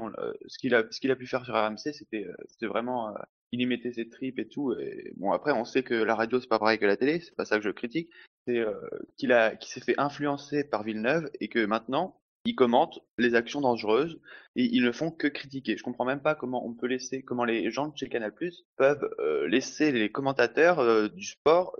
ce 0.47 0.57
qu'il 0.57 0.73
a 0.75 1.15
pu 1.15 1.25
faire 1.25 1.45
sur 1.45 1.55
RMC, 1.55 1.93
c'était 1.93 2.27
vraiment 2.63 3.15
il 3.53 3.61
y 3.61 3.65
mettait 3.65 3.93
ses 3.93 4.09
tripes 4.09 4.39
et 4.39 4.49
tout. 4.49 4.75
Bon 5.15 5.31
après 5.31 5.53
on 5.53 5.63
sait 5.63 5.83
que 5.83 5.93
la 5.93 6.15
radio 6.15 6.41
c'est 6.41 6.49
pas 6.49 6.59
pareil 6.59 6.79
que 6.79 6.85
la 6.85 6.97
télé, 6.97 7.21
c'est 7.21 7.33
pas 7.33 7.45
ça 7.45 7.57
que 7.57 7.63
je 7.63 7.69
critique. 7.69 8.09
Euh, 8.49 8.73
qu'il 9.17 9.33
a 9.33 9.55
qui 9.55 9.69
s'est 9.69 9.81
fait 9.81 9.99
influencer 9.99 10.63
par 10.63 10.81
Villeneuve 10.81 11.29
et 11.39 11.47
que 11.47 11.63
maintenant 11.63 12.19
ils 12.43 12.55
commentent 12.55 12.99
les 13.19 13.35
actions 13.35 13.61
dangereuses 13.61 14.19
et 14.55 14.63
ils 14.63 14.83
ne 14.83 14.91
font 14.91 15.11
que 15.11 15.27
critiquer. 15.27 15.77
Je 15.77 15.83
comprends 15.83 16.05
même 16.05 16.21
pas 16.21 16.33
comment 16.33 16.65
on 16.65 16.73
peut 16.73 16.87
laisser, 16.87 17.21
comment 17.21 17.45
les 17.45 17.69
gens 17.69 17.89
de 17.89 17.95
chez 17.95 18.09
Canal+ 18.09 18.33
peuvent 18.77 19.07
euh, 19.19 19.47
laisser 19.47 19.91
les 19.91 20.11
commentateurs 20.11 20.79
euh, 20.79 21.07
du 21.09 21.23
sport 21.23 21.77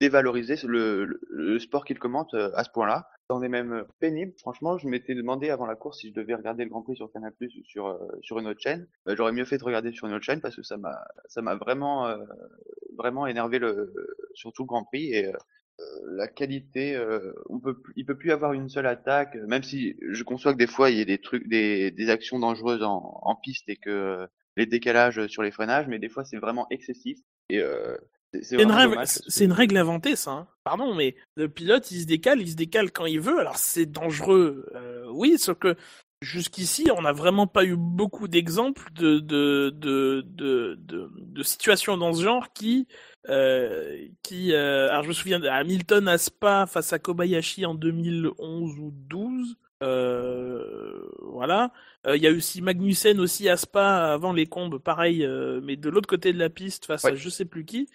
dévaloriser 0.00 0.54
le, 0.66 1.58
sport 1.58 1.84
qu'ils 1.84 1.98
commentent 1.98 2.32
à 2.32 2.64
ce 2.64 2.70
point-là. 2.70 3.10
C'en 3.30 3.42
est 3.42 3.48
même 3.48 3.84
pénible. 4.00 4.32
Franchement, 4.38 4.76
je 4.76 4.88
m'étais 4.88 5.14
demandé 5.14 5.50
avant 5.50 5.64
la 5.64 5.76
course 5.76 6.00
si 6.00 6.08
je 6.08 6.14
devais 6.14 6.34
regarder 6.34 6.64
le 6.64 6.70
Grand 6.70 6.82
Prix 6.82 6.96
sur 6.96 7.12
Canal+ 7.12 7.32
ou 7.40 7.64
sur 7.64 7.86
euh, 7.86 7.96
sur 8.22 8.40
une 8.40 8.48
autre 8.48 8.58
chaîne. 8.60 8.88
Bah, 9.06 9.14
J'aurais 9.14 9.30
mieux 9.30 9.44
fait 9.44 9.56
de 9.56 9.62
regarder 9.62 9.92
sur 9.92 10.08
une 10.08 10.14
autre 10.14 10.24
chaîne 10.24 10.40
parce 10.40 10.56
que 10.56 10.64
ça 10.64 10.76
m'a 10.76 11.54
vraiment 11.54 12.08
euh, 12.08 12.16
vraiment 12.98 13.28
énervé 13.28 13.60
le 13.60 13.94
surtout 14.34 14.64
le 14.64 14.66
Grand 14.66 14.82
Prix 14.82 15.14
et 15.14 15.28
euh, 15.28 15.32
la 16.08 16.26
qualité, 16.26 16.96
euh, 16.96 17.32
on 17.48 17.60
peut, 17.60 17.80
plus- 17.80 17.92
il 17.94 18.04
peut 18.04 18.18
plus 18.18 18.32
avoir 18.32 18.52
une 18.52 18.68
seule 18.68 18.86
attaque, 18.86 19.36
euh, 19.36 19.46
même 19.46 19.62
si 19.62 19.96
je 20.10 20.24
conçois 20.24 20.52
que 20.52 20.58
des 20.58 20.66
fois 20.66 20.90
il 20.90 20.98
y 20.98 21.00
a 21.00 21.04
des 21.04 21.18
trucs, 21.18 21.48
des, 21.48 21.92
des 21.92 22.10
actions 22.10 22.40
dangereuses 22.40 22.82
en, 22.82 23.36
piste 23.44 23.68
et 23.68 23.76
que 23.76 23.90
euh, 23.90 24.26
les 24.56 24.66
décalages 24.66 25.24
sur 25.28 25.44
les 25.44 25.52
freinages, 25.52 25.86
mais 25.86 26.00
des 26.00 26.08
fois 26.08 26.24
c'est 26.24 26.36
vraiment 26.38 26.66
excessif 26.70 27.20
et 27.48 27.60
euh, 27.60 27.96
c'est 28.42 28.62
une, 28.62 28.70
règle, 28.70 29.00
c'est 29.06 29.44
une 29.44 29.76
inventée, 29.76 30.16
ça. 30.16 30.30
hein. 30.30 30.48
Pardon, 30.64 30.94
mais 30.94 31.16
le 31.36 31.48
pilote, 31.48 31.90
il 31.90 32.02
se 32.02 32.06
décale, 32.06 32.40
il 32.40 32.50
se 32.50 32.56
décale 32.56 32.92
quand 32.92 33.06
il 33.06 33.20
veut. 33.20 33.38
Alors 33.40 33.56
c'est 33.56 33.86
dangereux, 33.86 34.66
euh, 34.74 35.06
oui, 35.10 35.38
sauf 35.38 35.58
que 35.58 35.76
jusqu'ici, 36.22 36.88
on 36.96 37.02
n'a 37.02 37.12
vraiment 37.12 37.46
pas 37.46 37.64
eu 37.64 37.76
beaucoup 37.76 38.28
d'exemples 38.28 38.88
de, 38.92 39.18
de, 39.20 39.70
de, 39.74 40.22
de, 40.26 40.76
de, 40.80 41.10
de 41.16 41.42
situations 41.42 41.96
dans 41.96 42.12
ce 42.12 42.22
genre 42.22 42.52
qui, 42.52 42.86
euh, 43.28 44.06
qui, 44.22 44.52
euh, 44.52 44.88
alors 44.90 45.02
je 45.02 45.08
me 45.08 45.12
souviens 45.14 45.40
de 45.40 45.48
Hamilton 45.48 46.08
à 46.08 46.18
Spa 46.18 46.66
face 46.66 46.92
à 46.92 46.98
Kobayashi 46.98 47.64
en 47.64 47.74
2011 47.74 48.78
ou 48.78 48.90
12. 48.92 49.56
Euh, 49.82 51.08
voilà. 51.22 51.72
Il 52.06 52.20
y 52.22 52.26
a 52.26 52.30
aussi 52.32 52.60
Magnussen 52.60 53.18
aussi 53.18 53.48
à 53.48 53.56
Spa 53.56 54.12
avant 54.12 54.34
les 54.34 54.46
combes, 54.46 54.78
pareil, 54.78 55.26
mais 55.62 55.76
de 55.76 55.88
l'autre 55.88 56.08
côté 56.08 56.34
de 56.34 56.38
la 56.38 56.50
piste 56.50 56.84
face 56.84 57.04
à 57.06 57.14
je 57.14 57.28
sais 57.30 57.46
plus 57.46 57.64
qui. 57.64 57.88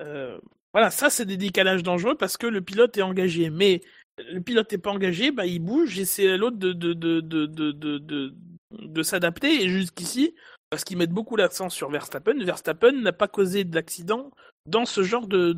Euh, 0.00 0.38
voilà, 0.72 0.90
ça 0.90 1.10
c'est 1.10 1.24
des 1.24 1.36
décalages 1.36 1.82
dangereux 1.82 2.14
parce 2.16 2.36
que 2.36 2.46
le 2.46 2.60
pilote 2.60 2.96
est 2.96 3.02
engagé. 3.02 3.50
Mais 3.50 3.80
le 4.18 4.40
pilote 4.40 4.70
n'est 4.72 4.78
pas 4.78 4.90
engagé, 4.90 5.30
bah 5.30 5.46
il 5.46 5.60
bouge 5.60 5.98
et 5.98 6.04
c'est 6.04 6.30
à 6.30 6.36
l'autre 6.36 6.56
de 6.58 6.72
de 6.72 6.92
de 6.92 7.20
de 7.20 8.34
de 8.72 9.02
s'adapter. 9.02 9.64
Et 9.64 9.68
jusqu'ici, 9.68 10.34
parce 10.70 10.84
qu'ils 10.84 10.98
mettent 10.98 11.10
beaucoup 11.10 11.36
l'accent 11.36 11.68
sur 11.68 11.90
Verstappen, 11.90 12.44
Verstappen 12.44 12.92
n'a 12.92 13.12
pas 13.12 13.28
causé 13.28 13.64
d'accident 13.64 14.30
dans 14.66 14.84
ce 14.84 15.02
genre 15.02 15.26
de 15.26 15.52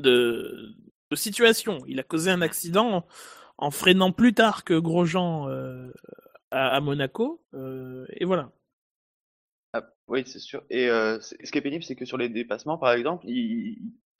de 0.00 1.16
situation. 1.16 1.78
Il 1.86 2.00
a 2.00 2.02
causé 2.02 2.30
un 2.30 2.42
accident 2.42 3.06
en, 3.58 3.70
freinant 3.70 4.12
plus 4.12 4.34
tard 4.34 4.64
que 4.64 4.78
Grosjean 4.78 5.48
euh, 5.48 5.92
à, 6.50 6.80
Monaco. 6.80 7.42
euh, 7.54 8.06
et 8.10 8.24
voilà. 8.24 8.50
Oui, 10.08 10.22
c'est 10.26 10.38
sûr. 10.38 10.62
Et 10.70 10.86
ce 10.88 11.50
qui 11.50 11.58
est 11.58 11.62
pénible, 11.62 11.82
c'est 11.84 11.96
que 11.96 12.04
sur 12.04 12.18
les 12.18 12.28
dépassements, 12.28 12.76
par 12.78 12.92
exemple, 12.92 13.26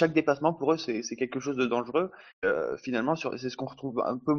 chaque 0.01 0.13
dépassement 0.15 0.53
pour 0.55 0.73
eux, 0.73 0.79
c'est 0.79 1.03
quelque 1.17 1.41
chose 1.41 1.57
de 1.57 1.67
dangereux. 1.67 2.11
Finalement, 2.79 3.17
c'est 3.17 3.51
ce 3.51 3.57
qu'on 3.57 3.67
retrouve 3.67 4.01
un 4.05 4.19
peu, 4.19 4.35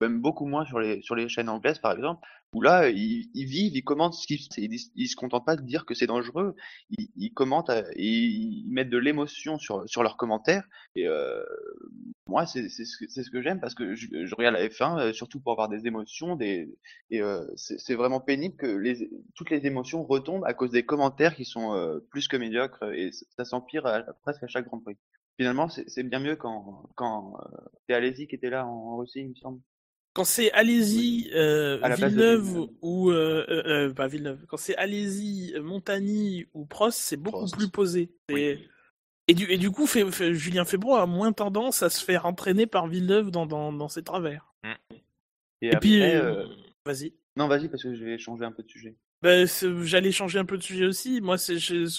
même 0.00 0.20
beaucoup 0.20 0.46
moins 0.46 0.64
sur 0.64 0.80
les 0.80 1.00
sur 1.02 1.14
les 1.14 1.28
chaînes 1.28 1.48
anglaises, 1.48 1.78
par 1.78 1.92
exemple, 1.92 2.26
où 2.54 2.60
là, 2.62 2.88
ils, 2.90 3.30
ils 3.34 3.46
vivent, 3.46 3.74
ils 3.76 3.82
commentent 3.84 4.14
ce 4.14 4.26
qu'ils, 4.26 4.40
ils, 4.58 4.78
ils 4.96 5.08
se 5.08 5.16
contentent 5.16 5.46
pas 5.46 5.56
de 5.56 5.62
dire 5.62 5.86
que 5.86 5.94
c'est 5.94 6.06
dangereux. 6.06 6.54
Ils, 6.90 7.08
ils 7.16 7.32
commentent, 7.32 7.70
à- 7.70 7.84
ils, 7.96 8.64
ils 8.66 8.72
mettent 8.72 8.90
de 8.90 8.98
l'émotion 8.98 9.58
sur 9.58 9.88
sur 9.88 10.02
leurs 10.02 10.16
commentaires. 10.16 10.64
Et 10.94 11.06
euh, 11.08 11.42
moi, 12.28 12.46
c'est 12.46 12.68
ce 12.68 12.84
ce 12.84 13.30
que 13.30 13.42
j'aime 13.42 13.60
parce 13.60 13.74
que 13.74 13.94
je, 13.94 14.06
je 14.26 14.34
regarde 14.34 14.54
la 14.56 14.68
F1 14.68 14.98
euh, 14.98 15.12
surtout 15.12 15.40
pour 15.40 15.52
avoir 15.52 15.68
des 15.68 15.86
émotions, 15.86 16.36
des 16.36 16.68
et 17.10 17.20
euh, 17.20 17.44
c'est 17.56 17.94
vraiment 17.94 18.20
pénible 18.20 18.56
que 18.56 18.66
les, 18.66 19.10
toutes 19.34 19.50
les 19.50 19.66
émotions 19.66 20.04
retombent 20.04 20.44
à 20.46 20.54
cause 20.54 20.70
des 20.70 20.84
commentaires 20.84 21.34
qui 21.36 21.44
sont 21.44 21.74
euh, 21.74 21.98
plus 22.10 22.28
que 22.28 22.36
médiocres 22.36 22.84
et 22.94 23.10
ça 23.36 23.44
s'empire 23.44 23.84
presque 24.22 24.42
à 24.44 24.46
chaque 24.48 24.66
Grand 24.66 24.80
Prix. 24.80 24.96
Finalement, 25.38 25.68
c'est 25.68 26.02
bien 26.04 26.20
mieux 26.20 26.36
quand, 26.36 26.84
quand 26.94 27.34
euh, 27.40 27.56
c'est 27.88 27.94
Alési 27.94 28.26
qui 28.28 28.34
était 28.36 28.50
là 28.50 28.66
en 28.66 28.96
Russie, 28.98 29.20
il 29.20 29.30
me 29.30 29.34
semble. 29.34 29.60
Quand 30.14 30.24
c'est 30.24 30.52
allez-y 30.52 31.30
euh, 31.34 31.78
Villeneuve 31.96 32.68
ou 32.82 33.10
euh, 33.10 33.44
euh, 33.48 33.62
euh, 33.88 33.94
pas 33.94 34.08
Villeneuve, 34.08 34.44
quand 34.46 34.56
c'est 34.56 34.76
allez-y 34.76 35.58
Montagny 35.60 36.46
ou 36.54 36.66
Prost, 36.66 36.98
c'est 36.98 37.16
beaucoup 37.16 37.38
Prost. 37.38 37.56
plus 37.56 37.70
posé. 37.70 38.10
Et 39.28 39.34
du 39.34 39.50
et 39.50 39.56
du 39.56 39.70
coup, 39.70 39.86
fait, 39.86 40.10
fait- 40.10 40.34
Julien 40.34 40.64
Febro 40.64 40.96
a 40.96 41.06
moins 41.06 41.32
tendance 41.32 41.82
à 41.82 41.90
se 41.90 42.04
faire 42.04 42.26
entraîner 42.26 42.66
par 42.66 42.88
Villeneuve 42.88 43.30
dans 43.30 43.46
dans, 43.46 43.72
dans 43.72 43.88
ses 43.88 44.02
travers. 44.02 44.52
Et, 45.62 45.68
Et, 45.68 45.76
puis, 45.76 46.02
après, 46.02 46.16
euh, 46.16 46.42
euh, 46.42 46.46
vas-y. 46.84 47.14
non, 47.36 47.46
vas-y 47.46 47.68
parce 47.68 47.82
que 47.84 47.94
je 47.94 48.04
vais 48.04 48.18
changer 48.18 48.44
un 48.44 48.52
peu 48.52 48.62
de 48.64 48.68
sujet. 48.68 48.96
Ben, 49.22 49.46
c'est- 49.46 49.84
j'allais 49.84 50.10
changer 50.10 50.38
un 50.40 50.44
peu 50.44 50.58
de 50.58 50.62
sujet 50.62 50.84
aussi. 50.84 51.20
Moi, 51.20 51.36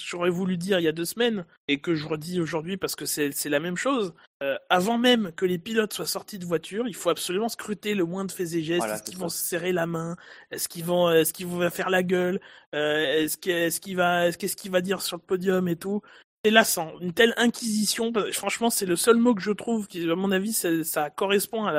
j'aurais 0.10 0.30
voulu 0.30 0.58
dire 0.58 0.80
il 0.80 0.84
y 0.84 0.88
a 0.88 0.92
deux 0.92 1.06
semaines, 1.06 1.46
et 1.70 1.80
que 1.80 1.96
je 1.96 2.06
redis 2.06 2.42
aujourd'hui 2.42 2.76
parce 2.76 2.96
que 2.96 3.06
c'est 3.06 3.32
la 3.46 3.60
même 3.60 3.78
chose. 3.78 4.14
Euh, 4.42 4.58
avant 4.70 4.98
même 4.98 5.32
que 5.32 5.46
les 5.46 5.58
pilotes 5.58 5.94
soient 5.94 6.06
sortis 6.06 6.38
de 6.38 6.46
voiture, 6.46 6.86
il 6.88 6.96
faut 6.96 7.10
absolument 7.10 7.48
scruter 7.48 7.96
le 7.96 8.04
moins 8.04 8.26
de 8.26 8.32
faits 8.32 8.54
et 8.54 8.62
gestes. 8.62 8.80
Voilà, 8.80 8.96
est-ce 8.96 9.04
qu'ils 9.04 9.18
vont 9.18 9.30
se 9.30 9.38
serrer 9.38 9.72
la 9.72 9.88
main? 9.88 10.18
Est-ce 10.52 10.68
qu'ils 10.68 10.84
vont, 10.84 11.10
est-ce 11.12 11.32
qu'ils 11.32 11.48
vont 11.48 11.70
faire 11.70 11.90
la 11.90 12.04
gueule? 12.04 12.42
Euh, 12.76 13.24
Est-ce 13.24 13.38
que- 13.38 13.50
est-ce 13.50 13.80
qu'il 13.80 13.96
va, 13.96 14.28
est-ce 14.28 14.38
qu'est-ce 14.38 14.58
qu'il 14.58 14.72
va 14.72 14.82
dire 14.82 15.02
sur 15.02 15.16
le 15.16 15.22
podium 15.22 15.68
et 15.70 15.78
tout? 15.78 16.02
C'est 16.46 16.52
lassant. 16.52 17.00
Une 17.00 17.14
telle 17.14 17.34
inquisition, 17.38 18.12
bah, 18.12 18.26
franchement, 18.34 18.70
c'est 18.70 18.86
le 18.86 18.98
seul 18.98 19.16
mot 19.16 19.34
que 19.34 19.42
je 19.42 19.52
trouve 19.52 19.88
qui, 19.88 20.10
à 20.10 20.16
mon 20.16 20.32
avis, 20.32 20.52
ça, 20.52 21.10
correspond 21.10 21.66
à 21.66 21.72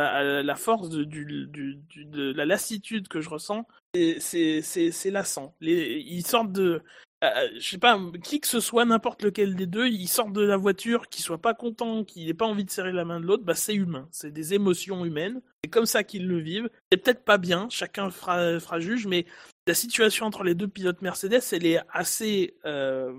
la, 0.43 0.57
force 0.57 0.89
de, 0.89 2.33
la 2.33 2.47
lassitude 2.47 3.09
que 3.09 3.21
je 3.21 3.29
ressens. 3.29 3.67
C'est 3.95 5.11
lassant. 5.11 5.55
Ils 5.61 6.27
sortent 6.27 6.53
de. 6.53 6.81
euh, 7.23 7.49
je 7.59 7.69
sais 7.69 7.79
pas, 7.79 8.01
qui 8.23 8.41
que 8.41 8.47
ce 8.47 8.59
soit, 8.61 8.87
n'importe 8.87 9.23
lequel 9.23 9.55
des 9.55 9.67
deux, 9.67 9.89
ils 9.89 10.09
sortent 10.09 10.33
de 10.33 10.41
la 10.41 10.57
voiture, 10.57 11.09
qu'ils 11.11 11.25
soient 11.25 11.43
pas 11.43 11.53
contents, 11.53 12.03
qu'ils 12.03 12.27
n'aient 12.27 12.35
pas 12.35 12.47
envie 12.47 12.65
de 12.65 12.71
serrer 12.71 12.93
la 12.93 13.05
main 13.05 13.21
de 13.21 13.27
l'autre, 13.27 13.45
bah 13.45 13.55
c'est 13.55 13.75
humain. 13.75 14.09
C'est 14.13 14.33
des 14.33 14.55
émotions 14.55 15.05
humaines. 15.05 15.43
C'est 15.63 15.71
comme 15.71 15.87
ça 15.87 16.05
qu'ils 16.05 16.27
le 16.27 16.39
vivent. 16.39 16.71
C'est 16.91 16.99
peut-être 16.99 17.25
pas 17.25 17.37
bien, 17.37 17.69
chacun 17.69 18.11
fera, 18.11 18.59
fera 18.61 18.81
juge, 18.81 19.07
mais 19.07 19.27
la 19.67 19.75
situation 19.75 20.25
entre 20.25 20.43
les 20.43 20.55
deux 20.55 20.69
pilotes 20.69 21.03
Mercedes, 21.03 21.43
elle 21.53 21.67
est 21.67 21.81
assez. 21.93 22.57
euh, 22.65 23.13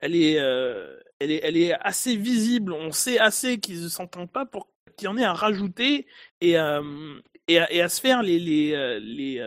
elle 0.00 0.16
est, 0.16 0.38
euh, 0.38 0.98
elle 1.18 1.30
est, 1.30 1.40
elle 1.42 1.56
est 1.56 1.72
assez 1.80 2.16
visible. 2.16 2.72
On 2.72 2.92
sait 2.92 3.18
assez 3.18 3.58
qu'ils 3.58 3.82
ne 3.82 3.88
s'entendent 3.88 4.30
pas 4.30 4.46
pour 4.46 4.68
qu'il 4.96 5.06
y 5.06 5.08
en 5.08 5.16
ait 5.16 5.24
à 5.24 5.32
rajouter 5.32 6.06
et, 6.40 6.58
euh, 6.58 7.20
et, 7.48 7.58
à, 7.58 7.88
se 7.88 8.00
faire 8.00 8.22
les, 8.22 8.72
euh, 8.74 9.00
les, 9.00 9.40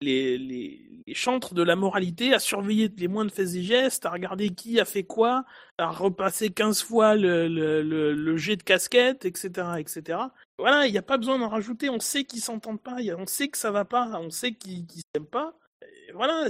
les, 0.00 0.38
les, 0.38 1.14
chantres 1.14 1.54
de 1.54 1.62
la 1.62 1.76
moralité, 1.76 2.32
à 2.32 2.38
surveiller 2.38 2.88
les 2.96 3.08
moindres 3.08 3.32
faits 3.32 3.54
et 3.54 3.62
gestes, 3.62 4.06
à 4.06 4.10
regarder 4.10 4.50
qui 4.50 4.78
a 4.80 4.84
fait 4.84 5.02
quoi, 5.02 5.44
à 5.78 5.90
repasser 5.90 6.50
15 6.50 6.82
fois 6.82 7.16
le, 7.16 7.48
le, 7.48 7.82
le, 7.82 8.36
jet 8.36 8.56
de 8.56 8.62
casquette, 8.62 9.24
etc. 9.24 9.78
etc. 9.78 10.18
Voilà, 10.58 10.86
il 10.86 10.92
n'y 10.92 10.98
a 10.98 11.02
pas 11.02 11.18
besoin 11.18 11.38
d'en 11.38 11.48
rajouter. 11.48 11.90
On 11.90 12.00
sait 12.00 12.24
qu'ils 12.24 12.40
s'entendent 12.42 12.82
pas, 12.82 12.98
on 13.18 13.26
sait 13.26 13.48
que 13.48 13.58
ça 13.58 13.70
va 13.70 13.84
pas, 13.84 14.08
on 14.20 14.30
sait 14.30 14.54
qu'ils 14.54 14.86
qu'ils 14.86 15.02
s'aiment 15.14 15.26
pas. 15.26 15.54
Voilà, 16.14 16.48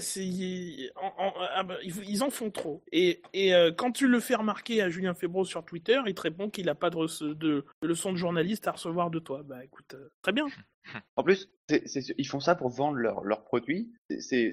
ah 1.55 1.63
bah, 1.63 1.77
ils 1.85 2.23
en 2.23 2.31
font 2.31 2.51
trop. 2.51 2.83
Et, 2.93 3.21
euh, 3.37 3.73
quand 3.73 3.93
tu 3.93 4.09
le 4.09 4.19
fais 4.21 4.35
remarquer 4.35 4.83
à 4.83 4.89
Julien 4.89 5.15
Febro 5.15 5.45
sur 5.45 5.65
Twitter, 5.65 6.01
il 6.07 6.15
te 6.15 6.23
répond 6.23 6.49
qu'il 6.51 6.67
n'a 6.67 6.75
pas 6.75 6.91
de, 6.91 7.35
de, 7.35 7.65
de 7.83 7.87
leçon 7.87 8.13
de 8.13 8.17
journaliste 8.17 8.67
à 8.67 8.73
recevoir 8.73 9.11
de 9.11 9.19
toi. 9.19 9.43
Bah 9.45 9.65
écoute, 9.65 9.95
euh, 9.95 10.11
très 10.23 10.33
bien. 10.33 10.47
En 11.17 11.23
plus, 11.23 11.49
ils 11.69 12.27
font 12.27 12.41
ça 12.41 12.55
pour 12.55 12.71
vendre 12.71 12.97
leurs 12.97 13.23
leurs 13.23 13.45
produits. 13.45 13.93
C'est- 14.19 14.53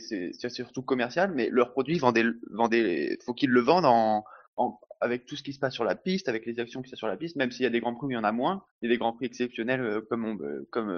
surtout 0.50 0.82
commercial, 0.82 1.32
mais 1.34 1.50
leurs 1.50 1.72
produits 1.72 1.98
vendez, 2.00 3.18
faut 3.26 3.34
qu'ils 3.34 3.50
le 3.50 3.62
vendent 3.62 3.86
en, 3.86 4.26
en- 4.58 4.80
avec 5.00 5.26
tout 5.26 5.38
ce 5.38 5.44
qui 5.44 5.54
se 5.54 5.60
passe 5.60 5.74
sur 5.74 5.86
la 5.86 5.96
piste, 5.96 6.28
avec 6.28 6.46
les 6.46 6.60
actions 6.60 6.82
qui 6.82 6.90
se 6.90 6.92
passent 6.92 7.00
sur 7.00 7.08
la 7.08 7.16
piste. 7.18 7.38
Même 7.38 7.50
s'il 7.52 7.64
y 7.64 7.68
a 7.68 7.70
des 7.70 7.80
grands 7.80 7.96
prix 7.96 8.08
il 8.10 8.14
y 8.14 8.18
en 8.18 8.26
a 8.26 8.34
moins, 8.34 8.64
il 8.82 8.90
y 8.90 8.92
a 8.92 8.94
des 8.94 8.98
grands 9.00 9.14
prix 9.14 9.26
exceptionnels 9.28 9.82
euh, 9.82 10.02
comme 10.02 10.26
on, 10.26 10.38
comme 10.70 10.90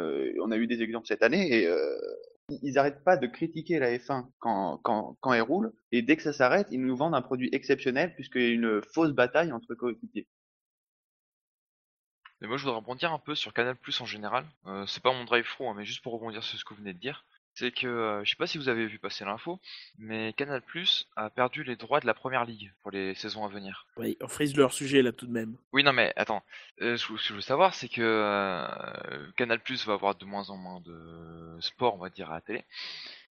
on 0.41 0.51
a 0.51 0.57
eu 0.57 0.65
des 0.67 0.81
exemples 0.81 1.07
cette 1.07 1.21
année. 1.23 1.67
Ils- 2.49 2.59
ils 2.63 2.77
arrêtent 2.79 3.03
pas 3.03 3.17
de 3.17 3.27
critiquer 3.27 3.79
la 3.79 3.97
F1 3.97 4.29
quand 4.39 5.33
elle 5.33 5.41
roule. 5.41 5.71
Et 5.91 6.01
dès 6.01 6.15
que 6.17 6.23
ça 6.23 6.33
s'arrête, 6.33 6.67
ils 6.71 6.81
nous 6.81 6.95
vendent 6.97 7.15
un 7.15 7.21
produit 7.21 7.49
exceptionnel 7.53 8.13
puisqu'il 8.15 8.41
y 8.41 8.45
a 8.45 8.49
une 8.49 8.81
fausse 8.93 9.11
bataille 9.11 9.51
entre 9.51 9.75
coéquipiers. 9.75 10.27
Mais 12.41 12.47
moi, 12.47 12.57
je 12.57 12.63
voudrais 12.63 12.79
rebondir 12.79 13.13
un 13.13 13.19
peu 13.19 13.35
sur 13.35 13.53
Canal 13.53 13.77
en 14.01 14.05
général. 14.05 14.45
Euh, 14.65 14.85
c'est 14.85 15.01
pas 15.03 15.13
mon 15.13 15.25
drive 15.25 15.45
pro, 15.55 15.69
hein, 15.69 15.73
mais 15.75 15.85
juste 15.85 16.01
pour 16.01 16.13
rebondir 16.13 16.43
sur 16.43 16.57
ce 16.59 16.65
que 16.65 16.73
vous 16.73 16.81
venez 16.81 16.93
de 16.93 16.99
dire. 16.99 17.25
C'est 17.59 17.71
que, 17.71 17.87
euh, 17.87 18.23
je 18.23 18.29
sais 18.29 18.37
pas 18.37 18.47
si 18.47 18.57
vous 18.57 18.69
avez 18.69 18.87
vu 18.87 18.99
passer 18.99 19.25
l'info, 19.25 19.59
mais 19.97 20.31
Canal 20.31 20.61
Plus 20.61 21.09
a 21.17 21.29
perdu 21.29 21.65
les 21.65 21.75
droits 21.75 21.99
de 21.99 22.05
la 22.05 22.13
première 22.13 22.45
ligue 22.45 22.71
pour 22.81 22.89
les 22.89 23.13
saisons 23.15 23.43
à 23.43 23.49
venir. 23.49 23.85
Oui, 23.97 24.15
on 24.21 24.29
frise 24.29 24.55
leur 24.55 24.71
sujet 24.71 25.01
là 25.01 25.11
tout 25.11 25.27
de 25.27 25.33
même. 25.33 25.57
Oui, 25.73 25.83
non, 25.83 25.91
mais 25.91 26.13
attends. 26.15 26.41
Euh, 26.81 26.95
ce 26.95 27.05
que 27.07 27.17
je 27.17 27.33
veux 27.33 27.41
savoir, 27.41 27.73
c'est 27.73 27.89
que 27.89 28.01
euh, 28.01 29.31
Canal 29.35 29.59
Plus 29.59 29.85
va 29.85 29.91
avoir 29.91 30.15
de 30.15 30.23
moins 30.23 30.49
en 30.51 30.55
moins 30.55 30.79
de 30.79 31.57
sport, 31.59 31.95
on 31.95 31.97
va 31.97 32.09
dire, 32.09 32.31
à 32.31 32.35
la 32.35 32.41
télé. 32.41 32.63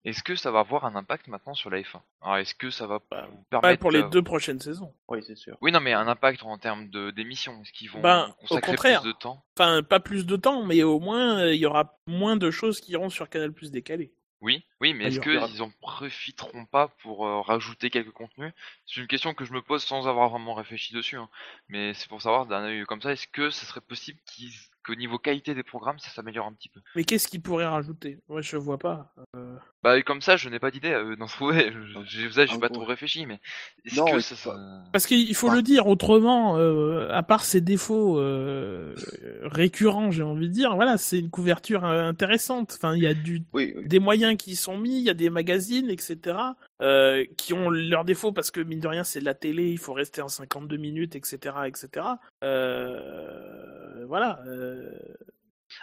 Est-ce 0.04 0.22
que 0.22 0.36
ça 0.36 0.50
va 0.50 0.60
avoir 0.60 0.84
un 0.84 0.94
impact 0.94 1.26
maintenant 1.26 1.54
sur 1.54 1.70
la 1.70 1.80
F1 1.80 2.00
Alors, 2.22 2.36
est-ce 2.38 2.54
que 2.54 2.70
ça 2.70 2.86
va 2.86 2.98
Bah, 3.10 3.22
Pas 3.50 3.60
permettre 3.60 3.80
pour 3.80 3.90
les 3.90 4.00
d'av- 4.02 4.10
deux 4.10 4.22
prochaines 4.22 4.60
saisons. 4.60 4.94
Oui, 5.08 5.22
c'est 5.26 5.36
sûr. 5.36 5.56
Oui, 5.60 5.72
non, 5.72 5.80
mais 5.80 5.92
un 5.92 6.06
impact 6.06 6.42
en 6.44 6.56
termes 6.56 6.88
de 6.88 7.10
d'émissions. 7.10 7.60
Est-ce 7.62 7.72
qu'ils 7.72 7.90
vont 7.90 8.00
Ben, 8.00 8.28
au 8.28 8.46
consacrer 8.46 8.72
contraire. 8.72 9.00
plus 9.02 9.08
de 9.08 9.12
temps? 9.18 9.44
Enfin, 9.58 9.82
pas 9.82 10.00
plus 10.00 10.24
de 10.24 10.36
temps, 10.36 10.64
mais 10.64 10.82
au 10.84 11.00
moins, 11.00 11.40
euh, 11.40 11.54
il 11.54 11.60
y 11.60 11.66
aura 11.66 11.98
moins 12.06 12.36
de 12.36 12.50
choses 12.50 12.80
qui 12.80 12.92
iront 12.92 13.10
sur 13.10 13.28
Canal 13.28 13.52
Plus 13.52 13.70
décalé. 13.72 14.12
Oui, 14.40 14.64
oui, 14.80 14.94
mais 14.94 15.06
Ah, 15.06 15.08
est-ce 15.08 15.18
qu'ils 15.18 15.62
en 15.62 15.70
profiteront 15.80 16.64
pas 16.64 16.86
pour 17.02 17.26
euh, 17.26 17.40
rajouter 17.40 17.90
quelques 17.90 18.12
contenus? 18.12 18.52
C'est 18.86 19.00
une 19.00 19.08
question 19.08 19.34
que 19.34 19.44
je 19.44 19.52
me 19.52 19.62
pose 19.62 19.82
sans 19.82 20.06
avoir 20.06 20.28
vraiment 20.30 20.54
réfléchi 20.54 20.94
dessus, 20.94 21.16
hein. 21.16 21.28
mais 21.66 21.92
c'est 21.94 22.08
pour 22.08 22.22
savoir 22.22 22.46
d'un 22.46 22.62
œil 22.62 22.84
comme 22.84 23.02
ça, 23.02 23.10
est-ce 23.12 23.26
que 23.26 23.50
ce 23.50 23.66
serait 23.66 23.80
possible 23.80 24.20
qu'ils- 24.26 24.54
qu'au 24.84 24.94
niveau 24.94 25.18
qualité 25.18 25.54
des 25.54 25.62
programmes, 25.62 25.98
ça 25.98 26.10
s'améliore 26.10 26.46
un 26.46 26.52
petit 26.52 26.68
peu 26.68 26.80
Mais 26.96 27.04
qu'est-ce 27.04 27.28
qu'ils 27.28 27.42
pourraient 27.42 27.66
rajouter? 27.66 28.18
Moi, 28.28 28.40
je 28.40 28.56
vois 28.56 28.78
pas. 28.78 29.12
Euh, 29.36 29.56
Bah 29.82 30.00
comme 30.02 30.20
ça, 30.22 30.36
je 30.36 30.48
n'ai 30.48 30.58
pas 30.58 30.70
d'idée 30.70 30.92
euh, 30.92 31.14
d'en 31.20 31.26
trouver. 31.26 31.72
Je- 31.72 32.00
J'ai 32.06 32.30
ça, 32.32 32.46
j'ai 32.46 32.52
Ah, 32.54 32.58
pas 32.58 32.66
ouais. 32.66 32.72
trop 32.72 32.84
réfléchi, 32.84 33.26
mais 33.26 33.40
est-ce 33.84 33.96
Non, 33.96 34.06
que 34.06 34.20
ça, 34.20 34.34
ça- 34.36 34.56
Parce 34.92 35.06
qu'il 35.06 35.34
faut 35.34 35.48
Enfin- 35.48 35.56
le 35.56 35.62
dire 35.62 35.86
autrement, 35.86 36.56
euh, 36.58 37.08
à 37.10 37.22
part 37.22 37.44
ses 37.44 37.60
défauts 37.60 38.18
euh, 38.18 38.94
récurrents, 39.42 40.10
j'ai 40.10 40.22
envie 40.22 40.48
de 40.48 40.52
dire, 40.54 40.74
voilà, 40.74 40.96
c'est 40.96 41.18
une 41.18 41.30
couverture 41.30 41.84
euh, 41.84 42.04
intéressante. 42.08 42.74
Enfin, 42.76 42.94
il 42.96 43.02
y 43.02 43.06
a 43.06 43.14
du, 43.14 43.42
Oui, 43.52 43.74
oui. 43.76 43.86
des 43.86 43.98
moyens 43.98 44.36
qui 44.36 44.56
sont 44.56 44.78
mis, 44.78 44.98
il 44.98 45.04
y 45.04 45.10
a 45.10 45.14
des 45.14 45.30
magazines, 45.30 45.90
etc., 45.90 46.36
euh, 46.80 47.24
qui 47.36 47.52
ont 47.54 47.70
leurs 47.70 48.04
défauts 48.04 48.32
parce 48.32 48.50
que 48.50 48.60
mine 48.60 48.80
de 48.80 48.88
rien, 48.88 49.04
c'est 49.04 49.20
de 49.20 49.24
la 49.24 49.34
télé, 49.34 49.70
il 49.70 49.78
faut 49.78 49.92
rester 49.92 50.22
en 50.22 50.28
52 50.28 50.76
minutes, 50.76 51.16
etc., 51.16 51.56
etc. 51.66 52.06
Euh, 52.44 54.04
voilà. 54.06 54.40
euh, 54.46 54.67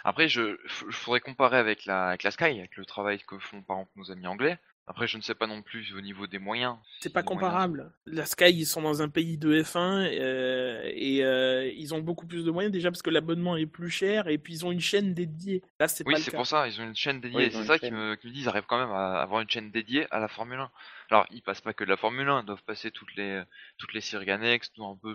Après, 0.08 0.28
je, 0.28 0.56
faudrait 0.68 1.18
comparer 1.18 1.58
avec 1.58 1.84
la, 1.84 2.10
avec 2.10 2.22
la 2.22 2.30
Sky, 2.30 2.44
avec 2.44 2.76
le 2.76 2.84
travail 2.86 3.18
que 3.26 3.40
font 3.40 3.60
par 3.60 3.78
exemple 3.78 3.90
nos 3.96 4.12
amis 4.12 4.28
anglais. 4.28 4.56
Après, 4.88 5.08
je 5.08 5.16
ne 5.16 5.22
sais 5.22 5.34
pas 5.34 5.48
non 5.48 5.62
plus 5.62 5.94
au 5.96 6.00
niveau 6.00 6.28
des 6.28 6.38
moyens. 6.38 6.76
C'est 7.00 7.12
pas 7.12 7.22
moyens 7.22 7.40
comparable. 7.40 7.92
La 8.06 8.24
Sky, 8.24 8.50
ils 8.50 8.66
sont 8.66 8.82
dans 8.82 9.02
un 9.02 9.08
pays 9.08 9.36
de 9.36 9.60
F1 9.60 10.06
euh, 10.20 10.82
et 10.94 11.24
euh, 11.24 11.68
ils 11.74 11.92
ont 11.92 11.98
beaucoup 12.00 12.26
plus 12.26 12.44
de 12.44 12.50
moyens 12.52 12.72
déjà 12.72 12.90
parce 12.90 13.02
que 13.02 13.10
l'abonnement 13.10 13.56
est 13.56 13.66
plus 13.66 13.90
cher 13.90 14.28
et 14.28 14.38
puis 14.38 14.54
ils 14.54 14.64
ont 14.64 14.70
une 14.70 14.80
chaîne 14.80 15.12
dédiée. 15.12 15.62
Là, 15.80 15.88
c'est 15.88 16.06
Oui, 16.06 16.12
pas 16.12 16.18
le 16.18 16.24
c'est 16.24 16.30
pour 16.30 16.46
ça, 16.46 16.68
ils 16.68 16.80
ont 16.80 16.84
une 16.84 16.94
chaîne 16.94 17.20
dédiée. 17.20 17.46
Oui, 17.46 17.50
c'est 17.52 17.64
ça 17.64 17.80
qui 17.80 17.90
me, 17.90 18.14
qui 18.14 18.28
me 18.28 18.32
dit, 18.32 18.42
ils 18.42 18.48
arrivent 18.48 18.66
quand 18.68 18.78
même 18.78 18.92
à 18.92 19.20
avoir 19.20 19.40
une 19.40 19.50
chaîne 19.50 19.72
dédiée 19.72 20.06
à 20.12 20.20
la 20.20 20.28
Formule 20.28 20.60
1. 20.60 20.70
Alors, 21.10 21.26
ils 21.32 21.42
passent 21.42 21.60
pas 21.60 21.72
que 21.72 21.82
de 21.82 21.88
la 21.88 21.96
Formule 21.96 22.28
1, 22.28 22.42
ils 22.42 22.46
doivent 22.46 22.62
passer 22.62 22.92
toutes 22.92 23.14
les, 23.16 23.42
toutes 23.78 23.92
les 23.92 24.00
séries 24.00 24.30
annexes, 24.30 24.72
tout 24.72 24.84
un 24.84 24.96
peu, 24.96 25.14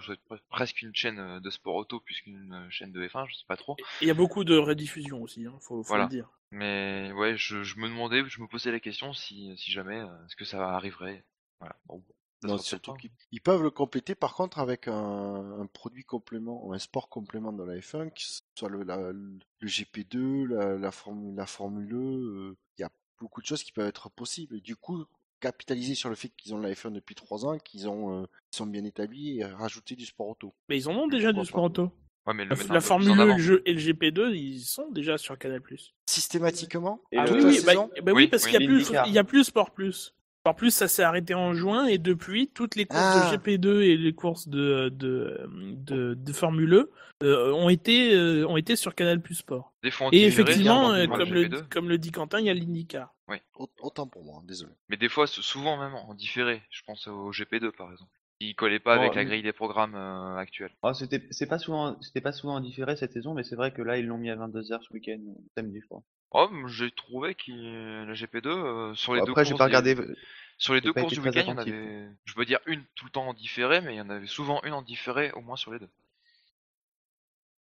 presque 0.49 0.81
une 0.81 0.93
chaîne 0.95 1.19
euh, 1.19 1.39
de 1.39 1.49
sport 1.49 1.75
auto 1.75 2.01
plus 2.01 2.19
qu'une 2.21 2.67
chaîne 2.69 2.91
de 2.91 3.07
F1, 3.07 3.25
je 3.29 3.35
sais 3.35 3.45
pas 3.47 3.57
trop. 3.57 3.77
Et 3.79 3.83
Il 4.01 4.07
y 4.07 4.11
a 4.11 4.15
beaucoup 4.15 4.43
de 4.43 4.57
rediffusions 4.57 5.21
aussi, 5.21 5.45
hein, 5.45 5.53
faut, 5.61 5.81
faut 5.81 5.87
Voilà. 5.87 6.03
le 6.05 6.09
dire. 6.09 6.29
Mais 6.51 7.11
ouais, 7.13 7.37
je, 7.37 7.63
je 7.63 7.77
me 7.77 7.87
demandais, 7.87 8.23
je 8.27 8.41
me 8.41 8.47
posais 8.47 8.71
la 8.71 8.79
question 8.79 9.13
si, 9.13 9.55
si 9.57 9.71
jamais, 9.71 9.99
euh, 10.01 10.25
est-ce 10.25 10.35
que 10.35 10.45
ça 10.45 10.69
arriverait? 10.75 11.23
Voilà. 11.59 11.75
Bon, 11.85 12.03
Non, 12.43 12.57
surtout 12.57 12.91
qu'ils 12.93 13.11
ils 13.31 13.41
peuvent 13.41 13.63
le 13.63 13.71
compléter 13.71 14.15
par 14.15 14.33
contre 14.35 14.59
avec 14.59 14.87
un, 14.87 15.59
un 15.61 15.65
produit 15.67 16.03
complément, 16.03 16.65
ou 16.65 16.73
un 16.73 16.79
sport 16.79 17.07
complément 17.07 17.53
dans 17.53 17.65
la 17.65 17.79
F1, 17.79 18.09
que 18.09 18.21
ce 18.21 18.41
soit 18.55 18.67
le, 18.69 18.83
la- 18.83 19.11
le 19.13 19.67
GP2, 19.67 20.45
la, 20.47 20.77
la, 20.77 20.91
Formule, 20.91 21.35
la 21.35 21.45
Formule 21.45 21.93
E, 21.93 21.97
euh, 21.97 22.57
il 22.77 22.81
y 22.81 22.83
a 22.83 22.91
beaucoup 23.19 23.41
de 23.41 23.45
choses 23.45 23.63
qui 23.63 23.71
peuvent 23.71 23.87
être 23.87 24.09
possibles. 24.09 24.57
Et 24.57 24.61
du 24.61 24.75
coup, 24.75 25.05
capitaliser 25.39 25.95
sur 25.95 26.09
le 26.09 26.15
fait 26.15 26.29
qu'ils 26.29 26.53
ont 26.53 26.59
la 26.59 26.73
F1 26.75 26.91
depuis 26.91 27.15
trois 27.15 27.45
ans, 27.45 27.57
qu'ils 27.59 27.87
ont, 27.87 28.23
euh, 28.23 28.25
qu'ils 28.49 28.57
sont 28.57 28.65
bien 28.67 28.83
établis 28.83 29.39
et 29.39 29.45
rajouter 29.45 29.95
du 29.95 30.05
sport 30.05 30.27
auto. 30.27 30.53
Mais 30.67 30.77
ils 30.77 30.89
en 30.89 30.95
ont 30.95 31.07
déjà 31.07 31.31
du 31.31 31.45
sport 31.45 31.63
auto. 31.65 31.91
Ouais, 32.27 32.33
mais 32.35 32.45
le 32.45 32.55
La, 32.71 32.81
Formule 32.81 33.09
en 33.11 33.13
1 33.15 33.19
avant. 33.19 33.33
et 33.33 33.37
le 33.37 33.41
jeu- 33.43 33.61
et 33.65 33.73
le 33.73 33.79
GP2, 33.79 34.33
ils 34.35 34.59
sont 34.61 34.89
déjà 34.91 35.17
sur 35.17 35.37
Canal+. 35.37 35.61
Systématiquement 36.05 37.01
Et 37.11 37.17
Ah 37.17 37.25
oui, 37.31 37.39
oui, 37.43 37.59
bah, 37.65 37.73
bah 37.75 37.81
oui, 38.07 38.11
Oui, 38.13 38.27
parce 38.27 38.45
oui. 38.45 38.51
qu'il 38.51 38.61
y 38.61 38.63
a 38.63 38.67
plus, 38.67 38.77
l'IndyCar. 38.79 39.07
il 39.07 39.13
y 39.13 39.17
a 39.17 39.23
plus 39.23 39.43
Sport 39.45 39.71
Plus. 39.71 40.13
Sport 40.41 40.55
Plus, 40.55 40.71
ça 40.71 40.87
s'est 40.87 41.03
arrêté 41.03 41.33
en 41.33 41.53
juin 41.53 41.85
et 41.85 41.97
depuis, 41.97 42.47
toutes 42.47 42.75
les 42.75 42.85
courses 42.85 43.01
Ah. 43.03 43.29
de 43.31 43.37
GP2 43.37 43.81
et 43.83 43.97
les 43.97 44.13
courses 44.13 44.47
de 44.47 44.89
de 44.89 45.39
de, 45.77 46.13
de 46.15 46.33
Formule 46.33 46.73
E 46.73 46.91
euh, 47.23 47.51
ont 47.53 47.69
été 47.69 48.13
euh, 48.13 48.45
ont 48.47 48.57
été 48.57 48.75
sur 48.75 48.93
Canal 48.95 49.21
Plus 49.21 49.35
Sport. 49.35 49.73
Des 49.83 49.91
fois 49.91 50.07
en 50.07 50.09
Et 50.11 50.23
effectivement, 50.23 50.93
euh, 50.93 51.05
comme 51.07 51.31
le 51.33 51.43
GP2. 51.45 51.69
comme 51.69 51.89
le 51.89 51.97
dit 51.97 52.11
Quentin, 52.11 52.39
il 52.39 52.45
y 52.45 52.49
a 52.49 52.53
l'IndyCar. 52.53 53.13
Au- 53.55 53.69
Autant 53.81 54.07
pour 54.07 54.23
moi, 54.25 54.41
désolé. 54.45 54.71
Mais 54.89 54.97
des 54.97 55.07
fois, 55.09 55.25
sou- 55.27 55.41
souvent 55.41 55.77
même 55.77 55.93
en 55.95 56.13
différé. 56.13 56.61
Je 56.69 56.81
pense 56.85 57.07
au 57.07 57.31
GP2 57.31 57.71
par 57.71 57.91
exemple. 57.91 58.11
Il 58.43 58.55
collait 58.55 58.79
pas 58.79 58.95
avec 58.95 59.11
Oh, 59.13 59.15
la 59.15 59.25
grille 59.25 59.43
des 59.43 59.53
programmes 59.53 59.93
euh, 59.93 60.35
actuels. 60.35 60.71
Ah, 60.81 60.95
c'était 60.95 61.21
c'est 61.29 61.45
pas 61.45 61.59
souvent 61.59 62.01
c'était 62.01 62.21
pas 62.21 62.31
souvent 62.31 62.59
différé 62.59 62.95
cette 62.95 63.13
saison, 63.13 63.35
mais 63.35 63.43
c'est 63.43 63.55
vrai 63.55 63.71
que 63.71 63.83
là 63.83 63.99
ils 63.99 64.07
l'ont 64.07 64.17
mis 64.17 64.31
à 64.31 64.35
22h 64.35 64.81
ce 64.81 64.91
week-end, 64.93 65.19
samedi 65.55 65.79
je 65.79 65.85
crois. 65.85 66.01
Oh, 66.31 66.49
j'ai 66.67 66.89
trouvé 66.91 67.35
que 67.35 68.05
la 68.05 68.13
GP2 68.13 68.47
euh, 68.47 68.95
sur 68.95 69.13
les 69.13 69.19
Bon, 69.19 69.27
deux 69.27 69.31
après 69.33 69.45
j'ai 69.45 69.51
courses 69.51 69.59
pas 69.59 69.65
regardé 69.65 69.95
sur 70.57 70.73
les 70.73 70.81
deux 70.81 70.91
courses 70.91 71.13
du 71.13 71.19
week-end, 71.19 71.31
il 71.35 71.47
y 71.47 71.49
en 71.49 71.53
attentif. 71.53 71.73
avait, 71.73 72.07
je 72.25 72.33
veux 72.35 72.45
dire 72.45 72.59
une 72.65 72.83
tout 72.95 73.05
le 73.05 73.11
temps 73.11 73.27
en 73.27 73.35
différé, 73.35 73.79
mais 73.81 73.93
il 73.93 73.97
y 73.97 74.01
en 74.01 74.09
avait 74.09 74.25
souvent 74.25 74.59
une 74.63 74.73
en 74.73 74.81
différé, 74.81 75.31
au 75.33 75.41
moins 75.41 75.55
sur 75.55 75.71
les 75.71 75.77
deux. 75.79 75.89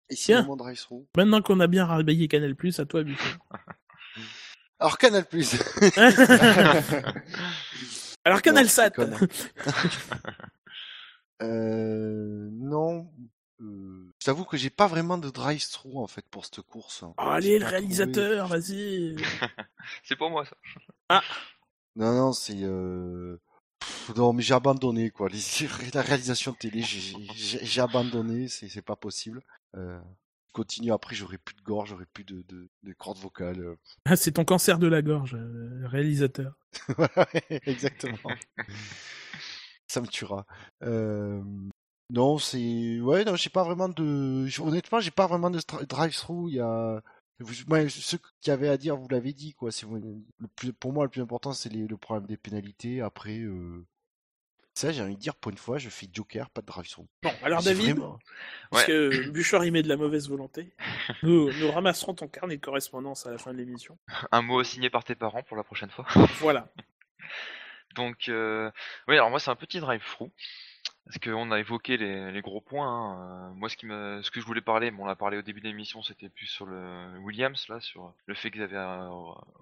Et 0.09 0.15
Tiens. 0.15 0.43
through. 0.43 1.05
Maintenant 1.17 1.41
qu'on 1.41 1.59
a 1.59 1.67
bien 1.67 1.85
rhabillé 1.85 2.27
Canal+, 2.27 2.55
à 2.77 2.85
toi, 2.85 3.03
Buffer. 3.03 3.35
Alors, 4.79 4.97
Canal 4.97 5.25
Plus. 5.25 5.55
Alors, 8.25 8.41
Canal 8.41 8.69
Sat. 8.69 8.91
Euh, 11.41 12.49
non. 12.51 13.09
Euh, 13.61 14.14
je 14.19 14.26
t'avoue 14.26 14.45
que 14.45 14.55
j'ai 14.57 14.69
pas 14.69 14.88
vraiment 14.88 15.18
de 15.18 15.30
drive 15.30 15.65
through 15.68 15.97
en 15.97 16.07
fait 16.07 16.26
pour 16.30 16.45
cette 16.45 16.61
course. 16.61 17.03
Oh, 17.03 17.14
J'ai 17.18 17.26
allez, 17.27 17.59
le 17.59 17.65
réalisateur, 17.65 18.47
vas-y. 18.47 19.15
C'est 20.03 20.15
pour 20.15 20.30
moi 20.30 20.45
ça. 20.45 20.55
Ah, 21.09 21.22
Non, 21.95 22.14
non, 22.14 22.34
c'est. 22.34 22.61
Euh... 22.64 23.39
pff, 23.80 24.14
non, 24.15 24.34
mais 24.34 24.43
j'ai 24.43 24.53
abandonné 24.53 25.09
quoi. 25.09 25.30
Les... 25.30 25.39
La 25.93 26.01
réalisation 26.01 26.51
de 26.51 26.57
télé, 26.57 26.81
j'ai- 26.84 27.81
abandonné. 27.81 28.47
C'est 28.47 28.69
c'est 28.69 28.81
pas 28.84 28.95
possible. 28.95 29.41
Euh... 29.76 29.99
je 30.47 30.53
Continue 30.53 30.91
après, 30.91 31.15
j'aurai 31.15 31.38
plus 31.38 31.55
de 31.55 31.61
gorge, 31.61 31.89
j'aurai 31.89 32.05
plus 32.14 32.23
de, 32.23 32.43
de, 32.47 32.68
de 32.84 32.93
cordes 32.93 33.18
vocales. 33.19 33.59
euh. 33.59 33.76
Ah, 34.05 34.15
c'est 34.15 34.34
ton 34.34 34.45
cancer 34.45 34.77
de 34.80 34.88
la 34.88 35.01
gorge, 35.01 35.35
euh, 35.35 35.81
réalisateur. 35.88 36.53
Exactement. 37.49 38.18
Ça 39.88 40.01
me 40.01 40.07
tuera. 40.07 40.45
Euh, 40.84 41.41
Non, 42.09 42.38
c'est 42.38 42.99
ouais, 43.01 43.26
non, 43.26 43.35
j'ai 43.35 43.49
pas 43.49 43.64
vraiment 43.64 43.89
de. 43.89 44.47
Honnêtement, 44.61 44.99
j'ai 44.99 45.11
pas 45.11 45.27
vraiment 45.27 45.49
de 45.49 45.59
drive-through. 45.85 46.49
Il 46.49 46.55
y 46.55 46.59
a 46.59 47.01
vous- 47.39 47.53
moi, 47.68 47.88
ce 47.89 48.15
qu'il 48.15 48.47
y 48.47 48.49
avait 48.51 48.69
à 48.69 48.77
dire, 48.77 48.95
vous 48.95 49.07
l'avez 49.09 49.34
dit 49.34 49.53
quoi. 49.53 49.72
C'est 49.72 49.85
le 49.85 50.47
plus 50.55 50.73
pour 50.73 50.91
moi 50.93 51.03
le 51.05 51.09
plus 51.09 51.22
important, 51.22 51.53
c'est 51.53 51.69
les- 51.69 51.85
le 51.88 51.97
problème 51.97 52.26
des 52.26 52.38
pénalités. 52.38 53.01
Après, 53.01 53.39
euh... 53.39 53.85
ça, 54.73 54.91
j'ai 54.91 55.01
envie 55.03 55.15
de 55.15 55.19
dire 55.19 55.35
pour 55.35 55.51
une 55.51 55.57
fois, 55.57 55.77
je 55.77 55.89
fais 55.89 56.07
Joker, 56.11 56.49
pas 56.49 56.61
de 56.61 56.65
drive-through. 56.68 57.07
Bon, 57.23 57.31
alors 57.43 57.61
David, 57.64 57.97
vraiment- 57.97 58.19
parce 58.72 58.84
Ouais. 58.88 58.93
que 58.93 59.30
Bouchard 59.30 59.65
y 59.65 59.72
met 59.72 59.84
de 59.84 59.89
la 59.89 59.97
mauvaise 59.97 60.27
volonté, 60.30 60.73
nous, 61.23 61.51
nous 61.53 61.72
ramasserons 61.72 62.14
ton 62.15 62.27
carnet 62.27 62.55
de 62.57 62.61
correspondance 62.61 63.26
à 63.27 63.31
la 63.31 63.38
fin 63.38 63.51
de 63.53 63.57
l'émission. 63.57 63.97
Un 64.31 64.41
mot 64.41 64.64
signé 64.64 64.89
par 64.89 65.03
tes 65.03 65.15
parents 65.15 65.43
pour 65.43 65.57
la 65.57 65.64
prochaine 65.64 65.89
fois. 65.91 66.05
Voilà. 66.39 66.68
Donc, 67.98 68.30
euh... 68.30 68.72
oui, 69.07 69.15
alors 69.15 69.30
moi 69.30 69.40
c'est 69.40 69.52
un 69.52 69.56
petit 69.56 69.80
drive 69.80 70.03
through 70.06 70.32
parce 71.06 71.19
qu'on 71.19 71.52
a 71.52 71.60
évoqué 71.60 71.95
les, 71.95 72.41
gros 72.41 72.60
points. 72.60 72.86
hein. 72.88 73.49
Euh, 73.52 73.53
Moi, 73.53 73.69
ce 73.69 73.76
que 74.30 74.41
je 74.41 74.45
voulais 74.45 74.60
parler, 74.61 74.91
bon, 74.91 75.03
on 75.03 75.06
l'a 75.06 75.15
parlé 75.15 75.38
au 75.38 75.41
début 75.41 75.61
de 75.61 75.68
l'émission, 75.68 76.02
c'était 76.03 76.28
plus 76.28 76.48
sur 76.48 76.65
le 76.65 77.18
Williams 77.19 77.65
là, 77.69 77.80
sur 77.80 78.14
le 78.26 78.36
fait 78.36 78.52
qu'ils 78.52 78.61
avaient 78.61 78.76
euh, 78.76 79.07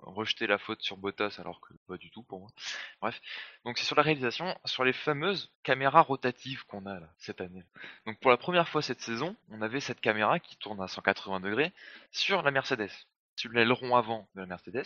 rejeté 0.02 0.48
la 0.48 0.58
faute 0.58 0.82
sur 0.82 0.98
Bottas, 0.98 1.36
alors 1.40 1.62
que 1.62 1.74
pas 1.88 1.98
du 1.98 2.10
tout 2.10 2.24
pour 2.24 2.40
moi. 2.40 2.50
Bref, 3.00 3.22
donc 3.64 3.78
c'est 3.78 3.86
sur 3.86 3.96
la 3.96 4.02
réalisation, 4.02 4.58
sur 4.66 4.84
les 4.84 4.94
fameuses 4.94 5.52
caméras 5.62 6.02
rotatives 6.02 6.66
qu'on 6.66 6.88
a 6.88 7.00
là 7.00 7.10
cette 7.20 7.42
année. 7.42 7.64
Donc 8.08 8.20
pour 8.20 8.32
la 8.32 8.38
première 8.38 8.68
fois 8.68 8.82
cette 8.82 9.02
saison, 9.02 9.36
on 9.52 9.62
avait 9.62 9.82
cette 9.82 10.02
caméra 10.02 10.40
qui 10.40 10.58
tourne 10.58 10.82
à 10.82 10.88
180 10.88 11.42
degrés 11.42 11.72
sur 12.12 12.42
la 12.42 12.50
Mercedes, 12.50 12.90
sur 13.36 13.52
l'aileron 13.52 13.96
avant 13.96 14.28
de 14.34 14.42
la 14.42 14.48
Mercedes, 14.48 14.86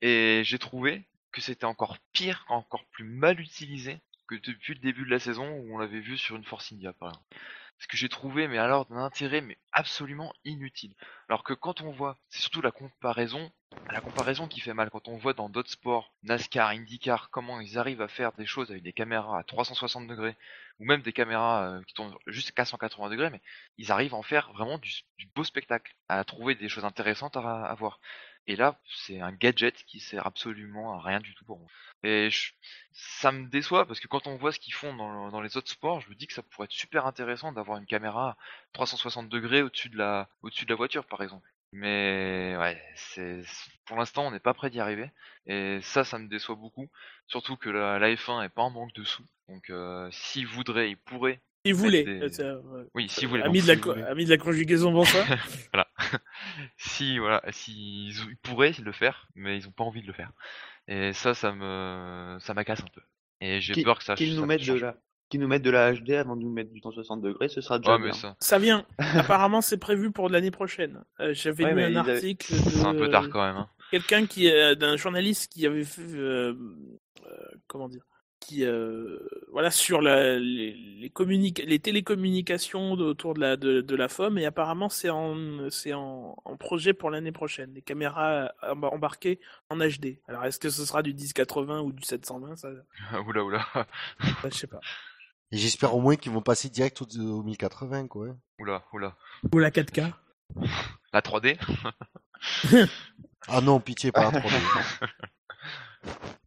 et 0.00 0.42
j'ai 0.44 0.58
trouvé 0.58 1.04
que 1.32 1.40
c'était 1.40 1.64
encore 1.64 1.98
pire, 2.12 2.44
encore 2.48 2.84
plus 2.86 3.04
mal 3.04 3.40
utilisé 3.40 4.00
que 4.28 4.34
depuis 4.36 4.74
le 4.74 4.80
début 4.80 5.04
de 5.04 5.10
la 5.10 5.18
saison 5.18 5.48
où 5.48 5.74
on 5.74 5.78
l'avait 5.78 6.00
vu 6.00 6.16
sur 6.16 6.36
une 6.36 6.44
Force 6.44 6.72
India 6.72 6.92
par 6.92 7.08
exemple. 7.08 7.26
Ce 7.78 7.88
que 7.88 7.96
j'ai 7.96 8.08
trouvé, 8.08 8.46
mais 8.46 8.58
alors 8.58 8.86
d'un 8.86 8.98
intérêt 8.98 9.40
mais 9.40 9.58
absolument 9.72 10.32
inutile. 10.44 10.94
Alors 11.28 11.42
que 11.42 11.54
quand 11.54 11.80
on 11.80 11.90
voit, 11.90 12.18
c'est 12.28 12.40
surtout 12.40 12.62
la 12.62 12.70
comparaison, 12.70 13.50
la 13.90 14.00
comparaison 14.00 14.46
qui 14.46 14.60
fait 14.60 14.74
mal. 14.74 14.90
Quand 14.90 15.08
on 15.08 15.16
voit 15.16 15.32
dans 15.32 15.48
d'autres 15.48 15.70
sports, 15.70 16.12
NASCAR, 16.22 16.68
IndyCar, 16.68 17.30
comment 17.30 17.60
ils 17.60 17.78
arrivent 17.78 18.02
à 18.02 18.08
faire 18.08 18.32
des 18.32 18.46
choses 18.46 18.70
avec 18.70 18.84
des 18.84 18.92
caméras 18.92 19.40
à 19.40 19.42
360 19.42 20.06
degrés 20.06 20.36
ou 20.78 20.84
même 20.84 21.02
des 21.02 21.12
caméras 21.12 21.64
euh, 21.64 21.82
qui 21.82 21.94
tournent 21.94 22.16
jusqu'à 22.26 22.64
180 22.64 23.10
degrés, 23.10 23.30
mais 23.30 23.40
ils 23.78 23.90
arrivent 23.90 24.14
à 24.14 24.18
en 24.18 24.22
faire 24.22 24.52
vraiment 24.52 24.78
du, 24.78 24.92
beau 25.34 25.44
spectacle, 25.44 25.94
à 26.08 26.22
trouver 26.24 26.54
des 26.54 26.68
choses 26.68 26.84
intéressantes 26.84 27.36
à 27.36 27.74
voir. 27.78 28.00
Et 28.48 28.56
là, 28.56 28.76
c'est 29.06 29.20
un 29.20 29.32
gadget 29.32 29.84
qui 29.86 30.00
sert 30.00 30.26
absolument 30.26 30.94
à 30.94 31.00
rien 31.02 31.20
du 31.20 31.34
tout 31.34 31.44
pour 31.44 31.58
moi. 31.60 31.68
Et 32.02 32.28
je- 32.30 32.52
ça 32.92 33.30
me 33.30 33.48
déçoit 33.48 33.86
parce 33.86 34.00
que 34.00 34.08
quand 34.08 34.26
on 34.26 34.36
voit 34.36 34.50
ce 34.52 34.58
qu'ils 34.58 34.74
font 34.74 34.94
dans, 34.94 35.30
dans 35.30 35.40
les 35.40 35.56
autres 35.56 35.70
sports, 35.70 36.00
je 36.00 36.08
me 36.10 36.14
dis 36.16 36.26
que 36.26 36.32
ça 36.34 36.42
pourrait 36.42 36.64
être 36.64 36.72
super 36.72 37.06
intéressant 37.06 37.52
d'avoir 37.52 37.78
une 37.78 37.86
caméra 37.86 38.36
360 38.72 39.28
degrés 39.28 39.62
au-dessus 39.62 39.88
de 39.90 39.96
la, 39.98 40.28
au-dessus 40.42 40.64
de 40.64 40.70
la 40.70 40.76
voiture, 40.76 41.04
par 41.04 41.22
exemple. 41.22 41.48
Mais 41.74 42.54
ouais, 42.58 42.82
c'est 42.96 43.42
pour 43.86 43.96
l'instant 43.96 44.26
on 44.26 44.30
n'est 44.30 44.40
pas 44.40 44.52
prêt 44.52 44.68
d'y 44.68 44.78
arriver 44.78 45.10
et 45.46 45.78
ça, 45.82 46.04
ça 46.04 46.18
me 46.18 46.28
déçoit 46.28 46.54
beaucoup. 46.56 46.90
Surtout 47.28 47.56
que 47.56 47.70
la, 47.70 47.98
la 47.98 48.14
F1 48.14 48.44
est 48.44 48.50
pas 48.50 48.60
en 48.62 48.68
manque 48.70 48.92
de 48.92 49.04
sous, 49.04 49.24
donc 49.48 49.70
euh, 49.70 50.06
s'ils 50.10 50.46
voudraient, 50.46 50.90
ils 50.90 50.98
pourraient. 50.98 51.40
Il 51.64 51.70
mettre 51.72 51.82
voulait. 51.84 52.04
des- 52.04 52.20
euh, 52.22 52.28
ça, 52.28 52.58
ouais. 52.58 52.84
Oui, 52.94 53.08
s'ils 53.08 53.26
voulaient. 53.28 53.44
Ami 53.44 53.60
donc, 53.60 53.68
de, 53.68 53.72
la 53.72 53.80
voulaient. 54.12 54.24
de 54.24 54.30
la 54.30 54.36
conjugaison, 54.36 54.92
bonsoir. 54.92 55.24
voilà. 55.72 55.81
si 56.76 57.18
voilà, 57.18 57.42
si 57.50 58.08
ils, 58.08 58.14
ils 58.30 58.36
pourraient 58.42 58.72
le 58.82 58.92
faire, 58.92 59.28
mais 59.34 59.56
ils 59.56 59.66
ont 59.68 59.72
pas 59.72 59.84
envie 59.84 60.02
de 60.02 60.06
le 60.06 60.12
faire. 60.12 60.32
Et 60.88 61.12
ça, 61.12 61.34
ça 61.34 61.52
me, 61.52 62.38
ça 62.40 62.54
m'agace 62.54 62.80
un 62.80 62.88
peu. 62.94 63.00
Et 63.40 63.60
j'ai 63.60 63.72
Qui- 63.74 63.82
peur 63.84 63.98
que 63.98 64.04
ça. 64.04 64.14
Qu'ils 64.14 64.34
ça 64.34 64.40
nous 64.40 64.46
mettent 64.46 64.60
de 64.60 64.66
change. 64.66 64.80
la 64.82 64.96
qu'ils 65.28 65.40
nous 65.40 65.48
mettent 65.48 65.62
de 65.62 65.70
la 65.70 65.94
HD 65.94 66.10
avant 66.10 66.36
de 66.36 66.42
nous 66.42 66.52
mettre 66.52 66.70
du 66.70 66.80
160 66.80 67.22
degrés, 67.22 67.48
ce 67.48 67.62
sera 67.62 67.78
déjà 67.78 67.92
Ouais, 67.92 67.98
mais 67.98 68.10
bien. 68.10 68.12
ça, 68.12 68.36
Ça 68.40 68.58
vient. 68.58 68.84
Apparemment, 68.98 69.60
c'est 69.62 69.78
prévu 69.78 70.10
pour 70.12 70.28
l'année 70.28 70.50
prochaine. 70.50 71.02
Euh, 71.20 71.32
J'avais 71.32 71.64
Ouais, 71.64 71.70
lu 71.70 71.76
mais 71.76 71.84
un 71.84 71.88
ils 71.90 71.96
avaient- 71.98 72.12
article 72.14 72.52
c'est 72.54 72.84
un 72.84 72.92
peu 72.94 73.06
de 73.06 73.12
tard 73.12 73.28
quand 73.30 73.42
même. 73.46 73.56
Hein. 73.56 73.68
quelqu'un 73.90 74.26
qui 74.26 74.50
euh, 74.50 74.74
d'un 74.74 74.96
journaliste 74.96 75.50
qui 75.52 75.66
avait 75.66 75.84
fait 75.84 76.02
euh, 76.02 76.54
euh, 77.26 77.36
comment 77.66 77.88
dire 77.88 78.02
qui 78.44 78.64
euh, 78.64 79.18
voilà 79.52 79.70
sur 79.70 80.02
la, 80.02 80.36
les, 80.38 80.72
les, 80.74 81.08
communica- 81.10 81.64
les 81.64 81.78
télécommunications 81.78 82.96
de- 82.96 83.04
autour 83.04 83.34
de 83.34 83.40
la 83.40 83.56
de, 83.56 83.80
de 83.80 83.96
la 83.96 84.08
FOM 84.08 84.36
et 84.36 84.44
apparemment 84.46 84.88
c'est 84.88 85.10
en 85.10 85.70
c'est 85.70 85.92
en, 85.94 86.34
en 86.44 86.56
projet 86.56 86.92
pour 86.92 87.10
l'année 87.10 87.30
prochaine 87.32 87.72
les 87.72 87.82
caméras 87.82 88.52
emba- 88.62 88.88
embarquées 88.92 89.38
en 89.70 89.76
HD 89.78 90.18
alors 90.26 90.44
est-ce 90.44 90.58
que 90.58 90.70
ce 90.70 90.84
sera 90.84 91.02
du 91.02 91.14
1080 91.14 91.80
ou 91.82 91.92
du 91.92 92.02
720 92.02 92.56
ça, 92.56 92.68
oula 93.26 93.44
oula, 93.44 93.64
ça, 93.74 93.86
je 94.50 94.56
sais 94.56 94.66
pas 94.66 94.80
Et 95.52 95.56
j'espère 95.58 95.94
au 95.94 96.00
moins 96.00 96.16
qu'ils 96.16 96.32
vont 96.32 96.42
passer 96.42 96.68
direct 96.68 97.00
au, 97.00 97.06
au 97.20 97.42
1080 97.44 98.08
quoi. 98.08 98.26
hein. 98.28 98.36
oula 98.58 98.82
oula. 98.92 99.16
ou 99.54 99.58
la 99.58 99.70
4K 99.70 100.12
La 101.12 101.20
3D. 101.20 101.56
Ah 103.48 103.60
non, 103.60 103.80
pitié, 103.80 104.12
pas 104.12 104.30
la 104.30 104.40
3D. 104.40 105.06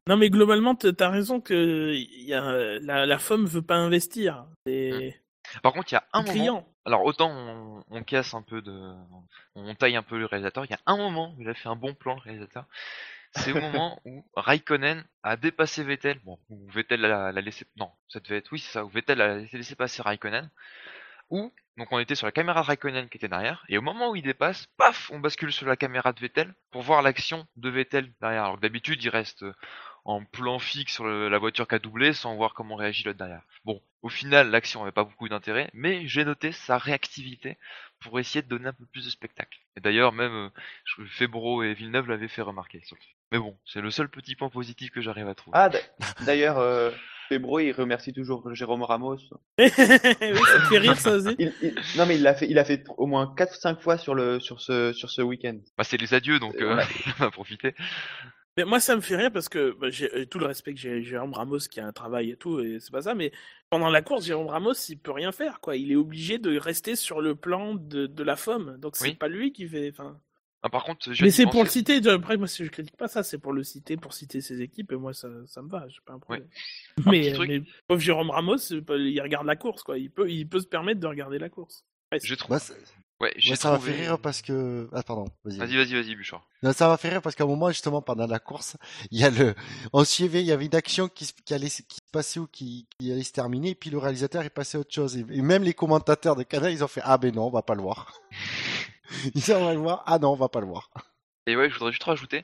non 0.08 0.18
mais 0.18 0.30
globalement 0.30 0.76
t'as 0.76 1.10
raison 1.10 1.42
que 1.42 1.94
il 1.94 2.24
y 2.24 2.34
a 2.34 2.80
la, 2.80 3.06
la 3.06 3.18
FOM 3.20 3.46
veut 3.46 3.62
pas 3.62 3.76
investir 3.76 4.46
c'est 4.66 5.20
Par 5.62 5.74
contre, 5.74 5.92
il 5.92 5.96
y 5.96 5.98
a 5.98 6.06
un 6.14 6.24
moment. 6.24 6.68
Alors 6.86 7.04
autant 7.04 7.32
on, 7.32 7.84
on 7.90 8.04
casse 8.04 8.34
un 8.34 8.42
peu 8.42 8.62
de, 8.62 8.94
on 9.56 9.74
taille 9.76 9.96
un 9.96 10.04
peu 10.04 10.20
le 10.20 10.26
réalisateur. 10.26 10.66
Il 10.66 10.72
y 10.72 10.76
a 10.76 10.80
un 10.86 10.98
moment 10.98 11.34
où 11.36 11.42
il 11.42 11.50
a 11.50 11.54
fait 11.54 11.70
un 11.70 11.76
bon 11.76 11.94
plan 11.94 12.16
le 12.16 12.22
réalisateur. 12.22 12.66
C'est 13.36 13.52
au 13.52 13.60
moment 13.60 14.00
où 14.06 14.24
Raikkonen 14.36 15.04
a 15.24 15.36
dépassé 15.38 15.84
Vettel. 15.84 16.20
Bon, 16.24 16.40
où 16.50 16.68
Vettel 16.70 17.02
l'a 17.02 17.32
l'a 17.32 17.42
laissé, 17.42 17.66
non, 17.76 17.92
ça 18.08 18.20
devait 18.20 18.38
être, 18.38 18.52
oui 18.52 18.60
c'est 18.60 18.72
ça, 18.72 18.86
où 18.86 18.90
Vettel 18.90 19.22
a 19.22 19.38
laissé 19.38 19.58
laissé 19.58 19.76
passer 19.76 20.02
Raikkonen. 20.02 20.50
Où 21.30 21.52
donc 21.78 21.88
on 21.92 22.00
était 22.00 22.16
sur 22.16 22.28
la 22.28 22.32
caméra 22.32 22.62
de 22.62 22.66
Raikkonen 22.66 23.10
qui 23.10 23.18
était 23.18 23.28
derrière, 23.28 23.66
et 23.70 23.78
au 23.78 23.82
moment 23.82 24.12
où 24.12 24.16
il 24.16 24.24
dépasse, 24.24 24.68
paf, 24.78 25.12
on 25.12 25.20
bascule 25.20 25.52
sur 25.52 25.68
la 25.68 25.76
caméra 25.76 26.14
de 26.14 26.20
Vettel 26.20 26.54
pour 26.72 26.82
voir 26.82 27.02
l'action 27.02 27.48
de 27.58 27.70
Vettel 27.70 28.12
derrière. 28.22 28.46
Alors 28.46 28.58
d'habitude 28.58 29.04
il 29.04 29.10
reste 29.10 29.44
euh, 29.44 29.54
en 30.06 30.24
plan 30.24 30.60
fixe 30.60 30.94
sur 30.94 31.06
la 31.06 31.38
voiture 31.38 31.68
qui 31.68 31.76
a 31.76 31.80
doublé 31.80 32.14
sans 32.14 32.36
voir 32.36 32.54
comment 32.54 32.76
réagit 32.76 33.04
l'autre 33.04 33.18
derrière. 33.18 33.42
Bon, 33.66 33.82
au 34.02 34.10
final 34.10 34.50
l'action 34.52 34.82
n'avait 34.82 34.92
pas 34.92 35.04
beaucoup 35.04 35.28
d'intérêt, 35.28 35.70
mais 35.74 36.08
j'ai 36.08 36.24
noté 36.24 36.52
sa 36.52 36.78
réactivité 36.78 37.58
pour 38.00 38.20
essayer 38.20 38.42
de 38.42 38.48
donner 38.48 38.68
un 38.68 38.74
peu 38.74 38.86
plus 38.86 39.04
de 39.04 39.10
spectacle. 39.10 39.60
Et 39.76 39.82
d'ailleurs 39.82 40.12
même 40.12 40.52
euh, 41.00 41.06
Febro 41.08 41.64
et 41.64 41.74
Villeneuve 41.74 42.08
l'avaient 42.08 42.28
fait 42.28 42.42
remarquer. 42.42 42.82
Mais 43.32 43.40
bon, 43.40 43.58
c'est 43.66 43.82
le 43.82 43.92
seul 43.92 44.08
petit 44.08 44.36
point 44.36 44.50
positif 44.50 44.92
que 44.92 45.02
j'arrive 45.02 45.28
à 45.28 45.36
trouver. 45.36 45.58
Ah, 45.58 45.70
d'ailleurs, 46.22 46.60
euh, 46.60 46.92
Febro, 47.30 47.60
il 47.60 47.72
remercie 47.72 48.14
toujours 48.14 48.54
Jérôme 48.54 48.84
Ramos. 48.84 49.18
oui 49.60 49.70
ça 49.70 50.00
te 50.00 50.66
fait 50.70 50.78
rire 50.78 50.98
ça 50.98 51.14
aussi 51.16 51.36
Il, 51.40 51.54
il- 51.62 51.76
non, 51.98 52.06
mais 52.06 52.16
il 52.16 52.24
l'a 52.24 52.36
fait, 52.36 52.48
il 52.50 52.60
a 52.60 52.66
fait 52.66 52.84
au 52.98 53.06
moins 53.08 53.34
4-5 53.38 53.80
fois 53.80 53.98
sur 53.98 54.16
le, 54.16 54.40
sur 54.40 54.62
ce, 54.62 54.94
sur 54.94 55.10
ce 55.10 55.22
week-end. 55.22 55.58
Bah 55.78 55.84
c'est 55.84 55.98
les 55.98 56.14
adieux 56.14 56.40
donc 56.40 56.56
euh, 56.62 56.76
Ouais. 56.78 56.84
il 57.18 57.24
en 57.24 57.28
a 57.28 57.32
profité. 57.32 57.74
Mais 58.58 58.64
moi, 58.64 58.80
ça 58.80 58.96
me 58.96 59.02
fait 59.02 59.18
rire 59.18 59.32
parce 59.34 59.50
que 59.50 59.76
bah, 59.82 59.90
j'ai 59.90 60.28
tout 60.28 60.40
le 60.40 60.46
respect 60.46 60.74
que 60.74 60.80
j'ai 60.80 61.04
Jérôme 61.04 61.34
Ramos 61.34 61.58
qui 61.70 61.82
a 61.82 61.86
un 61.86 61.92
travail 61.92 62.32
et 62.32 62.38
tout, 62.38 62.62
et 62.62 62.78
c'est 62.80 62.92
pas 62.92 63.02
ça, 63.02 63.14
mais 63.14 63.34
pendant 63.70 63.90
la 63.90 64.02
course, 64.02 64.26
Jérôme 64.26 64.48
Ramos, 64.48 64.72
il 64.88 64.98
peut 64.98 65.12
rien 65.12 65.34
faire, 65.34 65.60
quoi. 65.60 65.76
Il 65.76 65.92
est 65.92 65.98
obligé 65.98 66.38
de 66.38 66.58
rester 66.58 66.96
sur 66.96 67.20
le 67.20 67.36
plan 67.36 67.76
de, 67.76 68.06
de 68.08 68.24
la 68.24 68.38
FOM, 68.38 68.78
donc 68.80 68.96
c'est 68.96 69.10
Oui. 69.10 69.16
pas 69.16 69.28
lui 69.28 69.52
qui 69.52 69.68
fait. 69.68 69.92
Ah, 70.66 70.70
par 70.70 70.84
contre, 70.84 71.14
je 71.14 71.24
Mais 71.24 71.30
c'est 71.30 71.46
pour 71.46 71.64
le 71.64 71.70
citer. 71.70 72.02
Après, 72.10 72.38
moi, 72.38 72.48
si 72.48 72.66
je 72.66 72.72
critique 72.72 72.98
pas 72.98 73.08
ça, 73.08 73.22
c'est 73.22 73.38
pour 73.38 73.54
le 73.54 73.64
citer, 73.64 73.98
pour 73.98 74.16
citer 74.16 74.42
ses 74.42 74.62
équipes, 74.62 74.94
et 74.94 74.96
moi, 74.96 75.14
ça, 75.14 75.28
ça 75.46 75.62
me 75.62 75.70
va, 75.70 75.88
j'ai 75.88 76.00
pas 76.04 76.14
un 76.14 76.18
problème. 76.20 76.48
Un 77.06 77.12
Mais, 77.12 77.34
mais 77.48 77.62
pauvre 77.88 78.02
Jérôme 78.02 78.32
Ramos, 78.32 78.58
il 78.72 79.22
regarde 79.22 79.46
la 79.46 79.56
course, 79.56 79.84
quoi. 79.84 80.00
Il 80.00 80.10
peut, 80.10 80.28
il 80.28 80.50
peut 80.50 80.60
se 80.60 80.66
permettre 80.66 81.00
de 81.00 81.06
regarder 81.06 81.38
la 81.38 81.50
course. 81.50 81.86
Presque. 82.10 82.26
J'ai 82.26 82.36
trouvé. 82.36 82.58
Ouais, 83.22 83.32
j'ai 83.38 83.56
ça 83.56 83.70
m'a 83.70 83.78
trouvé. 83.78 83.94
fait 83.94 84.02
rire 84.08 84.18
parce 84.20 84.42
que. 84.42 84.90
Ah, 84.92 85.04
pardon, 85.04 85.28
vas-y. 85.44 85.58
Vas-y, 85.58 85.76
vas-y, 85.78 85.94
vas-y, 85.94 86.16
Bouchard. 86.16 86.48
Non, 86.64 86.74
ça 86.74 86.88
m'a 86.88 86.98
fait 86.98 87.10
rire 87.10 87.22
parce 87.22 87.36
qu'à 87.36 87.44
un 87.44 87.48
moment, 87.48 87.70
justement, 87.70 88.02
pendant 88.02 88.26
la 88.26 88.40
course, 88.40 88.76
il 89.12 89.20
y 89.20 89.24
a 89.24 89.30
le, 89.30 89.54
on 89.94 90.04
suivait, 90.04 90.42
il 90.42 90.48
y 90.48 90.52
avait 90.52 90.66
une 90.66 90.76
action 90.76 91.08
qui, 91.08 91.32
allait, 91.54 91.70
se- 91.70 91.84
qui 91.84 91.98
se 91.98 92.12
passait 92.12 92.40
ou 92.40 92.48
qui, 92.48 92.88
qui 93.00 93.12
allait 93.12 93.22
se 93.24 93.32
terminer, 93.32 93.70
et 93.70 93.76
puis 93.76 93.92
le 93.92 94.00
réalisateur 94.00 94.42
est 94.44 94.50
passé 94.50 94.78
à 94.78 94.82
autre 94.82 94.94
chose. 94.94 95.16
Et, 95.16 95.26
et 95.30 95.42
même 95.44 95.62
les 95.64 95.76
commentateurs 95.76 96.36
de 96.36 96.42
Canal, 96.44 96.74
ils 96.74 96.84
ont 96.84 96.88
fait, 96.88 97.02
ah 97.04 97.20
ben 97.20 97.34
non, 97.34 97.46
on 97.46 97.52
va 97.52 97.62
pas 97.62 97.76
le 97.76 97.84
voir. 97.84 98.20
ils 99.34 99.52
on 99.54 99.66
va 99.66 99.74
le 99.74 99.80
voir. 99.80 100.04
Ah 100.06 100.20
non, 100.20 100.32
on 100.32 100.36
va 100.36 100.50
pas 100.50 100.60
le 100.62 100.68
voir. 100.68 100.90
Et 101.48 101.56
ouais, 101.56 101.70
je 101.70 101.76
voudrais 101.76 101.92
juste 101.92 102.04
rajouter, 102.04 102.40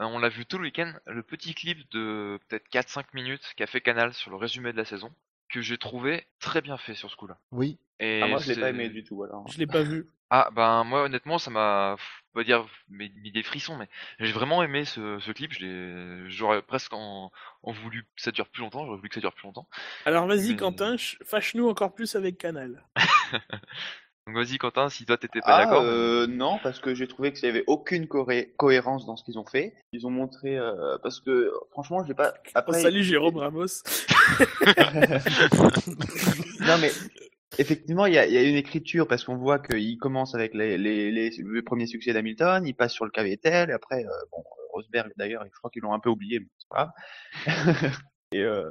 euh, 0.00 0.04
on 0.04 0.18
l'a 0.18 0.28
vu 0.28 0.46
tout 0.46 0.58
le 0.58 0.64
week-end, 0.64 0.92
le 1.06 1.22
petit 1.22 1.54
clip 1.54 1.78
de 1.90 2.38
peut-être 2.48 2.68
4-5 2.70 3.06
minutes 3.14 3.52
qu'a 3.56 3.66
fait 3.66 3.80
Canal 3.80 4.12
sur 4.14 4.30
le 4.30 4.36
résumé 4.36 4.72
de 4.72 4.76
la 4.76 4.84
saison, 4.84 5.12
que 5.48 5.60
j'ai 5.60 5.78
trouvé 5.78 6.26
très 6.38 6.60
bien 6.60 6.76
fait 6.76 6.94
sur 6.94 7.10
ce 7.10 7.16
coup-là. 7.16 7.38
Oui. 7.52 7.78
Et 7.98 8.20
Ah, 8.22 8.28
moi, 8.28 8.38
je 8.38 8.52
l'ai 8.52 8.60
pas 8.60 8.70
aimé 8.70 8.88
du 8.88 9.02
tout, 9.04 9.22
alors. 9.24 9.48
Je 9.48 9.58
l'ai 9.58 9.66
pas 9.66 9.82
vu. 9.82 10.06
Ah, 10.28 10.50
ben 10.52 10.82
moi 10.82 11.04
honnêtement, 11.04 11.38
ça 11.38 11.50
m'a, 11.52 11.96
pas 12.34 12.42
dire 12.42 12.66
mis, 12.88 13.10
mis 13.22 13.30
des 13.30 13.44
frissons, 13.44 13.76
mais 13.76 13.88
j'ai 14.18 14.32
vraiment 14.32 14.60
aimé 14.64 14.84
ce, 14.84 15.20
ce 15.20 15.30
clip. 15.30 15.52
je 15.52 15.60
l'ai- 15.64 16.28
J'aurais 16.30 16.62
presque 16.62 16.92
en, 16.92 17.30
en 17.62 17.72
voulu 17.72 18.02
que 18.02 18.08
ça 18.22 18.32
dure 18.32 18.48
plus 18.48 18.62
longtemps. 18.62 18.84
J'aurais 18.84 18.96
voulu 18.96 19.08
que 19.08 19.14
ça 19.14 19.20
dure 19.20 19.32
plus 19.32 19.46
longtemps. 19.46 19.68
Alors 20.04 20.26
vas-y, 20.26 20.50
Mais- 20.50 20.56
Quentin, 20.56 20.96
ch- 20.98 21.16
fâche-nous 21.24 21.68
encore 21.68 21.94
plus 21.94 22.16
avec 22.16 22.38
Canal. 22.38 22.84
Donc 24.26 24.34
vas-y 24.36 24.58
Quentin, 24.58 24.88
si 24.88 25.06
toi 25.06 25.16
t'étais 25.16 25.40
pas 25.40 25.54
Ah, 25.54 25.64
d'accord. 25.64 25.82
euh, 25.84 26.26
non, 26.26 26.58
parce 26.60 26.80
que 26.80 26.94
j'ai 26.96 27.06
trouvé 27.06 27.32
qu'il 27.32 27.44
y 27.44 27.48
avait 27.48 27.62
aucune 27.68 28.08
cohérence 28.08 29.06
dans 29.06 29.16
ce 29.16 29.22
qu'ils 29.22 29.38
ont 29.38 29.46
fait. 29.46 29.72
Ils 29.92 30.04
ont 30.04 30.10
montré, 30.10 30.58
euh, 30.58 30.98
parce 31.00 31.20
que 31.20 31.52
franchement, 31.70 32.04
j'ai 32.04 32.14
pas. 32.14 32.34
Oh, 32.36 32.50
Après, 32.54 32.80
salut 32.80 33.04
Jérôme 33.04 33.36
Ramos. 33.36 33.66
non 36.60 36.78
mais 36.80 36.90
effectivement, 37.58 38.06
il 38.06 38.14
y 38.14 38.18
a, 38.18 38.26
il 38.26 38.32
y 38.32 38.36
a 38.36 38.42
une 38.42 38.56
écriture 38.56 39.06
parce 39.06 39.22
qu'on 39.22 39.36
voit 39.36 39.60
qu'il 39.60 39.96
commence 39.98 40.34
avec 40.34 40.54
les, 40.54 40.76
les, 40.76 41.12
les, 41.12 41.30
le 41.38 41.62
premier 41.62 41.86
succès 41.86 42.12
d'Hamilton, 42.12 42.66
il 42.66 42.74
passe 42.74 42.92
sur 42.92 43.04
le 43.04 43.12
cas 43.12 43.22
Vettel, 43.22 43.70
et 43.70 43.72
après, 43.72 44.04
euh, 44.04 44.10
bon, 44.32 44.42
Rosberg 44.72 45.12
d'ailleurs, 45.16 45.44
je 45.44 45.56
crois 45.58 45.70
qu'ils 45.70 45.82
l'ont 45.82 45.94
un 45.94 46.00
peu 46.00 46.10
oublié, 46.10 46.40
mais 46.40 46.46
c'est 46.58 46.68
pas 46.68 46.92
grave. 47.46 47.92
et 48.32 48.42
euh, 48.42 48.68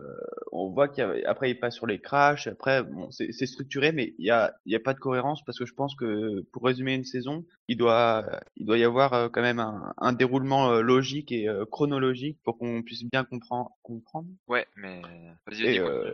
on 0.52 0.70
voit 0.70 0.90
qu'après 0.90 1.52
il 1.52 1.60
passe 1.60 1.76
sur 1.76 1.88
les 1.88 2.00
crashs, 2.00 2.48
après, 2.48 2.84
bon, 2.84 3.10
c'est 3.12 3.46
structuré, 3.46 3.94
mais 3.94 4.14
il 4.20 4.26
y 4.26 4.30
a, 4.30 4.54
il 4.66 4.74
y 4.74 4.76
a 4.76 4.80
pas 4.80 4.94
de 4.94 5.00
cohérence 5.00 5.44
parce 5.46 5.58
que 5.58 5.66
je 5.66 5.74
pense 5.74 5.96
que 5.96 6.42
pour 6.52 6.64
résumer 6.64 6.94
une 6.94 7.06
saison, 7.06 7.46
il 7.68 7.78
doit, 7.78 8.26
il 8.58 8.66
doit 8.66 8.78
y 8.78 8.84
avoir 8.84 9.14
euh, 9.14 9.30
quand 9.30 9.42
même 9.42 9.60
un, 9.60 9.94
un 9.98 10.14
déroulement 10.14 10.72
euh, 10.72 10.82
logique 10.82 11.32
et 11.32 11.48
euh, 11.48 11.66
chronologique 11.66 12.38
pour 12.44 12.58
qu'on 12.58 12.84
puisse 12.84 13.04
bien 13.06 13.24
comprendre. 13.24 13.72
comprendre. 13.82 14.28
Ouais, 14.48 14.68
mais 14.76 15.02
vas-y, 15.48 15.64
Et, 15.66 15.80
euh, 15.80 16.14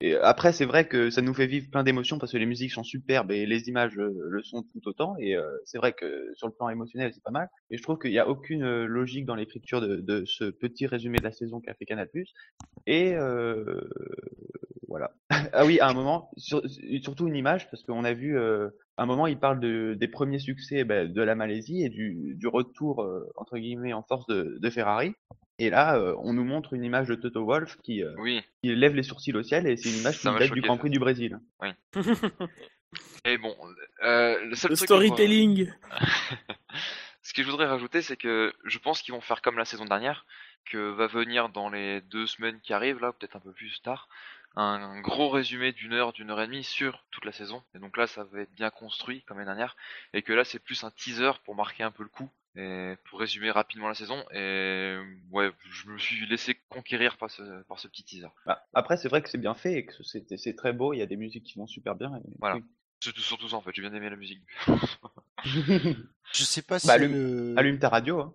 et 0.00 0.16
après, 0.16 0.52
c'est 0.52 0.64
vrai 0.66 0.86
que 0.86 1.10
ça 1.10 1.22
nous 1.22 1.32
fait 1.32 1.46
vivre 1.46 1.70
plein 1.70 1.84
d'émotions 1.84 2.18
parce 2.18 2.32
que 2.32 2.38
les 2.38 2.46
musiques 2.46 2.72
sont 2.72 2.82
superbes 2.82 3.30
et 3.32 3.46
les 3.46 3.68
images 3.68 3.94
le 3.94 4.42
sont 4.42 4.64
tout 4.64 4.86
autant. 4.86 5.14
Et 5.18 5.36
euh, 5.36 5.48
c'est 5.64 5.78
vrai 5.78 5.92
que 5.92 6.30
sur 6.34 6.46
le 6.46 6.52
plan 6.52 6.68
émotionnel, 6.68 7.12
c'est 7.14 7.22
pas 7.22 7.30
mal. 7.30 7.48
Et 7.70 7.78
je 7.78 7.82
trouve 7.82 7.98
qu'il 7.98 8.10
n'y 8.10 8.18
a 8.18 8.28
aucune 8.28 8.84
logique 8.84 9.24
dans 9.26 9.34
l'écriture 9.36 9.80
de, 9.80 9.96
de 9.96 10.24
ce 10.26 10.44
petit 10.44 10.86
résumé 10.86 11.18
de 11.18 11.24
la 11.24 11.32
saison 11.32 11.60
qu'a 11.60 11.74
fait 11.74 11.84
Canal+. 11.84 12.08
Et 12.86 13.14
euh, 13.14 13.80
voilà. 14.88 15.12
ah 15.52 15.64
oui, 15.64 15.80
à 15.80 15.88
un 15.88 15.94
moment, 15.94 16.30
sur- 16.36 16.62
surtout 17.02 17.28
une 17.28 17.36
image 17.36 17.70
parce 17.70 17.82
qu'on 17.82 18.04
a 18.04 18.12
vu. 18.12 18.38
euh, 18.38 18.68
à 18.98 19.04
un 19.04 19.06
moment, 19.06 19.26
il 19.26 19.38
parle 19.38 19.58
de, 19.58 19.94
des 19.94 20.08
premiers 20.08 20.38
succès 20.38 20.84
ben, 20.84 21.10
de 21.10 21.22
la 21.22 21.34
Malaisie 21.34 21.82
et 21.82 21.88
du, 21.88 22.34
du 22.36 22.46
retour 22.46 23.02
euh, 23.02 23.26
entre 23.36 23.56
guillemets 23.58 23.94
en 23.94 24.02
force 24.02 24.26
de, 24.26 24.58
de 24.60 24.70
Ferrari. 24.70 25.14
Et 25.58 25.70
là, 25.70 25.96
euh, 25.96 26.14
on 26.18 26.32
nous 26.34 26.44
montre 26.44 26.74
une 26.74 26.84
image 26.84 27.08
de 27.08 27.14
Toto 27.14 27.44
Wolff 27.44 27.76
qui, 27.82 28.02
euh, 28.02 28.14
Oui. 28.18 28.42
lève 28.62 28.94
les 28.94 29.02
sourcils 29.02 29.34
au 29.34 29.42
ciel 29.42 29.66
et 29.66 29.76
c'est 29.76 29.90
une 29.90 30.00
image 30.00 30.18
qui 30.20 30.26
date 30.26 30.52
du 30.52 30.60
Grand 30.60 30.74
ça. 30.74 30.80
Prix 30.80 30.90
du 30.90 30.98
Brésil. 30.98 31.38
Et 33.24 33.38
bon, 33.38 33.54
euh, 34.02 34.44
le 34.44 34.54
seul 34.56 34.70
Le 34.72 34.76
truc 34.76 34.88
storytelling. 34.88 35.72
Ce 37.22 37.32
que 37.32 37.42
je 37.42 37.48
voudrais 37.50 37.66
rajouter, 37.66 38.02
c'est 38.02 38.16
que 38.16 38.52
je 38.64 38.78
pense 38.78 39.00
qu'ils 39.00 39.14
vont 39.14 39.20
faire 39.20 39.40
comme 39.42 39.56
la 39.56 39.64
saison 39.64 39.84
dernière, 39.84 40.26
que 40.64 40.90
va 40.90 41.06
venir 41.06 41.48
dans 41.48 41.68
les 41.70 42.00
deux 42.02 42.26
semaines 42.26 42.60
qui 42.60 42.72
arrivent, 42.72 43.00
là, 43.00 43.12
peut-être 43.12 43.36
un 43.36 43.40
peu 43.40 43.52
plus 43.52 43.80
tard, 43.82 44.08
un 44.56 45.00
gros 45.00 45.30
résumé 45.30 45.72
d'une 45.72 45.92
heure, 45.94 46.12
d'une 46.12 46.30
heure 46.30 46.40
et 46.40 46.46
demie 46.46 46.64
sur 46.64 47.02
toute 47.10 47.24
la 47.24 47.32
saison. 47.32 47.62
Et 47.74 47.78
donc 47.78 47.96
là, 47.96 48.06
ça 48.06 48.24
va 48.24 48.40
être 48.40 48.52
bien 48.54 48.70
construit 48.70 49.22
comme 49.22 49.38
l'année 49.38 49.48
dernière, 49.48 49.76
et 50.12 50.22
que 50.22 50.32
là, 50.32 50.44
c'est 50.44 50.58
plus 50.58 50.84
un 50.84 50.90
teaser 50.90 51.32
pour 51.44 51.54
marquer 51.54 51.82
un 51.84 51.90
peu 51.90 52.02
le 52.02 52.08
coup, 52.10 52.28
et 52.54 52.94
pour 53.08 53.18
résumer 53.20 53.50
rapidement 53.50 53.88
la 53.88 53.94
saison. 53.94 54.22
Et 54.30 54.98
ouais, 55.30 55.50
je 55.70 55.88
me 55.88 55.96
suis 55.98 56.26
laissé 56.26 56.54
conquérir 56.68 57.16
par 57.16 57.30
ce, 57.30 57.62
par 57.62 57.78
ce 57.78 57.88
petit 57.88 58.04
teaser. 58.04 58.28
Bah, 58.44 58.62
après, 58.74 58.98
c'est 58.98 59.08
vrai 59.08 59.22
que 59.22 59.30
c'est 59.30 59.38
bien 59.38 59.54
fait 59.54 59.72
et 59.74 59.86
que 59.86 60.02
c'est 60.02 60.36
c'est 60.36 60.54
très 60.54 60.74
beau. 60.74 60.92
Il 60.92 60.98
y 60.98 61.02
a 61.02 61.06
des 61.06 61.16
musiques 61.16 61.44
qui 61.44 61.58
vont 61.58 61.66
super 61.66 61.94
bien. 61.94 62.14
et- 62.16 62.36
Voilà. 62.38 62.56
oui. 62.56 62.64
C'est 63.00 63.16
surtout 63.16 63.48
ça 63.48 63.56
en 63.56 63.62
fait, 63.62 63.72
j'ai 63.74 63.82
bien 63.82 63.92
aimé 63.94 64.08
la 64.10 64.16
musique. 64.16 64.42
Je 65.44 66.44
sais 66.44 66.62
pas 66.62 66.78
si 66.78 66.86
Bah, 66.86 66.94
allume- 66.94 67.12
le... 67.14 67.54
Allume 67.58 67.78
ta 67.78 67.88
radio. 67.88 68.20
Hein. 68.20 68.34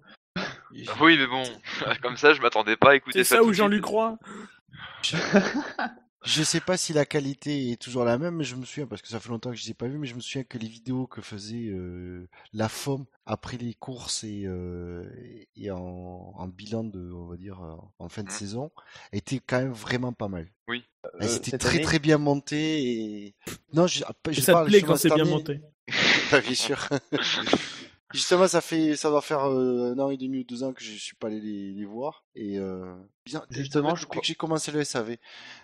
Oui, 1.02 1.18
mais 1.18 1.28
bon, 1.28 1.44
comme 2.02 2.18
ça, 2.18 2.34
je 2.34 2.42
m'attendais 2.42 2.78
pas 2.78 2.92
à 2.92 2.96
écouter 2.96 3.24
C'est 3.24 3.36
ça 3.36 3.44
où. 3.44 3.54
Jean-Luc 3.54 3.86
Roy? 3.86 4.18
Je 6.26 6.44
sais 6.44 6.60
pas 6.60 6.76
si 6.76 6.92
la 6.92 7.06
qualité 7.06 7.72
est 7.72 7.82
toujours 7.82 8.04
la 8.04 8.18
même, 8.18 8.36
mais 8.36 8.44
je 8.44 8.56
me 8.56 8.66
souviens, 8.66 8.86
parce 8.88 9.02
que 9.02 9.08
ça 9.08 9.20
fait 9.20 9.30
longtemps 9.30 9.52
que 9.52 9.56
je 9.56 9.64
les 9.64 9.72
ai 9.72 9.74
pas 9.74 9.88
vus, 9.88 9.98
mais 9.98 10.08
je 10.08 10.16
me 10.16 10.20
souviens 10.20 10.44
que 10.44 10.58
les 10.58 10.68
vidéos 10.68 11.08
que 11.08 11.22
faisait 11.22 11.68
euh, 11.70 12.28
la 12.52 12.68
FOM 12.68 13.06
après 13.26 13.56
les 13.56 13.74
courses 13.76 14.26
et, 14.26 14.44
euh, 14.46 15.06
et 15.56 15.72
en, 15.72 15.78
en 16.36 16.48
bilan 16.48 16.84
de, 16.84 17.00
on 17.14 17.28
va 17.28 17.38
dire, 17.38 17.62
en 18.00 18.10
fin 18.10 18.24
de 18.24 18.28
Mhm. 18.30 18.34
saison, 18.34 18.72
étaient 19.14 19.40
quand 19.40 19.60
même 19.60 19.72
vraiment 19.72 20.12
pas 20.12 20.28
mal. 20.28 20.52
Oui. 20.68 20.84
Elles 21.22 21.30
Euh, 21.30 21.36
étaient 21.38 21.58
très 21.58 21.76
année- 21.78 21.82
très 21.84 22.00
bien 22.00 22.18
montées 22.18 22.82
et... 22.84 23.36
Non, 23.72 23.88
je, 23.88 24.00
Et 24.00 24.34
je 24.34 24.42
ça 24.42 24.48
te 24.48 24.52
parle 24.52 24.68
plaît 24.68 24.80
justement 24.80 24.94
quand 24.96 25.00
c'est 25.00 25.14
bien 25.14 25.24
monté? 25.26 25.62
Bah, 26.32 26.42
bien 26.42 26.56
sûr. 26.56 26.90
Justement, 28.14 28.48
ça 28.48 28.62
fait, 28.62 28.96
ça 28.96 29.10
doit 29.10 29.22
faire 29.22 29.50
euh, 29.50 29.94
un 29.94 30.00
an 30.00 30.10
et 30.10 30.18
demi 30.18 30.40
ou 30.40 30.44
deux 30.46 30.64
ans 30.64 30.72
que 30.74 30.82
je 30.82 30.92
suis 30.94 31.16
pas 31.18 31.28
allé 31.28 31.42
les, 31.42 31.74
les 31.74 31.86
voir. 31.86 32.24
Et 32.36 32.58
euh, 32.58 32.96
bien, 33.26 33.46
Justement, 33.50 33.96
je 33.96 34.06
crois- 34.06 34.22
que 34.22 34.28
j'ai 34.28 34.36
commencé 34.36 34.72
le 34.72 34.84
SAV. 34.84 35.18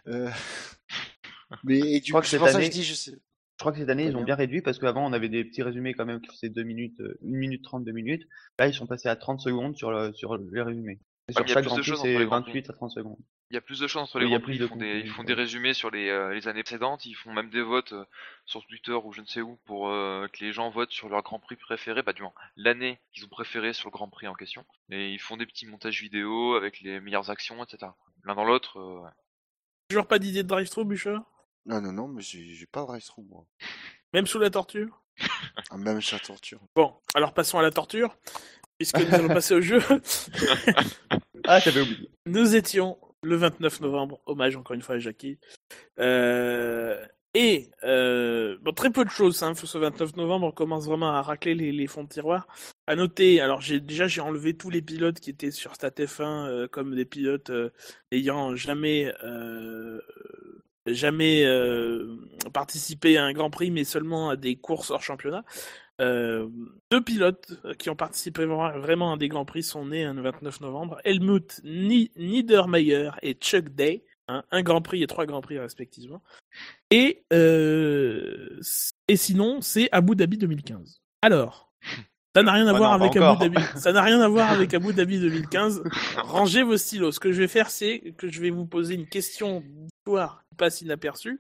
Euh... 0.08 0.30
Mais 1.64 1.80
et 1.80 2.00
du 2.02 2.12
crois 2.12 2.22
coup, 2.22 2.26
que 2.26 2.30
c'est 2.30 2.40
ça 2.40 2.60
je 2.62 2.70
dis, 2.70 2.84
je 2.84 2.94
sais. 2.94 3.12
Je 3.12 3.60
crois 3.60 3.72
que 3.72 3.78
cette 3.78 3.90
année, 3.90 4.06
ils 4.06 4.18
ont 4.18 4.24
bien. 4.24 4.36
réduit 4.36 4.62
parce 4.62 4.80
qu'avant, 4.80 5.06
on 5.06 5.14
avait 5.14 5.30
des 5.30 5.46
petits 5.46 5.62
résumés 5.64 5.94
quand 5.94 6.06
même 6.06 6.20
qui 6.20 6.30
faisaient 6.36 6.50
2 6.50 6.64
minutes, 6.64 7.00
euh, 7.00 7.18
1 7.24 7.28
minute 7.38 7.64
30, 7.64 7.86
2 7.86 7.92
minutes. 7.92 8.24
Là, 8.60 8.68
ils 8.68 8.74
sont 8.74 8.88
passés 8.88 9.08
à 9.10 9.16
30 9.16 9.40
secondes 9.40 9.78
sur, 9.78 9.92
le, 9.92 10.12
sur 10.14 10.36
les 10.38 10.62
résumés. 10.62 11.00
Et 11.28 11.34
sur 11.34 11.42
mais 11.42 11.48
il 11.48 11.50
y 11.50 11.52
a 11.52 11.54
chaque 11.54 11.64
plus 11.64 11.70
Grand 11.70 11.78
de 11.78 11.82
Prix, 11.82 11.90
choses 11.90 12.00
entre 12.00 12.08
c'est 12.10 12.20
les 12.20 12.26
Grands 12.26 12.42
Prix. 12.42 12.52
28 12.52 12.70
à 12.70 12.74
30 12.74 12.92
secondes. 12.92 13.18
Il 13.50 13.54
y 13.54 13.58
a 13.58 13.62
plus 13.62 13.80
de 13.80 13.88
chances 13.88 14.10
entre 14.10 14.18
Oui, 14.18 14.24
les 14.24 14.30
il 14.30 14.32
y 14.32 14.36
a 14.36 14.40
grands 14.40 14.46
plus 14.46 14.58
prix, 14.58 14.60
de 14.60 14.66
ils 14.66 14.68
font, 14.68 14.76
des, 14.76 14.86
contenu, 14.86 15.02
ils 15.04 15.10
font 15.10 15.22
ouais. 15.22 15.28
des 15.28 15.34
résumés 15.34 15.74
sur 15.74 15.92
les, 15.92 16.10
euh, 16.10 16.34
les 16.34 16.48
années 16.48 16.64
précédentes, 16.64 17.06
ils 17.06 17.14
font 17.14 17.32
même 17.32 17.50
des 17.50 17.62
votes 17.62 17.94
euh, 17.94 18.04
sur 18.46 18.66
Twitter 18.66 18.94
ou 18.94 19.14
je 19.14 19.22
ne 19.22 19.26
sais 19.28 19.42
où 19.42 19.58
pour 19.66 19.90
euh, 19.90 20.28
que 20.28 20.44
les 20.44 20.52
gens 20.52 20.70
votent 20.70 20.92
sur 20.92 21.08
leur 21.08 21.22
grand 21.22 21.40
prix 21.40 21.56
préféré, 21.56 22.02
bah 22.02 22.14
du 22.14 22.24
moins 22.24 22.34
l'année 22.58 23.00
qu'ils 23.14 23.24
ont 23.26 23.30
préféré 23.30 23.74
sur 23.74 23.90
le 23.90 23.92
grand 23.92 24.10
prix 24.10 24.28
en 24.28 24.34
question. 24.34 24.66
Et 24.90 25.12
ils 25.12 25.20
font 25.20 25.38
des 25.38 25.46
petits 25.46 25.68
montages 25.68 26.02
vidéo 26.02 26.56
avec 26.56 26.82
les 26.82 27.00
meilleures 27.00 27.30
actions, 27.30 27.64
etc. 27.64 27.92
L'un 28.24 28.36
dans 28.36 28.46
l'autre, 28.46 28.78
euh, 28.80 29.02
ouais. 29.04 29.12
Toujours 29.90 30.08
pas 30.08 30.20
d'idée 30.20 30.44
de 30.44 30.48
drive-thru, 30.48 30.86
Bûcher 30.86 31.18
Non, 31.66 31.80
non, 31.82 31.92
non, 31.92 32.08
mais 32.08 32.22
j'ai 32.22 32.66
pas 32.66 32.82
de 32.82 32.88
drive 32.88 33.04
moi. 33.30 33.46
Même 34.14 34.28
sous 34.28 34.40
la 34.40 34.50
torture 34.50 35.04
Ah, 35.70 35.78
Même 35.78 36.02
sa 36.02 36.20
torture. 36.20 36.60
Bon, 36.76 36.96
alors 37.14 37.34
passons 37.34 37.60
à 37.60 37.62
la 37.62 37.72
torture, 37.72 38.18
puisque 38.78 39.00
nous 39.00 39.14
allons 39.14 39.28
passer 39.28 39.56
au 39.56 39.62
jeu. 39.62 39.80
Ah, 41.46 41.60
j'avais 41.60 41.82
oublié. 41.82 42.10
Nous 42.26 42.56
étions 42.56 42.98
le 43.22 43.36
29 43.36 43.82
novembre, 43.82 44.22
hommage 44.26 44.56
encore 44.56 44.76
une 44.76 44.82
fois 44.82 44.96
à 44.96 45.00
Jackie. 45.00 45.40
Euh, 46.00 47.04
et 47.34 47.70
euh, 47.84 48.58
bon, 48.62 48.72
très 48.74 48.92
peu 48.92 49.04
de 49.04 49.10
choses. 49.10 49.42
Hein, 49.44 49.54
ce 49.56 49.78
29 49.78 50.16
novembre, 50.16 50.48
on 50.48 50.52
commence 50.52 50.86
vraiment 50.86 51.12
à 51.12 51.22
racler 51.22 51.56
les, 51.56 51.72
les 51.72 51.88
fonds 51.88 52.04
de 52.04 52.10
tiroir. 52.10 52.48
À 52.88 52.96
noter, 52.96 53.42
alors 53.42 53.60
j'ai 53.62 53.80
déjà 53.80 54.08
j'ai 54.08 54.22
enlevé 54.22 54.56
tous 54.56 54.70
les 54.70 54.82
pilotes 54.82 55.20
qui 55.20 55.32
étaient 55.32 55.52
sur 55.52 55.76
Stat 55.76 55.90
F1 55.90 56.48
euh, 56.48 56.68
comme 56.68 56.96
des 56.96 57.06
pilotes 57.06 57.52
ayant 58.12 58.56
jamais 58.56 59.12
jamais 60.86 61.46
participé 62.54 63.18
à 63.18 63.26
un 63.26 63.34
Grand 63.34 63.50
Prix, 63.50 63.72
mais 63.72 63.84
seulement 63.84 64.30
à 64.30 64.36
des 64.36 64.56
courses 64.56 64.92
hors 64.92 65.02
championnat. 65.02 65.44
Euh, 66.02 66.48
deux 66.92 67.02
pilotes 67.02 67.54
qui 67.78 67.90
ont 67.90 67.96
participé 67.96 68.46
vra- 68.46 68.78
vraiment 68.80 69.14
à 69.14 69.18
des 69.18 69.28
Grands 69.28 69.46
Prix 69.46 69.64
sont 69.64 69.86
nés 69.86 70.04
hein, 70.06 70.14
le 70.16 70.22
29 70.24 70.62
novembre. 70.62 71.00
Helmut 71.04 71.62
Ni- 71.64 72.12
Niedermayer 72.16 73.12
et 73.22 73.34
Chuck 73.36 73.70
Day. 73.70 74.04
hein, 74.28 74.44
un 74.52 74.64
Grand 74.64 74.82
Prix 74.82 75.04
et 75.04 75.08
trois 75.08 75.26
Grands 75.26 75.42
Prix 75.42 75.60
respectivement. 75.60 76.24
Et, 76.90 77.24
euh, 77.34 78.60
et 79.08 79.18
sinon, 79.18 79.62
c'est 79.62 79.90
Abu 79.92 80.16
Dhabi 80.16 80.38
2015. 80.38 81.02
Alors, 81.22 81.72
ça 82.36 82.42
n'a 82.42 82.54
rien 82.54 82.66
à 82.68 82.74
voir 82.74 82.98
non, 82.98 83.06
avec 83.06 83.16
Abu. 83.16 83.40
Dhabi. 83.50 83.62
Ça 83.76 83.92
n'a 83.92 84.02
rien 84.02 84.20
à 84.20 84.28
voir 84.28 84.52
avec 84.52 84.74
Abu 84.74 84.94
Dhabi 84.94 85.20
2015. 85.20 85.84
Rangez 86.18 86.64
vos 86.64 86.78
stylos. 86.78 87.12
Ce 87.12 87.20
que 87.20 87.32
je 87.32 87.40
vais 87.40 87.48
faire, 87.48 87.70
c'est 87.70 88.14
que 88.18 88.28
je 88.30 88.42
vais 88.42 88.50
vous 88.50 88.66
poser 88.66 88.96
une 88.96 89.08
question 89.08 89.62
d'histoire 89.62 90.44
qui 90.50 90.56
passe 90.56 90.82
inaperçue. 90.82 91.40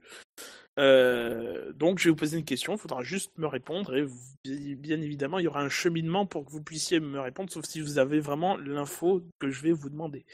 Euh, 0.79 1.71
donc, 1.73 1.99
je 1.99 2.05
vais 2.05 2.09
vous 2.09 2.15
poser 2.15 2.37
une 2.37 2.45
question. 2.45 2.73
Il 2.73 2.79
faudra 2.79 3.03
juste 3.03 3.37
me 3.37 3.47
répondre. 3.47 3.95
Et 3.95 4.03
vous- 4.03 4.19
bien 4.77 4.99
évidemment, 5.01 5.39
il 5.39 5.43
y 5.43 5.47
aura 5.47 5.61
un 5.61 5.69
cheminement 5.69 6.25
pour 6.25 6.45
que 6.45 6.51
vous 6.51 6.61
puissiez 6.63 6.99
me 6.99 7.19
répondre, 7.19 7.51
sauf 7.51 7.65
si 7.65 7.79
vous 7.81 7.99
avez 7.99 8.19
vraiment 8.19 8.57
l'info 8.57 9.23
que 9.39 9.49
je 9.49 9.61
vais 9.61 9.71
vous 9.71 9.89
demander. 9.89 10.25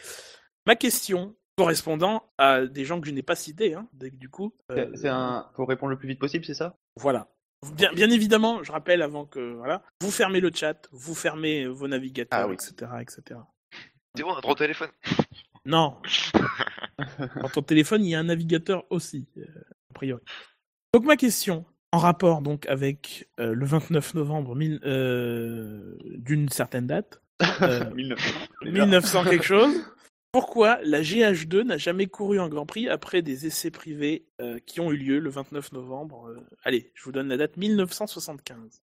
Ma 0.65 0.75
question, 0.75 1.35
correspondant 1.57 2.31
à 2.37 2.65
des 2.65 2.85
gens 2.85 3.01
que 3.01 3.07
je 3.07 3.11
n'ai 3.13 3.21
pas 3.23 3.35
cités, 3.35 3.73
hein, 3.73 3.87
donc, 3.93 4.15
du 4.15 4.29
coup. 4.29 4.53
euh, 4.71 4.75
C'est- 4.93 5.01
C'est 5.01 5.09
un. 5.09 5.49
Faut 5.55 5.65
répondre 5.65 5.91
le 5.91 5.97
plus 5.97 6.07
vite 6.07 6.19
possible, 6.19 6.45
c'est 6.45 6.53
ça? 6.53 6.75
Voilà. 6.95 7.27
Bien, 7.75 7.91
bien 7.91 8.09
évidemment, 8.09 8.63
je 8.63 8.71
rappelle 8.71 9.01
avant 9.01 9.25
que 9.25 9.53
voilà, 9.55 9.83
vous 10.01 10.11
fermez 10.11 10.39
le 10.39 10.49
chat, 10.53 10.87
vous 10.93 11.13
fermez 11.13 11.67
vos 11.67 11.89
navigateurs, 11.89 12.39
Ah 12.39 12.47
oui. 12.47 12.53
etc., 12.53 12.89
etc. 13.01 13.37
Théo, 14.15 14.27
on 14.29 14.35
a 14.37 14.39
droit 14.39 14.53
au 14.53 14.55
téléphone. 14.57 14.89
Non. 15.65 15.97
Dans 17.43 17.49
ton 17.49 17.61
téléphone, 17.61 18.05
il 18.05 18.11
y 18.11 18.15
a 18.15 18.19
un 18.19 18.23
navigateur 18.23 18.85
aussi, 18.89 19.27
euh, 19.37 19.43
a 19.89 19.93
priori. 19.93 20.21
Donc 20.93 21.05
ma 21.05 21.15
question, 21.17 21.65
en 21.91 21.97
rapport 21.99 22.41
donc 22.41 22.65
avec 22.67 23.29
euh, 23.39 23.53
le 23.53 23.65
29 23.65 24.13
novembre 24.15 24.55
euh, 24.85 25.97
d'une 26.17 26.49
certaine 26.49 26.87
date, 26.87 27.21
euh, 27.61 27.89
1900. 27.91 28.39
1900 28.63 29.23
quelque 29.25 29.45
chose. 29.45 29.75
Pourquoi 30.31 30.77
la 30.83 31.01
GH2 31.01 31.63
n'a 31.63 31.77
jamais 31.77 32.05
couru 32.05 32.39
en 32.39 32.49
Grand 32.49 32.67
Prix 32.67 32.87
après 32.87 33.23
des 33.23 33.47
essais 33.47 33.71
privés 33.71 34.27
euh, 34.41 34.59
qui 34.63 34.79
ont 34.79 34.91
eu 34.91 34.97
lieu 34.97 35.17
le 35.19 35.29
29 35.31 35.71
novembre 35.71 36.27
euh, 36.29 36.39
Allez, 36.63 36.91
je 36.93 37.03
vous 37.03 37.11
donne 37.11 37.29
la 37.29 37.37
date 37.37 37.57
1975. 37.57 38.83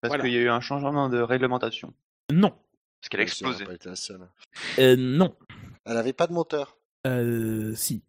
Parce 0.00 0.10
Voilà. 0.10 0.22
qu'il 0.24 0.32
y 0.34 0.36
a 0.36 0.40
eu 0.40 0.48
un 0.50 0.60
changement 0.60 1.08
de 1.08 1.18
réglementation. 1.20 1.94
Non, 2.30 2.50
Parce 3.00 3.08
qu'elle 3.08 3.20
a 3.20 3.22
explosé. 3.22 3.60
n'a 3.60 3.66
pas 3.70 3.74
été 3.76 3.88
la 3.88 3.96
seule. 3.96 4.28
Euh, 4.78 4.96
non, 4.98 5.34
Elle 5.86 5.96
avait 5.96 6.12
pas 6.12 6.26
de 6.26 6.32
moteur. 6.34 6.76
Euh, 7.06 7.74
si. 7.74 8.02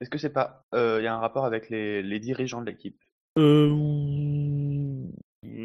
Est-ce 0.00 0.10
que 0.10 0.18
c'est 0.18 0.30
pas. 0.32 0.66
euh, 0.74 0.98
Il 1.00 1.04
y 1.04 1.06
a 1.06 1.14
un 1.14 1.18
rapport 1.18 1.44
avec 1.44 1.68
les, 1.70 2.02
les 2.02 2.20
dirigeants 2.20 2.60
de 2.60 2.66
l'équipe? 2.70 3.00
Euh, 3.38 5.04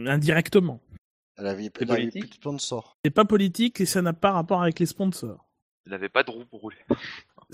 indirectement. 0.08 0.82
Elle 1.38 1.48
avait, 1.48 1.66
elle 1.66 2.10
plus 2.10 2.28
de 2.28 2.34
sponsor. 2.34 2.98
C'est 3.04 3.12
pas 3.12 3.26
politique 3.26 3.82
et 3.82 3.86
ça 3.86 4.02
n'a 4.02 4.14
pas 4.14 4.32
rapport 4.32 4.62
avec 4.62 4.80
les 4.80 4.86
sponsors. 4.86 5.50
Elle 5.86 5.92
n'avait 5.92 6.10
pas 6.10 6.24
de 6.24 6.32
roue 6.32 6.46
pour 6.46 6.62
rouler. 6.62 6.78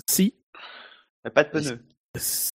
Si. 0.08 0.22
Il 0.24 1.26
n'y 1.26 1.28
a 1.28 1.30
pas 1.30 1.44
de 1.44 1.50
pneus? 1.50 1.84
Si. 2.16 2.50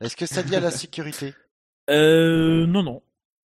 Est-ce 0.00 0.16
que 0.16 0.26
ça 0.26 0.42
dit 0.42 0.56
à 0.56 0.60
la 0.60 0.70
sécurité? 0.70 1.34
Euh, 1.88 2.66
non, 2.66 2.84
non. 2.84 3.02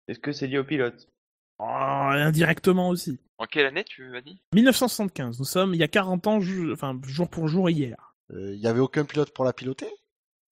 Est-ce 0.07 0.19
que 0.19 0.31
c'est 0.31 0.45
lié 0.45 0.59
au 0.59 0.63
pilote? 0.63 1.09
Ah, 1.57 2.11
indirectement 2.11 2.89
aussi. 2.89 3.19
En 3.39 3.45
quelle 3.45 3.65
année 3.65 3.83
tu 3.83 4.07
m'as 4.09 4.21
dit? 4.21 4.39
1975, 4.53 5.39
nous 5.39 5.45
sommes 5.45 5.73
il 5.73 5.79
y 5.79 5.83
a 5.83 5.87
40 5.87 6.27
ans, 6.27 6.39
ju- 6.41 6.71
enfin 6.71 6.99
jour 7.07 7.27
pour 7.27 7.47
jour 7.47 7.71
hier. 7.71 8.04
Euh, 8.33 8.53
Il 8.53 8.59
y 8.59 8.67
avait 8.67 8.79
aucun 8.79 9.05
pilote 9.05 9.33
pour 9.33 9.45
la 9.45 9.53
piloter? 9.53 9.87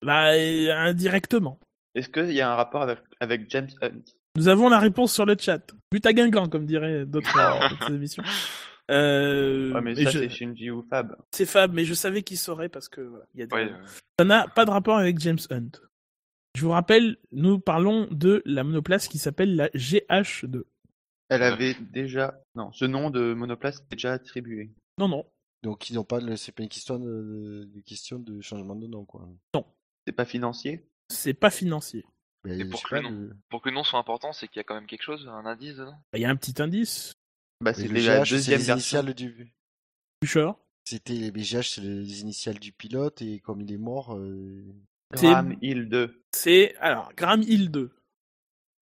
Bah, 0.02 0.32
euh, 0.34 0.72
indirectement. 0.72 1.58
Est-ce 1.94 2.08
qu'il 2.08 2.32
y 2.32 2.40
a 2.40 2.50
un 2.52 2.56
rapport 2.56 2.82
avec, 2.82 2.98
avec 3.20 3.48
James 3.50 3.68
Hunt? 3.82 4.00
Nous 4.36 4.48
avons 4.48 4.68
la 4.68 4.78
réponse 4.80 5.12
sur 5.14 5.24
le 5.26 5.36
chat. 5.38 5.60
But 5.92 6.04
à 6.06 6.12
Guingamp, 6.12 6.48
comme 6.48 6.66
diraient 6.66 7.06
d'autres 7.06 7.38
euh, 7.38 7.88
émissions. 7.94 8.22
Euh, 8.90 9.72
Ouais, 9.72 9.80
mais 9.80 9.94
ça, 9.94 10.10
je- 10.10 10.18
c'est 10.18 10.28
Shinji 10.28 10.70
ou 10.70 10.82
Fab. 10.82 11.16
c'est 11.32 11.46
Fab, 11.46 11.72
mais 11.72 11.84
je 11.84 11.94
savais 11.94 12.22
qu'il 12.22 12.36
saurait 12.38 12.68
parce 12.68 12.88
que 12.88 13.00
voilà, 13.00 13.24
il 13.34 13.40
y 13.40 13.42
a 13.42 13.46
des... 13.46 13.54
Ouais, 13.54 13.70
euh, 13.72 13.86
Ça 14.18 14.24
n'a 14.24 14.46
pas 14.48 14.64
de 14.64 14.70
rapport 14.70 14.98
avec 14.98 15.18
James 15.20 15.38
Hunt. 15.50 15.70
Je 16.56 16.62
vous 16.62 16.70
rappelle, 16.70 17.16
nous 17.32 17.58
parlons 17.58 18.06
de 18.10 18.42
la 18.44 18.62
monoplace 18.62 19.08
qui 19.08 19.18
s'appelle 19.18 19.56
la 19.56 19.68
GH2. 19.68 20.62
Elle 21.30 21.42
avait 21.42 21.74
déjà. 21.92 22.38
Non, 22.54 22.70
ce 22.72 22.84
nom 22.84 23.10
de 23.10 23.32
monoplace 23.34 23.78
était 23.78 23.96
déjà 23.96 24.12
attribué. 24.12 24.70
Non, 24.98 25.08
non. 25.08 25.24
Donc 25.64 25.88
ils 25.88 25.94
n'ont 25.94 26.04
pas 26.04 26.20
c'est 26.36 26.52
pas 26.52 26.62
une 26.62 26.68
question 26.68 26.98
de... 26.98 27.64
de 27.72 27.80
question 27.80 28.18
de 28.18 28.40
changement 28.42 28.76
de 28.76 28.86
nom 28.86 29.04
quoi. 29.06 29.26
C'est 30.06 30.12
pas 30.12 30.26
financier? 30.26 30.86
C'est 31.10 31.32
pas 31.34 31.50
financier. 31.50 32.04
Mais 32.44 32.58
Et 32.58 32.64
pour 32.66 32.82
que 32.82 32.94
le 32.94 33.02
pas, 33.02 33.08
nom. 33.08 33.16
le- 33.16 33.36
Pour 33.48 33.62
que 33.62 33.70
le 33.70 33.74
nom 33.74 33.82
soit 33.82 33.98
important, 33.98 34.34
c'est 34.34 34.46
qu'il 34.48 34.58
y 34.58 34.60
a 34.60 34.64
quand 34.64 34.74
même 34.74 34.86
quelque 34.86 35.02
chose, 35.02 35.26
un 35.26 35.46
indice 35.46 35.76
dedans? 35.76 35.96
Bah, 36.12 36.18
Il 36.18 36.20
y 36.20 36.26
a 36.26 36.30
un 36.30 36.36
petit 36.36 36.60
indice. 36.60 37.14
Bah, 37.62 37.70
la 37.70 37.74
c'est 37.74 37.88
deuxième 37.88 38.58
les 38.60 38.70
initiales 38.70 39.14
du. 39.14 39.54
C'était 40.86 41.14
les 41.14 41.30
BGH, 41.30 41.62
c'est 41.76 41.80
les 41.80 42.20
initiales 42.20 42.58
du 42.58 42.72
pilote 42.72 43.22
et 43.22 43.40
comme 43.40 43.62
il 43.62 43.72
est 43.72 43.78
mort, 43.78 44.14
euh, 44.14 44.62
C'est- 45.14 45.26
Graham 45.28 45.56
Hill 45.62 45.88
2. 45.88 46.22
C'est 46.32 46.76
alors 46.76 47.14
Graham 47.14 47.40
Hill 47.42 47.70
2. 47.70 47.96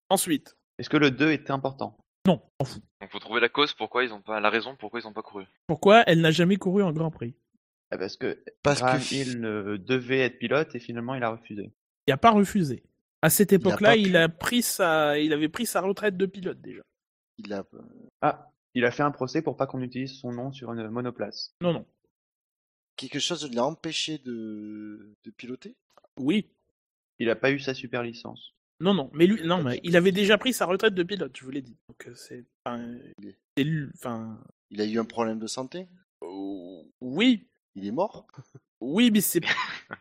Ensuite, 0.08 0.56
Est-ce 0.78 0.90
que 0.90 0.96
le 0.96 1.12
2 1.12 1.30
était 1.30 1.52
important? 1.52 1.96
Non, 2.26 2.40
on 2.60 2.64
fout. 2.64 2.82
Donc 3.00 3.10
faut 3.10 3.18
trouver 3.18 3.40
la 3.40 3.48
cause 3.48 3.72
pourquoi 3.74 4.04
ils 4.04 4.12
ont 4.12 4.20
pas, 4.20 4.40
la 4.40 4.50
raison 4.50 4.76
pourquoi 4.76 5.00
ils 5.00 5.06
ont 5.06 5.12
pas 5.12 5.22
couru. 5.22 5.44
Pourquoi 5.66 6.02
elle 6.06 6.20
n'a 6.20 6.30
jamais 6.30 6.56
couru 6.56 6.82
en 6.82 6.92
Grand 6.92 7.10
Prix? 7.10 7.34
Ah, 7.90 7.98
Parce 7.98 8.16
que 8.16 8.42
parce 8.62 8.80
Graham 8.80 9.00
que 9.00 9.14
Hill 9.14 9.44
euh, 9.44 9.78
devait 9.78 10.20
être 10.20 10.38
pilote 10.38 10.74
et 10.74 10.78
finalement 10.78 11.14
il 11.14 11.22
a 11.24 11.30
refusé. 11.30 11.72
Il 12.06 12.10
n'a 12.10 12.16
pas 12.16 12.30
refusé. 12.30 12.84
À 13.22 13.30
cette 13.30 13.52
a 13.52 13.56
époque-là, 13.56 13.96
il, 13.96 14.16
a 14.16 14.28
pris 14.28 14.62
sa, 14.62 15.18
il 15.18 15.32
avait 15.32 15.48
pris 15.48 15.66
sa 15.66 15.80
retraite 15.80 16.16
de 16.16 16.26
pilote 16.26 16.60
déjà. 16.60 16.82
il 17.38 17.52
a 17.52 17.64
Ah, 18.20 18.50
il 18.74 18.84
a 18.84 18.90
fait 18.90 19.02
un 19.02 19.10
procès 19.10 19.42
pour 19.42 19.56
pas 19.56 19.66
qu'on 19.66 19.82
utilise 19.82 20.18
son 20.18 20.32
nom 20.32 20.52
sur 20.52 20.72
une 20.72 20.88
monoplace. 20.88 21.54
Non, 21.60 21.72
non. 21.72 21.86
quelque 22.96 23.18
chose 23.18 23.52
l'a 23.54 23.64
empêché 23.64 24.18
de... 24.18 25.14
de 25.24 25.30
piloter? 25.30 25.76
Oui. 26.18 26.50
Il 27.18 27.30
a 27.30 27.36
pas 27.36 27.52
eu 27.52 27.60
sa 27.60 27.74
super 27.74 28.02
licence. 28.02 28.54
Non, 28.82 28.94
non. 28.94 29.10
Mais 29.14 29.26
lui, 29.26 29.42
non, 29.46 29.62
mais 29.62 29.80
il 29.84 29.96
avait 29.96 30.12
déjà 30.12 30.36
pris 30.38 30.52
sa 30.52 30.66
retraite 30.66 30.94
de 30.94 31.02
pilote, 31.04 31.34
je 31.38 31.44
vous 31.44 31.50
l'ai 31.50 31.62
dit. 31.62 31.76
Donc 31.88 32.06
euh, 32.08 32.14
c'est, 32.14 32.44
enfin, 32.66 32.84
c'est 33.56 33.64
lui- 33.64 33.88
enfin, 33.94 34.38
Il 34.70 34.80
a 34.80 34.84
eu 34.84 34.98
un 34.98 35.04
problème 35.04 35.38
de 35.38 35.46
santé? 35.46 35.86
euh, 36.24 36.82
oui, 37.00 37.46
Il 37.76 37.86
est 37.86 37.92
mort? 37.92 38.26
oui, 38.80 39.10
mais 39.12 39.20
c'est 39.20 39.40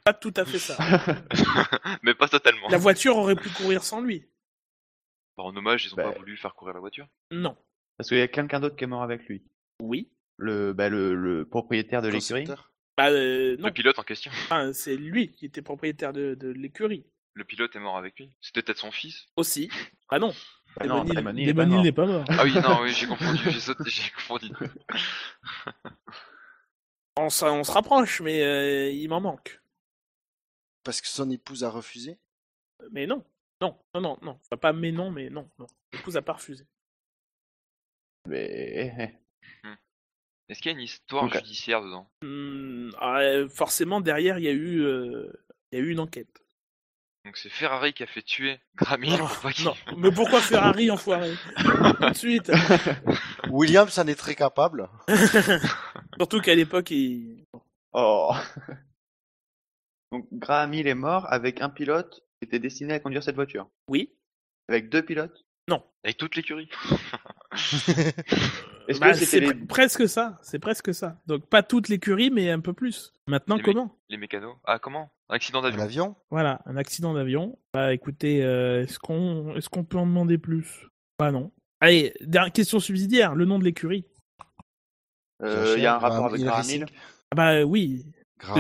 pas 0.04 0.14
tout 0.14 0.34
à 0.36 0.46
fait 0.46 0.58
ça. 0.60 0.76
Mais 2.04 2.16
pas 2.16 2.28
totalement. 2.28 2.68
La 2.70 2.78
voiture 2.80 3.16
aurait 3.18 3.36
pu 3.36 3.50
courir 3.50 3.84
sans 3.84 4.02
lui. 4.02 4.26
Bon, 5.38 5.44
en 5.44 5.56
hommage, 5.56 5.86
ils 5.86 5.94
ont 5.94 5.98
Bah. 5.98 6.12
pas 6.12 6.18
voulu 6.18 6.36
faire 6.36 6.56
courir 6.56 6.74
la 6.74 6.80
voiture? 6.80 7.08
Non. 7.32 7.56
Parce 7.98 8.10
qu'il 8.10 8.18
y 8.18 8.22
a 8.22 8.28
quelqu'un 8.28 8.60
d'autre 8.60 8.76
qui 8.76 8.84
est 8.84 8.88
mort 8.88 9.04
avec 9.04 9.28
lui. 9.28 9.44
Oui. 9.80 10.10
Le, 10.38 10.74
bah, 10.74 10.90
le, 10.90 11.14
le 11.14 11.46
propriétaire 11.46 12.02
de 12.02 12.08
l'écurie? 12.10 12.48
Bah 12.98 13.10
euh, 13.12 13.56
non. 13.58 13.68
Le 13.68 13.74
pilote 13.74 14.00
en 14.00 14.04
question. 14.04 14.32
Enfin, 14.46 14.74
c'est 14.74 14.98
lui 14.98 15.32
qui 15.32 15.46
était 15.46 15.62
propriétaire 15.62 16.12
de, 16.14 16.34
de 16.36 16.50
l'écurie 16.50 17.06
Le 17.34 17.44
pilote 17.46 17.76
est 17.76 17.80
mort 17.80 17.98
avec 17.98 18.20
lui. 18.20 18.32
C'était 18.42 18.62
peut-être 18.62 18.80
son 18.80 18.92
fils. 18.92 19.28
aussi. 19.36 19.70
Ah 20.10 20.20
non. 20.20 20.34
Bah 20.78 20.88
non, 20.88 21.06
pas 21.06 21.22
n'est 21.32 21.54
pas 21.54 21.66
mort. 21.66 22.26
Ah 22.30 22.44
oui, 22.44 22.54
non, 22.62 22.82
oui, 22.82 22.94
j'ai 22.94 23.08
confondu, 23.08 23.40
j'ai 23.52 23.60
sauté, 23.60 23.90
j'ai 23.90 24.10
confondu. 24.12 24.50
On, 27.18 27.30
se- 27.30 27.46
on 27.46 27.64
se 27.64 27.72
rapproche, 27.72 28.22
mais 28.22 28.42
euh, 28.42 28.90
il 28.90 29.08
m'en 29.10 29.22
manque. 29.22 29.62
Parce 30.84 31.02
que 31.02 31.08
son 31.08 31.30
épouse 31.30 31.64
a 31.64 31.70
refusé? 31.70 32.18
Mais 32.92 33.06
non. 33.06 33.24
Non, 33.62 33.78
non, 33.94 34.02
non, 34.02 34.18
non. 34.22 34.40
Enfin, 34.46 34.58
pas 34.58 34.74
mais 34.74 34.92
non, 34.92 35.12
mais 35.12 35.30
non, 35.30 35.50
non. 35.60 35.68
L'épouse 35.94 36.18
a 36.18 36.22
pas 36.22 36.34
refusé. 36.34 36.66
Mais 38.28 39.14
Est-ce 40.50 40.62
qu'il 40.62 40.72
y 40.72 40.74
a 40.74 40.78
une 40.78 40.84
histoire 40.84 41.32
judiciaire 41.32 41.82
dedans? 41.84 42.10
Hmm, 42.24 42.90
ah, 42.98 43.20
euh, 43.20 43.50
forcément, 43.50 44.02
derrière, 44.02 44.38
il 44.40 44.46
y 44.46 44.48
a 44.48 44.52
eu, 44.52 44.82
euh, 44.82 45.32
il 45.72 45.80
y 45.80 45.82
a 45.82 45.86
eu 45.86 45.92
une 45.92 46.00
enquête. 46.00 46.42
Donc 47.32 47.38
c'est 47.38 47.48
Ferrari 47.48 47.94
qui 47.94 48.04
a 48.04 48.08
fait 48.08 48.24
tuer 48.24 48.60
Grammy 48.76 49.10
Oh, 49.14 49.26
pour 49.42 49.52
non, 49.64 49.74
mais 49.98 50.12
pourquoi 50.12 50.42
Ferrari, 50.42 50.92
enfoiré 50.92 51.34
Tout 51.56 52.10
de 52.10 52.14
suite. 52.14 52.52
Williams 53.50 53.98
en 53.98 54.08
est 54.08 54.16
très 54.16 54.36
capable. 54.36 54.90
Surtout 56.18 56.42
qu'à 56.42 56.54
l'époque, 56.56 56.92
il... 56.92 57.46
Oh 57.94 58.34
Donc 60.12 60.28
Graham 60.34 60.74
Hill 60.74 60.90
est 60.90 60.94
mort 60.94 61.26
avec 61.32 61.62
un 61.62 61.70
pilote 61.70 62.16
qui 62.16 62.48
était 62.48 62.60
destiné 62.60 62.96
à 62.96 63.00
conduire 63.00 63.24
cette 63.24 63.36
voiture. 63.36 63.70
Oui. 63.88 64.14
Avec 64.68 64.90
deux 64.90 65.02
pilotes. 65.02 65.46
Avec 66.04 66.18
toute 66.18 66.36
l'écurie. 66.36 66.70
Bah, 69.00 69.14
c'est 69.14 69.40
les... 69.40 69.54
presque 69.54 70.10
ça. 70.10 70.40
C'est 70.42 70.60
presque 70.60 70.94
ça. 70.94 71.22
Donc 71.28 71.46
pas 71.48 71.64
toute 71.64 71.88
l'écurie, 71.88 72.30
mais 72.30 72.50
un 72.50 72.60
peu 72.60 72.74
plus. 72.74 73.14
Maintenant, 73.28 73.56
Les 73.56 73.64
comment 73.64 73.98
Les 74.10 74.18
mécanos. 74.18 74.58
Ah, 74.66 74.80
comment? 74.80 75.12
Un 75.32 75.36
accident 75.36 75.60
Un 75.60 75.62
d'avion. 75.64 75.82
avion? 75.84 76.16
Voilà, 76.30 76.62
un 76.66 76.76
accident 76.76 77.14
d'avion. 77.14 77.58
Bah 77.74 77.94
écoutez, 77.94 78.44
euh, 78.44 78.84
est-ce 78.84 79.00
qu'on 79.00 79.56
est-ce 79.56 79.70
qu'on 79.70 79.86
peut 79.86 79.98
en 79.98 80.06
demander 80.06 80.38
plus? 80.38 80.88
Bah 81.18 81.32
non. 81.32 81.52
Allez, 81.80 82.14
dernière 82.22 82.52
question 82.52 82.80
subsidiaire, 82.80 83.34
le 83.34 83.46
nom 83.46 83.58
de 83.58 83.64
l'écurie. 83.64 84.06
Euh, 85.42 85.74
Il 85.78 85.84
y 85.84 85.86
a 85.88 85.96
un 85.96 86.00
rapport 86.00 86.26
avec. 86.26 86.42
Hill. 86.42 86.86
Ah 87.32 87.36
bah 87.36 87.64
oui, 87.64 88.06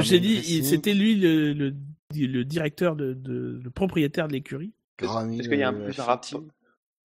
j'ai 0.02 0.20
dit, 0.22 0.64
c'était 0.64 0.94
lui 0.94 1.16
le, 1.16 1.54
le, 1.54 1.76
le 2.16 2.46
directeur 2.46 2.96
de, 2.96 3.14
de- 3.14 3.60
le 3.62 3.70
propriétaire 3.70 4.28
de 4.28 4.34
l'écurie. 4.34 4.74
Est-ce 5.00 5.50
qu'il 5.50 5.60
y 5.60 5.64
a 5.64 5.70
un 5.70 5.76
euh, 5.76 5.86
plus 5.86 6.00
un 6.00 6.04
F1 6.04 6.06
rapport? 6.06 6.44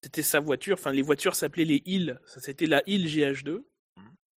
C'était 0.03 0.23
sa 0.23 0.39
voiture, 0.39 0.73
enfin 0.79 0.91
les 0.91 1.03
voitures 1.03 1.35
s'appelaient 1.35 1.65
les 1.65 1.83
Hill. 1.85 2.19
Ça 2.25 2.39
c'était 2.39 2.65
la 2.65 2.81
Hill 2.87 3.05
GH2. 3.05 3.61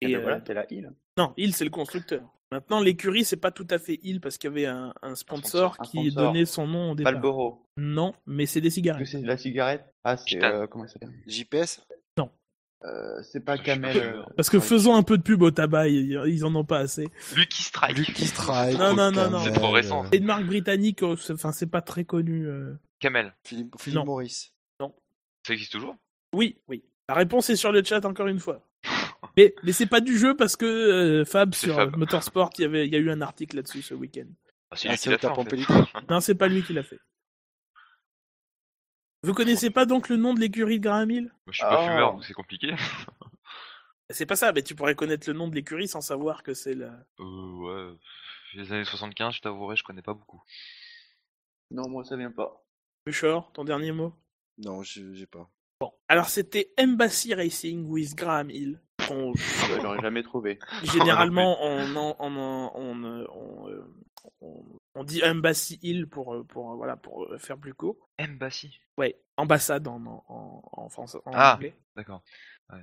Et, 0.01 0.11
Et, 0.11 0.13
ben 0.15 0.21
voilà, 0.21 0.37
euh, 0.37 0.41
c'est 0.45 0.53
la 0.53 0.71
Hill. 0.71 0.91
Non, 1.17 1.33
Hill 1.37 1.53
c'est 1.55 1.63
le 1.63 1.71
constructeur. 1.71 2.21
Maintenant 2.51 2.79
l'écurie 2.79 3.25
c'est 3.25 3.37
pas 3.37 3.51
tout 3.51 3.67
à 3.69 3.79
fait 3.79 3.99
Hill 4.03 4.21
parce 4.21 4.37
qu'il 4.37 4.49
y 4.49 4.53
avait 4.53 4.65
un, 4.67 4.93
un 5.01 5.15
sponsor 5.15 5.73
sponsor. 5.73 5.75
Un 5.79 5.83
qui 5.85 6.11
sponsor. 6.11 6.31
donnait 6.33 6.45
son 6.45 6.67
nom 6.67 6.91
au 6.91 6.95
départ. 6.95 7.13
Malboro. 7.13 7.65
Non, 7.77 8.13
mais 8.25 8.45
c'est 8.45 8.61
des 8.61 8.69
cigarettes. 8.69 9.05
c'est 9.07 9.21
de 9.21 9.27
la 9.27 9.37
cigarette? 9.37 9.83
Ah, 10.03 10.15
c'est... 10.17 10.43
Euh, 10.43 10.67
comment 10.67 10.85
ça 10.87 10.93
s'appelle? 10.93 11.13
JPS. 11.27 11.81
Euh, 12.83 13.19
c'est 13.23 13.39
pas 13.39 13.57
sûr. 13.57 13.73
euh, 13.83 14.21
Parce 14.37 14.49
que 14.49 14.59
faisons 14.59 14.95
un 14.95 15.01
peu 15.01 15.17
de 15.17 15.23
pub 15.23 15.41
au 15.41 15.49
tabac, 15.49 15.87
ils, 15.87 16.21
ils 16.27 16.45
en 16.45 16.53
ont 16.53 16.65
pas 16.65 16.77
assez. 16.79 17.07
Lucky 17.35 17.63
Strike. 17.63 17.97
Lucky 17.97 18.25
Strike. 18.27 18.77
Non, 18.77 18.93
non, 18.95 19.11
non, 19.11 19.31
non. 19.31 19.39
C'est 19.39 19.53
trop 19.53 19.71
récent. 19.71 20.05
Et 20.11 20.19
de 20.19 20.25
marque 20.25 20.45
britannique, 20.45 20.99
c'est- 21.17 21.33
enfin, 21.33 21.51
c'est 21.51 21.65
pas 21.71 21.81
très 21.81 22.05
connu. 22.05 22.45
euh. 22.47 22.75
Kamel. 22.99 23.33
Philippe, 23.43 23.73
Philippe 23.79 23.95
Non. 23.99 24.05
Maurice. 24.05 24.53
Ça 25.47 25.53
existe 25.53 25.71
toujours? 25.71 25.95
Oui, 26.33 26.57
oui. 26.67 26.83
La 27.09 27.15
réponse 27.15 27.49
est 27.49 27.55
sur 27.55 27.71
le 27.71 27.83
chat 27.83 28.03
encore 28.05 28.27
une 28.27 28.39
fois. 28.39 28.61
Mais, 29.37 29.53
mais 29.63 29.71
c'est 29.73 29.85
pas 29.87 29.99
du 30.01 30.17
jeu 30.17 30.35
parce 30.35 30.55
que 30.55 30.65
euh, 30.65 31.25
Fab 31.25 31.53
sur 31.53 31.75
Fab. 31.75 31.95
Motorsport, 31.97 32.51
il 32.57 32.61
y 32.61 32.65
avait, 32.65 32.87
il 32.87 32.93
y 32.93 32.95
a 32.95 32.99
eu 32.99 33.09
un 33.11 33.21
article 33.21 33.57
là-dessus 33.57 33.81
ce 33.81 33.93
week-end. 33.93 34.27
ah, 34.71 34.75
C'est 34.75 34.87
Ah, 34.87 34.91
lui 34.91 34.97
c'est 34.97 35.03
qui 35.03 35.09
l'a 35.09 35.17
fait 35.17 35.27
en 35.27 36.01
Non, 36.09 36.19
c'est 36.21 36.35
pas 36.35 36.47
lui 36.47 36.63
qui 36.63 36.73
l'a 36.73 36.83
fait. 36.83 36.99
Vous 39.23 39.33
connaissez 39.33 39.69
pas 39.71 39.85
donc 39.85 40.09
le 40.09 40.17
nom 40.17 40.33
de 40.33 40.39
l'écurie 40.39 40.79
de 40.79 40.83
Graham 40.83 41.09
Hill 41.09 41.23
Moi, 41.23 41.51
Je 41.51 41.53
suis 41.53 41.61
pas 41.63 41.83
Ah. 41.83 41.87
fumeur 41.89 42.13
donc 42.13 42.23
c'est 42.25 42.33
compliqué. 42.33 42.75
C'est 44.11 44.27
pas 44.27 44.35
ça, 44.35 44.51
mais 44.51 44.61
tu 44.61 44.75
pourrais 44.75 44.93
connaître 44.93 45.27
le 45.27 45.35
nom 45.35 45.47
de 45.47 45.55
l'écurie 45.55 45.87
sans 45.87 45.99
savoir 45.99 46.43
que 46.43 46.53
c'est 46.53 46.75
la. 46.75 46.93
Euh, 47.19 47.89
ouais. 47.89 47.97
Les 48.53 48.71
années 48.71 48.85
75, 48.85 49.33
je 49.33 49.41
t'avouerai, 49.41 49.75
je 49.75 49.83
connais 49.83 50.03
pas 50.03 50.13
beaucoup. 50.13 50.43
Non, 51.71 51.89
moi 51.89 52.03
ça 52.03 52.15
vient 52.15 52.29
pas. 52.31 52.63
Bouchard, 53.07 53.51
ton 53.53 53.63
dernier 53.63 53.91
mot? 53.91 54.13
Non, 54.59 54.83
je- 54.83 55.11
j'ai 55.15 55.25
pas. 55.25 55.49
Bon, 55.79 55.91
alors 56.07 56.29
c'était 56.29 56.71
Embassy 56.79 57.33
Racing 57.33 57.85
with 57.87 58.13
Graham 58.13 58.51
Hill. 58.51 58.79
On- 59.11 59.33
Je 59.35 59.81
l'aurais 59.81 60.01
jamais 60.01 60.23
trouvé. 60.23 60.59
généralement, 60.83 61.57
on, 61.61 61.95
en- 61.95 62.15
on, 62.19 62.35
en- 62.37 62.71
on, 62.75 63.03
euh, 63.03 63.25
on, 63.33 63.69
euh, 63.69 63.83
on- 64.41 64.63
on 64.95 65.03
dit 65.03 65.21
Embassy 65.23 65.79
Hill 65.81 66.07
pour, 66.07 66.33
euh, 66.35 66.43
pour, 66.43 66.75
voilà, 66.75 66.95
pour 66.95 67.27
faire 67.37 67.57
plus 67.57 67.73
court. 67.73 67.97
Mbassi. 68.19 68.79
Ouais, 68.97 69.17
ambassade 69.37 69.87
en, 69.87 69.97
en, 70.05 70.23
en, 70.27 70.61
en 70.71 70.89
français. 70.89 71.17
En 71.25 71.31
Ah. 71.33 71.55
anglais. 71.55 71.75
D'accord. 71.95 72.21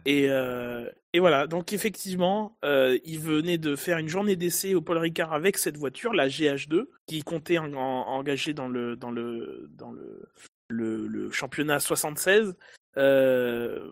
Et, 0.05 0.29
euh, 0.31 0.89
et 1.13 1.19
voilà, 1.19 1.49
donc 1.49 1.73
effectivement, 1.73 2.57
euh, 2.65 2.97
il 3.05 3.19
venait 3.19 3.59
de 3.59 3.75
faire 3.75 3.99
une 3.99 4.07
journée 4.07 4.37
d'essai 4.37 4.77
au 4.77 4.81
Paul 4.81 4.99
Ricard 4.99 5.33
avec 5.33 5.59
cette 5.59 5.77
voiture, 5.77 6.13
la 6.13 6.29
GH2, 6.29 6.85
qui 7.07 7.23
comptait 7.25 7.59
en, 7.59 7.73
en- 7.75 8.07
engager 8.07 8.55
dans 8.55 8.69
le 8.69 8.95
dans 8.95 9.11
le 9.11 9.67
dans 9.73 9.91
le 9.91 10.23
le, 10.69 11.09
le 11.09 11.31
championnat 11.33 11.81
76. 11.81 12.55
Euh, 12.97 13.91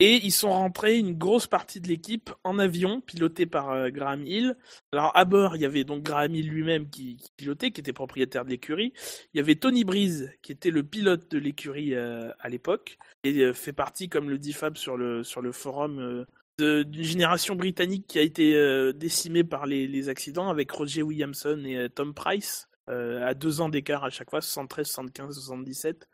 et 0.00 0.16
ils 0.24 0.32
sont 0.32 0.50
rentrés 0.50 0.96
une 0.98 1.14
grosse 1.14 1.46
partie 1.46 1.80
de 1.80 1.88
l'équipe 1.88 2.30
en 2.44 2.58
avion, 2.58 3.00
piloté 3.00 3.46
par 3.46 3.70
euh, 3.70 3.90
Graham 3.90 4.24
Hill. 4.26 4.56
Alors 4.92 5.10
à 5.16 5.24
bord, 5.24 5.56
il 5.56 5.62
y 5.62 5.64
avait 5.64 5.84
donc 5.84 6.04
Graham 6.04 6.34
Hill 6.34 6.48
lui-même 6.48 6.88
qui, 6.88 7.18
pilotait, 7.36 7.72
qui 7.72 7.80
était 7.80 7.92
propriétaire 7.92 8.44
de 8.44 8.50
l'écurie. 8.50 8.92
Il 9.34 9.38
y 9.38 9.40
avait 9.40 9.56
Tony 9.56 9.84
Breeze, 9.84 10.30
qui 10.42 10.52
était 10.52 10.70
le 10.70 10.84
pilote 10.84 11.30
de 11.30 11.38
l'écurie 11.38 11.94
euh, 11.94 12.30
à 12.38 12.48
l'époque, 12.48 12.98
et 13.24 13.36
euh, 13.40 13.52
fait 13.52 13.72
partie, 13.72 14.08
comme 14.08 14.30
le 14.30 14.38
dit 14.38 14.52
Fab 14.52 14.76
sur 14.76 14.96
le, 14.96 15.22
forum, 15.52 16.24
d'une 16.58 17.02
génération 17.02 17.56
britannique 17.56 18.06
qui 18.06 18.18
a 18.18 18.22
été 18.22 18.92
décimée 18.92 19.44
par 19.44 19.66
les, 19.66 19.86
les 19.86 20.08
accidents, 20.08 20.48
avec 20.48 20.70
Roger 20.70 21.02
Williamson 21.02 21.62
et 21.64 21.88
Tom 21.90 22.14
Price, 22.14 22.67
euh, 22.88 23.26
à 23.26 23.34
deux 23.34 23.60
ans 23.60 23.68
d'écart 23.68 24.04
à 24.04 24.10
chaque 24.10 24.30
fois, 24.30 24.40
73, 24.40 24.86
75, 24.86 25.34
77. 25.34 26.08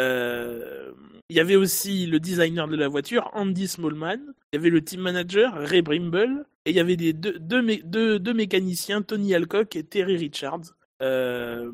Euh, 0.00 0.92
il 1.28 1.36
y 1.36 1.40
avait 1.40 1.56
aussi 1.56 2.06
le 2.06 2.20
designer 2.20 2.68
de 2.68 2.76
la 2.76 2.88
voiture, 2.88 3.30
Andy 3.32 3.68
Smallman. 3.68 4.20
Il 4.52 4.56
y 4.56 4.58
avait 4.58 4.70
le 4.70 4.82
team 4.82 5.00
manager, 5.00 5.54
Ray 5.54 5.82
Brimble. 5.82 6.46
Et 6.64 6.70
il 6.70 6.76
y 6.76 6.80
avait 6.80 6.96
des 6.96 7.12
deux, 7.12 7.38
deux, 7.38 7.62
mé- 7.62 7.82
deux- 7.82 8.18
deux 8.18 8.34
mécaniciens, 8.34 9.02
Tony 9.02 9.34
Alcock 9.34 9.74
et 9.76 9.84
Terry 9.84 10.16
Richards. 10.16 10.74
Euh, 11.02 11.72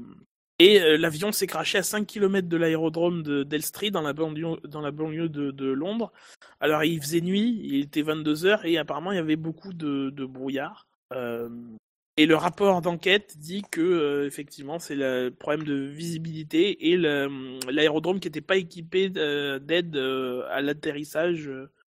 et 0.61 0.81
euh, 0.81 0.97
l'avion 0.97 1.33
s'est 1.33 1.49
craché 1.49 1.79
à 1.79 1.83
5 1.83 2.07
km 2.07 2.49
de 2.49 2.57
l'aérodrome 2.57 3.23
de 3.25 3.43
d'Elstree, 3.43 3.91
dans 3.91 4.03
la 4.03 4.13
banlieue, 4.13 4.57
dans 4.65 4.81
la 4.81 4.93
banlieue 4.93 5.29
de, 5.29 5.67
Londres. 5.67 6.13
Alors 6.61 6.85
il 6.85 7.01
faisait 7.03 7.21
nuit, 7.21 7.61
il 7.65 7.81
était 7.81 8.03
22h, 8.03 8.61
et 8.65 8.79
apparemment 8.79 9.11
il 9.11 9.17
y 9.17 9.19
avait 9.19 9.37
beaucoup 9.37 9.73
de, 9.73 10.11
de 10.11 10.25
brouillard. 10.25 10.87
Et 12.17 12.27
le 12.27 12.37
rapport 12.37 12.81
d'enquête 12.81 13.37
dit 13.39 13.63
que 13.71 13.81
euh, 13.81 14.27
effectivement 14.27 14.79
c'est 14.79 14.95
le 14.95 15.31
problème 15.31 15.65
de 15.65 15.75
visibilité 15.75 16.91
et 16.91 16.97
le- 16.97 17.59
l'aérodrome 17.71 18.21
qui 18.21 18.29
n'était 18.29 18.41
pas 18.41 18.57
équipé 18.57 19.11
euh, 19.17 19.59
d'aide 19.59 19.97
euh, 19.97 20.47
à 20.51 20.61
l'atterrissage 20.63 21.51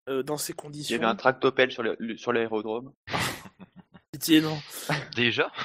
euh, 0.09 0.23
dans 0.23 0.37
ces 0.37 0.53
Il 0.53 0.55
conditions. 0.55 0.95
y 0.95 0.99
avait 0.99 1.05
un 1.07 1.15
tractopelle 1.15 1.71
sur 1.71 2.33
l'aérodrome. 2.33 2.93
Pitié, 4.11 4.41
non. 4.41 4.57
Déjà? 5.15 5.51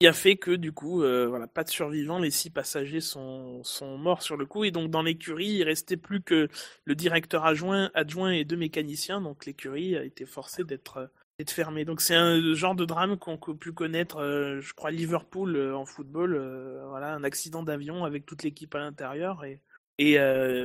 Qui 0.00 0.08
a 0.08 0.12
fait 0.12 0.36
que 0.36 0.50
du 0.50 0.72
coup, 0.72 1.02
euh, 1.02 1.26
voilà, 1.28 1.46
pas 1.46 1.62
de 1.62 1.70
survivants, 1.70 2.18
les 2.18 2.32
six 2.32 2.50
passagers 2.50 3.00
sont, 3.00 3.62
sont 3.62 3.96
morts 3.96 4.22
sur 4.22 4.36
le 4.36 4.44
coup, 4.44 4.64
et 4.64 4.72
donc 4.72 4.90
dans 4.90 5.02
l'écurie, 5.02 5.46
il 5.46 5.62
restait 5.62 5.96
plus 5.96 6.20
que 6.20 6.48
le 6.84 6.94
directeur 6.96 7.44
adjoint, 7.44 7.90
adjoint 7.94 8.32
et 8.32 8.44
deux 8.44 8.56
mécaniciens, 8.56 9.20
donc 9.20 9.46
l'écurie 9.46 9.96
a 9.96 10.02
été 10.02 10.26
forcée 10.26 10.64
d'être 10.64 10.96
euh, 10.96 11.06
d'être 11.38 11.50
fermée. 11.50 11.84
Donc 11.84 12.00
c'est 12.00 12.14
un 12.14 12.54
genre 12.54 12.74
de 12.74 12.84
drame 12.84 13.18
qu'on 13.18 13.34
a 13.36 13.54
pu 13.54 13.72
connaître, 13.72 14.18
euh, 14.18 14.60
je 14.60 14.72
crois, 14.74 14.90
Liverpool 14.90 15.56
euh, 15.56 15.76
en 15.76 15.84
football, 15.84 16.34
euh, 16.34 16.86
voilà, 16.88 17.14
un 17.14 17.24
accident 17.24 17.62
d'avion 17.62 18.04
avec 18.04 18.26
toute 18.26 18.42
l'équipe 18.42 18.74
à 18.74 18.78
l'intérieur, 18.78 19.44
et, 19.44 19.60
et 19.98 20.18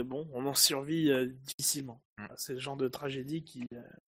bon, 0.03 0.27
on 0.33 0.45
en 0.45 0.53
survit 0.55 1.11
difficilement. 1.43 2.01
Mm. 2.17 2.25
C'est 2.37 2.53
le 2.53 2.59
genre 2.59 2.77
de 2.77 2.87
tragédie 2.87 3.43
qui, 3.43 3.65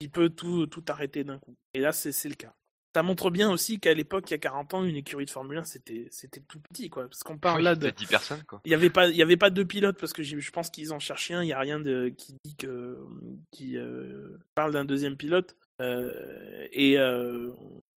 qui 0.01 0.09
peut 0.09 0.31
tout, 0.31 0.67
tout 0.67 0.85
arrêter 0.89 1.25
d'un 1.25 1.39
coup. 1.39 1.57
Et 1.75 1.81
là, 1.81 1.93
c'est 1.93 2.29
le 2.29 2.35
cas. 2.35 2.55
Ça 2.95 3.03
montre 3.03 3.31
bien 3.31 3.51
aussi 3.51 3.81
qu'à 3.81 3.95
l'époque, 3.95 4.31
il 4.31 4.33
y 4.33 4.35
a 4.35 4.39
40 4.39 4.75
ans, 4.75 4.85
une 4.85 4.97
écurie 4.97 5.25
de 5.25 5.31
Formule 5.31 5.57
1, 5.57 5.65
c'était 5.65 6.09
c'était 6.11 6.43
tout 6.43 6.61
petit, 6.61 6.91
quoi. 6.91 7.05
Parce 7.05 7.23
qu'on 7.23 7.39
parle 7.39 7.59
Oui, 7.59 7.65
là 7.65 7.75
de. 7.75 7.87
c'était 7.87 8.05
10 8.05 8.07
personnes 8.07 8.43
quoi. 8.45 8.61
Il 8.67 8.69
n'y 8.69 8.75
avait 8.75 8.91
pas, 8.91 9.09
il 9.09 9.17
y 9.17 9.23
avait 9.23 9.39
pas 9.39 9.49
deux 9.49 9.65
pilotes 9.65 9.99
parce 9.99 10.13
que 10.13 10.23
je 10.23 10.51
pense 10.51 10.69
qu'ils 10.69 10.93
en 10.93 10.99
cherchaient 10.99 11.33
un. 11.33 11.43
Il 11.43 11.49
y 11.49 11.55
a 11.55 11.59
rien 11.59 11.81
de 11.81 12.11
qui 12.11 12.35
dit 12.45 12.55
que 12.55 12.99
qui 13.51 13.79
parle 14.55 14.75
d'un 14.75 14.85
deuxième 14.85 15.17
pilote. 15.17 15.57
Euh, 15.83 16.67
et 16.73 16.99
euh, 16.99 17.51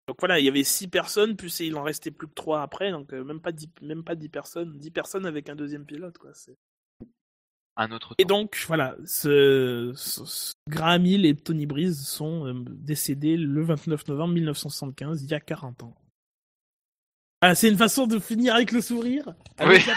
donc 0.08 0.18
voilà, 0.20 0.40
il 0.40 0.46
y 0.46 0.50
avait 0.50 0.64
six 0.64 0.88
personnes, 0.88 1.36
plus 1.36 1.60
il 1.62 1.76
en 1.78 1.84
restait 1.84 2.12
plus 2.12 2.28
que 2.28 2.34
trois 2.34 2.62
après, 2.62 2.92
donc 2.92 3.14
euh, 3.14 3.24
même 3.24 3.40
pas 3.42 3.52
dix, 3.52 3.70
même 3.82 4.04
pas 4.04 4.16
dix 4.16 4.30
personnes, 4.30 4.78
dix 4.78 4.92
personnes 4.92 5.26
avec 5.26 5.50
un 5.50 5.56
deuxième 5.56 5.86
pilote, 5.86 6.18
quoi. 6.18 6.32
C'est- 6.34 6.58
Un 7.78 7.92
autre 7.92 8.16
Et 8.18 8.26
donc 8.26 8.64
voilà, 8.68 8.96
ce, 9.06 9.92
ce- 9.96 10.26
ce- 10.26 10.54
Graham 10.70 11.06
Hill 11.06 11.26
et 11.26 11.36
Tony 11.36 11.66
Breeze 11.66 12.06
sont 12.08 12.48
euh, 12.48 12.54
décédés 12.68 13.38
le 13.38 13.64
29 13.64 14.08
novembre 14.08 14.34
1975, 14.34 15.24
il 15.24 15.30
y 15.30 15.34
a 15.34 15.40
40 15.40 15.84
ans. 15.84 15.96
Ah, 17.42 17.54
c'est 17.54 17.70
une 17.70 17.78
façon 17.78 18.08
de 18.08 18.18
finir 18.18 18.56
avec 18.56 18.72
le 18.72 18.82
sourire 18.82 19.36
avec 19.58 19.84
Oui. 19.86 19.88
la 19.88 19.94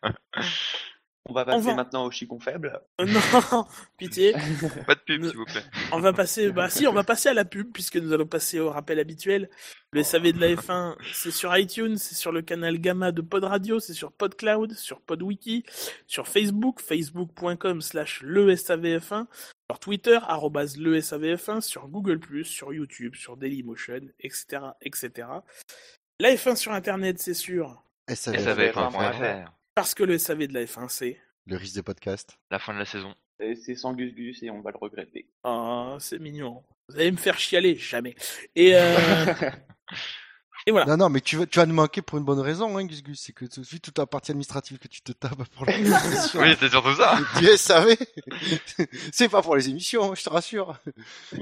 On 1.30 1.34
va 1.34 1.44
passer 1.44 1.66
va- 1.68 1.74
maintenant 1.74 2.04
au 2.04 2.10
chicon 2.10 2.38
faible. 2.40 2.80
Euh, 3.00 3.06
Non, 3.06 3.66
pitié. 3.96 4.32
Pas 4.86 4.94
de 4.94 5.00
pub 5.00 5.24
s'il 5.24 5.36
vous 5.36 5.44
plaît. 5.44 5.62
On 5.92 6.00
va 6.00 6.12
passer, 6.12 6.50
bah 6.50 6.68
si, 6.68 6.86
on 6.86 6.92
va 6.92 7.04
passer 7.04 7.28
à 7.28 7.34
la 7.34 7.44
pub 7.44 7.72
puisque 7.72 7.96
nous 7.96 8.12
allons 8.12 8.26
passer 8.26 8.58
au 8.60 8.70
rappel 8.70 8.98
habituel. 8.98 9.48
Le 9.92 10.02
SAV 10.02 10.32
de 10.32 10.40
la 10.40 10.48
F1, 10.54 10.96
c'est 11.12 11.30
sur 11.30 11.56
iTunes, 11.56 11.96
c'est 11.96 12.14
sur 12.14 12.32
le 12.32 12.42
canal 12.42 12.78
Gamma 12.78 13.12
de 13.12 13.22
Pod 13.22 13.44
Radio, 13.44 13.80
c'est 13.80 13.94
sur 13.94 14.12
PodCloud, 14.12 14.74
sur 14.74 15.00
PodWiki, 15.00 15.64
sur 16.06 16.28
Facebook, 16.28 16.80
facebook.com 16.80 17.80
slash 17.80 18.22
le 18.22 18.54
SAVF1, 18.54 19.26
sur 19.70 19.78
Twitter, 19.80 20.18
arrobase 20.26 20.76
le 20.76 20.98
SAVF1, 20.98 21.60
sur 21.60 21.88
Google+, 21.88 22.20
sur 22.44 22.72
YouTube, 22.72 23.14
sur 23.16 23.36
Dailymotion, 23.36 24.00
etc., 24.20 24.62
etc. 24.82 25.28
La 26.20 26.34
F1 26.34 26.54
sur 26.56 26.72
Internet, 26.72 27.18
c'est 27.18 27.34
sûr, 27.34 27.82
SAV. 28.08 28.36
SAVF1.fr. 28.36 29.52
parce 29.74 29.94
que 29.94 30.02
le 30.02 30.18
SAV 30.18 30.46
de 30.46 30.54
la 30.54 30.64
F1, 30.64 30.88
c'est... 30.88 31.20
Le 31.46 31.56
risque 31.56 31.74
des 31.74 31.82
podcasts. 31.82 32.38
La 32.50 32.58
fin 32.58 32.74
de 32.74 32.78
la 32.78 32.84
saison. 32.84 33.14
Et 33.40 33.54
C'est 33.56 33.74
sans 33.74 33.94
Gus 33.94 34.14
Gus 34.14 34.42
et 34.42 34.50
on 34.50 34.60
va 34.60 34.70
le 34.70 34.78
regretter. 34.78 35.26
Oh, 35.44 35.96
c'est 35.98 36.18
mignon. 36.18 36.62
Vous 36.88 36.96
allez 36.96 37.10
me 37.10 37.16
faire 37.16 37.38
chialer, 37.38 37.76
jamais. 37.76 38.14
Et, 38.54 38.74
euh, 38.74 39.26
et 40.66 40.70
voilà. 40.70 40.86
Non, 40.86 40.96
non, 40.96 41.08
mais 41.08 41.20
tu 41.20 41.36
vas, 41.36 41.46
tu 41.46 41.58
vas 41.58 41.66
nous 41.66 41.74
manquer 41.74 42.02
pour 42.02 42.18
une 42.18 42.24
bonne 42.24 42.40
raison, 42.40 42.76
hein, 42.76 42.84
Gus 42.84 43.02
Gus. 43.02 43.20
C'est 43.20 43.32
que 43.32 43.44
tout 43.46 43.60
de 43.60 43.66
suite, 43.66 43.82
toute 43.82 43.98
la 43.98 44.06
partie 44.06 44.30
administrative 44.30 44.78
que 44.78 44.88
tu 44.88 45.00
te 45.02 45.12
tapes 45.12 45.42
pour 45.56 45.66
la 45.66 45.72
Oui, 46.34 46.56
c'est 46.58 46.68
surtout 46.68 46.94
ça. 46.94 47.18
du 47.38 47.46
SAV, 47.56 47.96
c'est 49.12 49.28
pas 49.28 49.42
pour 49.42 49.56
les 49.56 49.68
émissions, 49.68 50.14
je 50.14 50.22
te 50.22 50.30
rassure. 50.30 50.76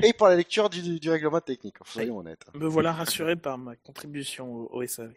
Et 0.02 0.12
pour 0.12 0.28
la 0.28 0.36
lecture 0.36 0.70
du, 0.70 1.00
du 1.00 1.10
règlement 1.10 1.40
technique, 1.40 1.76
soyons 1.84 2.18
honnêtes. 2.18 2.44
Me 2.54 2.66
voilà 2.66 2.92
rassuré 2.92 3.36
par 3.36 3.58
ma 3.58 3.74
contribution 3.76 4.52
au, 4.52 4.68
au 4.72 4.86
SAV. 4.86 5.12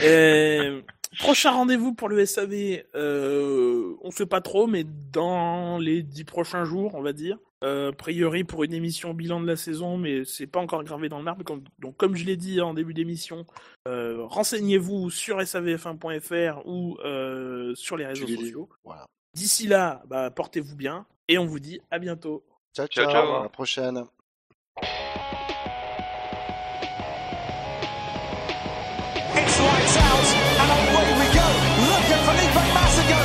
Euh, 0.00 0.80
prochain 1.18 1.50
rendez-vous 1.50 1.92
pour 1.94 2.08
le 2.08 2.24
SAV, 2.24 2.82
euh, 2.94 3.94
on 4.02 4.10
sait 4.10 4.26
pas 4.26 4.40
trop, 4.40 4.66
mais 4.66 4.84
dans 5.12 5.78
les 5.78 6.02
dix 6.02 6.24
prochains 6.24 6.64
jours, 6.64 6.94
on 6.94 7.02
va 7.02 7.12
dire. 7.12 7.38
Euh, 7.62 7.90
a 7.90 7.92
priori 7.92 8.44
pour 8.44 8.64
une 8.64 8.74
émission 8.74 9.14
bilan 9.14 9.40
de 9.40 9.46
la 9.46 9.56
saison, 9.56 9.96
mais 9.96 10.24
c'est 10.24 10.46
pas 10.46 10.60
encore 10.60 10.82
gravé 10.82 11.08
dans 11.08 11.22
l'arbre. 11.22 11.44
Donc, 11.78 11.96
comme 11.96 12.16
je 12.16 12.24
l'ai 12.24 12.36
dit 12.36 12.60
en 12.60 12.74
début 12.74 12.94
d'émission, 12.94 13.46
euh, 13.86 14.24
renseignez-vous 14.26 15.10
sur 15.10 15.38
savf1.fr 15.38 16.66
ou 16.66 16.98
euh, 17.04 17.74
sur 17.74 17.96
les 17.96 18.06
réseaux 18.06 18.26
sociaux. 18.26 18.68
Voilà. 18.84 19.06
D'ici 19.34 19.66
là, 19.66 20.02
bah, 20.08 20.30
portez-vous 20.30 20.76
bien 20.76 21.06
et 21.28 21.38
on 21.38 21.46
vous 21.46 21.60
dit 21.60 21.80
à 21.90 21.98
bientôt. 21.98 22.44
Ciao, 22.74 22.86
ciao, 22.88 23.10
ciao, 23.10 23.36
à 23.36 23.42
la 23.44 23.48
prochaine. 23.48 24.04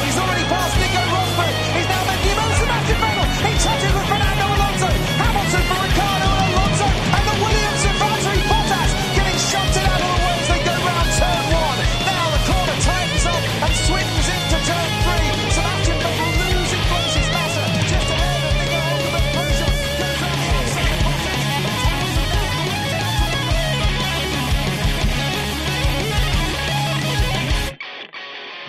He's 0.07 0.17
already 0.17 0.43
passed. 0.48 0.76